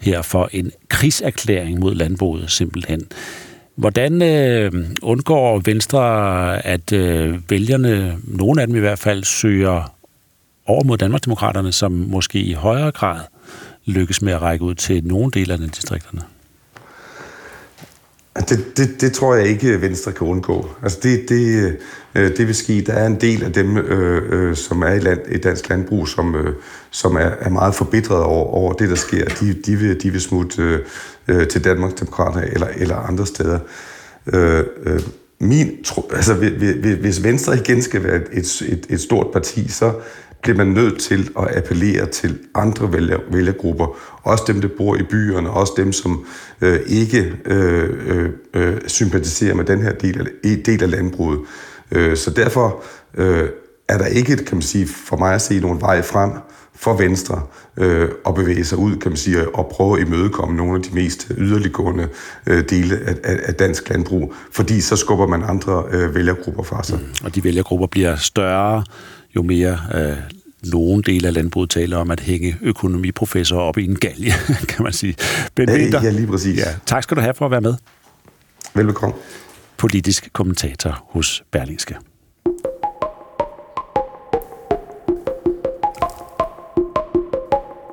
her 0.00 0.22
for 0.22 0.48
en 0.52 0.70
krigserklæring 0.88 1.78
mod 1.78 1.94
landbruget 1.94 2.50
simpelthen. 2.50 3.06
Hvordan 3.78 4.22
øh, 4.22 4.72
undgår 5.02 5.62
Venstre, 5.64 6.66
at 6.66 6.92
øh, 6.92 7.50
vælgerne, 7.50 8.18
nogle 8.24 8.60
af 8.60 8.66
dem 8.66 8.76
i 8.76 8.80
hvert 8.80 8.98
fald, 8.98 9.24
søger 9.24 9.94
over 10.66 10.84
mod 10.84 10.98
Danmarksdemokraterne, 10.98 11.72
som 11.72 11.92
måske 11.92 12.40
i 12.40 12.52
højere 12.52 12.90
grad 12.90 13.20
lykkes 13.84 14.22
med 14.22 14.32
at 14.32 14.42
række 14.42 14.64
ud 14.64 14.74
til 14.74 15.04
nogle 15.04 15.30
dele 15.30 15.52
af 15.52 15.58
distrikterne? 15.58 16.22
Altså, 18.38 18.56
det, 18.56 18.76
det, 18.76 19.00
det 19.00 19.12
tror 19.12 19.34
jeg 19.34 19.46
ikke, 19.46 19.80
Venstre 19.80 20.12
kan 20.12 20.26
undgå. 20.26 20.68
Altså 20.82 20.98
det, 21.02 21.28
det, 21.28 21.76
øh, 22.14 22.36
det 22.36 22.46
vil 22.46 22.54
ske, 22.54 22.84
der 22.86 22.92
er 22.92 23.06
en 23.06 23.20
del 23.20 23.44
af 23.44 23.52
dem, 23.52 23.76
øh, 23.76 24.22
øh, 24.30 24.56
som 24.56 24.82
er 24.82 24.92
i, 24.92 24.98
land, 24.98 25.20
i 25.30 25.38
dansk 25.38 25.68
landbrug, 25.68 26.08
som, 26.08 26.34
øh, 26.34 26.54
som 26.90 27.16
er, 27.16 27.30
er 27.40 27.50
meget 27.50 27.74
forbitret 27.74 28.22
over, 28.22 28.46
over 28.46 28.72
det, 28.72 28.88
der 28.88 28.94
sker. 28.94 29.24
De, 29.24 29.52
de, 29.52 29.76
vil, 29.76 30.02
de 30.02 30.10
vil 30.10 30.20
smutte 30.20 30.62
øh, 30.62 30.80
øh 31.28 31.48
til 31.48 31.64
Danmarks 31.64 31.94
Demokrater 31.94 32.40
eller, 32.40 32.66
eller 32.76 32.96
andre 32.96 33.26
steder. 33.26 33.58
Øh, 34.32 34.64
øh, 34.82 35.00
min, 35.40 35.84
tro, 35.84 36.10
altså, 36.14 36.34
hvis 37.00 37.22
Venstre 37.22 37.56
igen 37.56 37.82
skal 37.82 38.04
være 38.04 38.20
et, 38.32 38.62
et, 38.68 38.86
et 38.88 39.00
stort 39.00 39.26
parti, 39.32 39.68
så 39.68 39.92
bliver 40.42 40.56
man 40.56 40.66
nødt 40.66 41.00
til 41.00 41.30
at 41.38 41.56
appellere 41.56 42.06
til 42.06 42.38
andre 42.54 42.92
vælger, 42.92 43.18
vælgergrupper. 43.30 43.98
Også 44.22 44.44
dem, 44.46 44.60
der 44.60 44.68
bor 44.78 44.96
i 44.96 45.02
byerne, 45.02 45.50
også 45.50 45.72
dem, 45.76 45.92
som 45.92 46.26
øh, 46.60 46.80
ikke 46.86 47.34
øh, 47.44 47.90
øh, 48.06 48.30
øh 48.54 48.76
sympatiserer 48.86 49.54
med 49.54 49.64
den 49.64 49.82
her 49.82 49.92
del 49.92 50.20
af, 50.20 50.58
del 50.66 50.82
af 50.82 50.90
landbruget. 50.90 51.40
Øh, 51.92 52.16
så 52.16 52.30
derfor 52.30 52.82
øh, 53.14 53.48
er 53.88 53.98
der 53.98 54.06
ikke, 54.06 54.36
kan 54.36 54.56
man 54.56 54.62
sige, 54.62 54.86
for 54.86 55.16
mig 55.16 55.34
at 55.34 55.42
se 55.42 55.60
nogen 55.60 55.80
vej 55.80 56.02
frem 56.02 56.30
for 56.74 56.92
Venstre 56.92 57.42
øh, 57.76 58.08
at 58.26 58.34
bevæge 58.34 58.64
sig 58.64 58.78
ud, 58.78 58.96
kan 58.96 59.10
man 59.10 59.16
sige, 59.16 59.54
og 59.54 59.68
prøve 59.72 60.00
at 60.00 60.06
imødekomme 60.06 60.56
nogle 60.56 60.74
af 60.74 60.82
de 60.82 60.94
mest 60.94 61.32
yderliggående 61.38 62.08
øh, 62.46 62.64
dele 62.70 62.96
af, 63.06 63.14
af, 63.24 63.38
af 63.42 63.54
dansk 63.54 63.88
landbrug, 63.88 64.34
fordi 64.52 64.80
så 64.80 64.96
skubber 64.96 65.26
man 65.26 65.42
andre 65.42 65.84
øh, 65.90 66.14
vælgergrupper 66.14 66.62
fra 66.62 66.82
sig. 66.82 66.98
Mm, 66.98 67.24
og 67.24 67.34
de 67.34 67.44
vælgergrupper 67.44 67.86
bliver 67.86 68.16
større, 68.16 68.84
jo 69.36 69.42
mere 69.42 69.78
øh, 69.94 70.16
nogen 70.72 71.02
del 71.02 71.26
af 71.26 71.34
landbruget 71.34 71.70
taler 71.70 71.96
om 71.96 72.10
at 72.10 72.20
hænge 72.20 72.56
økonomiprofessorer 72.62 73.62
op 73.62 73.78
i 73.78 73.84
en 73.84 73.96
galge, 73.96 74.32
kan 74.68 74.82
man 74.82 74.92
sige. 74.92 75.14
Ben 75.54 75.70
Winter, 75.70 76.02
ja, 76.02 76.10
lige 76.10 76.26
præcis. 76.26 76.58
Ja, 76.58 76.74
tak 76.86 77.02
skal 77.02 77.16
du 77.16 77.20
have 77.20 77.34
for 77.34 77.44
at 77.44 77.50
være 77.50 77.60
med. 77.60 77.74
Velbekomme. 78.74 79.14
Politisk 79.76 80.28
kommentator 80.32 81.04
hos 81.10 81.44
Berlingske. 81.50 81.96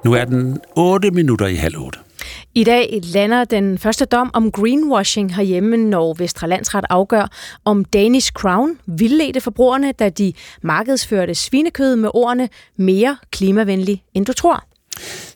Nu 0.05 0.13
er 0.13 0.25
den 0.25 0.59
8 0.75 1.11
minutter 1.11 1.47
i 1.47 1.55
halv 1.55 1.77
8. 1.77 1.99
I 2.57 2.63
dag 2.63 2.99
lander 3.03 3.43
den 3.43 3.77
første 3.77 4.05
dom 4.05 4.31
om 4.33 4.51
greenwashing 4.51 5.35
herhjemme, 5.35 5.77
når 5.77 6.13
Vestre 6.13 6.49
Landsret 6.49 6.85
afgør, 6.89 7.27
om 7.65 7.85
Danish 7.85 8.31
Crown 8.31 8.77
vildledte 8.85 9.41
forbrugerne, 9.41 9.91
da 9.91 10.09
de 10.09 10.33
markedsførte 10.61 11.35
svinekød 11.35 11.95
med 11.95 12.09
ordene 12.13 12.49
mere 12.77 13.17
klimavenlig, 13.31 14.03
end 14.13 14.25
du 14.25 14.33
tror. 14.33 14.63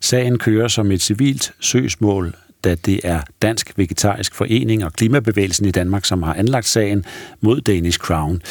Sagen 0.02 0.38
kører 0.38 0.68
som 0.68 0.92
et 0.92 1.02
civilt 1.02 1.52
søgsmål 1.60 2.36
da 2.64 2.76
det 2.76 3.00
er 3.04 3.22
Dansk 3.42 3.78
Vegetarisk 3.78 4.36
Forening 4.36 4.86
og 4.86 4.94
Klimabevægelsen 4.94 5.66
i 5.66 5.72
Danmark, 5.72 6.06
som 6.06 6.24
har 6.24 6.34
anlagt 6.34 6.68
sagen 6.68 7.06
mod 7.42 7.62
Danish 7.62 8.00
Crown. 8.00 8.42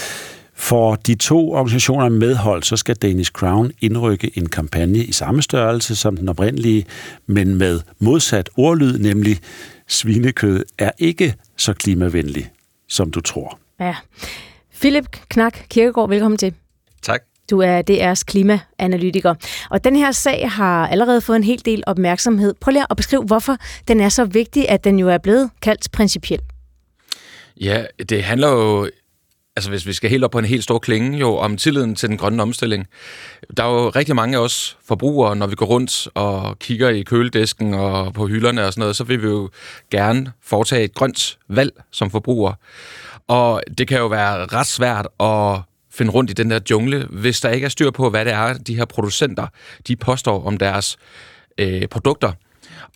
For 0.59 0.95
de 0.95 1.15
to 1.15 1.53
organisationer 1.53 2.09
medhold, 2.09 2.63
så 2.63 2.77
skal 2.77 2.97
Danish 2.97 3.33
Crown 3.33 3.73
indrykke 3.81 4.31
en 4.39 4.49
kampagne 4.49 4.99
i 4.99 5.13
samme 5.13 5.43
størrelse 5.43 5.97
som 5.97 6.17
den 6.17 6.29
oprindelige, 6.29 6.87
men 7.27 7.55
med 7.55 7.81
modsat 7.99 8.51
ordlyd, 8.57 8.99
nemlig 8.99 9.39
svinekød 9.87 10.65
er 10.79 10.91
ikke 10.99 11.35
så 11.57 11.73
klimavenlig, 11.73 12.51
som 12.89 13.11
du 13.11 13.21
tror. 13.21 13.59
Ja. 13.81 13.95
Philip 14.81 15.11
Knak 15.29 15.59
Kirkegaard, 15.71 16.09
velkommen 16.09 16.39
til. 16.39 16.55
Tak. 17.03 17.23
Du 17.51 17.61
er 17.61 17.83
DR's 17.91 18.23
klimaanalytiker. 18.27 19.35
Og 19.71 19.85
den 19.85 19.97
her 19.97 20.13
sag 20.13 20.51
har 20.51 20.87
allerede 20.87 21.21
fået 21.21 21.37
en 21.37 21.45
hel 21.45 21.65
del 21.65 21.83
opmærksomhed. 21.87 22.55
Prøv 22.61 22.73
lige 22.73 22.87
at 22.91 22.97
beskrive, 22.97 23.23
hvorfor 23.25 23.57
den 23.89 24.01
er 24.01 24.09
så 24.09 24.25
vigtig, 24.25 24.69
at 24.69 24.85
den 24.85 24.99
jo 24.99 25.09
er 25.09 25.19
blevet 25.19 25.51
kaldt 25.63 25.93
principiel. 25.93 26.41
Ja, 27.61 27.85
det 28.09 28.23
handler 28.23 28.49
jo 28.49 28.89
altså 29.59 29.71
hvis 29.71 29.87
vi 29.87 29.93
skal 29.93 30.11
helt 30.11 30.25
op 30.25 30.31
på 30.31 30.39
en 30.39 30.45
helt 30.45 30.65
stor 30.65 30.79
klinge, 30.79 31.19
jo 31.19 31.37
om 31.37 31.57
tilliden 31.57 31.95
til 31.95 32.09
den 32.09 32.17
grønne 32.17 32.43
omstilling. 32.43 32.87
Der 33.57 33.65
er 33.65 33.69
jo 33.69 33.89
rigtig 33.89 34.17
mange 34.17 34.37
af 34.37 34.41
os 34.43 34.77
forbrugere, 34.85 35.37
når 35.37 35.47
vi 35.47 35.55
går 35.55 35.67
rundt 35.67 36.09
og 36.15 36.59
kigger 36.59 36.89
i 36.89 37.03
køledisken 37.03 37.75
og 37.75 38.15
på 38.15 38.27
hylderne 38.27 38.65
og 38.65 38.73
sådan 38.73 38.81
noget, 38.81 38.97
så 38.97 39.05
vil 39.05 39.23
vi 39.23 39.27
jo 39.27 39.51
gerne 39.91 40.33
foretage 40.43 40.85
et 40.85 40.95
grønt 40.95 41.39
valg 41.49 41.73
som 41.91 42.11
forbruger. 42.11 42.53
Og 43.29 43.63
det 43.79 43.89
kan 43.89 43.99
jo 43.99 44.07
være 44.07 44.47
ret 44.47 44.67
svært 44.67 45.09
at 45.21 45.61
finde 45.91 46.13
rundt 46.13 46.31
i 46.31 46.35
den 46.35 46.51
der 46.51 46.61
jungle, 46.71 47.07
hvis 47.11 47.41
der 47.41 47.51
ikke 47.51 47.65
er 47.65 47.69
styr 47.69 47.91
på, 47.91 48.11
hvad 48.11 48.25
det 48.25 48.33
er, 48.33 48.53
de 48.53 48.77
her 48.77 48.85
producenter, 48.85 49.47
de 49.89 49.97
påstår 49.97 50.47
om 50.47 50.57
deres 50.57 50.97
øh, 51.59 51.87
produkter. 51.87 52.33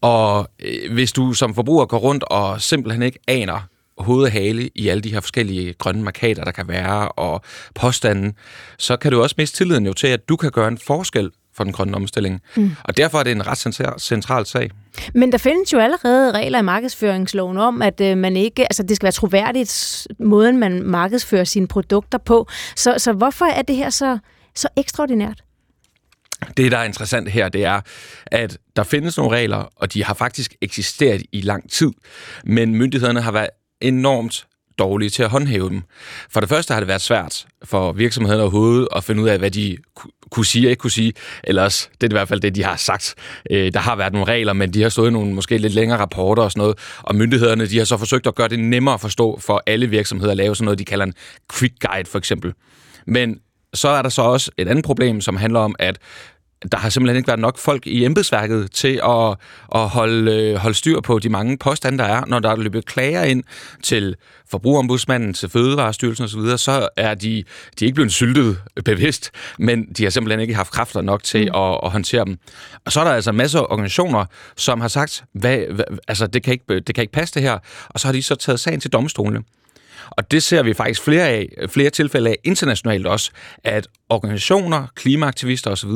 Og 0.00 0.48
øh, 0.60 0.92
hvis 0.92 1.12
du 1.12 1.32
som 1.32 1.54
forbruger 1.54 1.86
går 1.86 1.98
rundt 1.98 2.24
og 2.24 2.62
simpelthen 2.62 3.02
ikke 3.02 3.18
aner, 3.28 3.60
hoved 3.98 4.24
og 4.24 4.32
hale 4.32 4.70
i 4.74 4.88
alle 4.88 5.00
de 5.00 5.12
her 5.12 5.20
forskellige 5.20 5.72
grønne 5.72 6.02
markader, 6.02 6.44
der 6.44 6.50
kan 6.50 6.68
være, 6.68 7.08
og 7.08 7.42
påstanden, 7.74 8.34
så 8.78 8.96
kan 8.96 9.12
du 9.12 9.22
også 9.22 9.34
miste 9.38 9.56
tilliden 9.56 9.86
jo 9.86 9.92
til, 9.92 10.06
at 10.06 10.28
du 10.28 10.36
kan 10.36 10.50
gøre 10.50 10.68
en 10.68 10.78
forskel 10.78 11.30
for 11.54 11.64
den 11.64 11.72
grønne 11.72 11.96
omstilling. 11.96 12.40
Mm. 12.56 12.70
Og 12.84 12.96
derfor 12.96 13.18
er 13.18 13.22
det 13.22 13.32
en 13.32 13.46
ret 13.46 13.58
central, 14.00 14.46
sag. 14.46 14.70
Men 15.14 15.32
der 15.32 15.38
findes 15.38 15.72
jo 15.72 15.78
allerede 15.78 16.32
regler 16.32 16.58
i 16.58 16.62
markedsføringsloven 16.62 17.58
om, 17.58 17.82
at 17.82 18.00
øh, 18.00 18.18
man 18.18 18.36
ikke, 18.36 18.62
altså 18.62 18.82
det 18.82 18.96
skal 18.96 19.04
være 19.04 19.12
troværdigt, 19.12 20.06
måden 20.20 20.58
man 20.58 20.82
markedsfører 20.82 21.44
sine 21.44 21.68
produkter 21.68 22.18
på. 22.18 22.48
Så, 22.76 22.94
så 22.98 23.12
hvorfor 23.12 23.44
er 23.44 23.62
det 23.62 23.76
her 23.76 23.90
så, 23.90 24.18
så 24.54 24.68
ekstraordinært? 24.76 25.42
Det, 26.56 26.72
der 26.72 26.78
er 26.78 26.84
interessant 26.84 27.28
her, 27.28 27.48
det 27.48 27.64
er, 27.64 27.80
at 28.26 28.58
der 28.76 28.82
findes 28.82 29.16
nogle 29.16 29.36
regler, 29.36 29.68
og 29.76 29.94
de 29.94 30.04
har 30.04 30.14
faktisk 30.14 30.54
eksisteret 30.60 31.22
i 31.32 31.40
lang 31.40 31.70
tid, 31.70 31.90
men 32.44 32.74
myndighederne 32.74 33.20
har 33.20 33.32
været 33.32 33.48
enormt 33.82 34.46
dårlige 34.78 35.10
til 35.10 35.22
at 35.22 35.30
håndhæve 35.30 35.68
dem. 35.68 35.82
For 36.30 36.40
det 36.40 36.48
første 36.48 36.74
har 36.74 36.80
det 36.80 36.88
været 36.88 37.00
svært 37.00 37.46
for 37.64 37.92
virksomhederne 37.92 38.42
overhovedet 38.42 38.88
at 38.96 39.04
finde 39.04 39.22
ud 39.22 39.28
af, 39.28 39.38
hvad 39.38 39.50
de 39.50 39.76
kunne 40.30 40.46
sige 40.46 40.66
og 40.66 40.70
ikke 40.70 40.80
kunne 40.80 40.90
sige. 40.90 41.12
Ellers, 41.44 41.90
det 42.00 42.02
er 42.06 42.10
i 42.10 42.18
hvert 42.18 42.28
fald 42.28 42.40
det, 42.40 42.54
de 42.54 42.64
har 42.64 42.76
sagt. 42.76 43.14
Øh, 43.50 43.72
der 43.72 43.80
har 43.80 43.96
været 43.96 44.12
nogle 44.12 44.28
regler, 44.28 44.52
men 44.52 44.74
de 44.74 44.82
har 44.82 44.88
stået 44.88 45.10
i 45.10 45.12
nogle 45.12 45.34
måske 45.34 45.58
lidt 45.58 45.74
længere 45.74 45.98
rapporter 45.98 46.42
og 46.42 46.52
sådan 46.52 46.60
noget. 46.60 46.78
Og 47.02 47.14
myndighederne, 47.16 47.66
de 47.66 47.78
har 47.78 47.84
så 47.84 47.96
forsøgt 47.96 48.26
at 48.26 48.34
gøre 48.34 48.48
det 48.48 48.58
nemmere 48.58 48.94
at 48.94 49.00
forstå 49.00 49.38
for 49.38 49.62
alle 49.66 49.86
virksomheder 49.86 50.30
at 50.30 50.36
lave 50.36 50.56
sådan 50.56 50.64
noget, 50.64 50.78
de 50.78 50.84
kalder 50.84 51.04
en 51.04 51.14
quick 51.52 51.74
guide 51.80 52.10
for 52.10 52.18
eksempel. 52.18 52.52
Men 53.06 53.40
så 53.74 53.88
er 53.88 54.02
der 54.02 54.08
så 54.08 54.22
også 54.22 54.50
et 54.58 54.68
andet 54.68 54.84
problem, 54.84 55.20
som 55.20 55.36
handler 55.36 55.60
om, 55.60 55.74
at 55.78 55.98
der 56.72 56.78
har 56.78 56.88
simpelthen 56.88 57.16
ikke 57.16 57.28
været 57.28 57.40
nok 57.40 57.58
folk 57.58 57.86
i 57.86 58.04
embedsværket 58.04 58.72
til 58.72 59.00
at, 59.04 59.36
at 59.74 59.88
holde, 59.88 60.32
øh, 60.32 60.56
holde 60.56 60.76
styr 60.76 61.00
på 61.00 61.18
de 61.18 61.28
mange 61.28 61.58
påstande, 61.58 61.98
der 61.98 62.04
er. 62.04 62.24
Når 62.26 62.38
der 62.38 62.50
er 62.50 62.56
løbet 62.56 62.86
klager 62.86 63.22
ind 63.22 63.44
til 63.82 64.16
forbrugerombudsmanden, 64.50 65.34
til 65.34 65.48
Fødevarestyrelsen 65.48 66.24
osv., 66.24 66.58
så 66.58 66.88
er 66.96 67.14
de, 67.14 67.44
de 67.78 67.84
er 67.84 67.86
ikke 67.86 67.94
blevet 67.94 68.12
syltet 68.12 68.58
bevidst, 68.84 69.30
men 69.58 69.84
de 69.84 70.02
har 70.02 70.10
simpelthen 70.10 70.40
ikke 70.40 70.54
haft 70.54 70.70
kræfter 70.70 71.00
nok 71.00 71.22
til 71.22 71.42
mm. 71.42 71.60
at, 71.60 71.80
at 71.84 71.90
håndtere 71.90 72.24
dem. 72.24 72.38
Og 72.84 72.92
så 72.92 73.00
er 73.00 73.04
der 73.04 73.12
altså 73.12 73.32
masser 73.32 73.60
af 73.60 73.66
organisationer, 73.70 74.24
som 74.56 74.80
har 74.80 74.88
sagt, 74.88 75.24
hvad, 75.32 75.58
hvad, 75.58 75.84
altså 76.08 76.26
det 76.26 76.42
kan, 76.42 76.52
ikke, 76.52 76.80
det 76.80 76.94
kan 76.94 77.02
ikke 77.02 77.12
passe 77.12 77.34
det 77.34 77.42
her, 77.42 77.58
og 77.88 78.00
så 78.00 78.08
har 78.08 78.12
de 78.12 78.22
så 78.22 78.34
taget 78.34 78.60
sagen 78.60 78.80
til 78.80 78.92
domstolene. 78.92 79.42
Og 80.10 80.30
det 80.30 80.42
ser 80.42 80.62
vi 80.62 80.74
faktisk 80.74 81.02
flere 81.02 81.28
af, 81.28 81.48
flere 81.68 81.90
tilfælde 81.90 82.30
af 82.30 82.36
internationalt 82.44 83.06
også, 83.06 83.30
at 83.64 83.88
organisationer, 84.08 84.86
klimaaktivister 84.94 85.70
osv., 85.70 85.90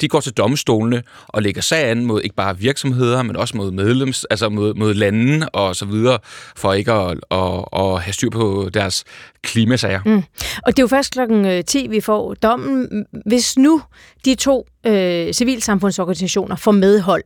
de 0.00 0.08
går 0.08 0.20
til 0.20 0.32
domstolene 0.32 1.02
og 1.28 1.42
lægger 1.42 1.62
sag 1.62 1.90
an 1.90 2.04
mod 2.04 2.22
ikke 2.22 2.36
bare 2.36 2.58
virksomheder, 2.58 3.22
men 3.22 3.36
også 3.36 3.56
mod 3.56 3.70
medlems, 3.70 4.24
altså 4.24 4.48
mod, 4.48 4.74
mod 4.74 4.94
lande 4.94 5.48
og 5.48 5.76
så 5.76 5.84
videre, 5.84 6.18
for 6.56 6.72
ikke 6.72 6.92
at, 6.92 7.18
at, 7.30 7.64
at 7.76 8.00
have 8.00 8.12
styr 8.12 8.30
på 8.30 8.70
deres 8.74 9.04
klimasager. 9.42 10.00
Mm. 10.04 10.22
Og 10.62 10.76
det 10.76 10.78
er 10.78 10.82
jo 10.82 10.88
først 10.88 11.12
klokken 11.12 11.46
øh, 11.46 11.64
10, 11.64 11.86
vi 11.90 12.00
får 12.00 12.34
dommen. 12.34 13.06
Hvis 13.26 13.58
nu 13.58 13.82
de 14.24 14.34
to 14.34 14.66
øh, 14.86 15.32
civilsamfundsorganisationer 15.32 16.56
får 16.56 16.72
medhold, 16.72 17.22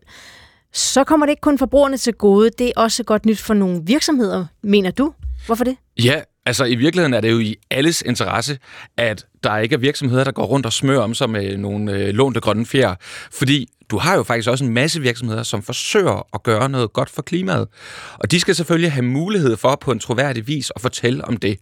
så 0.72 1.04
kommer 1.04 1.26
det 1.26 1.30
ikke 1.30 1.40
kun 1.40 1.58
forbrugerne 1.58 1.96
til 1.96 2.14
gode, 2.14 2.50
det 2.58 2.66
er 2.68 2.72
også 2.76 3.04
godt 3.04 3.26
nyt 3.26 3.38
for 3.38 3.54
nogle 3.54 3.82
virksomheder, 3.86 4.46
mener 4.62 4.90
du? 4.90 5.12
Hvorfor 5.46 5.64
det? 5.64 5.76
Ja, 6.04 6.20
altså 6.46 6.64
i 6.64 6.74
virkeligheden 6.74 7.14
er 7.14 7.20
det 7.20 7.30
jo 7.30 7.38
i 7.38 7.56
alles 7.70 8.02
interesse, 8.02 8.58
at 8.96 9.26
der 9.42 9.58
ikke 9.58 9.74
er 9.74 9.78
virksomheder, 9.78 10.24
der 10.24 10.32
går 10.32 10.44
rundt 10.44 10.66
og 10.66 10.72
smører 10.72 11.00
om 11.00 11.14
sig 11.14 11.30
med 11.30 11.56
nogle 11.56 11.92
øh, 11.92 12.08
lånte 12.08 12.40
grønne 12.40 12.66
fjer. 12.66 12.94
Fordi 13.32 13.68
du 13.90 13.98
har 13.98 14.16
jo 14.16 14.22
faktisk 14.22 14.48
også 14.48 14.64
en 14.64 14.74
masse 14.74 15.00
virksomheder, 15.00 15.42
som 15.42 15.62
forsøger 15.62 16.26
at 16.34 16.42
gøre 16.42 16.68
noget 16.68 16.92
godt 16.92 17.10
for 17.10 17.22
klimaet. 17.22 17.68
Og 18.14 18.30
de 18.30 18.40
skal 18.40 18.54
selvfølgelig 18.54 18.92
have 18.92 19.04
mulighed 19.04 19.56
for 19.56 19.76
på 19.80 19.92
en 19.92 19.98
troværdig 19.98 20.46
vis 20.46 20.72
at 20.76 20.82
fortælle 20.82 21.24
om 21.24 21.36
det. 21.36 21.58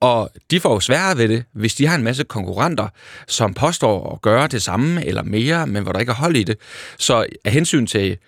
Og 0.00 0.30
de 0.50 0.60
får 0.60 0.74
jo 0.74 0.80
sværere 0.80 1.18
ved 1.18 1.28
det, 1.28 1.44
hvis 1.54 1.74
de 1.74 1.86
har 1.86 1.94
en 1.96 2.04
masse 2.04 2.24
konkurrenter, 2.24 2.88
som 3.26 3.54
påstår 3.54 4.12
at 4.14 4.22
gøre 4.22 4.46
det 4.46 4.62
samme 4.62 5.04
eller 5.06 5.22
mere, 5.22 5.66
men 5.66 5.82
hvor 5.82 5.92
der 5.92 6.00
ikke 6.00 6.10
er 6.10 6.16
hold 6.16 6.36
i 6.36 6.42
det. 6.42 6.56
Så 6.98 7.26
af 7.44 7.52
hensyn 7.52 7.86
til 7.86 8.18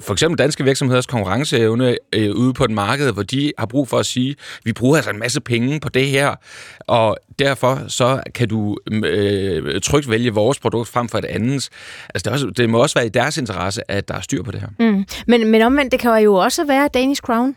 for 0.00 0.12
eksempel 0.12 0.38
danske 0.38 0.64
virksomheders 0.64 1.06
konkurrenceevne 1.06 1.96
øh, 2.12 2.30
ude 2.30 2.54
på 2.54 2.64
et 2.64 2.70
marked, 2.70 3.12
hvor 3.12 3.22
de 3.22 3.52
har 3.58 3.66
brug 3.66 3.88
for 3.88 3.98
at 3.98 4.06
sige, 4.06 4.36
vi 4.64 4.72
bruger 4.72 4.96
altså 4.96 5.10
en 5.10 5.18
masse 5.18 5.40
penge 5.40 5.80
på 5.80 5.88
det 5.88 6.06
her, 6.06 6.34
og 6.78 7.16
derfor 7.38 7.82
så 7.88 8.20
kan 8.34 8.48
du 8.48 8.76
øh, 8.92 9.80
trygt 9.80 10.10
vælge 10.10 10.30
vores 10.30 10.58
produkt 10.58 10.88
frem 10.88 11.08
for 11.08 11.18
et 11.18 11.24
andet. 11.24 11.68
Altså 12.14 12.22
det, 12.24 12.32
også, 12.32 12.46
det 12.46 12.70
må 12.70 12.82
også 12.82 12.94
være 12.94 13.06
i 13.06 13.08
deres 13.08 13.36
interesse, 13.36 13.90
at 13.90 14.08
der 14.08 14.14
er 14.14 14.20
styr 14.20 14.42
på 14.42 14.50
det 14.50 14.60
her. 14.60 14.68
Mm. 14.78 15.04
Men, 15.26 15.46
men 15.46 15.62
omvendt, 15.62 15.92
det 15.92 16.00
kan 16.00 16.22
jo 16.22 16.34
også 16.34 16.64
være, 16.64 16.84
at 16.84 16.94
Danish 16.94 17.22
Crown 17.22 17.56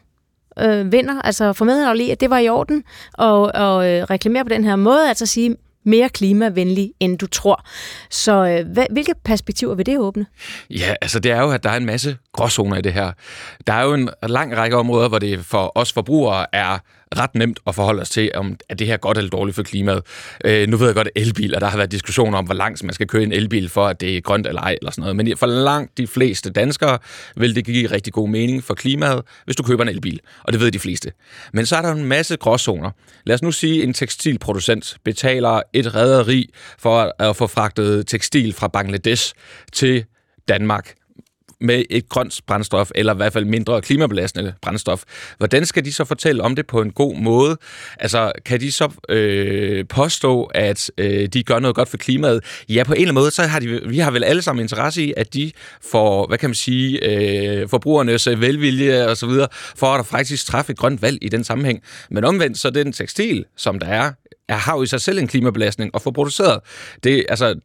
øh, 0.59 0.91
vinder, 0.91 1.21
altså 1.21 1.53
for 1.53 1.93
lige, 1.93 2.11
at 2.11 2.21
det 2.21 2.29
var 2.29 2.37
i 2.37 2.49
orden, 2.49 2.83
og, 3.13 3.41
og 3.41 3.89
øh, 3.89 4.03
reklamere 4.03 4.45
på 4.45 4.49
den 4.49 4.63
her 4.63 4.75
måde, 4.75 5.09
altså 5.09 5.25
sige, 5.25 5.55
mere 5.85 6.09
klimavenlig, 6.09 6.93
end 6.99 7.17
du 7.17 7.27
tror. 7.27 7.65
Så 8.09 8.45
øh, 8.45 8.85
hvilke 8.91 9.13
perspektiver 9.25 9.75
vil 9.75 9.85
det 9.85 9.99
åbne? 9.99 10.25
Ja, 10.69 10.95
altså 11.01 11.19
det 11.19 11.31
er 11.31 11.41
jo, 11.41 11.51
at 11.51 11.63
der 11.63 11.69
er 11.69 11.77
en 11.77 11.85
masse 11.85 12.17
gråzoner 12.33 12.77
i 12.77 12.81
det 12.81 12.93
her. 12.93 13.11
Der 13.67 13.73
er 13.73 13.83
jo 13.83 13.93
en 13.93 14.09
lang 14.23 14.57
række 14.57 14.77
områder, 14.77 15.09
hvor 15.09 15.19
det 15.19 15.45
for 15.45 15.71
os 15.75 15.93
forbrugere 15.93 16.45
er 16.55 16.79
ret 17.17 17.35
nemt 17.35 17.59
at 17.67 17.75
forholde 17.75 18.01
os 18.01 18.09
til, 18.09 18.31
om 18.35 18.57
er 18.69 18.75
det 18.75 18.87
her 18.87 18.97
godt 18.97 19.17
eller 19.17 19.29
dårligt 19.29 19.55
for 19.55 19.63
klimaet. 19.63 20.01
Øh, 20.45 20.67
nu 20.67 20.77
ved 20.77 20.85
jeg 20.85 20.95
godt, 20.95 21.07
at 21.15 21.23
elbiler, 21.23 21.59
der 21.59 21.67
har 21.67 21.77
været 21.77 21.91
diskussioner 21.91 22.37
om, 22.37 22.45
hvor 22.45 22.53
langt 22.53 22.83
man 22.83 22.93
skal 22.93 23.07
køre 23.07 23.23
en 23.23 23.31
elbil, 23.31 23.69
for 23.69 23.87
at 23.87 24.01
det 24.01 24.17
er 24.17 24.21
grønt 24.21 24.47
eller 24.47 24.61
ej, 24.61 24.77
eller 24.81 24.91
sådan 24.91 25.01
noget. 25.01 25.15
Men 25.15 25.37
for 25.37 25.45
langt 25.45 25.97
de 25.97 26.07
fleste 26.07 26.49
danskere 26.49 26.97
vil 27.35 27.55
det 27.55 27.65
give 27.65 27.91
rigtig 27.91 28.13
god 28.13 28.29
mening 28.29 28.63
for 28.63 28.73
klimaet, 28.73 29.21
hvis 29.45 29.55
du 29.55 29.63
køber 29.63 29.83
en 29.83 29.89
elbil. 29.89 30.19
Og 30.43 30.53
det 30.53 30.61
ved 30.61 30.71
de 30.71 30.79
fleste. 30.79 31.11
Men 31.53 31.65
så 31.65 31.75
er 31.75 31.81
der 31.81 31.91
en 31.91 32.05
masse 32.05 32.37
gråzoner. 32.37 32.91
Lad 33.25 33.35
os 33.35 33.41
nu 33.41 33.51
sige, 33.51 33.81
at 33.81 33.87
en 33.87 33.93
tekstilproducent 33.93 34.97
betaler 35.05 35.61
et 35.73 35.95
rederi 35.95 36.49
for 36.79 37.13
at 37.19 37.35
få 37.35 37.47
fragtet 37.47 38.07
tekstil 38.07 38.53
fra 38.53 38.67
Bangladesh 38.67 39.33
til 39.73 40.05
Danmark 40.47 40.93
med 41.61 41.83
et 41.89 42.09
grønt 42.09 42.41
brændstof, 42.47 42.91
eller 42.95 43.13
i 43.13 43.17
hvert 43.17 43.33
fald 43.33 43.45
mindre 43.45 43.81
klimabelastende 43.81 44.53
brændstof. 44.61 45.03
Hvordan 45.37 45.65
skal 45.65 45.85
de 45.85 45.93
så 45.93 46.05
fortælle 46.05 46.43
om 46.43 46.55
det 46.55 46.67
på 46.67 46.81
en 46.81 46.91
god 46.91 47.15
måde? 47.15 47.57
Altså, 47.99 48.31
kan 48.45 48.59
de 48.59 48.71
så 48.71 48.89
øh, 49.09 49.85
påstå, 49.87 50.43
at 50.43 50.91
øh, 50.97 51.27
de 51.27 51.43
gør 51.43 51.59
noget 51.59 51.75
godt 51.75 51.89
for 51.89 51.97
klimaet? 51.97 52.43
Ja, 52.69 52.83
på 52.83 52.93
en 52.93 52.95
eller 52.95 53.11
anden 53.11 53.21
måde, 53.21 53.31
så 53.31 53.43
har 53.43 53.59
de, 53.59 53.81
vi 53.87 53.99
har 53.99 54.11
vel 54.11 54.23
alle 54.23 54.41
sammen 54.41 54.61
interesse 54.63 55.03
i, 55.03 55.13
at 55.17 55.33
de 55.33 55.51
får, 55.91 56.27
hvad 56.27 56.37
kan 56.37 56.49
man 56.49 56.55
sige, 56.55 57.09
øh, 57.09 57.69
forbrugernes 57.69 58.27
øh, 58.27 58.41
velvilje 58.41 59.07
og 59.07 59.17
så 59.17 59.25
videre, 59.27 59.47
for 59.75 59.87
at 59.87 59.97
der 59.97 60.03
faktisk 60.03 60.45
træffe 60.45 60.71
et 60.71 60.77
grønt 60.77 61.01
valg 61.01 61.17
i 61.21 61.29
den 61.29 61.43
sammenhæng. 61.43 61.81
Men 62.09 62.23
omvendt, 62.23 62.57
så 62.57 62.69
den 62.69 62.93
tekstil, 62.93 63.45
som 63.57 63.79
der 63.79 63.87
er 63.87 64.11
er, 64.49 64.55
har 64.55 64.75
jo 64.75 64.83
i 64.83 64.85
sig 64.85 65.01
selv 65.01 65.19
en 65.19 65.27
klimabelastning 65.27 65.91
at 65.93 66.01
få 66.01 66.11
produceret. 66.11 66.59
Det, 67.03 67.25
altså, 67.29 67.59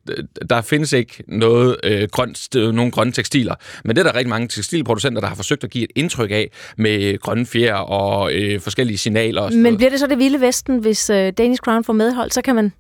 der 0.50 0.60
findes 0.60 0.92
ikke 0.92 1.24
noget, 1.28 1.76
øh, 1.84 2.08
grønt, 2.12 2.54
nogen 2.54 2.90
grønne 2.90 3.12
tekstiler, 3.12 3.54
men 3.84 3.96
det 3.96 4.06
er 4.06 4.10
der 4.10 4.14
rigtig 4.14 4.28
mange 4.28 4.48
tekstilproducenter, 4.48 5.20
der 5.20 5.28
har 5.28 5.34
forsøgt 5.34 5.64
at 5.64 5.70
give 5.70 5.84
et 5.84 5.90
indtryk 5.94 6.30
af 6.30 6.50
med 6.76 7.18
grønne 7.18 7.46
fjer 7.46 7.74
og 7.74 8.32
øh, 8.32 8.60
forskellige 8.60 8.98
signaler. 8.98 9.42
Og 9.42 9.52
men 9.52 9.62
noget. 9.62 9.78
bliver 9.78 9.90
det 9.90 10.00
så 10.00 10.06
det 10.06 10.18
vilde 10.18 10.40
vesten, 10.40 10.78
hvis 10.78 11.10
øh, 11.10 11.32
Danish 11.38 11.60
Crown 11.60 11.84
får 11.84 11.92
medhold, 11.92 12.30
så 12.30 12.42
kan 12.42 12.54
man 12.54 12.72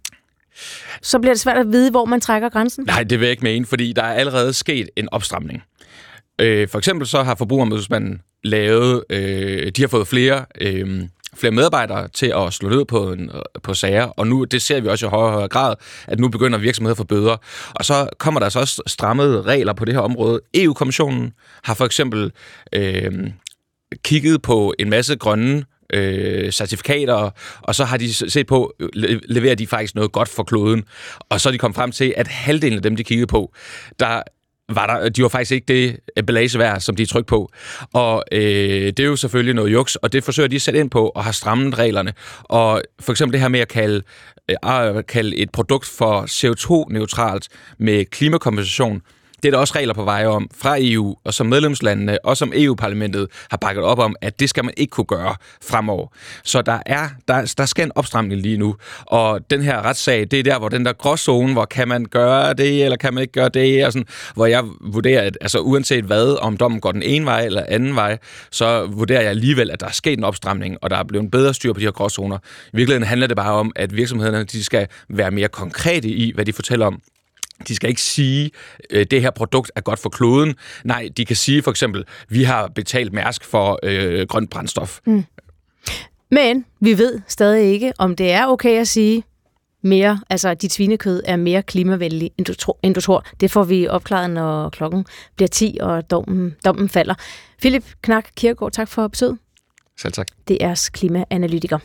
så 1.02 1.18
bliver 1.18 1.34
det 1.34 1.40
svært 1.40 1.56
at 1.56 1.72
vide, 1.72 1.90
hvor 1.90 2.04
man 2.04 2.20
trækker 2.20 2.48
grænsen? 2.48 2.84
Nej, 2.86 3.02
det 3.02 3.20
vil 3.20 3.26
jeg 3.26 3.30
ikke 3.30 3.42
mene, 3.42 3.66
fordi 3.66 3.92
der 3.92 4.02
er 4.02 4.14
allerede 4.14 4.52
sket 4.52 4.88
en 4.96 5.08
opstramning. 5.12 5.62
Øh, 6.40 6.68
for 6.68 6.78
eksempel 6.78 7.06
så 7.06 7.22
har 7.22 7.34
forbrugermødsmanden 7.34 8.22
lavet, 8.44 9.04
øh, 9.10 9.72
de 9.76 9.82
har 9.82 9.88
fået 9.88 10.08
flere 10.08 10.44
øh, 10.60 11.00
flere 11.36 11.52
medarbejdere 11.52 12.08
til 12.08 12.32
at 12.36 12.52
slå 12.52 12.68
ned 12.68 12.84
på, 12.84 13.12
en, 13.12 13.30
på 13.62 13.74
sager, 13.74 14.04
og 14.04 14.26
nu 14.26 14.44
det 14.44 14.62
ser 14.62 14.80
vi 14.80 14.88
også 14.88 15.06
i 15.06 15.08
højere 15.08 15.26
og 15.26 15.32
højere 15.32 15.48
grad, 15.48 15.74
at 16.06 16.18
nu 16.18 16.28
begynder 16.28 16.58
virksomheder 16.58 16.94
at 16.94 16.98
få 16.98 17.04
bøder. 17.04 17.36
Og 17.74 17.84
så 17.84 18.08
kommer 18.18 18.40
der 18.40 18.48
så 18.48 18.60
også 18.60 18.82
strammede 18.86 19.42
regler 19.42 19.72
på 19.72 19.84
det 19.84 19.94
her 19.94 20.00
område. 20.00 20.40
EU-kommissionen 20.54 21.32
har 21.64 21.74
for 21.74 21.84
eksempel 21.84 22.32
øh, 22.72 23.12
kigget 24.04 24.42
på 24.42 24.74
en 24.78 24.90
masse 24.90 25.16
grønne 25.16 25.64
øh, 25.92 26.52
certifikater, 26.52 27.30
og 27.62 27.74
så 27.74 27.84
har 27.84 27.96
de 27.96 28.14
set 28.30 28.46
på, 28.46 28.74
leverer 29.28 29.54
de 29.54 29.66
faktisk 29.66 29.94
noget 29.94 30.12
godt 30.12 30.28
for 30.28 30.42
kloden. 30.42 30.84
Og 31.28 31.40
så 31.40 31.48
er 31.48 31.50
de 31.50 31.58
kommet 31.58 31.76
frem 31.76 31.92
til, 31.92 32.14
at 32.16 32.28
halvdelen 32.28 32.76
af 32.76 32.82
dem, 32.82 32.96
de 32.96 33.04
kiggede 33.04 33.26
på, 33.26 33.52
der 34.00 34.22
var 34.68 34.86
der, 34.86 35.08
de 35.08 35.22
var 35.22 35.28
faktisk 35.28 35.52
ikke 35.52 35.64
det 35.68 35.88
øh, 35.88 35.94
emballage 36.16 36.58
værd, 36.58 36.80
som 36.80 36.96
de 36.96 37.02
er 37.02 37.06
tryk 37.06 37.26
på. 37.26 37.50
Og 37.92 38.24
øh, 38.32 38.86
det 38.86 39.00
er 39.00 39.04
jo 39.04 39.16
selvfølgelig 39.16 39.54
noget 39.54 39.72
juks, 39.72 39.96
og 39.96 40.12
det 40.12 40.24
forsøger 40.24 40.48
de 40.48 40.56
at 40.56 40.62
sætte 40.62 40.80
ind 40.80 40.90
på 40.90 41.08
og 41.08 41.24
har 41.24 41.32
strammet 41.32 41.78
reglerne. 41.78 42.12
Og 42.42 42.82
for 43.00 43.12
eksempel 43.12 43.32
det 43.32 43.40
her 43.40 43.48
med 43.48 43.60
at 43.60 43.68
kalde, 43.68 44.02
øh, 44.50 45.04
kalde 45.08 45.36
et 45.36 45.50
produkt 45.50 45.86
for 45.86 46.22
CO2-neutralt 46.22 47.48
med 47.78 48.04
klimakompensation, 48.04 49.02
det 49.46 49.52
er 49.52 49.56
der 49.56 49.60
også 49.60 49.74
regler 49.76 49.94
på 49.94 50.04
vej 50.04 50.26
om 50.26 50.48
fra 50.54 50.76
EU, 50.78 51.16
og 51.24 51.34
som 51.34 51.46
medlemslandene 51.46 52.24
og 52.24 52.36
som 52.36 52.52
EU-parlamentet 52.54 53.28
har 53.50 53.56
bakket 53.56 53.84
op 53.84 53.98
om, 53.98 54.16
at 54.20 54.40
det 54.40 54.50
skal 54.50 54.64
man 54.64 54.74
ikke 54.76 54.90
kunne 54.90 55.04
gøre 55.04 55.34
fremover. 55.62 56.06
Så 56.44 56.62
der 56.62 56.78
er 56.86 57.08
der, 57.28 57.54
der 57.58 57.66
skal 57.66 57.84
en 57.84 57.92
opstramning 57.94 58.42
lige 58.42 58.58
nu, 58.58 58.76
og 59.06 59.50
den 59.50 59.62
her 59.62 59.82
retssag, 59.82 60.26
det 60.30 60.38
er 60.38 60.42
der, 60.42 60.58
hvor 60.58 60.68
den 60.68 60.84
der 60.84 60.92
gråzone, 60.92 61.52
hvor 61.52 61.64
kan 61.64 61.88
man 61.88 62.04
gøre 62.04 62.54
det, 62.54 62.84
eller 62.84 62.96
kan 62.96 63.14
man 63.14 63.20
ikke 63.20 63.32
gøre 63.32 63.48
det, 63.48 63.86
og 63.86 63.92
sådan, 63.92 64.06
hvor 64.34 64.46
jeg 64.46 64.64
vurderer, 64.80 65.22
at 65.22 65.38
altså, 65.40 65.58
uanset 65.58 66.04
hvad, 66.04 66.42
om 66.42 66.56
dommen 66.56 66.80
går 66.80 66.92
den 66.92 67.02
ene 67.02 67.24
vej 67.24 67.44
eller 67.44 67.62
anden 67.68 67.96
vej, 67.96 68.18
så 68.50 68.86
vurderer 68.86 69.20
jeg 69.20 69.30
alligevel, 69.30 69.70
at 69.70 69.80
der 69.80 69.86
er 69.86 69.92
sket 69.92 70.18
en 70.18 70.24
opstramning, 70.24 70.76
og 70.82 70.90
der 70.90 70.96
er 70.96 71.04
blevet 71.04 71.24
en 71.24 71.30
bedre 71.30 71.54
styr 71.54 71.72
på 71.72 71.80
de 71.80 71.84
her 71.84 71.92
gråzoner. 71.92 72.38
I 72.72 72.76
virkeligheden 72.76 73.08
handler 73.08 73.26
det 73.26 73.36
bare 73.36 73.52
om, 73.52 73.72
at 73.76 73.96
virksomhederne 73.96 74.44
de 74.44 74.64
skal 74.64 74.86
være 75.08 75.30
mere 75.30 75.48
konkrete 75.48 76.08
i, 76.08 76.32
hvad 76.34 76.44
de 76.44 76.52
fortæller 76.52 76.86
om, 76.86 77.00
de 77.68 77.74
skal 77.74 77.90
ikke 77.90 78.02
sige, 78.02 78.50
at 78.90 78.96
øh, 78.96 79.06
det 79.10 79.20
her 79.20 79.30
produkt 79.30 79.72
er 79.76 79.80
godt 79.80 79.98
for 79.98 80.08
kloden. 80.08 80.54
Nej, 80.84 81.08
de 81.16 81.24
kan 81.24 81.36
sige 81.36 81.62
for 81.62 81.70
eksempel, 81.70 82.04
vi 82.28 82.42
har 82.42 82.68
betalt 82.68 83.12
Mærsk 83.12 83.44
for 83.44 83.78
øh, 83.82 84.26
grønt 84.28 84.50
brændstof. 84.50 84.98
Mm. 85.06 85.24
Men 86.30 86.64
vi 86.80 86.98
ved 86.98 87.20
stadig 87.28 87.72
ikke, 87.72 87.92
om 87.98 88.16
det 88.16 88.32
er 88.32 88.46
okay 88.46 88.80
at 88.80 88.88
sige, 88.88 89.22
mere, 89.82 90.20
altså 90.30 90.54
dit 90.54 90.72
svinekød 90.72 91.22
er 91.24 91.36
mere 91.36 91.62
klimavenlig, 91.62 92.30
end 92.38 92.46
du, 92.46 92.54
tro, 92.54 92.78
end 92.82 92.94
du 92.94 93.00
tror. 93.00 93.24
Det 93.40 93.50
får 93.50 93.64
vi 93.64 93.88
opklaret, 93.88 94.30
når 94.30 94.68
klokken 94.68 95.06
bliver 95.36 95.48
10, 95.48 95.78
og 95.80 96.10
dommen, 96.10 96.54
dommen 96.64 96.88
falder. 96.88 97.14
Philip 97.60 97.84
Knak 98.02 98.28
Kirkegaard, 98.36 98.72
tak 98.72 98.88
for 98.88 99.08
besøget. 99.08 99.38
Selv 99.98 100.12
tak. 100.12 100.26
Det 100.48 100.58
er 100.60 100.88
klimaanalytiker. 100.92 101.78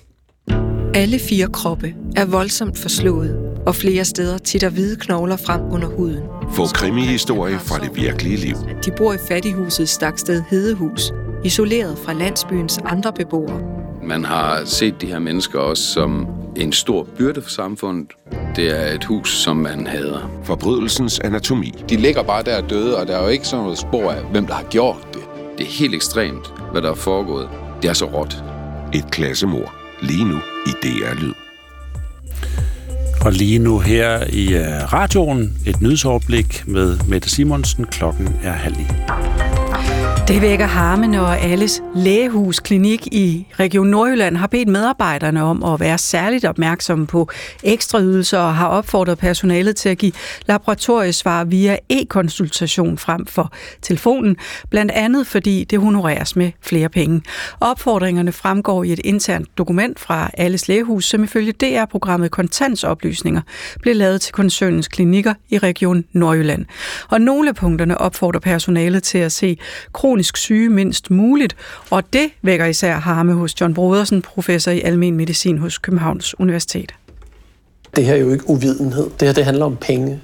Alle 0.93 1.19
fire 1.19 1.47
kroppe 1.47 1.95
er 2.15 2.25
voldsomt 2.25 2.77
forslået 2.77 3.50
og 3.65 3.75
flere 3.75 4.05
steder 4.05 4.37
titter 4.37 4.69
hvide 4.69 4.95
knogler 4.95 5.37
frem 5.37 5.61
under 5.71 5.87
huden. 5.87 6.23
Få 6.53 6.65
krimi-historie 6.65 7.59
fra 7.59 7.79
det 7.79 7.95
virkelige 7.95 8.37
liv. 8.37 8.55
De 8.85 8.91
bor 8.97 9.13
i 9.13 9.17
fattighuset 9.27 9.89
Staksted 9.89 10.43
Hedehus, 10.49 11.11
isoleret 11.43 11.97
fra 11.97 12.13
landsbyens 12.13 12.79
andre 12.85 13.13
beboere. 13.13 13.61
Man 14.03 14.25
har 14.25 14.65
set 14.65 15.01
de 15.01 15.07
her 15.07 15.19
mennesker 15.19 15.59
også 15.59 15.83
som 15.83 16.27
en 16.55 16.73
stor 16.73 17.07
byrde 17.17 17.41
for 17.41 17.49
samfundet. 17.49 18.11
Det 18.55 18.79
er 18.79 18.95
et 18.95 19.03
hus, 19.03 19.37
som 19.37 19.57
man 19.57 19.87
hader. 19.87 20.31
Forbrydelsens 20.43 21.19
anatomi. 21.19 21.73
De 21.89 21.97
ligger 21.97 22.23
bare 22.23 22.43
der 22.43 22.67
døde, 22.67 22.97
og 22.97 23.07
der 23.07 23.17
er 23.17 23.23
jo 23.23 23.29
ikke 23.29 23.47
sådan 23.47 23.63
noget 23.63 23.77
spor 23.77 24.11
af, 24.11 24.23
hvem 24.31 24.47
der 24.47 24.53
har 24.53 24.63
gjort 24.69 25.07
det. 25.13 25.21
Det 25.57 25.65
er 25.65 25.71
helt 25.71 25.95
ekstremt, 25.95 26.53
hvad 26.71 26.81
der 26.81 26.91
er 26.91 26.95
foregået. 26.95 27.49
Det 27.81 27.89
er 27.89 27.93
så 27.93 28.05
råt. 28.05 28.43
Et 28.93 29.11
klassemor. 29.11 29.73
Lige 30.01 30.25
nu 30.25 30.37
i 30.65 30.69
DR 30.83 31.13
Lyd. 31.21 31.50
Og 33.25 33.31
lige 33.31 33.59
nu 33.59 33.79
her 33.79 34.23
i 34.29 34.53
øh, 34.53 34.93
radioen 34.93 35.53
et 35.65 35.81
nyhedsoverblik 35.81 36.63
med 36.67 36.97
Mette 37.07 37.29
Simonsen. 37.29 37.85
Klokken 37.85 38.29
er 38.43 38.51
halv 38.51 38.77
ni. 38.77 38.85
Det 40.31 40.41
vækker 40.41 40.65
harme, 40.65 41.07
når 41.07 41.25
Alles 41.27 41.81
lægehusklinik 41.95 43.07
i 43.07 43.47
Region 43.59 43.87
Nordjylland 43.87 44.37
har 44.37 44.47
bedt 44.47 44.67
medarbejderne 44.67 45.43
om 45.43 45.63
at 45.63 45.79
være 45.79 45.97
særligt 45.97 46.45
opmærksomme 46.45 47.07
på 47.07 47.29
ekstra 47.63 48.01
ydelser 48.01 48.39
og 48.39 48.55
har 48.55 48.67
opfordret 48.67 49.17
personalet 49.17 49.75
til 49.75 49.89
at 49.89 49.97
give 49.97 50.11
laboratoriesvar 50.45 51.43
via 51.43 51.77
e-konsultation 51.89 52.97
frem 52.97 53.25
for 53.25 53.53
telefonen, 53.81 54.37
blandt 54.69 54.91
andet 54.91 55.27
fordi 55.27 55.63
det 55.63 55.79
honoreres 55.79 56.35
med 56.35 56.51
flere 56.61 56.89
penge. 56.89 57.21
Opfordringerne 57.59 58.31
fremgår 58.31 58.83
i 58.83 58.93
et 58.93 59.01
internt 59.03 59.57
dokument 59.57 59.99
fra 59.99 60.29
Alles 60.33 60.67
Lægehus, 60.67 61.05
som 61.05 61.23
ifølge 61.23 61.51
DR-programmet 61.51 62.31
Kontantsoplysninger 62.31 63.41
blev 63.81 63.95
lavet 63.95 64.21
til 64.21 64.33
koncernens 64.33 64.87
klinikker 64.87 65.33
i 65.49 65.57
Region 65.57 66.03
Nordjylland. 66.13 66.65
Og 67.09 67.21
nogle 67.21 67.49
af 67.49 67.55
punkterne 67.55 67.97
opfordrer 67.97 68.39
personalet 68.39 69.03
til 69.03 69.17
at 69.17 69.31
se 69.31 69.57
kronisk 69.93 70.20
syge 70.23 70.69
mindst 70.69 71.11
muligt, 71.11 71.55
og 71.89 72.13
det 72.13 72.29
vækker 72.41 72.65
især 72.65 72.95
harme 72.95 73.33
hos 73.33 73.61
John 73.61 73.73
Brodersen, 73.73 74.21
professor 74.21 74.71
i 74.71 74.81
almen 74.81 75.17
medicin 75.17 75.57
hos 75.57 75.77
Københavns 75.77 76.39
Universitet. 76.39 76.95
Det 77.95 78.05
her 78.05 78.13
er 78.13 78.17
jo 78.17 78.31
ikke 78.31 78.49
uvidenhed. 78.49 79.09
Det 79.19 79.27
her 79.27 79.33
det 79.33 79.45
handler 79.45 79.65
om 79.65 79.77
penge. 79.77 80.19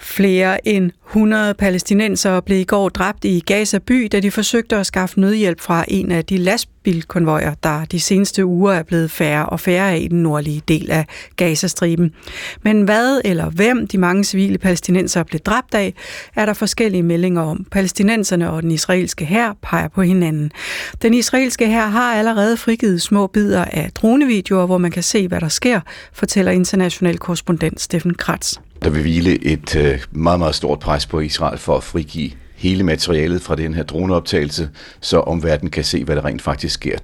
Flere 0.00 0.68
end 0.68 0.90
100 1.08 1.54
palæstinensere 1.54 2.42
blev 2.42 2.58
i 2.58 2.64
går 2.64 2.88
dræbt 2.88 3.24
i 3.24 3.42
Gaza 3.46 3.78
by, 3.78 4.08
da 4.12 4.20
de 4.20 4.30
forsøgte 4.30 4.76
at 4.76 4.86
skaffe 4.86 5.20
nødhjælp 5.20 5.60
fra 5.60 5.84
en 5.88 6.12
af 6.12 6.24
de 6.24 6.38
lastbilkonvojer, 6.38 7.54
der 7.62 7.84
de 7.84 8.00
seneste 8.00 8.44
uger 8.44 8.72
er 8.72 8.82
blevet 8.82 9.10
færre 9.10 9.46
og 9.46 9.60
færre 9.60 9.92
af 9.92 9.98
i 9.98 10.08
den 10.08 10.22
nordlige 10.22 10.62
del 10.68 10.90
af 10.90 11.06
Gazastriben. 11.36 12.10
Men 12.62 12.82
hvad 12.82 13.20
eller 13.24 13.50
hvem 13.50 13.86
de 13.86 13.98
mange 13.98 14.24
civile 14.24 14.58
palæstinensere 14.58 15.24
blev 15.24 15.40
dræbt 15.40 15.74
af, 15.74 15.94
er 16.36 16.46
der 16.46 16.52
forskellige 16.52 17.02
meldinger 17.02 17.42
om. 17.42 17.66
Palæstinenserne 17.70 18.50
og 18.50 18.62
den 18.62 18.70
israelske 18.70 19.24
hær 19.24 19.56
peger 19.62 19.88
på 19.88 20.02
hinanden. 20.02 20.50
Den 21.02 21.14
israelske 21.14 21.66
hær 21.66 21.86
har 21.86 22.14
allerede 22.14 22.56
frigivet 22.56 23.02
små 23.02 23.26
bidder 23.26 23.64
af 23.64 23.90
dronevideoer, 23.94 24.66
hvor 24.66 24.78
man 24.78 24.90
kan 24.90 25.02
se, 25.02 25.28
hvad 25.28 25.40
der 25.40 25.48
sker, 25.48 25.80
fortæller 26.12 26.52
international 26.52 27.18
korrespondent 27.18 27.80
Steffen 27.80 28.14
Kratz. 28.14 28.54
Der 28.84 28.90
vil 28.90 29.02
hvile 29.02 29.44
et 29.44 29.76
øh, 29.76 29.98
meget, 30.10 30.38
meget 30.38 30.54
stort 30.54 30.78
pres 30.78 31.06
på 31.06 31.20
Israel 31.20 31.58
for 31.58 31.76
at 31.76 31.84
frigive 31.84 32.30
hele 32.54 32.84
materialet 32.84 33.42
fra 33.42 33.56
den 33.56 33.74
her 33.74 33.82
droneoptagelse, 33.82 34.70
så 35.00 35.20
omverdenen 35.20 35.70
kan 35.70 35.84
se, 35.84 36.04
hvad 36.04 36.16
der 36.16 36.24
rent 36.24 36.42
faktisk 36.42 36.74
sker. 36.74 36.98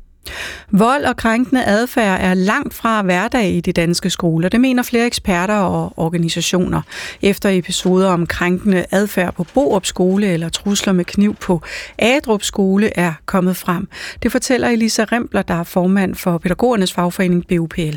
Vold 0.71 1.05
og 1.05 1.17
krænkende 1.17 1.65
adfærd 1.65 2.21
er 2.21 2.35
langt 2.35 2.75
fra 2.75 3.03
hverdag 3.03 3.51
i 3.51 3.61
de 3.61 3.73
danske 3.73 4.11
skoler. 4.11 4.49
Det 4.49 4.61
mener 4.61 4.83
flere 4.83 5.07
eksperter 5.07 5.55
og 5.55 5.93
organisationer. 5.97 6.83
Efter 7.23 7.49
episoder 7.49 8.11
om 8.11 8.27
krænkende 8.27 8.85
adfærd 8.91 9.35
på 9.35 9.45
Borup 9.55 9.87
skole 9.87 10.27
eller 10.27 10.49
trusler 10.49 10.93
med 10.93 11.05
kniv 11.05 11.35
på 11.35 11.63
Adrup 11.99 12.43
skole 12.43 12.99
er 12.99 13.13
kommet 13.27 13.57
frem. 13.57 13.89
Det 14.23 14.33
fortæller 14.33 14.69
Elisa 14.69 15.05
Rempler, 15.05 15.43
der 15.43 15.55
er 15.55 15.65
formand 15.65 16.15
for 16.15 16.39
pædagogernes 16.39 16.93
fagforening 16.93 17.47
BUPL 17.49 17.97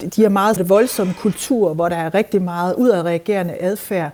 de 0.00 0.22
her 0.22 0.28
meget 0.28 0.68
voldsomme 0.68 1.14
kulturer, 1.14 1.74
hvor 1.74 1.88
der 1.88 1.96
er 1.96 2.14
rigtig 2.14 2.42
meget 2.42 2.74
udadreagerende 2.74 3.56
adfærd, 3.60 4.12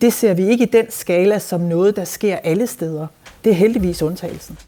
det 0.00 0.12
ser 0.12 0.34
vi 0.34 0.48
ikke 0.48 0.64
i 0.64 0.70
den 0.72 0.86
skala 0.90 1.38
som 1.38 1.60
noget, 1.60 1.96
der 1.96 2.04
sker 2.04 2.36
alle 2.36 2.66
steder. 2.66 3.06
Det 3.44 3.50
er 3.50 3.54
heldigvis 3.54 4.02
undtagelsen. 4.02 4.58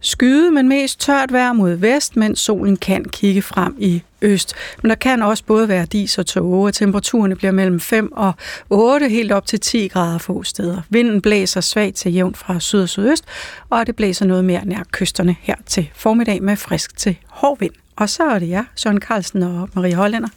Skyde, 0.00 0.50
men 0.50 0.68
mest 0.68 1.00
tørt 1.00 1.32
vejr 1.32 1.52
mod 1.52 1.72
vest, 1.72 2.16
mens 2.16 2.40
solen 2.40 2.76
kan 2.76 3.04
kigge 3.04 3.42
frem 3.42 3.76
i 3.78 4.02
øst. 4.22 4.54
Men 4.82 4.90
der 4.90 4.96
kan 4.96 5.22
også 5.22 5.44
både 5.44 5.68
være 5.68 5.86
dis 5.86 6.18
og 6.18 6.26
tåge, 6.26 6.66
og 6.66 6.74
temperaturerne 6.74 7.36
bliver 7.36 7.52
mellem 7.52 7.80
5 7.80 8.12
og 8.12 8.32
8, 8.70 9.08
helt 9.08 9.32
op 9.32 9.46
til 9.46 9.60
10 9.60 9.88
grader 9.88 10.18
få 10.18 10.42
steder. 10.42 10.82
Vinden 10.90 11.20
blæser 11.20 11.60
svagt 11.60 11.96
til 11.96 12.14
jævnt 12.14 12.36
fra 12.36 12.60
syd 12.60 12.82
og 12.82 12.88
sydøst, 12.88 13.24
og 13.70 13.86
det 13.86 13.96
blæser 13.96 14.26
noget 14.26 14.44
mere 14.44 14.64
nær 14.64 14.82
kysterne 14.92 15.36
her 15.40 15.56
til 15.66 15.90
formiddag 15.94 16.42
med 16.42 16.56
frisk 16.56 16.96
til 16.96 17.16
hård 17.28 17.58
vind. 17.58 17.81
Og 17.96 18.08
så 18.08 18.22
er 18.22 18.38
det 18.38 18.48
jer, 18.48 18.64
Søren 18.74 19.00
Carlsen 19.00 19.42
og 19.42 19.68
Marie 19.74 19.94
Hollænder. 19.94 20.28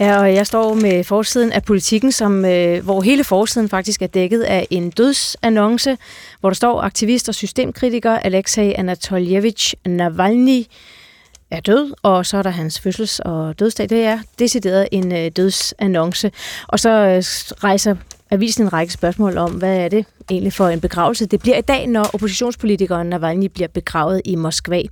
Ja, 0.00 0.18
og 0.18 0.34
jeg 0.34 0.46
står 0.46 0.74
med 0.74 1.04
forsiden 1.04 1.52
af 1.52 1.64
politikken, 1.64 2.12
som, 2.12 2.44
øh, 2.44 2.84
hvor 2.84 3.02
hele 3.02 3.24
forsiden 3.24 3.68
faktisk 3.68 4.02
er 4.02 4.06
dækket 4.06 4.42
af 4.42 4.66
en 4.70 4.90
dødsannonce, 4.90 5.96
hvor 6.40 6.50
der 6.50 6.54
står 6.54 6.80
aktivist 6.80 7.28
og 7.28 7.34
systemkritiker 7.34 8.12
Alexei 8.18 8.72
Anatoljevich 8.72 9.74
Navalny 9.86 10.64
er 11.50 11.60
død, 11.60 11.94
og 12.02 12.26
så 12.26 12.36
er 12.36 12.42
der 12.42 12.50
hans 12.50 12.80
fødsels- 12.80 13.20
og 13.20 13.58
dødsdag. 13.58 13.90
Det 13.90 14.04
er 14.04 14.18
decideret 14.38 14.88
en 14.92 15.12
øh, 15.12 15.30
dødsannonce. 15.36 16.32
Og 16.68 16.80
så 16.80 16.90
øh, 16.90 17.22
rejser 17.64 17.96
avisen 18.30 18.64
en 18.64 18.72
række 18.72 18.92
spørgsmål 18.92 19.36
om, 19.36 19.50
hvad 19.50 19.76
er 19.76 19.88
det 19.88 20.04
egentlig 20.30 20.52
for 20.52 20.68
en 20.68 20.80
begravelse? 20.80 21.26
Det 21.26 21.40
bliver 21.40 21.56
i 21.56 21.60
dag, 21.60 21.86
når 21.86 22.10
oppositionspolitikeren 22.14 23.06
Navalny 23.06 23.46
bliver 23.54 23.68
begravet 23.68 24.22
i 24.24 24.34
Moskva. 24.34 24.82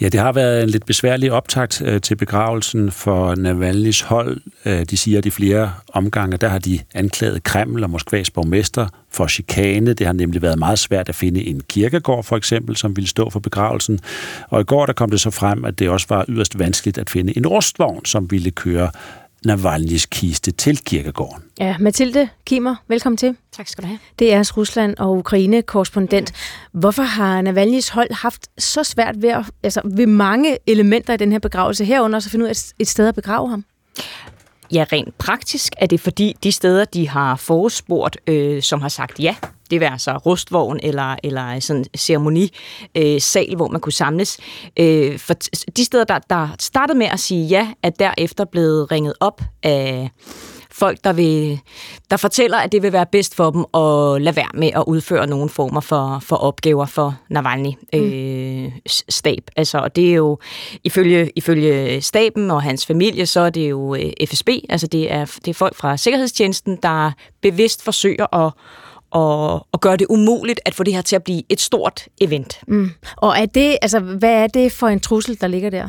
Ja, 0.00 0.08
det 0.08 0.20
har 0.20 0.32
været 0.32 0.62
en 0.62 0.70
lidt 0.70 0.86
besværlig 0.86 1.32
optakt 1.32 1.82
øh, 1.82 2.00
til 2.00 2.16
begravelsen 2.16 2.90
for 2.90 3.34
Navalnys 3.34 4.00
hold. 4.00 4.40
Øh, 4.64 4.84
de 4.84 4.96
siger, 4.96 5.18
at 5.18 5.26
i 5.26 5.30
flere 5.30 5.72
omgange, 5.92 6.36
der 6.36 6.48
har 6.48 6.58
de 6.58 6.78
anklaget 6.94 7.42
Kreml 7.42 7.84
og 7.84 7.90
Moskvas 7.90 8.30
borgmester 8.30 8.88
for 9.10 9.26
chikane. 9.26 9.92
Det 9.92 10.06
har 10.06 10.14
nemlig 10.14 10.42
været 10.42 10.58
meget 10.58 10.78
svært 10.78 11.08
at 11.08 11.14
finde 11.14 11.46
en 11.46 11.62
kirkegård, 11.68 12.24
for 12.24 12.36
eksempel, 12.36 12.76
som 12.76 12.96
ville 12.96 13.08
stå 13.08 13.30
for 13.30 13.40
begravelsen. 13.40 14.00
Og 14.48 14.60
i 14.60 14.64
går 14.64 14.86
der 14.86 14.92
kom 14.92 15.10
det 15.10 15.20
så 15.20 15.30
frem, 15.30 15.64
at 15.64 15.78
det 15.78 15.88
også 15.88 16.06
var 16.08 16.24
yderst 16.28 16.58
vanskeligt 16.58 16.98
at 16.98 17.10
finde 17.10 17.36
en 17.36 17.46
rustvogn, 17.46 18.04
som 18.04 18.30
ville 18.30 18.50
køre 18.50 18.90
Navalny's 19.48 20.06
kiste 20.10 20.50
til 20.50 20.78
kirkegården. 20.78 21.42
Ja, 21.60 21.76
Mathilde 21.78 22.28
Kimer, 22.44 22.76
velkommen 22.88 23.16
til. 23.16 23.36
Tak 23.52 23.68
skal 23.68 23.82
du 23.82 23.88
have. 23.88 23.98
Det 24.18 24.32
er 24.32 24.52
Rusland 24.56 24.96
og 24.98 25.18
Ukraine-korrespondent. 25.18 26.32
Hvorfor 26.72 27.02
har 27.02 27.42
Navalny's 27.42 27.92
hold 27.92 28.12
haft 28.12 28.48
så 28.58 28.84
svært 28.84 29.22
ved, 29.22 29.28
at, 29.28 29.44
altså, 29.62 29.80
ved 29.84 30.06
mange 30.06 30.58
elementer 30.66 31.14
i 31.14 31.16
den 31.16 31.32
her 31.32 31.38
begravelse 31.38 31.84
herunder, 31.84 32.20
så 32.20 32.30
finde 32.30 32.44
ud 32.44 32.48
af 32.48 32.52
et, 32.52 32.72
et 32.78 32.88
sted 32.88 33.08
at 33.08 33.14
begrave 33.14 33.48
ham? 33.48 33.64
Ja, 34.72 34.84
rent 34.92 35.18
praktisk 35.18 35.72
er 35.76 35.86
det 35.86 36.00
fordi 36.00 36.36
de 36.42 36.52
steder, 36.52 36.84
de 36.84 37.08
har 37.08 37.36
forespurgt, 37.36 38.16
øh, 38.26 38.62
som 38.62 38.80
har 38.80 38.88
sagt 38.88 39.18
ja, 39.20 39.36
det 39.70 39.80
vil 39.80 39.86
altså 39.86 40.16
rustvogn 40.16 40.80
eller, 40.82 41.16
eller 41.24 41.60
sådan 41.60 41.84
ceremoni, 41.96 42.50
øh, 42.94 43.20
sal, 43.20 43.56
hvor 43.56 43.68
man 43.68 43.80
kunne 43.80 43.92
samles. 43.92 44.38
Øh, 44.76 45.18
for 45.18 45.34
de 45.76 45.84
steder, 45.84 46.04
der, 46.04 46.18
der 46.30 46.48
startede 46.58 46.98
med 46.98 47.06
at 47.06 47.20
sige 47.20 47.46
ja, 47.46 47.68
er 47.82 47.90
derefter 47.90 48.44
blevet 48.44 48.90
ringet 48.92 49.14
op 49.20 49.42
af 49.62 50.10
folk, 50.78 50.98
der, 51.04 51.12
vil, 51.12 51.60
der 52.10 52.16
fortæller, 52.16 52.58
at 52.58 52.72
det 52.72 52.82
vil 52.82 52.92
være 52.92 53.06
bedst 53.06 53.34
for 53.34 53.50
dem 53.50 53.60
at 53.60 54.22
lade 54.22 54.36
være 54.36 54.50
med 54.54 54.70
at 54.74 54.84
udføre 54.86 55.26
nogle 55.26 55.48
former 55.48 55.80
for, 55.80 56.18
for 56.22 56.36
opgaver 56.36 56.86
for 56.86 57.18
Navalny 57.30 57.72
øh, 57.94 58.72
stab. 58.86 59.50
Altså, 59.56 59.78
og 59.78 59.96
det 59.96 60.10
er 60.10 60.14
jo, 60.14 60.38
ifølge, 60.84 61.30
ifølge 61.36 62.00
staben 62.00 62.50
og 62.50 62.62
hans 62.62 62.86
familie, 62.86 63.26
så 63.26 63.40
er 63.40 63.50
det 63.50 63.70
jo 63.70 63.94
øh, 63.94 64.12
FSB, 64.28 64.48
altså 64.68 64.86
det 64.86 65.12
er, 65.12 65.24
det 65.24 65.48
er 65.48 65.54
folk 65.54 65.76
fra 65.76 65.96
Sikkerhedstjenesten, 65.96 66.78
der 66.82 67.12
bevidst 67.42 67.82
forsøger 67.82 68.34
at 68.34 68.52
og, 69.10 69.66
og 69.72 69.80
gøre 69.80 69.96
det 69.96 70.06
umuligt 70.10 70.60
at 70.64 70.74
få 70.74 70.82
det 70.82 70.94
her 70.94 71.02
til 71.02 71.16
at 71.16 71.24
blive 71.24 71.42
et 71.48 71.60
stort 71.60 72.08
event. 72.20 72.60
Mm. 72.68 72.90
Og 73.16 73.38
er 73.38 73.46
det, 73.46 73.78
altså, 73.82 74.00
hvad 74.00 74.32
er 74.32 74.46
det 74.46 74.72
for 74.72 74.88
en 74.88 75.00
trussel, 75.00 75.40
der 75.40 75.46
ligger 75.46 75.70
der? 75.70 75.88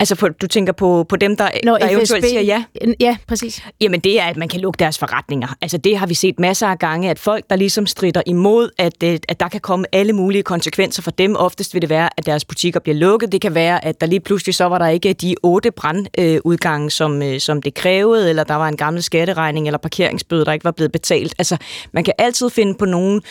Altså, 0.00 0.14
på, 0.14 0.28
du 0.28 0.46
tænker 0.46 0.72
på, 0.72 1.06
på 1.08 1.16
dem, 1.16 1.36
der, 1.36 1.50
Nå, 1.64 1.72
der 1.72 1.86
FSB. 1.86 1.92
eventuelt 1.92 2.24
siger 2.24 2.40
ja? 2.40 2.64
Ja, 3.00 3.16
præcis. 3.28 3.62
Jamen, 3.80 4.00
det 4.00 4.20
er, 4.20 4.24
at 4.24 4.36
man 4.36 4.48
kan 4.48 4.60
lukke 4.60 4.78
deres 4.78 4.98
forretninger. 4.98 5.48
Altså, 5.60 5.78
det 5.78 5.98
har 5.98 6.06
vi 6.06 6.14
set 6.14 6.38
masser 6.40 6.66
af 6.66 6.78
gange, 6.78 7.10
at 7.10 7.18
folk, 7.18 7.44
der 7.50 7.56
ligesom 7.56 7.86
strider 7.86 8.22
imod, 8.26 8.70
at, 8.78 9.02
øh, 9.04 9.18
at 9.28 9.40
der 9.40 9.48
kan 9.48 9.60
komme 9.60 9.86
alle 9.92 10.12
mulige 10.12 10.42
konsekvenser 10.42 11.02
for 11.02 11.10
dem. 11.10 11.36
Oftest 11.36 11.74
vil 11.74 11.82
det 11.82 11.90
være, 11.90 12.08
at 12.16 12.26
deres 12.26 12.44
butikker 12.44 12.80
bliver 12.80 12.96
lukket. 12.96 13.32
Det 13.32 13.40
kan 13.40 13.54
være, 13.54 13.84
at 13.84 14.00
der 14.00 14.06
lige 14.06 14.20
pludselig 14.20 14.54
så 14.54 14.64
var 14.64 14.78
der 14.78 14.88
ikke 14.88 15.12
de 15.12 15.34
otte 15.42 15.70
brandudgange, 15.70 16.90
som, 16.90 17.22
øh, 17.22 17.40
som 17.40 17.62
det 17.62 17.74
krævede, 17.74 18.28
eller 18.28 18.44
der 18.44 18.54
var 18.54 18.68
en 18.68 18.76
gammel 18.76 19.02
skatteregning 19.02 19.66
eller 19.66 19.78
parkeringsbøde, 19.78 20.44
der 20.44 20.52
ikke 20.52 20.64
var 20.64 20.70
blevet 20.70 20.92
betalt. 20.92 21.34
Altså, 21.38 21.56
man 21.92 22.04
kan 22.04 22.14
altid 22.18 22.50
finde 22.50 22.74
på 22.74 22.84
nogen 22.84 23.22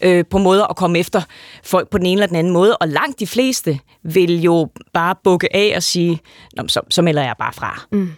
øh, 0.00 0.24
på 0.30 0.38
måder 0.38 0.64
at 0.66 0.76
komme 0.76 0.98
efter 0.98 1.22
folk 1.64 1.90
på 1.90 1.98
den 1.98 2.06
ene 2.06 2.12
eller 2.12 2.26
den 2.26 2.36
anden 2.36 2.52
måde, 2.52 2.76
og 2.76 2.88
langt 2.88 3.20
de 3.20 3.26
fleste 3.26 3.78
vil 4.02 4.42
jo 4.42 4.68
bare 4.92 5.14
bukke 5.24 5.56
af 5.56 5.72
og 5.76 5.82
sige, 5.82 6.09
Nå, 6.56 6.68
så, 6.68 6.80
så 6.90 7.02
melder 7.02 7.22
jeg 7.22 7.34
bare 7.38 7.52
fra. 7.52 7.86
Mm. 7.92 8.10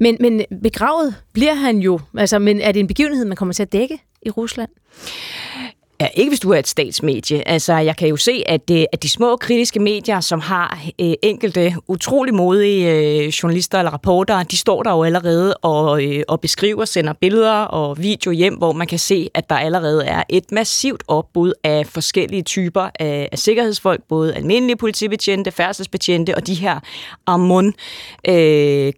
Men, 0.00 0.16
men 0.20 0.42
begravet 0.62 1.14
bliver 1.32 1.54
han 1.54 1.78
jo, 1.78 2.00
altså, 2.18 2.38
men 2.38 2.60
er 2.60 2.72
det 2.72 2.80
en 2.80 2.86
begivenhed, 2.86 3.24
man 3.24 3.36
kommer 3.36 3.52
til 3.54 3.62
at 3.62 3.72
dække 3.72 3.98
i 4.22 4.30
Rusland? 4.30 4.70
Ja, 6.00 6.08
ikke 6.14 6.30
hvis 6.30 6.40
du 6.40 6.50
er 6.50 6.58
et 6.58 6.68
statsmedie. 6.68 7.48
Altså, 7.48 7.74
jeg 7.74 7.96
kan 7.96 8.08
jo 8.08 8.16
se, 8.16 8.42
at, 8.46 8.68
det, 8.68 8.86
at 8.92 9.02
de 9.02 9.08
små 9.08 9.36
kritiske 9.36 9.80
medier, 9.80 10.20
som 10.20 10.40
har 10.40 10.80
øh, 11.00 11.12
enkelte 11.22 11.74
utrolig 11.88 12.34
modige 12.34 12.90
øh, 12.90 13.26
journalister 13.28 13.78
eller 13.78 13.90
rapporter, 13.90 14.42
de 14.42 14.56
står 14.56 14.82
der 14.82 14.92
jo 14.92 15.04
allerede 15.04 15.54
og, 15.54 16.04
øh, 16.04 16.22
og 16.28 16.40
beskriver, 16.40 16.84
sender 16.84 17.12
billeder 17.12 17.60
og 17.60 17.98
video 17.98 18.30
hjem, 18.30 18.54
hvor 18.54 18.72
man 18.72 18.86
kan 18.86 18.98
se, 18.98 19.28
at 19.34 19.50
der 19.50 19.56
allerede 19.56 20.04
er 20.04 20.22
et 20.28 20.52
massivt 20.52 21.02
opbud 21.08 21.52
af 21.64 21.86
forskellige 21.86 22.42
typer 22.42 22.90
af, 23.00 23.28
af 23.32 23.38
sikkerhedsfolk, 23.38 24.00
både 24.08 24.34
almindelige 24.34 24.76
politibetjente, 24.76 25.50
færdselsbetjente 25.50 26.34
og 26.34 26.46
de 26.46 26.54
her 26.54 26.80
Amon 27.26 27.74
øh, 28.28 28.92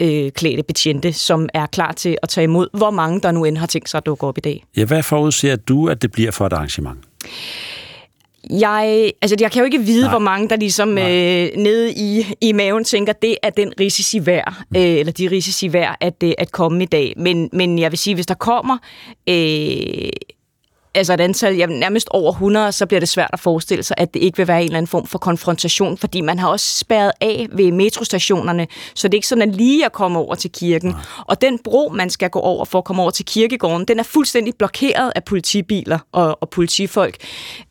kampklædte 0.00 0.62
betjente, 0.62 1.12
som 1.12 1.48
er 1.54 1.66
klar 1.66 1.92
til 1.92 2.16
at 2.22 2.28
tage 2.28 2.44
imod, 2.44 2.68
hvor 2.78 2.90
mange 2.90 3.20
der 3.20 3.32
nu 3.32 3.44
end 3.44 3.58
har 3.58 3.66
tænkt 3.66 3.88
sig 3.88 3.98
at 3.98 4.06
dukke 4.06 4.26
op 4.26 4.38
i 4.38 4.40
dag. 4.40 4.64
Ja, 4.76 4.84
hvad 4.84 5.02
forudser 5.02 5.56
du, 5.56 5.88
at 5.88 6.02
det 6.02 6.12
bliver 6.12 6.30
for 6.30 6.46
et 6.46 6.52
arrangement? 6.52 6.98
Jeg, 8.50 9.12
altså 9.22 9.36
jeg 9.40 9.52
kan 9.52 9.60
jo 9.60 9.64
ikke 9.64 9.80
vide, 9.80 10.02
Nej. 10.02 10.10
hvor 10.10 10.18
mange 10.18 10.48
der 10.48 10.56
ligesom 10.56 10.98
øh, 10.98 11.48
nede 11.56 11.92
i, 11.92 12.26
i 12.40 12.52
maven 12.52 12.84
tænker, 12.84 13.12
det 13.12 13.36
er 13.42 13.50
den 13.50 13.72
risici 13.80 14.26
værd, 14.26 14.54
øh, 14.76 14.82
eller 14.82 15.12
de 15.12 15.30
risici 15.30 15.72
værd 15.72 15.96
at, 16.00 16.14
øh, 16.24 16.32
at 16.38 16.52
komme 16.52 16.82
i 16.82 16.86
dag. 16.86 17.14
Men, 17.16 17.50
men 17.52 17.78
jeg 17.78 17.92
vil 17.92 17.98
sige, 17.98 18.14
hvis 18.14 18.26
der 18.26 18.34
kommer 18.34 18.78
øh, 19.28 20.10
altså 20.94 21.14
et 21.14 21.20
antal, 21.20 21.56
ja, 21.56 21.66
nærmest 21.66 22.08
over 22.08 22.32
100, 22.32 22.72
så 22.72 22.86
bliver 22.86 23.00
det 23.00 23.08
svært 23.08 23.30
at 23.32 23.40
forestille 23.40 23.82
sig, 23.82 23.96
at 23.98 24.14
det 24.14 24.20
ikke 24.20 24.36
vil 24.36 24.48
være 24.48 24.60
en 24.60 24.64
eller 24.64 24.78
anden 24.78 24.90
form 24.90 25.06
for 25.06 25.18
konfrontation, 25.18 25.98
fordi 25.98 26.20
man 26.20 26.38
har 26.38 26.48
også 26.48 26.78
spærret 26.78 27.12
af 27.20 27.46
ved 27.52 27.72
metrostationerne, 27.72 28.66
så 28.94 29.08
det 29.08 29.14
er 29.14 29.18
ikke 29.18 29.26
sådan 29.26 29.48
at 29.48 29.56
lige 29.56 29.86
at 29.86 29.92
komme 29.92 30.18
over 30.18 30.34
til 30.34 30.52
kirken. 30.52 30.90
Nej. 30.90 31.00
Og 31.26 31.40
den 31.40 31.58
bro, 31.58 31.88
man 31.88 32.10
skal 32.10 32.30
gå 32.30 32.38
over 32.38 32.64
for 32.64 32.78
at 32.78 32.84
komme 32.84 33.02
over 33.02 33.10
til 33.10 33.24
kirkegården, 33.24 33.84
den 33.84 33.98
er 33.98 34.02
fuldstændig 34.02 34.54
blokeret 34.58 35.12
af 35.16 35.24
politibiler 35.24 35.98
og, 36.12 36.38
og 36.42 36.50
politifolk. 36.50 37.16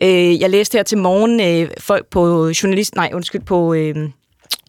Øh, 0.03 0.41
jeg 0.41 0.49
læste 0.49 0.77
her 0.77 0.83
til 0.83 0.97
morgen 0.97 1.39
øh, 1.41 1.71
folk 1.79 2.05
på 2.11 2.49
journalist, 2.63 2.95
nej, 2.95 3.09
undskyld, 3.13 3.41
på... 3.41 3.73
Øh, 3.73 4.09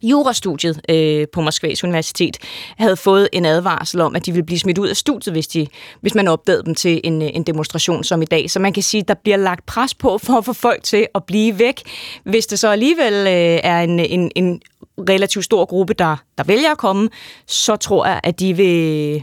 jurastudiet 0.02 0.80
øh, 0.88 1.26
på 1.32 1.40
Moskvas 1.40 1.84
Universitet 1.84 2.36
havde 2.78 2.96
fået 2.96 3.28
en 3.32 3.44
advarsel 3.44 4.00
om, 4.00 4.16
at 4.16 4.26
de 4.26 4.32
ville 4.32 4.46
blive 4.46 4.58
smidt 4.58 4.78
ud 4.78 4.88
af 4.88 4.96
studiet, 4.96 5.34
hvis, 5.34 5.48
de, 5.48 5.66
hvis 6.00 6.14
man 6.14 6.28
opdagede 6.28 6.62
dem 6.64 6.74
til 6.74 7.00
en, 7.04 7.22
en 7.22 7.42
demonstration 7.42 8.04
som 8.04 8.22
i 8.22 8.24
dag. 8.24 8.50
Så 8.50 8.58
man 8.58 8.72
kan 8.72 8.82
sige, 8.82 9.00
at 9.00 9.08
der 9.08 9.14
bliver 9.14 9.36
lagt 9.36 9.66
pres 9.66 9.94
på 9.94 10.18
for 10.18 10.38
at 10.38 10.44
få 10.44 10.52
folk 10.52 10.82
til 10.82 11.06
at 11.14 11.24
blive 11.24 11.58
væk. 11.58 11.82
Hvis 12.24 12.46
det 12.46 12.58
så 12.58 12.68
alligevel 12.68 13.14
øh, 13.14 13.60
er 13.62 13.80
en, 13.80 14.00
en, 14.00 14.30
en 14.36 14.60
relativt 14.98 15.44
stor 15.44 15.64
gruppe, 15.64 15.94
der, 15.94 16.16
der 16.38 16.44
vælger 16.44 16.70
at 16.70 16.78
komme, 16.78 17.08
så 17.46 17.76
tror 17.76 18.06
jeg, 18.06 18.20
at 18.22 18.40
de 18.40 18.56
vil 18.56 19.22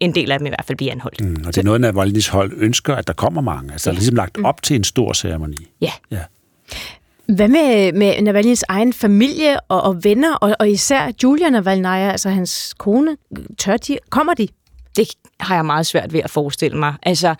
en 0.00 0.14
del 0.14 0.32
af 0.32 0.38
dem 0.38 0.46
i 0.46 0.50
hvert 0.50 0.64
fald 0.66 0.78
blive 0.78 0.90
anholdt. 0.90 1.20
Mm, 1.20 1.44
og 1.46 1.54
det 1.54 1.58
er 1.58 1.64
noget, 1.64 1.84
Navalny's 1.84 2.30
hold 2.30 2.52
ønsker, 2.56 2.94
at 2.94 3.06
der 3.06 3.12
kommer 3.12 3.40
mange. 3.40 3.72
Altså, 3.72 3.90
ja. 3.90 3.92
der 3.92 3.96
er 3.96 4.00
ligesom 4.00 4.16
lagt 4.16 4.38
op 4.44 4.62
til 4.62 4.76
en 4.76 4.84
stor 4.84 5.12
ceremoni. 5.12 5.56
Ja. 5.80 5.92
ja. 6.10 6.22
Hvad 7.34 7.48
med, 7.48 7.92
med 7.92 8.12
Navalny's 8.12 8.62
egen 8.68 8.92
familie 8.92 9.60
og, 9.60 9.82
og 9.82 10.04
venner, 10.04 10.34
og, 10.34 10.56
og 10.60 10.70
især 10.70 11.12
Julia 11.22 11.50
Navalnaya, 11.50 12.10
altså 12.10 12.28
hans 12.28 12.74
kone, 12.78 13.16
tør 13.58 13.76
de, 13.76 13.98
kommer 14.10 14.34
de? 14.34 14.48
Det 14.96 15.08
har 15.40 15.54
jeg 15.54 15.64
meget 15.64 15.86
svært 15.86 16.12
ved 16.12 16.20
at 16.20 16.30
forestille 16.30 16.78
mig. 16.78 16.94
Altså, 17.02 17.34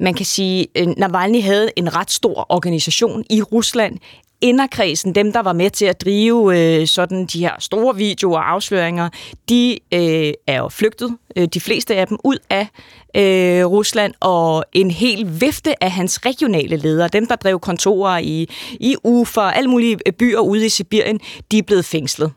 man 0.00 0.14
kan 0.14 0.26
sige, 0.26 0.66
at 0.74 0.88
Navalny 0.98 1.42
havde 1.42 1.70
en 1.76 1.96
ret 1.96 2.10
stor 2.10 2.46
organisation 2.48 3.24
i 3.30 3.42
Rusland, 3.42 3.98
inderkredsen, 4.40 5.14
dem 5.14 5.32
der 5.32 5.42
var 5.42 5.52
med 5.52 5.70
til 5.70 5.84
at 5.84 6.00
drive 6.00 6.58
øh, 6.58 6.86
sådan 6.86 7.26
de 7.26 7.40
her 7.40 7.52
store 7.58 7.96
videoer 7.96 8.38
og 8.38 8.50
afsløringer, 8.50 9.08
de 9.48 9.78
øh, 9.94 10.32
er 10.46 10.58
jo 10.58 10.68
flygtet, 10.68 11.16
øh, 11.36 11.48
de 11.54 11.60
fleste 11.60 11.96
af 11.96 12.06
dem, 12.06 12.18
ud 12.24 12.38
af 12.50 12.68
øh, 13.16 13.66
Rusland, 13.66 14.14
og 14.20 14.64
en 14.72 14.90
hel 14.90 15.40
vifte 15.40 15.84
af 15.84 15.90
hans 15.90 16.26
regionale 16.26 16.76
ledere, 16.76 17.08
dem 17.08 17.26
der 17.26 17.36
drev 17.36 17.60
kontorer 17.60 18.18
i, 18.18 18.48
i 18.70 18.96
Ufa, 19.04 19.40
alle 19.40 19.70
mulige 19.70 19.98
øh, 20.06 20.12
byer 20.12 20.40
ude 20.40 20.66
i 20.66 20.68
Sibirien, 20.68 21.20
de 21.50 21.58
er 21.58 21.62
blevet 21.62 21.84
fængslet. 21.84 22.32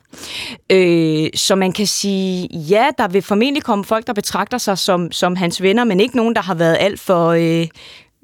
Øh, 0.70 1.28
så 1.34 1.54
man 1.54 1.72
kan 1.72 1.86
sige, 1.86 2.48
ja, 2.52 2.86
der 2.98 3.08
vil 3.08 3.22
formentlig 3.22 3.62
komme 3.62 3.84
folk, 3.84 4.06
der 4.06 4.12
betragter 4.12 4.58
sig 4.58 4.78
som, 4.78 5.12
som 5.12 5.36
hans 5.36 5.62
venner, 5.62 5.84
men 5.84 6.00
ikke 6.00 6.16
nogen, 6.16 6.34
der 6.34 6.42
har 6.42 6.54
været 6.54 6.76
alt 6.80 7.00
for... 7.00 7.28
Øh, 7.28 7.68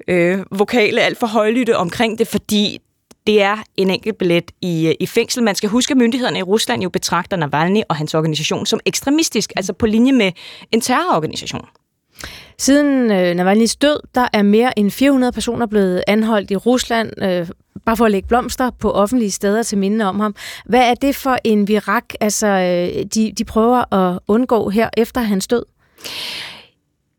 øh, 0.07 0.39
vokale, 0.51 1.01
alt 1.01 1.17
for 1.17 1.27
højlytte 1.27 1.77
omkring 1.77 2.19
det, 2.19 2.27
fordi 2.27 2.79
det 3.27 3.41
er 3.41 3.57
en 3.77 3.89
enkelt 3.89 4.17
billet 4.17 4.51
i, 4.61 4.87
øh, 4.87 4.95
i 4.99 5.05
fængsel. 5.05 5.43
Man 5.43 5.55
skal 5.55 5.69
huske, 5.69 5.91
at 5.91 5.97
myndighederne 5.97 6.39
i 6.39 6.43
Rusland 6.43 6.83
jo 6.83 6.89
betragter 6.89 7.37
Navalny 7.37 7.81
og 7.89 7.95
hans 7.95 8.13
organisation 8.13 8.65
som 8.65 8.79
ekstremistisk, 8.85 9.53
altså 9.55 9.73
på 9.73 9.85
linje 9.85 10.11
med 10.11 10.31
en 10.71 10.81
terrororganisation. 10.81 11.65
Siden 12.57 13.11
øh, 13.11 13.31
Navalny's 13.31 13.75
død, 13.81 13.99
der 14.15 14.27
er 14.33 14.41
mere 14.41 14.79
end 14.79 14.91
400 14.91 15.31
personer 15.31 15.65
blevet 15.65 16.03
anholdt 16.07 16.51
i 16.51 16.55
Rusland, 16.55 17.23
øh, 17.23 17.47
bare 17.85 17.97
for 17.97 18.05
at 18.05 18.11
lægge 18.11 18.27
blomster 18.27 18.69
på 18.79 18.91
offentlige 18.91 19.31
steder 19.31 19.63
til 19.63 19.77
minde 19.77 20.05
om 20.05 20.19
ham. 20.19 20.35
Hvad 20.65 20.89
er 20.89 20.93
det 20.93 21.15
for 21.15 21.37
en 21.43 21.67
virak, 21.67 22.05
altså, 22.21 22.47
øh, 22.47 23.03
de, 23.03 23.31
de 23.37 23.45
prøver 23.45 23.93
at 23.93 24.19
undgå 24.27 24.69
her 24.69 24.89
efter 24.97 25.21
hans 25.21 25.47
død? 25.47 25.63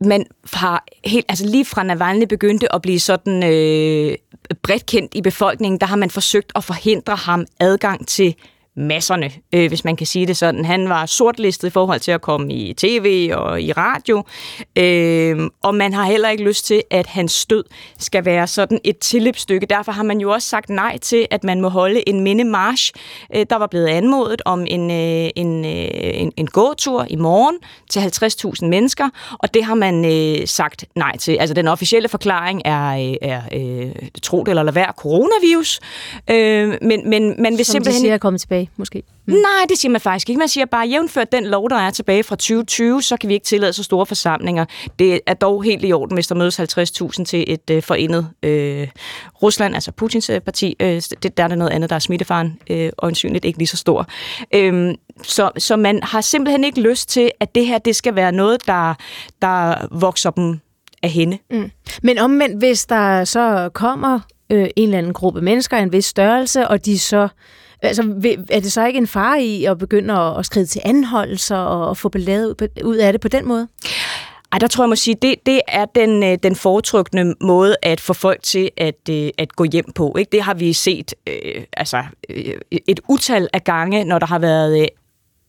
man 0.01 0.25
har 0.53 0.85
helt, 1.05 1.27
altså 1.29 1.47
lige 1.47 1.65
fra 1.65 1.83
Navalny 1.83 2.25
begyndte 2.25 2.75
at 2.75 2.83
blive 2.83 3.01
sådan 3.01 3.43
øh, 3.43 4.17
bredt 4.63 4.87
kendt 4.87 5.15
i 5.15 5.23
befolkningen, 5.23 5.81
der 5.81 5.87
har 5.87 5.97
man 5.97 6.11
forsøgt 6.11 6.53
at 6.55 6.65
forhindre 6.65 7.17
ham 7.17 7.47
adgang 7.61 8.07
til 8.07 8.35
masserne, 8.77 9.31
øh, 9.55 9.69
hvis 9.69 9.85
man 9.85 9.97
kan 9.97 10.07
sige 10.07 10.27
det 10.27 10.37
sådan. 10.37 10.65
Han 10.65 10.89
var 10.89 11.07
sortlistet 11.07 11.69
i 11.69 11.71
forhold 11.71 12.01
til 12.01 12.11
at 12.11 12.21
komme 12.21 12.53
i 12.53 12.75
tv 12.75 13.31
og 13.35 13.63
i 13.63 13.73
radio, 13.73 14.25
øh, 14.79 15.51
og 15.63 15.75
man 15.75 15.93
har 15.93 16.05
heller 16.05 16.29
ikke 16.29 16.45
lyst 16.45 16.67
til, 16.67 16.83
at 16.91 17.07
hans 17.07 17.33
stød 17.33 17.65
skal 17.99 18.25
være 18.25 18.47
sådan 18.47 18.81
et 18.85 18.99
tilløbsstykke. 18.99 19.67
Derfor 19.67 19.93
har 19.93 20.03
man 20.03 20.21
jo 20.21 20.31
også 20.31 20.49
sagt 20.49 20.71
nej 20.71 20.99
til, 20.99 21.27
at 21.31 21.45
man 21.45 21.61
må 21.61 21.69
holde 21.69 22.09
en 22.09 22.21
mindemarsch. 22.21 22.93
Øh, 23.35 23.47
der 23.51 23.57
var 23.57 23.67
blevet 23.67 23.87
anmodet 23.87 24.43
om 24.45 24.67
en, 24.67 24.91
øh, 24.91 25.31
en, 25.37 25.65
øh, 25.65 25.89
en, 25.95 26.33
en 26.37 26.47
gåtur 26.47 27.07
i 27.11 27.17
morgen 27.17 27.57
til 27.91 28.01
50.000 28.01 28.67
mennesker, 28.67 29.09
og 29.33 29.55
det 29.55 29.65
har 29.65 29.75
man 29.75 30.05
øh, 30.05 30.47
sagt 30.47 30.85
nej 30.95 31.17
til. 31.17 31.37
Altså 31.41 31.55
den 31.55 31.69
officielle 31.69 32.09
forklaring 32.09 32.63
er, 32.65 33.11
øh, 33.11 33.17
er 33.23 33.43
øh, 33.53 33.93
tro 34.23 34.41
det 34.45 34.49
eller 34.49 34.63
lade 34.63 34.75
være 34.75 34.93
coronavirus, 34.97 35.81
øh, 36.31 36.79
men, 36.83 37.11
men 37.11 37.43
man 37.43 37.59
vil 37.59 37.65
Som 37.65 37.73
simpelthen... 37.73 38.01
siger, 38.01 38.15
at 38.15 38.21
komme 38.21 38.39
tilbage. 38.39 38.66
Måske? 38.77 39.03
Mm. 39.27 39.35
Nej, 39.35 39.67
det 39.69 39.79
siger 39.79 39.93
man 39.93 40.01
faktisk 40.01 40.29
ikke. 40.29 40.39
Man 40.39 40.49
siger 40.49 40.67
bare, 40.67 40.87
jævnført 40.89 41.33
den 41.33 41.47
lov, 41.47 41.71
der 41.71 41.77
er 41.77 41.91
tilbage 41.91 42.23
fra 42.23 42.37
2020, 42.37 43.03
så 43.03 43.17
kan 43.17 43.29
vi 43.29 43.35
ikke 43.35 43.45
tillade 43.45 43.73
så 43.73 43.83
store 43.83 44.07
forsamlinger. 44.07 44.65
Det 44.99 45.21
er 45.27 45.35
dog 45.35 45.65
helt 45.65 45.85
i 45.85 45.93
orden, 45.93 46.15
hvis 46.15 46.27
der 46.27 46.35
mødes 46.35 46.61
50.000 46.61 47.25
til 47.25 47.45
et 47.47 47.71
øh, 47.71 47.83
forenet 47.83 48.29
øh, 48.43 48.89
Rusland, 49.43 49.75
altså 49.75 49.93
Putins 49.93 50.31
øh, 50.31 50.41
parti. 50.41 50.77
Øh, 50.81 51.03
det, 51.23 51.37
der 51.37 51.45
er 51.45 51.49
der 51.49 51.57
noget 51.57 51.73
andet, 51.73 51.91
der 51.91 51.97
er 51.97 52.01
smittefaren, 52.01 52.59
øh, 52.71 52.91
og 52.99 53.09
ansynligt 53.09 53.45
ikke 53.45 53.59
lige 53.59 53.69
så 53.69 53.77
stor. 53.77 54.07
Øh, 54.55 54.95
så, 55.23 55.51
så 55.59 55.77
man 55.77 56.03
har 56.03 56.21
simpelthen 56.21 56.65
ikke 56.65 56.81
lyst 56.81 57.09
til, 57.09 57.31
at 57.41 57.55
det 57.55 57.67
her 57.67 57.79
det 57.79 57.97
skal 57.97 58.15
være 58.15 58.33
noget, 58.33 58.67
der, 58.67 58.95
der 59.43 59.87
vokser 59.91 60.31
dem 60.31 60.61
af 61.03 61.11
hende. 61.11 61.39
Mm. 61.51 61.71
Men 62.03 62.19
omvendt, 62.19 62.59
hvis 62.59 62.87
der 62.87 63.25
så 63.25 63.71
kommer 63.75 64.21
øh, 64.51 64.69
en 64.77 64.89
eller 64.89 64.99
anden 64.99 65.13
gruppe 65.13 65.41
mennesker 65.41 65.77
af 65.77 65.83
en 65.83 65.93
vis 65.93 66.05
størrelse, 66.05 66.69
og 66.69 66.85
de 66.85 66.99
så 66.99 67.29
Altså, 67.83 68.03
er 68.51 68.61
det 68.61 68.73
så 68.73 68.87
ikke 68.87 68.97
en 68.97 69.07
fare 69.07 69.43
i 69.43 69.65
at 69.65 69.79
begynde 69.79 70.15
at, 70.15 70.39
at 70.39 70.47
skride 70.47 70.67
til 70.67 70.81
anholdelser 70.85 71.57
og 71.57 71.97
få 71.97 72.09
ballade 72.09 72.49
ud, 72.49 72.69
ud 72.85 72.97
af 72.97 73.13
det 73.13 73.21
på 73.21 73.29
den 73.29 73.49
måde? 73.49 73.69
Ej, 74.53 74.59
der 74.59 74.67
tror 74.67 74.85
jeg 74.85 74.89
må 74.89 74.97
sige, 74.97 75.17
det, 75.23 75.35
det 75.47 75.61
er 75.69 75.85
den, 75.85 76.23
øh, 76.23 76.39
den 76.43 76.57
foretrukne 76.57 77.35
måde 77.41 77.77
at 77.83 78.01
få 78.01 78.13
folk 78.13 78.43
til 78.43 78.71
at, 78.77 79.09
øh, 79.11 79.31
at 79.39 79.57
gå 79.57 79.65
hjem 79.65 79.93
på. 79.95 80.17
Ikke? 80.19 80.33
Det 80.33 80.43
har 80.43 80.55
vi 80.55 80.73
set 80.73 81.15
øh, 81.27 81.65
altså, 81.73 82.03
øh, 82.29 82.55
et 82.89 83.01
utal 83.09 83.49
af 83.53 83.65
gange, 83.65 84.05
når 84.05 84.19
der 84.19 84.27
har 84.27 84.39
været 84.39 84.89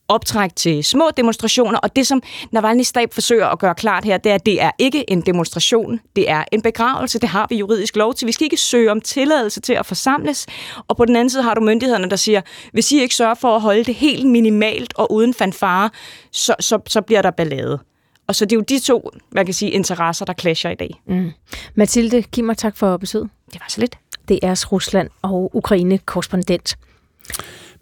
optræk 0.07 0.55
til 0.55 0.83
små 0.83 1.09
demonstrationer, 1.17 1.79
og 1.79 1.95
det 1.95 2.07
som 2.07 2.21
Navalny 2.51 2.81
stab 2.81 3.13
forsøger 3.13 3.47
at 3.47 3.59
gøre 3.59 3.75
klart 3.75 4.05
her, 4.05 4.17
det 4.17 4.29
er, 4.31 4.35
at 4.35 4.45
det 4.45 4.61
er 4.61 4.71
ikke 4.77 5.11
en 5.11 5.21
demonstration, 5.21 5.99
det 6.15 6.29
er 6.29 6.43
en 6.51 6.61
begravelse, 6.61 7.19
det 7.19 7.29
har 7.29 7.47
vi 7.49 7.55
juridisk 7.55 7.95
lov 7.95 8.13
til. 8.13 8.27
Vi 8.27 8.31
skal 8.31 8.43
ikke 8.43 8.57
søge 8.57 8.91
om 8.91 9.01
tilladelse 9.01 9.61
til 9.61 9.73
at 9.73 9.85
forsamles, 9.85 10.47
og 10.87 10.97
på 10.97 11.05
den 11.05 11.15
anden 11.15 11.29
side 11.29 11.43
har 11.43 11.53
du 11.53 11.61
myndighederne, 11.61 12.09
der 12.09 12.15
siger, 12.15 12.41
hvis 12.73 12.91
I 12.91 13.01
ikke 13.01 13.15
sørger 13.15 13.35
for 13.35 13.55
at 13.55 13.61
holde 13.61 13.83
det 13.83 13.95
helt 13.95 14.27
minimalt 14.27 14.93
og 14.95 15.11
uden 15.11 15.33
fanfare, 15.33 15.89
så, 16.31 16.55
så, 16.59 16.79
så 16.87 17.01
bliver 17.01 17.21
der 17.21 17.31
ballade. 17.31 17.79
Og 18.27 18.35
så 18.35 18.45
det 18.45 18.51
er 18.51 18.57
jo 18.57 18.63
de 18.69 18.79
to, 18.79 19.11
man 19.31 19.45
kan 19.45 19.53
sige, 19.53 19.71
interesser, 19.71 20.25
der 20.25 20.33
clasher 20.33 20.69
i 20.69 20.75
dag. 20.75 21.01
Mm. 21.07 21.31
Mathilde, 21.75 22.21
giv 22.21 22.43
mig 22.43 22.57
tak 22.57 22.77
for 22.77 22.97
besøget. 22.97 23.29
Det 23.53 23.59
var 23.61 23.65
så 23.69 23.81
lidt. 23.81 23.97
Det 24.27 24.39
er 24.43 24.65
Rusland 24.71 25.09
og 25.21 25.55
Ukraine 25.55 25.97
korrespondent. 25.97 26.77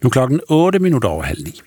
Nu 0.04 0.10
klokken 0.10 0.42
8 0.50 0.80
minutter 0.80 1.10
over 1.10 1.24
halv 1.24 1.44
ni. 1.44 1.62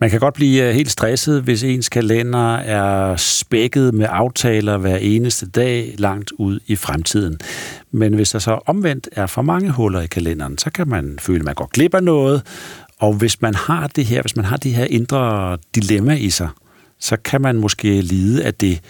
Man 0.00 0.10
kan 0.10 0.20
godt 0.20 0.34
blive 0.34 0.68
øh, 0.68 0.74
helt 0.74 0.90
stresset, 0.90 1.42
hvis 1.42 1.62
ens 1.62 1.88
kalender 1.88 2.54
er 2.56 3.16
spækket 3.16 3.94
med 3.94 4.06
aftaler 4.10 4.76
hver 4.76 4.96
eneste 4.96 5.46
dag 5.46 5.94
langt 5.98 6.32
ud 6.38 6.60
i 6.66 6.76
fremtiden. 6.76 7.38
Men 7.90 8.14
hvis 8.14 8.30
der 8.30 8.38
så 8.38 8.58
omvendt 8.66 9.08
er 9.12 9.26
for 9.26 9.42
mange 9.42 9.70
huller 9.70 10.00
i 10.00 10.06
kalenderen, 10.06 10.58
så 10.58 10.70
kan 10.70 10.88
man 10.88 11.18
føle, 11.18 11.38
at 11.38 11.44
man 11.44 11.54
går 11.54 11.66
glip 11.72 11.94
af 11.94 12.02
noget. 12.02 12.42
Og 12.98 13.12
hvis 13.12 13.42
man 13.42 13.54
har 13.54 13.86
det 13.86 14.04
her, 14.04 14.20
hvis 14.20 14.36
man 14.36 14.44
har 14.44 14.56
det 14.56 14.72
her 14.72 14.84
indre 14.84 15.58
dilemma 15.74 16.14
i 16.14 16.30
sig, 16.30 16.48
så 16.98 17.16
kan 17.16 17.40
man 17.40 17.56
måske 17.56 18.00
lide 18.00 18.44
af 18.44 18.54
det, 18.54 18.80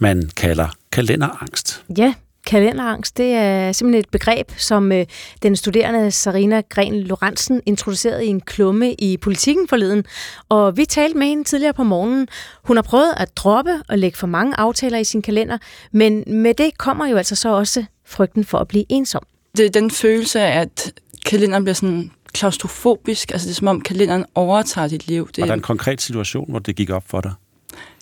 man 0.00 0.30
kalder 0.36 0.68
kalenderangst. 0.92 1.84
Ja, 1.98 2.14
Kalenderangst, 2.46 3.16
det 3.16 3.32
er 3.32 3.72
simpelthen 3.72 4.00
et 4.00 4.08
begreb, 4.08 4.52
som 4.56 4.92
øh, 4.92 5.06
den 5.42 5.56
studerende 5.56 6.10
Sarina 6.10 6.62
Gren 6.68 7.00
Lorentzen 7.00 7.60
introducerede 7.66 8.24
i 8.24 8.28
en 8.28 8.40
klumme 8.40 8.94
i 8.94 9.16
politikken 9.16 9.68
forleden. 9.68 10.04
Og 10.48 10.76
vi 10.76 10.84
talte 10.84 11.18
med 11.18 11.26
hende 11.26 11.44
tidligere 11.44 11.74
på 11.74 11.84
morgenen. 11.84 12.28
Hun 12.64 12.76
har 12.76 12.82
prøvet 12.82 13.14
at 13.16 13.36
droppe 13.36 13.82
og 13.88 13.98
lægge 13.98 14.18
for 14.18 14.26
mange 14.26 14.60
aftaler 14.60 14.98
i 14.98 15.04
sin 15.04 15.22
kalender, 15.22 15.58
men 15.92 16.24
med 16.26 16.54
det 16.54 16.78
kommer 16.78 17.06
jo 17.06 17.16
altså 17.16 17.36
så 17.36 17.48
også 17.48 17.84
frygten 18.06 18.44
for 18.44 18.58
at 18.58 18.68
blive 18.68 18.84
ensom. 18.88 19.22
Det 19.56 19.66
er 19.66 19.70
den 19.70 19.90
følelse 19.90 20.40
af, 20.40 20.60
at 20.60 20.92
kalenderen 21.26 21.64
bliver 21.64 21.74
sådan 21.74 22.10
klaustrofobisk. 22.32 23.30
Altså 23.32 23.46
det 23.46 23.52
er 23.52 23.56
som 23.56 23.68
om 23.68 23.80
kalenderen 23.80 24.24
overtager 24.34 24.88
dit 24.88 25.06
liv. 25.06 25.28
Det... 25.28 25.38
Var 25.38 25.46
der 25.46 25.54
en 25.54 25.60
konkret 25.60 26.00
situation, 26.00 26.50
hvor 26.50 26.58
det 26.58 26.76
gik 26.76 26.90
op 26.90 27.04
for 27.06 27.20
dig? 27.20 27.32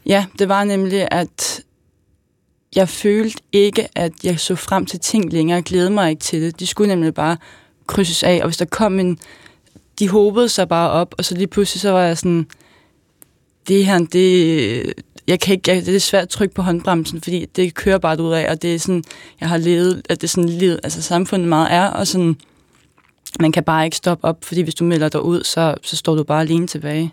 Ja, 0.06 0.26
det 0.38 0.48
var 0.48 0.64
nemlig, 0.64 1.08
at 1.10 1.60
jeg 2.76 2.88
følte 2.88 3.38
ikke, 3.52 3.88
at 3.94 4.12
jeg 4.24 4.40
så 4.40 4.54
frem 4.54 4.86
til 4.86 5.00
ting 5.00 5.32
længere. 5.32 5.56
Jeg 5.56 5.64
glædede 5.64 5.90
mig 5.90 6.10
ikke 6.10 6.20
til 6.20 6.42
det. 6.42 6.60
De 6.60 6.66
skulle 6.66 6.88
nemlig 6.88 7.14
bare 7.14 7.36
krydses 7.86 8.22
af, 8.22 8.38
og 8.42 8.48
hvis 8.48 8.56
der 8.56 8.64
kom 8.64 8.98
en... 8.98 9.18
De 9.98 10.08
håbede 10.08 10.48
sig 10.48 10.68
bare 10.68 10.90
op, 10.90 11.14
og 11.18 11.24
så 11.24 11.34
lige 11.34 11.46
pludselig 11.46 11.80
så 11.80 11.90
var 11.90 12.02
jeg 12.02 12.18
sådan... 12.18 12.46
Det 13.68 13.86
her, 13.86 13.98
det... 13.98 14.92
Jeg 15.26 15.40
kan 15.40 15.54
ikke, 15.54 15.70
jeg, 15.70 15.86
det 15.86 15.96
er 15.96 16.00
svært 16.00 16.22
at 16.22 16.28
trykke 16.28 16.54
på 16.54 16.62
håndbremsen, 16.62 17.20
fordi 17.20 17.46
det 17.56 17.74
kører 17.74 17.98
bare 17.98 18.20
ud 18.20 18.32
af, 18.32 18.50
og 18.50 18.62
det 18.62 18.74
er 18.74 18.78
sådan, 18.78 19.04
jeg 19.40 19.48
har 19.48 19.56
levet, 19.56 20.02
at 20.08 20.20
det 20.20 20.26
er 20.26 20.28
sådan 20.28 20.48
livet, 20.48 20.80
altså 20.82 21.02
samfundet 21.02 21.48
meget 21.48 21.72
er, 21.72 21.86
og 21.86 22.06
sådan, 22.06 22.36
man 23.40 23.52
kan 23.52 23.64
bare 23.64 23.84
ikke 23.84 23.96
stoppe 23.96 24.24
op, 24.24 24.44
fordi 24.44 24.60
hvis 24.60 24.74
du 24.74 24.84
melder 24.84 25.08
dig 25.08 25.22
ud, 25.22 25.44
så, 25.44 25.74
så 25.82 25.96
står 25.96 26.14
du 26.14 26.22
bare 26.22 26.40
alene 26.40 26.66
tilbage. 26.66 27.12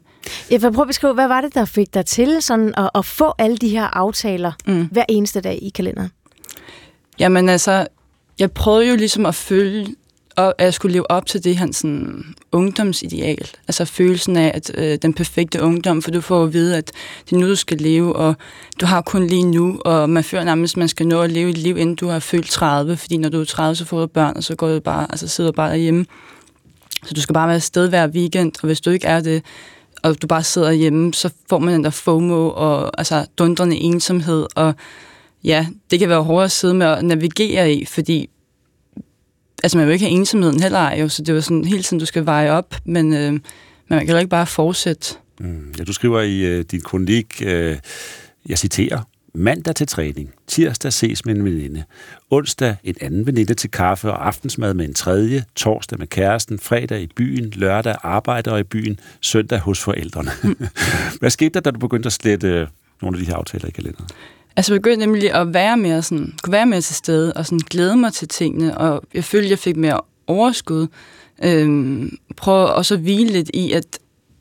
Jeg 0.51 0.61
vil 0.61 0.71
prøve 0.71 0.83
at 0.83 0.87
beskrive, 0.87 1.13
hvad 1.13 1.27
var 1.27 1.41
det, 1.41 1.53
der 1.53 1.65
fik 1.65 1.93
dig 1.93 2.05
til 2.05 2.41
sådan 2.41 2.73
at, 2.77 2.89
at 2.95 3.05
få 3.05 3.33
alle 3.37 3.57
de 3.57 3.69
her 3.69 3.85
aftaler 3.85 4.51
mm. 4.67 4.87
hver 4.91 5.05
eneste 5.09 5.41
dag 5.41 5.59
i 5.61 5.69
kalenderen? 5.69 6.11
Jamen 7.19 7.49
altså, 7.49 7.87
jeg 8.39 8.51
prøvede 8.51 8.89
jo 8.89 8.95
ligesom 8.95 9.25
at 9.25 9.35
følge, 9.35 9.95
op, 10.39 10.53
at 10.57 10.65
jeg 10.65 10.73
skulle 10.73 10.93
leve 10.93 11.11
op 11.11 11.25
til 11.25 11.43
det 11.43 11.57
her 11.57 11.67
sådan, 11.71 12.23
ungdomsideal. 12.51 13.49
Altså 13.67 13.85
følelsen 13.85 14.35
af 14.35 14.51
at 14.53 14.71
øh, 14.77 14.97
den 15.01 15.13
perfekte 15.13 15.61
ungdom, 15.61 16.01
for 16.01 16.11
du 16.11 16.21
får 16.21 16.43
at 16.43 16.53
vide, 16.53 16.77
at 16.77 16.91
det 17.25 17.35
er 17.35 17.39
nu, 17.39 17.47
du 17.47 17.55
skal 17.55 17.77
leve, 17.77 18.15
og 18.15 18.35
du 18.81 18.85
har 18.85 19.01
kun 19.01 19.27
lige 19.27 19.45
nu, 19.45 19.79
og 19.85 20.09
man 20.09 20.23
føler 20.23 20.43
nærmest, 20.43 20.73
at 20.73 20.77
man 20.77 20.87
skal 20.87 21.07
nå 21.07 21.21
at 21.21 21.31
leve 21.31 21.49
et 21.49 21.57
liv, 21.57 21.77
inden 21.77 21.95
du 21.95 22.07
har 22.07 22.19
fyldt 22.19 22.49
30, 22.49 22.97
fordi 22.97 23.17
når 23.17 23.29
du 23.29 23.41
er 23.41 23.45
30, 23.45 23.75
så 23.75 23.85
får 23.85 23.99
du 23.99 24.07
børn, 24.07 24.37
og 24.37 24.43
så 24.43 24.55
går 24.55 24.73
du 24.73 24.79
bare, 24.79 25.07
altså 25.09 25.27
sidder 25.27 25.51
du 25.51 25.55
bare 25.55 25.69
derhjemme. 25.69 26.05
Så 27.05 27.13
du 27.13 27.21
skal 27.21 27.33
bare 27.33 27.47
være 27.47 27.55
afsted 27.55 27.89
hver 27.89 28.07
weekend, 28.07 28.51
og 28.61 28.65
hvis 28.65 28.81
du 28.81 28.89
ikke 28.89 29.07
er 29.07 29.19
det, 29.19 29.43
og 30.03 30.21
du 30.21 30.27
bare 30.27 30.43
sidder 30.43 30.71
hjemme, 30.71 31.13
så 31.13 31.29
får 31.49 31.59
man 31.59 31.73
den 31.73 31.83
der 31.83 31.89
FOMO 31.89 32.49
og 32.49 32.99
altså 32.99 33.25
dundrende 33.37 33.77
ensomhed, 33.77 34.45
og 34.55 34.73
ja, 35.43 35.67
det 35.91 35.99
kan 35.99 36.09
være 36.09 36.23
hårdt 36.23 36.45
at 36.45 36.51
sidde 36.51 36.73
med 36.73 36.87
at 36.87 37.05
navigere 37.05 37.73
i, 37.73 37.85
fordi 37.85 38.29
altså 39.63 39.77
man 39.77 39.87
vil 39.87 39.93
ikke 39.93 40.05
have 40.05 40.15
ensomheden 40.15 40.59
heller 40.59 40.95
jo, 40.95 41.09
så 41.09 41.21
det 41.21 41.35
var 41.35 41.41
sådan 41.41 41.65
hele 41.65 41.83
tiden, 41.83 41.99
du 41.99 42.05
skal 42.05 42.25
veje 42.25 42.51
op, 42.51 42.75
men, 42.85 43.13
øh, 43.13 43.31
men 43.31 43.41
man 43.87 43.99
kan 43.99 44.07
heller 44.07 44.19
ikke 44.19 44.29
bare 44.29 44.47
fortsætte. 44.47 45.15
Mm. 45.39 45.73
Ja, 45.79 45.83
du 45.83 45.93
skriver 45.93 46.21
i 46.21 46.39
øh, 46.39 46.65
din 46.71 46.81
kronik, 46.81 47.41
øh, 47.45 47.77
jeg 48.45 48.57
citerer, 48.57 49.01
Mandag 49.33 49.75
til 49.75 49.87
træning. 49.87 50.33
Tirsdag 50.47 50.93
ses 50.93 51.25
med 51.25 51.35
en 51.35 51.45
veninde. 51.45 51.83
Onsdag 52.29 52.75
en 52.83 52.95
anden 53.01 53.27
veninde 53.27 53.53
til 53.53 53.71
kaffe 53.71 54.11
og 54.11 54.27
aftensmad 54.27 54.73
med 54.73 54.85
en 54.85 54.93
tredje. 54.93 55.43
Torsdag 55.55 55.99
med 55.99 56.07
kæresten. 56.07 56.59
Fredag 56.59 57.01
i 57.01 57.07
byen. 57.15 57.49
Lørdag 57.49 57.95
arbejder 58.03 58.57
i 58.57 58.63
byen. 58.63 58.99
Søndag 59.21 59.59
hos 59.59 59.79
forældrene. 59.79 60.31
Hvad 61.19 61.29
skete 61.29 61.49
der, 61.49 61.59
da 61.59 61.71
du 61.71 61.79
begyndte 61.79 62.07
at 62.07 62.13
slette 62.13 62.47
øh, 62.47 62.67
nogle 63.01 63.17
af 63.17 63.23
de 63.23 63.29
her 63.31 63.37
aftaler 63.37 63.67
i 63.67 63.71
kalenderen? 63.71 64.07
Altså 64.55 64.73
jeg 64.73 64.81
begyndte 64.81 65.05
nemlig 65.05 65.33
at 65.33 65.53
være 65.53 65.77
mere 65.77 66.01
sådan, 66.01 66.33
kunne 66.43 66.51
være 66.51 66.65
mere 66.65 66.81
til 66.81 66.95
stede 66.95 67.33
og 67.33 67.45
sådan 67.45 67.59
glæde 67.59 67.95
mig 67.95 68.13
til 68.13 68.27
tingene, 68.27 68.77
og 68.77 69.03
jeg 69.13 69.23
følte, 69.23 69.49
jeg 69.49 69.59
fik 69.59 69.75
mere 69.75 70.01
overskud. 70.27 70.87
Øhm, 71.43 72.17
prøve 72.37 72.67
også 72.67 72.93
at 72.93 72.99
hvile 72.99 73.31
lidt 73.31 73.51
i, 73.53 73.71
at 73.71 73.99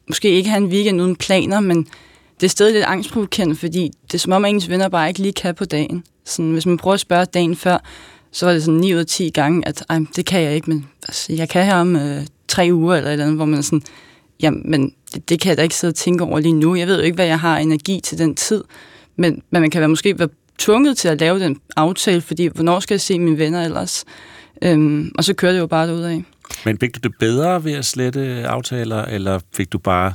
måske 0.09 0.31
ikke 0.31 0.51
have 0.51 0.63
en 0.63 0.69
weekend 0.69 1.03
uden 1.03 1.17
planer, 1.17 1.61
men 1.61 1.87
det 2.41 2.47
er 2.47 2.51
stadig 2.51 2.73
lidt 2.73 2.85
angstprovokerende, 2.85 3.57
fordi 3.57 3.91
det 4.07 4.15
er 4.15 4.19
som 4.19 4.33
om, 4.33 4.45
at 4.45 4.51
ens 4.51 4.69
venner 4.69 4.89
bare 4.89 5.09
ikke 5.09 5.23
lige 5.23 5.33
kan 5.33 5.55
på 5.55 5.65
dagen. 5.65 6.05
Sådan, 6.25 6.53
hvis 6.53 6.67
man 6.67 6.77
prøver 6.77 6.95
at 6.95 7.01
spørge 7.01 7.25
dagen 7.25 7.57
før, 7.57 7.79
så 8.33 8.47
var 8.47 8.53
det 8.53 8.63
sådan 8.63 8.81
9 8.81 8.95
ud 8.95 8.99
af 8.99 9.07
10 9.07 9.31
gange, 9.31 9.69
at 9.69 9.85
Ej, 9.89 9.99
det 10.17 10.27
kan 10.27 10.43
jeg 10.43 10.55
ikke, 10.55 10.71
men 10.71 10.87
altså, 11.09 11.33
jeg 11.33 11.49
kan 11.49 11.65
her 11.65 11.77
om 11.77 11.97
øh, 11.97 12.27
tre 12.49 12.69
uger 12.73 12.97
eller 12.97 13.09
et 13.09 13.13
eller 13.13 13.25
andet, 13.25 13.39
hvor 13.39 13.45
man 13.45 13.59
er 13.59 13.63
sådan, 13.63 13.83
jamen 14.43 14.95
det, 15.15 15.29
det 15.29 15.41
kan 15.41 15.49
jeg 15.49 15.57
da 15.57 15.63
ikke 15.63 15.75
sidde 15.75 15.91
og 15.91 15.95
tænke 15.95 16.25
over 16.25 16.41
lige 16.41 16.53
nu. 16.53 16.75
Jeg 16.75 16.87
ved 16.87 16.97
jo 16.97 17.03
ikke, 17.03 17.15
hvad 17.15 17.27
jeg 17.27 17.41
har 17.41 17.59
energi 17.59 18.01
til 18.01 18.19
den 18.19 18.35
tid, 18.35 18.65
men, 19.19 19.43
men 19.51 19.61
man 19.61 19.71
kan 19.71 19.81
være 19.81 19.89
måske 19.89 20.19
være 20.19 20.29
tvunget 20.59 20.97
til 20.97 21.09
at 21.09 21.21
lave 21.21 21.41
den 21.41 21.61
aftale, 21.77 22.21
fordi 22.21 22.47
hvornår 22.47 22.81
skal 22.81 22.95
jeg 22.95 23.01
se 23.01 23.19
mine 23.19 23.39
venner 23.39 23.65
ellers? 23.65 24.05
Øhm, 24.63 25.13
og 25.19 25.25
så 25.25 25.35
kører 25.35 25.53
det 25.53 25.59
jo 25.59 25.67
bare 25.67 25.95
ud 25.95 26.01
af. 26.01 26.25
Men 26.65 26.79
fik 26.79 26.95
du 26.95 27.09
det 27.09 27.19
bedre 27.19 27.65
ved 27.65 27.73
at 27.73 27.85
slette 27.85 28.21
aftaler, 28.47 29.05
eller 29.05 29.41
fik 29.55 29.73
du 29.73 29.79
bare 29.79 30.13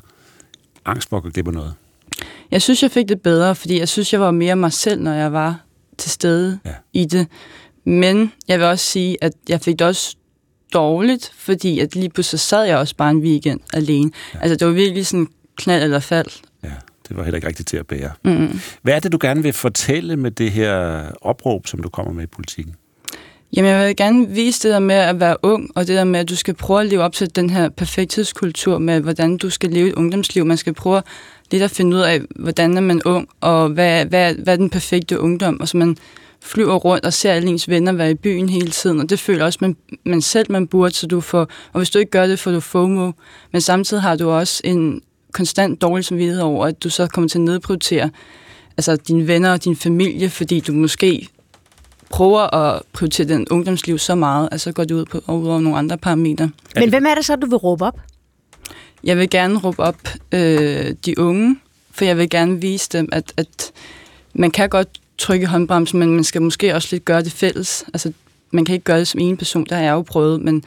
angst 0.86 1.10
for 1.10 1.18
at 1.18 1.24
af 1.48 1.54
noget? 1.54 1.74
Jeg 2.52 2.62
synes, 2.62 2.84
jeg 2.84 2.92
fik 2.92 3.10
det 3.10 3.22
bedre, 3.22 3.56
fordi 3.56 3.80
jeg 3.80 3.90
synes, 3.90 4.14
jeg 4.14 4.22
var 4.22 4.32
mere 4.32 4.56
mig 4.56 4.74
selv, 4.74 5.02
når 5.02 5.14
jeg 5.14 5.34
var 5.34 5.60
til 5.98 6.12
stede 6.12 6.60
ja. 6.66 6.72
i 6.94 7.06
det. 7.06 7.28
Men 7.86 8.32
jeg 8.48 8.60
vil 8.60 8.68
også 8.68 8.86
sige, 8.86 9.18
at 9.22 9.34
jeg 9.50 9.62
fik 9.62 9.80
det 9.80 9.88
også 9.88 10.16
dårligt, 10.74 11.32
fordi 11.36 11.80
at 11.80 11.96
lige 11.96 12.10
pludselig 12.10 12.40
sad 12.40 12.64
jeg 12.64 12.78
også 12.78 12.96
bare 12.96 13.12
en 13.12 13.18
weekend 13.18 13.60
alene. 13.74 14.12
Ja. 14.34 14.40
Altså, 14.40 14.56
det 14.56 14.68
var 14.68 14.74
virkelig 14.74 15.08
sådan 15.08 15.28
knald 15.58 15.84
eller 15.84 16.00
fald. 16.00 16.28
Ja, 16.64 16.70
det 17.10 17.18
var 17.18 17.24
heller 17.24 17.36
ikke 17.36 17.48
rigtigt 17.48 17.70
til 17.70 17.78
at 17.78 17.88
bære. 17.88 18.12
Mm. 18.24 18.60
Hvad 18.82 18.94
er 18.94 19.00
det, 19.00 19.12
du 19.12 19.18
gerne 19.22 19.44
vil 19.44 19.54
fortælle 19.54 20.18
med 20.18 20.32
det 20.32 20.52
her 20.52 21.04
opråb, 21.22 21.68
som 21.68 21.82
du 21.82 21.90
kommer 21.90 22.14
med 22.14 22.24
i 22.24 22.28
politikken? 22.28 22.76
Jamen, 23.56 23.72
jeg 23.72 23.88
vil 23.88 23.96
gerne 23.96 24.30
vise 24.30 24.68
det 24.68 24.74
der 24.74 24.80
med 24.80 24.96
at 24.96 25.20
være 25.20 25.38
ung, 25.42 25.72
og 25.76 25.88
det 25.88 25.96
der 25.96 26.04
med, 26.04 26.20
at 26.20 26.30
du 26.30 26.36
skal 26.36 26.54
prøve 26.54 26.82
at 26.82 26.86
leve 26.86 27.04
op 27.04 27.14
til 27.14 27.36
den 27.36 27.50
her 27.50 27.70
perfekthedskultur 27.70 28.78
med, 28.78 29.00
hvordan 29.00 29.38
du 29.38 29.50
skal 29.50 29.70
leve 29.70 29.88
et 29.88 29.94
ungdomsliv. 29.94 30.46
Man 30.46 30.58
skal 30.58 30.74
prøve 30.74 31.02
lidt 31.52 31.64
at 31.64 31.72
finde 31.72 31.98
ud 31.98 32.02
af, 32.02 32.22
hvordan 32.36 32.78
er 32.78 32.82
man 32.82 33.02
ung, 33.06 33.28
og 33.42 33.70
hvad, 33.70 34.06
hvad, 34.06 34.36
hvad 34.36 34.54
er 34.54 34.58
den 34.58 34.70
perfekte 34.70 35.20
ungdom, 35.20 35.60
og 35.60 35.68
så 35.68 35.78
man 35.78 35.98
flyver 36.42 36.76
rundt 36.76 37.06
og 37.06 37.14
ser 37.14 37.34
alle 37.34 37.50
ens 37.50 37.70
venner 37.70 37.92
være 37.92 38.12
i 38.12 38.16
byen 38.16 38.50
hele 38.50 38.72
tiden, 38.72 39.00
og 39.00 39.10
det 39.10 39.20
føler 39.20 39.46
også 39.46 39.60
man, 39.62 39.76
man 40.06 40.22
selv, 40.22 40.52
man 40.52 40.68
burde, 40.68 40.94
så 40.94 41.08
du 41.08 41.22
får, 41.22 41.48
og 41.74 41.80
hvis 41.80 41.90
du 41.90 42.00
ikke 42.00 42.12
gør 42.12 42.28
det, 42.28 42.40
får 42.40 42.52
du 42.52 42.60
FOMO, 42.60 43.12
men 43.52 43.62
samtidig 43.62 44.04
har 44.04 44.16
du 44.16 44.30
også 44.30 44.62
en 44.64 45.02
konstant 45.34 45.82
dårlig 45.82 46.06
samvittighed 46.06 46.42
over, 46.42 46.66
at 46.66 46.84
du 46.84 46.90
så 46.90 47.08
kommer 47.08 47.28
til 47.28 47.38
at 47.38 47.42
nedprioritere 47.42 48.10
altså 48.78 48.96
dine 48.96 49.28
venner 49.28 49.52
og 49.52 49.64
din 49.64 49.76
familie, 49.76 50.30
fordi 50.30 50.60
du 50.60 50.74
måske 50.74 51.28
prøver 52.10 52.56
at 52.56 52.82
prioritere 52.94 53.28
den 53.28 53.48
ungdomsliv 53.52 53.98
så 53.98 54.16
meget, 54.16 54.50
at 54.52 54.62
så 54.62 54.72
går 54.72 54.84
det 54.84 54.96
ud 54.96 55.06
på 55.06 55.18
ud 55.18 55.48
over 55.48 55.60
nogle 55.60 55.78
andre 55.78 55.98
parametre. 55.98 56.50
Men 56.76 56.90
hvem 56.90 57.06
er 57.06 57.16
det 57.16 57.26
så, 57.26 57.36
du 57.36 57.48
vil 57.48 57.58
råbe 57.58 57.86
op? 57.86 58.00
Jeg 59.04 59.18
vil 59.18 59.30
gerne 59.30 59.60
råbe 59.60 59.80
op 59.80 60.10
øh, 60.32 60.96
de 61.06 61.20
unge, 61.20 61.60
for 61.92 62.06
jeg 62.06 62.18
vil 62.18 62.30
gerne 62.30 62.62
vise 62.62 62.90
dem, 62.90 63.10
at, 63.12 63.34
at 63.38 63.72
man 64.34 64.52
kan 64.52 64.70
godt 64.70 64.88
trykke 65.18 65.48
håndbremsen, 65.48 66.00
men 66.00 66.10
man 66.10 66.24
skal 66.24 66.42
måske 66.42 66.76
også 66.76 66.88
lidt 66.92 67.06
gøre 67.06 67.24
det 67.24 67.32
fælles. 67.32 67.86
Altså, 67.94 68.12
man 68.52 68.66
kan 68.66 68.74
ikke 68.74 68.84
gøre 68.84 69.00
det 69.00 69.08
som 69.08 69.20
en 69.20 69.38
person, 69.38 69.66
der 69.70 69.78
jeg 69.78 69.92
jo 69.92 70.02
prøvet, 70.02 70.42
men 70.42 70.64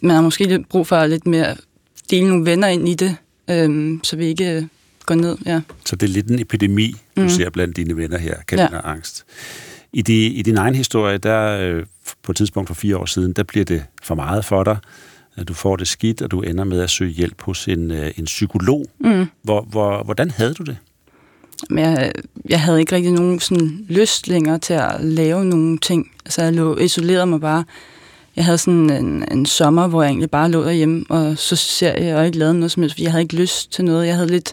man 0.00 0.14
har 0.14 0.22
måske 0.22 0.44
lidt 0.44 0.68
brug 0.68 0.86
for 0.86 0.96
at 0.96 1.10
lidt 1.10 1.26
mere 1.26 1.56
dele 2.10 2.28
nogle 2.28 2.46
venner 2.46 2.68
ind 2.68 2.88
i 2.88 2.94
det, 2.94 3.16
øhm, 3.50 4.00
så 4.04 4.16
vi 4.16 4.26
ikke 4.26 4.68
går 5.06 5.14
ned. 5.14 5.36
Ja. 5.46 5.60
Så 5.84 5.96
det 5.96 6.08
er 6.08 6.12
lidt 6.12 6.26
en 6.26 6.38
epidemi, 6.38 6.96
du 7.16 7.22
mm. 7.22 7.28
ser 7.28 7.50
blandt 7.50 7.76
dine 7.76 7.96
venner 7.96 8.18
her, 8.18 8.36
kalenderangst. 8.48 9.24
Ja. 9.28 9.98
I, 9.98 10.02
de, 10.02 10.26
I 10.26 10.42
din 10.42 10.56
egen 10.56 10.74
historie, 10.74 11.18
der 11.18 11.58
øh, 11.58 11.86
på 12.22 12.32
et 12.32 12.36
tidspunkt 12.36 12.68
for 12.68 12.74
fire 12.74 12.96
år 12.96 13.06
siden, 13.06 13.32
der 13.32 13.42
bliver 13.42 13.64
det 13.64 13.84
for 14.02 14.14
meget 14.14 14.44
for 14.44 14.64
dig. 14.64 14.76
Du 15.48 15.54
får 15.54 15.76
det 15.76 15.88
skidt, 15.88 16.22
og 16.22 16.30
du 16.30 16.40
ender 16.40 16.64
med 16.64 16.80
at 16.80 16.90
søge 16.90 17.10
hjælp 17.10 17.42
hos 17.42 17.68
en, 17.68 17.90
øh, 17.90 18.12
en 18.16 18.24
psykolog. 18.24 18.86
Mm. 19.00 19.26
Hvor, 19.42 19.62
hvor, 19.62 20.02
hvordan 20.02 20.30
havde 20.30 20.54
du 20.54 20.62
det? 20.62 20.76
Men 21.70 21.84
jeg, 21.84 22.12
jeg 22.48 22.60
havde 22.60 22.80
ikke 22.80 22.94
rigtig 22.94 23.12
nogen 23.12 23.40
sådan 23.40 23.86
lyst 23.88 24.28
længere 24.28 24.58
til 24.58 24.74
at 24.74 24.96
lave 25.00 25.44
nogle 25.44 25.78
ting. 25.78 26.10
Altså 26.24 26.42
jeg 26.42 26.52
lå, 26.52 26.76
isolerede 26.76 27.26
mig 27.26 27.40
bare. 27.40 27.64
Jeg 28.36 28.44
havde 28.44 28.58
sådan 28.58 28.90
en, 28.90 29.24
en 29.32 29.46
sommer, 29.46 29.86
hvor 29.86 30.02
jeg 30.02 30.10
egentlig 30.10 30.30
bare 30.30 30.50
lå 30.50 30.64
derhjemme 30.64 31.04
og 31.08 31.38
så 31.38 31.56
ser 31.56 32.02
jeg 32.02 32.16
og 32.16 32.26
ikke 32.26 32.38
lavede 32.38 32.58
noget 32.58 32.72
som 32.72 32.82
helst, 32.82 32.94
fordi 32.94 33.04
jeg 33.04 33.12
havde 33.12 33.22
ikke 33.22 33.36
lyst 33.36 33.72
til 33.72 33.84
noget. 33.84 34.06
Jeg 34.06 34.14
havde 34.14 34.28
lidt 34.28 34.52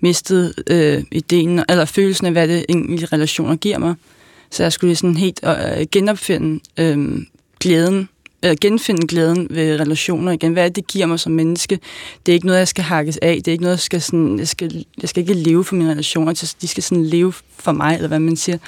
mistet 0.00 0.54
øh, 0.66 1.04
ideen, 1.12 1.64
eller 1.68 1.84
følelsen 1.84 2.26
af, 2.26 2.32
hvad 2.32 2.48
det 2.48 2.64
egentlig 2.68 3.12
relationer 3.12 3.56
giver 3.56 3.78
mig. 3.78 3.94
Så 4.50 4.62
jeg 4.62 4.72
skulle 4.72 4.96
sådan 4.96 5.16
helt 5.16 5.40
øh, 5.44 5.86
genopfinde 5.92 6.60
øh, 6.78 7.18
glæden 7.60 8.08
eller 8.42 8.56
genfinde 8.60 9.06
glæden 9.06 9.46
ved 9.50 9.80
relationer 9.80 10.32
igen. 10.32 10.52
Hvad 10.52 10.64
er 10.64 10.68
det, 10.68 10.76
det 10.76 10.86
giver 10.86 11.06
mig 11.06 11.20
som 11.20 11.32
menneske? 11.32 11.78
Det 12.26 12.32
er 12.32 12.34
ikke 12.34 12.46
noget, 12.46 12.58
jeg 12.58 12.68
skal 12.68 12.84
hakkes 12.84 13.18
af. 13.22 13.34
Det 13.36 13.48
er 13.48 13.52
ikke 13.52 13.62
noget, 13.62 13.76
jeg 13.76 13.80
skal, 13.80 14.02
sådan, 14.02 14.38
jeg 14.38 14.48
skal, 14.48 14.84
jeg 15.02 15.08
skal 15.08 15.20
ikke 15.20 15.34
leve 15.34 15.64
for 15.64 15.76
mine 15.76 15.90
relationer. 15.90 16.54
De 16.62 16.68
skal 16.68 16.82
sådan 16.82 17.04
leve 17.04 17.32
for 17.58 17.72
mig, 17.72 17.94
eller 17.94 18.08
hvad 18.08 18.18
man 18.18 18.36
siger. 18.36 18.58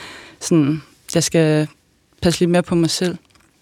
Sådan, 0.41 0.83
jeg 1.15 1.25
skal 1.25 1.69
passe 2.23 2.41
lidt 2.41 2.51
mere 2.51 2.63
på 2.63 2.75
mig 2.75 2.91
selv. 2.91 3.17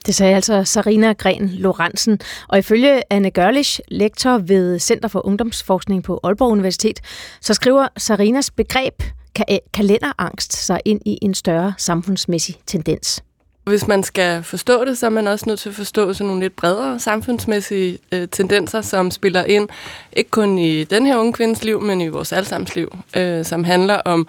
Det 0.06 0.14
sagde 0.14 0.34
altså 0.34 0.64
Sarina 0.64 1.12
Gren 1.12 1.48
Lorentzen. 1.48 2.20
Og 2.48 2.58
ifølge 2.58 3.02
Anne 3.10 3.30
Gørlich, 3.30 3.80
lektor 3.88 4.38
ved 4.38 4.78
Center 4.78 5.08
for 5.08 5.26
Ungdomsforskning 5.26 6.02
på 6.02 6.20
Aalborg 6.24 6.50
Universitet, 6.50 7.00
så 7.40 7.54
skriver 7.54 7.88
Sarinas 7.96 8.50
begreb 8.50 9.02
eh, 9.48 9.58
kalenderangst 9.74 10.52
sig 10.52 10.80
ind 10.84 11.00
i 11.06 11.18
en 11.22 11.34
større 11.34 11.74
samfundsmæssig 11.78 12.56
tendens. 12.66 13.22
Hvis 13.64 13.86
man 13.86 14.02
skal 14.02 14.42
forstå 14.42 14.84
det, 14.84 14.98
så 14.98 15.06
er 15.06 15.10
man 15.10 15.26
også 15.26 15.44
nødt 15.46 15.60
til 15.60 15.68
at 15.68 15.74
forstå 15.74 16.12
sådan 16.12 16.26
nogle 16.26 16.42
lidt 16.42 16.56
bredere 16.56 16.98
samfundsmæssige 16.98 17.98
øh, 18.12 18.28
tendenser, 18.28 18.80
som 18.80 19.10
spiller 19.10 19.44
ind, 19.44 19.68
ikke 20.12 20.30
kun 20.30 20.58
i 20.58 20.84
den 20.84 21.06
her 21.06 21.16
unge 21.16 21.32
kvindes 21.32 21.64
liv, 21.64 21.80
men 21.80 22.00
i 22.00 22.08
vores 22.08 22.32
allesammens 22.32 22.76
liv, 22.76 22.96
øh, 23.16 23.44
som 23.44 23.64
handler 23.64 23.94
om 23.94 24.28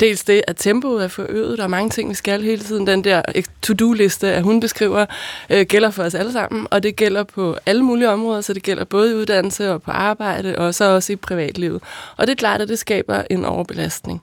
dels 0.00 0.24
det, 0.24 0.42
at 0.48 0.56
tempoet 0.56 1.04
er 1.04 1.08
forøget. 1.08 1.58
Der 1.58 1.64
er 1.64 1.68
mange 1.68 1.90
ting, 1.90 2.10
vi 2.10 2.14
skal 2.14 2.42
hele 2.42 2.62
tiden. 2.62 2.86
Den 2.86 3.04
der 3.04 3.22
øh, 3.34 3.44
to-do-liste, 3.62 4.32
at 4.32 4.42
hun 4.42 4.60
beskriver, 4.60 5.06
øh, 5.50 5.66
gælder 5.66 5.90
for 5.90 6.02
os 6.02 6.14
alle 6.14 6.32
sammen, 6.32 6.66
og 6.70 6.82
det 6.82 6.96
gælder 6.96 7.24
på 7.24 7.56
alle 7.66 7.82
mulige 7.82 8.10
områder, 8.10 8.40
så 8.40 8.52
det 8.52 8.62
gælder 8.62 8.84
både 8.84 9.10
i 9.10 9.14
uddannelse 9.14 9.72
og 9.72 9.82
på 9.82 9.90
arbejde, 9.90 10.58
og 10.58 10.74
så 10.74 10.84
også 10.84 11.12
i 11.12 11.16
privatlivet. 11.16 11.82
Og 12.16 12.26
det 12.26 12.32
er 12.32 12.36
klart, 12.36 12.60
at 12.60 12.68
det 12.68 12.78
skaber 12.78 13.22
en 13.30 13.44
overbelastning. 13.44 14.22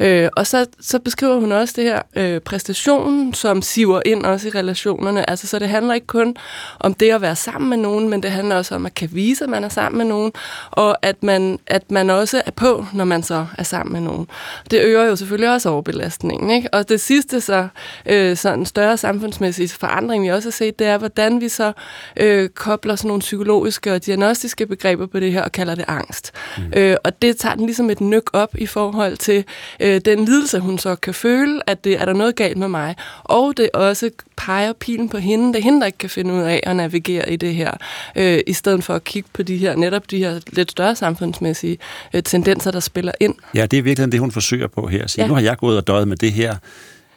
Øh, 0.00 0.28
og 0.36 0.46
så, 0.46 0.66
så 0.80 0.98
beskriver 0.98 1.40
hun 1.40 1.52
også 1.52 1.74
det 1.76 1.84
her 1.84 2.02
øh, 2.16 2.40
præstation, 2.40 3.34
som 3.34 3.62
siver 3.62 4.02
ind 4.06 4.24
også 4.24 4.48
i 4.48 4.50
relationerne. 4.50 5.30
Altså, 5.30 5.46
så 5.46 5.58
det 5.58 5.68
handler 5.68 5.94
ikke 5.94 6.06
kun 6.06 6.36
om 6.80 6.94
det 6.94 7.10
at 7.10 7.20
være 7.20 7.36
sammen 7.36 7.70
med 7.70 7.76
nogen, 7.76 8.08
men 8.08 8.22
det 8.22 8.30
handler 8.30 8.56
også 8.56 8.74
om 8.74 8.86
at 8.86 8.94
kan 8.94 9.08
vise, 9.12 9.44
at 9.44 9.50
man 9.50 9.64
er 9.64 9.68
sammen 9.68 9.98
med 9.98 10.06
nogen, 10.06 10.32
og 10.70 10.96
at 11.02 11.22
man, 11.22 11.58
at 11.66 11.90
man 11.90 12.10
også 12.10 12.42
er 12.46 12.50
på, 12.50 12.86
når 12.92 13.04
man 13.04 13.22
så 13.22 13.46
er 13.58 13.62
sammen 13.62 13.92
med 13.92 14.00
nogen. 14.00 14.26
Det 14.70 14.82
øger 14.82 15.04
jo 15.04 15.16
selvfølgelig 15.18 15.52
også 15.52 15.68
overbelastningen. 15.68 16.50
Ikke? 16.50 16.74
Og 16.74 16.88
det 16.88 17.00
sidste 17.00 17.40
så, 17.40 17.68
øh, 18.06 18.36
sådan 18.36 18.66
større 18.66 18.96
samfundsmæssige 18.96 19.68
forandring, 19.68 20.24
vi 20.24 20.28
også 20.28 20.48
har 20.48 20.52
set, 20.52 20.78
det 20.78 20.86
er, 20.86 20.98
hvordan 20.98 21.40
vi 21.40 21.48
så 21.48 21.72
øh, 22.16 22.48
kobler 22.48 22.96
sådan 22.96 23.08
nogle 23.08 23.20
psykologiske 23.20 23.92
og 23.92 24.06
diagnostiske 24.06 24.66
begreber 24.66 25.06
på 25.06 25.20
det 25.20 25.32
her 25.32 25.42
og 25.42 25.52
kalder 25.52 25.74
det 25.74 25.84
angst. 25.88 26.32
Mm. 26.58 26.64
Øh, 26.76 26.96
og 27.04 27.22
det 27.22 27.36
tager 27.36 27.54
den 27.54 27.66
ligesom 27.66 27.90
et 27.90 28.00
nyk 28.00 28.30
op 28.32 28.56
i 28.58 28.66
forhold 28.66 29.16
til 29.16 29.44
øh, 29.80 30.00
den 30.04 30.24
lidelse, 30.24 30.58
hun 30.58 30.78
så 30.78 30.94
kan 30.94 31.14
føle, 31.14 31.60
at 31.66 31.84
det 31.84 32.00
er 32.00 32.04
der 32.04 32.12
noget 32.12 32.36
galt 32.36 32.56
med 32.56 32.68
mig. 32.68 32.96
Og 33.24 33.56
det 33.56 33.70
også 33.74 34.10
peger 34.36 34.72
pilen 34.72 35.08
på 35.08 35.18
hende. 35.18 35.52
Det 35.52 35.58
er 35.58 35.62
hende, 35.62 35.80
der 35.80 35.86
ikke 35.86 35.98
kan 35.98 36.10
finde 36.10 36.34
ud 36.34 36.40
af 36.40 36.60
at 36.62 36.76
navigere 36.76 37.32
i 37.32 37.36
det 37.36 37.54
her, 37.54 37.72
øh, 38.16 38.40
i 38.46 38.52
stedet 38.52 38.84
for 38.84 38.94
at 38.94 39.04
kigge 39.04 39.28
på 39.32 39.42
de 39.42 39.56
her, 39.56 39.76
netop 39.76 40.10
de 40.10 40.18
her 40.18 40.40
lidt 40.52 40.70
større 40.70 40.96
samfundsmæssige 40.96 41.78
øh, 42.14 42.22
tendenser, 42.22 42.70
der 42.70 42.80
spiller 42.80 43.12
ind. 43.20 43.34
Ja, 43.54 43.66
det 43.66 43.78
er 43.78 43.82
virkelig 43.82 44.12
det, 44.12 44.20
hun 44.20 44.32
forsøger 44.32 44.66
på 44.66 44.86
her. 44.86 45.06
Så 45.08 45.20
ja. 45.20 45.26
nu 45.26 45.34
har 45.34 45.40
jeg 45.40 45.56
gået 45.56 45.76
og 45.76 45.86
døjet 45.86 46.08
med 46.08 46.16
det 46.16 46.32
her, 46.32 46.56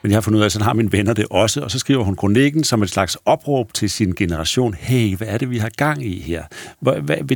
men 0.02 0.11
jeg 0.11 0.16
har 0.16 0.22
fundet 0.22 0.38
ud 0.38 0.42
af, 0.42 0.45
at 0.45 0.52
sådan 0.52 0.66
har 0.66 0.74
mine 0.74 0.92
venner 0.92 1.14
det 1.14 1.26
også. 1.30 1.61
Og 1.61 1.72
så 1.72 1.80
skriver 1.80 2.03
hun 2.03 2.16
kronikken 2.16 2.64
som 2.64 2.84
et 2.84 2.90
slags 2.90 3.18
opråb 3.26 3.74
til 3.74 3.90
sin 3.90 4.16
generation. 4.16 4.74
Hey, 4.74 5.16
hvad 5.16 5.28
er 5.28 5.38
det, 5.38 5.50
vi 5.50 5.58
har 5.58 5.70
gang 5.78 6.06
i 6.06 6.20
her? 6.20 6.44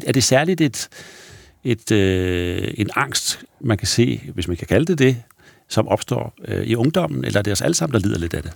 Er 0.07 0.11
det 0.13 0.23
særligt 0.23 0.61
et, 0.61 0.89
et, 1.63 1.91
øh, 1.91 2.73
en 2.77 2.89
angst, 2.95 3.39
man 3.61 3.77
kan 3.77 3.87
se, 3.87 4.21
hvis 4.33 4.47
man 4.47 4.57
kan 4.57 4.67
kalde 4.67 4.85
det 4.85 4.99
det, 4.99 5.17
som 5.69 5.87
opstår 5.87 6.33
øh, 6.47 6.63
i 6.63 6.75
ungdommen, 6.75 7.25
eller 7.25 7.39
er 7.39 7.43
det 7.43 7.53
os 7.53 7.61
alle 7.61 7.73
sammen, 7.73 8.01
der 8.01 8.07
lider 8.07 8.19
lidt 8.19 8.33
af 8.33 8.43
det? 8.43 8.51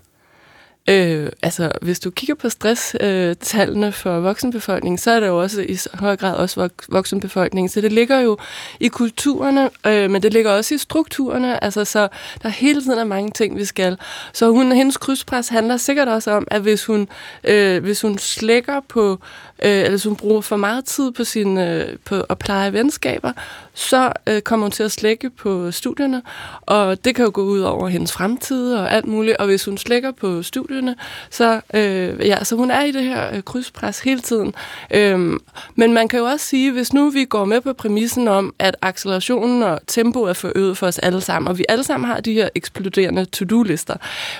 Øh, 0.89 1.29
altså, 1.41 1.71
hvis 1.81 1.99
du 1.99 2.11
kigger 2.11 2.35
på 2.35 2.49
stresstallene 2.49 3.87
øh, 3.87 3.93
for 3.93 4.19
voksenbefolkningen, 4.19 4.97
så 4.97 5.11
er 5.11 5.19
det 5.19 5.27
jo 5.27 5.41
også 5.41 5.61
i 5.61 5.77
høj 5.93 6.17
grad 6.17 6.35
også 6.35 6.69
voksenbefolkningen. 6.89 7.69
Så 7.69 7.81
det 7.81 7.91
ligger 7.91 8.19
jo 8.19 8.37
i 8.79 8.87
kulturerne, 8.87 9.69
øh, 9.87 10.11
men 10.11 10.23
det 10.23 10.33
ligger 10.33 10.51
også 10.51 10.75
i 10.75 10.77
strukturerne. 10.77 11.63
Altså, 11.63 11.85
så 11.85 12.07
der 12.43 12.49
hele 12.49 12.81
tiden 12.81 12.99
er 12.99 13.03
mange 13.03 13.31
ting, 13.31 13.57
vi 13.57 13.65
skal. 13.65 13.97
Så 14.33 14.49
hun, 14.49 14.71
hendes 14.71 14.97
krydspres 14.97 15.49
handler 15.49 15.77
sikkert 15.77 16.07
også 16.07 16.31
om, 16.31 16.47
at 16.51 16.61
hvis 16.61 16.85
hun, 16.85 17.07
øh, 17.43 17.83
hvis 17.83 18.01
hun 18.01 18.17
slækker 18.17 18.79
på, 18.87 19.19
øh, 19.63 19.71
eller 19.71 19.89
hvis 19.89 20.03
hun 20.03 20.15
bruger 20.15 20.41
for 20.41 20.57
meget 20.57 20.85
tid 20.85 21.11
på, 21.11 21.23
sin, 21.23 21.57
øh, 21.57 21.97
på 22.05 22.21
at 22.29 22.39
pleje 22.39 22.73
venskaber, 22.73 23.31
så 23.73 24.11
øh, 24.27 24.41
kommer 24.41 24.65
hun 24.65 24.71
til 24.71 24.83
at 24.83 24.91
slække 24.91 25.29
på 25.29 25.71
studierne, 25.71 26.21
og 26.61 27.05
det 27.05 27.15
kan 27.15 27.25
jo 27.25 27.31
gå 27.33 27.41
ud 27.41 27.59
over 27.59 27.87
hendes 27.87 28.11
fremtid 28.11 28.73
og 28.73 28.91
alt 28.91 29.07
muligt. 29.07 29.37
Og 29.37 29.45
hvis 29.45 29.65
hun 29.65 29.77
slækker 29.77 30.11
på 30.11 30.43
studierne, 30.43 30.95
så, 31.29 31.61
øh, 31.73 32.27
ja, 32.27 32.43
så 32.43 32.55
hun 32.55 32.71
er 32.71 32.83
i 32.83 32.91
det 32.91 33.03
her 33.03 33.35
øh, 33.35 33.43
krydspres 33.43 33.99
hele 33.99 34.19
tiden. 34.19 34.53
Øhm, 34.91 35.39
men 35.75 35.93
man 35.93 36.07
kan 36.07 36.19
jo 36.19 36.25
også 36.25 36.45
sige, 36.45 36.71
hvis 36.71 36.93
nu 36.93 37.09
vi 37.09 37.25
går 37.25 37.45
med 37.45 37.61
på 37.61 37.73
præmissen 37.73 38.27
om, 38.27 38.53
at 38.59 38.75
accelerationen 38.81 39.63
og 39.63 39.79
tempoet 39.87 40.29
er 40.29 40.33
forøget 40.33 40.77
for 40.77 40.87
os 40.87 40.99
alle 40.99 41.21
sammen, 41.21 41.47
og 41.47 41.57
vi 41.57 41.65
alle 41.69 41.83
sammen 41.83 42.09
har 42.09 42.19
de 42.19 42.33
her 42.33 42.49
eksploderende 42.55 43.25
to-do-lister, 43.25 43.95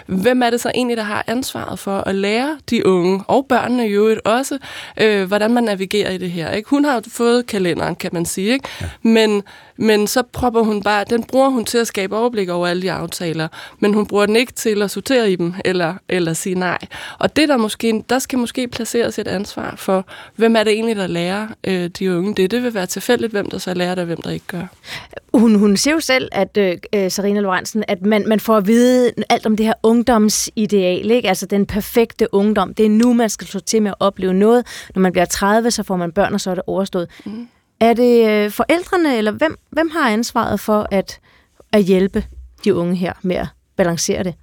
hvem 0.06 0.44
er 0.44 0.50
det 0.50 0.62
så 0.62 0.72
egentlig, 0.76 0.98
der 0.98 1.04
har 1.04 1.24
ansvaret 1.28 1.80
for 1.80 1.98
at 1.98 2.16
lære 2.16 2.58
de 2.70 2.86
unge, 2.86 3.24
og 3.28 3.46
børnene 3.46 3.88
i 3.88 3.92
øvrigt 3.92 4.20
også, 4.26 4.58
øh, 5.02 5.09
hvordan 5.28 5.54
man 5.54 5.64
navigerer 5.64 6.12
i 6.12 6.18
det 6.18 6.32
her? 6.32 6.52
Ikke? 6.52 6.70
Hun 6.70 6.86
har 6.86 7.04
fået 7.08 7.46
kalenderen, 7.46 7.96
kan 7.96 8.10
man 8.14 8.26
sige, 8.26 8.54
ikke? 8.54 8.70
Ja. 8.82 8.90
men 9.02 9.44
men, 9.80 10.08
så 10.08 10.24
propper 10.24 10.62
hun 10.62 10.84
bare, 10.84 11.06
den 11.10 11.24
bruger 11.24 11.50
hun 11.50 11.66
til 11.66 11.78
at 11.78 11.88
skabe 11.88 12.18
overblik 12.18 12.50
over 12.50 12.68
alle 12.68 12.82
de 12.82 12.92
aftaler, 12.92 13.48
men 13.80 13.94
hun 13.94 14.06
bruger 14.06 14.26
den 14.26 14.36
ikke 14.36 14.54
til 14.54 14.82
at 14.82 14.92
sortere 14.92 15.32
i 15.32 15.36
dem, 15.36 15.54
eller, 15.66 15.94
eller 16.10 16.34
sige 16.34 16.56
nej. 16.56 16.78
Og 17.20 17.36
det 17.36 17.50
der 17.50 17.58
måske, 17.58 18.04
der 18.10 18.20
skal 18.20 18.40
måske 18.40 18.68
placeres 18.68 19.20
et 19.20 19.28
ansvar 19.28 19.76
for, 19.78 20.06
hvem 20.36 20.56
er 20.56 20.64
det 20.64 20.74
egentlig, 20.74 20.96
der 20.96 21.08
lærer 21.08 21.48
øh, 21.64 21.90
de 22.00 22.18
unge 22.18 22.36
det. 22.36 22.52
Det 22.52 22.64
vil 22.64 22.74
være 22.74 22.86
tilfældigt, 22.86 23.32
hvem 23.32 23.50
der 23.50 23.58
så 23.58 23.74
lærer 23.74 23.96
det, 23.96 24.02
og 24.02 24.06
hvem 24.06 24.22
der 24.22 24.30
ikke 24.30 24.46
gør. 24.48 24.66
Hun, 25.34 25.56
hun 25.56 25.78
siger 25.78 25.94
jo 25.94 26.00
selv, 26.00 26.30
at 26.32 26.58
øh, 26.58 26.78
øh 26.94 27.12
Sarina 27.12 27.40
Lorentzen, 27.40 27.84
at 27.88 28.02
man, 28.02 28.28
man 28.28 28.40
får 28.40 28.58
at 28.58 28.68
vide 28.68 29.12
alt 29.30 29.46
om 29.46 29.58
det 29.58 29.66
her 29.66 29.74
ungdomsideal, 29.84 31.12
ikke? 31.12 31.30
altså 31.30 31.46
den 31.46 31.66
perfekte 31.66 32.34
ungdom. 32.34 32.74
Det 32.74 32.86
er 32.86 32.90
nu, 32.90 33.14
man 33.14 33.30
skal 33.30 33.48
slå 33.48 33.60
til 33.60 33.82
med 33.82 33.92
at 33.92 33.98
opleve 34.00 34.34
noget. 34.34 34.66
Når 34.96 35.02
man 35.02 35.12
bliver 35.12 35.26
30, 35.26 35.72
så 35.72 35.84
får 35.84 35.96
man 35.96 36.12
børn, 36.12 36.34
og 36.34 36.42
så 36.42 36.52
er 36.52 36.56
det 36.56 36.64
overstået. 36.68 37.08
Mm. 37.26 37.48
Er 37.80 37.94
det 37.94 38.30
øh, 38.30 38.52
forældrene, 38.52 39.18
eller 39.18 39.32
hvem, 39.32 39.58
hvem 39.70 39.90
har 39.90 40.10
ansvaret 40.10 40.60
for 40.60 40.88
at, 40.92 41.20
at 41.74 41.84
hjælpe 41.84 42.26
de 42.64 42.76
unge 42.76 42.96
her 42.96 43.14
med 43.22 43.36
at 43.36 43.48
balancere 43.76 44.24
det? 44.24 44.36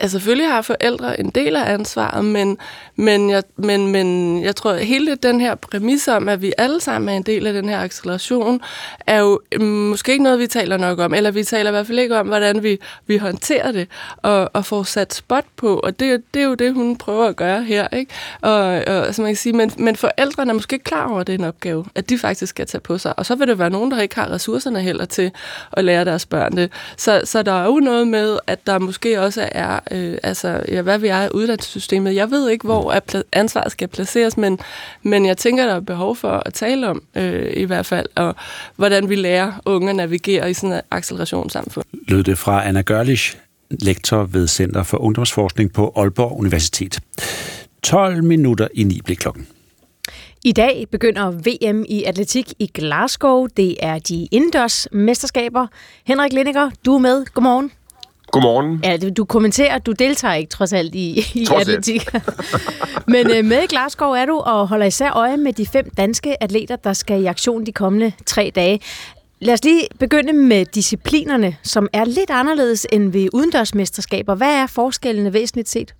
Altså, 0.00 0.18
selvfølgelig 0.18 0.48
har 0.48 0.62
forældre 0.62 1.20
en 1.20 1.30
del 1.30 1.56
af 1.56 1.72
ansvaret, 1.72 2.24
men, 2.24 2.58
men, 2.96 3.30
jeg, 3.30 3.42
men, 3.56 3.86
men 3.86 4.38
jeg 4.44 4.56
tror, 4.56 4.70
at 4.70 4.86
hele 4.86 5.14
den 5.14 5.40
her 5.40 5.54
præmis 5.54 6.08
om, 6.08 6.28
at 6.28 6.42
vi 6.42 6.52
alle 6.58 6.80
sammen 6.80 7.08
er 7.08 7.12
en 7.12 7.22
del 7.22 7.46
af 7.46 7.52
den 7.52 7.68
her 7.68 7.80
acceleration, 7.80 8.60
er 9.06 9.18
jo 9.18 9.40
mm, 9.56 9.64
måske 9.66 10.12
ikke 10.12 10.24
noget, 10.24 10.38
vi 10.38 10.46
taler 10.46 10.76
nok 10.76 10.98
om, 10.98 11.14
eller 11.14 11.30
vi 11.30 11.44
taler 11.44 11.70
i 11.70 11.72
hvert 11.72 11.86
fald 11.86 11.98
ikke 11.98 12.18
om, 12.18 12.26
hvordan 12.26 12.62
vi, 12.62 12.78
vi 13.06 13.16
håndterer 13.16 13.72
det, 13.72 13.88
og, 14.16 14.50
og 14.52 14.64
får 14.64 14.82
sat 14.82 15.14
spot 15.14 15.44
på, 15.56 15.78
og 15.78 16.00
det, 16.00 16.22
det 16.34 16.42
er 16.42 16.46
jo 16.46 16.54
det, 16.54 16.74
hun 16.74 16.96
prøver 16.96 17.26
at 17.26 17.36
gøre 17.36 17.64
her, 17.64 17.88
ikke? 17.92 18.12
Og, 18.40 18.52
og 18.52 19.06
altså 19.06 19.22
man 19.22 19.30
kan 19.30 19.36
sige, 19.36 19.52
men, 19.52 19.72
men 19.78 19.96
forældrene 19.96 20.50
er 20.50 20.54
måske 20.54 20.74
ikke 20.74 20.84
klar 20.84 21.10
over, 21.10 21.20
at 21.20 21.26
det 21.26 21.34
er 21.34 21.38
en 21.38 21.44
opgave, 21.44 21.84
at 21.94 22.08
de 22.08 22.18
faktisk 22.18 22.50
skal 22.50 22.66
tage 22.66 22.80
på 22.80 22.98
sig, 22.98 23.18
og 23.18 23.26
så 23.26 23.34
vil 23.34 23.48
det 23.48 23.58
være 23.58 23.70
nogen, 23.70 23.90
der 23.90 24.00
ikke 24.00 24.14
har 24.14 24.30
ressourcerne 24.30 24.80
heller 24.80 25.04
til 25.04 25.30
at 25.72 25.84
lære 25.84 26.04
deres 26.04 26.26
børn 26.26 26.56
det. 26.56 26.72
Så, 26.96 27.20
så 27.24 27.42
der 27.42 27.52
er 27.52 27.64
jo 27.64 27.74
noget 27.74 28.08
med, 28.08 28.38
at 28.46 28.66
der 28.66 28.78
måske 28.78 29.20
også 29.20 29.48
er 29.52 29.80
øh, 29.90 30.18
altså, 30.22 30.62
ja, 30.68 30.82
hvad 30.82 30.98
vi 30.98 31.08
er 31.08 31.24
i 31.24 31.28
uddannelsessystemet. 31.34 32.14
Jeg 32.14 32.30
ved 32.30 32.50
ikke, 32.50 32.64
hvor 32.64 32.90
at 32.90 33.24
ansvaret 33.32 33.72
skal 33.72 33.88
placeres, 33.88 34.36
men, 34.36 34.58
men 35.02 35.26
jeg 35.26 35.36
tænker, 35.36 35.66
der 35.66 35.74
er 35.74 35.80
behov 35.80 36.16
for 36.16 36.42
at 36.46 36.54
tale 36.54 36.88
om, 36.88 37.02
øh, 37.16 37.52
i 37.56 37.64
hvert 37.64 37.86
fald, 37.86 38.06
og 38.14 38.34
hvordan 38.76 39.08
vi 39.08 39.16
lærer 39.16 39.52
unge 39.64 39.90
at 39.90 39.96
navigere 39.96 40.50
i 40.50 40.54
sådan 40.54 40.72
et 40.72 40.80
accelerationssamfund. 40.90 41.86
Lød 42.08 42.24
det 42.24 42.38
fra 42.38 42.68
Anna 42.68 42.80
Gørlich, 42.80 43.36
lektor 43.70 44.24
ved 44.24 44.48
Center 44.48 44.82
for 44.82 44.98
Ungdomsforskning 44.98 45.72
på 45.72 45.92
Aalborg 45.96 46.38
Universitet. 46.38 47.00
12 47.82 48.24
minutter 48.24 48.68
i 48.74 48.82
9 48.82 49.00
blev 49.04 49.16
klokken. 49.16 49.46
I 50.44 50.52
dag 50.52 50.86
begynder 50.90 51.30
VM 51.30 51.84
i 51.88 52.04
atletik 52.04 52.52
i 52.58 52.66
Glasgow. 52.74 53.46
Det 53.46 53.76
er 53.80 53.98
de 53.98 54.28
indendørs 54.30 54.88
mesterskaber. 54.92 55.66
Henrik 56.04 56.32
Lindinger, 56.32 56.70
du 56.86 56.94
er 56.94 56.98
med. 56.98 57.24
Godmorgen. 57.34 57.72
Godmorgen. 58.32 58.80
Ja, 58.84 58.96
du, 58.96 59.24
kommenterer, 59.24 59.78
du 59.78 59.92
deltager 59.92 60.34
ikke 60.34 60.50
trods 60.50 60.72
alt 60.72 60.94
i, 60.94 61.24
i 61.34 61.44
trods 61.44 61.68
atletik. 61.68 62.06
Men 63.12 63.30
øh, 63.30 63.44
med 63.44 63.62
i 63.62 63.66
Glasgow 63.66 64.10
er 64.10 64.24
du 64.24 64.38
og 64.38 64.68
holder 64.68 64.86
især 64.86 65.12
øje 65.12 65.36
med 65.36 65.52
de 65.52 65.66
fem 65.66 65.90
danske 65.96 66.42
atleter, 66.42 66.76
der 66.76 66.92
skal 66.92 67.22
i 67.22 67.26
aktion 67.26 67.66
de 67.66 67.72
kommende 67.72 68.12
tre 68.26 68.52
dage. 68.54 68.80
Lad 69.40 69.54
os 69.54 69.64
lige 69.64 69.82
begynde 69.98 70.32
med 70.32 70.64
disciplinerne, 70.64 71.56
som 71.62 71.88
er 71.92 72.04
lidt 72.04 72.30
anderledes 72.30 72.86
end 72.92 73.12
ved 73.12 73.28
udendørsmesterskaber. 73.32 74.34
Hvad 74.34 74.54
er 74.54 74.66
forskellene 74.66 75.32
væsentligt 75.32 75.68
set? 75.68 75.94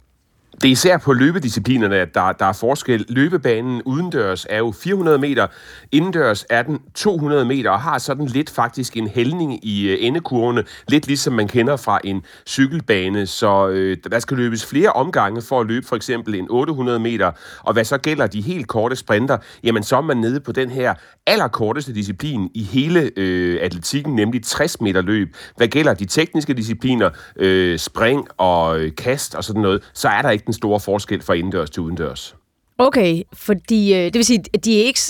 Det 0.62 0.68
er 0.68 0.72
især 0.72 0.98
på 0.98 1.12
løbedisciplinerne, 1.12 1.96
at 1.96 2.14
der, 2.14 2.32
der 2.32 2.44
er 2.46 2.52
forskel. 2.52 3.04
Løbebanen 3.08 3.82
udendørs 3.82 4.46
er 4.50 4.58
jo 4.58 4.72
400 4.72 5.18
meter, 5.18 5.46
indendørs 5.92 6.44
er 6.50 6.62
den 6.62 6.78
200 6.94 7.44
meter, 7.44 7.70
og 7.70 7.80
har 7.80 7.98
sådan 7.98 8.26
lidt 8.26 8.50
faktisk 8.50 8.96
en 8.96 9.08
hældning 9.08 9.64
i 9.64 9.88
øh, 9.88 9.96
endekurvene, 10.00 10.64
lidt 10.88 11.06
ligesom 11.06 11.32
man 11.32 11.48
kender 11.48 11.76
fra 11.76 12.00
en 12.04 12.22
cykelbane. 12.46 13.26
Så 13.26 13.68
øh, 13.68 13.96
der 14.10 14.18
skal 14.18 14.36
løbes 14.36 14.66
flere 14.66 14.90
omgange 14.90 15.42
for 15.42 15.60
at 15.60 15.66
løbe 15.66 15.86
for 15.86 15.96
eksempel 15.96 16.34
en 16.34 16.46
800 16.50 16.98
meter, 16.98 17.32
og 17.62 17.72
hvad 17.72 17.84
så 17.84 17.98
gælder 17.98 18.26
de 18.26 18.40
helt 18.40 18.68
korte 18.68 18.96
sprinter, 18.96 19.38
jamen 19.64 19.82
så 19.82 19.96
er 19.96 20.00
man 20.00 20.16
nede 20.16 20.40
på 20.40 20.52
den 20.52 20.70
her 20.70 20.94
allerkorteste 21.26 21.94
disciplin 21.94 22.50
i 22.54 22.62
hele 22.62 23.10
øh, 23.16 23.58
atletikken, 23.62 24.14
nemlig 24.14 24.44
60 24.44 24.80
meter 24.80 25.02
løb. 25.02 25.36
Hvad 25.56 25.68
gælder 25.68 25.94
de 25.94 26.04
tekniske 26.04 26.54
discipliner, 26.54 27.10
øh, 27.36 27.78
spring 27.78 28.28
og 28.36 28.80
øh, 28.80 28.94
kast 28.94 29.34
og 29.34 29.44
sådan 29.44 29.62
noget, 29.62 29.90
så 29.94 30.08
er 30.08 30.22
der 30.22 30.30
ikke 30.30 30.47
den 30.48 30.54
store 30.54 30.80
forskel 30.80 31.22
fra 31.22 31.34
indendørs 31.34 31.70
til 31.70 31.82
udendørs. 31.82 32.36
Okay, 32.80 33.22
fordi 33.32 33.94
øh, 33.94 34.04
det 34.04 34.14
vil 34.14 34.24
sige, 34.24 34.44
at 34.54 34.64
de 34.64 34.80
er 34.80 34.84
ikke, 34.84 35.00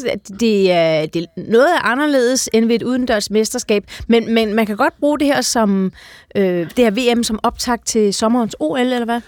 det 0.41 0.73
er, 0.73 1.02
øh, 1.02 1.08
det 1.15 1.23
er 1.23 1.26
noget 1.36 1.75
er 1.76 1.86
anderledes 1.86 2.49
end 2.52 2.67
ved 2.67 2.75
et 2.75 2.83
udendørs 2.83 3.31
mesterskab, 3.31 3.84
men, 4.07 4.34
men 4.34 4.55
man 4.55 4.67
kan 4.67 4.76
godt 4.76 4.94
bruge 5.00 5.18
det 5.18 5.26
her 5.26 5.41
som 5.41 5.92
øh, 6.36 6.70
det 6.76 6.78
her 6.78 7.15
VM 7.15 7.23
som 7.23 7.39
optag 7.42 7.78
til 7.84 8.15
sommerens 8.15 8.57
OL, 8.60 8.78
eller 8.78 9.05
hvad? 9.05 9.20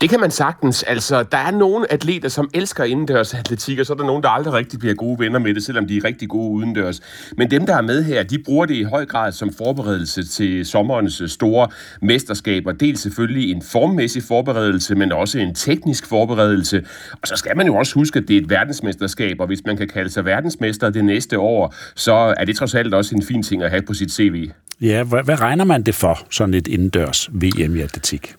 Det 0.00 0.10
kan 0.10 0.20
man 0.20 0.30
sagtens. 0.30 0.82
Altså, 0.82 1.22
der 1.22 1.38
er 1.38 1.50
nogle 1.50 1.92
atleter, 1.92 2.28
som 2.28 2.50
elsker 2.54 2.84
indendørs 2.84 3.34
atletik, 3.34 3.78
og 3.78 3.86
så 3.86 3.92
er 3.92 3.96
der 3.96 4.04
nogen, 4.04 4.22
der 4.22 4.28
aldrig 4.28 4.54
rigtig 4.54 4.78
bliver 4.78 4.94
gode 4.94 5.18
venner 5.18 5.38
med 5.38 5.54
det, 5.54 5.64
selvom 5.64 5.86
de 5.86 5.96
er 5.96 6.04
rigtig 6.04 6.28
gode 6.28 6.50
udendørs. 6.50 7.00
Men 7.36 7.50
dem, 7.50 7.66
der 7.66 7.76
er 7.76 7.82
med 7.82 8.04
her, 8.04 8.22
de 8.22 8.38
bruger 8.38 8.66
det 8.66 8.74
i 8.74 8.82
høj 8.82 9.06
grad 9.06 9.32
som 9.32 9.52
forberedelse 9.52 10.28
til 10.28 10.66
sommerens 10.66 11.22
store 11.26 11.68
mesterskaber. 12.02 12.72
Dels 12.72 13.00
selvfølgelig 13.00 13.50
en 13.50 13.62
formmæssig 13.62 14.22
forberedelse, 14.22 14.94
men 14.94 15.12
også 15.12 15.38
en 15.38 15.54
teknisk 15.54 16.06
forberedelse. 16.06 16.84
Og 17.12 17.28
så 17.28 17.36
skal 17.36 17.56
man 17.56 17.66
jo 17.66 17.76
også 17.76 17.94
huske, 17.94 18.18
at 18.18 18.28
det 18.28 18.36
er 18.36 18.40
et 18.40 18.50
verdensmesterskab, 18.50 19.40
og 19.40 19.46
hvis 19.46 19.60
man 19.66 19.76
kan 19.76 19.88
kalde 19.88 20.10
sig 20.10 20.24
verdensmester 20.24 20.90
det 20.90 21.04
næste 21.04 21.38
år, 21.38 21.74
så 21.96 22.34
er 22.36 22.44
det 22.44 22.56
trods 22.56 22.74
alt 22.74 22.94
også 22.94 23.14
en 23.14 23.22
fin 23.22 23.42
ting 23.42 23.62
at 23.62 23.70
have 23.70 23.82
på 23.82 23.94
sit 23.94 24.12
CV. 24.12 24.50
Ja, 24.80 25.02
hvad, 25.02 25.22
hvad 25.24 25.40
regner 25.40 25.64
man 25.64 25.82
det 25.82 25.94
for, 25.94 26.18
sådan 26.30 26.54
et 26.54 26.68
indendørs 26.68 27.30
VM 27.32 27.76
i 27.76 27.80
atletik? 27.80 28.34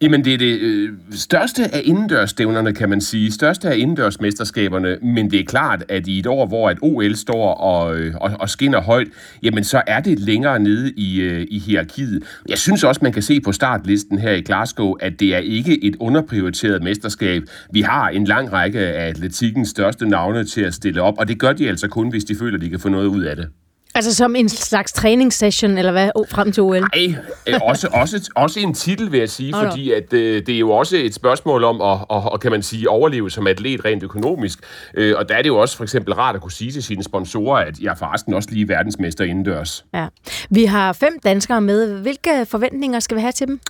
Jamen, 0.00 0.24
det 0.24 0.34
er 0.34 0.38
det 0.38 0.58
øh, 0.60 0.92
største 1.10 1.74
af 1.74 1.80
indendørsstævnerne, 1.84 2.72
kan 2.72 2.88
man 2.88 3.00
sige. 3.00 3.32
Største 3.32 3.68
af 3.68 3.76
indendørsmesterskaberne. 3.76 4.98
Men 5.02 5.30
det 5.30 5.40
er 5.40 5.44
klart, 5.44 5.84
at 5.88 6.06
i 6.06 6.18
et 6.18 6.26
år, 6.26 6.46
hvor 6.46 6.70
et 6.70 6.78
OL 6.82 7.14
står 7.14 7.54
og, 7.54 7.98
øh, 7.98 8.14
og, 8.20 8.30
og 8.40 8.48
skinner 8.48 8.80
højt, 8.80 9.08
jamen 9.42 9.64
så 9.64 9.82
er 9.86 10.00
det 10.00 10.18
længere 10.20 10.58
nede 10.58 10.92
i, 10.92 11.20
øh, 11.20 11.46
i 11.50 11.58
hierarkiet. 11.58 12.22
Jeg 12.48 12.58
synes 12.58 12.84
også, 12.84 13.00
man 13.02 13.12
kan 13.12 13.22
se 13.22 13.40
på 13.40 13.52
startlisten 13.52 14.18
her 14.18 14.32
i 14.32 14.40
Glasgow, 14.40 14.92
at 14.92 15.20
det 15.20 15.34
er 15.34 15.38
ikke 15.38 15.84
et 15.84 15.96
underprioriteret 16.00 16.82
mesterskab. 16.82 17.42
Vi 17.72 17.80
har 17.80 18.08
en 18.08 18.24
lang 18.24 18.52
række 18.52 18.80
af 18.80 19.08
atletikkens 19.08 19.68
største 19.68 20.06
navne 20.06 20.44
til 20.44 20.60
at 20.60 20.74
stille 20.74 21.02
op, 21.02 21.14
og 21.18 21.28
det 21.28 21.38
gør 21.38 21.52
de 21.52 21.68
altså 21.68 21.88
kun, 21.88 22.08
hvis 22.08 22.24
de 22.24 22.34
føler, 22.34 22.58
de 22.58 22.70
kan 22.70 22.80
få 22.80 22.88
noget 22.88 23.06
ud 23.06 23.22
af 23.22 23.36
det. 23.36 23.48
Altså 23.96 24.14
som 24.14 24.36
en 24.36 24.48
slags 24.48 24.92
træningssession, 24.92 25.78
eller 25.78 25.92
hvad, 25.92 26.10
oh, 26.14 26.26
frem 26.28 26.52
til 26.52 26.62
OL? 26.62 26.80
Nej, 26.80 27.14
øh, 27.46 27.54
også, 27.62 27.88
også, 27.92 28.30
også 28.34 28.60
en 28.60 28.74
titel, 28.74 29.12
vil 29.12 29.18
jeg 29.18 29.30
sige, 29.30 29.56
oh, 29.56 29.66
fordi 29.66 29.92
at, 29.92 30.12
øh, 30.12 30.46
det 30.46 30.54
er 30.54 30.58
jo 30.58 30.70
også 30.70 30.96
et 30.96 31.14
spørgsmål 31.14 31.64
om 31.64 31.80
at, 31.80 31.98
og, 32.08 32.32
og, 32.32 32.40
kan 32.40 32.50
man 32.50 32.62
sige, 32.62 32.90
overleve 32.90 33.30
som 33.30 33.46
atlet 33.46 33.84
rent 33.84 34.02
økonomisk. 34.02 34.58
Øh, 34.94 35.14
og 35.18 35.28
der 35.28 35.34
er 35.34 35.42
det 35.42 35.48
jo 35.48 35.58
også 35.58 35.76
for 35.76 35.84
eksempel 35.84 36.14
rart 36.14 36.34
at 36.34 36.40
kunne 36.40 36.52
sige 36.52 36.72
til 36.72 36.82
sine 36.82 37.02
sponsorer, 37.02 37.64
at 37.64 37.78
jeg 37.78 37.90
er 37.90 37.94
forresten 37.94 38.34
også 38.34 38.48
lige 38.52 38.68
verdensmester 38.68 39.24
indendørs. 39.24 39.84
Ja. 39.94 40.06
Vi 40.50 40.64
har 40.64 40.92
fem 40.92 41.18
danskere 41.24 41.60
med. 41.60 42.00
Hvilke 42.00 42.46
forventninger 42.48 43.00
skal 43.00 43.16
vi 43.16 43.20
have 43.20 43.32
til 43.32 43.46
dem? 43.46 43.60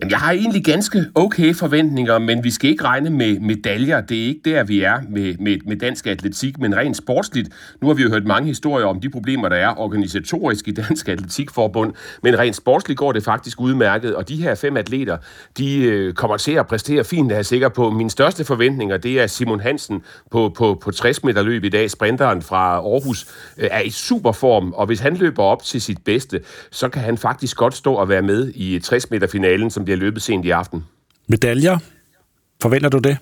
Jamen, 0.00 0.10
jeg 0.10 0.18
har 0.18 0.32
egentlig 0.32 0.64
ganske 0.64 1.06
okay 1.14 1.54
forventninger, 1.54 2.18
men 2.18 2.44
vi 2.44 2.50
skal 2.50 2.70
ikke 2.70 2.84
regne 2.84 3.10
med 3.10 3.40
medaljer. 3.40 4.00
Det 4.00 4.22
er 4.22 4.26
ikke 4.26 4.40
der, 4.44 4.64
vi 4.64 4.82
er 4.82 5.00
med, 5.08 5.34
med, 5.38 5.58
med 5.66 5.76
dansk 5.76 6.06
atletik, 6.06 6.58
men 6.58 6.76
rent 6.76 6.96
sportsligt. 6.96 7.48
Nu 7.80 7.86
har 7.86 7.94
vi 7.94 8.02
jo 8.02 8.08
hørt 8.08 8.24
mange 8.24 8.48
historier 8.48 8.86
om 8.86 9.00
de 9.00 9.10
problemer, 9.10 9.48
der 9.48 9.56
er 9.56 9.80
organisatorisk 9.80 10.68
i 10.68 10.70
Dansk 10.70 11.08
Atletikforbund, 11.08 11.92
men 12.22 12.38
rent 12.38 12.56
sportsligt 12.56 12.98
går 12.98 13.12
det 13.12 13.24
faktisk 13.24 13.60
udmærket, 13.60 14.16
og 14.16 14.28
de 14.28 14.36
her 14.36 14.54
fem 14.54 14.76
atleter, 14.76 15.16
de 15.58 15.82
øh, 15.82 16.14
kommer 16.14 16.36
til 16.36 16.52
at 16.52 16.66
præstere 16.66 17.04
fint, 17.04 17.32
er 17.32 17.36
jeg 17.36 17.46
sikker 17.46 17.68
på. 17.68 17.90
Mine 17.90 18.10
største 18.10 18.44
forventninger, 18.44 18.96
det 18.96 19.20
er 19.20 19.26
Simon 19.26 19.60
Hansen 19.60 20.02
på, 20.30 20.52
på, 20.56 20.78
på 20.82 20.90
60 20.90 21.24
meter 21.24 21.42
løb 21.42 21.64
i 21.64 21.68
dag. 21.68 21.90
Sprinteren 21.90 22.42
fra 22.42 22.74
Aarhus 22.74 23.26
øh, 23.58 23.68
er 23.70 23.80
i 23.80 23.90
super 23.90 24.32
form, 24.32 24.72
og 24.72 24.86
hvis 24.86 25.00
han 25.00 25.16
løber 25.16 25.42
op 25.42 25.62
til 25.62 25.80
sit 25.80 25.98
bedste, 26.04 26.40
så 26.70 26.88
kan 26.88 27.02
han 27.02 27.18
faktisk 27.18 27.56
godt 27.56 27.74
stå 27.74 27.94
og 27.94 28.08
være 28.08 28.22
med 28.22 28.52
i 28.54 28.78
60 28.78 29.10
meter 29.10 29.26
finalen, 29.26 29.70
som 29.70 29.85
bliver 29.86 29.98
løbet 29.98 30.22
sent 30.22 30.44
i 30.44 30.50
aften. 30.50 30.84
Medaljer? 31.26 31.78
Forventer 32.62 32.88
du 32.88 32.98
det? 32.98 33.18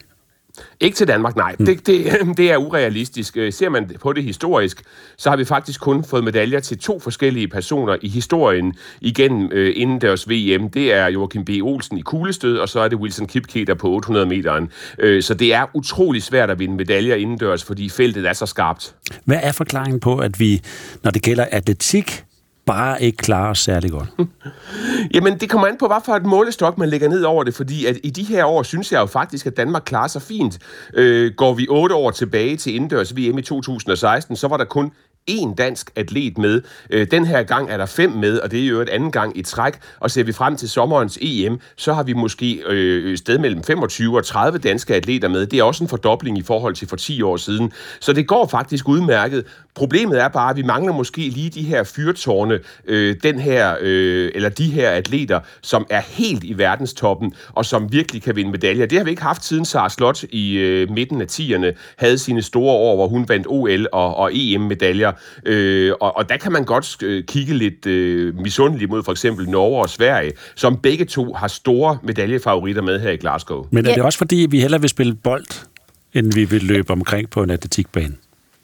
Ikke 0.80 0.96
til 0.96 1.08
Danmark, 1.08 1.36
nej. 1.36 1.56
Mm. 1.58 1.66
Det, 1.66 1.86
det, 1.86 2.06
det 2.36 2.52
er 2.52 2.56
urealistisk. 2.56 3.36
Øh, 3.36 3.52
ser 3.52 3.68
man 3.68 3.90
på 4.00 4.12
det 4.12 4.24
historisk, 4.24 4.82
så 5.16 5.30
har 5.30 5.36
vi 5.36 5.44
faktisk 5.44 5.80
kun 5.80 6.04
fået 6.04 6.24
medaljer 6.24 6.60
til 6.60 6.78
to 6.78 7.00
forskellige 7.00 7.48
personer 7.48 7.96
i 8.02 8.08
historien 8.08 8.74
igennem 9.00 9.50
øh, 9.52 9.72
indendørs 9.76 10.28
VM. 10.28 10.70
Det 10.70 10.92
er 10.92 11.06
Joachim 11.06 11.44
B. 11.44 11.50
Olsen 11.62 11.98
i 11.98 12.00
kuglestød, 12.00 12.58
og 12.58 12.68
så 12.68 12.80
er 12.80 12.88
det 12.88 12.98
Wilson 12.98 13.26
Kipketer 13.26 13.74
på 13.74 13.90
800 13.90 14.26
meteren. 14.26 14.70
Øh, 14.98 15.22
så 15.22 15.34
det 15.34 15.54
er 15.54 15.66
utrolig 15.74 16.22
svært 16.22 16.50
at 16.50 16.58
vinde 16.58 16.74
medaljer 16.74 17.14
indendørs, 17.14 17.64
fordi 17.64 17.88
feltet 17.88 18.26
er 18.26 18.32
så 18.32 18.46
skarpt. 18.46 18.94
Hvad 19.24 19.38
er 19.42 19.52
forklaringen 19.52 20.00
på, 20.00 20.18
at 20.18 20.40
vi, 20.40 20.62
når 21.02 21.10
det 21.10 21.22
gælder 21.22 21.44
atletik, 21.50 22.24
bare 22.66 23.02
ikke 23.02 23.16
klarer 23.18 23.50
os 23.50 23.58
særlig 23.58 23.90
godt? 23.90 24.08
Jamen, 25.14 25.38
det 25.38 25.50
kommer 25.50 25.68
an 25.68 25.76
på, 25.78 25.86
hvad 25.86 25.96
for 26.04 26.12
et 26.12 26.26
målestok 26.26 26.78
man 26.78 26.88
lægger 26.88 27.08
ned 27.08 27.22
over 27.22 27.44
det, 27.44 27.54
fordi 27.54 27.86
at 27.86 27.98
i 28.02 28.10
de 28.10 28.22
her 28.22 28.44
år 28.44 28.62
synes 28.62 28.92
jeg 28.92 29.00
jo 29.00 29.06
faktisk, 29.06 29.46
at 29.46 29.56
Danmark 29.56 29.82
klarer 29.84 30.08
sig 30.08 30.22
fint. 30.22 30.58
Øh, 30.94 31.32
går 31.36 31.54
vi 31.54 31.66
otte 31.70 31.94
år 31.94 32.10
tilbage 32.10 32.56
til 32.56 32.74
indendørs 32.74 33.16
VM 33.16 33.38
i 33.38 33.42
2016, 33.42 34.36
så 34.36 34.48
var 34.48 34.56
der 34.56 34.64
kun 34.64 34.92
én 35.30 35.54
dansk 35.54 35.90
atlet 35.96 36.38
med. 36.38 36.62
Øh, 36.90 37.06
den 37.10 37.26
her 37.26 37.42
gang 37.42 37.70
er 37.70 37.76
der 37.76 37.86
fem 37.86 38.10
med, 38.10 38.38
og 38.38 38.50
det 38.50 38.62
er 38.62 38.66
jo 38.66 38.80
et 38.80 38.88
anden 38.88 39.10
gang 39.10 39.38
i 39.38 39.42
træk. 39.42 39.74
Og 40.00 40.10
ser 40.10 40.24
vi 40.24 40.32
frem 40.32 40.56
til 40.56 40.68
sommerens 40.70 41.18
EM, 41.20 41.60
så 41.76 41.92
har 41.92 42.02
vi 42.02 42.12
måske 42.12 42.62
øh, 42.66 43.18
sted 43.18 43.38
mellem 43.38 43.62
25 43.62 44.16
og 44.16 44.24
30 44.24 44.58
danske 44.58 44.94
atleter 44.94 45.28
med. 45.28 45.46
Det 45.46 45.58
er 45.58 45.62
også 45.62 45.84
en 45.84 45.88
fordobling 45.88 46.38
i 46.38 46.42
forhold 46.42 46.74
til 46.74 46.88
for 46.88 46.96
10 46.96 47.22
år 47.22 47.36
siden. 47.36 47.72
Så 48.00 48.12
det 48.12 48.26
går 48.26 48.46
faktisk 48.46 48.88
udmærket. 48.88 49.44
Problemet 49.74 50.20
er 50.20 50.28
bare, 50.28 50.50
at 50.50 50.56
vi 50.56 50.62
mangler 50.62 50.92
måske 50.92 51.20
lige 51.20 51.50
de 51.50 51.62
her 51.62 51.82
fyrtårne, 51.82 52.60
øh, 52.86 53.16
den 53.22 53.38
her, 53.38 53.76
øh, 53.80 54.32
eller 54.34 54.48
de 54.48 54.70
her 54.70 54.90
atleter, 54.90 55.40
som 55.62 55.86
er 55.90 56.00
helt 56.00 56.44
i 56.44 56.58
verdenstoppen, 56.58 57.34
og 57.52 57.64
som 57.64 57.92
virkelig 57.92 58.22
kan 58.22 58.36
vinde 58.36 58.50
medaljer. 58.50 58.86
Det 58.86 58.98
har 58.98 59.04
vi 59.04 59.10
ikke 59.10 59.22
haft 59.22 59.44
siden 59.44 59.64
Sara 59.64 59.88
Slot 59.88 60.22
i 60.22 60.54
øh, 60.54 60.90
midten 60.90 61.20
af 61.20 61.26
10'erne 61.26 61.94
havde 61.96 62.18
sine 62.18 62.42
store 62.42 62.72
år, 62.72 62.96
hvor 62.96 63.08
hun 63.08 63.28
vandt 63.28 63.46
OL 63.46 63.86
og, 63.92 64.16
og 64.16 64.30
EM-medaljer. 64.34 65.12
Øh, 65.46 65.92
og, 66.00 66.16
og 66.16 66.28
der 66.28 66.36
kan 66.36 66.52
man 66.52 66.64
godt 66.64 67.02
øh, 67.02 67.24
kigge 67.24 67.54
lidt 67.54 67.86
øh, 67.86 68.38
misundeligt 68.38 68.90
mod 68.90 69.02
for 69.02 69.12
eksempel 69.12 69.48
Norge 69.48 69.82
og 69.82 69.90
Sverige, 69.90 70.32
som 70.54 70.76
begge 70.76 71.04
to 71.04 71.32
har 71.32 71.48
store 71.48 71.98
medaljefavoritter 72.02 72.82
med 72.82 73.00
her 73.00 73.10
i 73.10 73.16
Glasgow. 73.16 73.66
Men 73.70 73.86
er 73.86 73.94
det 73.94 74.02
også 74.02 74.18
fordi, 74.18 74.46
vi 74.50 74.60
hellere 74.60 74.80
vil 74.80 74.90
spille 74.90 75.14
bold, 75.14 75.66
end 76.14 76.34
vi 76.34 76.44
vil 76.44 76.62
løbe 76.62 76.90
omkring 76.90 77.30
på 77.30 77.42
en 77.42 77.50
atletikbane? 77.50 78.14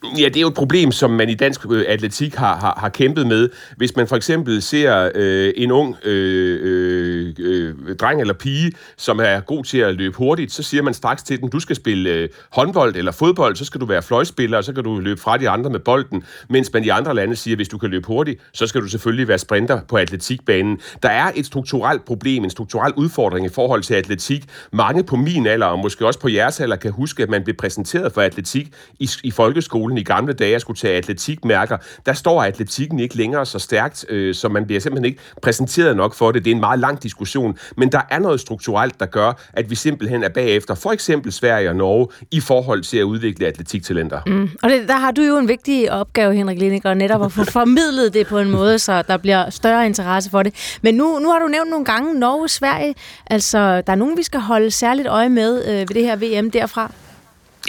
Ja, 0.03 0.25
det 0.25 0.37
er 0.37 0.41
jo 0.41 0.47
et 0.47 0.53
problem, 0.53 0.91
som 0.91 1.11
man 1.11 1.29
i 1.29 1.33
dansk 1.33 1.65
øh, 1.71 1.85
atletik 1.87 2.35
har, 2.35 2.55
har, 2.55 2.77
har 2.77 2.89
kæmpet 2.89 3.27
med. 3.27 3.49
Hvis 3.77 3.95
man 3.95 4.07
for 4.07 4.15
eksempel 4.15 4.61
ser 4.61 5.09
øh, 5.15 5.53
en 5.57 5.71
ung 5.71 5.95
øh, 6.05 6.59
øh, 6.63 7.33
øh, 7.39 7.95
dreng 7.95 8.21
eller 8.21 8.33
pige, 8.33 8.71
som 8.97 9.19
er 9.19 9.39
god 9.39 9.63
til 9.63 9.77
at 9.77 9.95
løbe 9.95 10.17
hurtigt, 10.17 10.51
så 10.51 10.63
siger 10.63 10.83
man 10.83 10.93
straks 10.93 11.23
til 11.23 11.41
den, 11.41 11.49
du 11.49 11.59
skal 11.59 11.75
spille 11.75 12.09
øh, 12.09 12.29
håndbold 12.51 12.95
eller 12.95 13.11
fodbold, 13.11 13.55
så 13.55 13.65
skal 13.65 13.81
du 13.81 13.85
være 13.85 14.01
fløjspiller, 14.01 14.57
og 14.57 14.63
så 14.63 14.73
kan 14.73 14.83
du 14.83 14.99
løbe 14.99 15.21
fra 15.21 15.37
de 15.37 15.49
andre 15.49 15.69
med 15.69 15.79
bolden. 15.79 16.23
Mens 16.49 16.73
man 16.73 16.83
i 16.83 16.89
andre 16.89 17.15
lande 17.15 17.35
siger, 17.35 17.55
hvis 17.55 17.69
du 17.69 17.77
kan 17.77 17.89
løbe 17.89 18.07
hurtigt, 18.07 18.41
så 18.53 18.67
skal 18.67 18.81
du 18.81 18.87
selvfølgelig 18.87 19.27
være 19.27 19.37
sprinter 19.37 19.81
på 19.87 19.97
atletikbanen. 19.97 20.79
Der 21.03 21.09
er 21.09 21.31
et 21.35 21.45
strukturelt 21.45 22.05
problem, 22.05 22.43
en 22.43 22.49
strukturel 22.49 22.93
udfordring 22.93 23.45
i 23.45 23.49
forhold 23.49 23.83
til 23.83 23.93
atletik. 23.93 24.43
Mange 24.71 25.03
på 25.03 25.15
min 25.15 25.47
alder, 25.47 25.65
og 25.65 25.79
måske 25.79 26.05
også 26.05 26.19
på 26.19 26.29
jeres 26.29 26.59
alder, 26.59 26.75
kan 26.75 26.91
huske, 26.91 27.23
at 27.23 27.29
man 27.29 27.43
blev 27.43 27.55
præsenteret 27.55 28.11
for 28.13 28.21
atletik 28.21 28.67
i, 28.99 29.09
i 29.23 29.31
folkeskolen 29.31 29.90
i 29.97 30.03
gamle 30.03 30.33
dage, 30.33 30.55
at 30.55 30.61
skulle 30.61 30.77
tage 30.77 30.97
atletikmærker. 30.97 31.77
Der 32.05 32.13
står 32.13 32.43
atletikken 32.43 32.99
ikke 32.99 33.15
længere 33.17 33.45
så 33.45 33.59
stærkt, 33.59 34.05
øh, 34.09 34.35
så 34.35 34.49
man 34.49 34.65
bliver 34.65 34.79
simpelthen 34.79 35.05
ikke 35.05 35.19
præsenteret 35.41 35.97
nok 35.97 36.13
for 36.13 36.31
det. 36.31 36.45
Det 36.45 36.51
er 36.51 36.55
en 36.55 36.59
meget 36.59 36.79
lang 36.79 37.03
diskussion, 37.03 37.57
men 37.77 37.91
der 37.91 38.01
er 38.09 38.19
noget 38.19 38.39
strukturelt, 38.39 38.99
der 38.99 39.05
gør, 39.05 39.49
at 39.53 39.69
vi 39.69 39.75
simpelthen 39.75 40.23
er 40.23 40.29
bagefter, 40.29 40.75
for 40.75 40.91
eksempel 40.91 41.31
Sverige 41.31 41.69
og 41.69 41.75
Norge, 41.75 42.07
i 42.31 42.39
forhold 42.39 42.83
til 42.83 42.97
at 42.97 43.03
udvikle 43.03 43.47
atletiktalenter. 43.47 44.21
Mm. 44.27 44.49
Og 44.63 44.69
det, 44.69 44.87
der 44.87 44.97
har 44.97 45.11
du 45.11 45.21
jo 45.21 45.37
en 45.37 45.47
vigtig 45.47 45.91
opgave, 45.91 46.35
Henrik 46.35 46.59
Lineker, 46.59 46.93
netop 46.93 47.23
at 47.23 47.31
få 47.31 47.43
formidlet 47.59 48.13
det 48.13 48.27
på 48.27 48.39
en 48.39 48.51
måde, 48.51 48.79
så 48.79 49.01
der 49.01 49.17
bliver 49.17 49.49
større 49.49 49.85
interesse 49.85 50.29
for 50.29 50.43
det. 50.43 50.77
Men 50.81 50.95
nu, 50.95 51.19
nu 51.19 51.29
har 51.29 51.39
du 51.39 51.47
nævnt 51.47 51.69
nogle 51.69 51.85
gange 51.85 52.19
Norge 52.19 52.43
og 52.43 52.49
Sverige. 52.49 52.95
Altså, 53.27 53.81
der 53.81 53.93
er 53.93 53.95
nogen, 53.95 54.17
vi 54.17 54.23
skal 54.23 54.39
holde 54.39 54.71
særligt 54.71 55.07
øje 55.07 55.29
med 55.29 55.65
øh, 55.65 55.79
ved 55.79 55.87
det 55.87 56.03
her 56.03 56.15
VM 56.15 56.51
derfra. 56.51 56.91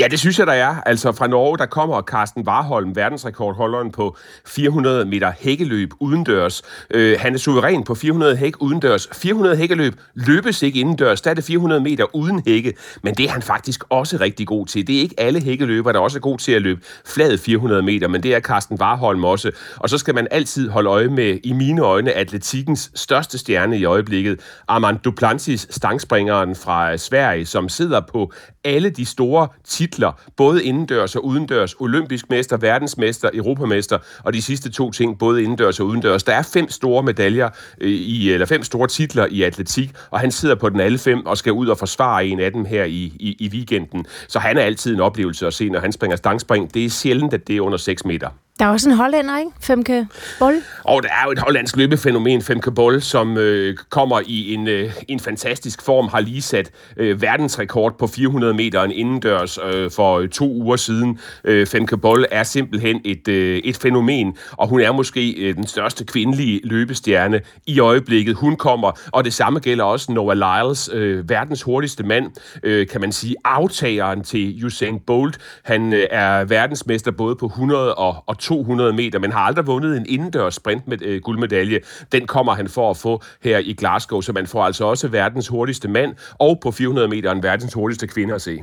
Ja, 0.00 0.06
det 0.08 0.20
synes 0.20 0.38
jeg, 0.38 0.46
der 0.46 0.52
er. 0.52 0.76
Altså 0.86 1.12
fra 1.12 1.26
Norge, 1.26 1.58
der 1.58 1.66
kommer 1.66 2.02
Carsten 2.02 2.48
Warholm, 2.48 2.96
verdensrekordholderen 2.96 3.90
på 3.90 4.16
400 4.46 5.04
meter 5.04 5.32
hækkeløb 5.40 5.90
udendørs. 6.00 6.62
Øh, 6.90 7.20
han 7.20 7.34
er 7.34 7.38
suveræn 7.38 7.84
på 7.84 7.94
400 7.94 8.36
hæk 8.36 8.62
udendørs. 8.62 9.08
400 9.12 9.56
hækkeløb 9.56 9.94
løbes 10.14 10.62
ikke 10.62 10.80
indendørs. 10.80 11.20
Der 11.20 11.30
er 11.30 11.34
det 11.34 11.44
400 11.44 11.80
meter 11.80 12.16
uden 12.16 12.42
hække. 12.46 12.74
Men 13.02 13.14
det 13.14 13.24
er 13.26 13.30
han 13.30 13.42
faktisk 13.42 13.84
også 13.90 14.16
rigtig 14.20 14.46
god 14.46 14.66
til. 14.66 14.86
Det 14.86 14.96
er 14.96 15.00
ikke 15.00 15.14
alle 15.18 15.40
hækkeløbere, 15.40 15.92
der 15.92 15.98
også 15.98 16.18
er 16.18 16.20
god 16.20 16.38
til 16.38 16.52
at 16.52 16.62
løbe 16.62 16.80
flad 17.06 17.38
400 17.38 17.82
meter, 17.82 18.08
men 18.08 18.22
det 18.22 18.34
er 18.34 18.40
Carsten 18.40 18.80
Warholm 18.80 19.24
også. 19.24 19.50
Og 19.76 19.90
så 19.90 19.98
skal 19.98 20.14
man 20.14 20.28
altid 20.30 20.68
holde 20.68 20.90
øje 20.90 21.08
med, 21.08 21.38
i 21.44 21.52
mine 21.52 21.82
øjne, 21.82 22.12
atletikkens 22.12 22.90
største 22.94 23.38
stjerne 23.38 23.78
i 23.78 23.84
øjeblikket, 23.84 24.40
Armand 24.68 24.98
Duplantis, 24.98 25.66
stangspringeren 25.70 26.56
fra 26.56 26.96
Sverige, 26.96 27.46
som 27.46 27.68
sidder 27.68 28.00
på 28.00 28.32
alle 28.64 28.90
de 28.90 29.06
store 29.06 29.48
titler, 29.64 30.12
både 30.36 30.64
indendørs 30.64 31.16
og 31.16 31.24
udendørs, 31.24 31.74
olympisk 31.74 32.30
mester, 32.30 32.56
verdensmester, 32.56 33.30
europamester, 33.34 33.98
og 34.24 34.32
de 34.32 34.42
sidste 34.42 34.70
to 34.70 34.90
ting, 34.90 35.18
både 35.18 35.42
indendørs 35.42 35.80
og 35.80 35.86
udendørs. 35.86 36.22
Der 36.22 36.32
er 36.32 36.42
fem 36.42 36.70
store 36.70 37.02
medaljer, 37.02 37.48
øh, 37.80 37.90
i, 37.90 38.32
eller 38.32 38.46
fem 38.46 38.62
store 38.62 38.88
titler 38.88 39.26
i 39.30 39.42
atletik, 39.42 39.90
og 40.10 40.20
han 40.20 40.30
sidder 40.30 40.54
på 40.54 40.68
den 40.68 40.80
alle 40.80 40.98
fem 40.98 41.26
og 41.26 41.38
skal 41.38 41.52
ud 41.52 41.66
og 41.66 41.78
forsvare 41.78 42.26
en 42.26 42.40
af 42.40 42.52
dem 42.52 42.64
her 42.64 42.84
i, 42.84 43.12
i, 43.20 43.36
i 43.38 43.48
weekenden. 43.48 44.06
Så 44.28 44.38
han 44.38 44.58
er 44.58 44.62
altid 44.62 44.94
en 44.94 45.00
oplevelse 45.00 45.46
at 45.46 45.54
se, 45.54 45.68
når 45.68 45.80
han 45.80 45.92
springer 45.92 46.16
stangspring. 46.16 46.74
Det 46.74 46.84
er 46.84 46.90
sjældent, 46.90 47.34
at 47.34 47.46
det 47.48 47.56
er 47.56 47.60
under 47.60 47.78
6 47.78 48.04
meter. 48.04 48.28
Der 48.62 48.68
er 48.68 48.72
også 48.72 48.88
en 48.88 48.96
hollænder, 48.96 49.38
ikke? 49.38 49.50
Femke 49.60 50.06
Boll. 50.38 50.54
Og 50.84 51.02
der 51.02 51.08
er 51.08 51.24
jo 51.24 51.30
et 51.30 51.38
hollandsk 51.38 51.76
løbefænomen, 51.76 52.42
Femke 52.42 52.70
Boll, 52.70 53.02
som 53.02 53.38
øh, 53.38 53.76
kommer 53.90 54.20
i 54.26 54.54
en, 54.54 54.68
øh, 54.68 54.92
en 55.08 55.20
fantastisk 55.20 55.82
form, 55.82 56.08
har 56.08 56.20
lige 56.20 56.42
sat 56.42 56.70
øh, 56.96 57.22
verdensrekord 57.22 57.98
på 57.98 58.06
400 58.06 58.54
meter 58.54 58.84
indendørs 58.84 59.58
øh, 59.64 59.90
for 59.90 60.18
øh, 60.18 60.28
to 60.28 60.52
uger 60.52 60.76
siden. 60.76 61.18
Øh, 61.44 61.66
Femke 61.66 61.96
Boll 61.96 62.26
er 62.30 62.42
simpelthen 62.42 63.00
et, 63.04 63.28
øh, 63.28 63.58
et 63.64 63.76
fænomen, 63.76 64.36
og 64.52 64.68
hun 64.68 64.80
er 64.80 64.92
måske 64.92 65.32
øh, 65.32 65.56
den 65.56 65.66
største 65.66 66.04
kvindelige 66.04 66.60
løbestjerne 66.64 67.40
i 67.66 67.80
øjeblikket. 67.80 68.34
Hun 68.34 68.56
kommer, 68.56 69.00
og 69.12 69.24
det 69.24 69.34
samme 69.34 69.60
gælder 69.60 69.84
også 69.84 70.12
Noah 70.12 70.36
Lyles, 70.36 70.90
øh, 70.92 71.28
verdens 71.28 71.62
hurtigste 71.62 72.02
mand, 72.02 72.26
øh, 72.62 72.86
kan 72.86 73.00
man 73.00 73.12
sige, 73.12 73.34
aftageren 73.44 74.22
til 74.22 74.64
Usain 74.64 75.00
Bolt. 75.06 75.38
Han 75.64 75.92
øh, 75.92 76.06
er 76.10 76.44
verdensmester 76.44 77.10
både 77.10 77.36
på 77.36 77.46
100 77.46 77.94
og, 77.94 78.24
og 78.26 78.38
200 78.52 78.92
meter, 78.92 79.18
men 79.18 79.32
har 79.32 79.38
aldrig 79.40 79.66
vundet 79.66 79.96
en 79.96 80.06
indendørs 80.08 80.54
sprint 80.54 80.88
med 80.88 81.02
øh, 81.02 81.20
guldmedalje. 81.20 81.80
Den 82.12 82.26
kommer 82.26 82.54
han 82.54 82.68
for 82.68 82.90
at 82.90 82.96
få 82.96 83.22
her 83.42 83.58
i 83.58 83.72
Glasgow, 83.72 84.20
så 84.20 84.32
man 84.32 84.46
får 84.46 84.64
altså 84.64 84.84
også 84.84 85.08
verdens 85.08 85.48
hurtigste 85.48 85.88
mand, 85.88 86.14
og 86.38 86.58
på 86.62 86.70
400 86.70 87.08
meter 87.08 87.30
en 87.32 87.42
verdens 87.42 87.74
hurtigste 87.74 88.06
kvinde 88.06 88.34
at 88.34 88.42
se. 88.42 88.58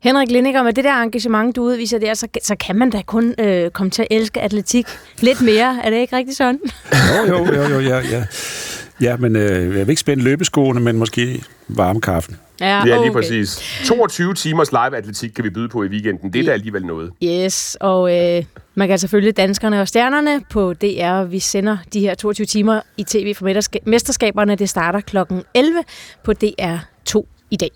Henrik 0.00 0.30
Lindinger, 0.30 0.62
med 0.62 0.72
det 0.72 0.84
der 0.84 0.94
engagement, 1.02 1.56
du 1.56 1.62
udviser 1.62 1.98
der, 1.98 2.14
så, 2.14 2.28
så 2.42 2.56
kan 2.56 2.76
man 2.76 2.90
da 2.90 3.02
kun 3.06 3.34
øh, 3.38 3.70
komme 3.70 3.90
til 3.90 4.02
at 4.02 4.08
elske 4.10 4.40
atletik 4.40 4.86
lidt 5.20 5.42
mere. 5.42 5.78
Er 5.84 5.90
det 5.90 5.96
ikke 5.96 6.16
rigtigt 6.16 6.36
sådan? 6.36 6.60
Jo, 7.28 7.34
jo, 7.36 7.54
jo, 7.54 7.62
jo 7.68 7.80
ja, 7.80 8.00
ja. 8.10 8.24
Ja, 9.00 9.16
men 9.16 9.36
øh, 9.36 9.62
jeg 9.62 9.86
vil 9.86 9.88
ikke 9.88 10.00
spænde 10.00 10.24
løbeskoene, 10.24 10.80
men 10.80 10.98
måske 10.98 11.44
varme 11.68 12.00
kaffen. 12.00 12.36
Ja, 12.60 12.66
Ja, 12.78 12.84
lige 12.84 12.94
okay. 12.98 13.10
præcis. 13.12 13.60
22 13.86 14.34
timers 14.34 14.72
live 14.72 14.96
atletik 14.96 15.30
kan 15.30 15.44
vi 15.44 15.50
byde 15.50 15.68
på 15.68 15.82
i 15.82 15.86
weekenden. 15.86 16.32
Det 16.32 16.40
er 16.40 16.44
da 16.44 16.50
alligevel 16.52 16.86
noget. 16.86 17.10
Yes, 17.24 17.76
og 17.80 18.18
øh, 18.18 18.44
man 18.74 18.88
kan 18.88 18.98
selvfølgelig 18.98 19.36
danskerne 19.36 19.80
og 19.80 19.88
stjernerne 19.88 20.40
på 20.50 20.72
DR. 20.72 21.24
Vi 21.24 21.38
sender 21.38 21.76
de 21.92 22.00
her 22.00 22.14
22 22.14 22.46
timer 22.46 22.80
i 22.96 23.04
tv 23.04 23.34
for 23.34 23.46
mesterska- 23.46 23.82
mesterskaberne. 23.90 24.54
Det 24.56 24.68
starter 24.68 25.00
kl. 25.00 25.16
11 25.54 25.84
på 26.24 26.32
DR2 26.44 27.26
i 27.50 27.56
dag. 27.56 27.70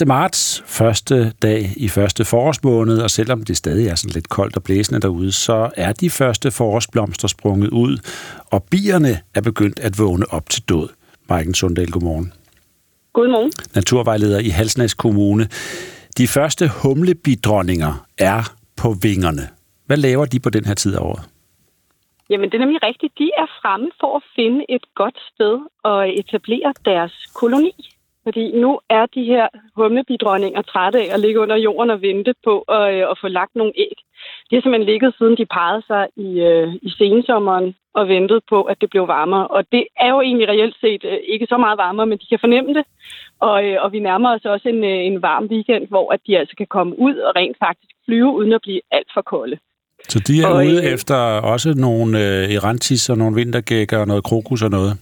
1. 0.00 0.06
marts, 0.08 0.62
første 0.66 1.32
dag 1.42 1.72
i 1.76 1.88
første 1.88 2.24
forårsmåned, 2.24 2.98
og 2.98 3.10
selvom 3.10 3.42
det 3.42 3.56
stadig 3.56 3.88
er 3.88 3.94
sådan 3.94 4.12
lidt 4.14 4.28
koldt 4.28 4.56
og 4.56 4.62
blæsende 4.62 5.00
derude, 5.00 5.32
så 5.32 5.70
er 5.76 5.92
de 5.92 6.10
første 6.10 6.50
forårsblomster 6.50 7.28
sprunget 7.28 7.68
ud, 7.68 7.98
og 8.50 8.64
bierne 8.70 9.20
er 9.34 9.40
begyndt 9.40 9.78
at 9.78 9.98
vågne 9.98 10.32
op 10.32 10.50
til 10.50 10.62
død. 10.68 10.88
Maiken 11.28 11.54
Sundal, 11.54 11.90
godmorgen. 11.90 12.32
Godmorgen. 13.12 13.52
Naturvejleder 13.74 14.38
i 14.38 14.48
Halsnæs 14.48 14.94
Kommune. 14.94 15.48
De 16.18 16.28
første 16.28 16.68
humlebidronninger 16.68 18.06
er 18.18 18.54
på 18.82 18.88
vingerne. 19.02 19.44
Hvad 19.86 19.96
laver 19.96 20.24
de 20.26 20.40
på 20.40 20.50
den 20.50 20.64
her 20.64 20.74
tid 20.74 20.96
af 20.96 21.00
året? 21.00 21.22
Jamen, 22.30 22.46
det 22.50 22.54
er 22.54 22.64
nemlig 22.64 22.82
rigtigt. 22.82 23.12
De 23.18 23.30
er 23.42 23.46
fremme 23.62 23.90
for 24.00 24.16
at 24.16 24.22
finde 24.36 24.64
et 24.68 24.84
godt 24.94 25.18
sted 25.34 25.54
og 25.82 26.18
etablere 26.20 26.72
deres 26.84 27.14
koloni. 27.34 27.74
Fordi 28.24 28.44
nu 28.64 28.80
er 28.88 29.06
de 29.06 29.24
her 29.24 29.48
humlebidronninger 29.76 30.62
trætte 30.62 30.98
af 30.98 31.14
at 31.14 31.20
ligge 31.20 31.40
under 31.40 31.56
jorden 31.56 31.90
og 31.90 32.02
vente 32.02 32.34
på 32.44 32.54
at, 32.60 32.94
øh, 32.94 33.10
at 33.10 33.18
få 33.20 33.28
lagt 33.28 33.54
nogle 33.56 33.72
æg. 33.76 33.96
De 34.50 34.56
har 34.56 34.62
simpelthen 34.62 34.90
ligget 34.92 35.14
siden 35.18 35.36
de 35.36 35.46
parrede 35.46 35.82
sig 35.86 36.04
i, 36.16 36.28
øh, 36.40 36.74
i 36.82 36.90
sensommeren 36.90 37.74
og 37.94 38.08
ventet 38.08 38.40
på, 38.48 38.62
at 38.62 38.80
det 38.80 38.90
blev 38.90 39.08
varmere. 39.08 39.46
Og 39.46 39.64
det 39.72 39.84
er 40.00 40.08
jo 40.14 40.20
egentlig 40.20 40.48
reelt 40.48 40.76
set 40.80 41.04
øh, 41.04 41.18
ikke 41.32 41.46
så 41.46 41.56
meget 41.56 41.78
varmere, 41.78 42.06
men 42.06 42.18
de 42.18 42.26
kan 42.30 42.38
fornemme 42.44 42.74
det. 42.74 42.84
Og, 43.40 43.64
øh, 43.64 43.76
og 43.84 43.92
vi 43.92 43.98
nærmer 43.98 44.34
os 44.34 44.44
også 44.44 44.68
en, 44.68 44.84
øh, 44.84 45.06
en 45.10 45.22
varm 45.22 45.44
weekend, 45.44 45.88
hvor 45.88 46.12
at 46.12 46.20
de 46.26 46.38
altså 46.38 46.54
kan 46.58 46.66
komme 46.66 46.98
ud 46.98 47.16
og 47.16 47.32
rent 47.36 47.56
faktisk 47.58 47.90
flyve, 48.04 48.30
uden 48.38 48.52
at 48.52 48.60
blive 48.62 48.80
alt 48.90 49.10
for 49.14 49.22
kolde. 49.22 49.56
Så 50.08 50.18
de 50.26 50.42
er 50.42 50.46
Og, 50.46 50.56
ude 50.56 50.82
øh, 50.84 50.92
efter 50.94 51.16
også 51.52 51.74
nogle 51.76 52.10
øh, 52.24 52.54
erantis 52.56 53.10
og 53.10 53.18
nogle 53.18 53.34
vintergækker 53.34 53.98
og 53.98 54.06
noget 54.06 54.24
krokus 54.24 54.62
og 54.62 54.70
noget. 54.70 54.92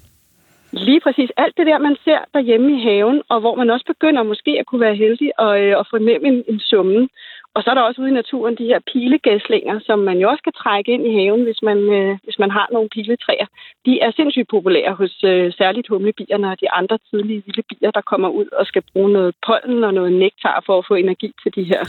Lige 0.73 1.01
præcis. 1.01 1.31
Alt 1.37 1.57
det 1.57 1.67
der, 1.67 1.79
man 1.79 1.97
ser 2.05 2.21
derhjemme 2.35 2.69
i 2.77 2.83
haven, 2.83 3.23
og 3.29 3.41
hvor 3.41 3.55
man 3.55 3.71
også 3.71 3.87
begynder 3.87 4.23
måske 4.23 4.51
at 4.61 4.67
kunne 4.67 4.81
være 4.81 4.97
heldig 4.97 5.31
og, 5.39 5.61
øh, 5.61 5.79
og 5.79 5.87
fornemme 5.91 6.29
en, 6.29 6.45
en 6.49 6.61
summen. 6.61 7.09
Og 7.57 7.63
så 7.63 7.71
er 7.71 7.75
der 7.75 7.89
også 7.89 8.01
ude 8.03 8.11
i 8.11 8.21
naturen 8.23 8.55
de 8.61 8.71
her 8.71 8.81
pilegæslinger, 8.93 9.77
som 9.89 9.99
man 9.99 10.19
jo 10.23 10.27
også 10.33 10.43
kan 10.49 10.59
trække 10.63 10.93
ind 10.95 11.05
i 11.07 11.17
haven, 11.19 11.43
hvis 11.49 11.61
man, 11.69 11.79
øh, 11.97 12.19
hvis 12.25 12.39
man 12.39 12.51
har 12.51 12.67
nogle 12.73 12.89
piletræer. 12.95 13.49
De 13.87 13.93
er 14.05 14.11
sindssygt 14.17 14.49
populære 14.55 14.95
hos 15.01 15.15
øh, 15.25 15.53
særligt 15.61 15.89
humlebierne 15.89 16.51
og 16.53 16.61
de 16.61 16.71
andre 16.71 16.99
tidlige 17.11 17.43
vilde 17.47 17.63
bier, 17.69 17.91
der 17.91 18.01
kommer 18.01 18.29
ud 18.29 18.49
og 18.59 18.67
skal 18.67 18.83
bruge 18.93 19.11
noget 19.13 19.35
pollen 19.47 19.85
og 19.85 19.95
noget 19.95 20.13
nektar 20.13 20.63
for 20.67 20.79
at 20.79 20.85
få 20.89 20.95
energi 20.95 21.31
til 21.43 21.51
de 21.57 21.65
her. 21.73 21.83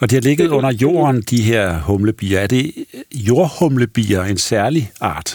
Og 0.00 0.10
de 0.10 0.14
har 0.14 0.24
ligget 0.28 0.48
under 0.56 0.72
jorden, 0.82 1.20
de 1.32 1.40
her 1.50 1.66
humlebier. 1.86 2.38
Er 2.44 2.50
det 2.56 2.64
jordhumlebier 3.28 4.22
en 4.32 4.40
særlig 4.50 4.84
art? 5.00 5.30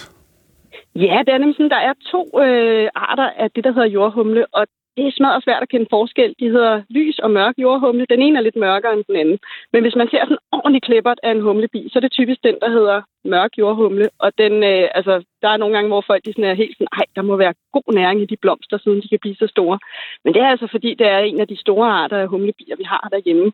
Ja, 0.96 1.18
det 1.26 1.32
er 1.34 1.38
nemlig 1.38 1.56
sådan, 1.56 1.76
der 1.78 1.84
er 1.90 1.94
to 2.14 2.22
øh, 2.46 2.90
arter 2.96 3.30
af 3.44 3.48
det, 3.56 3.64
der 3.64 3.72
hedder 3.74 3.90
jordhumle, 3.98 4.46
og 4.58 4.68
det 4.98 5.08
er 5.08 5.12
smadret 5.12 5.44
svært 5.44 5.64
at 5.64 5.70
kende 5.70 5.88
forskel. 5.90 6.36
De 6.40 6.50
hedder 6.50 6.82
lys 6.90 7.20
og 7.20 7.32
mørk 7.32 7.56
jordhumle. 7.58 8.06
Den 8.10 8.22
ene 8.22 8.38
er 8.38 8.42
lidt 8.42 8.56
mørkere 8.56 8.94
end 8.94 9.04
den 9.08 9.16
anden. 9.16 9.40
Men 9.74 9.82
hvis 9.84 9.96
man 9.96 10.10
ser 10.10 10.24
sådan 10.24 10.46
ordentlig 10.52 10.82
klippert 10.82 11.20
af 11.24 11.32
en 11.32 11.42
humlebi, 11.42 11.90
så 11.90 12.00
er 12.00 12.02
det 12.02 12.12
typisk 12.12 12.44
den, 12.44 12.58
der 12.62 12.70
hedder 12.70 13.02
mørk 13.26 13.52
jordhumle. 13.58 14.10
Og 14.20 14.32
den, 14.38 14.54
øh, 14.64 14.90
altså, 14.98 15.24
der 15.42 15.50
er 15.50 15.58
nogle 15.58 15.76
gange, 15.76 15.88
hvor 15.88 16.04
folk 16.08 16.26
de 16.26 16.34
sådan 16.34 16.50
er 16.50 16.54
helt 16.54 16.78
sådan, 16.78 16.94
ej, 16.98 17.06
der 17.16 17.22
må 17.22 17.36
være 17.36 17.54
god 17.74 17.94
næring 17.94 18.22
i 18.22 18.26
de 18.26 18.38
blomster, 18.42 18.78
siden 18.78 19.02
de 19.02 19.08
kan 19.08 19.20
blive 19.22 19.36
så 19.36 19.48
store. 19.48 19.80
Men 20.24 20.34
det 20.34 20.42
er 20.42 20.48
altså 20.48 20.68
fordi, 20.72 20.94
det 20.94 21.08
er 21.08 21.20
en 21.20 21.40
af 21.40 21.48
de 21.48 21.58
store 21.58 21.88
arter 21.92 22.18
af 22.18 22.28
humlebier, 22.28 22.76
vi 22.76 22.84
har 22.84 23.08
derhjemme. 23.12 23.52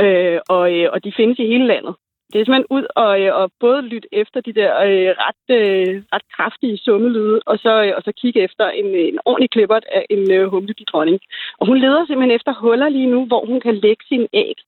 Øh, 0.00 0.38
og, 0.48 0.64
øh, 0.74 0.88
og 0.92 1.04
de 1.04 1.12
findes 1.16 1.38
i 1.38 1.46
hele 1.46 1.66
landet 1.66 1.94
det 2.32 2.36
er 2.38 2.44
simpelthen 2.44 2.74
ud 2.76 2.84
og, 3.04 3.12
øh, 3.20 3.34
og 3.40 3.52
både 3.60 3.82
lytte 3.82 4.08
efter 4.12 4.40
de 4.40 4.52
der 4.52 4.70
øh, 4.88 5.10
ret, 5.24 5.44
øh, 5.60 6.02
ret 6.14 6.26
kraftige 6.36 6.78
summelyde, 6.78 7.40
og 7.46 7.58
så, 7.64 7.72
øh, 7.84 7.92
og 7.96 8.02
så 8.06 8.12
kigge 8.20 8.40
efter 8.46 8.66
en, 8.80 8.86
en 9.10 9.18
ordentlig 9.24 9.50
klippert 9.50 9.84
af 9.92 10.06
en 10.10 10.30
øh, 10.36 10.50
humlebidronning. 10.52 11.18
Og 11.58 11.66
hun 11.66 11.78
leder 11.78 12.06
simpelthen 12.06 12.36
efter 12.38 12.52
huller 12.60 12.88
lige 12.88 13.10
nu, 13.14 13.20
hvor 13.26 13.42
hun 13.46 13.60
kan 13.60 13.74
lægge 13.74 14.04
sin 14.08 14.26
æg. 14.32 14.58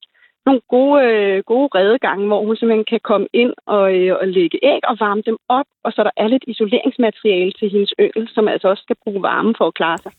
Nogle 0.47 0.61
gode, 0.69 1.05
øh, 1.07 1.43
gode 1.53 1.69
redegange, 1.79 2.27
hvor 2.27 2.41
hun 2.47 2.57
simpelthen 2.57 2.85
kan 2.85 3.01
komme 3.11 3.27
ind 3.33 3.53
og, 3.67 3.85
øh, 3.97 4.17
og 4.21 4.29
lægge 4.29 4.59
æg 4.63 4.83
og 4.91 4.97
varme 5.01 5.23
dem 5.27 5.37
op, 5.49 5.69
og 5.85 5.93
så 5.93 6.01
der 6.05 6.11
er 6.17 6.29
lidt 6.29 6.45
isoleringsmateriale 6.47 7.53
til 7.53 7.71
hendes 7.71 7.95
yngel, 8.01 8.29
som 8.35 8.49
altså 8.49 8.69
også 8.69 8.83
skal 8.83 8.97
bruge 9.05 9.23
varme 9.23 9.55
for 9.59 9.67
at 9.67 9.75
klare 9.75 9.99
sig. 9.99 10.13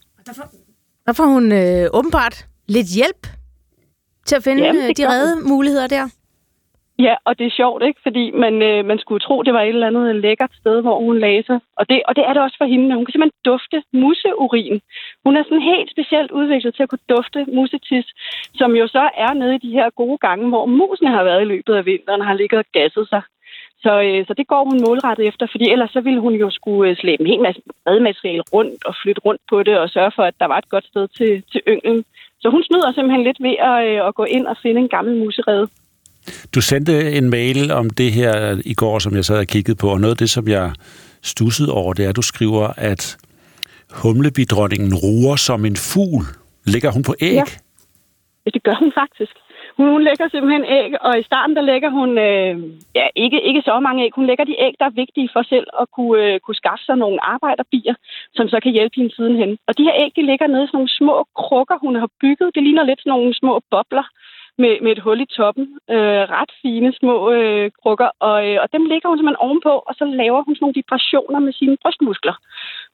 Der 1.06 1.14
får 1.14 1.28
hun 1.36 1.52
øh, 1.52 1.86
åbenbart 1.94 2.36
lidt 2.68 2.88
hjælp 2.98 3.22
til 4.26 4.36
at 4.36 4.44
finde 4.44 4.64
Jamen, 4.64 4.82
det 4.82 4.98
de 4.98 5.10
redde 5.10 5.48
muligheder 5.50 5.88
der. 5.88 6.06
Ja, 7.00 7.16
og 7.26 7.40
det 7.40 7.46
er 7.48 7.58
sjovt, 7.62 7.84
ikke? 7.84 8.00
Fordi 8.04 8.32
man, 8.32 8.62
øh, 8.62 8.86
man 8.86 9.00
skulle 9.00 9.20
tro, 9.20 9.44
det 9.44 9.54
var 9.54 9.62
et 9.62 9.70
eller 9.70 9.88
andet 9.88 10.16
lækkert 10.16 10.54
sted, 10.62 10.82
hvor 10.82 11.00
hun 11.00 11.20
lagde 11.20 11.44
sig. 11.44 11.60
Og 11.78 11.90
det, 11.90 12.02
og 12.08 12.16
det 12.16 12.24
er 12.28 12.34
det 12.34 12.42
også 12.42 12.58
for 12.58 12.66
hende. 12.66 12.96
Hun 12.96 13.06
kan 13.06 13.12
simpelthen 13.12 13.42
dufte 13.46 13.84
museurin. 13.94 14.82
Hun 15.26 15.38
er 15.38 15.44
sådan 15.44 15.62
helt 15.62 15.92
specielt 15.92 16.32
udviklet 16.32 16.76
til 16.76 16.84
at 16.84 16.90
kunne 16.90 17.10
dufte 17.10 17.46
musetis, 17.54 18.06
som 18.56 18.76
jo 18.76 18.88
så 18.88 19.10
er 19.18 19.34
nede 19.34 19.56
i 19.56 19.64
de 19.66 19.72
her 19.72 19.90
gode 19.90 20.18
gange, 20.18 20.50
hvor 20.50 20.66
musene 20.66 21.10
har 21.10 21.24
været 21.24 21.42
i 21.42 21.52
løbet 21.54 21.74
af 21.74 21.86
vinteren 21.86 22.22
og 22.22 22.28
har 22.28 22.34
ligget 22.34 22.60
og 22.60 22.66
gasset 22.74 23.10
sig. 23.10 23.22
Så, 23.84 24.02
øh, 24.02 24.28
så 24.28 24.34
det 24.34 24.48
går 24.48 24.64
hun 24.70 24.82
målrettet 24.88 25.28
efter, 25.28 25.48
fordi 25.52 25.72
ellers 25.72 25.92
så 25.92 26.02
ville 26.02 26.20
hun 26.20 26.34
jo 26.34 26.50
skulle 26.50 26.92
øh, 26.92 26.98
slæbe 26.98 27.22
en 27.24 27.32
hel 27.32 27.42
masse 27.42 27.62
redmateriale 27.88 28.44
rundt 28.54 28.86
og 28.86 28.96
flytte 29.02 29.22
rundt 29.26 29.42
på 29.50 29.64
det 29.64 29.80
og 29.80 29.90
sørge 29.90 30.12
for, 30.16 30.24
at 30.24 30.40
der 30.40 30.46
var 30.46 30.58
et 30.58 30.70
godt 30.70 30.86
sted 30.86 31.08
til, 31.08 31.44
til 31.52 31.62
ynglen. 31.68 32.06
Så 32.42 32.50
hun 32.50 32.64
snyder 32.64 32.92
simpelthen 32.92 33.24
lidt 33.24 33.44
ved 33.44 33.56
at, 33.60 33.78
øh, 33.88 34.08
at 34.08 34.16
gå 34.16 34.24
ind 34.24 34.46
og 34.48 34.58
finde 34.64 34.82
en 34.82 34.90
gammel 34.90 35.16
muserede. 35.24 35.68
Du 36.56 36.62
sendte 36.62 37.12
en 37.12 37.30
mail 37.30 37.72
om 37.72 37.90
det 37.90 38.12
her 38.12 38.62
i 38.66 38.74
går, 38.74 39.00
som 39.00 39.16
jeg 39.16 39.26
sad 39.26 39.40
og 39.40 39.48
kiggede 39.48 39.78
på, 39.78 39.88
og 39.88 40.00
noget 40.02 40.14
af 40.14 40.18
det, 40.18 40.30
som 40.30 40.48
jeg 40.48 40.74
stussede 41.22 41.72
over, 41.72 41.94
det 41.94 42.06
er, 42.06 42.10
at 42.10 42.16
du 42.16 42.22
skriver, 42.22 42.68
at 42.78 43.18
humlebidronningen 44.02 44.94
ruer 45.04 45.36
som 45.36 45.66
en 45.66 45.76
fugl. 45.76 46.26
Ligger 46.66 46.92
hun 46.92 47.04
på 47.04 47.14
æg? 47.22 47.34
Ja. 47.34 47.44
Det 48.56 48.64
gør 48.64 48.78
hun 48.84 48.92
faktisk. 49.02 49.36
Hun, 49.78 49.88
hun 49.96 50.04
lægger 50.10 50.26
simpelthen 50.30 50.66
æg, 50.80 50.92
og 51.08 51.14
i 51.20 51.24
starten 51.30 51.56
der 51.56 51.70
lægger 51.72 51.90
hun 52.00 52.10
øh, 52.28 52.54
ja, 53.00 53.06
ikke, 53.16 53.40
ikke 53.50 53.62
så 53.66 53.80
mange 53.80 54.04
æg. 54.06 54.12
Hun 54.16 54.28
lægger 54.30 54.46
de 54.46 54.56
æg, 54.66 54.74
der 54.80 54.86
er 54.86 55.00
vigtige 55.04 55.30
for 55.34 55.44
selv 55.54 55.68
at 55.82 55.88
kunne, 55.96 56.18
øh, 56.24 56.40
kunne 56.40 56.62
skaffe 56.62 56.84
sig 56.86 56.98
nogle 57.04 57.20
arbejderbier, 57.34 57.96
som 58.38 58.46
så 58.48 58.58
kan 58.64 58.72
hjælpe 58.78 58.96
hende 59.00 59.16
sidenhen. 59.16 59.52
Og 59.68 59.78
de 59.78 59.84
her 59.88 59.96
æg, 60.04 60.12
de 60.16 60.26
ligger 60.30 60.48
nede 60.48 60.64
i 60.64 60.68
sådan 60.68 60.78
nogle 60.78 60.98
små 61.00 61.16
krukker, 61.44 61.78
hun 61.86 61.96
har 62.02 62.10
bygget. 62.22 62.56
Det 62.56 62.64
ligner 62.64 62.84
lidt 62.86 63.02
sådan 63.02 63.14
nogle 63.16 63.34
små 63.42 63.54
bobler 63.72 64.08
med, 64.62 64.74
med 64.84 64.92
et 64.92 65.04
hul 65.04 65.22
i 65.22 65.26
toppen. 65.26 65.66
Øh, 65.90 66.24
ret 66.38 66.52
fine 66.62 66.94
små 67.00 67.32
øh, 67.32 67.72
krukker, 67.82 68.10
og, 68.20 68.38
øh, 68.48 68.58
og 68.64 68.68
dem 68.74 68.86
ligger 68.86 69.10
hun 69.10 69.18
simpelthen 69.18 69.46
ovenpå, 69.46 69.74
og 69.88 69.94
så 70.00 70.06
laver 70.06 70.44
hun 70.44 70.56
sådan 70.56 70.64
nogle 70.64 70.80
vibrationer 70.80 71.40
med 71.40 71.54
sine 71.54 71.78
brystmuskler. 71.82 72.36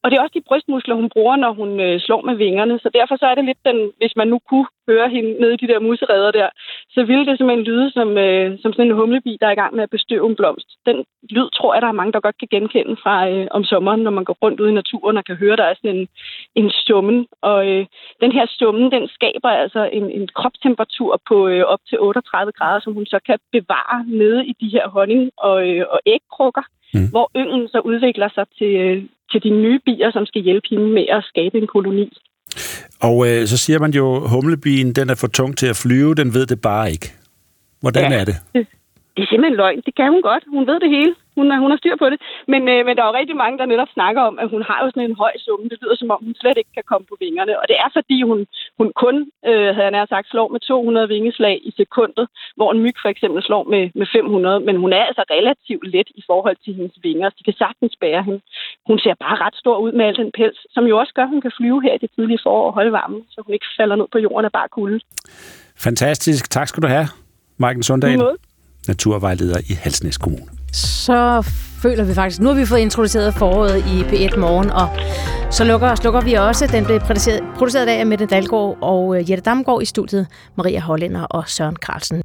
Og 0.03 0.11
det 0.11 0.17
er 0.17 0.21
også 0.21 0.37
de 0.37 0.47
brystmuskler, 0.49 0.95
hun 0.95 1.09
bruger, 1.15 1.35
når 1.35 1.51
hun 1.53 1.79
øh, 1.79 1.99
slår 1.99 2.21
med 2.21 2.35
vingerne. 2.35 2.79
Så 2.79 2.89
derfor 2.93 3.15
så 3.17 3.25
er 3.25 3.35
det 3.35 3.45
lidt 3.45 3.61
den, 3.65 3.91
hvis 3.97 4.13
man 4.15 4.27
nu 4.27 4.39
kunne 4.49 4.67
høre 4.89 5.09
hende 5.09 5.31
nede 5.41 5.53
i 5.53 5.61
de 5.63 5.71
der 5.71 5.79
musereder 5.79 6.31
der, 6.31 6.49
så 6.95 7.03
ville 7.03 7.25
det 7.25 7.37
simpelthen 7.37 7.65
lyde 7.69 7.91
som, 7.91 8.17
øh, 8.17 8.59
som 8.61 8.73
sådan 8.73 8.87
en 8.87 8.99
humlebi, 8.99 9.37
der 9.41 9.47
er 9.47 9.55
i 9.55 9.61
gang 9.61 9.75
med 9.75 9.83
at 9.83 9.95
bestøve 9.95 10.29
en 10.29 10.35
blomst. 10.35 10.69
Den 10.85 10.97
lyd 11.29 11.49
tror 11.57 11.73
jeg, 11.73 11.81
der 11.81 11.87
er 11.87 11.99
mange, 11.99 12.13
der 12.13 12.19
godt 12.19 12.37
kan 12.39 12.47
genkende 12.51 12.95
fra 13.03 13.29
øh, 13.29 13.47
om 13.51 13.63
sommeren, 13.63 14.01
når 14.03 14.11
man 14.11 14.25
går 14.25 14.37
rundt 14.43 14.59
ude 14.59 14.71
i 14.71 14.79
naturen 14.81 15.17
og 15.17 15.25
kan 15.25 15.35
høre, 15.35 15.55
der 15.55 15.63
er 15.63 15.73
sådan 15.73 15.95
en, 15.97 16.07
en 16.55 16.69
summen. 16.69 17.27
Og 17.41 17.59
øh, 17.69 17.85
den 18.21 18.31
her 18.31 18.45
summen, 18.59 18.91
den 18.91 19.07
skaber 19.07 19.49
altså 19.49 19.89
en, 19.93 20.11
en 20.11 20.27
kropstemperatur 20.35 21.21
på 21.27 21.47
øh, 21.47 21.63
op 21.63 21.79
til 21.89 21.99
38 21.99 22.51
grader, 22.51 22.79
som 22.79 22.93
hun 22.93 23.05
så 23.05 23.19
kan 23.25 23.37
bevare 23.51 24.05
nede 24.07 24.45
i 24.45 24.53
de 24.61 24.69
her 24.75 24.87
honning- 24.87 25.31
og, 25.37 25.57
øh, 25.69 25.85
og 25.89 25.99
ægkrukker, 26.05 26.65
mm. 26.93 27.09
hvor 27.11 27.31
yngen 27.35 27.67
så 27.67 27.79
udvikler 27.79 28.29
sig 28.35 28.45
til, 28.57 28.75
øh, 28.75 29.03
til 29.31 29.43
de 29.43 29.49
nye 29.49 29.79
bier, 29.85 30.11
som 30.11 30.25
skal 30.25 30.41
hjælpe 30.41 30.67
hende 30.69 30.87
med 30.97 31.05
at 31.09 31.23
skabe 31.31 31.57
en 31.57 31.67
koloni. 31.67 32.17
Og 33.01 33.27
øh, 33.29 33.47
så 33.47 33.57
siger 33.57 33.79
man 33.79 33.91
jo, 33.91 34.05
humlebien 34.27 34.93
den 34.93 35.09
er 35.09 35.15
for 35.15 35.27
tung 35.27 35.57
til 35.57 35.67
at 35.67 35.75
flyve, 35.83 36.15
den 36.15 36.33
ved 36.33 36.45
det 36.45 36.61
bare 36.61 36.91
ikke. 36.91 37.07
Hvordan 37.81 38.11
Ja. 38.11 38.19
er 38.19 38.25
det? 38.25 38.35
Det 39.15 39.21
er 39.23 39.29
simpelthen 39.31 39.57
løgn. 39.57 39.81
Det 39.85 39.95
kan 39.95 40.11
hun 40.11 40.21
godt. 40.21 40.43
Hun 40.55 40.67
ved 40.67 40.79
det 40.79 40.89
hele. 40.89 41.13
Hun, 41.39 41.47
hun 41.63 41.71
har 41.71 41.79
styr 41.81 41.95
på 42.03 42.07
det. 42.11 42.19
Men, 42.53 42.61
øh, 42.73 42.79
men 42.85 42.93
der 42.95 43.03
er 43.03 43.09
jo 43.11 43.19
rigtig 43.19 43.37
mange, 43.43 43.57
der 43.59 43.71
netop 43.73 43.91
snakker 43.97 44.21
om, 44.29 44.35
at 44.43 44.47
hun 44.53 44.61
har 44.69 44.79
jo 44.83 44.87
sådan 44.91 45.09
en 45.09 45.21
høj 45.23 45.33
summe. 45.45 45.65
Det 45.71 45.77
lyder 45.81 45.97
som 45.99 46.11
om, 46.15 46.21
hun 46.27 46.35
slet 46.41 46.57
ikke 46.61 46.73
kan 46.77 46.87
komme 46.91 47.05
på 47.11 47.15
vingerne. 47.25 47.53
Og 47.61 47.65
det 47.71 47.77
er 47.83 47.89
fordi, 47.97 48.17
hun, 48.29 48.39
hun 48.79 48.89
kun, 49.03 49.15
øh, 49.49 49.69
havde 49.75 49.87
jeg 49.89 49.95
nær 49.95 50.05
sagt, 50.13 50.27
slår 50.29 50.47
med 50.55 50.59
200 50.59 51.07
vingeslag 51.15 51.55
i 51.69 51.71
sekundet, 51.79 52.25
hvor 52.57 52.69
en 52.71 52.81
myg 52.83 52.97
for 53.03 53.09
eksempel 53.13 53.41
slår 53.49 53.63
med, 53.73 53.83
med 53.99 54.07
500. 54.15 54.59
Men 54.67 54.75
hun 54.83 54.91
er 54.99 55.03
altså 55.09 55.23
relativt 55.35 55.85
let 55.95 56.09
i 56.19 56.23
forhold 56.29 56.57
til 56.63 56.73
hendes 56.77 56.97
vinger. 57.07 57.29
Så 57.29 57.35
de 57.39 57.43
kan 57.49 57.57
sagtens 57.63 57.95
bære 58.03 58.23
hende. 58.27 58.41
Hun 58.89 58.97
ser 59.03 59.15
bare 59.25 59.37
ret 59.45 59.55
stor 59.63 59.77
ud 59.85 59.91
med 59.91 60.05
al 60.05 60.15
den 60.21 60.31
pels, 60.37 60.59
som 60.75 60.83
jo 60.91 60.95
også 61.01 61.13
gør, 61.13 61.23
at 61.23 61.33
hun 61.35 61.41
kan 61.41 61.51
flyve 61.57 61.81
her 61.85 61.93
i 61.93 62.01
det 62.03 62.09
tidlige 62.15 62.39
forår 62.43 62.65
og 62.67 62.73
holde 62.73 62.91
varmen, 62.91 63.21
så 63.29 63.41
hun 63.45 63.53
ikke 63.53 63.65
falder 63.77 63.95
ned 63.95 64.07
på 64.11 64.17
jorden 64.17 64.45
af 64.45 64.51
bare 64.51 64.69
kulde. 64.69 64.99
Fantastisk. 65.77 66.51
Tak 66.51 66.67
skal 66.67 66.83
du 66.83 66.87
have, 66.87 67.07
Marken 67.57 67.83
måde. 68.19 68.37
naturvejleder 68.87 69.59
i 69.69 69.73
Halsnæs 69.83 70.17
Kommune. 70.17 70.58
Så 70.73 71.41
føler 71.81 72.03
vi 72.03 72.13
faktisk, 72.13 72.41
nu 72.41 72.47
har 72.49 72.55
vi 72.55 72.65
fået 72.65 72.79
introduceret 72.79 73.33
foråret 73.33 73.77
i 73.77 74.01
P1 74.01 74.39
Morgen, 74.39 74.69
og 74.69 74.89
så 75.51 75.63
lukker, 75.63 75.95
slukker 75.95 76.21
vi 76.21 76.33
også. 76.33 76.67
Den 76.67 76.85
blev 76.85 76.99
produceret, 76.99 77.39
produceret 77.57 77.87
af 77.87 78.05
Mette 78.05 78.25
Dalgaard 78.25 78.77
og 78.81 79.19
øh, 79.19 79.29
Jette 79.29 79.43
Damgaard 79.43 79.81
i 79.81 79.85
studiet, 79.85 80.27
Maria 80.55 80.79
Hollænder 80.79 81.21
og 81.21 81.43
Søren 81.47 81.75
Carlsen. 81.75 82.21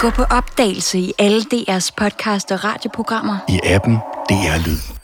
Gå 0.00 0.10
på 0.10 0.22
opdagelse 0.22 0.98
i 0.98 1.12
alle 1.18 1.40
DR's 1.54 1.90
podcast 1.96 2.52
og 2.52 2.64
radioprogrammer. 2.64 3.36
I 3.48 3.60
appen 3.64 3.94
DR 4.28 4.66
Lyd. 4.66 4.95